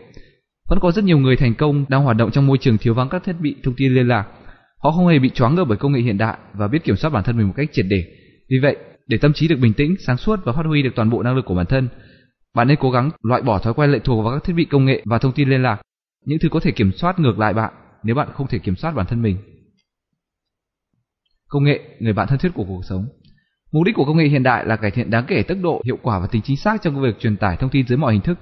Vẫn 0.69 0.79
có 0.79 0.91
rất 0.91 1.03
nhiều 1.03 1.17
người 1.17 1.35
thành 1.35 1.55
công 1.55 1.85
đang 1.89 2.03
hoạt 2.03 2.17
động 2.17 2.31
trong 2.31 2.47
môi 2.47 2.57
trường 2.57 2.77
thiếu 2.77 2.93
vắng 2.93 3.09
các 3.09 3.23
thiết 3.23 3.35
bị 3.39 3.55
thông 3.63 3.73
tin 3.77 3.93
liên 3.93 4.07
lạc. 4.07 4.27
Họ 4.77 4.91
không 4.91 5.07
hề 5.07 5.19
bị 5.19 5.29
choáng 5.29 5.55
ngợp 5.55 5.67
bởi 5.67 5.77
công 5.77 5.91
nghệ 5.91 5.99
hiện 5.99 6.17
đại 6.17 6.37
và 6.53 6.67
biết 6.67 6.83
kiểm 6.83 6.95
soát 6.95 7.09
bản 7.09 7.23
thân 7.23 7.37
mình 7.37 7.47
một 7.47 7.53
cách 7.57 7.69
triệt 7.71 7.85
để. 7.89 8.05
Vì 8.49 8.57
vậy, 8.61 8.77
để 9.07 9.17
tâm 9.17 9.33
trí 9.33 9.47
được 9.47 9.59
bình 9.61 9.73
tĩnh, 9.73 9.95
sáng 9.99 10.17
suốt 10.17 10.39
và 10.45 10.53
phát 10.53 10.65
huy 10.65 10.81
được 10.81 10.95
toàn 10.95 11.09
bộ 11.09 11.23
năng 11.23 11.35
lực 11.35 11.45
của 11.45 11.55
bản 11.55 11.65
thân, 11.65 11.87
bạn 12.55 12.67
nên 12.67 12.77
cố 12.79 12.91
gắng 12.91 13.11
loại 13.21 13.41
bỏ 13.41 13.59
thói 13.59 13.73
quen 13.73 13.91
lệ 13.91 13.99
thuộc 13.99 14.25
vào 14.25 14.33
các 14.33 14.43
thiết 14.43 14.53
bị 14.53 14.65
công 14.65 14.85
nghệ 14.85 15.01
và 15.05 15.17
thông 15.17 15.31
tin 15.31 15.49
liên 15.49 15.63
lạc, 15.63 15.81
những 16.25 16.39
thứ 16.39 16.49
có 16.49 16.59
thể 16.59 16.71
kiểm 16.71 16.91
soát 16.91 17.19
ngược 17.19 17.39
lại 17.39 17.53
bạn 17.53 17.73
nếu 18.03 18.15
bạn 18.15 18.29
không 18.33 18.47
thể 18.47 18.59
kiểm 18.59 18.75
soát 18.75 18.91
bản 18.91 19.05
thân 19.05 19.21
mình. 19.21 19.37
Công 21.47 21.63
nghệ, 21.63 21.79
người 21.99 22.13
bạn 22.13 22.27
thân 22.27 22.39
thiết 22.39 22.51
của 22.53 22.63
cuộc 22.63 22.81
sống. 22.85 23.07
Mục 23.71 23.83
đích 23.85 23.95
của 23.95 24.05
công 24.05 24.17
nghệ 24.17 24.25
hiện 24.25 24.43
đại 24.43 24.65
là 24.65 24.75
cải 24.75 24.91
thiện 24.91 25.09
đáng 25.09 25.25
kể 25.27 25.43
tốc 25.43 25.57
độ, 25.61 25.81
hiệu 25.85 25.97
quả 26.01 26.19
và 26.19 26.27
tính 26.27 26.41
chính 26.41 26.57
xác 26.57 26.81
trong 26.81 27.01
việc 27.01 27.19
truyền 27.19 27.37
tải 27.37 27.57
thông 27.57 27.69
tin 27.69 27.87
dưới 27.87 27.97
mọi 27.97 28.13
hình 28.13 28.21
thức. 28.21 28.37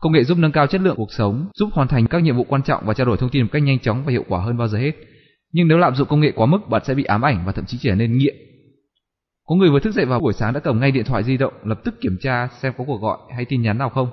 Công 0.00 0.12
nghệ 0.12 0.24
giúp 0.24 0.38
nâng 0.38 0.52
cao 0.52 0.66
chất 0.66 0.80
lượng 0.80 0.96
cuộc 0.96 1.12
sống, 1.12 1.48
giúp 1.54 1.70
hoàn 1.72 1.88
thành 1.88 2.06
các 2.06 2.22
nhiệm 2.22 2.36
vụ 2.36 2.44
quan 2.44 2.62
trọng 2.62 2.86
và 2.86 2.94
trao 2.94 3.06
đổi 3.06 3.16
thông 3.16 3.30
tin 3.30 3.42
một 3.42 3.48
cách 3.52 3.62
nhanh 3.62 3.78
chóng 3.78 4.04
và 4.04 4.12
hiệu 4.12 4.24
quả 4.28 4.40
hơn 4.40 4.56
bao 4.56 4.68
giờ 4.68 4.78
hết. 4.78 4.92
Nhưng 5.52 5.68
nếu 5.68 5.78
lạm 5.78 5.94
dụng 5.94 6.08
công 6.08 6.20
nghệ 6.20 6.32
quá 6.36 6.46
mức, 6.46 6.68
bạn 6.68 6.82
sẽ 6.84 6.94
bị 6.94 7.04
ám 7.04 7.22
ảnh 7.22 7.42
và 7.46 7.52
thậm 7.52 7.64
chí 7.64 7.78
trở 7.80 7.94
nên 7.94 8.18
nghiện 8.18 8.36
có 9.46 9.54
người 9.54 9.70
vừa 9.70 9.80
thức 9.80 9.94
dậy 9.94 10.04
vào 10.04 10.20
buổi 10.20 10.32
sáng 10.32 10.52
đã 10.52 10.60
cầm 10.60 10.80
ngay 10.80 10.90
điện 10.90 11.04
thoại 11.04 11.24
di 11.24 11.36
động 11.36 11.52
lập 11.64 11.80
tức 11.84 12.00
kiểm 12.00 12.16
tra 12.20 12.48
xem 12.48 12.72
có 12.78 12.84
cuộc 12.84 13.00
gọi 13.00 13.18
hay 13.34 13.44
tin 13.44 13.62
nhắn 13.62 13.78
nào 13.78 13.88
không. 13.88 14.10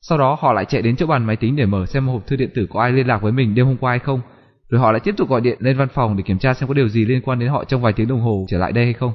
Sau 0.00 0.18
đó 0.18 0.36
họ 0.40 0.52
lại 0.52 0.64
chạy 0.64 0.82
đến 0.82 0.96
chỗ 0.96 1.06
bàn 1.06 1.24
máy 1.24 1.36
tính 1.36 1.56
để 1.56 1.66
mở 1.66 1.86
xem 1.86 2.08
hộp 2.08 2.26
thư 2.26 2.36
điện 2.36 2.50
tử 2.54 2.66
có 2.70 2.80
ai 2.80 2.92
liên 2.92 3.06
lạc 3.06 3.22
với 3.22 3.32
mình 3.32 3.54
đêm 3.54 3.66
hôm 3.66 3.76
qua 3.76 3.92
hay 3.92 3.98
không. 3.98 4.20
Rồi 4.68 4.80
họ 4.80 4.92
lại 4.92 5.00
tiếp 5.00 5.14
tục 5.16 5.28
gọi 5.28 5.40
điện 5.40 5.58
lên 5.60 5.76
văn 5.76 5.88
phòng 5.94 6.16
để 6.16 6.22
kiểm 6.26 6.38
tra 6.38 6.54
xem 6.54 6.68
có 6.68 6.74
điều 6.74 6.88
gì 6.88 7.04
liên 7.04 7.22
quan 7.22 7.38
đến 7.38 7.48
họ 7.48 7.64
trong 7.64 7.82
vài 7.82 7.92
tiếng 7.92 8.08
đồng 8.08 8.20
hồ 8.20 8.46
trở 8.48 8.58
lại 8.58 8.72
đây 8.72 8.84
hay 8.84 8.94
không. 8.94 9.12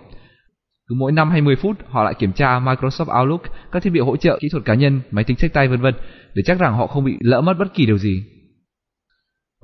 Cứ 0.88 0.95
mỗi 0.95 1.12
5 1.12 1.30
hay 1.30 1.41
10 1.41 1.56
phút 1.56 1.78
họ 1.88 2.03
lại 2.03 2.14
kiểm 2.14 2.34
tra 2.34 2.60
Microsoft 2.60 3.22
Outlook, 3.22 3.41
các 3.72 3.84
thiết 3.84 3.90
bị 3.90 3.99
hỗ 3.99 4.18
trợ 4.18 4.38
kỹ 4.41 4.49
thuật 4.49 4.66
cá 4.66 4.74
nhân, 4.74 5.02
máy 5.12 5.24
tính 5.24 5.38
sách 5.38 5.53
tay 5.53 5.68
vân 5.68 5.82
vân 5.82 5.94
để 6.34 6.44
chắc 6.45 6.60
rằng 6.60 6.74
họ 6.74 6.88
không 6.88 7.03
bị 7.03 7.18
lỡ 7.20 7.41
mất 7.41 7.53
bất 7.60 7.74
kỳ 7.74 7.86
điều 7.86 7.98
gì. 7.98 8.24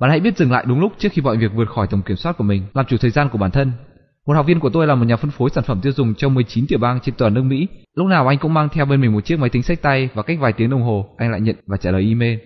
Bạn 0.00 0.10
hãy 0.10 0.20
biết 0.20 0.36
dừng 0.36 0.52
lại 0.52 0.64
đúng 0.68 0.80
lúc 0.80 0.92
trước 0.98 1.08
khi 1.12 1.22
mọi 1.22 1.36
việc 1.36 1.52
vượt 1.54 1.68
khỏi 1.68 1.86
tầm 1.90 2.02
kiểm 2.02 2.16
soát 2.16 2.36
của 2.38 2.44
mình, 2.44 2.62
làm 2.74 2.86
chủ 2.86 2.96
thời 2.96 3.10
gian 3.10 3.28
của 3.28 3.38
bản 3.38 3.50
thân 3.50 3.72
một 4.26 4.34
học 4.34 4.46
viên 4.46 4.60
của 4.60 4.70
tôi 4.70 4.86
là 4.86 4.94
một 4.94 5.04
nhà 5.04 5.16
phân 5.16 5.30
phối 5.30 5.50
sản 5.50 5.64
phẩm 5.64 5.80
tiêu 5.82 5.92
dùng 5.92 6.14
cho 6.14 6.28
19 6.28 6.66
tiểu 6.66 6.78
bang 6.78 7.00
trên 7.00 7.14
toàn 7.18 7.34
nước 7.34 7.42
Mỹ. 7.42 7.68
Lúc 7.94 8.06
nào 8.06 8.28
anh 8.28 8.38
cũng 8.38 8.54
mang 8.54 8.68
theo 8.68 8.84
bên 8.84 9.00
mình 9.00 9.12
một 9.12 9.24
chiếc 9.24 9.38
máy 9.38 9.50
tính 9.50 9.62
sách 9.62 9.82
tay 9.82 10.08
và 10.14 10.22
cách 10.22 10.38
vài 10.40 10.52
tiếng 10.52 10.70
đồng 10.70 10.82
hồ, 10.82 11.14
anh 11.18 11.30
lại 11.30 11.40
nhận 11.40 11.56
và 11.66 11.76
trả 11.76 11.90
lời 11.90 12.06
email. 12.08 12.38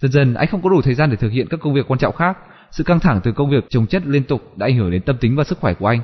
Dần 0.00 0.12
dần, 0.12 0.34
anh 0.34 0.48
không 0.48 0.62
có 0.62 0.70
đủ 0.70 0.82
thời 0.82 0.94
gian 0.94 1.10
để 1.10 1.16
thực 1.16 1.32
hiện 1.32 1.46
các 1.50 1.60
công 1.60 1.74
việc 1.74 1.90
quan 1.90 1.98
trọng 1.98 2.14
khác. 2.14 2.38
Sự 2.70 2.84
căng 2.84 3.00
thẳng 3.00 3.20
từ 3.24 3.32
công 3.32 3.50
việc 3.50 3.64
chồng 3.68 3.86
chất 3.86 4.06
liên 4.06 4.22
tục 4.22 4.58
đã 4.58 4.66
ảnh 4.66 4.76
hưởng 4.76 4.90
đến 4.90 5.02
tâm 5.02 5.16
tính 5.20 5.36
và 5.36 5.44
sức 5.44 5.58
khỏe 5.58 5.74
của 5.74 5.86
anh. 5.86 6.00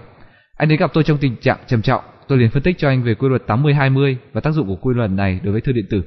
Anh 0.57 0.69
đến 0.69 0.79
gặp 0.79 0.91
tôi 0.95 1.05
trong 1.05 1.19
tình 1.19 1.37
trạng 1.37 1.59
trầm 1.67 1.83
trọng. 1.83 2.05
Tôi 2.29 2.39
liền 2.39 2.51
phân 2.51 2.63
tích 2.63 2.79
cho 2.79 2.89
anh 2.89 3.03
về 3.03 3.15
quy 3.15 3.29
luật 3.29 3.43
80-20 3.47 4.17
và 4.33 4.41
tác 4.41 4.51
dụng 4.51 4.69
của 4.69 4.77
quy 4.77 4.95
luật 4.95 5.11
này 5.11 5.41
đối 5.43 5.53
với 5.53 5.61
thư 5.61 5.73
điện 5.73 5.87
tử. 5.91 6.03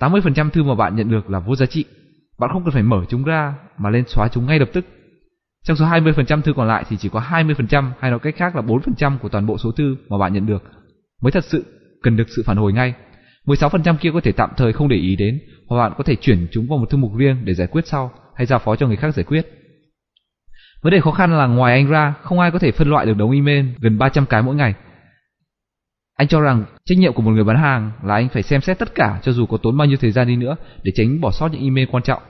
80% 0.00 0.50
thư 0.50 0.62
mà 0.62 0.74
bạn 0.74 0.96
nhận 0.96 1.10
được 1.10 1.30
là 1.30 1.38
vô 1.38 1.56
giá 1.56 1.66
trị. 1.66 1.84
Bạn 2.38 2.50
không 2.52 2.64
cần 2.64 2.72
phải 2.72 2.82
mở 2.82 3.04
chúng 3.08 3.24
ra 3.24 3.54
mà 3.78 3.90
lên 3.90 4.04
xóa 4.06 4.28
chúng 4.28 4.46
ngay 4.46 4.58
lập 4.58 4.68
tức 4.72 4.86
trong 5.66 5.76
số 5.76 5.84
20% 5.86 6.42
thư 6.42 6.52
còn 6.52 6.68
lại 6.68 6.84
thì 6.88 6.96
chỉ 6.96 7.08
có 7.08 7.20
20% 7.20 7.90
hay 8.00 8.10
nói 8.10 8.20
cách 8.20 8.34
khác 8.36 8.56
là 8.56 8.62
4% 8.62 9.18
của 9.18 9.28
toàn 9.28 9.46
bộ 9.46 9.58
số 9.58 9.72
thư 9.72 9.96
mà 10.08 10.18
bạn 10.18 10.32
nhận 10.32 10.46
được 10.46 10.62
mới 11.22 11.32
thật 11.32 11.44
sự 11.44 11.64
cần 12.02 12.16
được 12.16 12.28
sự 12.36 12.42
phản 12.46 12.56
hồi 12.56 12.72
ngay. 12.72 12.94
16% 13.46 13.96
kia 13.96 14.10
có 14.12 14.20
thể 14.20 14.32
tạm 14.32 14.50
thời 14.56 14.72
không 14.72 14.88
để 14.88 14.96
ý 14.96 15.16
đến 15.16 15.40
hoặc 15.68 15.78
bạn 15.78 15.92
có 15.98 16.04
thể 16.04 16.16
chuyển 16.16 16.46
chúng 16.52 16.66
vào 16.68 16.78
một 16.78 16.90
thư 16.90 16.98
mục 16.98 17.12
riêng 17.16 17.44
để 17.44 17.54
giải 17.54 17.66
quyết 17.66 17.86
sau 17.86 18.12
hay 18.34 18.46
giao 18.46 18.58
phó 18.58 18.76
cho 18.76 18.86
người 18.86 18.96
khác 18.96 19.14
giải 19.14 19.24
quyết. 19.24 19.46
Vấn 20.82 20.92
đề 20.92 21.00
khó 21.00 21.10
khăn 21.10 21.38
là 21.38 21.46
ngoài 21.46 21.72
anh 21.72 21.88
ra, 21.88 22.14
không 22.22 22.40
ai 22.40 22.50
có 22.50 22.58
thể 22.58 22.72
phân 22.72 22.90
loại 22.90 23.06
được 23.06 23.16
đống 23.16 23.30
email 23.30 23.66
gần 23.78 23.98
300 23.98 24.26
cái 24.26 24.42
mỗi 24.42 24.54
ngày. 24.54 24.74
Anh 26.16 26.28
cho 26.28 26.40
rằng 26.40 26.64
trách 26.84 26.98
nhiệm 26.98 27.12
của 27.12 27.22
một 27.22 27.30
người 27.30 27.44
bán 27.44 27.56
hàng 27.56 27.92
là 28.02 28.14
anh 28.14 28.28
phải 28.28 28.42
xem 28.42 28.60
xét 28.60 28.78
tất 28.78 28.94
cả 28.94 29.20
cho 29.22 29.32
dù 29.32 29.46
có 29.46 29.56
tốn 29.62 29.76
bao 29.76 29.86
nhiêu 29.86 29.96
thời 30.00 30.10
gian 30.10 30.28
đi 30.28 30.36
nữa 30.36 30.56
để 30.82 30.92
tránh 30.94 31.20
bỏ 31.20 31.30
sót 31.30 31.52
những 31.52 31.62
email 31.62 31.88
quan 31.92 32.02
trọng. 32.02 32.22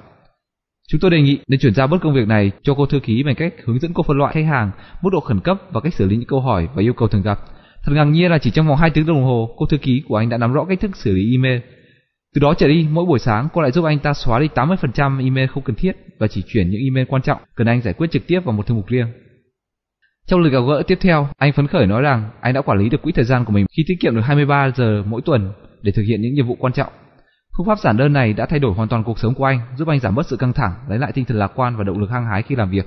Chúng 0.88 1.00
tôi 1.00 1.10
đề 1.10 1.20
nghị 1.20 1.38
nên 1.48 1.60
chuyển 1.60 1.74
giao 1.74 1.86
bớt 1.86 1.98
công 2.00 2.14
việc 2.14 2.28
này 2.28 2.50
cho 2.62 2.74
cô 2.74 2.86
thư 2.86 3.00
ký 3.00 3.22
bằng 3.22 3.34
cách 3.34 3.54
hướng 3.64 3.78
dẫn 3.78 3.92
cô 3.94 4.02
phân 4.02 4.18
loại 4.18 4.34
khách 4.34 4.46
hàng, 4.46 4.70
mức 5.02 5.10
độ 5.12 5.20
khẩn 5.20 5.40
cấp 5.40 5.58
và 5.70 5.80
cách 5.80 5.94
xử 5.94 6.06
lý 6.06 6.16
những 6.16 6.28
câu 6.28 6.40
hỏi 6.40 6.68
và 6.74 6.82
yêu 6.82 6.92
cầu 6.92 7.08
thường 7.08 7.22
gặp. 7.22 7.38
Thật 7.84 7.92
ngạc 7.94 8.04
nhiên 8.04 8.30
là 8.30 8.38
chỉ 8.38 8.50
trong 8.50 8.68
vòng 8.68 8.76
2 8.76 8.90
tiếng 8.90 9.06
đồng 9.06 9.24
hồ, 9.24 9.54
cô 9.56 9.66
thư 9.66 9.78
ký 9.78 10.02
của 10.08 10.16
anh 10.16 10.28
đã 10.28 10.38
nắm 10.38 10.52
rõ 10.52 10.64
cách 10.64 10.80
thức 10.80 10.96
xử 10.96 11.12
lý 11.12 11.32
email. 11.32 11.60
Từ 12.34 12.40
đó 12.40 12.54
trở 12.54 12.68
đi, 12.68 12.86
mỗi 12.90 13.04
buổi 13.04 13.18
sáng 13.18 13.48
cô 13.52 13.62
lại 13.62 13.70
giúp 13.72 13.84
anh 13.84 13.98
ta 13.98 14.14
xóa 14.14 14.40
đi 14.40 14.48
80% 14.54 15.24
email 15.24 15.46
không 15.46 15.62
cần 15.62 15.76
thiết 15.76 15.96
và 16.18 16.26
chỉ 16.26 16.42
chuyển 16.46 16.70
những 16.70 16.80
email 16.80 17.06
quan 17.06 17.22
trọng 17.22 17.40
cần 17.54 17.66
anh 17.66 17.82
giải 17.82 17.94
quyết 17.94 18.10
trực 18.10 18.26
tiếp 18.26 18.40
vào 18.44 18.52
một 18.52 18.66
thư 18.66 18.74
mục 18.74 18.88
riêng. 18.88 19.06
Trong 20.26 20.40
lời 20.40 20.52
gặp 20.52 20.60
gỡ 20.68 20.82
tiếp 20.86 20.98
theo, 21.00 21.28
anh 21.36 21.52
phấn 21.52 21.66
khởi 21.66 21.86
nói 21.86 22.02
rằng 22.02 22.30
anh 22.40 22.54
đã 22.54 22.60
quản 22.60 22.78
lý 22.78 22.88
được 22.88 23.02
quỹ 23.02 23.12
thời 23.12 23.24
gian 23.24 23.44
của 23.44 23.52
mình 23.52 23.66
khi 23.76 23.84
tiết 23.86 23.94
kiệm 24.00 24.14
được 24.14 24.20
23 24.20 24.70
giờ 24.76 25.02
mỗi 25.06 25.22
tuần 25.24 25.52
để 25.82 25.92
thực 25.92 26.02
hiện 26.02 26.22
những 26.22 26.34
nhiệm 26.34 26.46
vụ 26.46 26.56
quan 26.60 26.72
trọng. 26.72 26.92
Phương 27.56 27.66
pháp 27.66 27.78
giản 27.78 27.96
đơn 27.96 28.12
này 28.12 28.32
đã 28.32 28.46
thay 28.46 28.58
đổi 28.58 28.74
hoàn 28.74 28.88
toàn 28.88 29.04
cuộc 29.04 29.18
sống 29.18 29.34
của 29.34 29.44
anh, 29.44 29.60
giúp 29.76 29.88
anh 29.88 30.00
giảm 30.00 30.14
bớt 30.14 30.26
sự 30.26 30.36
căng 30.36 30.52
thẳng, 30.52 30.72
lấy 30.88 30.98
lại 30.98 31.12
tinh 31.12 31.24
thần 31.24 31.38
lạc 31.38 31.52
quan 31.54 31.76
và 31.76 31.84
động 31.84 31.98
lực 31.98 32.10
hăng 32.10 32.26
hái 32.26 32.42
khi 32.42 32.54
làm 32.54 32.70
việc. 32.70 32.86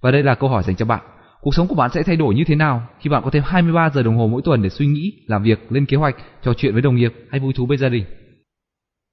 Và 0.00 0.10
đây 0.10 0.22
là 0.22 0.34
câu 0.34 0.50
hỏi 0.50 0.62
dành 0.62 0.76
cho 0.76 0.86
bạn. 0.86 1.00
Cuộc 1.40 1.54
sống 1.54 1.68
của 1.68 1.74
bạn 1.74 1.90
sẽ 1.90 2.02
thay 2.02 2.16
đổi 2.16 2.34
như 2.34 2.44
thế 2.46 2.54
nào 2.54 2.88
khi 3.00 3.10
bạn 3.10 3.22
có 3.24 3.30
thêm 3.30 3.42
23 3.46 3.90
giờ 3.90 4.02
đồng 4.02 4.16
hồ 4.16 4.26
mỗi 4.26 4.42
tuần 4.44 4.62
để 4.62 4.68
suy 4.68 4.86
nghĩ, 4.86 5.12
làm 5.26 5.42
việc, 5.42 5.72
lên 5.72 5.86
kế 5.86 5.96
hoạch, 5.96 6.16
trò 6.42 6.54
chuyện 6.54 6.72
với 6.72 6.82
đồng 6.82 6.96
nghiệp 6.96 7.12
hay 7.30 7.40
vui 7.40 7.52
thú 7.52 7.66
với 7.66 7.76
gia 7.76 7.88
đình? 7.88 8.04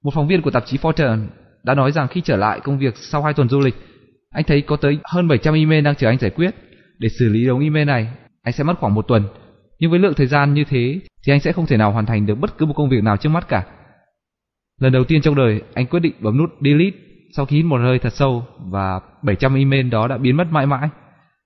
Một 0.04 0.10
phóng 0.14 0.28
viên 0.28 0.42
của 0.42 0.50
tạp 0.50 0.66
chí 0.66 0.76
Fortune 0.76 1.26
đã 1.62 1.74
nói 1.74 1.92
rằng 1.92 2.08
khi 2.08 2.20
trở 2.20 2.36
lại 2.36 2.60
công 2.60 2.78
việc 2.78 2.96
sau 2.96 3.22
2 3.22 3.34
tuần 3.34 3.48
du 3.48 3.60
lịch, 3.60 3.74
anh 4.30 4.44
thấy 4.44 4.62
có 4.62 4.76
tới 4.76 4.98
hơn 5.04 5.28
700 5.28 5.54
email 5.54 5.84
đang 5.84 5.94
chờ 5.94 6.08
anh 6.08 6.18
giải 6.18 6.30
quyết. 6.30 6.54
Để 6.98 7.08
xử 7.08 7.28
lý 7.28 7.46
đống 7.46 7.60
email 7.60 7.86
này, 7.86 8.08
anh 8.42 8.52
sẽ 8.52 8.64
mất 8.64 8.78
khoảng 8.78 8.94
một 8.94 9.08
tuần. 9.08 9.24
Nhưng 9.78 9.90
với 9.90 10.00
lượng 10.00 10.14
thời 10.16 10.26
gian 10.26 10.54
như 10.54 10.64
thế 10.68 11.00
thì 11.26 11.32
anh 11.32 11.40
sẽ 11.40 11.52
không 11.52 11.66
thể 11.66 11.76
nào 11.76 11.92
hoàn 11.92 12.06
thành 12.06 12.26
được 12.26 12.34
bất 12.34 12.58
cứ 12.58 12.66
một 12.66 12.74
công 12.76 12.88
việc 12.88 13.02
nào 13.02 13.16
trước 13.16 13.28
mắt 13.28 13.48
cả. 13.48 13.64
Lần 14.82 14.92
đầu 14.92 15.04
tiên 15.04 15.22
trong 15.22 15.34
đời, 15.34 15.62
anh 15.74 15.86
quyết 15.86 16.00
định 16.00 16.12
bấm 16.20 16.38
nút 16.38 16.50
delete 16.60 16.96
sau 17.36 17.46
khi 17.46 17.56
hít 17.56 17.64
một 17.64 17.80
hơi 17.80 17.98
thật 17.98 18.12
sâu 18.12 18.44
và 18.70 19.00
700 19.22 19.54
email 19.54 19.88
đó 19.88 20.08
đã 20.08 20.18
biến 20.18 20.36
mất 20.36 20.44
mãi 20.50 20.66
mãi. 20.66 20.88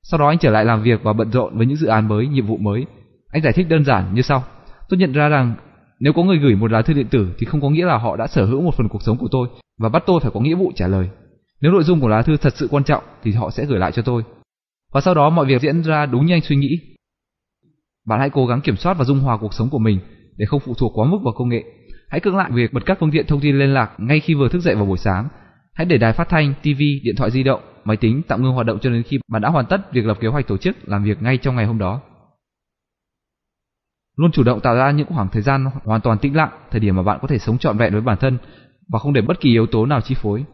Sau 0.03 0.21
đó 0.21 0.29
anh 0.29 0.39
trở 0.39 0.51
lại 0.51 0.65
làm 0.65 0.83
việc 0.83 1.03
và 1.03 1.13
bận 1.13 1.31
rộn 1.31 1.57
với 1.59 1.67
những 1.67 1.77
dự 1.77 1.87
án 1.87 2.09
mới, 2.09 2.27
nhiệm 2.27 2.47
vụ 2.47 2.57
mới. 2.57 2.87
Anh 3.33 3.43
giải 3.43 3.53
thích 3.53 3.67
đơn 3.69 3.85
giản 3.85 4.15
như 4.15 4.23
sau. 4.23 4.45
Tôi 4.89 4.99
nhận 4.99 5.13
ra 5.13 5.29
rằng 5.29 5.55
nếu 6.01 6.13
có 6.13 6.23
người 6.23 6.39
gửi 6.39 6.55
một 6.55 6.73
lá 6.73 6.83
thư 6.83 6.95
điện 6.95 7.07
tử 7.11 7.35
thì 7.39 7.47
không 7.47 7.61
có 7.61 7.71
nghĩa 7.71 7.85
là 7.85 7.99
họ 7.99 8.17
đã 8.17 8.27
sở 8.27 8.45
hữu 8.45 8.63
một 8.63 8.75
phần 8.75 8.89
cuộc 8.89 9.03
sống 9.03 9.19
của 9.19 9.29
tôi 9.31 9.49
và 9.79 9.89
bắt 9.89 10.03
tôi 10.07 10.21
phải 10.21 10.31
có 10.35 10.41
nghĩa 10.41 10.55
vụ 10.55 10.73
trả 10.75 10.87
lời. 10.87 11.09
Nếu 11.61 11.73
nội 11.73 11.83
dung 11.83 12.01
của 12.01 12.09
lá 12.09 12.23
thư 12.23 12.37
thật 12.37 12.57
sự 12.57 12.69
quan 12.71 12.85
trọng 12.85 13.05
thì 13.23 13.33
họ 13.33 13.51
sẽ 13.51 13.65
gửi 13.65 13.79
lại 13.79 13.93
cho 13.93 14.03
tôi. 14.03 14.23
Và 14.93 15.01
sau 15.01 15.15
đó 15.15 15.31
mọi 15.31 15.47
việc 15.47 15.61
diễn 15.61 15.83
ra 15.83 16.07
đúng 16.07 16.27
như 16.27 16.35
anh 16.35 16.43
suy 16.43 16.57
nghĩ. 16.57 16.81
Bạn 18.07 18.21
hãy 18.21 18.31
cố 18.31 18.47
gắng 18.47 18.61
kiểm 18.61 18.77
soát 18.77 18.99
và 18.99 19.05
dung 19.05 19.21
hòa 19.21 19.37
cuộc 19.41 19.55
sống 19.55 19.69
của 19.71 19.79
mình 19.79 19.99
để 20.37 20.47
không 20.47 20.61
phụ 20.61 20.75
thuộc 20.75 20.93
quá 20.95 21.07
mức 21.11 21.19
vào 21.25 21.35
công 21.37 21.49
nghệ. 21.49 21.65
Hãy 22.09 22.21
cưỡng 22.21 22.37
lại 22.37 22.51
việc 22.53 22.73
bật 22.73 22.83
các 22.87 22.99
phương 23.01 23.11
tiện 23.11 23.27
thông 23.27 23.41
tin 23.41 23.59
liên 23.59 23.75
lạc 23.75 23.91
ngay 23.99 24.21
khi 24.21 24.35
vừa 24.35 24.49
thức 24.49 24.61
dậy 24.61 24.75
vào 24.75 24.87
buổi 24.87 24.99
sáng. 24.99 25.29
Hãy 25.73 25.87
để 25.87 25.99
đài 25.99 26.13
phát 26.13 26.29
thanh, 26.29 26.55
TV, 26.63 26.79
điện 26.79 27.15
thoại 27.17 27.31
di 27.31 27.43
động 27.43 27.61
máy 27.87 27.97
tính 27.97 28.23
tạm 28.29 28.43
ngưng 28.43 28.53
hoạt 28.53 28.67
động 28.67 28.79
cho 28.83 28.91
đến 28.91 29.03
khi 29.03 29.19
bạn 29.29 29.43
đã 29.43 29.49
hoàn 29.49 29.67
tất 29.67 29.93
việc 29.93 30.07
lập 30.07 30.19
kế 30.21 30.29
hoạch 30.29 30.47
tổ 30.47 30.57
chức 30.57 30.89
làm 30.89 31.05
việc 31.05 31.23
ngay 31.23 31.39
trong 31.39 31.57
ngày 31.57 31.67
hôm 31.67 31.79
đó. 31.79 32.01
Luôn 34.17 34.33
chủ 34.33 34.43
động 34.43 34.61
tạo 34.61 34.77
ra 34.77 34.91
những 34.91 35.07
khoảng 35.07 35.29
thời 35.29 35.43
gian 35.43 35.67
hoàn 35.85 36.01
toàn 36.01 36.19
tĩnh 36.19 36.37
lặng, 36.37 36.51
thời 36.71 36.81
điểm 36.81 36.97
mà 36.97 37.03
bạn 37.03 37.19
có 37.23 37.29
thể 37.29 37.39
sống 37.39 37.59
trọn 37.59 37.79
vẹn 37.79 37.93
với 37.93 38.01
bản 38.01 38.19
thân 38.21 38.39
và 38.89 38.99
không 38.99 39.13
để 39.13 39.21
bất 39.21 39.41
kỳ 39.41 39.51
yếu 39.51 39.67
tố 39.67 39.87
nào 39.87 40.01
chi 40.01 40.15
phối. 40.15 40.45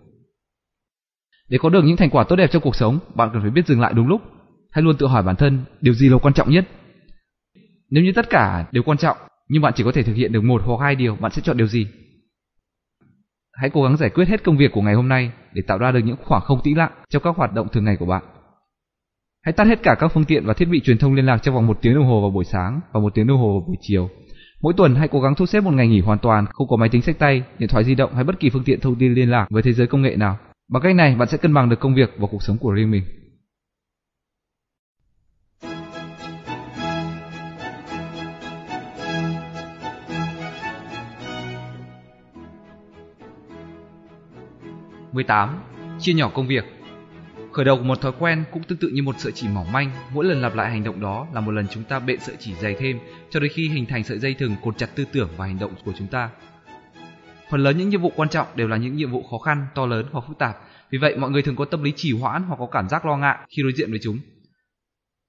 Để 1.48 1.58
có 1.62 1.68
được 1.68 1.84
những 1.84 1.96
thành 1.96 2.10
quả 2.10 2.24
tốt 2.24 2.36
đẹp 2.36 2.50
trong 2.52 2.62
cuộc 2.62 2.76
sống, 2.76 2.98
bạn 3.14 3.30
cần 3.32 3.42
phải 3.42 3.50
biết 3.50 3.66
dừng 3.66 3.80
lại 3.80 3.92
đúng 3.96 4.08
lúc. 4.08 4.22
Hãy 4.70 4.82
luôn 4.82 4.96
tự 4.96 5.06
hỏi 5.06 5.22
bản 5.22 5.36
thân, 5.36 5.64
điều 5.80 5.94
gì 5.94 6.08
là 6.08 6.18
quan 6.18 6.34
trọng 6.34 6.50
nhất? 6.50 6.68
Nếu 7.90 8.04
như 8.04 8.12
tất 8.12 8.30
cả 8.30 8.66
đều 8.72 8.82
quan 8.82 8.98
trọng, 8.98 9.16
nhưng 9.52 9.62
bạn 9.62 9.72
chỉ 9.76 9.84
có 9.84 9.92
thể 9.92 10.02
thực 10.02 10.16
hiện 10.16 10.32
được 10.32 10.44
một 10.44 10.62
hoặc 10.64 10.80
hai 10.80 10.94
điều, 10.94 11.16
bạn 11.16 11.32
sẽ 11.32 11.42
chọn 11.44 11.56
điều 11.56 11.66
gì? 11.66 11.86
Hãy 13.52 13.70
cố 13.70 13.82
gắng 13.82 13.96
giải 13.96 14.10
quyết 14.10 14.28
hết 14.28 14.44
công 14.44 14.56
việc 14.56 14.72
của 14.72 14.80
ngày 14.80 14.94
hôm 14.94 15.08
nay 15.08 15.30
để 15.52 15.62
tạo 15.66 15.78
ra 15.78 15.92
được 15.92 16.00
những 16.04 16.16
khoảng 16.24 16.42
không 16.42 16.60
tĩnh 16.64 16.78
lặng 16.78 16.92
trong 17.08 17.22
các 17.22 17.36
hoạt 17.36 17.52
động 17.52 17.68
thường 17.72 17.84
ngày 17.84 17.96
của 17.96 18.06
bạn. 18.06 18.22
Hãy 19.44 19.52
tắt 19.52 19.66
hết 19.66 19.82
cả 19.82 19.94
các 19.98 20.08
phương 20.08 20.24
tiện 20.24 20.46
và 20.46 20.54
thiết 20.54 20.68
bị 20.68 20.80
truyền 20.80 20.98
thông 20.98 21.14
liên 21.14 21.26
lạc 21.26 21.38
trong 21.42 21.54
vòng 21.54 21.66
một 21.66 21.78
tiếng 21.82 21.94
đồng 21.94 22.06
hồ 22.06 22.20
vào 22.20 22.30
buổi 22.30 22.44
sáng 22.44 22.80
và 22.92 23.00
một 23.00 23.14
tiếng 23.14 23.26
đồng 23.26 23.38
hồ 23.38 23.52
vào 23.52 23.64
buổi 23.66 23.76
chiều. 23.80 24.10
Mỗi 24.62 24.72
tuần 24.76 24.94
hãy 24.94 25.08
cố 25.08 25.20
gắng 25.20 25.34
thu 25.34 25.46
xếp 25.46 25.60
một 25.60 25.74
ngày 25.74 25.88
nghỉ 25.88 26.00
hoàn 26.00 26.18
toàn, 26.18 26.46
không 26.52 26.68
có 26.68 26.76
máy 26.76 26.88
tính 26.88 27.02
sách 27.02 27.18
tay, 27.18 27.42
điện 27.58 27.68
thoại 27.68 27.84
di 27.84 27.94
động 27.94 28.14
hay 28.14 28.24
bất 28.24 28.40
kỳ 28.40 28.50
phương 28.50 28.64
tiện 28.64 28.80
thông 28.80 28.94
tin 28.94 29.14
liên 29.14 29.30
lạc 29.30 29.46
với 29.50 29.62
thế 29.62 29.72
giới 29.72 29.86
công 29.86 30.02
nghệ 30.02 30.16
nào. 30.16 30.38
Bằng 30.72 30.82
cách 30.82 30.94
này, 30.94 31.16
bạn 31.16 31.28
sẽ 31.28 31.38
cân 31.38 31.54
bằng 31.54 31.68
được 31.68 31.80
công 31.80 31.94
việc 31.94 32.14
và 32.18 32.26
cuộc 32.30 32.42
sống 32.42 32.58
của 32.58 32.72
riêng 32.72 32.90
mình. 32.90 33.02
18. 45.12 45.60
Chia 46.00 46.12
nhỏ 46.12 46.30
công 46.34 46.46
việc 46.46 46.64
Khởi 47.52 47.64
đầu 47.64 47.76
của 47.76 47.82
một 47.82 48.00
thói 48.00 48.12
quen 48.18 48.44
cũng 48.52 48.62
tương 48.62 48.78
tự 48.78 48.88
như 48.88 49.02
một 49.02 49.14
sợi 49.18 49.32
chỉ 49.32 49.48
mỏng 49.48 49.72
manh, 49.72 49.90
mỗi 50.14 50.24
lần 50.24 50.42
lặp 50.42 50.54
lại 50.54 50.70
hành 50.70 50.84
động 50.84 51.00
đó 51.00 51.26
là 51.34 51.40
một 51.40 51.50
lần 51.50 51.66
chúng 51.70 51.84
ta 51.84 51.98
bện 51.98 52.20
sợi 52.20 52.36
chỉ 52.38 52.54
dày 52.54 52.74
thêm 52.78 52.98
cho 53.30 53.40
đến 53.40 53.52
khi 53.54 53.68
hình 53.68 53.86
thành 53.86 54.04
sợi 54.04 54.18
dây 54.18 54.34
thừng 54.34 54.54
cột 54.62 54.78
chặt 54.78 54.86
tư 54.94 55.04
tưởng 55.12 55.28
và 55.36 55.46
hành 55.46 55.58
động 55.58 55.74
của 55.84 55.92
chúng 55.98 56.06
ta. 56.06 56.30
Phần 57.50 57.60
lớn 57.60 57.78
những 57.78 57.88
nhiệm 57.88 58.00
vụ 58.00 58.12
quan 58.16 58.28
trọng 58.28 58.46
đều 58.56 58.68
là 58.68 58.76
những 58.76 58.96
nhiệm 58.96 59.10
vụ 59.10 59.22
khó 59.30 59.38
khăn, 59.38 59.66
to 59.74 59.86
lớn 59.86 60.06
hoặc 60.12 60.24
phức 60.28 60.38
tạp, 60.38 60.56
vì 60.90 60.98
vậy 60.98 61.16
mọi 61.16 61.30
người 61.30 61.42
thường 61.42 61.56
có 61.56 61.64
tâm 61.64 61.82
lý 61.82 61.92
trì 61.96 62.12
hoãn 62.12 62.42
hoặc 62.42 62.56
có 62.56 62.66
cảm 62.66 62.88
giác 62.88 63.06
lo 63.06 63.16
ngại 63.16 63.38
khi 63.56 63.62
đối 63.62 63.72
diện 63.72 63.90
với 63.90 64.00
chúng. 64.02 64.18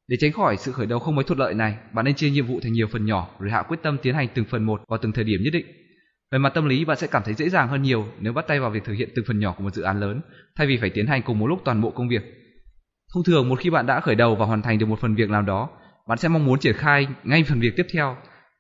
Để 0.08 0.18
tránh 0.20 0.32
khỏi 0.32 0.58
sự 0.58 0.72
khởi 0.72 0.86
đầu 0.86 1.00
không 1.00 1.16
mấy 1.16 1.24
thuận 1.24 1.40
lợi 1.40 1.54
này, 1.54 1.78
bạn 1.94 2.06
nên 2.06 2.16
chia 2.16 2.30
nhiệm 2.30 2.46
vụ 2.46 2.60
thành 2.64 2.74
nhiều 2.74 2.88
phần 2.92 3.06
nhỏ 3.06 3.30
rồi 3.40 3.52
hạ 3.52 3.64
quyết 3.68 3.78
tâm 3.84 3.98
tiến 4.02 4.16
hành 4.16 4.28
từng 4.34 4.46
phần 4.46 4.64
một 4.64 4.82
vào 4.88 5.00
từng 5.02 5.12
thời 5.12 5.24
điểm 5.24 5.40
nhất 5.44 5.54
định. 5.54 5.83
Về 6.34 6.40
mặt 6.40 6.54
tâm 6.54 6.66
lý, 6.66 6.86
bạn 6.86 6.98
sẽ 6.98 7.08
cảm 7.08 7.24
thấy 7.26 7.34
dễ 7.34 7.50
dàng 7.50 7.68
hơn 7.68 7.82
nhiều 7.82 8.08
nếu 8.20 8.34
bắt 8.34 8.46
tay 8.48 8.60
vào 8.60 8.70
việc 8.70 8.84
thực 8.84 8.94
hiện 8.94 9.10
từng 9.16 9.26
phần 9.28 9.40
nhỏ 9.40 9.54
của 9.58 9.64
một 9.64 9.74
dự 9.74 9.82
án 9.82 10.00
lớn, 10.00 10.22
thay 10.56 10.68
vì 10.68 10.78
phải 10.78 10.90
tiến 10.90 11.08
hành 11.08 11.22
cùng 11.22 11.40
một 11.40 11.48
lúc 11.48 11.62
toàn 11.66 11.82
bộ 11.82 11.92
công 11.92 12.10
việc. 12.10 12.24
Thông 13.14 13.24
thường, 13.24 13.50
một 13.50 13.60
khi 13.60 13.70
bạn 13.70 13.86
đã 13.86 14.00
khởi 14.00 14.16
đầu 14.16 14.36
và 14.36 14.46
hoàn 14.46 14.62
thành 14.62 14.78
được 14.80 14.86
một 14.86 15.00
phần 15.00 15.16
việc 15.16 15.30
nào 15.30 15.42
đó, 15.42 15.70
bạn 16.08 16.18
sẽ 16.18 16.28
mong 16.28 16.46
muốn 16.46 16.60
triển 16.60 16.76
khai 16.76 17.08
ngay 17.24 17.44
phần 17.44 17.60
việc 17.60 17.74
tiếp 17.78 17.86
theo. 17.94 18.18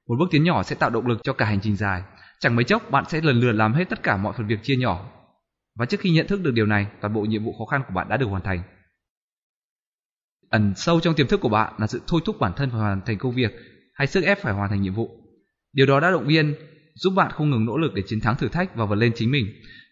Một 0.08 0.16
bước 0.20 0.26
tiến 0.32 0.44
nhỏ 0.44 0.64
sẽ 0.64 0.76
tạo 0.76 0.90
động 0.90 1.08
lực 1.08 1.20
cho 1.24 1.34
cả 1.34 1.46
hành 1.46 1.60
trình 1.62 1.76
dài. 1.76 2.02
Chẳng 2.40 2.56
mấy 2.56 2.66
chốc, 2.66 2.92
bạn 2.92 3.04
sẽ 3.08 3.22
lần 3.22 3.40
lượt 3.40 3.52
làm 3.52 3.74
hết 3.74 3.90
tất 3.90 4.04
cả 4.04 4.18
mọi 4.18 4.34
phần 4.38 4.48
việc 4.48 4.64
chia 4.64 4.76
nhỏ. 4.76 5.12
Và 5.76 5.86
trước 5.86 6.00
khi 6.00 6.12
nhận 6.12 6.28
thức 6.28 6.42
được 6.44 6.52
điều 6.52 6.66
này, 6.66 6.88
toàn 7.02 7.14
bộ 7.14 7.22
nhiệm 7.22 7.44
vụ 7.44 7.54
khó 7.58 7.66
khăn 7.66 7.82
của 7.88 7.94
bạn 7.94 8.10
đã 8.10 8.18
được 8.18 8.28
hoàn 8.28 8.44
thành. 8.44 8.64
Ẩn 10.50 10.74
sâu 10.76 11.00
trong 11.00 11.16
tiềm 11.16 11.28
thức 11.28 11.42
của 11.42 11.50
bạn 11.50 11.74
là 11.78 11.88
sự 11.88 12.02
thôi 12.08 12.22
thúc 12.26 12.36
bản 12.40 12.52
thân 12.56 12.70
phải 12.70 12.80
hoàn 12.80 13.02
thành 13.06 13.18
công 13.18 13.36
việc 13.36 13.52
hay 13.94 14.08
sức 14.08 14.24
ép 14.24 14.40
phải 14.42 14.54
hoàn 14.54 14.70
thành 14.70 14.82
nhiệm 14.82 14.94
vụ. 14.94 15.10
Điều 15.74 15.86
đó 15.86 16.00
đã 16.00 16.12
động 16.12 16.28
viên 16.28 16.56
giúp 16.96 17.14
bạn 17.16 17.32
không 17.32 17.50
ngừng 17.50 17.66
nỗ 17.66 17.78
lực 17.78 17.94
để 17.94 18.04
chiến 18.06 18.20
thắng 18.20 18.36
thử 18.38 18.48
thách 18.48 18.76
và 18.76 18.86
vượt 18.86 18.96
lên 18.96 19.12
chính 19.16 19.32
mình. 19.32 19.46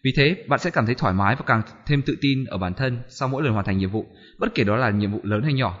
Vì 0.04 0.12
thế, 0.16 0.44
bạn 0.48 0.58
sẽ 0.58 0.70
cảm 0.70 0.86
thấy 0.86 0.94
thoải 0.94 1.14
mái 1.14 1.36
và 1.36 1.44
càng 1.46 1.62
thêm 1.86 2.02
tự 2.02 2.16
tin 2.20 2.44
ở 2.44 2.58
bản 2.58 2.74
thân 2.74 3.02
sau 3.08 3.28
mỗi 3.28 3.42
lần 3.42 3.52
hoàn 3.52 3.64
thành 3.64 3.78
nhiệm 3.78 3.90
vụ, 3.90 4.06
bất 4.38 4.54
kể 4.54 4.64
đó 4.64 4.76
là 4.76 4.90
nhiệm 4.90 5.12
vụ 5.12 5.20
lớn 5.22 5.42
hay 5.42 5.52
nhỏ. 5.52 5.78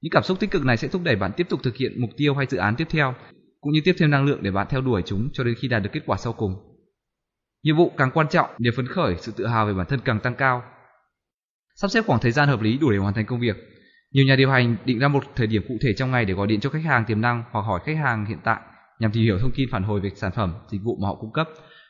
Những 0.00 0.10
cảm 0.10 0.22
xúc 0.22 0.40
tích 0.40 0.50
cực 0.50 0.64
này 0.64 0.76
sẽ 0.76 0.88
thúc 0.88 1.02
đẩy 1.04 1.16
bạn 1.16 1.32
tiếp 1.36 1.46
tục 1.48 1.60
thực 1.62 1.76
hiện 1.76 2.00
mục 2.00 2.10
tiêu 2.16 2.34
hay 2.34 2.46
dự 2.46 2.58
án 2.58 2.76
tiếp 2.76 2.86
theo, 2.90 3.14
cũng 3.60 3.72
như 3.72 3.80
tiếp 3.84 3.94
thêm 3.98 4.10
năng 4.10 4.24
lượng 4.24 4.42
để 4.42 4.50
bạn 4.50 4.66
theo 4.70 4.80
đuổi 4.80 5.02
chúng 5.06 5.28
cho 5.32 5.44
đến 5.44 5.54
khi 5.58 5.68
đạt 5.68 5.82
được 5.82 5.90
kết 5.92 6.02
quả 6.06 6.16
sau 6.18 6.32
cùng. 6.32 6.54
Nhiệm 7.62 7.76
vụ 7.76 7.92
càng 7.96 8.10
quan 8.14 8.26
trọng, 8.28 8.50
niềm 8.58 8.72
phấn 8.76 8.86
khởi, 8.86 9.16
sự 9.18 9.32
tự 9.36 9.46
hào 9.46 9.66
về 9.66 9.74
bản 9.74 9.86
thân 9.86 10.00
càng 10.04 10.20
tăng 10.20 10.34
cao. 10.34 10.62
Sắp 11.74 11.88
xếp 11.88 12.04
khoảng 12.06 12.20
thời 12.20 12.32
gian 12.32 12.48
hợp 12.48 12.60
lý 12.60 12.78
đủ 12.78 12.90
để 12.90 12.98
hoàn 12.98 13.14
thành 13.14 13.26
công 13.26 13.40
việc. 13.40 13.56
Nhiều 14.12 14.24
nhà 14.24 14.36
điều 14.36 14.50
hành 14.50 14.76
định 14.84 14.98
ra 14.98 15.08
một 15.08 15.24
thời 15.36 15.46
điểm 15.46 15.62
cụ 15.68 15.74
thể 15.82 15.94
trong 15.96 16.10
ngày 16.10 16.24
để 16.24 16.34
gọi 16.34 16.46
điện 16.46 16.60
cho 16.60 16.70
khách 16.70 16.84
hàng 16.84 17.04
tiềm 17.04 17.20
năng 17.20 17.44
hoặc 17.50 17.60
hỏi 17.60 17.80
khách 17.84 17.96
hàng 17.96 18.26
hiện 18.26 18.38
tại 18.44 18.60
nhằm 18.98 19.12
tìm 19.12 19.22
hiểu 19.22 19.38
thông 19.38 19.52
tin 19.54 19.68
phản 19.70 19.82
hồi 19.82 20.00
về 20.00 20.10
sản 20.16 20.32
phẩm, 20.32 20.54
dịch 20.70 20.80
vụ 20.84 20.98
mà 21.02 21.08
họ 21.08 21.14
cung 21.14 21.32
cấp. 21.32 21.48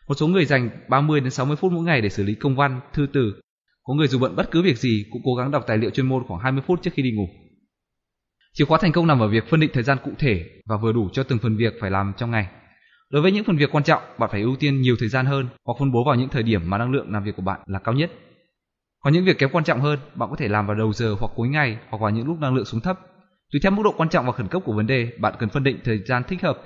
Một 0.09 0.15
số 0.15 0.27
người 0.27 0.45
dành 0.45 0.71
30 0.89 1.21
đến 1.21 1.31
60 1.31 1.57
phút 1.57 1.73
mỗi 1.73 1.85
ngày 1.85 2.01
để 2.01 2.09
xử 2.09 2.23
lý 2.23 2.35
công 2.35 2.57
văn, 2.57 2.81
thư 2.93 3.07
từ. 3.13 3.35
Có 3.83 3.95
người 3.95 4.09
dù 4.09 4.19
bận 4.19 4.37
bất 4.37 4.51
cứ 4.51 4.63
việc 4.63 4.79
gì 4.79 5.05
cũng 5.11 5.23
cố 5.25 5.35
gắng 5.35 5.51
đọc 5.51 5.65
tài 5.67 5.79
liệu 5.79 5.91
chuyên 5.91 6.07
môn 6.07 6.25
khoảng 6.29 6.41
20 6.41 6.63
phút 6.67 6.83
trước 6.83 6.91
khi 6.95 7.03
đi 7.03 7.13
ngủ. 7.13 7.29
Chìa 8.55 8.65
khóa 8.65 8.79
thành 8.83 8.93
công 8.93 9.07
nằm 9.07 9.21
ở 9.21 9.29
việc 9.29 9.45
phân 9.51 9.61
định 9.61 9.71
thời 9.75 9.83
gian 9.83 9.99
cụ 10.05 10.11
thể 10.19 10.51
và 10.67 10.77
vừa 10.77 10.93
đủ 10.93 11.09
cho 11.13 11.23
từng 11.23 11.39
phần 11.39 11.57
việc 11.57 11.75
phải 11.81 11.91
làm 11.91 12.13
trong 12.17 12.31
ngày. 12.31 12.47
Đối 13.11 13.23
với 13.23 13.33
những 13.33 13.45
phần 13.45 13.57
việc 13.57 13.75
quan 13.75 13.85
trọng, 13.85 14.03
bạn 14.19 14.31
phải 14.33 14.43
ưu 14.43 14.57
tiên 14.57 14.81
nhiều 14.81 14.97
thời 14.99 15.09
gian 15.09 15.27
hơn 15.27 15.49
hoặc 15.65 15.75
phân 15.79 15.93
bố 15.93 16.05
vào 16.07 16.15
những 16.15 16.29
thời 16.29 16.43
điểm 16.43 16.71
mà 16.71 16.79
năng 16.79 16.93
lượng 16.93 17.13
làm 17.13 17.25
việc 17.25 17.37
của 17.37 17.43
bạn 17.43 17.61
là 17.67 17.79
cao 17.79 17.95
nhất. 17.95 18.11
Còn 19.01 19.13
những 19.13 19.25
việc 19.25 19.39
kém 19.39 19.51
quan 19.51 19.65
trọng 19.65 19.81
hơn, 19.81 19.99
bạn 20.15 20.31
có 20.31 20.37
thể 20.37 20.49
làm 20.49 20.67
vào 20.67 20.77
đầu 20.77 20.93
giờ 20.93 21.17
hoặc 21.21 21.33
cuối 21.35 21.49
ngày 21.49 21.79
hoặc 21.89 21.99
vào 21.99 22.11
những 22.11 22.27
lúc 22.27 22.39
năng 22.41 22.55
lượng 22.55 22.65
xuống 22.65 22.81
thấp. 22.81 22.99
Tùy 23.53 23.61
theo 23.63 23.73
mức 23.73 23.83
độ 23.85 23.95
quan 23.97 24.09
trọng 24.09 24.27
và 24.27 24.33
khẩn 24.33 24.49
cấp 24.49 24.63
của 24.65 24.73
vấn 24.73 24.87
đề, 24.87 25.13
bạn 25.19 25.35
cần 25.39 25.49
phân 25.49 25.65
định 25.65 25.79
thời 25.85 25.99
gian 26.07 26.23
thích 26.29 26.43
hợp 26.43 26.59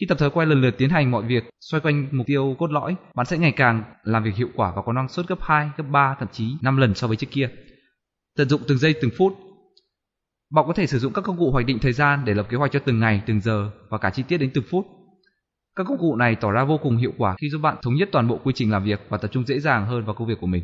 khi 0.00 0.06
tập 0.06 0.18
thói 0.18 0.30
quen 0.30 0.48
lần 0.48 0.60
lượt 0.60 0.74
tiến 0.78 0.90
hành 0.90 1.10
mọi 1.10 1.22
việc 1.22 1.44
xoay 1.60 1.80
quanh 1.80 2.08
mục 2.12 2.26
tiêu 2.26 2.56
cốt 2.58 2.70
lõi, 2.70 2.96
bạn 3.14 3.26
sẽ 3.26 3.38
ngày 3.38 3.52
càng 3.52 3.82
làm 4.02 4.24
việc 4.24 4.34
hiệu 4.34 4.48
quả 4.54 4.72
và 4.76 4.82
có 4.82 4.92
năng 4.92 5.08
suất 5.08 5.28
gấp 5.28 5.38
2, 5.40 5.70
gấp 5.76 5.84
3, 5.90 6.16
thậm 6.18 6.28
chí 6.32 6.56
5 6.62 6.76
lần 6.76 6.94
so 6.94 7.06
với 7.06 7.16
trước 7.16 7.30
kia. 7.30 7.48
Tận 8.36 8.48
dụng 8.48 8.60
từng 8.68 8.78
giây 8.78 8.94
từng 9.00 9.10
phút. 9.18 9.32
Bạn 10.50 10.64
có 10.66 10.72
thể 10.72 10.86
sử 10.86 10.98
dụng 10.98 11.12
các 11.12 11.22
công 11.22 11.38
cụ 11.38 11.50
hoạch 11.50 11.66
định 11.66 11.78
thời 11.78 11.92
gian 11.92 12.24
để 12.24 12.34
lập 12.34 12.46
kế 12.50 12.56
hoạch 12.56 12.72
cho 12.72 12.78
từng 12.78 13.00
ngày, 13.00 13.22
từng 13.26 13.40
giờ 13.40 13.70
và 13.88 13.98
cả 13.98 14.10
chi 14.10 14.22
tiết 14.28 14.38
đến 14.38 14.50
từng 14.54 14.64
phút. 14.70 14.86
Các 15.76 15.86
công 15.88 15.98
cụ 15.98 16.16
này 16.16 16.34
tỏ 16.34 16.50
ra 16.50 16.64
vô 16.64 16.78
cùng 16.78 16.96
hiệu 16.96 17.12
quả 17.18 17.34
khi 17.40 17.50
giúp 17.50 17.58
bạn 17.58 17.76
thống 17.82 17.94
nhất 17.94 18.08
toàn 18.12 18.28
bộ 18.28 18.40
quy 18.44 18.52
trình 18.56 18.70
làm 18.70 18.84
việc 18.84 19.00
và 19.08 19.18
tập 19.18 19.28
trung 19.32 19.46
dễ 19.46 19.60
dàng 19.60 19.86
hơn 19.86 20.04
vào 20.04 20.14
công 20.14 20.28
việc 20.28 20.40
của 20.40 20.46
mình. 20.46 20.62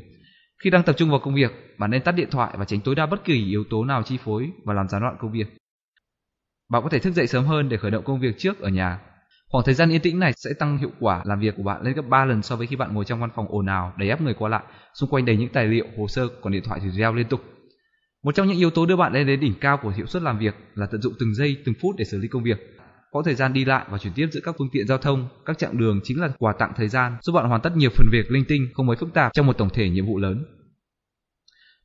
Khi 0.64 0.70
đang 0.70 0.82
tập 0.82 0.96
trung 0.98 1.10
vào 1.10 1.20
công 1.20 1.34
việc, 1.34 1.52
bạn 1.78 1.90
nên 1.90 2.02
tắt 2.02 2.12
điện 2.12 2.28
thoại 2.30 2.54
và 2.59 2.64
tránh 2.64 2.80
tối 2.80 2.94
đa 2.94 3.06
bất 3.06 3.24
kỳ 3.24 3.46
yếu 3.46 3.64
tố 3.70 3.84
nào 3.84 4.02
chi 4.02 4.18
phối 4.24 4.50
và 4.64 4.74
làm 4.74 4.88
gián 4.88 5.02
đoạn 5.02 5.16
công 5.18 5.32
việc. 5.32 5.56
Bạn 6.70 6.82
có 6.82 6.88
thể 6.88 6.98
thức 6.98 7.12
dậy 7.12 7.26
sớm 7.26 7.44
hơn 7.44 7.68
để 7.68 7.76
khởi 7.76 7.90
động 7.90 8.04
công 8.04 8.20
việc 8.20 8.38
trước 8.38 8.60
ở 8.60 8.68
nhà. 8.68 9.00
Khoảng 9.53 9.65
thời 9.65 9.74
gian 9.74 9.91
yên 9.91 10.01
tĩnh 10.01 10.19
này 10.19 10.33
sẽ 10.37 10.51
tăng 10.59 10.79
hiệu 10.79 10.91
quả 11.01 11.23
làm 11.24 11.41
việc 11.41 11.55
của 11.57 11.62
bạn 11.62 11.83
lên 11.83 11.95
gấp 11.95 12.03
3 12.09 12.24
lần 12.24 12.43
so 12.43 12.57
với 12.57 12.66
khi 12.66 12.77
bạn 12.77 12.95
ngồi 12.95 13.05
trong 13.05 13.20
văn 13.20 13.31
phòng 13.35 13.47
ồn 13.49 13.66
ào, 13.66 13.93
đầy 13.99 14.11
áp 14.11 14.20
người 14.20 14.35
qua 14.35 14.49
lại, 14.49 14.62
xung 14.95 15.11
quanh 15.11 15.24
đầy 15.24 15.37
những 15.37 15.49
tài 15.49 15.66
liệu, 15.66 15.87
hồ 15.99 16.09
sơ, 16.09 16.29
còn 16.41 16.53
điện 16.53 16.62
thoại 16.65 16.81
thì 16.83 16.91
reo 16.91 17.15
liên 17.15 17.29
tục. 17.29 17.41
Một 18.23 18.35
trong 18.35 18.49
những 18.49 18.59
yếu 18.59 18.70
tố 18.70 18.87
đưa 18.87 18.97
bạn 18.97 19.12
lên 19.12 19.27
đến 19.27 19.41
đỉnh 19.41 19.55
cao 19.61 19.79
của 19.83 19.89
hiệu 19.89 20.07
suất 20.07 20.23
làm 20.23 20.39
việc 20.39 20.55
là 20.74 20.87
tận 20.87 21.03
dụng 21.03 21.12
từng 21.20 21.35
giây, 21.35 21.57
từng 21.65 21.74
phút 21.81 21.95
để 21.99 22.05
xử 22.05 22.19
lý 22.19 22.29
công 22.29 22.43
việc. 22.43 22.79
Có 23.11 23.23
thời 23.23 23.35
gian 23.35 23.53
đi 23.53 23.65
lại 23.65 23.87
và 23.91 23.99
chuyển 23.99 24.12
tiếp 24.12 24.29
giữa 24.33 24.41
các 24.45 24.55
phương 24.59 24.69
tiện 24.73 24.87
giao 24.87 24.99
thông, 24.99 25.29
các 25.45 25.59
chặng 25.59 25.79
đường 25.79 26.01
chính 26.05 26.20
là 26.20 26.29
quà 26.39 26.53
tặng 26.59 26.73
thời 26.77 26.89
gian 26.89 27.16
giúp 27.23 27.33
bạn 27.33 27.49
hoàn 27.49 27.61
tất 27.61 27.77
nhiều 27.77 27.91
phần 27.91 28.07
việc 28.12 28.31
linh 28.31 28.45
tinh 28.49 28.69
không 28.74 28.87
mấy 28.87 28.97
phức 28.97 29.15
tạp 29.15 29.33
trong 29.33 29.47
một 29.47 29.59
tổng 29.59 29.70
thể 29.74 29.89
nhiệm 29.89 30.07
vụ 30.07 30.19
lớn. 30.19 30.45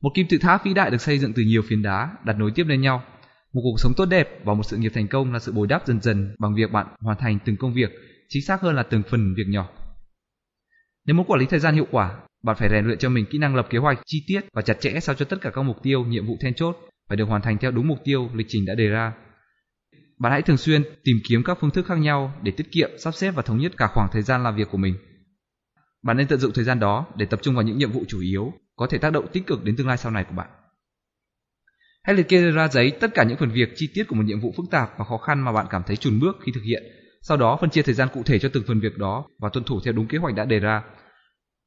Một 0.02 0.10
kim 0.14 0.26
tự 0.30 0.38
tháp 0.38 0.64
vĩ 0.64 0.74
đại 0.74 0.90
được 0.90 1.00
xây 1.00 1.18
dựng 1.18 1.32
từ 1.32 1.42
nhiều 1.42 1.62
phiến 1.68 1.82
đá 1.82 2.10
đặt 2.24 2.38
nối 2.38 2.50
tiếp 2.50 2.64
lên 2.68 2.80
nhau. 2.80 3.02
Một 3.52 3.60
cuộc 3.64 3.80
sống 3.80 3.92
tốt 3.96 4.04
đẹp 4.04 4.28
và 4.44 4.54
một 4.54 4.62
sự 4.62 4.76
nghiệp 4.76 4.92
thành 4.94 5.08
công 5.08 5.32
là 5.32 5.38
sự 5.38 5.52
bồi 5.52 5.66
đắp 5.66 5.86
dần 5.86 6.00
dần 6.00 6.34
bằng 6.38 6.54
việc 6.54 6.72
bạn 6.72 6.86
hoàn 7.00 7.18
thành 7.18 7.38
từng 7.44 7.56
công 7.56 7.74
việc, 7.74 7.90
chính 8.28 8.42
xác 8.42 8.60
hơn 8.60 8.74
là 8.74 8.82
từng 8.82 9.02
phần 9.10 9.34
việc 9.36 9.46
nhỏ. 9.48 9.68
Nếu 11.06 11.16
muốn 11.16 11.26
quản 11.26 11.40
lý 11.40 11.46
thời 11.46 11.60
gian 11.60 11.74
hiệu 11.74 11.86
quả, 11.90 12.20
bạn 12.42 12.56
phải 12.58 12.68
rèn 12.68 12.86
luyện 12.86 12.98
cho 12.98 13.08
mình 13.08 13.26
kỹ 13.30 13.38
năng 13.38 13.54
lập 13.54 13.66
kế 13.70 13.78
hoạch 13.78 13.98
chi 14.06 14.24
tiết 14.26 14.40
và 14.52 14.62
chặt 14.62 14.80
chẽ 14.80 15.00
sao 15.00 15.14
cho 15.14 15.24
tất 15.24 15.40
cả 15.40 15.50
các 15.50 15.62
mục 15.62 15.82
tiêu, 15.82 16.04
nhiệm 16.04 16.26
vụ 16.26 16.36
then 16.40 16.54
chốt 16.54 16.76
phải 17.08 17.16
được 17.16 17.28
hoàn 17.28 17.42
thành 17.42 17.58
theo 17.58 17.70
đúng 17.70 17.88
mục 17.88 17.98
tiêu, 18.04 18.30
lịch 18.34 18.46
trình 18.48 18.64
đã 18.66 18.74
đề 18.74 18.88
ra. 18.88 19.12
Bạn 20.18 20.32
hãy 20.32 20.42
thường 20.42 20.56
xuyên 20.56 20.82
tìm 21.04 21.16
kiếm 21.28 21.42
các 21.44 21.58
phương 21.60 21.70
thức 21.70 21.86
khác 21.86 21.98
nhau 21.98 22.34
để 22.42 22.52
tiết 22.52 22.72
kiệm, 22.72 22.90
sắp 22.98 23.14
xếp 23.14 23.30
và 23.30 23.42
thống 23.42 23.58
nhất 23.58 23.72
cả 23.76 23.86
khoảng 23.86 24.08
thời 24.12 24.22
gian 24.22 24.42
làm 24.42 24.56
việc 24.56 24.68
của 24.70 24.78
mình. 24.78 24.94
Bạn 26.02 26.16
nên 26.16 26.26
tận 26.26 26.38
dụng 26.38 26.52
thời 26.52 26.64
gian 26.64 26.80
đó 26.80 27.06
để 27.16 27.26
tập 27.26 27.40
trung 27.42 27.54
vào 27.54 27.64
những 27.64 27.78
nhiệm 27.78 27.92
vụ 27.92 28.04
chủ 28.08 28.20
yếu 28.20 28.52
có 28.76 28.86
thể 28.86 28.98
tác 28.98 29.12
động 29.12 29.26
tích 29.32 29.46
cực 29.46 29.64
đến 29.64 29.76
tương 29.76 29.88
lai 29.88 29.96
sau 29.96 30.12
này 30.12 30.24
của 30.24 30.34
bạn. 30.34 30.48
Hãy 32.08 32.16
liệt 32.16 32.28
kê 32.28 32.50
ra 32.50 32.68
giấy 32.68 32.92
tất 33.00 33.14
cả 33.14 33.24
những 33.24 33.38
phần 33.38 33.50
việc 33.50 33.68
chi 33.76 33.90
tiết 33.94 34.04
của 34.08 34.16
một 34.16 34.22
nhiệm 34.26 34.40
vụ 34.40 34.54
phức 34.56 34.66
tạp 34.70 34.98
và 34.98 35.04
khó 35.04 35.18
khăn 35.18 35.40
mà 35.40 35.52
bạn 35.52 35.66
cảm 35.70 35.82
thấy 35.86 35.96
chùn 35.96 36.20
bước 36.20 36.36
khi 36.46 36.52
thực 36.54 36.60
hiện. 36.64 36.82
Sau 37.22 37.36
đó 37.36 37.58
phân 37.60 37.70
chia 37.70 37.82
thời 37.82 37.94
gian 37.94 38.08
cụ 38.12 38.22
thể 38.22 38.38
cho 38.38 38.48
từng 38.52 38.64
phần 38.66 38.80
việc 38.80 38.98
đó 38.98 39.24
và 39.38 39.48
tuân 39.52 39.64
thủ 39.64 39.80
theo 39.84 39.92
đúng 39.92 40.06
kế 40.06 40.18
hoạch 40.18 40.34
đã 40.34 40.44
đề 40.44 40.58
ra. 40.58 40.82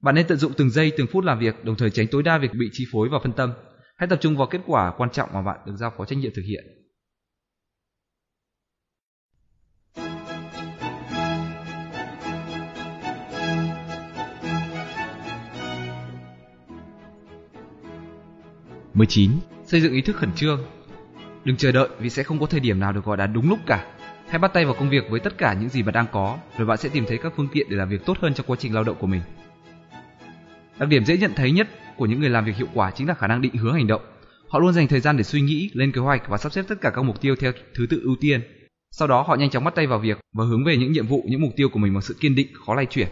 Bạn 0.04 0.16
nên 0.16 0.28
tận 0.28 0.38
dụng 0.38 0.52
từng 0.58 0.70
giây 0.70 0.92
từng 0.98 1.08
phút 1.12 1.24
làm 1.24 1.40
việc, 1.40 1.66
đồng 1.66 1.76
thời 1.76 1.90
tránh 1.90 2.08
tối 2.08 2.24
đa 2.24 2.38
việc 2.38 2.54
bị 2.54 2.70
chi 2.72 2.86
phối 2.92 3.10
và 3.12 3.20
phân 3.24 3.34
tâm. 3.34 3.54
Hãy 3.98 4.08
tập 4.08 4.20
trung 4.22 4.38
vào 4.38 4.48
kết 4.48 4.62
quả 4.66 4.94
quan 4.98 5.10
trọng 5.10 5.30
mà 5.34 5.42
bạn 5.42 5.60
được 5.66 5.74
giao 5.78 5.94
phó 5.98 6.06
trách 6.06 6.18
nhiệm 6.18 6.32
thực 6.36 6.44
hiện. 6.46 6.64
19. 18.94 19.51
Xây 19.72 19.82
dựng 19.82 19.94
ý 19.94 20.02
thức 20.02 20.16
khẩn 20.16 20.34
trương. 20.34 20.66
Đừng 21.44 21.58
chờ 21.58 21.72
đợi 21.72 21.90
vì 22.00 22.10
sẽ 22.10 22.24
không 22.24 22.40
có 22.40 22.46
thời 22.46 22.60
điểm 22.60 22.80
nào 22.80 22.94
được 22.94 23.06
gọi 23.06 23.18
là 23.18 23.28
đúng 23.28 23.50
lúc 23.50 23.60
cả. 23.66 23.86
Hãy 24.30 24.40
bắt 24.40 24.54
tay 24.54 24.66
vào 24.66 24.74
công 24.74 24.90
việc 24.90 25.10
với 25.10 25.20
tất 25.20 25.38
cả 25.38 25.54
những 25.54 25.70
gì 25.70 25.84
bạn 25.84 25.94
đang 25.94 26.06
có, 26.12 26.38
rồi 26.58 26.68
bạn 26.68 26.78
sẽ 26.78 26.90
tìm 26.90 27.06
thấy 27.08 27.18
các 27.18 27.34
phương 27.36 27.48
tiện 27.54 27.68
để 27.70 27.78
làm 27.78 27.90
việc 27.90 28.06
tốt 28.06 28.18
hơn 28.22 28.34
trong 28.34 28.46
quá 28.46 28.58
trình 28.60 28.74
lao 28.74 28.84
động 28.84 28.96
của 29.00 29.08
mình. 29.08 29.22
Đặc 30.80 30.90
điểm 30.90 31.06
dễ 31.06 31.18
nhận 31.18 31.32
thấy 31.36 31.52
nhất 31.52 31.70
của 31.98 32.06
những 32.06 32.20
người 32.20 32.30
làm 32.30 32.46
việc 32.46 32.56
hiệu 32.56 32.68
quả 32.74 32.92
chính 32.92 33.08
là 33.08 33.14
khả 33.14 33.28
năng 33.28 33.42
định 33.42 33.56
hướng 33.56 33.74
hành 33.74 33.88
động. 33.88 34.02
Họ 34.48 34.60
luôn 34.60 34.74
dành 34.74 34.88
thời 34.88 35.00
gian 35.00 35.18
để 35.18 35.24
suy 35.24 35.42
nghĩ, 35.42 35.72
lên 35.74 35.92
kế 35.92 36.02
hoạch 36.02 36.30
và 36.30 36.38
sắp 36.38 36.52
xếp 36.52 36.66
tất 36.68 36.82
cả 36.82 36.90
các 36.96 37.02
mục 37.02 37.22
tiêu 37.22 37.36
theo 37.36 37.52
thứ 37.76 37.88
tự 37.90 38.02
ưu 38.04 38.16
tiên. 38.22 38.42
Sau 38.92 39.08
đó 39.08 39.22
họ 39.22 39.36
nhanh 39.36 39.50
chóng 39.50 39.64
bắt 39.64 39.76
tay 39.76 39.88
vào 39.88 40.00
việc 40.00 40.20
và 40.34 40.46
hướng 40.46 40.64
về 40.64 40.78
những 40.78 40.92
nhiệm 40.92 41.08
vụ, 41.08 41.26
những 41.28 41.42
mục 41.42 41.52
tiêu 41.56 41.70
của 41.70 41.80
mình 41.80 41.94
bằng 41.94 42.02
sự 42.02 42.16
kiên 42.20 42.36
định, 42.36 42.48
khó 42.66 42.76
lay 42.76 42.86
chuyển. 42.86 43.08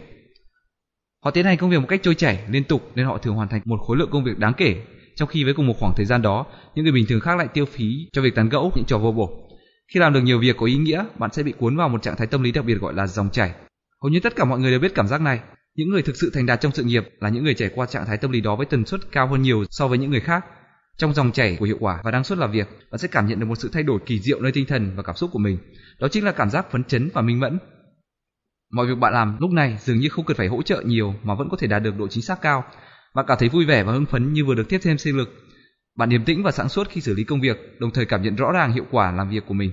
Họ 1.24 1.30
tiến 1.30 1.44
hành 1.44 1.58
công 1.58 1.70
việc 1.70 1.78
một 1.78 1.88
cách 1.88 2.00
trôi 2.02 2.14
chảy, 2.14 2.44
liên 2.50 2.64
tục 2.64 2.90
nên 2.94 3.06
họ 3.06 3.18
thường 3.18 3.34
hoàn 3.34 3.48
thành 3.48 3.60
một 3.64 3.78
khối 3.86 3.96
lượng 3.96 4.10
công 4.12 4.24
việc 4.24 4.38
đáng 4.38 4.54
kể 4.54 4.76
trong 5.20 5.28
khi 5.28 5.44
với 5.44 5.54
cùng 5.54 5.66
một 5.66 5.74
khoảng 5.78 5.94
thời 5.96 6.06
gian 6.06 6.22
đó, 6.22 6.46
những 6.74 6.84
người 6.84 6.92
bình 6.92 7.06
thường 7.08 7.20
khác 7.20 7.38
lại 7.38 7.48
tiêu 7.54 7.64
phí 7.66 8.08
cho 8.12 8.22
việc 8.22 8.34
tán 8.34 8.48
gẫu 8.48 8.72
những 8.74 8.84
trò 8.84 8.98
vô 8.98 9.12
bổ. 9.12 9.48
Khi 9.94 10.00
làm 10.00 10.12
được 10.12 10.20
nhiều 10.20 10.38
việc 10.38 10.56
có 10.56 10.66
ý 10.66 10.76
nghĩa, 10.76 11.04
bạn 11.18 11.30
sẽ 11.32 11.42
bị 11.42 11.52
cuốn 11.52 11.76
vào 11.76 11.88
một 11.88 12.02
trạng 12.02 12.16
thái 12.16 12.26
tâm 12.26 12.42
lý 12.42 12.52
đặc 12.52 12.64
biệt 12.64 12.74
gọi 12.74 12.94
là 12.94 13.06
dòng 13.06 13.30
chảy. 13.30 13.54
Hầu 14.02 14.10
như 14.10 14.20
tất 14.20 14.36
cả 14.36 14.44
mọi 14.44 14.58
người 14.58 14.70
đều 14.70 14.80
biết 14.80 14.94
cảm 14.94 15.08
giác 15.08 15.20
này. 15.20 15.40
Những 15.74 15.90
người 15.90 16.02
thực 16.02 16.16
sự 16.16 16.30
thành 16.34 16.46
đạt 16.46 16.60
trong 16.60 16.72
sự 16.72 16.84
nghiệp 16.84 17.08
là 17.20 17.28
những 17.28 17.44
người 17.44 17.54
trải 17.54 17.70
qua 17.74 17.86
trạng 17.86 18.06
thái 18.06 18.16
tâm 18.16 18.30
lý 18.30 18.40
đó 18.40 18.56
với 18.56 18.66
tần 18.66 18.86
suất 18.86 19.00
cao 19.12 19.26
hơn 19.26 19.42
nhiều 19.42 19.64
so 19.70 19.88
với 19.88 19.98
những 19.98 20.10
người 20.10 20.20
khác. 20.20 20.44
Trong 20.96 21.14
dòng 21.14 21.32
chảy 21.32 21.56
của 21.56 21.64
hiệu 21.64 21.76
quả 21.80 22.00
và 22.04 22.10
năng 22.10 22.24
suất 22.24 22.38
làm 22.38 22.52
việc, 22.52 22.68
bạn 22.90 22.98
sẽ 22.98 23.08
cảm 23.08 23.26
nhận 23.26 23.40
được 23.40 23.46
một 23.46 23.58
sự 23.58 23.70
thay 23.72 23.82
đổi 23.82 23.98
kỳ 24.06 24.20
diệu 24.20 24.40
nơi 24.40 24.52
tinh 24.52 24.66
thần 24.66 24.92
và 24.96 25.02
cảm 25.02 25.16
xúc 25.16 25.30
của 25.32 25.38
mình. 25.38 25.58
Đó 25.98 26.08
chính 26.08 26.24
là 26.24 26.32
cảm 26.32 26.50
giác 26.50 26.70
phấn 26.70 26.84
chấn 26.84 27.10
và 27.14 27.22
minh 27.22 27.40
mẫn. 27.40 27.58
Mọi 28.72 28.86
việc 28.86 28.98
bạn 28.98 29.12
làm 29.12 29.36
lúc 29.40 29.50
này 29.50 29.78
dường 29.80 29.98
như 29.98 30.08
không 30.08 30.24
cần 30.24 30.36
phải 30.36 30.48
hỗ 30.48 30.62
trợ 30.62 30.82
nhiều 30.86 31.14
mà 31.22 31.34
vẫn 31.34 31.48
có 31.50 31.56
thể 31.56 31.66
đạt 31.66 31.82
được 31.82 31.98
độ 31.98 32.08
chính 32.08 32.22
xác 32.22 32.42
cao 32.42 32.64
bạn 33.14 33.24
cảm 33.28 33.38
thấy 33.38 33.48
vui 33.48 33.64
vẻ 33.64 33.82
và 33.82 33.92
hưng 33.92 34.06
phấn 34.06 34.32
như 34.32 34.44
vừa 34.44 34.54
được 34.54 34.68
tiếp 34.68 34.78
thêm 34.82 34.98
sinh 34.98 35.16
lực. 35.16 35.28
Bạn 35.96 36.08
điềm 36.08 36.24
tĩnh 36.24 36.42
và 36.42 36.50
sáng 36.50 36.68
suốt 36.68 36.88
khi 36.90 37.00
xử 37.00 37.14
lý 37.14 37.24
công 37.24 37.40
việc, 37.40 37.80
đồng 37.80 37.90
thời 37.90 38.06
cảm 38.06 38.22
nhận 38.22 38.36
rõ 38.36 38.52
ràng 38.52 38.72
hiệu 38.72 38.84
quả 38.90 39.12
làm 39.12 39.30
việc 39.30 39.46
của 39.46 39.54
mình. 39.54 39.72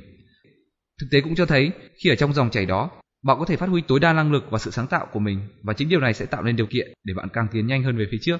Thực 1.01 1.07
tế 1.11 1.21
cũng 1.21 1.35
cho 1.35 1.45
thấy, 1.45 1.71
khi 2.03 2.09
ở 2.09 2.15
trong 2.15 2.33
dòng 2.33 2.49
chảy 2.49 2.65
đó, 2.65 2.91
bạn 3.23 3.39
có 3.39 3.45
thể 3.45 3.55
phát 3.55 3.69
huy 3.69 3.81
tối 3.81 3.99
đa 3.99 4.13
năng 4.13 4.31
lực 4.31 4.43
và 4.49 4.59
sự 4.59 4.71
sáng 4.71 4.87
tạo 4.87 5.07
của 5.11 5.19
mình 5.19 5.39
và 5.63 5.73
chính 5.73 5.89
điều 5.89 5.99
này 5.99 6.13
sẽ 6.13 6.25
tạo 6.25 6.43
nên 6.43 6.55
điều 6.55 6.67
kiện 6.67 6.87
để 7.03 7.13
bạn 7.13 7.27
càng 7.33 7.47
tiến 7.51 7.67
nhanh 7.67 7.83
hơn 7.83 7.97
về 7.97 8.05
phía 8.11 8.17
trước. 8.21 8.37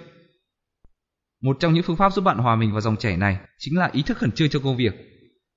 Một 1.41 1.57
trong 1.59 1.73
những 1.73 1.83
phương 1.83 1.95
pháp 1.95 2.13
giúp 2.13 2.21
bạn 2.21 2.37
hòa 2.37 2.55
mình 2.55 2.71
vào 2.71 2.81
dòng 2.81 2.97
chảy 2.97 3.17
này 3.17 3.37
chính 3.57 3.77
là 3.77 3.89
ý 3.93 4.03
thức 4.03 4.17
khẩn 4.17 4.31
trương 4.31 4.49
cho 4.49 4.59
công 4.59 4.77
việc. 4.77 4.93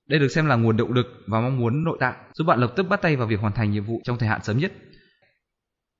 Đây 0.09 0.19
được 0.19 0.27
xem 0.27 0.45
là 0.45 0.55
nguồn 0.55 0.77
động 0.77 0.93
lực 0.93 1.07
và 1.27 1.41
mong 1.41 1.59
muốn 1.59 1.83
nội 1.83 1.97
tại 1.99 2.13
giúp 2.33 2.43
bạn 2.43 2.59
lập 2.59 2.73
tức 2.75 2.83
bắt 2.83 3.01
tay 3.01 3.15
vào 3.15 3.27
việc 3.27 3.39
hoàn 3.39 3.53
thành 3.53 3.71
nhiệm 3.71 3.83
vụ 3.83 4.01
trong 4.03 4.17
thời 4.17 4.29
hạn 4.29 4.43
sớm 4.43 4.57
nhất. 4.57 4.71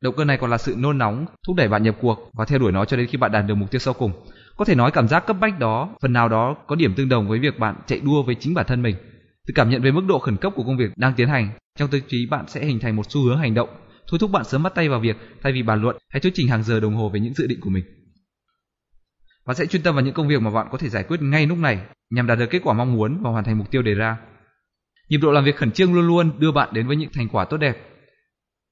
Động 0.01 0.15
cơ 0.15 0.25
này 0.25 0.37
còn 0.37 0.49
là 0.49 0.57
sự 0.57 0.75
nôn 0.77 0.97
nóng, 0.97 1.25
thúc 1.47 1.55
đẩy 1.55 1.67
bạn 1.67 1.83
nhập 1.83 1.95
cuộc 2.01 2.29
và 2.33 2.45
theo 2.45 2.59
đuổi 2.59 2.71
nó 2.71 2.85
cho 2.85 2.97
đến 2.97 3.07
khi 3.07 3.17
bạn 3.17 3.31
đạt 3.31 3.45
được 3.47 3.55
mục 3.55 3.71
tiêu 3.71 3.79
sau 3.79 3.93
cùng. 3.93 4.11
Có 4.57 4.65
thể 4.65 4.75
nói 4.75 4.91
cảm 4.91 5.07
giác 5.07 5.27
cấp 5.27 5.37
bách 5.39 5.59
đó, 5.59 5.95
phần 6.01 6.13
nào 6.13 6.29
đó 6.29 6.55
có 6.67 6.75
điểm 6.75 6.93
tương 6.93 7.09
đồng 7.09 7.27
với 7.27 7.39
việc 7.39 7.59
bạn 7.59 7.75
chạy 7.87 7.99
đua 7.99 8.23
với 8.23 8.35
chính 8.35 8.53
bản 8.53 8.65
thân 8.67 8.81
mình. 8.81 8.95
Từ 9.47 9.51
cảm 9.55 9.69
nhận 9.69 9.81
về 9.81 9.91
mức 9.91 10.03
độ 10.07 10.19
khẩn 10.19 10.37
cấp 10.37 10.53
của 10.55 10.63
công 10.63 10.77
việc 10.77 10.91
đang 10.95 11.13
tiến 11.13 11.27
hành, 11.27 11.49
trong 11.77 11.89
tư 11.89 11.99
trí 12.07 12.25
bạn 12.25 12.45
sẽ 12.47 12.65
hình 12.65 12.79
thành 12.79 12.95
một 12.95 13.11
xu 13.11 13.21
hướng 13.23 13.37
hành 13.37 13.53
động, 13.53 13.69
thôi 14.07 14.19
thúc 14.19 14.31
bạn 14.31 14.43
sớm 14.43 14.63
bắt 14.63 14.75
tay 14.75 14.89
vào 14.89 14.99
việc 14.99 15.17
thay 15.43 15.53
vì 15.53 15.63
bàn 15.63 15.81
luận 15.81 15.97
hay 16.09 16.19
thuyết 16.19 16.31
trình 16.35 16.47
hàng 16.47 16.63
giờ 16.63 16.79
đồng 16.79 16.95
hồ 16.95 17.09
về 17.09 17.19
những 17.19 17.33
dự 17.33 17.47
định 17.47 17.59
của 17.61 17.69
mình. 17.69 17.83
Bạn 19.45 19.55
sẽ 19.55 19.65
chuyên 19.65 19.81
tâm 19.81 19.95
vào 19.95 20.05
những 20.05 20.13
công 20.13 20.27
việc 20.27 20.41
mà 20.41 20.51
bạn 20.51 20.67
có 20.71 20.77
thể 20.77 20.89
giải 20.89 21.03
quyết 21.03 21.21
ngay 21.21 21.47
lúc 21.47 21.57
này 21.57 21.79
nhằm 22.09 22.27
đạt 22.27 22.39
được 22.39 22.49
kết 22.49 22.59
quả 22.63 22.73
mong 22.73 22.93
muốn 22.93 23.21
và 23.23 23.29
hoàn 23.29 23.43
thành 23.43 23.57
mục 23.57 23.71
tiêu 23.71 23.81
đề 23.81 23.93
ra. 23.93 24.17
Nhịp 25.09 25.17
độ 25.17 25.31
làm 25.31 25.43
việc 25.43 25.55
khẩn 25.55 25.71
trương 25.71 25.93
luôn 25.93 26.07
luôn 26.07 26.39
đưa 26.39 26.51
bạn 26.51 26.69
đến 26.73 26.87
với 26.87 26.95
những 26.95 27.09
thành 27.13 27.27
quả 27.27 27.45
tốt 27.45 27.57
đẹp 27.57 27.90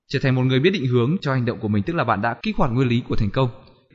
trở 0.09 0.19
thành 0.21 0.35
một 0.35 0.43
người 0.43 0.59
biết 0.59 0.69
định 0.69 0.85
hướng 0.85 1.17
cho 1.21 1.33
hành 1.33 1.45
động 1.45 1.59
của 1.59 1.67
mình 1.67 1.83
tức 1.83 1.95
là 1.95 2.03
bạn 2.03 2.21
đã 2.21 2.37
kích 2.41 2.55
hoạt 2.57 2.71
nguyên 2.71 2.87
lý 2.87 3.03
của 3.09 3.15
thành 3.15 3.29
công. 3.33 3.49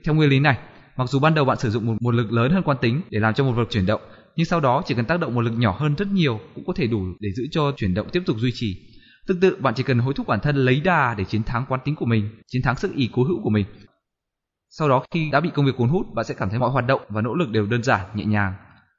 Theo 0.05 0.15
nguyên 0.15 0.31
lý 0.31 0.41
này 0.41 0.59
mặc 0.97 1.09
dù 1.09 1.19
ban 1.19 1.35
đầu 1.35 1.45
bạn 1.45 1.59
sử 1.59 1.71
dụng 1.71 1.87
một, 1.87 1.95
một 2.01 2.15
lực 2.15 2.33
lớn 2.33 2.53
hơn 2.53 2.63
quán 2.63 2.77
tính 2.81 3.01
để 3.11 3.21
làm 3.21 3.35
cho 3.35 3.45
một 3.45 3.53
vật 3.53 3.67
chuyển 3.71 3.87
động 3.87 4.01
nhưng 4.37 4.47
sau 4.47 4.61
đó 4.61 4.83
chỉ 4.87 4.95
cần 4.95 5.05
tác 5.05 5.21
động 5.21 5.35
một 5.35 5.41
lực 5.41 5.55
nhỏ 5.57 5.77
hơn 5.79 5.95
rất 5.95 6.09
nhiều 6.09 6.41
cũng 6.55 6.65
có 6.67 6.73
thể 6.77 6.87
đủ 6.87 7.05
để 7.21 7.33
giữ 7.33 7.47
cho 7.51 7.73
chuyển 7.77 7.95
động 7.95 8.09
tiếp 8.13 8.23
tục 8.27 8.37
duy 8.39 8.51
trì. 8.55 8.77
Tương 9.27 9.41
tự 9.41 9.57
bạn 9.61 9.75
chỉ 9.77 9.83
cần 9.83 9.99
hối 9.99 10.15
thúc 10.15 10.27
bản 10.27 10.41
thân 10.41 10.57
lấy 10.57 10.81
đà 10.81 11.15
để 11.19 11.25
chiến 11.25 11.43
thắng 11.43 11.65
quán 11.69 11.81
tính 11.85 11.95
của 11.95 12.07
mình 12.07 12.31
chiến 12.47 12.63
thắng 12.63 12.77
sức 12.77 12.95
ý 12.95 13.11
cố 13.13 13.25
hữu 13.25 13.43
của 13.43 13.51
mình. 13.51 13.67
Sau 14.71 14.89
đó 14.89 15.05
khi 15.11 15.31
đã 15.31 15.41
bị 15.41 15.51
công 15.55 15.67
việc 15.67 15.77
cuốn 15.77 15.89
hút 15.89 16.07
bạn 16.15 16.25
sẽ 16.25 16.35
cảm 16.35 16.51
thấy 16.51 16.59
mọi 16.59 16.71
hoạt 16.71 16.87
động 16.87 17.01
và 17.09 17.23
nỗ 17.23 17.35
lực 17.35 17.51
đều 17.51 17.67
đơn 17.67 17.83
giản 17.83 18.01
nhẹ 18.15 18.25
nhàng 18.25 18.53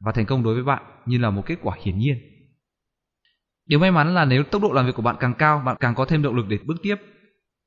và 0.06 0.12
thành 0.12 0.26
công 0.26 0.44
đối 0.44 0.54
với 0.54 0.64
bạn 0.64 0.84
như 1.06 1.18
là 1.18 1.30
một 1.30 1.44
kết 1.46 1.56
quả 1.62 1.78
hiển 1.84 1.98
nhiên. 1.98 2.35
Điều 3.66 3.80
may 3.80 3.92
mắn 3.92 4.16
là 4.16 4.26
nếu 4.26 4.44
tốc 4.44 4.62
độ 4.62 4.72
làm 4.74 4.86
việc 4.86 4.96
của 4.96 5.02
bạn 5.02 5.16
càng 5.20 5.34
cao, 5.34 5.62
bạn 5.66 5.78
càng 5.80 5.96
có 5.96 6.06
thêm 6.06 6.22
động 6.22 6.36
lực 6.36 6.46
để 6.50 6.58
bước 6.66 6.76
tiếp. 6.82 6.96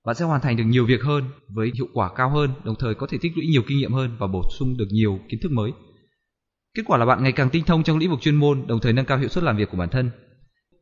Bạn 0.07 0.15
sẽ 0.15 0.25
hoàn 0.25 0.41
thành 0.41 0.57
được 0.57 0.65
nhiều 0.65 0.87
việc 0.87 1.03
hơn 1.03 1.25
với 1.49 1.73
hiệu 1.75 1.87
quả 1.93 2.11
cao 2.17 2.31
hơn, 2.31 2.51
đồng 2.65 2.75
thời 2.79 2.95
có 2.95 3.07
thể 3.11 3.19
tích 3.21 3.33
lũy 3.37 3.47
nhiều 3.47 3.63
kinh 3.67 3.79
nghiệm 3.79 3.93
hơn 3.93 4.17
và 4.19 4.27
bổ 4.27 4.43
sung 4.59 4.77
được 4.79 4.89
nhiều 4.91 5.21
kiến 5.29 5.41
thức 5.43 5.53
mới. 5.53 5.73
Kết 6.77 6.83
quả 6.87 6.99
là 6.99 7.07
bạn 7.07 7.23
ngày 7.23 7.33
càng 7.33 7.51
tinh 7.51 7.65
thông 7.65 7.83
trong 7.83 7.99
lĩnh 7.99 8.11
vực 8.11 8.21
chuyên 8.21 8.35
môn, 8.35 8.67
đồng 8.67 8.81
thời 8.81 8.93
nâng 8.93 9.05
cao 9.05 9.19
hiệu 9.19 9.29
suất 9.29 9.45
làm 9.45 9.57
việc 9.57 9.71
của 9.71 9.77
bản 9.77 9.89
thân. 9.89 10.11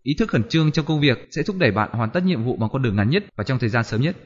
Ý 0.02 0.14
thức 0.18 0.28
khẩn 0.28 0.48
trương 0.48 0.72
trong 0.72 0.86
công 0.86 1.00
việc 1.00 1.28
sẽ 1.30 1.42
thúc 1.42 1.56
đẩy 1.58 1.70
bạn 1.70 1.90
hoàn 1.92 2.10
tất 2.10 2.24
nhiệm 2.24 2.44
vụ 2.44 2.56
bằng 2.56 2.70
con 2.72 2.82
đường 2.82 2.96
ngắn 2.96 3.10
nhất 3.10 3.24
và 3.36 3.44
trong 3.44 3.58
thời 3.58 3.68
gian 3.68 3.84
sớm 3.84 4.00
nhất. 4.00 4.16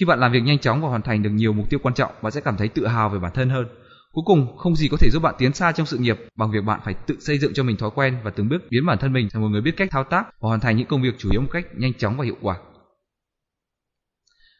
Khi 0.00 0.06
bạn 0.06 0.20
làm 0.20 0.32
việc 0.32 0.42
nhanh 0.44 0.58
chóng 0.58 0.82
và 0.82 0.88
hoàn 0.88 1.02
thành 1.02 1.22
được 1.22 1.30
nhiều 1.30 1.52
mục 1.52 1.70
tiêu 1.70 1.80
quan 1.82 1.94
trọng, 1.94 2.12
bạn 2.22 2.32
sẽ 2.32 2.40
cảm 2.40 2.56
thấy 2.56 2.68
tự 2.68 2.86
hào 2.86 3.08
về 3.08 3.18
bản 3.18 3.32
thân 3.34 3.50
hơn. 3.50 3.66
Cuối 4.12 4.22
cùng, 4.26 4.56
không 4.56 4.76
gì 4.76 4.88
có 4.88 4.96
thể 5.00 5.10
giúp 5.10 5.22
bạn 5.22 5.34
tiến 5.38 5.52
xa 5.52 5.72
trong 5.72 5.86
sự 5.86 5.98
nghiệp 5.98 6.16
bằng 6.36 6.50
việc 6.50 6.64
bạn 6.64 6.80
phải 6.84 6.94
tự 6.94 7.16
xây 7.20 7.38
dựng 7.38 7.54
cho 7.54 7.62
mình 7.62 7.76
thói 7.76 7.90
quen 7.94 8.18
và 8.24 8.30
từng 8.30 8.48
bước 8.48 8.62
biến 8.70 8.86
bản 8.86 8.98
thân 8.98 9.12
mình 9.12 9.28
thành 9.32 9.42
một 9.42 9.48
người 9.48 9.60
biết 9.60 9.74
cách 9.76 9.90
thao 9.90 10.04
tác 10.04 10.22
và 10.40 10.48
hoàn 10.48 10.60
thành 10.60 10.76
những 10.76 10.86
công 10.86 11.02
việc 11.02 11.14
chủ 11.18 11.28
yếu 11.32 11.40
một 11.40 11.48
cách 11.52 11.66
nhanh 11.74 11.94
chóng 11.94 12.16
và 12.16 12.24
hiệu 12.24 12.36
quả. 12.40 12.56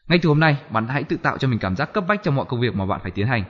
Ngay 0.07 0.19
từ 0.21 0.29
hôm 0.29 0.39
nay, 0.39 0.57
bạn 0.69 0.87
hãy 0.87 1.03
tự 1.03 1.17
tạo 1.17 1.37
cho 1.37 1.47
mình 1.47 1.59
cảm 1.59 1.75
giác 1.75 1.93
cấp 1.93 2.03
bách 2.07 2.23
trong 2.23 2.35
mọi 2.35 2.45
công 2.49 2.61
việc 2.61 2.75
mà 2.75 2.85
bạn 2.85 2.99
phải 3.03 3.11
tiến 3.11 3.27
hành. 3.27 3.43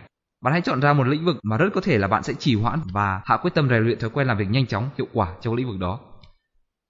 Bạn 0.44 0.54
hãy 0.54 0.62
chọn 0.62 0.82
ra 0.82 0.94
một 0.94 1.08
lĩnh 1.08 1.26
vực 1.26 1.38
mà 1.44 1.58
rất 1.58 1.70
có 1.74 1.82
thể 1.82 1.98
là 1.98 2.08
bạn 2.08 2.24
sẽ 2.24 2.34
trì 2.34 2.56
hoãn 2.56 2.80
và 2.94 3.22
hạ 3.26 3.38
quyết 3.38 3.52
tâm 3.54 3.70
rèn 3.70 3.84
luyện 3.84 4.00
thói 4.00 4.10
quen 4.10 4.28
làm 4.28 4.38
việc 4.38 4.50
nhanh 4.50 4.68
chóng, 4.68 4.90
hiệu 4.98 5.08
quả 5.14 5.36
trong 5.42 5.56
lĩnh 5.56 5.68
vực 5.68 5.80
đó. 5.80 6.00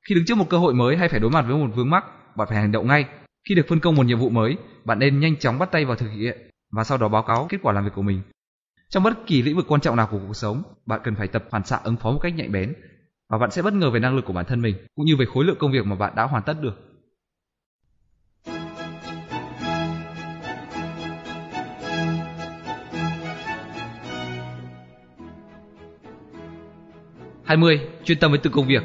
Khi 0.09 0.15
đứng 0.15 0.25
trước 0.27 0.37
một 0.37 0.49
cơ 0.49 0.57
hội 0.57 0.73
mới 0.73 0.97
hay 0.97 1.09
phải 1.09 1.19
đối 1.19 1.31
mặt 1.31 1.45
với 1.47 1.57
một 1.57 1.75
vướng 1.75 1.89
mắc, 1.89 2.05
bạn 2.37 2.47
phải 2.47 2.57
hành 2.57 2.71
động 2.71 2.87
ngay. 2.87 3.05
Khi 3.49 3.55
được 3.55 3.65
phân 3.69 3.79
công 3.79 3.95
một 3.95 4.05
nhiệm 4.05 4.19
vụ 4.19 4.29
mới, 4.29 4.57
bạn 4.85 4.99
nên 4.99 5.19
nhanh 5.19 5.37
chóng 5.37 5.59
bắt 5.59 5.71
tay 5.71 5.85
vào 5.85 5.95
thực 5.95 6.09
hiện 6.09 6.49
và 6.71 6.83
sau 6.83 6.97
đó 6.97 7.07
báo 7.07 7.23
cáo 7.23 7.45
kết 7.49 7.57
quả 7.61 7.73
làm 7.73 7.83
việc 7.83 7.91
của 7.95 8.01
mình. 8.01 8.21
Trong 8.93 9.03
bất 9.03 9.27
kỳ 9.27 9.41
lĩnh 9.41 9.55
vực 9.55 9.65
quan 9.67 9.81
trọng 9.81 9.95
nào 9.95 10.07
của 10.11 10.19
cuộc 10.27 10.33
sống, 10.33 10.63
bạn 10.85 11.01
cần 11.03 11.15
phải 11.15 11.27
tập 11.27 11.43
phản 11.49 11.63
xạ 11.63 11.79
ứng 11.83 11.95
phó 11.95 12.11
một 12.11 12.19
cách 12.21 12.33
nhạy 12.35 12.47
bén 12.47 12.73
và 13.29 13.37
bạn 13.37 13.51
sẽ 13.51 13.61
bất 13.61 13.73
ngờ 13.73 13.89
về 13.89 13.99
năng 13.99 14.15
lực 14.15 14.25
của 14.25 14.33
bản 14.33 14.45
thân 14.45 14.61
mình 14.61 14.75
cũng 14.95 15.05
như 15.05 15.15
về 15.15 15.25
khối 15.33 15.45
lượng 15.45 15.55
công 15.59 15.71
việc 15.71 15.85
mà 15.85 15.95
bạn 15.95 16.13
đã 16.15 16.23
hoàn 16.23 16.43
tất 16.43 16.53
được. 16.61 16.75
20. 27.43 27.81
Chuyên 28.03 28.19
tâm 28.19 28.31
với 28.31 28.39
từng 28.43 28.53
công 28.53 28.67
việc. 28.67 28.83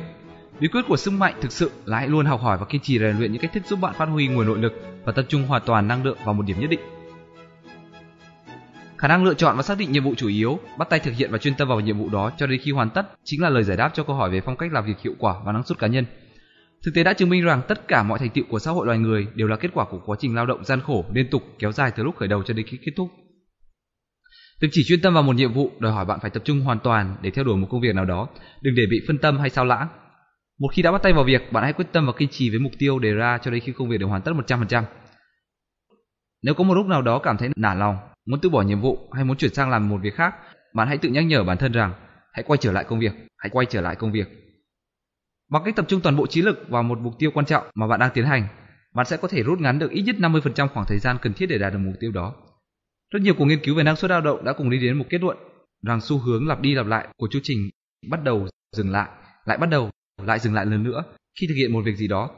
Bí 0.60 0.68
quyết 0.68 0.82
của 0.88 0.96
sức 0.96 1.10
mạnh 1.10 1.34
thực 1.40 1.52
sự 1.52 1.70
là 1.84 1.98
hãy 1.98 2.08
luôn 2.08 2.26
học 2.26 2.40
hỏi 2.40 2.58
và 2.58 2.66
kiên 2.66 2.80
trì 2.80 2.98
rèn 2.98 3.18
luyện 3.18 3.32
những 3.32 3.42
cách 3.42 3.52
thức 3.54 3.66
giúp 3.66 3.78
bạn 3.80 3.94
phát 3.98 4.06
huy 4.06 4.28
nguồn 4.28 4.46
nội 4.46 4.58
lực 4.58 4.72
và 5.04 5.12
tập 5.12 5.24
trung 5.28 5.42
hoàn 5.42 5.62
toàn 5.66 5.88
năng 5.88 6.04
lượng 6.04 6.18
vào 6.24 6.34
một 6.34 6.42
điểm 6.42 6.60
nhất 6.60 6.70
định. 6.70 6.97
Khả 8.98 9.08
năng 9.08 9.24
lựa 9.24 9.34
chọn 9.34 9.56
và 9.56 9.62
xác 9.62 9.78
định 9.78 9.92
nhiệm 9.92 10.04
vụ 10.04 10.14
chủ 10.14 10.28
yếu, 10.28 10.58
bắt 10.78 10.90
tay 10.90 11.00
thực 11.00 11.14
hiện 11.14 11.30
và 11.32 11.38
chuyên 11.38 11.54
tâm 11.54 11.68
vào 11.68 11.80
nhiệm 11.80 11.98
vụ 11.98 12.08
đó 12.08 12.32
cho 12.36 12.46
đến 12.46 12.60
khi 12.62 12.70
hoàn 12.70 12.90
tất 12.90 13.02
chính 13.24 13.42
là 13.42 13.48
lời 13.48 13.64
giải 13.64 13.76
đáp 13.76 13.90
cho 13.94 14.04
câu 14.04 14.16
hỏi 14.16 14.30
về 14.30 14.40
phong 14.40 14.56
cách 14.56 14.72
làm 14.72 14.86
việc 14.86 15.00
hiệu 15.04 15.14
quả 15.18 15.34
và 15.44 15.52
năng 15.52 15.62
suất 15.62 15.78
cá 15.78 15.86
nhân. 15.86 16.04
Thực 16.84 16.94
tế 16.94 17.04
đã 17.04 17.12
chứng 17.12 17.28
minh 17.28 17.44
rằng 17.44 17.62
tất 17.68 17.88
cả 17.88 18.02
mọi 18.02 18.18
thành 18.18 18.30
tựu 18.30 18.44
của 18.48 18.58
xã 18.58 18.70
hội 18.70 18.86
loài 18.86 18.98
người 18.98 19.26
đều 19.34 19.48
là 19.48 19.56
kết 19.56 19.68
quả 19.74 19.84
của 19.90 20.00
quá 20.06 20.16
trình 20.20 20.34
lao 20.34 20.46
động 20.46 20.64
gian 20.64 20.80
khổ 20.80 21.04
liên 21.14 21.30
tục 21.30 21.42
kéo 21.58 21.72
dài 21.72 21.92
từ 21.96 22.02
lúc 22.02 22.16
khởi 22.16 22.28
đầu 22.28 22.42
cho 22.42 22.54
đến 22.54 22.66
khi 22.66 22.78
kết 22.86 22.92
thúc. 22.96 23.08
Việc 24.60 24.68
chỉ 24.72 24.82
chuyên 24.88 25.00
tâm 25.00 25.14
vào 25.14 25.22
một 25.22 25.36
nhiệm 25.36 25.52
vụ 25.52 25.70
đòi 25.78 25.92
hỏi 25.92 26.04
bạn 26.04 26.18
phải 26.20 26.30
tập 26.30 26.42
trung 26.44 26.60
hoàn 26.60 26.78
toàn 26.78 27.16
để 27.22 27.30
theo 27.30 27.44
đuổi 27.44 27.56
một 27.56 27.66
công 27.70 27.80
việc 27.80 27.94
nào 27.94 28.04
đó, 28.04 28.28
đừng 28.62 28.74
để 28.74 28.82
bị 28.90 28.96
phân 29.06 29.18
tâm 29.18 29.38
hay 29.38 29.50
sao 29.50 29.64
lãng. 29.64 29.88
Một 30.60 30.68
khi 30.72 30.82
đã 30.82 30.92
bắt 30.92 31.02
tay 31.02 31.12
vào 31.12 31.24
việc, 31.24 31.52
bạn 31.52 31.64
hãy 31.64 31.72
quyết 31.72 31.92
tâm 31.92 32.06
và 32.06 32.12
kiên 32.12 32.28
trì 32.28 32.50
với 32.50 32.58
mục 32.58 32.72
tiêu 32.78 32.98
đề 32.98 33.12
ra 33.12 33.38
cho 33.42 33.50
đến 33.50 33.60
khi 33.60 33.72
công 33.72 33.88
việc 33.88 33.98
được 33.98 34.06
hoàn 34.06 34.22
tất 34.22 34.32
100%. 34.46 34.82
Nếu 36.42 36.54
có 36.54 36.64
một 36.64 36.74
lúc 36.74 36.86
nào 36.86 37.02
đó 37.02 37.18
cảm 37.18 37.36
thấy 37.36 37.48
nản 37.56 37.78
lòng, 37.78 37.96
muốn 38.28 38.40
từ 38.40 38.48
bỏ 38.48 38.62
nhiệm 38.62 38.80
vụ 38.80 38.98
hay 39.12 39.24
muốn 39.24 39.36
chuyển 39.36 39.54
sang 39.54 39.70
làm 39.70 39.88
một 39.88 39.98
việc 40.02 40.14
khác, 40.14 40.34
bạn 40.74 40.88
hãy 40.88 40.98
tự 40.98 41.08
nhắc 41.08 41.24
nhở 41.24 41.44
bản 41.44 41.58
thân 41.58 41.72
rằng 41.72 41.92
hãy 42.32 42.42
quay 42.42 42.58
trở 42.60 42.72
lại 42.72 42.84
công 42.84 43.00
việc, 43.00 43.12
hãy 43.38 43.50
quay 43.50 43.66
trở 43.66 43.80
lại 43.80 43.96
công 43.96 44.12
việc. 44.12 44.28
Bằng 45.50 45.62
cách 45.64 45.76
tập 45.76 45.84
trung 45.88 46.00
toàn 46.00 46.16
bộ 46.16 46.26
trí 46.26 46.42
lực 46.42 46.66
vào 46.68 46.82
một 46.82 46.98
mục 46.98 47.14
tiêu 47.18 47.30
quan 47.34 47.46
trọng 47.46 47.64
mà 47.74 47.86
bạn 47.86 48.00
đang 48.00 48.10
tiến 48.14 48.24
hành, 48.24 48.48
bạn 48.94 49.06
sẽ 49.06 49.16
có 49.16 49.28
thể 49.28 49.42
rút 49.42 49.60
ngắn 49.60 49.78
được 49.78 49.90
ít 49.90 50.02
nhất 50.02 50.16
50% 50.18 50.68
khoảng 50.68 50.86
thời 50.86 50.98
gian 50.98 51.16
cần 51.22 51.32
thiết 51.32 51.46
để 51.46 51.58
đạt 51.58 51.72
được 51.72 51.78
mục 51.78 51.94
tiêu 52.00 52.12
đó. 52.12 52.34
Rất 53.12 53.22
nhiều 53.22 53.34
cuộc 53.38 53.44
nghiên 53.44 53.60
cứu 53.64 53.74
về 53.74 53.82
năng 53.82 53.96
suất 53.96 54.10
lao 54.10 54.20
động 54.20 54.44
đã 54.44 54.52
cùng 54.52 54.70
đi 54.70 54.78
đến 54.78 54.98
một 54.98 55.04
kết 55.10 55.20
luận 55.20 55.36
rằng 55.82 56.00
xu 56.00 56.18
hướng 56.18 56.48
lặp 56.48 56.60
đi 56.60 56.74
lặp 56.74 56.86
lại 56.86 57.08
của 57.16 57.28
chu 57.30 57.38
trình 57.42 57.70
bắt 58.10 58.24
đầu 58.24 58.46
dừng 58.76 58.90
lại, 58.90 59.08
lại 59.44 59.58
bắt 59.58 59.70
đầu, 59.70 59.90
lại 60.22 60.38
dừng 60.38 60.54
lại 60.54 60.66
lần 60.66 60.82
nữa 60.82 61.04
khi 61.40 61.46
thực 61.46 61.54
hiện 61.54 61.72
một 61.72 61.82
việc 61.84 61.96
gì 61.96 62.08
đó 62.08 62.30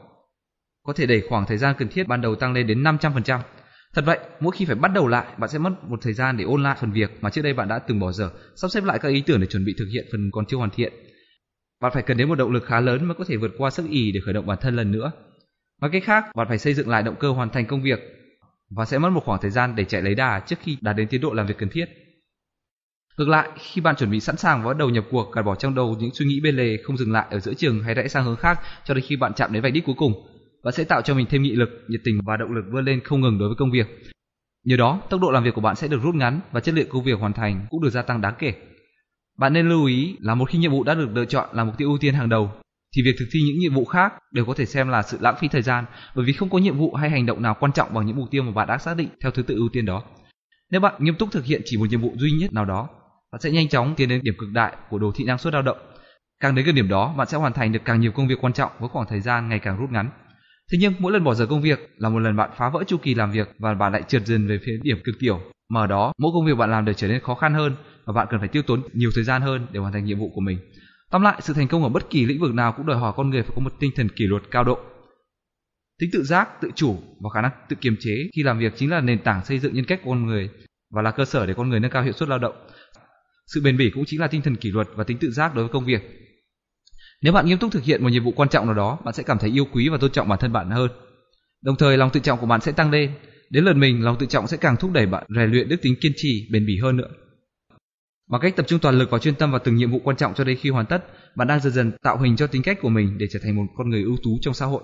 có 0.87 0.93
thể 0.93 1.07
đẩy 1.07 1.23
khoảng 1.29 1.47
thời 1.47 1.59
gian 1.59 1.75
cần 1.79 1.89
thiết 1.89 2.09
ban 2.09 2.21
đầu 2.21 2.35
tăng 2.35 2.53
lên 2.53 2.67
đến 2.67 2.83
500%. 2.83 3.41
Thật 3.95 4.05
vậy, 4.07 4.19
mỗi 4.41 4.53
khi 4.57 4.65
phải 4.65 4.77
bắt 4.77 4.93
đầu 4.95 5.09
lại, 5.09 5.27
bạn 5.39 5.51
sẽ 5.51 5.59
mất 5.59 5.71
một 5.89 5.99
thời 6.03 6.13
gian 6.13 6.37
để 6.37 6.45
ôn 6.45 6.63
lại 6.63 6.77
phần 6.81 6.93
việc 6.93 7.11
mà 7.21 7.31
trước 7.31 7.43
đây 7.43 7.53
bạn 7.53 7.69
đã 7.69 7.79
từng 7.79 7.99
bỏ 7.99 8.13
dở, 8.13 8.31
sắp 8.57 8.69
xếp 8.69 8.85
lại 8.85 8.99
các 8.99 9.09
ý 9.09 9.23
tưởng 9.27 9.41
để 9.41 9.47
chuẩn 9.47 9.65
bị 9.65 9.75
thực 9.79 9.87
hiện 9.93 10.07
phần 10.13 10.31
còn 10.31 10.47
chưa 10.47 10.57
hoàn 10.57 10.71
thiện. 10.71 10.93
Bạn 11.81 11.93
phải 11.95 12.03
cần 12.03 12.17
đến 12.17 12.29
một 12.29 12.35
động 12.35 12.51
lực 12.51 12.65
khá 12.65 12.81
lớn 12.81 13.05
mới 13.05 13.15
có 13.15 13.25
thể 13.25 13.37
vượt 13.37 13.53
qua 13.59 13.71
sức 13.71 13.87
ì 13.91 14.13
để 14.13 14.21
khởi 14.25 14.35
động 14.35 14.47
bản 14.47 14.59
thân 14.61 14.77
lần 14.77 14.93
nữa. 14.93 15.13
Nói 15.81 15.91
cách 15.93 16.05
khác, 16.05 16.25
bạn 16.35 16.49
phải 16.49 16.59
xây 16.59 16.75
dựng 16.75 16.89
lại 16.89 17.03
động 17.03 17.17
cơ 17.21 17.31
hoàn 17.31 17.51
thành 17.51 17.67
công 17.67 17.83
việc 17.83 17.99
và 18.71 18.85
sẽ 18.85 18.99
mất 18.99 19.11
một 19.11 19.25
khoảng 19.25 19.41
thời 19.41 19.51
gian 19.51 19.77
để 19.77 19.85
chạy 19.85 20.03
lấy 20.03 20.15
đà 20.15 20.41
trước 20.41 20.57
khi 20.63 20.77
đạt 20.81 20.97
đến 20.97 21.09
tiến 21.09 21.21
độ 21.21 21.33
làm 21.33 21.47
việc 21.47 21.59
cần 21.59 21.69
thiết. 21.69 21.85
Ngược 23.17 23.29
lại, 23.29 23.49
khi 23.59 23.81
bạn 23.81 23.97
chuẩn 23.97 24.11
bị 24.11 24.21
sẵn 24.21 24.37
sàng 24.37 24.63
và 24.63 24.69
bắt 24.69 24.77
đầu 24.77 24.91
nhập 24.91 25.05
cuộc, 25.11 25.33
gạt 25.33 25.43
bỏ 25.43 25.55
trong 25.55 25.75
đầu 25.75 25.97
những 25.99 26.11
suy 26.15 26.27
nghĩ 26.27 26.41
bên 26.41 26.57
lề 26.57 26.77
không 26.85 26.97
dừng 26.97 27.13
lại 27.13 27.27
ở 27.31 27.41
giữa 27.41 27.55
trường 27.55 27.83
hay 27.83 27.95
rẽ 27.95 28.09
sang 28.09 28.25
hướng 28.25 28.37
khác 28.37 28.61
cho 28.85 28.95
đến 28.95 29.05
khi 29.07 29.17
bạn 29.17 29.33
chạm 29.35 29.53
đến 29.53 29.63
vạch 29.63 29.73
đích 29.73 29.85
cuối 29.85 29.95
cùng, 29.99 30.13
và 30.63 30.71
sẽ 30.71 30.85
tạo 30.85 31.03
cho 31.03 31.15
mình 31.15 31.27
thêm 31.31 31.43
nghị 31.43 31.53
lực, 31.53 31.71
nhiệt 31.89 32.01
tình 32.05 32.21
và 32.27 32.37
động 32.37 32.53
lực 32.53 32.65
vươn 32.73 32.85
lên 32.85 33.01
không 33.05 33.21
ngừng 33.21 33.39
đối 33.39 33.49
với 33.49 33.57
công 33.57 33.71
việc. 33.71 33.87
Nhờ 34.65 34.77
đó, 34.77 35.03
tốc 35.11 35.21
độ 35.21 35.31
làm 35.31 35.45
việc 35.45 35.55
của 35.55 35.61
bạn 35.61 35.77
sẽ 35.77 35.89
được 35.89 36.03
rút 36.03 36.15
ngắn 36.15 36.41
và 36.53 36.61
chất 36.61 36.75
lượng 36.75 36.89
công 36.91 37.05
việc 37.05 37.19
hoàn 37.19 37.33
thành 37.33 37.67
cũng 37.71 37.83
được 37.83 37.91
gia 37.91 38.03
tăng 38.03 38.21
đáng 38.21 38.35
kể. 38.39 38.55
Bạn 39.39 39.53
nên 39.53 39.69
lưu 39.69 39.87
ý 39.87 40.17
là 40.21 40.35
một 40.35 40.51
khi 40.51 40.59
nhiệm 40.59 40.71
vụ 40.71 40.85
đã 40.85 40.95
được 40.95 41.09
lựa 41.15 41.25
chọn 41.25 41.49
là 41.53 41.65
mục 41.65 41.79
tiêu 41.79 41.89
ưu 41.89 41.99
tiên 41.99 42.15
hàng 42.15 42.29
đầu, 42.29 42.53
thì 42.97 43.03
việc 43.03 43.17
thực 43.19 43.27
thi 43.33 43.41
những 43.47 43.59
nhiệm 43.59 43.75
vụ 43.75 43.85
khác 43.85 44.13
đều 44.33 44.45
có 44.45 44.55
thể 44.55 44.67
xem 44.67 44.89
là 44.89 45.03
sự 45.03 45.19
lãng 45.21 45.35
phí 45.41 45.49
thời 45.49 45.63
gian 45.63 45.85
bởi 46.15 46.25
vì 46.25 46.33
không 46.33 46.51
có 46.51 46.59
nhiệm 46.59 46.79
vụ 46.79 46.95
hay 46.95 47.11
hành 47.11 47.27
động 47.27 47.43
nào 47.43 47.57
quan 47.61 47.73
trọng 47.73 47.95
bằng 47.95 48.07
những 48.07 48.17
mục 48.17 48.31
tiêu 48.31 48.43
mà 48.43 48.53
bạn 48.53 48.69
đã 48.69 48.79
xác 48.79 48.97
định 48.97 49.09
theo 49.23 49.33
thứ 49.33 49.43
tự 49.43 49.55
ưu 49.55 49.69
tiên 49.73 49.87
đó. 49.87 50.03
Nếu 50.71 50.81
bạn 50.81 50.95
nghiêm 50.99 51.15
túc 51.15 51.33
thực 51.33 51.45
hiện 51.45 51.63
chỉ 51.65 51.77
một 51.77 51.87
nhiệm 51.91 52.01
vụ 52.01 52.13
duy 52.17 52.31
nhất 52.31 52.53
nào 52.53 52.65
đó, 52.65 52.89
bạn 53.33 53.41
sẽ 53.41 53.51
nhanh 53.51 53.69
chóng 53.69 53.95
tiến 53.95 54.09
đến 54.09 54.21
điểm 54.23 54.35
cực 54.39 54.49
đại 54.53 54.77
của 54.91 54.99
đồ 54.99 55.13
thị 55.15 55.25
năng 55.25 55.39
suất 55.39 55.55
lao 55.55 55.63
động. 55.63 55.79
Càng 56.41 56.55
đến 56.55 56.67
gần 56.67 56.75
điểm 56.75 56.89
đó, 56.89 57.15
bạn 57.17 57.27
sẽ 57.27 57.39
hoàn 57.39 57.53
thành 57.53 57.73
được 57.73 57.81
càng 57.85 58.01
nhiều 58.01 58.13
công 58.13 58.29
việc 58.29 58.45
quan 58.45 58.53
trọng 58.53 58.73
với 58.79 58.89
khoảng 58.89 59.07
thời 59.09 59.21
gian 59.21 59.49
ngày 59.49 59.59
càng 59.59 59.77
rút 59.81 59.91
ngắn. 59.91 60.11
Thế 60.73 60.79
nhưng 60.81 60.95
mỗi 60.99 61.13
lần 61.13 61.25
bỏ 61.25 61.35
giờ 61.35 61.47
công 61.47 61.63
việc 61.63 61.91
là 61.99 62.09
một 62.09 62.19
lần 62.19 62.37
bạn 62.37 62.51
phá 62.57 62.69
vỡ 62.69 62.85
chu 62.87 62.97
kỳ 62.97 63.15
làm 63.15 63.33
việc 63.33 63.49
và 63.59 63.75
bạn 63.75 63.93
lại 63.93 64.03
trượt 64.09 64.27
dần 64.27 64.47
về 64.47 64.59
phía 64.65 64.79
điểm 64.83 64.99
cực 65.05 65.15
tiểu. 65.19 65.41
Mà 65.69 65.81
ở 65.81 65.87
đó, 65.87 66.13
mỗi 66.19 66.31
công 66.35 66.47
việc 66.47 66.55
bạn 66.59 66.71
làm 66.71 66.85
đều 66.85 66.95
trở 66.95 67.09
nên 67.09 67.21
khó 67.21 67.35
khăn 67.35 67.55
hơn 67.55 67.77
và 68.05 68.13
bạn 68.13 68.27
cần 68.31 68.41
phải 68.41 68.49
tiêu 68.49 68.63
tốn 68.63 68.83
nhiều 68.93 69.11
thời 69.15 69.25
gian 69.25 69.43
hơn 69.43 69.67
để 69.73 69.81
hoàn 69.81 69.93
thành 69.93 70.05
nhiệm 70.05 70.19
vụ 70.19 70.31
của 70.35 70.41
mình. 70.41 70.59
Tóm 71.11 71.23
lại, 71.23 71.41
sự 71.41 71.55
thành 71.55 71.69
công 71.69 71.83
ở 71.83 71.89
bất 71.89 72.11
kỳ 72.11 72.27
lĩnh 72.27 72.41
vực 72.41 72.55
nào 72.55 72.73
cũng 72.73 72.87
đòi 72.87 72.97
hỏi 72.97 73.13
con 73.17 73.31
người 73.31 73.43
phải 73.43 73.53
có 73.57 73.61
một 73.61 73.73
tinh 73.81 73.91
thần 73.97 74.09
kỷ 74.09 74.27
luật 74.27 74.43
cao 74.51 74.65
độ. 74.65 74.79
Tính 76.01 76.11
tự 76.13 76.23
giác, 76.23 76.61
tự 76.61 76.71
chủ 76.75 76.97
và 77.21 77.31
khả 77.35 77.41
năng 77.41 77.51
tự 77.69 77.77
kiềm 77.81 77.97
chế 78.01 78.31
khi 78.37 78.43
làm 78.43 78.59
việc 78.59 78.73
chính 78.77 78.91
là 78.91 79.01
nền 79.01 79.19
tảng 79.19 79.45
xây 79.45 79.59
dựng 79.59 79.75
nhân 79.75 79.85
cách 79.85 80.01
của 80.05 80.11
con 80.11 80.27
người 80.27 80.51
và 80.91 81.03
là 81.03 81.11
cơ 81.11 81.25
sở 81.25 81.47
để 81.47 81.55
con 81.55 81.69
người 81.69 81.81
nâng 81.81 81.91
cao 81.91 82.03
hiệu 82.03 82.13
suất 82.13 82.29
lao 82.29 82.39
động. 82.39 82.55
Sự 83.47 83.61
bền 83.65 83.77
bỉ 83.77 83.91
cũng 83.95 84.05
chính 84.07 84.21
là 84.21 84.27
tinh 84.27 84.43
thần 84.43 84.57
kỷ 84.57 84.71
luật 84.71 84.89
và 84.95 85.05
tính 85.05 85.19
tự 85.19 85.31
giác 85.31 85.55
đối 85.55 85.65
với 85.65 85.73
công 85.73 85.85
việc. 85.85 86.30
Nếu 87.23 87.33
bạn 87.33 87.47
nghiêm 87.47 87.59
túc 87.59 87.73
thực 87.73 87.83
hiện 87.83 88.03
một 88.03 88.09
nhiệm 88.09 88.25
vụ 88.25 88.33
quan 88.37 88.49
trọng 88.49 88.67
nào 88.67 88.75
đó, 88.75 88.99
bạn 89.05 89.15
sẽ 89.15 89.23
cảm 89.23 89.39
thấy 89.39 89.51
yêu 89.51 89.65
quý 89.73 89.89
và 89.89 89.99
tôn 89.99 90.13
trọng 90.13 90.29
bản 90.29 90.39
thân 90.39 90.53
bạn 90.53 90.71
hơn. 90.71 90.91
Đồng 91.63 91.77
thời, 91.77 91.97
lòng 91.97 92.11
tự 92.11 92.21
trọng 92.21 92.39
của 92.39 92.47
bạn 92.47 92.61
sẽ 92.61 92.73
tăng 92.73 92.91
lên. 92.91 93.13
Đến 93.51 93.65
lượt 93.65 93.77
mình, 93.77 94.05
lòng 94.05 94.17
tự 94.19 94.27
trọng 94.27 94.47
sẽ 94.47 94.57
càng 94.57 94.77
thúc 94.77 94.93
đẩy 94.93 95.07
bạn 95.07 95.27
rèn 95.37 95.51
luyện 95.51 95.69
đức 95.69 95.77
tính 95.83 95.95
kiên 96.01 96.13
trì, 96.17 96.49
bền 96.53 96.67
bỉ 96.67 96.79
hơn 96.83 96.97
nữa. 96.97 97.09
Bằng 98.31 98.41
cách 98.41 98.57
tập 98.57 98.67
trung 98.69 98.79
toàn 98.79 98.99
lực 98.99 99.11
và 99.11 99.19
chuyên 99.19 99.35
tâm 99.35 99.51
vào 99.51 99.61
từng 99.65 99.77
nhiệm 99.77 99.91
vụ 99.91 100.01
quan 100.05 100.17
trọng 100.17 100.35
cho 100.35 100.45
đến 100.45 100.59
khi 100.61 100.71
hoàn 100.71 100.87
tất, 100.87 101.05
bạn 101.37 101.49
đang 101.49 101.61
dần 101.61 101.73
dần 101.73 101.93
tạo 102.03 102.19
hình 102.19 102.37
cho 102.37 102.47
tính 102.47 102.63
cách 102.63 102.79
của 102.81 102.89
mình 102.89 103.19
để 103.19 103.27
trở 103.31 103.39
thành 103.43 103.57
một 103.57 103.67
con 103.77 103.91
người 103.91 104.03
ưu 104.03 104.17
tú 104.23 104.39
trong 104.41 104.55
xã 104.55 104.67
hội. 104.67 104.83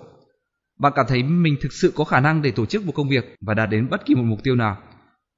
Bạn 0.79 0.93
cảm 0.95 1.05
thấy 1.09 1.23
mình 1.23 1.55
thực 1.61 1.73
sự 1.73 1.93
có 1.95 2.03
khả 2.03 2.19
năng 2.19 2.41
để 2.41 2.51
tổ 2.51 2.65
chức 2.65 2.85
một 2.85 2.91
công 2.95 3.09
việc 3.09 3.35
và 3.41 3.53
đạt 3.53 3.69
đến 3.69 3.89
bất 3.89 4.05
kỳ 4.05 4.15
một 4.15 4.23
mục 4.23 4.43
tiêu 4.43 4.55
nào. 4.55 4.77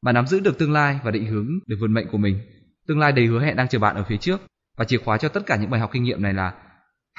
Bạn 0.02 0.16
nắm 0.16 0.28
giữ 0.28 0.40
được 0.40 0.58
tương 0.58 0.74
lai 0.74 1.00
và 1.04 1.12
định 1.12 1.26
hướng 1.26 1.48
để 1.68 1.76
vận 1.80 1.94
mệnh 1.94 2.08
của 2.12 2.18
mình. 2.18 2.40
Tương 2.88 3.00
lai 3.00 3.12
đầy 3.12 3.26
hứa 3.26 3.40
hẹn 3.40 3.56
đang 3.56 3.68
chờ 3.68 3.80
bạn 3.80 3.96
ở 3.96 4.04
phía 4.10 4.18
trước 4.18 4.42
và 4.78 4.86
chìa 4.86 4.98
khóa 4.98 5.18
cho 5.18 5.30
tất 5.30 5.46
cả 5.46 5.56
những 5.56 5.70
bài 5.70 5.80
học 5.80 5.90
kinh 5.94 6.04
nghiệm 6.04 6.22
này 6.22 6.34
là 6.34 6.54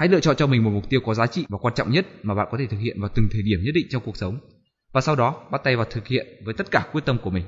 hãy 0.00 0.08
lựa 0.08 0.20
chọn 0.20 0.36
cho 0.36 0.46
mình 0.46 0.64
một 0.64 0.70
mục 0.70 0.90
tiêu 0.90 1.00
có 1.04 1.14
giá 1.14 1.26
trị 1.26 1.46
và 1.48 1.58
quan 1.58 1.74
trọng 1.74 1.90
nhất 1.90 2.06
mà 2.22 2.34
bạn 2.34 2.48
có 2.50 2.58
thể 2.58 2.66
thực 2.66 2.78
hiện 2.78 3.00
vào 3.00 3.10
từng 3.14 3.28
thời 3.32 3.42
điểm 3.42 3.58
nhất 3.64 3.72
định 3.74 3.86
trong 3.90 4.02
cuộc 4.04 4.16
sống 4.16 4.38
và 4.92 5.00
sau 5.00 5.16
đó 5.16 5.48
bắt 5.50 5.60
tay 5.64 5.76
vào 5.76 5.86
thực 5.90 6.06
hiện 6.06 6.26
với 6.44 6.54
tất 6.54 6.70
cả 6.70 6.86
quyết 6.92 7.04
tâm 7.04 7.18
của 7.22 7.30
mình. 7.30 7.44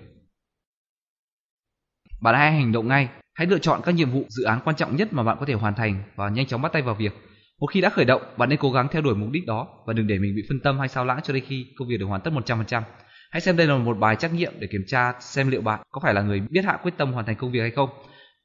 Bạn 2.20 2.34
hãy 2.34 2.52
hành 2.52 2.72
động 2.72 2.88
ngay 2.88 3.08
Hãy 3.34 3.46
lựa 3.46 3.58
chọn 3.58 3.80
các 3.84 3.94
nhiệm 3.94 4.10
vụ 4.10 4.24
dự 4.28 4.44
án 4.44 4.60
quan 4.64 4.76
trọng 4.76 4.96
nhất 4.96 5.12
mà 5.12 5.22
bạn 5.22 5.36
có 5.40 5.46
thể 5.46 5.54
hoàn 5.54 5.74
thành 5.74 6.02
và 6.16 6.28
nhanh 6.28 6.46
chóng 6.46 6.62
bắt 6.62 6.72
tay 6.72 6.82
vào 6.82 6.94
việc. 6.94 7.12
Một 7.60 7.66
khi 7.66 7.80
đã 7.80 7.90
khởi 7.90 8.04
động, 8.04 8.22
bạn 8.36 8.48
nên 8.48 8.58
cố 8.58 8.72
gắng 8.72 8.88
theo 8.90 9.02
đuổi 9.02 9.14
mục 9.14 9.30
đích 9.30 9.46
đó 9.46 9.68
và 9.86 9.92
đừng 9.92 10.06
để 10.06 10.18
mình 10.18 10.34
bị 10.36 10.42
phân 10.48 10.60
tâm 10.60 10.78
hay 10.78 10.88
sao 10.88 11.04
lãng 11.04 11.20
cho 11.22 11.34
đến 11.34 11.44
khi 11.48 11.66
công 11.76 11.88
việc 11.88 11.96
được 11.96 12.06
hoàn 12.06 12.20
tất 12.20 12.30
100%. 12.32 12.82
Hãy 13.30 13.40
xem 13.40 13.56
đây 13.56 13.66
là 13.66 13.76
một 13.76 13.98
bài 13.98 14.16
trắc 14.16 14.34
nghiệm 14.34 14.52
để 14.58 14.68
kiểm 14.72 14.84
tra 14.86 15.12
xem 15.20 15.50
liệu 15.50 15.60
bạn 15.60 15.80
có 15.90 16.00
phải 16.04 16.14
là 16.14 16.22
người 16.22 16.40
biết 16.40 16.64
hạ 16.64 16.78
quyết 16.82 16.92
tâm 16.96 17.12
hoàn 17.12 17.26
thành 17.26 17.36
công 17.36 17.52
việc 17.52 17.60
hay 17.60 17.70
không 17.70 17.90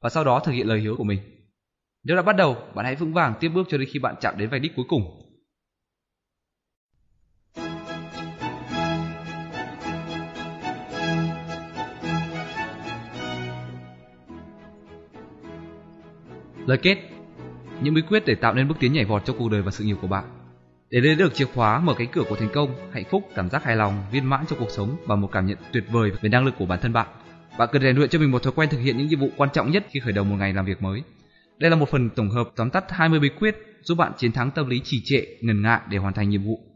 và 0.02 0.10
sau 0.10 0.24
đó 0.24 0.40
thực 0.40 0.52
hiện 0.52 0.68
lời 0.68 0.80
hứa 0.80 0.96
của 0.96 1.04
mình. 1.04 1.20
Nếu 2.08 2.16
đã 2.16 2.22
bắt 2.22 2.36
đầu, 2.36 2.58
bạn 2.76 2.86
hãy 2.86 2.96
vững 2.96 3.14
vàng 3.14 3.34
tiếp 3.40 3.50
bước 3.50 3.68
cho 3.70 3.78
đến 3.78 3.88
khi 3.92 4.00
bạn 4.00 4.16
chạm 4.22 4.38
đến 4.38 4.50
vạch 4.50 4.62
đích 4.62 4.76
cuối 4.76 4.86
cùng. 4.90 5.22
Lời 16.66 16.78
kết. 16.82 16.98
Những 17.82 17.94
bí 17.94 18.02
quyết 18.02 18.26
để 18.26 18.36
tạo 18.36 18.54
nên 18.54 18.68
bước 18.68 18.76
tiến 18.80 18.94
nhảy 18.94 19.06
vọt 19.06 19.26
trong 19.26 19.38
cuộc 19.40 19.52
đời 19.52 19.62
và 19.62 19.72
sự 19.72 19.84
nghiệp 19.84 19.96
của 20.02 20.08
bạn. 20.08 20.24
Để 20.90 21.02
lấy 21.02 21.16
được 21.16 21.36
chìa 21.36 21.46
khóa 21.46 21.80
mở 21.80 21.94
cánh 21.98 22.08
cửa 22.12 22.24
của 22.30 22.36
thành 22.36 22.50
công, 22.54 22.76
hạnh 22.92 23.06
phúc, 23.10 23.24
cảm 23.36 23.50
giác 23.50 23.64
hài 23.64 23.76
lòng, 23.76 24.04
viên 24.12 24.26
mãn 24.26 24.46
trong 24.50 24.60
cuộc 24.60 24.72
sống 24.72 24.98
và 25.06 25.16
một 25.16 25.30
cảm 25.32 25.46
nhận 25.46 25.58
tuyệt 25.74 25.84
vời 25.92 26.12
về 26.22 26.30
năng 26.30 26.46
lực 26.46 26.54
của 26.58 26.66
bản 26.66 26.80
thân 26.82 26.94
bạn 26.94 27.08
Bạn 27.58 27.70
cần 27.72 27.82
rèn 27.82 27.96
luyện 27.96 28.10
cho 28.10 28.20
mình 28.20 28.32
một 28.32 28.44
thói 28.44 28.54
quen 28.56 28.70
thực 28.70 28.80
hiện 28.80 28.98
những 28.98 29.08
nhiệm 29.08 29.20
vụ 29.20 29.30
quan 29.38 29.50
trọng 29.54 29.72
nhất 29.72 29.86
khi 29.90 30.00
khởi 30.00 30.14
đầu 30.14 30.26
một 30.26 30.36
ngày 30.36 30.54
làm 30.54 30.66
việc 30.66 30.82
mới. 30.82 31.04
Đây 31.60 31.70
là 31.70 31.76
một 31.76 31.90
phần 31.90 32.10
tổng 32.10 32.30
hợp 32.30 32.50
tóm 32.56 32.70
tắt 32.70 32.86
20 32.90 33.20
bí 33.20 33.30
quyết 33.40 33.56
giúp 33.82 33.96
bạn 33.96 34.12
chiến 34.18 34.32
thắng 34.32 34.52
tâm 34.52 34.70
lý 34.70 34.82
trì 34.84 35.02
trệ, 35.06 35.26
ngần 35.42 35.62
ngại 35.62 35.82
để 35.90 35.98
hoàn 35.98 36.14
thành 36.14 36.30
nhiệm 36.30 36.44
vụ 36.44 36.68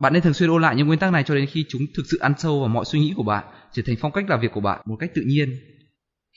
bạn 0.00 0.12
nên 0.12 0.22
thường 0.22 0.34
xuyên 0.34 0.50
ôn 0.50 0.62
lại 0.62 0.76
những 0.76 0.86
nguyên 0.86 0.98
tắc 0.98 1.12
này 1.12 1.22
cho 1.22 1.34
đến 1.34 1.46
khi 1.46 1.64
chúng 1.68 1.82
thực 1.96 2.02
sự 2.10 2.18
ăn 2.18 2.34
sâu 2.38 2.60
vào 2.60 2.68
mọi 2.68 2.84
suy 2.84 2.98
nghĩ 3.00 3.12
của 3.16 3.22
bạn, 3.22 3.44
trở 3.72 3.82
thành 3.86 3.96
phong 4.00 4.12
cách 4.12 4.24
làm 4.28 4.40
việc 4.40 4.52
của 4.52 4.60
bạn 4.60 4.80
một 4.84 4.96
cách 5.00 5.10
tự 5.14 5.22
nhiên, 5.26 5.56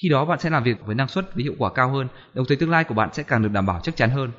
khi 0.02 0.10
đó 0.10 0.26
bạn 0.26 0.40
sẽ 0.40 0.50
làm 0.50 0.64
việc 0.64 0.78
với 0.86 0.96
năng 0.96 1.08
suất 1.08 1.36
với 1.36 1.44
hiệu 1.44 1.56
quả 1.58 1.72
cao 1.74 1.92
hơn, 1.92 2.08
đồng 2.34 2.46
thời 2.48 2.58
tương 2.58 2.70
lai 2.70 2.84
của 2.84 2.94
bạn 2.94 3.10
sẽ 3.14 3.24
càng 3.24 3.44
được 3.44 3.52
đảm 3.52 3.66
bảo 3.66 3.80
chắc 3.84 3.96
chắn 3.96 4.10
hơn. 4.10 4.32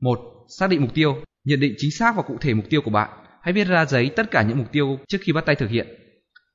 1. 0.00 0.18
Xác 0.58 0.70
định 0.70 0.80
mục 0.80 0.94
tiêu, 0.94 1.22
nhận 1.44 1.60
định 1.60 1.74
chính 1.78 1.90
xác 1.90 2.16
và 2.16 2.22
cụ 2.22 2.36
thể 2.40 2.54
mục 2.54 2.64
tiêu 2.70 2.82
của 2.82 2.90
bạn. 2.90 3.08
Hãy 3.42 3.52
viết 3.52 3.64
ra 3.64 3.84
giấy 3.84 4.10
tất 4.16 4.30
cả 4.30 4.42
những 4.42 4.58
mục 4.58 4.72
tiêu 4.72 4.98
trước 5.08 5.18
khi 5.20 5.32
bắt 5.32 5.46
tay 5.46 5.54
thực 5.54 5.70
hiện. 5.70 5.86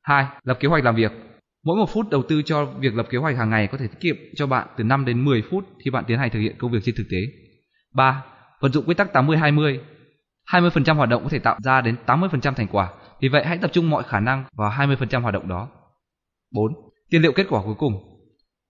2. 0.01 0.25
Lập 0.43 0.57
kế 0.59 0.67
hoạch 0.67 0.83
làm 0.83 0.95
việc. 0.95 1.11
Mỗi 1.63 1.77
một 1.77 1.89
phút 1.89 2.09
đầu 2.09 2.23
tư 2.29 2.41
cho 2.41 2.65
việc 2.65 2.95
lập 2.95 3.07
kế 3.09 3.17
hoạch 3.17 3.37
hàng 3.37 3.49
ngày 3.49 3.67
có 3.67 3.77
thể 3.77 3.87
tiết 3.87 3.99
kiệm 3.99 4.15
cho 4.35 4.47
bạn 4.47 4.67
từ 4.77 4.83
5 4.83 5.05
đến 5.05 5.25
10 5.25 5.43
phút 5.51 5.65
khi 5.85 5.91
bạn 5.91 6.03
tiến 6.07 6.19
hành 6.19 6.29
thực 6.29 6.39
hiện 6.39 6.55
công 6.57 6.71
việc 6.71 6.79
trên 6.83 6.95
thực 6.95 7.07
tế. 7.11 7.17
3. 7.93 8.23
Vận 8.59 8.71
dụng 8.71 8.85
quy 8.85 8.93
tắc 8.93 9.13
80-20. 9.13 9.79
20% 10.51 10.95
hoạt 10.95 11.09
động 11.09 11.23
có 11.23 11.29
thể 11.29 11.39
tạo 11.39 11.57
ra 11.63 11.81
đến 11.81 11.95
80% 12.05 12.53
thành 12.53 12.67
quả, 12.67 12.93
vì 13.21 13.29
vậy 13.29 13.45
hãy 13.45 13.57
tập 13.57 13.71
trung 13.73 13.89
mọi 13.89 14.03
khả 14.03 14.19
năng 14.19 14.43
vào 14.55 14.71
20% 14.71 15.21
hoạt 15.21 15.33
động 15.33 15.47
đó. 15.47 15.69
4. 16.51 16.73
Tiên 17.09 17.21
liệu 17.21 17.31
kết 17.31 17.45
quả 17.49 17.61
cuối 17.63 17.75
cùng. 17.77 17.93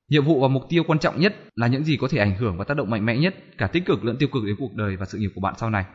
Nhiệm 0.09 0.25
vụ 0.25 0.41
và 0.41 0.47
mục 0.47 0.63
tiêu 0.69 0.83
quan 0.87 0.99
trọng 0.99 1.19
nhất 1.19 1.35
là 1.55 1.67
những 1.67 1.83
gì 1.83 1.97
có 1.97 2.07
thể 2.11 2.17
ảnh 2.17 2.35
hưởng 2.35 2.57
và 2.57 2.63
tác 2.63 2.77
động 2.77 2.89
mạnh 2.89 3.05
mẽ 3.05 3.17
nhất 3.17 3.35
cả 3.57 3.67
tích 3.67 3.85
cực 3.85 4.05
lẫn 4.05 4.17
tiêu 4.17 4.29
cực 4.31 4.43
đến 4.45 4.55
cuộc 4.59 4.73
đời 4.75 4.95
và 4.95 5.05
sự 5.05 5.17
nghiệp 5.17 5.31
của 5.35 5.41
bạn 5.41 5.53
sau 5.57 5.69
này. 5.69 5.85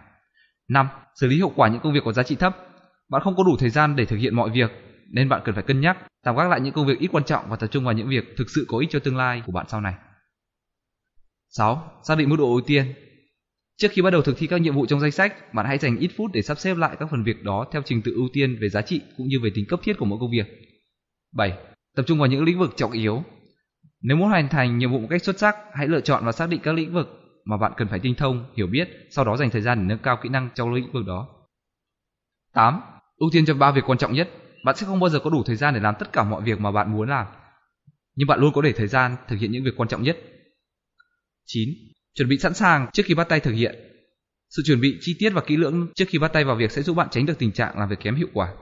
5. 0.68 0.88
Xử 1.20 1.26
lý 1.26 1.36
hiệu 1.36 1.52
quả 1.56 1.68
những 1.68 1.80
công 1.80 1.92
việc 1.92 2.04
có 2.04 2.12
giá 2.12 2.22
trị 2.22 2.36
thấp. 2.36 2.56
Bạn 3.08 3.22
không 3.24 3.36
có 3.36 3.42
đủ 3.42 3.56
thời 3.58 3.70
gian 3.70 3.96
để 3.96 4.04
thực 4.04 4.16
hiện 4.16 4.36
mọi 4.36 4.50
việc, 4.50 4.83
nên 5.10 5.28
bạn 5.28 5.42
cần 5.44 5.54
phải 5.54 5.64
cân 5.64 5.80
nhắc, 5.80 5.98
tạm 6.24 6.36
gác 6.36 6.50
lại 6.50 6.60
những 6.60 6.72
công 6.72 6.86
việc 6.86 6.98
ít 6.98 7.08
quan 7.12 7.24
trọng 7.24 7.44
và 7.48 7.56
tập 7.56 7.66
trung 7.66 7.84
vào 7.84 7.94
những 7.94 8.08
việc 8.08 8.34
thực 8.36 8.50
sự 8.54 8.64
có 8.68 8.78
ích 8.78 8.90
cho 8.90 8.98
tương 8.98 9.16
lai 9.16 9.42
của 9.46 9.52
bạn 9.52 9.66
sau 9.68 9.80
này. 9.80 9.94
6. 11.48 12.00
Xác 12.08 12.18
định 12.18 12.28
mức 12.28 12.36
độ 12.38 12.44
ưu 12.44 12.60
tiên. 12.60 12.94
Trước 13.76 13.88
khi 13.90 14.02
bắt 14.02 14.10
đầu 14.10 14.22
thực 14.22 14.38
thi 14.38 14.46
các 14.46 14.60
nhiệm 14.60 14.74
vụ 14.74 14.86
trong 14.86 15.00
danh 15.00 15.10
sách, 15.10 15.54
bạn 15.54 15.66
hãy 15.66 15.78
dành 15.78 15.98
ít 15.98 16.10
phút 16.16 16.30
để 16.34 16.42
sắp 16.42 16.58
xếp 16.58 16.76
lại 16.76 16.96
các 17.00 17.08
phần 17.10 17.24
việc 17.24 17.42
đó 17.42 17.66
theo 17.72 17.82
trình 17.84 18.02
tự 18.02 18.12
ưu 18.14 18.28
tiên 18.32 18.58
về 18.60 18.68
giá 18.68 18.82
trị 18.82 19.00
cũng 19.16 19.26
như 19.26 19.40
về 19.40 19.50
tính 19.54 19.64
cấp 19.68 19.80
thiết 19.82 19.98
của 19.98 20.04
mỗi 20.04 20.18
công 20.18 20.30
việc. 20.30 20.46
7. 21.34 21.58
Tập 21.96 22.04
trung 22.06 22.18
vào 22.18 22.26
những 22.26 22.44
lĩnh 22.44 22.58
vực 22.58 22.72
trọng 22.76 22.92
yếu. 22.92 23.24
Nếu 24.00 24.16
muốn 24.16 24.28
hoàn 24.28 24.48
thành 24.48 24.78
nhiệm 24.78 24.92
vụ 24.92 24.98
một 24.98 25.06
cách 25.10 25.24
xuất 25.24 25.38
sắc, 25.38 25.56
hãy 25.72 25.88
lựa 25.88 26.00
chọn 26.00 26.24
và 26.24 26.32
xác 26.32 26.48
định 26.48 26.60
các 26.62 26.74
lĩnh 26.74 26.92
vực 26.92 27.08
mà 27.44 27.56
bạn 27.56 27.72
cần 27.76 27.88
phải 27.88 27.98
tinh 27.98 28.14
thông, 28.14 28.46
hiểu 28.56 28.66
biết, 28.66 28.88
sau 29.10 29.24
đó 29.24 29.36
dành 29.36 29.50
thời 29.50 29.62
gian 29.62 29.78
để 29.78 29.84
nâng 29.84 29.98
cao 29.98 30.18
kỹ 30.22 30.28
năng 30.28 30.48
trong 30.54 30.72
lĩnh 30.72 30.92
vực 30.92 31.06
đó. 31.06 31.28
8. 32.54 32.80
Ưu 33.16 33.30
tiên 33.32 33.46
cho 33.46 33.54
ba 33.54 33.70
việc 33.70 33.82
quan 33.86 33.98
trọng 33.98 34.12
nhất. 34.12 34.30
Bạn 34.64 34.76
sẽ 34.76 34.86
không 34.86 35.00
bao 35.00 35.10
giờ 35.10 35.18
có 35.18 35.30
đủ 35.30 35.42
thời 35.46 35.56
gian 35.56 35.74
để 35.74 35.80
làm 35.80 35.94
tất 35.98 36.12
cả 36.12 36.24
mọi 36.24 36.42
việc 36.42 36.60
mà 36.60 36.70
bạn 36.72 36.92
muốn 36.92 37.08
làm, 37.08 37.26
nhưng 38.16 38.28
bạn 38.28 38.40
luôn 38.40 38.52
có 38.52 38.62
để 38.62 38.72
thời 38.72 38.86
gian 38.86 39.16
thực 39.28 39.36
hiện 39.36 39.52
những 39.52 39.64
việc 39.64 39.76
quan 39.76 39.88
trọng 39.88 40.02
nhất. 40.02 40.18
9. 41.46 41.68
Chuẩn 42.14 42.28
bị 42.28 42.38
sẵn 42.38 42.54
sàng 42.54 42.90
trước 42.92 43.02
khi 43.06 43.14
bắt 43.14 43.28
tay 43.28 43.40
thực 43.40 43.52
hiện. 43.52 43.74
Sự 44.50 44.62
chuẩn 44.66 44.80
bị 44.80 44.98
chi 45.00 45.16
tiết 45.18 45.30
và 45.30 45.40
kỹ 45.40 45.56
lưỡng 45.56 45.88
trước 45.94 46.04
khi 46.08 46.18
bắt 46.18 46.32
tay 46.32 46.44
vào 46.44 46.56
việc 46.56 46.72
sẽ 46.72 46.82
giúp 46.82 46.96
bạn 46.96 47.08
tránh 47.10 47.26
được 47.26 47.38
tình 47.38 47.52
trạng 47.52 47.78
làm 47.78 47.88
việc 47.88 48.00
kém 48.00 48.14
hiệu 48.14 48.28
quả. 48.32 48.54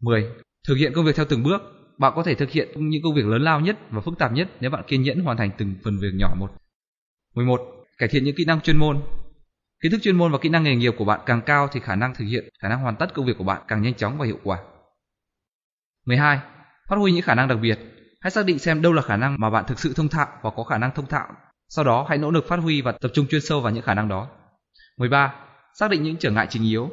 10. 0.00 0.24
Thực 0.68 0.74
hiện 0.74 0.92
công 0.92 1.04
việc 1.04 1.16
theo 1.16 1.26
từng 1.28 1.42
bước. 1.42 1.62
Bạn 1.98 2.12
có 2.16 2.22
thể 2.22 2.34
thực 2.34 2.50
hiện 2.50 2.88
những 2.90 3.02
công 3.02 3.14
việc 3.14 3.26
lớn 3.26 3.42
lao 3.42 3.60
nhất 3.60 3.78
và 3.90 4.00
phức 4.00 4.18
tạp 4.18 4.32
nhất 4.32 4.48
nếu 4.60 4.70
bạn 4.70 4.84
kiên 4.86 5.02
nhẫn 5.02 5.20
hoàn 5.20 5.36
thành 5.36 5.50
từng 5.58 5.74
phần 5.84 5.98
việc 5.98 6.12
nhỏ 6.14 6.34
một. 6.38 6.50
11. 7.34 7.60
Cải 7.98 8.08
thiện 8.08 8.24
những 8.24 8.34
kỹ 8.36 8.44
năng 8.44 8.60
chuyên 8.60 8.76
môn. 8.76 9.02
Kiến 9.82 9.92
thức 9.92 10.00
chuyên 10.02 10.16
môn 10.16 10.32
và 10.32 10.38
kỹ 10.38 10.48
năng 10.48 10.62
nghề 10.62 10.76
nghiệp 10.76 10.94
của 10.98 11.04
bạn 11.04 11.20
càng 11.26 11.42
cao 11.46 11.68
thì 11.72 11.80
khả 11.80 11.96
năng 11.96 12.14
thực 12.14 12.24
hiện, 12.24 12.48
khả 12.58 12.68
năng 12.68 12.80
hoàn 12.80 12.96
tất 12.96 13.14
công 13.14 13.26
việc 13.26 13.38
của 13.38 13.44
bạn 13.44 13.62
càng 13.68 13.82
nhanh 13.82 13.94
chóng 13.94 14.18
và 14.18 14.26
hiệu 14.26 14.38
quả. 14.44 14.58
12. 16.06 16.40
Phát 16.88 16.96
huy 16.96 17.12
những 17.12 17.22
khả 17.22 17.34
năng 17.34 17.48
đặc 17.48 17.58
biệt. 17.62 17.78
Hãy 18.20 18.30
xác 18.30 18.46
định 18.46 18.58
xem 18.58 18.82
đâu 18.82 18.92
là 18.92 19.02
khả 19.02 19.16
năng 19.16 19.36
mà 19.38 19.50
bạn 19.50 19.64
thực 19.68 19.78
sự 19.78 19.92
thông 19.96 20.08
thạo 20.08 20.28
và 20.42 20.50
có 20.50 20.64
khả 20.64 20.78
năng 20.78 20.90
thông 20.90 21.06
thạo 21.06 21.26
sau 21.74 21.84
đó 21.84 22.06
hãy 22.08 22.18
nỗ 22.18 22.30
lực 22.30 22.48
phát 22.48 22.56
huy 22.56 22.82
và 22.82 22.92
tập 22.92 23.10
trung 23.14 23.26
chuyên 23.26 23.40
sâu 23.40 23.60
vào 23.60 23.72
những 23.72 23.82
khả 23.82 23.94
năng 23.94 24.08
đó. 24.08 24.28
13. 24.96 25.34
Xác 25.74 25.90
định 25.90 26.02
những 26.02 26.16
trở 26.16 26.30
ngại 26.30 26.46
chính 26.50 26.62
yếu. 26.62 26.90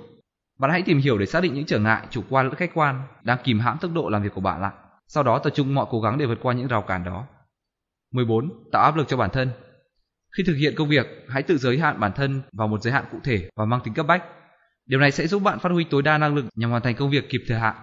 Bạn 0.60 0.72
hãy 0.72 0.82
tìm 0.82 0.98
hiểu 0.98 1.18
để 1.18 1.26
xác 1.26 1.44
định 1.44 1.54
những 1.54 1.66
trở 1.66 1.80
ngại 1.80 2.08
chủ 2.10 2.24
quan 2.30 2.46
lẫn 2.46 2.56
khách 2.56 2.72
quan 2.74 3.02
đang 3.24 3.38
kìm 3.44 3.60
hãm 3.60 3.78
tốc 3.78 3.92
độ 3.94 4.10
làm 4.10 4.24
việc 4.24 4.34
của 4.34 4.42
bạn 4.42 4.62
lại. 4.62 4.72
Sau 5.08 5.24
đó 5.24 5.40
tập 5.40 5.50
trung 5.56 5.76
mọi 5.76 5.86
cố 5.90 6.02
gắng 6.02 6.18
để 6.18 6.26
vượt 6.26 6.38
qua 6.42 6.54
những 6.54 6.68
rào 6.68 6.82
cản 6.82 7.04
đó. 7.04 7.26
14. 8.12 8.50
Tạo 8.72 8.84
áp 8.84 8.96
lực 8.96 9.08
cho 9.08 9.18
bản 9.18 9.30
thân. 9.30 9.52
Khi 10.38 10.44
thực 10.48 10.56
hiện 10.56 10.74
công 10.78 10.90
việc, 10.90 11.08
hãy 11.30 11.44
tự 11.44 11.58
giới 11.58 11.80
hạn 11.80 12.00
bản 12.00 12.12
thân 12.16 12.42
vào 12.52 12.68
một 12.68 12.82
giới 12.82 12.94
hạn 12.94 13.06
cụ 13.12 13.18
thể 13.24 13.50
và 13.56 13.66
mang 13.66 13.82
tính 13.84 13.94
cấp 13.94 14.08
bách. 14.08 14.24
Điều 14.86 15.00
này 15.00 15.12
sẽ 15.12 15.28
giúp 15.28 15.44
bạn 15.44 15.60
phát 15.60 15.72
huy 15.72 15.84
tối 15.84 16.02
đa 16.02 16.18
năng 16.18 16.36
lực 16.36 16.46
nhằm 16.56 16.70
hoàn 16.70 16.82
thành 16.82 16.96
công 16.96 17.10
việc 17.10 17.30
kịp 17.30 17.42
thời 17.48 17.60
hạn. 17.60 17.76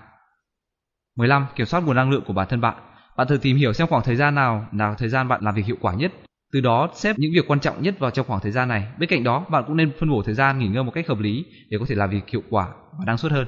15. 1.17 1.47
Kiểm 1.57 1.67
soát 1.67 1.81
nguồn 1.81 1.97
năng 1.97 2.11
lượng 2.11 2.25
của 2.27 2.33
bản 2.33 2.49
thân 2.51 2.61
bạn. 2.61 2.77
Bạn 3.17 3.27
thử 3.27 3.37
tìm 3.37 3.57
hiểu 3.57 3.73
xem 3.73 3.89
khoảng 3.89 4.03
thời 4.03 4.17
gian 4.17 4.35
nào 4.35 4.67
là 4.73 4.95
thời 4.95 5.09
gian 5.09 5.29
bạn 5.29 5.41
làm 5.45 5.55
việc 5.55 5.67
hiệu 5.67 5.77
quả 5.81 5.95
nhất 5.95 6.13
từ 6.53 6.61
đó 6.61 6.91
xếp 6.95 7.19
những 7.19 7.33
việc 7.35 7.51
quan 7.51 7.61
trọng 7.61 7.83
nhất 7.83 7.99
vào 7.99 8.11
trong 8.11 8.27
khoảng 8.27 8.41
thời 8.41 8.53
gian 8.53 8.69
này. 8.69 8.87
Bên 8.99 9.09
cạnh 9.09 9.25
đó, 9.25 9.47
bạn 9.51 9.65
cũng 9.67 9.77
nên 9.77 9.93
phân 9.99 10.11
bổ 10.11 10.23
thời 10.23 10.35
gian 10.35 10.59
nghỉ 10.59 10.69
ngơi 10.69 10.85
một 10.85 10.91
cách 10.95 11.09
hợp 11.09 11.19
lý 11.19 11.45
để 11.71 11.79
có 11.79 11.87
thể 11.89 11.95
làm 11.95 12.11
việc 12.11 12.29
hiệu 12.29 12.43
quả 12.51 12.69
và 12.99 13.05
năng 13.07 13.19
suất 13.19 13.33
hơn. 13.33 13.47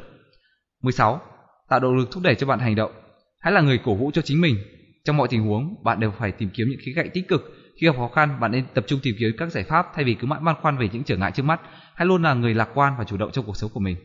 16. 0.83 1.21
Tạo 1.69 1.81
động 1.81 1.97
lực 1.97 2.09
thúc 2.11 2.23
đẩy 2.23 2.35
cho 2.35 2.47
bạn 2.47 2.59
hành 2.59 2.75
động. 2.75 2.93
Hãy 3.41 3.53
là 3.53 3.61
người 3.61 3.79
cổ 3.85 3.95
vũ 3.95 4.11
cho 4.15 4.23
chính 4.23 4.41
mình. 4.41 4.57
Trong 5.05 5.17
mọi 5.17 5.29
tình 5.29 5.43
huống, 5.43 5.85
bạn 5.85 6.01
đều 6.01 6.11
phải 6.19 6.33
tìm 6.33 6.51
kiếm 6.55 6.69
những 6.71 6.79
khía 6.83 6.93
cạnh 6.97 7.11
tích 7.15 7.29
cực. 7.29 7.43
Khi 7.81 7.87
gặp 7.87 7.97
khó 7.97 8.09
khăn, 8.09 8.41
bạn 8.41 8.53
nên 8.53 8.65
tập 8.75 8.85
trung 8.87 9.01
tìm 9.03 9.15
kiếm 9.19 9.31
các 9.39 9.53
giải 9.53 9.65
pháp 9.65 9.87
thay 9.95 10.05
vì 10.05 10.15
cứ 10.15 10.27
mãi 10.27 10.41
băn 10.43 10.57
khoăn 10.63 10.79
về 10.79 10.89
những 10.93 11.05
trở 11.05 11.17
ngại 11.17 11.33
trước 11.33 11.43
mắt. 11.43 11.61
Hãy 11.95 12.07
luôn 12.07 12.23
là 12.23 12.35
người 12.35 12.55
lạc 12.55 12.69
quan 12.75 12.95
và 12.99 13.05
chủ 13.05 13.17
động 13.17 13.31
trong 13.33 13.45
cuộc 13.45 13.57
sống 13.57 13.71
của 13.75 13.81
mình. 13.81 13.97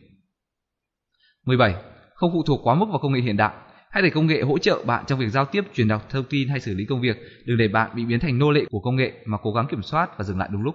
17. 1.46 1.74
Không 2.14 2.30
phụ 2.32 2.42
thuộc 2.42 2.60
quá 2.64 2.74
mức 2.74 2.86
vào 2.88 2.98
công 2.98 3.12
nghệ 3.12 3.20
hiện 3.20 3.36
đại. 3.36 3.54
Hãy 3.90 4.02
để 4.02 4.10
công 4.10 4.26
nghệ 4.26 4.42
hỗ 4.42 4.58
trợ 4.58 4.84
bạn 4.86 5.04
trong 5.06 5.18
việc 5.18 5.28
giao 5.28 5.44
tiếp, 5.44 5.64
truyền 5.74 5.88
đạt 5.88 6.08
thông 6.10 6.24
tin 6.24 6.48
hay 6.48 6.60
xử 6.60 6.74
lý 6.74 6.84
công 6.84 7.00
việc, 7.00 7.16
đừng 7.44 7.58
để 7.58 7.68
bạn 7.68 7.90
bị 7.94 8.04
biến 8.04 8.20
thành 8.20 8.38
nô 8.38 8.50
lệ 8.50 8.64
của 8.70 8.80
công 8.80 8.96
nghệ 8.96 9.12
mà 9.24 9.38
cố 9.42 9.52
gắng 9.52 9.66
kiểm 9.70 9.82
soát 9.82 10.18
và 10.18 10.24
dừng 10.24 10.38
lại 10.38 10.48
đúng 10.52 10.62
lúc. 10.62 10.74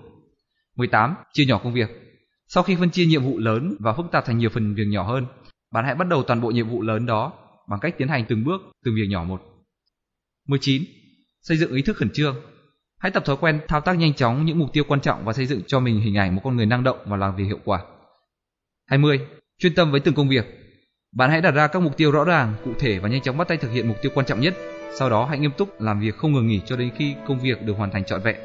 18. 0.75 1.15
Chia 1.33 1.45
nhỏ 1.45 1.61
công 1.63 1.73
việc. 1.73 1.89
Sau 2.47 2.63
khi 2.63 2.75
phân 2.75 2.89
chia 2.89 3.05
nhiệm 3.05 3.23
vụ 3.23 3.37
lớn 3.37 3.75
và 3.79 3.93
phức 3.93 4.05
tạp 4.11 4.25
thành 4.25 4.37
nhiều 4.37 4.49
phần 4.49 4.75
việc 4.75 4.85
nhỏ 4.87 5.03
hơn, 5.03 5.25
bạn 5.71 5.85
hãy 5.85 5.95
bắt 5.95 6.07
đầu 6.07 6.23
toàn 6.23 6.41
bộ 6.41 6.51
nhiệm 6.51 6.69
vụ 6.69 6.81
lớn 6.81 7.05
đó 7.05 7.33
bằng 7.69 7.79
cách 7.79 7.95
tiến 7.97 8.07
hành 8.07 8.25
từng 8.29 8.43
bước, 8.43 8.61
từng 8.85 8.95
việc 8.95 9.07
nhỏ 9.09 9.23
một. 9.23 9.41
19. 10.47 10.83
Xây 11.41 11.57
dựng 11.57 11.73
ý 11.73 11.81
thức 11.81 11.97
khẩn 11.97 12.09
trương. 12.13 12.35
Hãy 12.99 13.11
tập 13.11 13.25
thói 13.25 13.37
quen 13.37 13.59
thao 13.67 13.81
tác 13.81 13.97
nhanh 13.97 14.13
chóng 14.13 14.45
những 14.45 14.59
mục 14.59 14.69
tiêu 14.73 14.83
quan 14.87 15.01
trọng 15.01 15.25
và 15.25 15.33
xây 15.33 15.45
dựng 15.45 15.61
cho 15.67 15.79
mình 15.79 16.01
hình 16.01 16.17
ảnh 16.17 16.35
một 16.35 16.41
con 16.43 16.57
người 16.57 16.65
năng 16.65 16.83
động 16.83 16.97
và 17.05 17.17
làm 17.17 17.35
việc 17.35 17.43
hiệu 17.43 17.59
quả. 17.65 17.81
20. 18.85 19.19
Chuyên 19.57 19.75
tâm 19.75 19.91
với 19.91 19.99
từng 19.99 20.15
công 20.15 20.29
việc. 20.29 20.58
Bạn 21.11 21.29
hãy 21.29 21.41
đặt 21.41 21.51
ra 21.51 21.67
các 21.67 21.81
mục 21.81 21.97
tiêu 21.97 22.11
rõ 22.11 22.23
ràng, 22.23 22.53
cụ 22.65 22.71
thể 22.79 22.99
và 22.99 23.09
nhanh 23.09 23.21
chóng 23.21 23.37
bắt 23.37 23.47
tay 23.47 23.57
thực 23.57 23.71
hiện 23.71 23.87
mục 23.87 23.97
tiêu 24.01 24.11
quan 24.15 24.25
trọng 24.25 24.39
nhất. 24.39 24.53
Sau 24.99 25.09
đó 25.09 25.25
hãy 25.25 25.39
nghiêm 25.39 25.51
túc 25.57 25.81
làm 25.81 25.99
việc 25.99 26.17
không 26.17 26.33
ngừng 26.33 26.47
nghỉ 26.47 26.61
cho 26.65 26.75
đến 26.75 26.89
khi 26.95 27.15
công 27.27 27.39
việc 27.39 27.65
được 27.65 27.73
hoàn 27.77 27.91
thành 27.91 28.03
trọn 28.03 28.21
vẹn. 28.21 28.35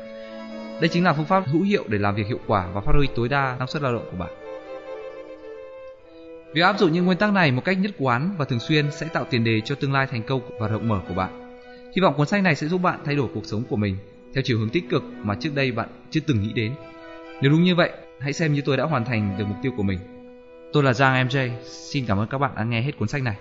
Đây 0.80 0.88
chính 0.88 1.04
là 1.04 1.12
phương 1.12 1.24
pháp 1.24 1.44
hữu 1.46 1.62
hiệu 1.62 1.84
để 1.88 1.98
làm 1.98 2.14
việc 2.14 2.26
hiệu 2.26 2.38
quả 2.46 2.66
và 2.74 2.80
phát 2.80 2.92
huy 2.96 3.08
tối 3.16 3.28
đa 3.28 3.56
năng 3.58 3.68
suất 3.68 3.82
lao 3.82 3.92
động 3.92 4.08
của 4.10 4.16
bạn. 4.16 4.30
Việc 6.54 6.62
áp 6.62 6.78
dụng 6.78 6.92
những 6.92 7.04
nguyên 7.04 7.18
tắc 7.18 7.32
này 7.32 7.52
một 7.52 7.64
cách 7.64 7.78
nhất 7.78 7.90
quán 7.98 8.34
và 8.38 8.44
thường 8.44 8.60
xuyên 8.60 8.90
sẽ 8.90 9.08
tạo 9.12 9.24
tiền 9.30 9.44
đề 9.44 9.60
cho 9.60 9.74
tương 9.74 9.92
lai 9.92 10.06
thành 10.06 10.22
công 10.22 10.40
và 10.60 10.68
rộng 10.68 10.88
mở 10.88 11.00
của 11.08 11.14
bạn. 11.14 11.58
Hy 11.96 12.00
vọng 12.02 12.14
cuốn 12.16 12.26
sách 12.26 12.42
này 12.42 12.54
sẽ 12.54 12.66
giúp 12.66 12.78
bạn 12.78 13.00
thay 13.04 13.16
đổi 13.16 13.28
cuộc 13.34 13.46
sống 13.46 13.62
của 13.68 13.76
mình 13.76 13.96
theo 14.34 14.42
chiều 14.44 14.58
hướng 14.58 14.70
tích 14.70 14.84
cực 14.90 15.02
mà 15.22 15.34
trước 15.40 15.54
đây 15.54 15.72
bạn 15.72 15.88
chưa 16.10 16.20
từng 16.26 16.42
nghĩ 16.42 16.52
đến. 16.52 16.72
Nếu 17.42 17.50
đúng 17.50 17.64
như 17.64 17.74
vậy, 17.74 17.90
hãy 18.20 18.32
xem 18.32 18.52
như 18.52 18.62
tôi 18.64 18.76
đã 18.76 18.84
hoàn 18.84 19.04
thành 19.04 19.34
được 19.38 19.44
mục 19.48 19.56
tiêu 19.62 19.72
của 19.76 19.82
mình. 19.82 19.98
Tôi 20.74 20.82
là 20.82 20.92
Giang 20.92 21.28
MJ, 21.28 21.50
xin 21.64 22.06
cảm 22.06 22.18
ơn 22.18 22.28
các 22.28 22.38
bạn 22.38 22.52
đã 22.56 22.64
nghe 22.64 22.82
hết 22.82 22.92
cuốn 22.98 23.08
sách 23.08 23.22
này. 23.22 23.36